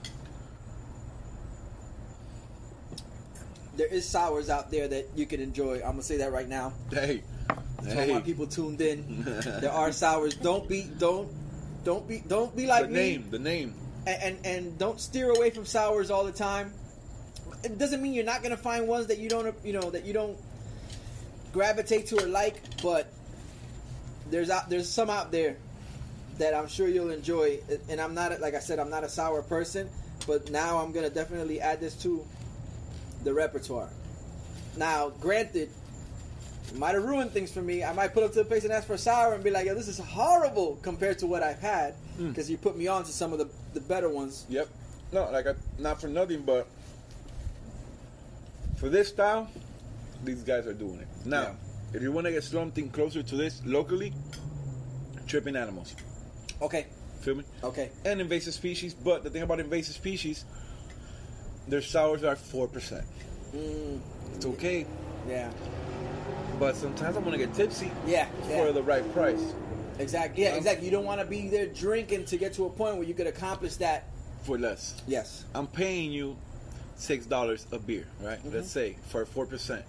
There 3.76 3.86
is 3.86 4.06
sours 4.06 4.50
out 4.50 4.70
there 4.70 4.86
that 4.88 5.08
you 5.16 5.24
can 5.24 5.40
enjoy. 5.40 5.76
I'm 5.76 5.92
gonna 5.92 6.02
say 6.02 6.18
that 6.18 6.30
right 6.32 6.48
now. 6.48 6.74
hey, 6.90 7.22
my 7.82 7.90
hey. 7.90 8.20
people 8.20 8.46
tuned 8.46 8.80
in, 8.82 9.24
there 9.60 9.72
are 9.72 9.92
sours. 9.92 10.34
Don't 10.34 10.68
be 10.68 10.90
don't 10.98 11.28
don't 11.82 12.06
be 12.06 12.22
don't 12.28 12.54
be 12.54 12.66
like 12.66 12.82
the 12.88 12.88
me. 12.88 12.94
name. 12.94 13.30
The 13.30 13.38
name. 13.38 13.74
and, 14.06 14.22
and 14.22 14.46
and 14.46 14.78
don't 14.78 15.00
steer 15.00 15.30
away 15.30 15.48
from 15.50 15.64
sours 15.64 16.10
all 16.10 16.24
the 16.24 16.32
time. 16.32 16.74
It 17.64 17.78
doesn't 17.78 18.02
mean 18.02 18.12
you're 18.12 18.24
not 18.24 18.42
gonna 18.42 18.56
find 18.56 18.88
ones 18.88 19.06
that 19.06 19.18
you 19.18 19.28
don't 19.28 19.54
you 19.64 19.72
know 19.72 19.90
that 19.90 20.04
you 20.04 20.12
don't 20.12 20.36
gravitate 21.52 22.06
to 22.08 22.22
or 22.22 22.26
like, 22.26 22.60
but 22.82 23.06
there's 24.30 24.50
out 24.50 24.68
there's 24.68 24.88
some 24.88 25.10
out 25.10 25.30
there 25.30 25.56
that 26.38 26.54
I'm 26.54 26.68
sure 26.68 26.88
you'll 26.88 27.10
enjoy. 27.10 27.60
And 27.88 28.00
I'm 28.00 28.14
not 28.14 28.40
like 28.40 28.54
I 28.54 28.60
said, 28.60 28.78
I'm 28.78 28.90
not 28.90 29.04
a 29.04 29.08
sour 29.08 29.42
person, 29.42 29.88
but 30.26 30.50
now 30.50 30.78
I'm 30.78 30.92
gonna 30.92 31.10
definitely 31.10 31.60
add 31.60 31.80
this 31.80 31.94
to 32.02 32.24
the 33.24 33.32
repertoire. 33.32 33.88
Now, 34.76 35.10
granted, 35.20 35.70
it 36.68 36.78
might 36.78 36.94
have 36.94 37.04
ruined 37.04 37.32
things 37.32 37.52
for 37.52 37.60
me. 37.60 37.84
I 37.84 37.92
might 37.92 38.14
put 38.14 38.22
up 38.22 38.32
to 38.32 38.38
the 38.38 38.44
place 38.44 38.64
and 38.64 38.72
ask 38.72 38.86
for 38.86 38.94
a 38.94 38.98
sour 38.98 39.34
and 39.34 39.44
be 39.44 39.50
like, 39.50 39.66
"Yo, 39.66 39.74
this 39.74 39.88
is 39.88 39.98
horrible 39.98 40.78
compared 40.82 41.18
to 41.18 41.26
what 41.26 41.42
I've 41.42 41.60
had," 41.60 41.94
mm. 42.18 42.28
because 42.28 42.50
you 42.50 42.56
put 42.56 42.76
me 42.76 42.86
on 42.86 43.04
to 43.04 43.12
some 43.12 43.32
of 43.32 43.38
the 43.38 43.48
the 43.74 43.80
better 43.80 44.08
ones. 44.08 44.46
Yep. 44.48 44.68
No, 45.12 45.30
like 45.30 45.46
I, 45.46 45.54
not 45.78 46.00
for 46.00 46.08
nothing, 46.08 46.42
but 46.42 46.66
for 48.82 48.88
this 48.88 49.06
style, 49.10 49.48
these 50.24 50.42
guys 50.42 50.66
are 50.66 50.72
doing 50.74 50.98
it. 50.98 51.06
Now, 51.24 51.42
Yeah. 51.42 51.54
if 51.94 52.02
you 52.02 52.10
want 52.10 52.24
to 52.26 52.32
get 52.32 52.42
something 52.42 52.88
closer 52.90 53.22
to 53.22 53.36
this 53.36 53.62
locally, 53.64 54.12
tripping 55.28 55.54
animals. 55.54 55.94
Okay, 56.60 56.86
Feel 57.20 57.36
me? 57.36 57.44
okay, 57.62 57.90
And 58.04 58.20
invasive 58.20 58.54
species. 58.54 58.92
But 58.92 59.22
the 59.22 59.30
thing 59.30 59.42
about 59.42 59.60
invasive 59.60 59.94
species, 59.94 60.44
their 61.68 61.80
sours 61.80 62.24
are 62.24 62.34
four 62.34 62.66
percent. 62.66 63.04
mm, 63.54 64.00
It's 64.34 64.46
okay, 64.46 64.84
yeah, 65.28 65.48
but 66.58 66.74
sometimes 66.74 67.16
I 67.16 67.20
want 67.20 67.32
to 67.34 67.38
get 67.38 67.54
tipsy 67.54 67.92
yeah, 68.04 68.26
yeah. 68.48 68.64
for 68.66 68.72
the 68.72 68.82
right 68.82 69.04
price. 69.12 69.54
exactly, 70.00 70.42
yeah, 70.42 70.50
Um, 70.52 70.58
exactly. 70.58 70.86
You 70.86 70.90
don't 70.90 71.04
want 71.04 71.20
to 71.20 71.26
be 71.26 71.48
there 71.48 71.66
drinking 71.66 72.24
to 72.26 72.36
get 72.36 72.54
to 72.54 72.66
a 72.66 72.70
point 72.70 72.96
where 72.96 73.06
you 73.06 73.14
could 73.14 73.28
accomplish 73.28 73.76
that. 73.76 74.08
For 74.42 74.58
less. 74.58 75.00
Yes, 75.06 75.44
I'm 75.54 75.68
paying 75.68 76.10
you 76.10 76.36
six 77.02 77.26
dollars 77.26 77.66
a 77.72 77.78
beer, 77.78 78.06
right? 78.20 78.38
Mm-hmm. 78.38 78.54
Let's 78.54 78.70
say 78.70 78.96
for 79.08 79.24
four 79.26 79.46
percent. 79.46 79.84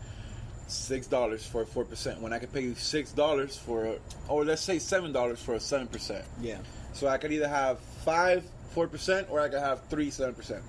Six 0.67 1.07
dollars 1.07 1.45
for 1.45 1.65
four 1.65 1.85
percent. 1.85 2.21
When 2.21 2.33
I 2.33 2.39
could 2.39 2.51
pay 2.53 2.61
you 2.61 2.73
six 2.75 3.11
dollars 3.11 3.57
for, 3.57 3.85
a, 3.85 3.95
or 4.27 4.43
let's 4.45 4.61
say 4.61 4.79
seven 4.79 5.11
dollars 5.11 5.41
for 5.41 5.53
a 5.55 5.59
seven 5.59 5.87
percent. 5.87 6.25
yeah, 6.41 6.57
So 6.93 7.07
I 7.07 7.17
could 7.17 7.31
either 7.31 7.47
have 7.49 7.79
five 8.05 8.43
four 8.71 8.87
percent, 8.87 9.27
or 9.29 9.39
I 9.39 9.49
could 9.49 9.59
have 9.59 9.81
three 9.89 10.09
seven 10.09 10.33
percent. 10.33 10.63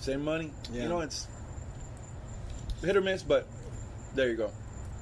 Same 0.00 0.22
money. 0.24 0.50
Yeah. 0.72 0.82
You 0.84 0.88
know, 0.88 1.00
it's 1.00 1.26
hit 2.82 2.96
or 2.96 3.00
miss, 3.00 3.22
but 3.22 3.46
there 4.14 4.28
you 4.28 4.36
go. 4.36 4.50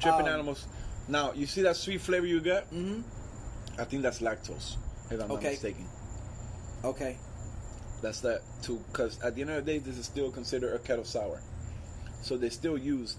Tripping 0.00 0.28
Um, 0.28 0.34
animals. 0.34 0.66
Now 1.08 1.32
you 1.32 1.46
see 1.46 1.62
that 1.62 1.76
sweet 1.76 2.00
flavor 2.00 2.26
you 2.26 2.40
get. 2.40 2.70
mm-hmm. 2.70 3.00
I 3.80 3.84
think 3.84 4.02
that's 4.02 4.20
lactose, 4.20 4.76
if 5.10 5.20
I'm 5.20 5.28
not 5.28 5.42
mistaken. 5.42 5.86
okay, 6.84 7.16
That's 8.02 8.20
that 8.20 8.42
too, 8.62 8.80
because 8.92 9.20
at 9.22 9.34
the 9.34 9.40
end 9.42 9.50
of 9.50 9.64
the 9.64 9.72
day, 9.72 9.78
this 9.78 9.98
is 9.98 10.06
still 10.06 10.30
considered 10.30 10.74
a 10.74 10.78
kettle 10.78 11.04
sour. 11.04 11.40
So 12.22 12.36
they 12.36 12.48
still 12.50 12.78
use 12.78 13.16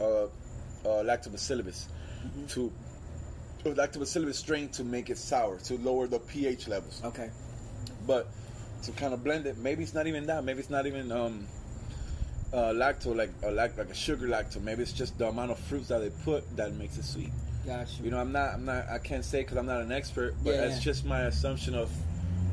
uh, 0.00 0.24
uh, 0.24 0.28
lactobacillus 0.84 1.86
Mm-hmm. 2.22 2.46
to 2.46 2.72
a 3.64 3.70
lactobacillus 3.74 4.34
strain 4.36 4.68
to 4.68 4.84
make 4.84 5.10
it 5.10 5.18
sour 5.18 5.58
to 5.58 5.76
lower 5.78 6.06
the 6.06 6.20
pH 6.20 6.68
levels. 6.68 7.00
okay, 7.04 7.30
But 8.06 8.28
to 8.84 8.92
kind 8.92 9.12
of 9.12 9.24
blend 9.24 9.46
it, 9.46 9.58
maybe 9.58 9.82
it's 9.82 9.92
not 9.94 10.06
even 10.06 10.26
that. 10.26 10.44
Maybe 10.44 10.60
it's 10.60 10.70
not 10.70 10.86
even 10.86 11.10
um, 11.10 11.46
uh, 12.52 12.70
lacto 12.72 13.14
like 13.16 13.30
a 13.42 13.50
lac- 13.50 13.76
like 13.76 13.90
a 13.90 13.94
sugar 13.94 14.28
lacto. 14.28 14.60
Maybe 14.62 14.82
it's 14.82 14.92
just 14.92 15.18
the 15.18 15.26
amount 15.28 15.50
of 15.50 15.58
fruits 15.58 15.88
that 15.88 15.98
they 15.98 16.10
put 16.24 16.44
that 16.56 16.72
makes 16.74 16.96
it 16.96 17.04
sweet. 17.04 17.30
gotcha. 17.66 18.02
You 18.02 18.10
know, 18.12 18.18
I'm 18.20 18.30
not, 18.32 18.54
I'm 18.54 18.64
not, 18.64 18.88
I 18.88 18.98
can't 18.98 19.24
say 19.24 19.40
because 19.42 19.56
I'm 19.56 19.66
not 19.66 19.80
an 19.80 19.90
expert, 19.90 20.34
but 20.44 20.54
Yeah. 20.54 20.62
it's 20.66 20.80
just 20.80 21.04
my 21.04 21.22
assumption 21.22 21.74
of 21.74 21.90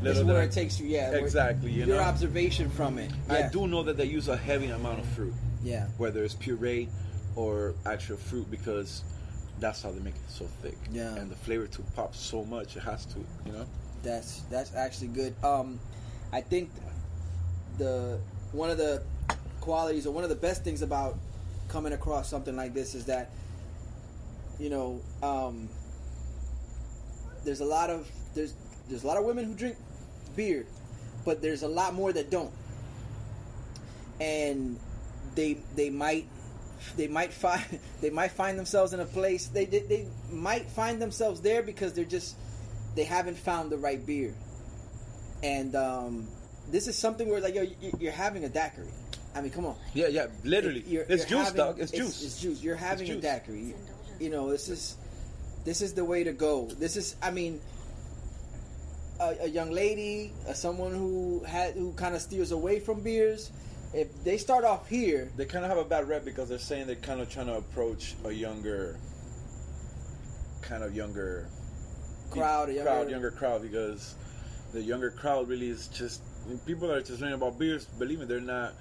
little 0.01 0.25
that 0.25 0.33
where 0.33 0.41
I- 0.41 0.45
it 0.45 0.51
takes 0.51 0.79
you. 0.79 0.87
Yeah, 0.87 1.11
Exactly, 1.11 1.71
you 1.71 1.85
your 1.85 1.97
know? 1.97 2.03
observation 2.03 2.69
from 2.69 2.97
it. 2.97 3.11
I 3.29 3.43
do 3.49 3.67
know 3.67 3.83
that 3.83 3.97
they 3.97 4.05
use 4.05 4.27
a 4.27 4.37
heavy 4.37 4.67
amount 4.67 4.99
of 4.99 5.05
fruit, 5.07 5.33
Yeah, 5.63 5.87
whether 5.97 6.23
it's 6.23 6.33
puree 6.35 6.87
or 7.35 7.73
actual 7.85 8.17
fruit, 8.17 8.49
because 8.51 9.03
that's 9.59 9.81
how 9.83 9.91
they 9.91 9.99
make 9.99 10.15
it 10.15 10.21
so 10.29 10.45
thick. 10.61 10.77
Yeah. 10.91 11.15
And 11.15 11.29
the 11.29 11.35
flavor 11.35 11.67
to 11.67 11.81
pop 11.95 12.15
so 12.15 12.45
much, 12.45 12.77
it 12.77 12.83
has 12.83 13.05
to, 13.07 13.19
you 13.45 13.51
know? 13.51 13.65
That's 14.03 14.41
that's 14.49 14.73
actually 14.75 15.07
good. 15.09 15.35
Um, 15.43 15.79
I 16.31 16.39
think 16.41 16.69
the 17.77 18.19
one 18.53 18.69
of 18.69 18.77
the 18.77 19.01
qualities 19.59 20.07
or 20.07 20.11
one 20.13 20.23
of 20.23 20.29
the 20.29 20.35
best 20.37 20.63
things 20.63 20.81
about 20.81 21.17
coming 21.67 21.91
across 21.93 22.29
something 22.29 22.55
like 22.55 22.73
this 22.73 22.95
is 22.95 23.05
that 23.05 23.29
you 24.57 24.69
know 24.69 25.01
um, 25.21 25.67
there's 27.43 27.59
a 27.59 27.65
lot 27.65 27.89
of 27.89 28.09
there's 28.35 28.53
there's 28.87 29.03
a 29.03 29.07
lot 29.07 29.17
of 29.17 29.25
women 29.25 29.43
who 29.45 29.53
drink 29.53 29.75
beer, 30.39 30.65
but 31.25 31.41
there's 31.41 31.63
a 31.63 31.67
lot 31.67 31.93
more 31.93 32.11
that 32.13 32.29
don't, 32.31 32.53
and 34.21 34.79
they 35.35 35.57
they 35.75 35.89
might 35.89 36.25
they 36.97 37.07
might 37.07 37.33
find 37.33 37.63
they 38.01 38.09
might 38.09 38.31
find 38.31 38.57
themselves 38.57 38.93
in 38.93 38.99
a 38.99 39.05
place 39.05 39.47
they, 39.47 39.65
they 39.65 39.79
they 39.79 40.05
might 40.31 40.65
find 40.69 41.01
themselves 41.01 41.41
there 41.41 41.61
because 41.61 41.93
they're 41.93 42.05
just 42.17 42.35
they 42.95 43.03
haven't 43.03 43.37
found 43.37 43.69
the 43.69 43.77
right 43.77 44.05
beer 44.05 44.33
and 45.43 45.75
um, 45.75 46.27
this 46.69 46.87
is 46.87 46.95
something 46.97 47.29
where 47.29 47.41
like 47.41 47.55
yo 47.55 47.63
you- 47.63 47.93
you're 47.99 48.11
having 48.11 48.43
a 48.45 48.49
daiquiri 48.49 48.87
i 49.35 49.41
mean 49.41 49.51
come 49.51 49.65
on 49.65 49.75
Yeah, 49.93 50.07
yeah, 50.07 50.27
literally. 50.43 50.83
You're- 50.87 51.05
it's 51.07 51.29
you're 51.29 51.39
juice, 51.39 51.47
having- 51.49 51.57
dog. 51.65 51.79
It's, 51.79 51.91
juice. 51.91 52.23
it's 52.23 52.41
juice 52.41 52.63
you're 52.63 52.75
having 52.75 53.07
It's 53.07 53.11
a 53.11 53.13
juice. 53.15 53.23
daiquiri 53.23 53.75
you 54.19 54.29
know 54.29 54.49
this 54.49 54.69
is 54.69 54.95
this 55.65 55.81
is 55.81 55.93
the 55.93 56.03
way 56.05 56.23
to 56.23 56.33
go 56.33 56.65
this 56.83 56.95
is 56.97 57.15
i 57.21 57.29
mean 57.31 57.59
a, 59.19 59.35
a 59.43 59.47
young 59.47 59.71
lady 59.71 60.31
uh, 60.47 60.53
someone 60.53 60.93
who 60.93 61.43
had 61.43 61.73
who 61.73 61.91
kind 61.93 62.15
of 62.15 62.21
steers 62.21 62.51
away 62.51 62.79
from 62.79 63.01
beers 63.01 63.51
if 63.93 64.07
they 64.23 64.37
start 64.37 64.63
off 64.63 64.87
here 64.87 65.31
They 65.35 65.45
kind 65.45 65.65
of 65.65 65.69
have 65.71 65.79
a 65.79 65.83
bad 65.83 66.07
rep 66.07 66.23
because 66.23 66.47
they're 66.49 66.59
saying 66.59 66.85
they're 66.87 66.95
kind 66.95 67.19
of 67.21 67.29
trying 67.29 67.47
to 67.47 67.55
approach 67.57 68.13
a 68.23 68.31
younger, 68.31 68.97
kind 70.61 70.83
of 70.83 70.95
younger 70.95 71.47
crowd 72.29 72.69
a 72.69 72.73
younger, 72.73 72.83
crowd, 72.91 73.09
younger 73.09 73.31
crowd, 73.31 73.61
because 73.63 74.13
the 74.73 74.81
younger 74.81 75.09
crowd 75.09 75.47
really 75.49 75.69
is 75.69 75.87
just 75.87 76.21
people 76.67 76.91
are 76.91 77.01
just 77.01 77.19
learning 77.21 77.35
about 77.35 77.57
beers. 77.57 77.85
Believe 77.85 78.19
me, 78.19 78.25
they're 78.25 78.39
not. 78.39 78.73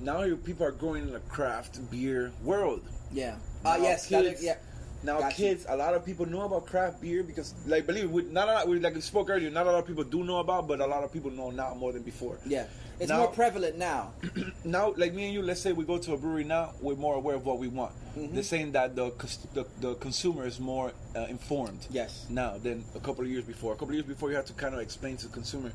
Now 0.00 0.22
you 0.22 0.36
people 0.36 0.66
are 0.66 0.72
growing 0.72 1.04
in 1.04 1.12
the 1.12 1.20
craft 1.20 1.78
beer 1.90 2.32
world. 2.42 2.82
yeah 3.12 3.36
uh, 3.64 3.76
Now 3.76 3.82
yes 3.82 4.08
that- 4.08 4.42
yeah 4.42 4.56
Now 5.04 5.18
Got 5.18 5.38
you. 5.38 5.46
kids, 5.46 5.66
a 5.68 5.76
lot 5.76 5.94
of 5.94 6.04
people 6.04 6.26
know 6.26 6.42
about 6.42 6.66
craft 6.66 7.00
beer 7.00 7.22
because, 7.24 7.54
like, 7.66 7.86
believe 7.86 8.04
me, 8.04 8.10
we, 8.10 8.22
not 8.30 8.48
a 8.48 8.52
lot. 8.52 8.68
We, 8.68 8.78
like 8.78 8.94
we 8.94 9.00
spoke 9.00 9.30
earlier, 9.30 9.50
not 9.50 9.66
a 9.66 9.72
lot 9.72 9.80
of 9.80 9.86
people 9.86 10.04
do 10.04 10.22
know 10.22 10.38
about, 10.38 10.68
but 10.68 10.80
a 10.80 10.86
lot 10.86 11.02
of 11.02 11.12
people 11.12 11.30
know 11.30 11.50
now 11.50 11.74
more 11.74 11.92
than 11.92 12.02
before. 12.02 12.36
yeah 12.46 12.66
It's 13.00 13.08
Now- 13.08 13.18
more 13.18 13.28
prevalent 13.28 13.76
now. 13.78 14.12
now, 14.64 14.94
like 14.96 15.12
me 15.12 15.24
and 15.24 15.34
you, 15.34 15.42
let's 15.42 15.60
say 15.60 15.72
we 15.72 15.84
go 15.84 15.98
to 15.98 16.12
a 16.12 16.16
brewery 16.16 16.44
now, 16.44 16.70
we're 16.80 16.94
more 16.94 17.16
aware 17.16 17.34
of 17.34 17.44
what 17.44 17.58
we 17.58 17.66
want. 17.66 17.92
Mm-hmm. 18.16 18.34
They're 18.34 18.42
saying 18.44 18.72
that 18.72 18.94
the, 18.94 19.10
the 19.54 19.66
the 19.80 19.94
consumer 19.96 20.46
is 20.46 20.60
more 20.60 20.92
uh, 21.16 21.26
informed 21.28 21.86
Yes. 21.90 22.26
now 22.28 22.58
than 22.58 22.84
a 22.94 23.00
couple 23.00 23.24
of 23.24 23.30
years 23.30 23.44
before. 23.44 23.72
A 23.72 23.74
couple 23.76 23.88
of 23.88 23.94
years 23.94 24.06
before, 24.06 24.30
you 24.30 24.36
had 24.36 24.46
to 24.46 24.52
kind 24.52 24.74
of 24.74 24.80
explain 24.80 25.16
to 25.16 25.26
the 25.28 25.32
consumer 25.32 25.72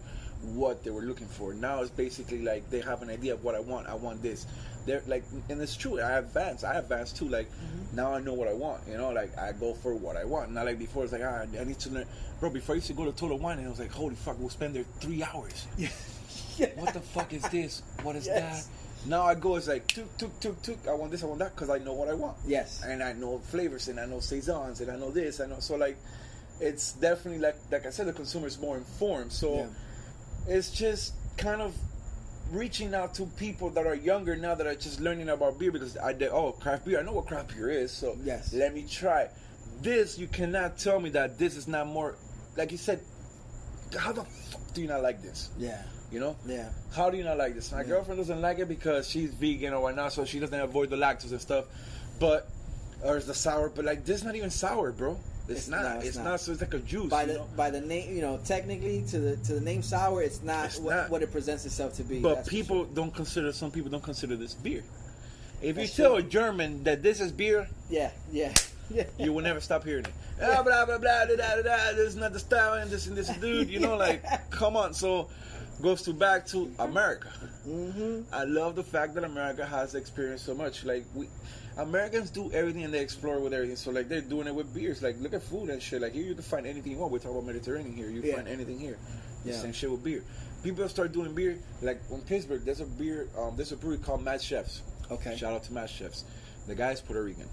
what 0.53 0.83
they 0.83 0.91
were 0.91 1.01
looking 1.01 1.27
for. 1.27 1.53
Now 1.53 1.81
it's 1.81 1.89
basically 1.89 2.43
like 2.43 2.69
they 2.69 2.79
have 2.81 3.01
an 3.01 3.09
idea 3.09 3.33
of 3.33 3.43
what 3.43 3.55
I 3.55 3.59
want. 3.59 3.87
I 3.87 3.95
want 3.95 4.21
this. 4.21 4.45
They're 4.87 5.03
like, 5.05 5.23
and 5.49 5.61
it's 5.61 5.75
true. 5.77 5.99
I 6.01 6.13
advance. 6.17 6.63
I 6.63 6.75
advance 6.79 7.11
too. 7.13 7.27
Like 7.29 7.47
Mm-hmm. 7.51 7.95
now 7.95 8.13
I 8.13 8.19
know 8.19 8.33
what 8.33 8.47
I 8.47 8.53
want. 8.53 8.81
You 8.87 8.97
know, 8.97 9.11
like 9.11 9.37
I 9.37 9.51
go 9.51 9.73
for 9.75 9.93
what 9.93 10.17
I 10.17 10.25
want. 10.25 10.51
Not 10.51 10.65
like 10.65 10.79
before. 10.79 11.03
It's 11.03 11.13
like 11.13 11.21
ah, 11.23 11.43
I 11.59 11.63
need 11.63 11.77
to 11.79 11.89
learn. 11.91 12.05
Bro, 12.39 12.49
before 12.51 12.73
I 12.73 12.77
used 12.77 12.87
to 12.87 12.93
go 12.93 13.05
to 13.05 13.11
Total 13.11 13.37
Wine, 13.37 13.57
and 13.59 13.67
I 13.67 13.69
was 13.69 13.79
like, 13.79 13.91
holy 13.91 14.15
fuck, 14.15 14.39
we'll 14.39 14.49
spend 14.49 14.75
there 14.75 14.85
three 14.99 15.23
hours 15.23 15.67
what 16.75 16.93
the 16.93 16.99
fuck 17.01 17.33
is 17.33 17.43
this? 17.49 17.81
What 18.03 18.15
is 18.15 18.25
Yes. 18.25 18.65
that? 18.67 19.09
Now 19.09 19.23
I 19.23 19.35
go, 19.35 19.55
it's 19.55 19.67
like, 19.67 19.87
tuk, 19.87 20.17
tuk, 20.17 20.39
tuk, 20.39 20.61
tuk. 20.63 20.87
I 20.87 20.93
want 20.93 21.11
this, 21.11 21.23
I 21.23 21.27
want 21.27 21.39
that, 21.39 21.53
because 21.55 21.69
I 21.69 21.77
know 21.77 21.93
what 21.93 22.09
I 22.09 22.13
want. 22.15 22.35
Yes. 22.47 22.81
And 22.83 23.01
I 23.03 23.13
know 23.13 23.37
flavors, 23.39 23.87
and 23.87 23.99
I 23.99 24.05
know 24.05 24.19
saisons, 24.19 24.81
and 24.81 24.89
I 24.91 24.97
know 24.97 25.11
this, 25.11 25.39
I 25.39 25.45
know. 25.45 25.59
So, 25.59 25.75
like, 25.75 25.97
it's 26.59 26.93
definitely, 26.93 27.39
like 27.39 27.55
like 27.71 27.85
I 27.85 27.89
said, 27.91 28.07
the 28.07 28.13
consumer 28.13 28.47
is 28.47 28.59
more 28.59 28.75
informed. 28.75 29.31
So, 29.31 29.55
Yeah. 29.55 29.67
it's 30.55 30.71
just 30.71 31.13
kind 31.37 31.61
of 31.61 31.75
reaching 32.51 32.93
out 32.93 33.13
to 33.15 33.25
people 33.37 33.69
that 33.71 33.85
are 33.85 33.95
younger 33.95 34.35
now 34.35 34.55
that 34.55 34.65
are 34.67 34.75
just 34.75 34.99
learning 34.99 35.29
about 35.29 35.59
beer 35.59 35.71
because 35.71 35.97
I 35.97 36.13
did, 36.13 36.29
oh, 36.31 36.51
craft 36.53 36.85
beer. 36.85 36.99
I 36.99 37.03
know 37.03 37.13
what 37.13 37.27
craft 37.27 37.53
beer 37.55 37.69
is, 37.69 37.91
so 37.91 38.17
Yes. 38.23 38.53
let 38.53 38.73
me 38.73 38.85
try. 38.89 39.29
This, 39.81 40.17
you 40.17 40.27
cannot 40.27 40.77
tell 40.79 40.99
me 40.99 41.09
that 41.11 41.37
this 41.37 41.55
is 41.55 41.67
not 41.67 41.87
more, 41.87 42.15
like 42.55 42.71
you 42.71 42.77
said, 42.77 42.99
how 43.97 44.11
the 44.11 44.23
fuck 44.23 44.61
do 44.73 44.81
you 44.81 44.87
not 44.87 45.01
like 45.03 45.21
this? 45.21 45.49
Yeah. 45.57 45.81
You 46.11 46.19
know? 46.19 46.35
Yeah. 46.45 46.69
How 46.93 47.09
do 47.09 47.17
you 47.17 47.23
not 47.23 47.37
like 47.37 47.53
this? 47.53 47.71
My 47.71 47.81
Yeah. 47.81 47.87
girlfriend 47.87 48.17
doesn't 48.19 48.41
like 48.41 48.59
it 48.59 48.67
because 48.67 49.09
she's 49.09 49.31
vegan 49.33 49.73
or 49.73 49.81
whatnot, 49.81 50.13
so 50.13 50.25
she 50.25 50.39
doesn't 50.39 50.59
avoid 50.59 50.89
the 50.89 50.95
lactose 50.95 51.31
and 51.31 51.41
stuff. 51.41 51.65
But 52.19 52.47
or 53.03 53.17
it's 53.17 53.27
the 53.27 53.33
sour, 53.35 53.69
but 53.69 53.85
like 53.85 54.05
this 54.05 54.17
is 54.19 54.23
not 54.23 54.35
even 54.35 54.49
sour, 54.49 54.91
bro. 54.91 55.19
It's, 55.49 55.67
It's- 55.67 55.69
not. 55.69 55.83
no, 55.83 55.97
it's 55.99 56.07
it's 56.07 56.17
not. 56.17 56.23
not. 56.25 56.39
So 56.41 56.51
it's 56.51 56.61
like 56.61 56.73
a 56.73 56.79
juice. 56.79 57.09
By 57.09 57.25
the 57.25 57.35
know? 57.35 57.47
by 57.55 57.69
the 57.69 57.81
name, 57.81 58.13
you 58.15 58.21
know, 58.21 58.39
technically 58.45 59.03
to 59.09 59.19
the 59.19 59.37
to 59.37 59.53
the 59.53 59.61
name 59.61 59.81
sour, 59.81 60.21
it's 60.21 60.41
not, 60.43 60.65
It's 60.65 60.77
what, 60.79 60.95
not. 60.95 61.09
what 61.09 61.21
it 61.23 61.31
presents 61.31 61.65
itself 61.65 61.93
to 61.95 62.03
be. 62.03 62.19
But 62.19 62.45
people 62.47 62.85
sure. 62.85 62.93
don't 62.93 63.13
consider. 63.13 63.51
Some 63.53 63.71
people 63.71 63.89
don't 63.89 64.03
consider 64.03 64.35
this 64.35 64.53
beer. 64.53 64.83
If 65.61 65.75
That's 65.77 65.97
you 65.97 66.03
tell 66.03 66.15
true. 66.17 66.25
a 66.25 66.29
German 66.29 66.83
that 66.83 67.01
this 67.01 67.19
is 67.21 67.31
beer, 67.31 67.67
yeah, 67.89 68.11
yeah, 68.31 68.53
yeah. 68.91 69.05
you 69.19 69.33
will 69.33 69.41
never 69.43 69.59
stop 69.59 69.83
hearing 69.83 70.05
it. 70.05 70.11
Ah, 70.39 70.61
blah 70.61 70.85
blah 70.85 70.99
blah 70.99 71.25
da, 71.25 71.35
da, 71.35 71.55
da, 71.55 71.61
da, 71.63 71.91
This 71.95 72.09
is 72.09 72.15
not 72.15 72.31
the 72.31 72.37
style 72.39 72.73
and 72.73 72.91
this 72.91 73.07
and 73.07 73.17
this 73.17 73.27
dude. 73.41 73.69
You 73.69 73.79
know, 73.79 73.95
like 73.97 74.21
come 74.51 74.77
on. 74.77 74.93
So 74.93 75.29
goes 75.81 76.03
to 76.03 76.13
back 76.13 76.45
to 76.47 76.71
America. 76.77 77.29
hmm 77.63 78.21
I 78.31 78.43
love 78.43 78.75
the 78.75 78.83
fact 78.83 79.15
that 79.15 79.23
America 79.23 79.65
has 79.65 79.95
experienced 79.95 80.45
so 80.45 80.53
much. 80.53 80.85
Like 80.85 81.05
we, 81.15 81.27
Americans 81.77 82.29
do 82.31 82.51
everything 82.51 82.83
and 82.83 82.93
they 82.93 82.99
explore 83.01 83.39
with 83.39 83.53
everything. 83.53 83.75
So 83.75 83.91
like 83.91 84.09
they're 84.09 84.21
doing 84.21 84.47
it 84.47 84.55
with 84.55 84.73
beers. 84.73 85.01
Like 85.01 85.15
look 85.19 85.33
at 85.33 85.43
food 85.43 85.69
and 85.69 85.81
shit. 85.81 86.01
Like 86.01 86.13
here 86.13 86.23
you 86.23 86.33
can 86.33 86.43
find 86.43 86.65
anything 86.65 86.91
you 86.91 86.97
want. 86.97 87.11
We 87.11 87.19
talk 87.19 87.31
about 87.31 87.45
Mediterranean 87.45 87.93
here. 87.95 88.09
You 88.09 88.21
Yeah. 88.21 88.35
find 88.35 88.47
anything 88.47 88.79
here. 88.79 88.97
The 89.45 89.51
Yeah. 89.51 89.57
same 89.61 89.73
shit 89.73 89.91
with 89.91 90.03
beer. 90.03 90.23
People 90.63 90.87
start 90.89 91.11
doing 91.11 91.33
beer. 91.35 91.57
Like 91.81 92.01
in 92.11 92.21
Pittsburgh, 92.21 92.63
there's 92.65 92.79
a 92.81 92.85
beer. 92.85 93.27
Um, 93.37 93.55
there's 93.55 93.71
a 93.71 93.77
brewery 93.77 93.99
called 93.99 94.23
Mad 94.23 94.41
Chefs. 94.41 94.81
Okay. 95.11 95.37
Shout 95.37 95.53
out 95.53 95.63
to 95.65 95.73
Mad 95.73 95.89
Chefs. 95.89 96.23
The 96.67 96.75
guy 96.75 96.91
is 96.91 96.99
Puerto 97.01 97.23
Rican. 97.23 97.47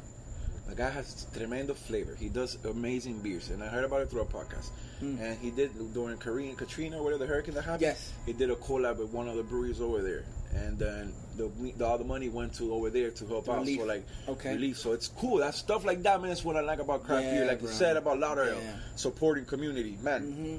The 0.69 0.75
guy 0.75 0.89
has 0.91 1.27
tremendous 1.37 1.79
flavor. 1.79 2.15
He 2.19 2.29
does 2.31 2.57
amazing 2.65 3.19
beers, 3.21 3.51
and 3.51 3.63
I 3.63 3.67
heard 3.69 3.85
about 3.85 4.01
it 4.01 4.11
through 4.11 4.23
a 4.23 4.27
podcast. 4.27 4.71
And 5.01 5.39
he 5.39 5.51
did 5.51 5.93
during 5.93 6.17
Korean 6.17 6.57
Katrina, 6.57 6.97
or 6.99 7.03
whatever 7.05 7.25
the 7.27 7.31
hurricane 7.31 7.55
that 7.57 7.63
happened. 7.65 7.83
Yes. 7.83 8.11
He 8.25 8.33
did 8.33 8.49
a 8.51 8.55
collab 8.57 8.97
with 8.97 9.11
one 9.11 9.29
of 9.29 9.37
the 9.37 9.43
breweries 9.43 9.79
over 9.79 10.01
there, 10.01 10.25
and 10.55 10.79
then 10.79 11.13
the, 11.37 11.51
the 11.77 11.85
all 11.85 11.99
the 11.99 12.05
money 12.05 12.31
went 12.31 12.55
to 12.55 12.73
over 12.73 12.89
there 12.89 13.11
to 13.11 13.27
help 13.27 13.51
out. 13.51 13.59
Relief. 13.59 13.81
So 13.81 13.87
like 13.87 14.07
Okay. 14.29 14.55
relief. 14.55 14.79
So 14.79 14.93
it's 14.93 15.09
cool. 15.09 15.39
That 15.39 15.55
stuff 15.55 15.85
like 15.85 16.03
that, 16.05 16.23
man. 16.23 16.31
Is 16.31 16.43
what 16.43 16.57
I 16.57 16.63
like 16.63 16.79
about 16.79 17.05
craft 17.05 17.25
Yeah, 17.27 17.35
beer. 17.35 17.47
Like 17.47 17.61
bro. 17.61 17.69
you 17.69 17.75
said 17.75 17.99
about 17.99 18.19
Lauderdale, 18.19 18.59
Yeah. 18.63 18.77
supporting 18.97 19.45
community, 19.45 19.99
man. 20.03 20.23
hmm 20.23 20.57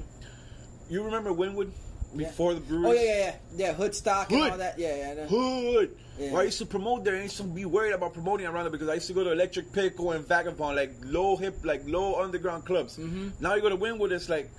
You 0.92 1.02
remember 1.02 1.30
Wynwood 1.32 1.72
Yeah. 2.14 2.28
before 2.28 2.54
the 2.54 2.60
breweries? 2.60 2.86
Oh 2.86 2.92
yeah, 2.92 3.02
yeah, 3.02 3.16
yeah, 3.56 3.66
yeah. 3.66 3.72
Hood 3.72 3.94
and 4.30 4.52
all 4.52 4.58
that. 4.58 4.78
Yeah, 4.78 5.14
yeah. 5.14 5.26
Hood. 5.26 5.96
Yeah. 6.18 6.34
I 6.34 6.44
used 6.44 6.58
to 6.58 6.66
promote 6.66 7.04
there, 7.04 7.16
I 7.16 7.22
used 7.24 7.36
to 7.38 7.42
be 7.42 7.64
worried 7.66 7.92
about 7.92 8.14
promoting 8.14 8.46
around 8.46 8.64
there 8.64 8.70
because 8.70 8.88
I 8.88 8.94
used 8.94 9.06
to 9.08 9.12
go 9.12 9.22
to 9.24 9.32
Electric 9.32 9.72
Pickle 9.72 10.12
and 10.12 10.26
Vagabond, 10.26 10.76
like 10.76 10.92
low 11.04 11.36
hip, 11.36 11.58
like 11.64 11.82
low 11.86 12.20
underground 12.22 12.64
clubs. 12.64 12.96
Mm-hmm. 12.96 13.28
Now 13.40 13.54
you 13.54 13.60
go 13.62 13.68
to 13.68 13.76
Wynwood, 13.76 14.12
it's 14.12 14.28
like, 14.28 14.50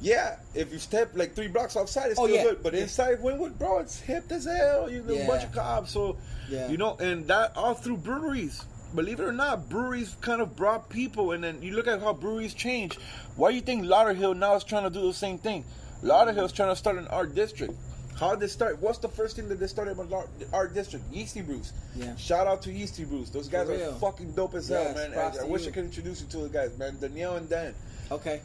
yeah, 0.00 0.36
if 0.54 0.72
you 0.72 0.78
step 0.78 1.10
like 1.14 1.34
three 1.34 1.48
blocks 1.48 1.76
outside, 1.76 2.10
it's 2.10 2.18
Oh, 2.20 2.24
still 2.26 2.36
yeah. 2.36 2.42
good. 2.44 2.62
But 2.62 2.74
Yeah. 2.74 2.82
inside 2.82 3.18
Wynwood, 3.18 3.58
bro, 3.58 3.78
it's 3.78 3.98
hip 4.00 4.30
as 4.30 4.44
hell. 4.44 4.90
You 4.90 5.04
Yeah. 5.08 5.24
a 5.24 5.26
bunch 5.26 5.44
of 5.44 5.52
cops, 5.52 5.90
so 5.92 6.16
Yeah. 6.48 6.68
you 6.68 6.76
know, 6.76 6.96
and 7.00 7.26
that 7.28 7.56
all 7.56 7.74
through 7.74 7.98
breweries. 7.98 8.62
Believe 8.94 9.20
it 9.20 9.24
or 9.24 9.32
not, 9.32 9.68
breweries 9.70 10.14
kind 10.20 10.42
of 10.42 10.54
brought 10.54 10.88
people, 10.90 11.32
and 11.32 11.42
then 11.42 11.62
you 11.62 11.74
look 11.74 11.86
at 11.88 12.00
how 12.02 12.12
breweries 12.12 12.52
change. 12.52 12.98
Why 13.36 13.50
do 13.50 13.56
you 13.56 13.62
think 13.62 13.84
Lauderhill 13.86 14.36
now 14.36 14.54
is 14.54 14.64
trying 14.64 14.84
to 14.84 14.90
do 14.90 15.00
the 15.06 15.14
same 15.14 15.38
thing? 15.38 15.64
Lauderhill's 16.02 16.52
trying 16.52 16.68
to 16.68 16.76
start 16.76 16.96
an 16.98 17.06
art 17.08 17.34
district. 17.34 17.72
How 18.18 18.30
did 18.30 18.40
they 18.40 18.46
start? 18.46 18.80
What's 18.80 18.98
the 18.98 19.08
first 19.08 19.36
thing 19.36 19.48
that 19.48 19.58
they 19.58 19.66
started 19.66 19.98
in 19.98 20.12
our, 20.52 20.68
district? 20.68 21.04
Yeasty 21.12 21.42
Brews. 21.42 21.72
Yeah. 21.96 22.14
Shout 22.16 22.46
out 22.46 22.62
to 22.62 22.72
Yeasty 22.72 23.04
Brews. 23.04 23.30
Those 23.30 23.48
guys 23.48 23.68
are 23.68 23.92
fucking 23.94 24.32
dope 24.32 24.54
as 24.54 24.70
Yes, 24.70 24.96
hell, 24.96 25.08
man. 25.10 25.18
I, 25.18 25.42
I 25.42 25.44
wish 25.44 25.62
you. 25.62 25.68
I 25.68 25.72
could 25.72 25.84
introduce 25.84 26.20
you 26.20 26.28
to 26.28 26.38
the 26.38 26.48
guys, 26.48 26.76
man. 26.78 26.96
Danielle 27.00 27.36
and 27.36 27.48
Dan. 27.48 27.74
Okay. 28.10 28.40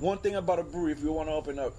One 0.00 0.18
thing 0.18 0.34
about 0.34 0.58
a 0.58 0.64
brewery, 0.64 0.92
if 0.92 1.02
you 1.02 1.12
want 1.12 1.28
to 1.28 1.34
open 1.34 1.58
up, 1.58 1.74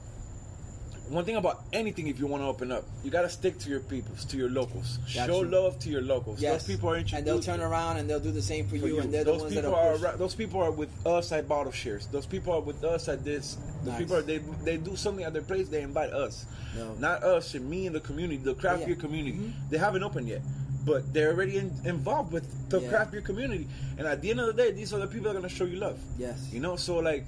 one 1.09 1.25
thing 1.25 1.35
about 1.35 1.63
anything, 1.73 2.07
if 2.07 2.19
you 2.19 2.27
want 2.27 2.43
to 2.43 2.47
open 2.47 2.71
up, 2.71 2.85
you 3.03 3.11
got 3.11 3.23
to 3.23 3.29
stick 3.29 3.59
to 3.59 3.69
your 3.69 3.81
peoples, 3.81 4.25
to 4.25 4.37
your 4.37 4.49
locals. 4.49 4.99
Show 5.07 5.39
love 5.39 5.77
to 5.79 5.89
your 5.89 6.01
locals. 6.01 6.41
Yes. 6.41 6.65
Those 6.65 6.75
people 6.75 6.89
are 6.89 6.95
interested 6.95 7.17
And 7.17 7.27
they'll 7.27 7.41
turn 7.41 7.59
around 7.61 7.97
and 7.97 8.09
they'll 8.09 8.19
do 8.19 8.31
the 8.31 8.41
same 8.41 8.65
for, 8.65 8.71
for 8.71 8.87
you, 8.87 8.95
you. 8.95 8.99
and 9.01 9.13
they're 9.13 9.23
those 9.23 9.37
the 9.39 9.43
ones 9.43 9.55
people 9.55 9.71
that 9.71 9.77
are 10.05 10.13
are. 10.13 10.17
those 10.17 10.33
people 10.35 10.61
are 10.61 10.71
with 10.71 10.89
us 11.05 11.31
at 11.31 11.47
bottle 11.47 11.71
shares. 11.71 12.07
Those 12.07 12.25
people 12.25 12.53
are 12.53 12.61
with 12.61 12.83
us 12.83 13.07
at 13.09 13.23
this. 13.25 13.55
Those 13.83 13.87
Nice. 13.93 13.99
people 13.99 14.15
are 14.15 14.21
they 14.21 14.37
they 14.63 14.77
do 14.77 14.95
something 14.95 15.25
at 15.25 15.33
their 15.33 15.41
place. 15.41 15.67
They 15.67 15.81
invite 15.81 16.11
us, 16.13 16.45
No. 16.77 16.93
not 16.99 17.23
us 17.23 17.53
and 17.53 17.69
me 17.69 17.85
and 17.85 17.95
the 17.95 17.99
community, 17.99 18.37
the 18.37 18.55
craft 18.55 18.81
Yeah. 18.81 18.85
beer 18.87 18.95
community. 18.95 19.37
Mhm. 19.37 19.51
They 19.69 19.77
haven't 19.77 20.03
opened 20.03 20.29
yet, 20.29 20.41
but 20.85 21.13
they're 21.13 21.31
already 21.31 21.57
in, 21.57 21.71
involved 21.83 22.31
with 22.31 22.45
the 22.69 22.79
Yeah. 22.79 22.89
craft 22.89 23.11
beer 23.11 23.21
community. 23.21 23.67
And 23.97 24.07
at 24.07 24.21
the 24.21 24.31
end 24.31 24.39
of 24.39 24.47
the 24.47 24.53
day, 24.63 24.71
these 24.71 24.93
are 24.93 24.99
the 24.99 25.07
people 25.07 25.25
that 25.25 25.31
are 25.31 25.41
gonna 25.41 25.49
show 25.49 25.65
you 25.65 25.77
love. 25.77 25.99
Yes. 26.17 26.47
You 26.51 26.61
know, 26.61 26.75
so 26.77 26.97
like. 26.99 27.25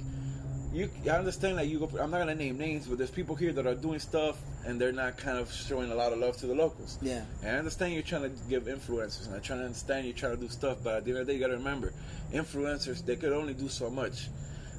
You, 0.75 0.89
I 1.05 1.11
understand 1.11 1.57
that 1.57 1.67
you 1.67 1.79
go. 1.79 1.89
I'm 1.97 2.11
not 2.11 2.19
gonna 2.19 2.35
name 2.35 2.57
names, 2.57 2.85
but 2.85 2.97
there's 2.97 3.09
people 3.09 3.33
here 3.33 3.53
that 3.53 3.65
are 3.65 3.75
doing 3.75 3.97
stuff 3.99 4.37
and 4.65 4.79
they're 4.79 4.91
not 4.91 5.15
kind 5.15 5.37
of 5.37 5.49
showing 5.49 5.89
a 5.89 5.95
lot 5.95 6.11
of 6.11 6.19
love 6.19 6.35
to 6.37 6.47
the 6.47 6.53
locals. 6.53 6.97
Yeah. 7.01 7.23
And 7.43 7.55
I 7.55 7.59
understand 7.59 7.93
you're 7.93 8.03
trying 8.03 8.23
to 8.23 8.31
give 8.49 8.63
influencers, 8.63 9.27
and 9.27 9.35
I 9.35 9.39
try 9.39 9.55
to 9.55 9.63
understand 9.63 10.05
you're 10.05 10.17
trying 10.17 10.35
to 10.35 10.41
do 10.41 10.49
stuff, 10.49 10.79
but 10.83 10.95
at 10.97 11.05
the 11.05 11.11
end 11.11 11.19
of 11.21 11.27
the 11.27 11.31
day, 11.31 11.39
you 11.39 11.45
gotta 11.45 11.57
remember, 11.57 11.93
influencers 12.33 13.05
they 13.05 13.15
could 13.15 13.31
only 13.31 13.53
do 13.53 13.69
so 13.69 13.89
much. 13.89 14.27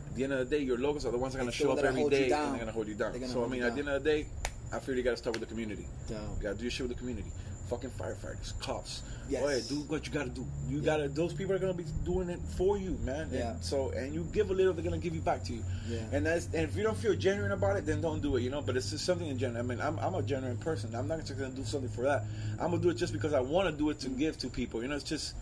At 0.08 0.16
the 0.16 0.24
end 0.24 0.34
of 0.34 0.50
the 0.50 0.56
day, 0.56 0.62
your 0.62 0.76
locals 0.76 1.06
are 1.06 1.12
the 1.12 1.18
ones 1.18 1.32
that 1.32 1.38
are 1.38 1.42
gonna 1.44 1.52
show 1.52 1.72
up 1.72 1.78
every 1.78 2.06
day, 2.10 2.28
down. 2.28 2.42
and 2.42 2.52
they're 2.52 2.60
gonna 2.60 2.72
hold 2.72 2.88
you 2.88 2.94
down. 2.94 3.18
So 3.28 3.42
I 3.42 3.48
mean, 3.48 3.62
at 3.62 3.72
the 3.72 3.80
end 3.80 3.88
of 3.88 4.04
the 4.04 4.10
day, 4.10 4.26
I 4.74 4.80
feel 4.80 4.96
you 4.96 5.02
gotta 5.02 5.16
start 5.16 5.38
with 5.38 5.48
the 5.48 5.54
community. 5.54 5.86
Dope. 6.08 6.18
You 6.36 6.42
gotta 6.42 6.56
do 6.56 6.64
your 6.64 6.70
shit 6.70 6.88
with 6.88 6.96
the 6.96 7.00
community. 7.00 7.30
Fucking 7.68 7.90
firefighters, 7.90 8.58
cops. 8.60 9.02
Yes. 9.28 9.42
Oh 9.44 9.48
yeah, 9.48 9.58
do 9.68 9.74
what 9.88 10.06
you 10.06 10.12
gotta 10.12 10.28
do. 10.30 10.46
You 10.68 10.78
Yeah. 10.78 10.84
gotta. 10.84 11.08
Those 11.08 11.32
people 11.32 11.52
are 11.54 11.58
gonna 11.58 11.74
be 11.74 11.84
doing 12.04 12.28
it 12.30 12.38
for 12.56 12.78
you, 12.78 12.96
man. 13.02 13.28
Yeah. 13.32 13.50
And 13.54 13.64
so, 13.64 13.90
and 13.90 14.14
you 14.14 14.24
give 14.32 14.50
a 14.50 14.54
little, 14.54 14.72
they're 14.72 14.84
gonna 14.84 14.98
give 14.98 15.16
you 15.16 15.20
back 15.20 15.42
to 15.44 15.52
you. 15.52 15.64
Yeah. 15.88 15.98
And 16.12 16.24
that's 16.26 16.46
and 16.46 16.56
if 16.68 16.76
you 16.76 16.84
don't 16.84 16.96
feel 16.96 17.14
genuine 17.16 17.50
about 17.50 17.76
it, 17.76 17.84
then 17.86 18.00
don't 18.00 18.20
do 18.22 18.36
it. 18.36 18.42
You 18.42 18.50
know. 18.50 18.62
But 18.62 18.76
it's 18.76 18.90
just 18.90 19.04
something 19.04 19.26
in 19.26 19.36
general. 19.36 19.64
I 19.64 19.66
mean, 19.66 19.80
I'm, 19.80 19.98
I'm 19.98 20.14
a 20.14 20.22
genuine 20.22 20.58
person. 20.58 20.94
I'm 20.94 21.08
not 21.08 21.18
just 21.26 21.36
gonna 21.40 21.50
do 21.54 21.64
something 21.64 21.90
for 21.90 22.02
that. 22.02 22.22
I'm 22.60 22.70
gonna 22.70 22.78
do 22.82 22.90
it 22.90 22.94
just 22.98 23.12
because 23.12 23.32
I 23.32 23.40
want 23.40 23.68
to 23.68 23.76
do 23.76 23.90
it 23.90 23.98
to 24.00 24.08
give 24.10 24.38
to 24.38 24.48
people. 24.48 24.80
You 24.82 24.88
know, 24.88 24.94
it's 24.94 25.02
just, 25.04 25.34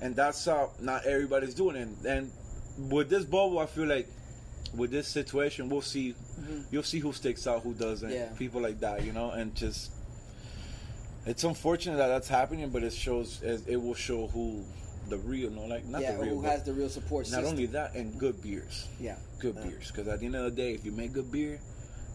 and 0.00 0.16
that's 0.16 0.44
how 0.44 0.70
not 0.80 1.06
everybody's 1.06 1.54
doing 1.54 1.76
it. 1.76 1.82
And, 2.04 2.06
and 2.06 2.90
with 2.90 3.08
this 3.10 3.24
bubble, 3.24 3.60
I 3.60 3.66
feel 3.66 3.86
like 3.86 4.08
with 4.74 4.90
this 4.90 5.06
situation, 5.06 5.68
we'll 5.68 5.82
see. 5.82 6.16
You'll 6.72 6.82
see 6.82 6.98
who 6.98 7.12
sticks 7.12 7.46
out, 7.46 7.62
who 7.62 7.74
doesn't. 7.74 8.08
Mm-hmm. 8.08 8.18
Yeah. 8.32 8.36
People 8.38 8.60
like 8.60 8.80
that, 8.80 9.04
you 9.04 9.12
know, 9.12 9.30
and 9.30 9.54
just. 9.54 9.92
It's 11.26 11.44
unfortunate 11.44 11.96
that 11.98 12.08
that's 12.08 12.28
happening, 12.28 12.68
but 12.70 12.82
it 12.82 12.92
shows 12.92 13.42
it 13.42 13.76
will 13.80 13.94
show 13.94 14.26
who 14.28 14.64
the 15.08 15.18
real, 15.18 15.50
no, 15.50 15.64
like 15.66 15.84
not 15.86 16.02
yeah. 16.02 16.12
the 16.16 16.22
real, 16.22 16.34
Who 16.36 16.42
has 16.42 16.62
the 16.62 16.72
real 16.72 16.88
support 16.88 17.26
not 17.30 17.40
system? 17.40 17.46
only 17.50 17.66
that, 17.66 17.94
and 17.94 18.16
good 18.18 18.40
beers 18.42 18.86
Yeah. 19.00 19.16
good 19.38 19.56
Yeah. 19.56 19.64
beers. 19.68 19.88
Because 19.90 20.08
at 20.08 20.20
the 20.20 20.26
end 20.26 20.36
of 20.36 20.44
the 20.44 20.50
day, 20.50 20.72
if 20.72 20.84
you 20.84 20.92
make 20.92 21.12
good 21.12 21.30
beer, 21.32 21.60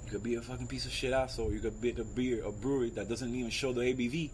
you 0.06 0.12
could 0.12 0.24
be 0.24 0.36
a 0.36 0.42
fucking 0.42 0.68
piece 0.68 0.86
of 0.86 0.92
shit 0.92 1.12
asshole. 1.14 1.52
You 1.52 1.60
could 1.60 1.80
be 1.82 1.92
a 1.92 2.04
beer, 2.04 2.44
a 2.46 2.52
brewery 2.52 2.90
that 2.92 3.10
doesn't 3.10 3.34
even 3.36 3.50
show 3.52 3.74
the 3.74 3.82
ABV, 3.82 4.32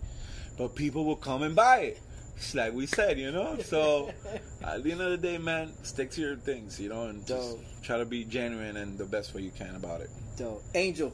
but 0.58 0.76
people 0.76 1.06
will 1.06 1.16
come 1.16 1.44
and 1.44 1.56
buy 1.56 1.80
it. 1.80 2.00
It's 2.38 2.56
like 2.56 2.74
we 2.74 2.86
said, 2.86 3.20
you 3.20 3.32
know. 3.32 3.58
So 3.64 4.12
at 4.64 4.84
the 4.84 4.92
end 4.92 5.02
of 5.02 5.12
the 5.12 5.18
day, 5.18 5.38
man, 5.38 5.72
stick 5.84 6.12
to 6.12 6.22
your 6.22 6.36
things, 6.38 6.80
you 6.80 6.90
know, 6.90 7.08
and 7.08 7.26
just 7.26 7.58
try 7.84 7.98
to 7.98 8.06
be 8.06 8.24
genuine 8.26 8.78
and 8.78 8.98
the 8.98 9.06
best 9.06 9.34
way 9.34 9.42
you 9.42 9.52
can 9.52 9.76
about 9.76 10.02
it. 10.02 10.10
Dope. 10.38 10.64
Angel, 10.76 11.12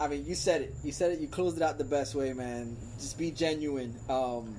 I 0.00 0.08
mean, 0.08 0.24
you 0.24 0.34
said 0.34 0.62
it. 0.62 0.74
You 0.82 0.92
said 0.92 1.12
it. 1.12 1.20
You 1.20 1.28
closed 1.28 1.58
it 1.58 1.62
out 1.62 1.76
the 1.78 1.84
best 1.84 2.14
way, 2.14 2.32
man. 2.32 2.74
Just 2.98 3.18
be 3.18 3.30
genuine. 3.30 3.94
Um, 4.08 4.56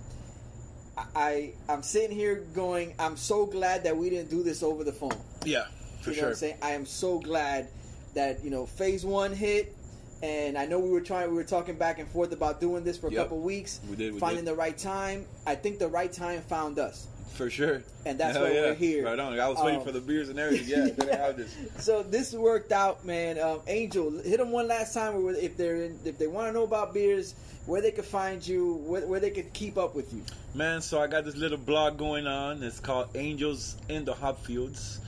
I, 1.15 1.53
I'm 1.67 1.81
sitting 1.83 2.15
here 2.15 2.43
going. 2.53 2.93
I'm 2.99 3.17
so 3.17 3.45
glad 3.47 3.83
that 3.85 3.97
we 3.97 4.09
didn't 4.09 4.29
do 4.29 4.43
this 4.43 4.61
over 4.61 4.83
the 4.83 4.91
phone. 4.91 5.11
Yeah, 5.43 5.65
for 6.01 6.11
you 6.11 6.15
know 6.17 6.19
sure. 6.19 6.23
what 6.25 6.29
I'm 6.29 6.35
saying? 6.35 6.57
I 6.61 6.71
am 6.71 6.85
so 6.85 7.17
glad 7.19 7.69
that 8.13 8.43
you 8.43 8.51
know 8.51 8.67
phase 8.67 9.03
one 9.03 9.33
hit, 9.33 9.75
and 10.21 10.57
I 10.59 10.65
know 10.67 10.77
we 10.79 10.91
were 10.91 11.01
trying, 11.01 11.29
we 11.31 11.35
were 11.35 11.43
talking 11.43 11.75
back 11.75 11.97
and 11.97 12.07
forth 12.09 12.33
about 12.33 12.61
doing 12.61 12.83
this 12.83 12.97
for 12.97 13.07
a 13.07 13.11
Yep. 13.11 13.23
couple 13.23 13.39
weeks, 13.39 13.79
We 13.89 13.95
did, 13.95 14.13
we 14.13 14.19
finding 14.19 14.45
did. 14.45 14.51
the 14.51 14.55
right 14.57 14.77
time. 14.77 15.25
I 15.47 15.55
think 15.55 15.79
the 15.79 15.87
right 15.87 16.11
time 16.11 16.41
found 16.41 16.77
us. 16.77 17.07
For 17.33 17.49
sure. 17.49 17.81
And 18.05 18.19
that's 18.19 18.35
Hell 18.37 18.45
why 18.45 18.53
yeah. 18.53 18.61
we're 18.61 18.73
here. 18.75 19.05
Right 19.05 19.17
on. 19.17 19.39
I 19.39 19.47
was 19.47 19.57
waiting 19.59 19.79
Um, 19.79 19.85
for 19.85 19.91
the 19.91 20.01
beers 20.01 20.29
and 20.29 20.37
everything. 20.37 20.67
Yeah, 20.67 20.85
didn't 20.95 21.17
have 21.17 21.37
this. 21.37 21.55
So 21.77 22.03
this 22.03 22.33
worked 22.33 22.71
out, 22.71 23.05
man. 23.05 23.39
Um, 23.39 23.61
Angel, 23.67 24.11
hit 24.11 24.37
them 24.37 24.51
one 24.51 24.67
last 24.67 24.93
time. 24.93 25.13
If 25.35 25.57
they're 25.57 25.77
in, 25.83 25.99
if 26.05 26.17
they 26.17 26.27
want 26.27 26.47
to 26.49 26.53
know 26.53 26.63
about 26.63 26.93
beers, 26.93 27.35
where 27.65 27.81
they 27.81 27.91
could 27.91 28.05
find 28.05 28.45
you, 28.45 28.75
where, 28.85 29.07
where 29.07 29.19
they 29.19 29.29
could 29.29 29.53
keep 29.53 29.77
up 29.77 29.95
with 29.95 30.13
you. 30.13 30.21
Man, 30.53 30.81
so 30.81 31.01
I 31.01 31.07
got 31.07 31.23
this 31.25 31.35
little 31.37 31.57
blog 31.57 31.97
going 31.97 32.27
on. 32.27 32.61
It's 32.63 32.79
called 32.79 33.09
Angels 33.15 33.77
in 33.87 34.03
the 34.03 34.13
Hop 34.13 34.43
Fields. 34.45 34.99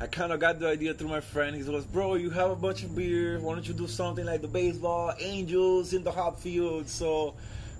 I 0.00 0.06
kind 0.08 0.32
of 0.32 0.40
got 0.40 0.58
the 0.58 0.68
idea 0.68 0.94
through 0.94 1.08
my 1.08 1.20
friend. 1.20 1.54
He 1.56 1.62
goes, 1.62 1.84
"Bro, 1.84 2.16
you 2.16 2.28
have 2.30 2.50
a 2.50 2.56
bunch 2.56 2.82
of 2.82 2.94
beer. 2.94 3.38
Why 3.40 3.54
don't 3.54 3.66
you 3.66 3.72
do 3.74 3.86
something 3.86 4.26
like 4.26 4.42
the 4.42 4.48
baseball 4.48 5.14
Angels 5.20 5.92
in 5.94 6.02
the 6.04 6.10
Hop 6.12 6.40
Fields?" 6.40 6.90
So 6.92 7.34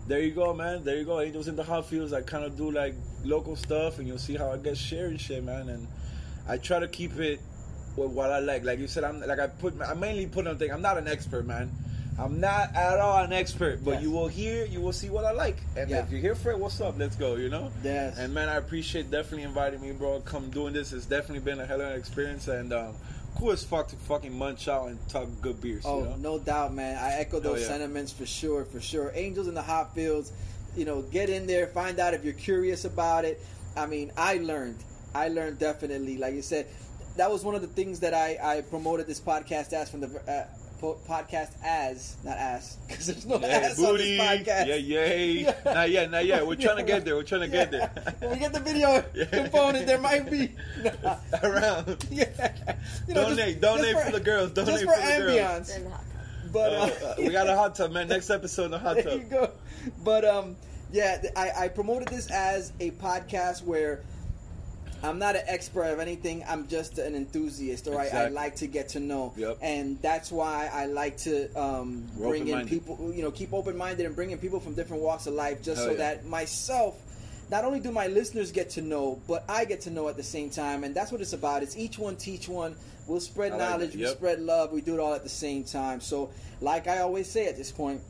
there 0.06 0.20
you 0.20 0.32
go, 0.32 0.52
man. 0.54 0.84
There 0.84 0.96
you 0.96 1.04
go, 1.04 1.20
Angels 1.20 1.48
in 1.48 1.56
the 1.56 1.62
Hop 1.64 1.86
Fields. 1.86 2.12
I 2.12 2.22
kind 2.22 2.44
of 2.44 2.56
do 2.56 2.70
like 2.70 2.94
local 3.24 3.56
stuff, 3.56 3.98
and 3.98 4.06
you'll 4.08 4.18
see 4.18 4.34
how 4.36 4.50
I 4.52 4.56
get 4.58 4.76
sharing 4.76 5.16
shit, 5.16 5.42
man. 5.44 5.68
And 5.68 5.86
I 6.48 6.58
try 6.58 6.78
to 6.80 6.88
keep 6.88 7.16
it 7.18 7.40
with 7.96 8.10
what 8.10 8.30
I 8.30 8.40
like. 8.40 8.64
Like 8.64 8.78
you 8.78 8.86
said, 8.88 9.04
I'm 9.04 9.20
like 9.20 9.38
I 9.38 9.46
put. 9.46 9.74
I 9.80 9.94
mainly 9.94 10.26
put 10.26 10.46
on 10.46 10.58
thing. 10.58 10.70
I'm 10.72 10.82
not 10.82 10.98
an 10.98 11.08
expert, 11.08 11.46
man. 11.46 11.70
I'm 12.18 12.40
not 12.40 12.74
at 12.76 12.98
all 13.00 13.24
an 13.24 13.32
expert, 13.32 13.82
but 13.82 13.92
Yes. 13.92 14.02
you 14.02 14.10
will 14.10 14.28
hear, 14.28 14.66
you 14.66 14.82
will 14.82 14.92
see 14.92 15.08
what 15.08 15.24
I 15.24 15.30
like. 15.32 15.56
And 15.78 15.88
Yeah. 15.88 16.02
if 16.02 16.10
you're 16.10 16.20
here 16.20 16.34
for 16.34 16.50
it, 16.50 16.58
what's 16.58 16.78
up? 16.78 16.98
Let's 16.98 17.16
go. 17.16 17.36
You 17.36 17.48
know. 17.48 17.70
Yes. 17.82 18.18
And 18.18 18.34
man, 18.34 18.50
I 18.50 18.56
appreciate 18.56 19.10
definitely 19.10 19.44
inviting 19.44 19.80
me, 19.80 19.92
bro. 19.92 20.20
Come 20.20 20.50
doing 20.50 20.74
this. 20.74 20.92
It's 20.92 21.06
definitely 21.06 21.40
been 21.40 21.58
a 21.58 21.64
hell 21.64 21.80
of 21.80 21.88
an 21.90 21.98
experience, 21.98 22.48
and 22.48 22.70
um, 22.74 22.94
cool 23.36 23.50
as 23.50 23.64
fuck 23.64 23.88
to 23.88 23.96
fucking 23.96 24.36
munch 24.36 24.68
out 24.68 24.88
and 24.88 25.08
talk 25.08 25.28
good 25.40 25.60
beers. 25.60 25.84
Oh, 25.84 26.00
you 26.00 26.04
know? 26.04 26.16
no 26.16 26.38
doubt, 26.38 26.74
man. 26.74 26.96
I 26.96 27.14
echo 27.20 27.40
those 27.40 27.60
yeah. 27.60 27.68
sentiments 27.68 28.12
for 28.12 28.26
sure, 28.26 28.64
for 28.64 28.80
sure. 28.80 29.12
Angels 29.14 29.48
in 29.48 29.54
the 29.54 29.62
Hop 29.62 29.94
Fields, 29.94 30.32
you 30.76 30.84
know, 30.84 31.02
get 31.02 31.30
in 31.30 31.46
there, 31.46 31.66
find 31.68 31.98
out 31.98 32.14
if 32.14 32.24
you're 32.24 32.34
curious 32.34 32.84
about 32.84 33.24
it. 33.24 33.40
I 33.76 33.86
mean, 33.86 34.12
I 34.16 34.38
learned. 34.38 34.78
I 35.14 35.28
learned 35.28 35.58
definitely. 35.58 36.18
Like 36.18 36.34
you 36.34 36.42
said, 36.42 36.66
that 37.16 37.30
was 37.30 37.44
one 37.44 37.54
of 37.54 37.60
the 37.60 37.68
things 37.68 38.00
that 38.00 38.14
I, 38.14 38.38
I 38.42 38.60
promoted 38.62 39.06
this 39.06 39.20
podcast 39.20 39.72
as 39.72 39.90
from 39.90 40.00
the 40.00 40.20
uh, 40.30 40.46
po- 40.82 40.98
podcast 41.08 41.52
as, 41.64 42.16
not 42.24 42.36
as, 42.36 42.76
because 42.86 43.06
there's 43.06 43.24
no 43.24 43.38
Yeah, 43.40 43.46
ass 43.46 43.76
booty. 43.76 44.18
on 44.20 44.26
this 44.38 44.46
podcast. 44.46 44.66
Yeah, 44.66 44.74
yay. 44.74 45.54
Not 45.64 45.90
yet, 45.90 46.10
not 46.10 46.26
yet. 46.26 46.46
We're 46.46 46.56
trying 46.56 46.76
to 46.76 46.82
get 46.82 47.04
there. 47.06 47.14
We're 47.16 47.22
trying 47.22 47.40
to 47.42 47.48
get 47.48 47.70
there. 47.70 47.90
when 48.18 48.32
we 48.32 48.38
get 48.38 48.52
the 48.52 48.60
video 48.60 49.02
Yeah. 49.14 49.24
component, 49.26 49.86
there 49.86 49.98
might 50.00 50.30
be. 50.30 50.52
Around. 51.42 52.06
yeah. 52.10 52.52
You 53.08 53.14
know, 53.14 53.28
Donate, 53.30 53.60
donate 53.60 53.96
for 53.98 54.10
the 54.12 54.20
girls, 54.20 54.50
donate 54.50 54.72
just 54.74 54.84
for, 54.84 54.92
for 54.92 55.00
the 55.00 55.06
girls. 55.22 55.30
ambience. 55.38 55.68
Then 55.68 55.90
hot. 55.90 56.00
But 56.52 56.72
Uh, 56.74 57.06
uh, 57.06 57.14
we 57.18 57.30
got 57.30 57.48
a 57.48 57.56
hot 57.56 57.74
tub, 57.76 57.92
man. 57.92 58.08
Next 58.08 58.28
episode, 58.28 58.68
the 58.72 58.78
hot 58.78 58.96
there 58.96 59.14
you 59.14 59.20
tub. 59.20 59.30
go. 59.30 59.50
But 60.04 60.24
um, 60.26 60.56
yeah, 60.92 61.22
I, 61.36 61.50
I 61.60 61.68
promoted 61.68 62.08
this 62.08 62.30
as 62.30 62.72
a 62.80 62.90
podcast 62.92 63.62
where 63.64 64.02
I'm 65.02 65.18
not 65.18 65.34
an 65.34 65.42
expert 65.46 65.84
of 65.84 65.98
anything. 65.98 66.44
I'm 66.46 66.68
just 66.68 66.98
an 66.98 67.14
enthusiast, 67.14 67.88
or 67.88 67.98
I, 67.98 68.06
I 68.08 68.28
like 68.28 68.56
to 68.56 68.66
get 68.66 68.90
to 68.90 69.00
know. 69.00 69.32
Yep. 69.36 69.58
And 69.60 70.00
that's 70.00 70.30
why 70.30 70.70
I 70.72 70.86
like 70.86 71.16
to 71.18 71.52
um, 71.60 72.06
bring 72.16 72.46
in 72.48 72.68
people. 72.68 73.12
You 73.12 73.22
know, 73.22 73.30
keep 73.30 73.52
open 73.52 73.76
minded 73.76 74.06
and 74.06 74.14
bring 74.14 74.30
in 74.30 74.38
people 74.38 74.60
from 74.60 74.74
different 74.74 75.02
walks 75.02 75.26
of 75.26 75.34
life, 75.34 75.62
just 75.62 75.78
Hell 75.78 75.86
so 75.86 75.90
yeah. 75.92 75.98
that 75.98 76.26
myself. 76.26 77.00
Not 77.50 77.64
only 77.64 77.80
do 77.80 77.90
my 77.90 78.06
listeners 78.06 78.50
get 78.50 78.70
to 78.70 78.80
know, 78.80 79.20
but 79.28 79.44
I 79.46 79.66
get 79.66 79.82
to 79.82 79.90
know 79.90 80.08
at 80.08 80.16
the 80.16 80.22
same 80.22 80.48
time, 80.48 80.84
and 80.84 80.94
that's 80.94 81.12
what 81.12 81.20
it's 81.20 81.34
about. 81.34 81.62
It's 81.62 81.76
each 81.76 81.98
one 81.98 82.16
teach 82.16 82.48
one. 82.48 82.74
We'll 83.06 83.20
spread 83.20 83.52
I 83.52 83.56
like 83.56 83.68
knowledge, 83.70 83.90
that. 83.90 83.98
we 83.98 84.04
Yep. 84.04 84.16
spread 84.16 84.40
love, 84.40 84.72
we 84.72 84.80
do 84.80 84.94
it 84.94 85.00
all 85.00 85.12
at 85.12 85.22
the 85.22 85.28
same 85.28 85.64
time. 85.64 86.00
So, 86.00 86.30
like 86.62 86.86
I 86.86 87.00
always 87.00 87.28
say 87.28 87.48
at 87.48 87.56
this 87.58 87.70
point, 87.70 88.00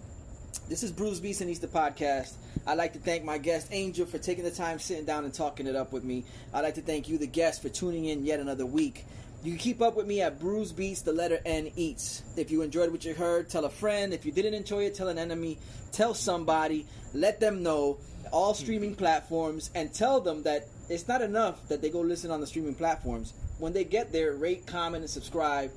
this 0.69 0.83
is 0.83 0.93
Brews 0.93 1.21
Beats 1.21 1.41
and 1.41 1.51
Eats 1.51 1.61
the 1.61 1.67
podcast. 1.67 2.35
I'd 2.67 2.79
like 2.79 2.93
to 2.93 2.99
thank 2.99 3.25
my 3.25 3.39
guest 3.39 3.69
Angel 3.71 4.07
for 4.07 4.19
taking 4.19 4.45
the 4.45 4.51
time 4.51 4.79
sitting 4.79 5.05
down 5.05 5.25
and 5.25 5.33
talking 5.33 5.67
it 5.67 5.77
up 5.77 5.93
with 5.93 6.05
me. 6.05 6.25
I'd 6.53 6.61
like 6.61 6.75
to 6.75 6.83
thank 6.83 7.09
you, 7.09 7.19
the 7.19 7.27
guest, 7.27 7.63
for 7.63 7.69
tuning 7.69 8.07
in 8.07 8.25
yet 8.25 8.41
another 8.41 8.67
week. 8.67 9.05
You 9.43 9.53
can 9.53 9.59
keep 9.59 9.83
up 9.83 9.97
with 9.97 10.07
me 10.07 10.21
at 10.21 10.39
Brews 10.39 10.71
Beats, 10.71 11.03
the 11.03 11.13
letter 11.13 11.41
N 11.45 11.73
Eats. 11.75 12.23
If 12.37 12.51
you 12.51 12.63
enjoyed 12.63 12.93
what 12.93 13.05
you 13.05 13.13
heard, 13.13 13.51
tell 13.51 13.65
a 13.65 13.71
friend. 13.71 14.13
If 14.13 14.25
you 14.25 14.31
didn't 14.31 14.55
enjoy 14.55 14.85
it, 14.85 14.95
tell 14.95 15.09
an 15.09 15.19
enemy. 15.19 15.59
Tell 15.91 16.15
somebody. 16.15 16.87
Let 17.13 17.41
them 17.41 17.63
know. 17.63 17.99
All 18.31 18.55
hmm. 18.55 18.63
streaming 18.63 18.95
platforms, 18.95 19.71
and 19.75 19.93
tell 19.93 20.21
them 20.21 20.45
that 20.45 20.69
it's 20.89 21.09
not 21.09 21.23
enough 21.23 21.67
that 21.69 21.83
they 21.83 21.91
go 21.91 22.01
listen 22.01 22.31
on 22.31 22.41
the 22.41 22.47
streaming 22.47 22.75
platforms. 22.75 23.33
When 23.59 23.73
they 23.73 23.85
get 23.85 24.13
there, 24.13 24.33
rate, 24.35 24.67
comment, 24.67 25.03
and 25.03 25.11
subscribe. 25.11 25.73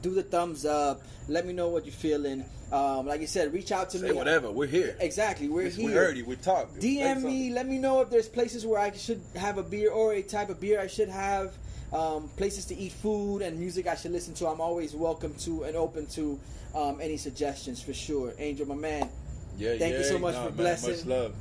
Do 0.00 0.14
the 0.14 0.22
thumbs 0.22 0.64
up. 0.64 1.02
Let 1.28 1.44
me 1.44 1.52
know 1.52 1.68
what 1.68 1.86
you're 1.86 1.92
feeling. 1.92 2.44
Um, 2.70 3.06
like 3.06 3.22
I 3.22 3.24
said, 3.24 3.52
reach 3.52 3.72
out 3.72 3.90
to 3.90 3.98
Say 3.98 4.08
me. 4.08 4.12
whatever. 4.12 4.50
We're 4.50 4.66
here. 4.66 4.94
Exactly, 5.00 5.48
we're 5.48 5.64
We 5.64 5.70
here. 5.70 5.86
We 5.86 5.92
heard 5.92 6.16
you. 6.18 6.24
We 6.26 6.36
talked. 6.36 6.78
DM 6.80 7.22
me. 7.22 7.50
Let 7.50 7.66
me 7.66 7.78
know 7.78 8.00
if 8.02 8.10
there's 8.10 8.28
places 8.28 8.66
where 8.66 8.78
I 8.78 8.92
should 8.92 9.22
have 9.36 9.56
a 9.58 9.62
beer 9.62 9.90
or 9.90 10.12
a 10.12 10.22
type 10.22 10.50
of 10.50 10.60
beer 10.60 10.78
I 10.80 10.86
should 10.86 11.08
have. 11.08 11.52
Um, 11.90 12.28
places 12.36 12.66
to 12.66 12.76
eat 12.76 12.92
food 12.92 13.40
and 13.40 13.58
music 13.58 13.86
I 13.86 13.94
should 13.94 14.12
listen 14.12 14.34
to. 14.34 14.46
I'm 14.48 14.60
always 14.60 14.94
welcome 14.94 15.34
to 15.40 15.64
and 15.64 15.74
open 15.74 16.04
to 16.08 16.38
um, 16.74 16.98
any 17.00 17.16
suggestions 17.16 17.80
for 17.82 17.94
sure. 17.94 18.34
Angel, 18.38 18.66
my 18.66 18.74
man. 18.74 19.08
Yeah, 19.56 19.76
Thank 19.78 19.94
you 19.96 20.04
so 20.04 20.18
much 20.18 20.34
Nah, 20.34 20.42
for 20.42 20.48
man, 20.48 20.56
blessing. 20.56 20.90
Much 20.90 21.06
love. 21.06 21.34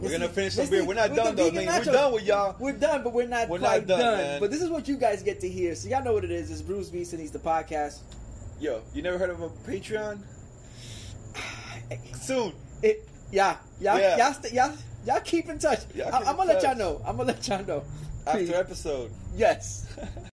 We're 0.00 0.08
This 0.08 0.18
gonna 0.18 0.28
finish 0.32 0.54
the 0.56 0.66
beer. 0.66 0.84
We're 0.84 0.94
not 0.94 1.14
done 1.14 1.36
though. 1.36 1.52
man. 1.52 1.66
We're 1.66 1.92
done 1.92 2.12
with 2.12 2.24
y'all. 2.26 2.56
We're 2.58 2.72
done, 2.72 3.04
but 3.04 3.12
we're 3.12 3.28
not 3.28 3.48
We're 3.48 3.58
not 3.58 3.68
quite 3.68 3.86
done, 3.86 4.00
done. 4.00 4.18
man. 4.18 4.40
But 4.40 4.50
this 4.50 4.60
is 4.60 4.68
what 4.68 4.88
you 4.88 4.96
guys 4.96 5.22
get 5.22 5.38
to 5.42 5.48
hear. 5.48 5.76
So 5.76 5.88
y'all 5.88 6.02
know 6.02 6.12
what 6.12 6.24
it 6.24 6.32
is. 6.32 6.50
It's 6.50 6.60
Brews 6.60 6.90
Beats 6.90 7.12
and 7.12 7.22
Eats 7.22 7.30
the 7.30 7.38
podcast. 7.38 7.98
Yo, 8.58 8.82
you 8.92 9.02
never 9.02 9.16
heard 9.18 9.30
of 9.30 9.40
a 9.40 9.48
Patreon? 9.48 10.18
Soon. 12.14 12.52
It, 12.82 13.08
yeah, 13.30 13.56
y'all, 13.80 13.98
Yeah. 13.98 14.16
y'all, 14.16 14.32
st- 14.34 14.52
y'all, 14.54 14.72
y'all 15.06 15.20
keep 15.20 15.48
in 15.48 15.58
touch. 15.58 15.80
Y'all 15.94 16.14
I- 16.14 16.18
I'm 16.18 16.36
gonna 16.36 16.52
let 16.52 16.62
y'all 16.62 16.76
know. 16.76 17.00
I'm 17.06 17.16
gonna 17.16 17.32
let 17.32 17.46
y'all 17.48 17.64
know. 17.64 17.84
After 18.26 18.54
episode. 18.54 19.10
Yes. 19.36 19.86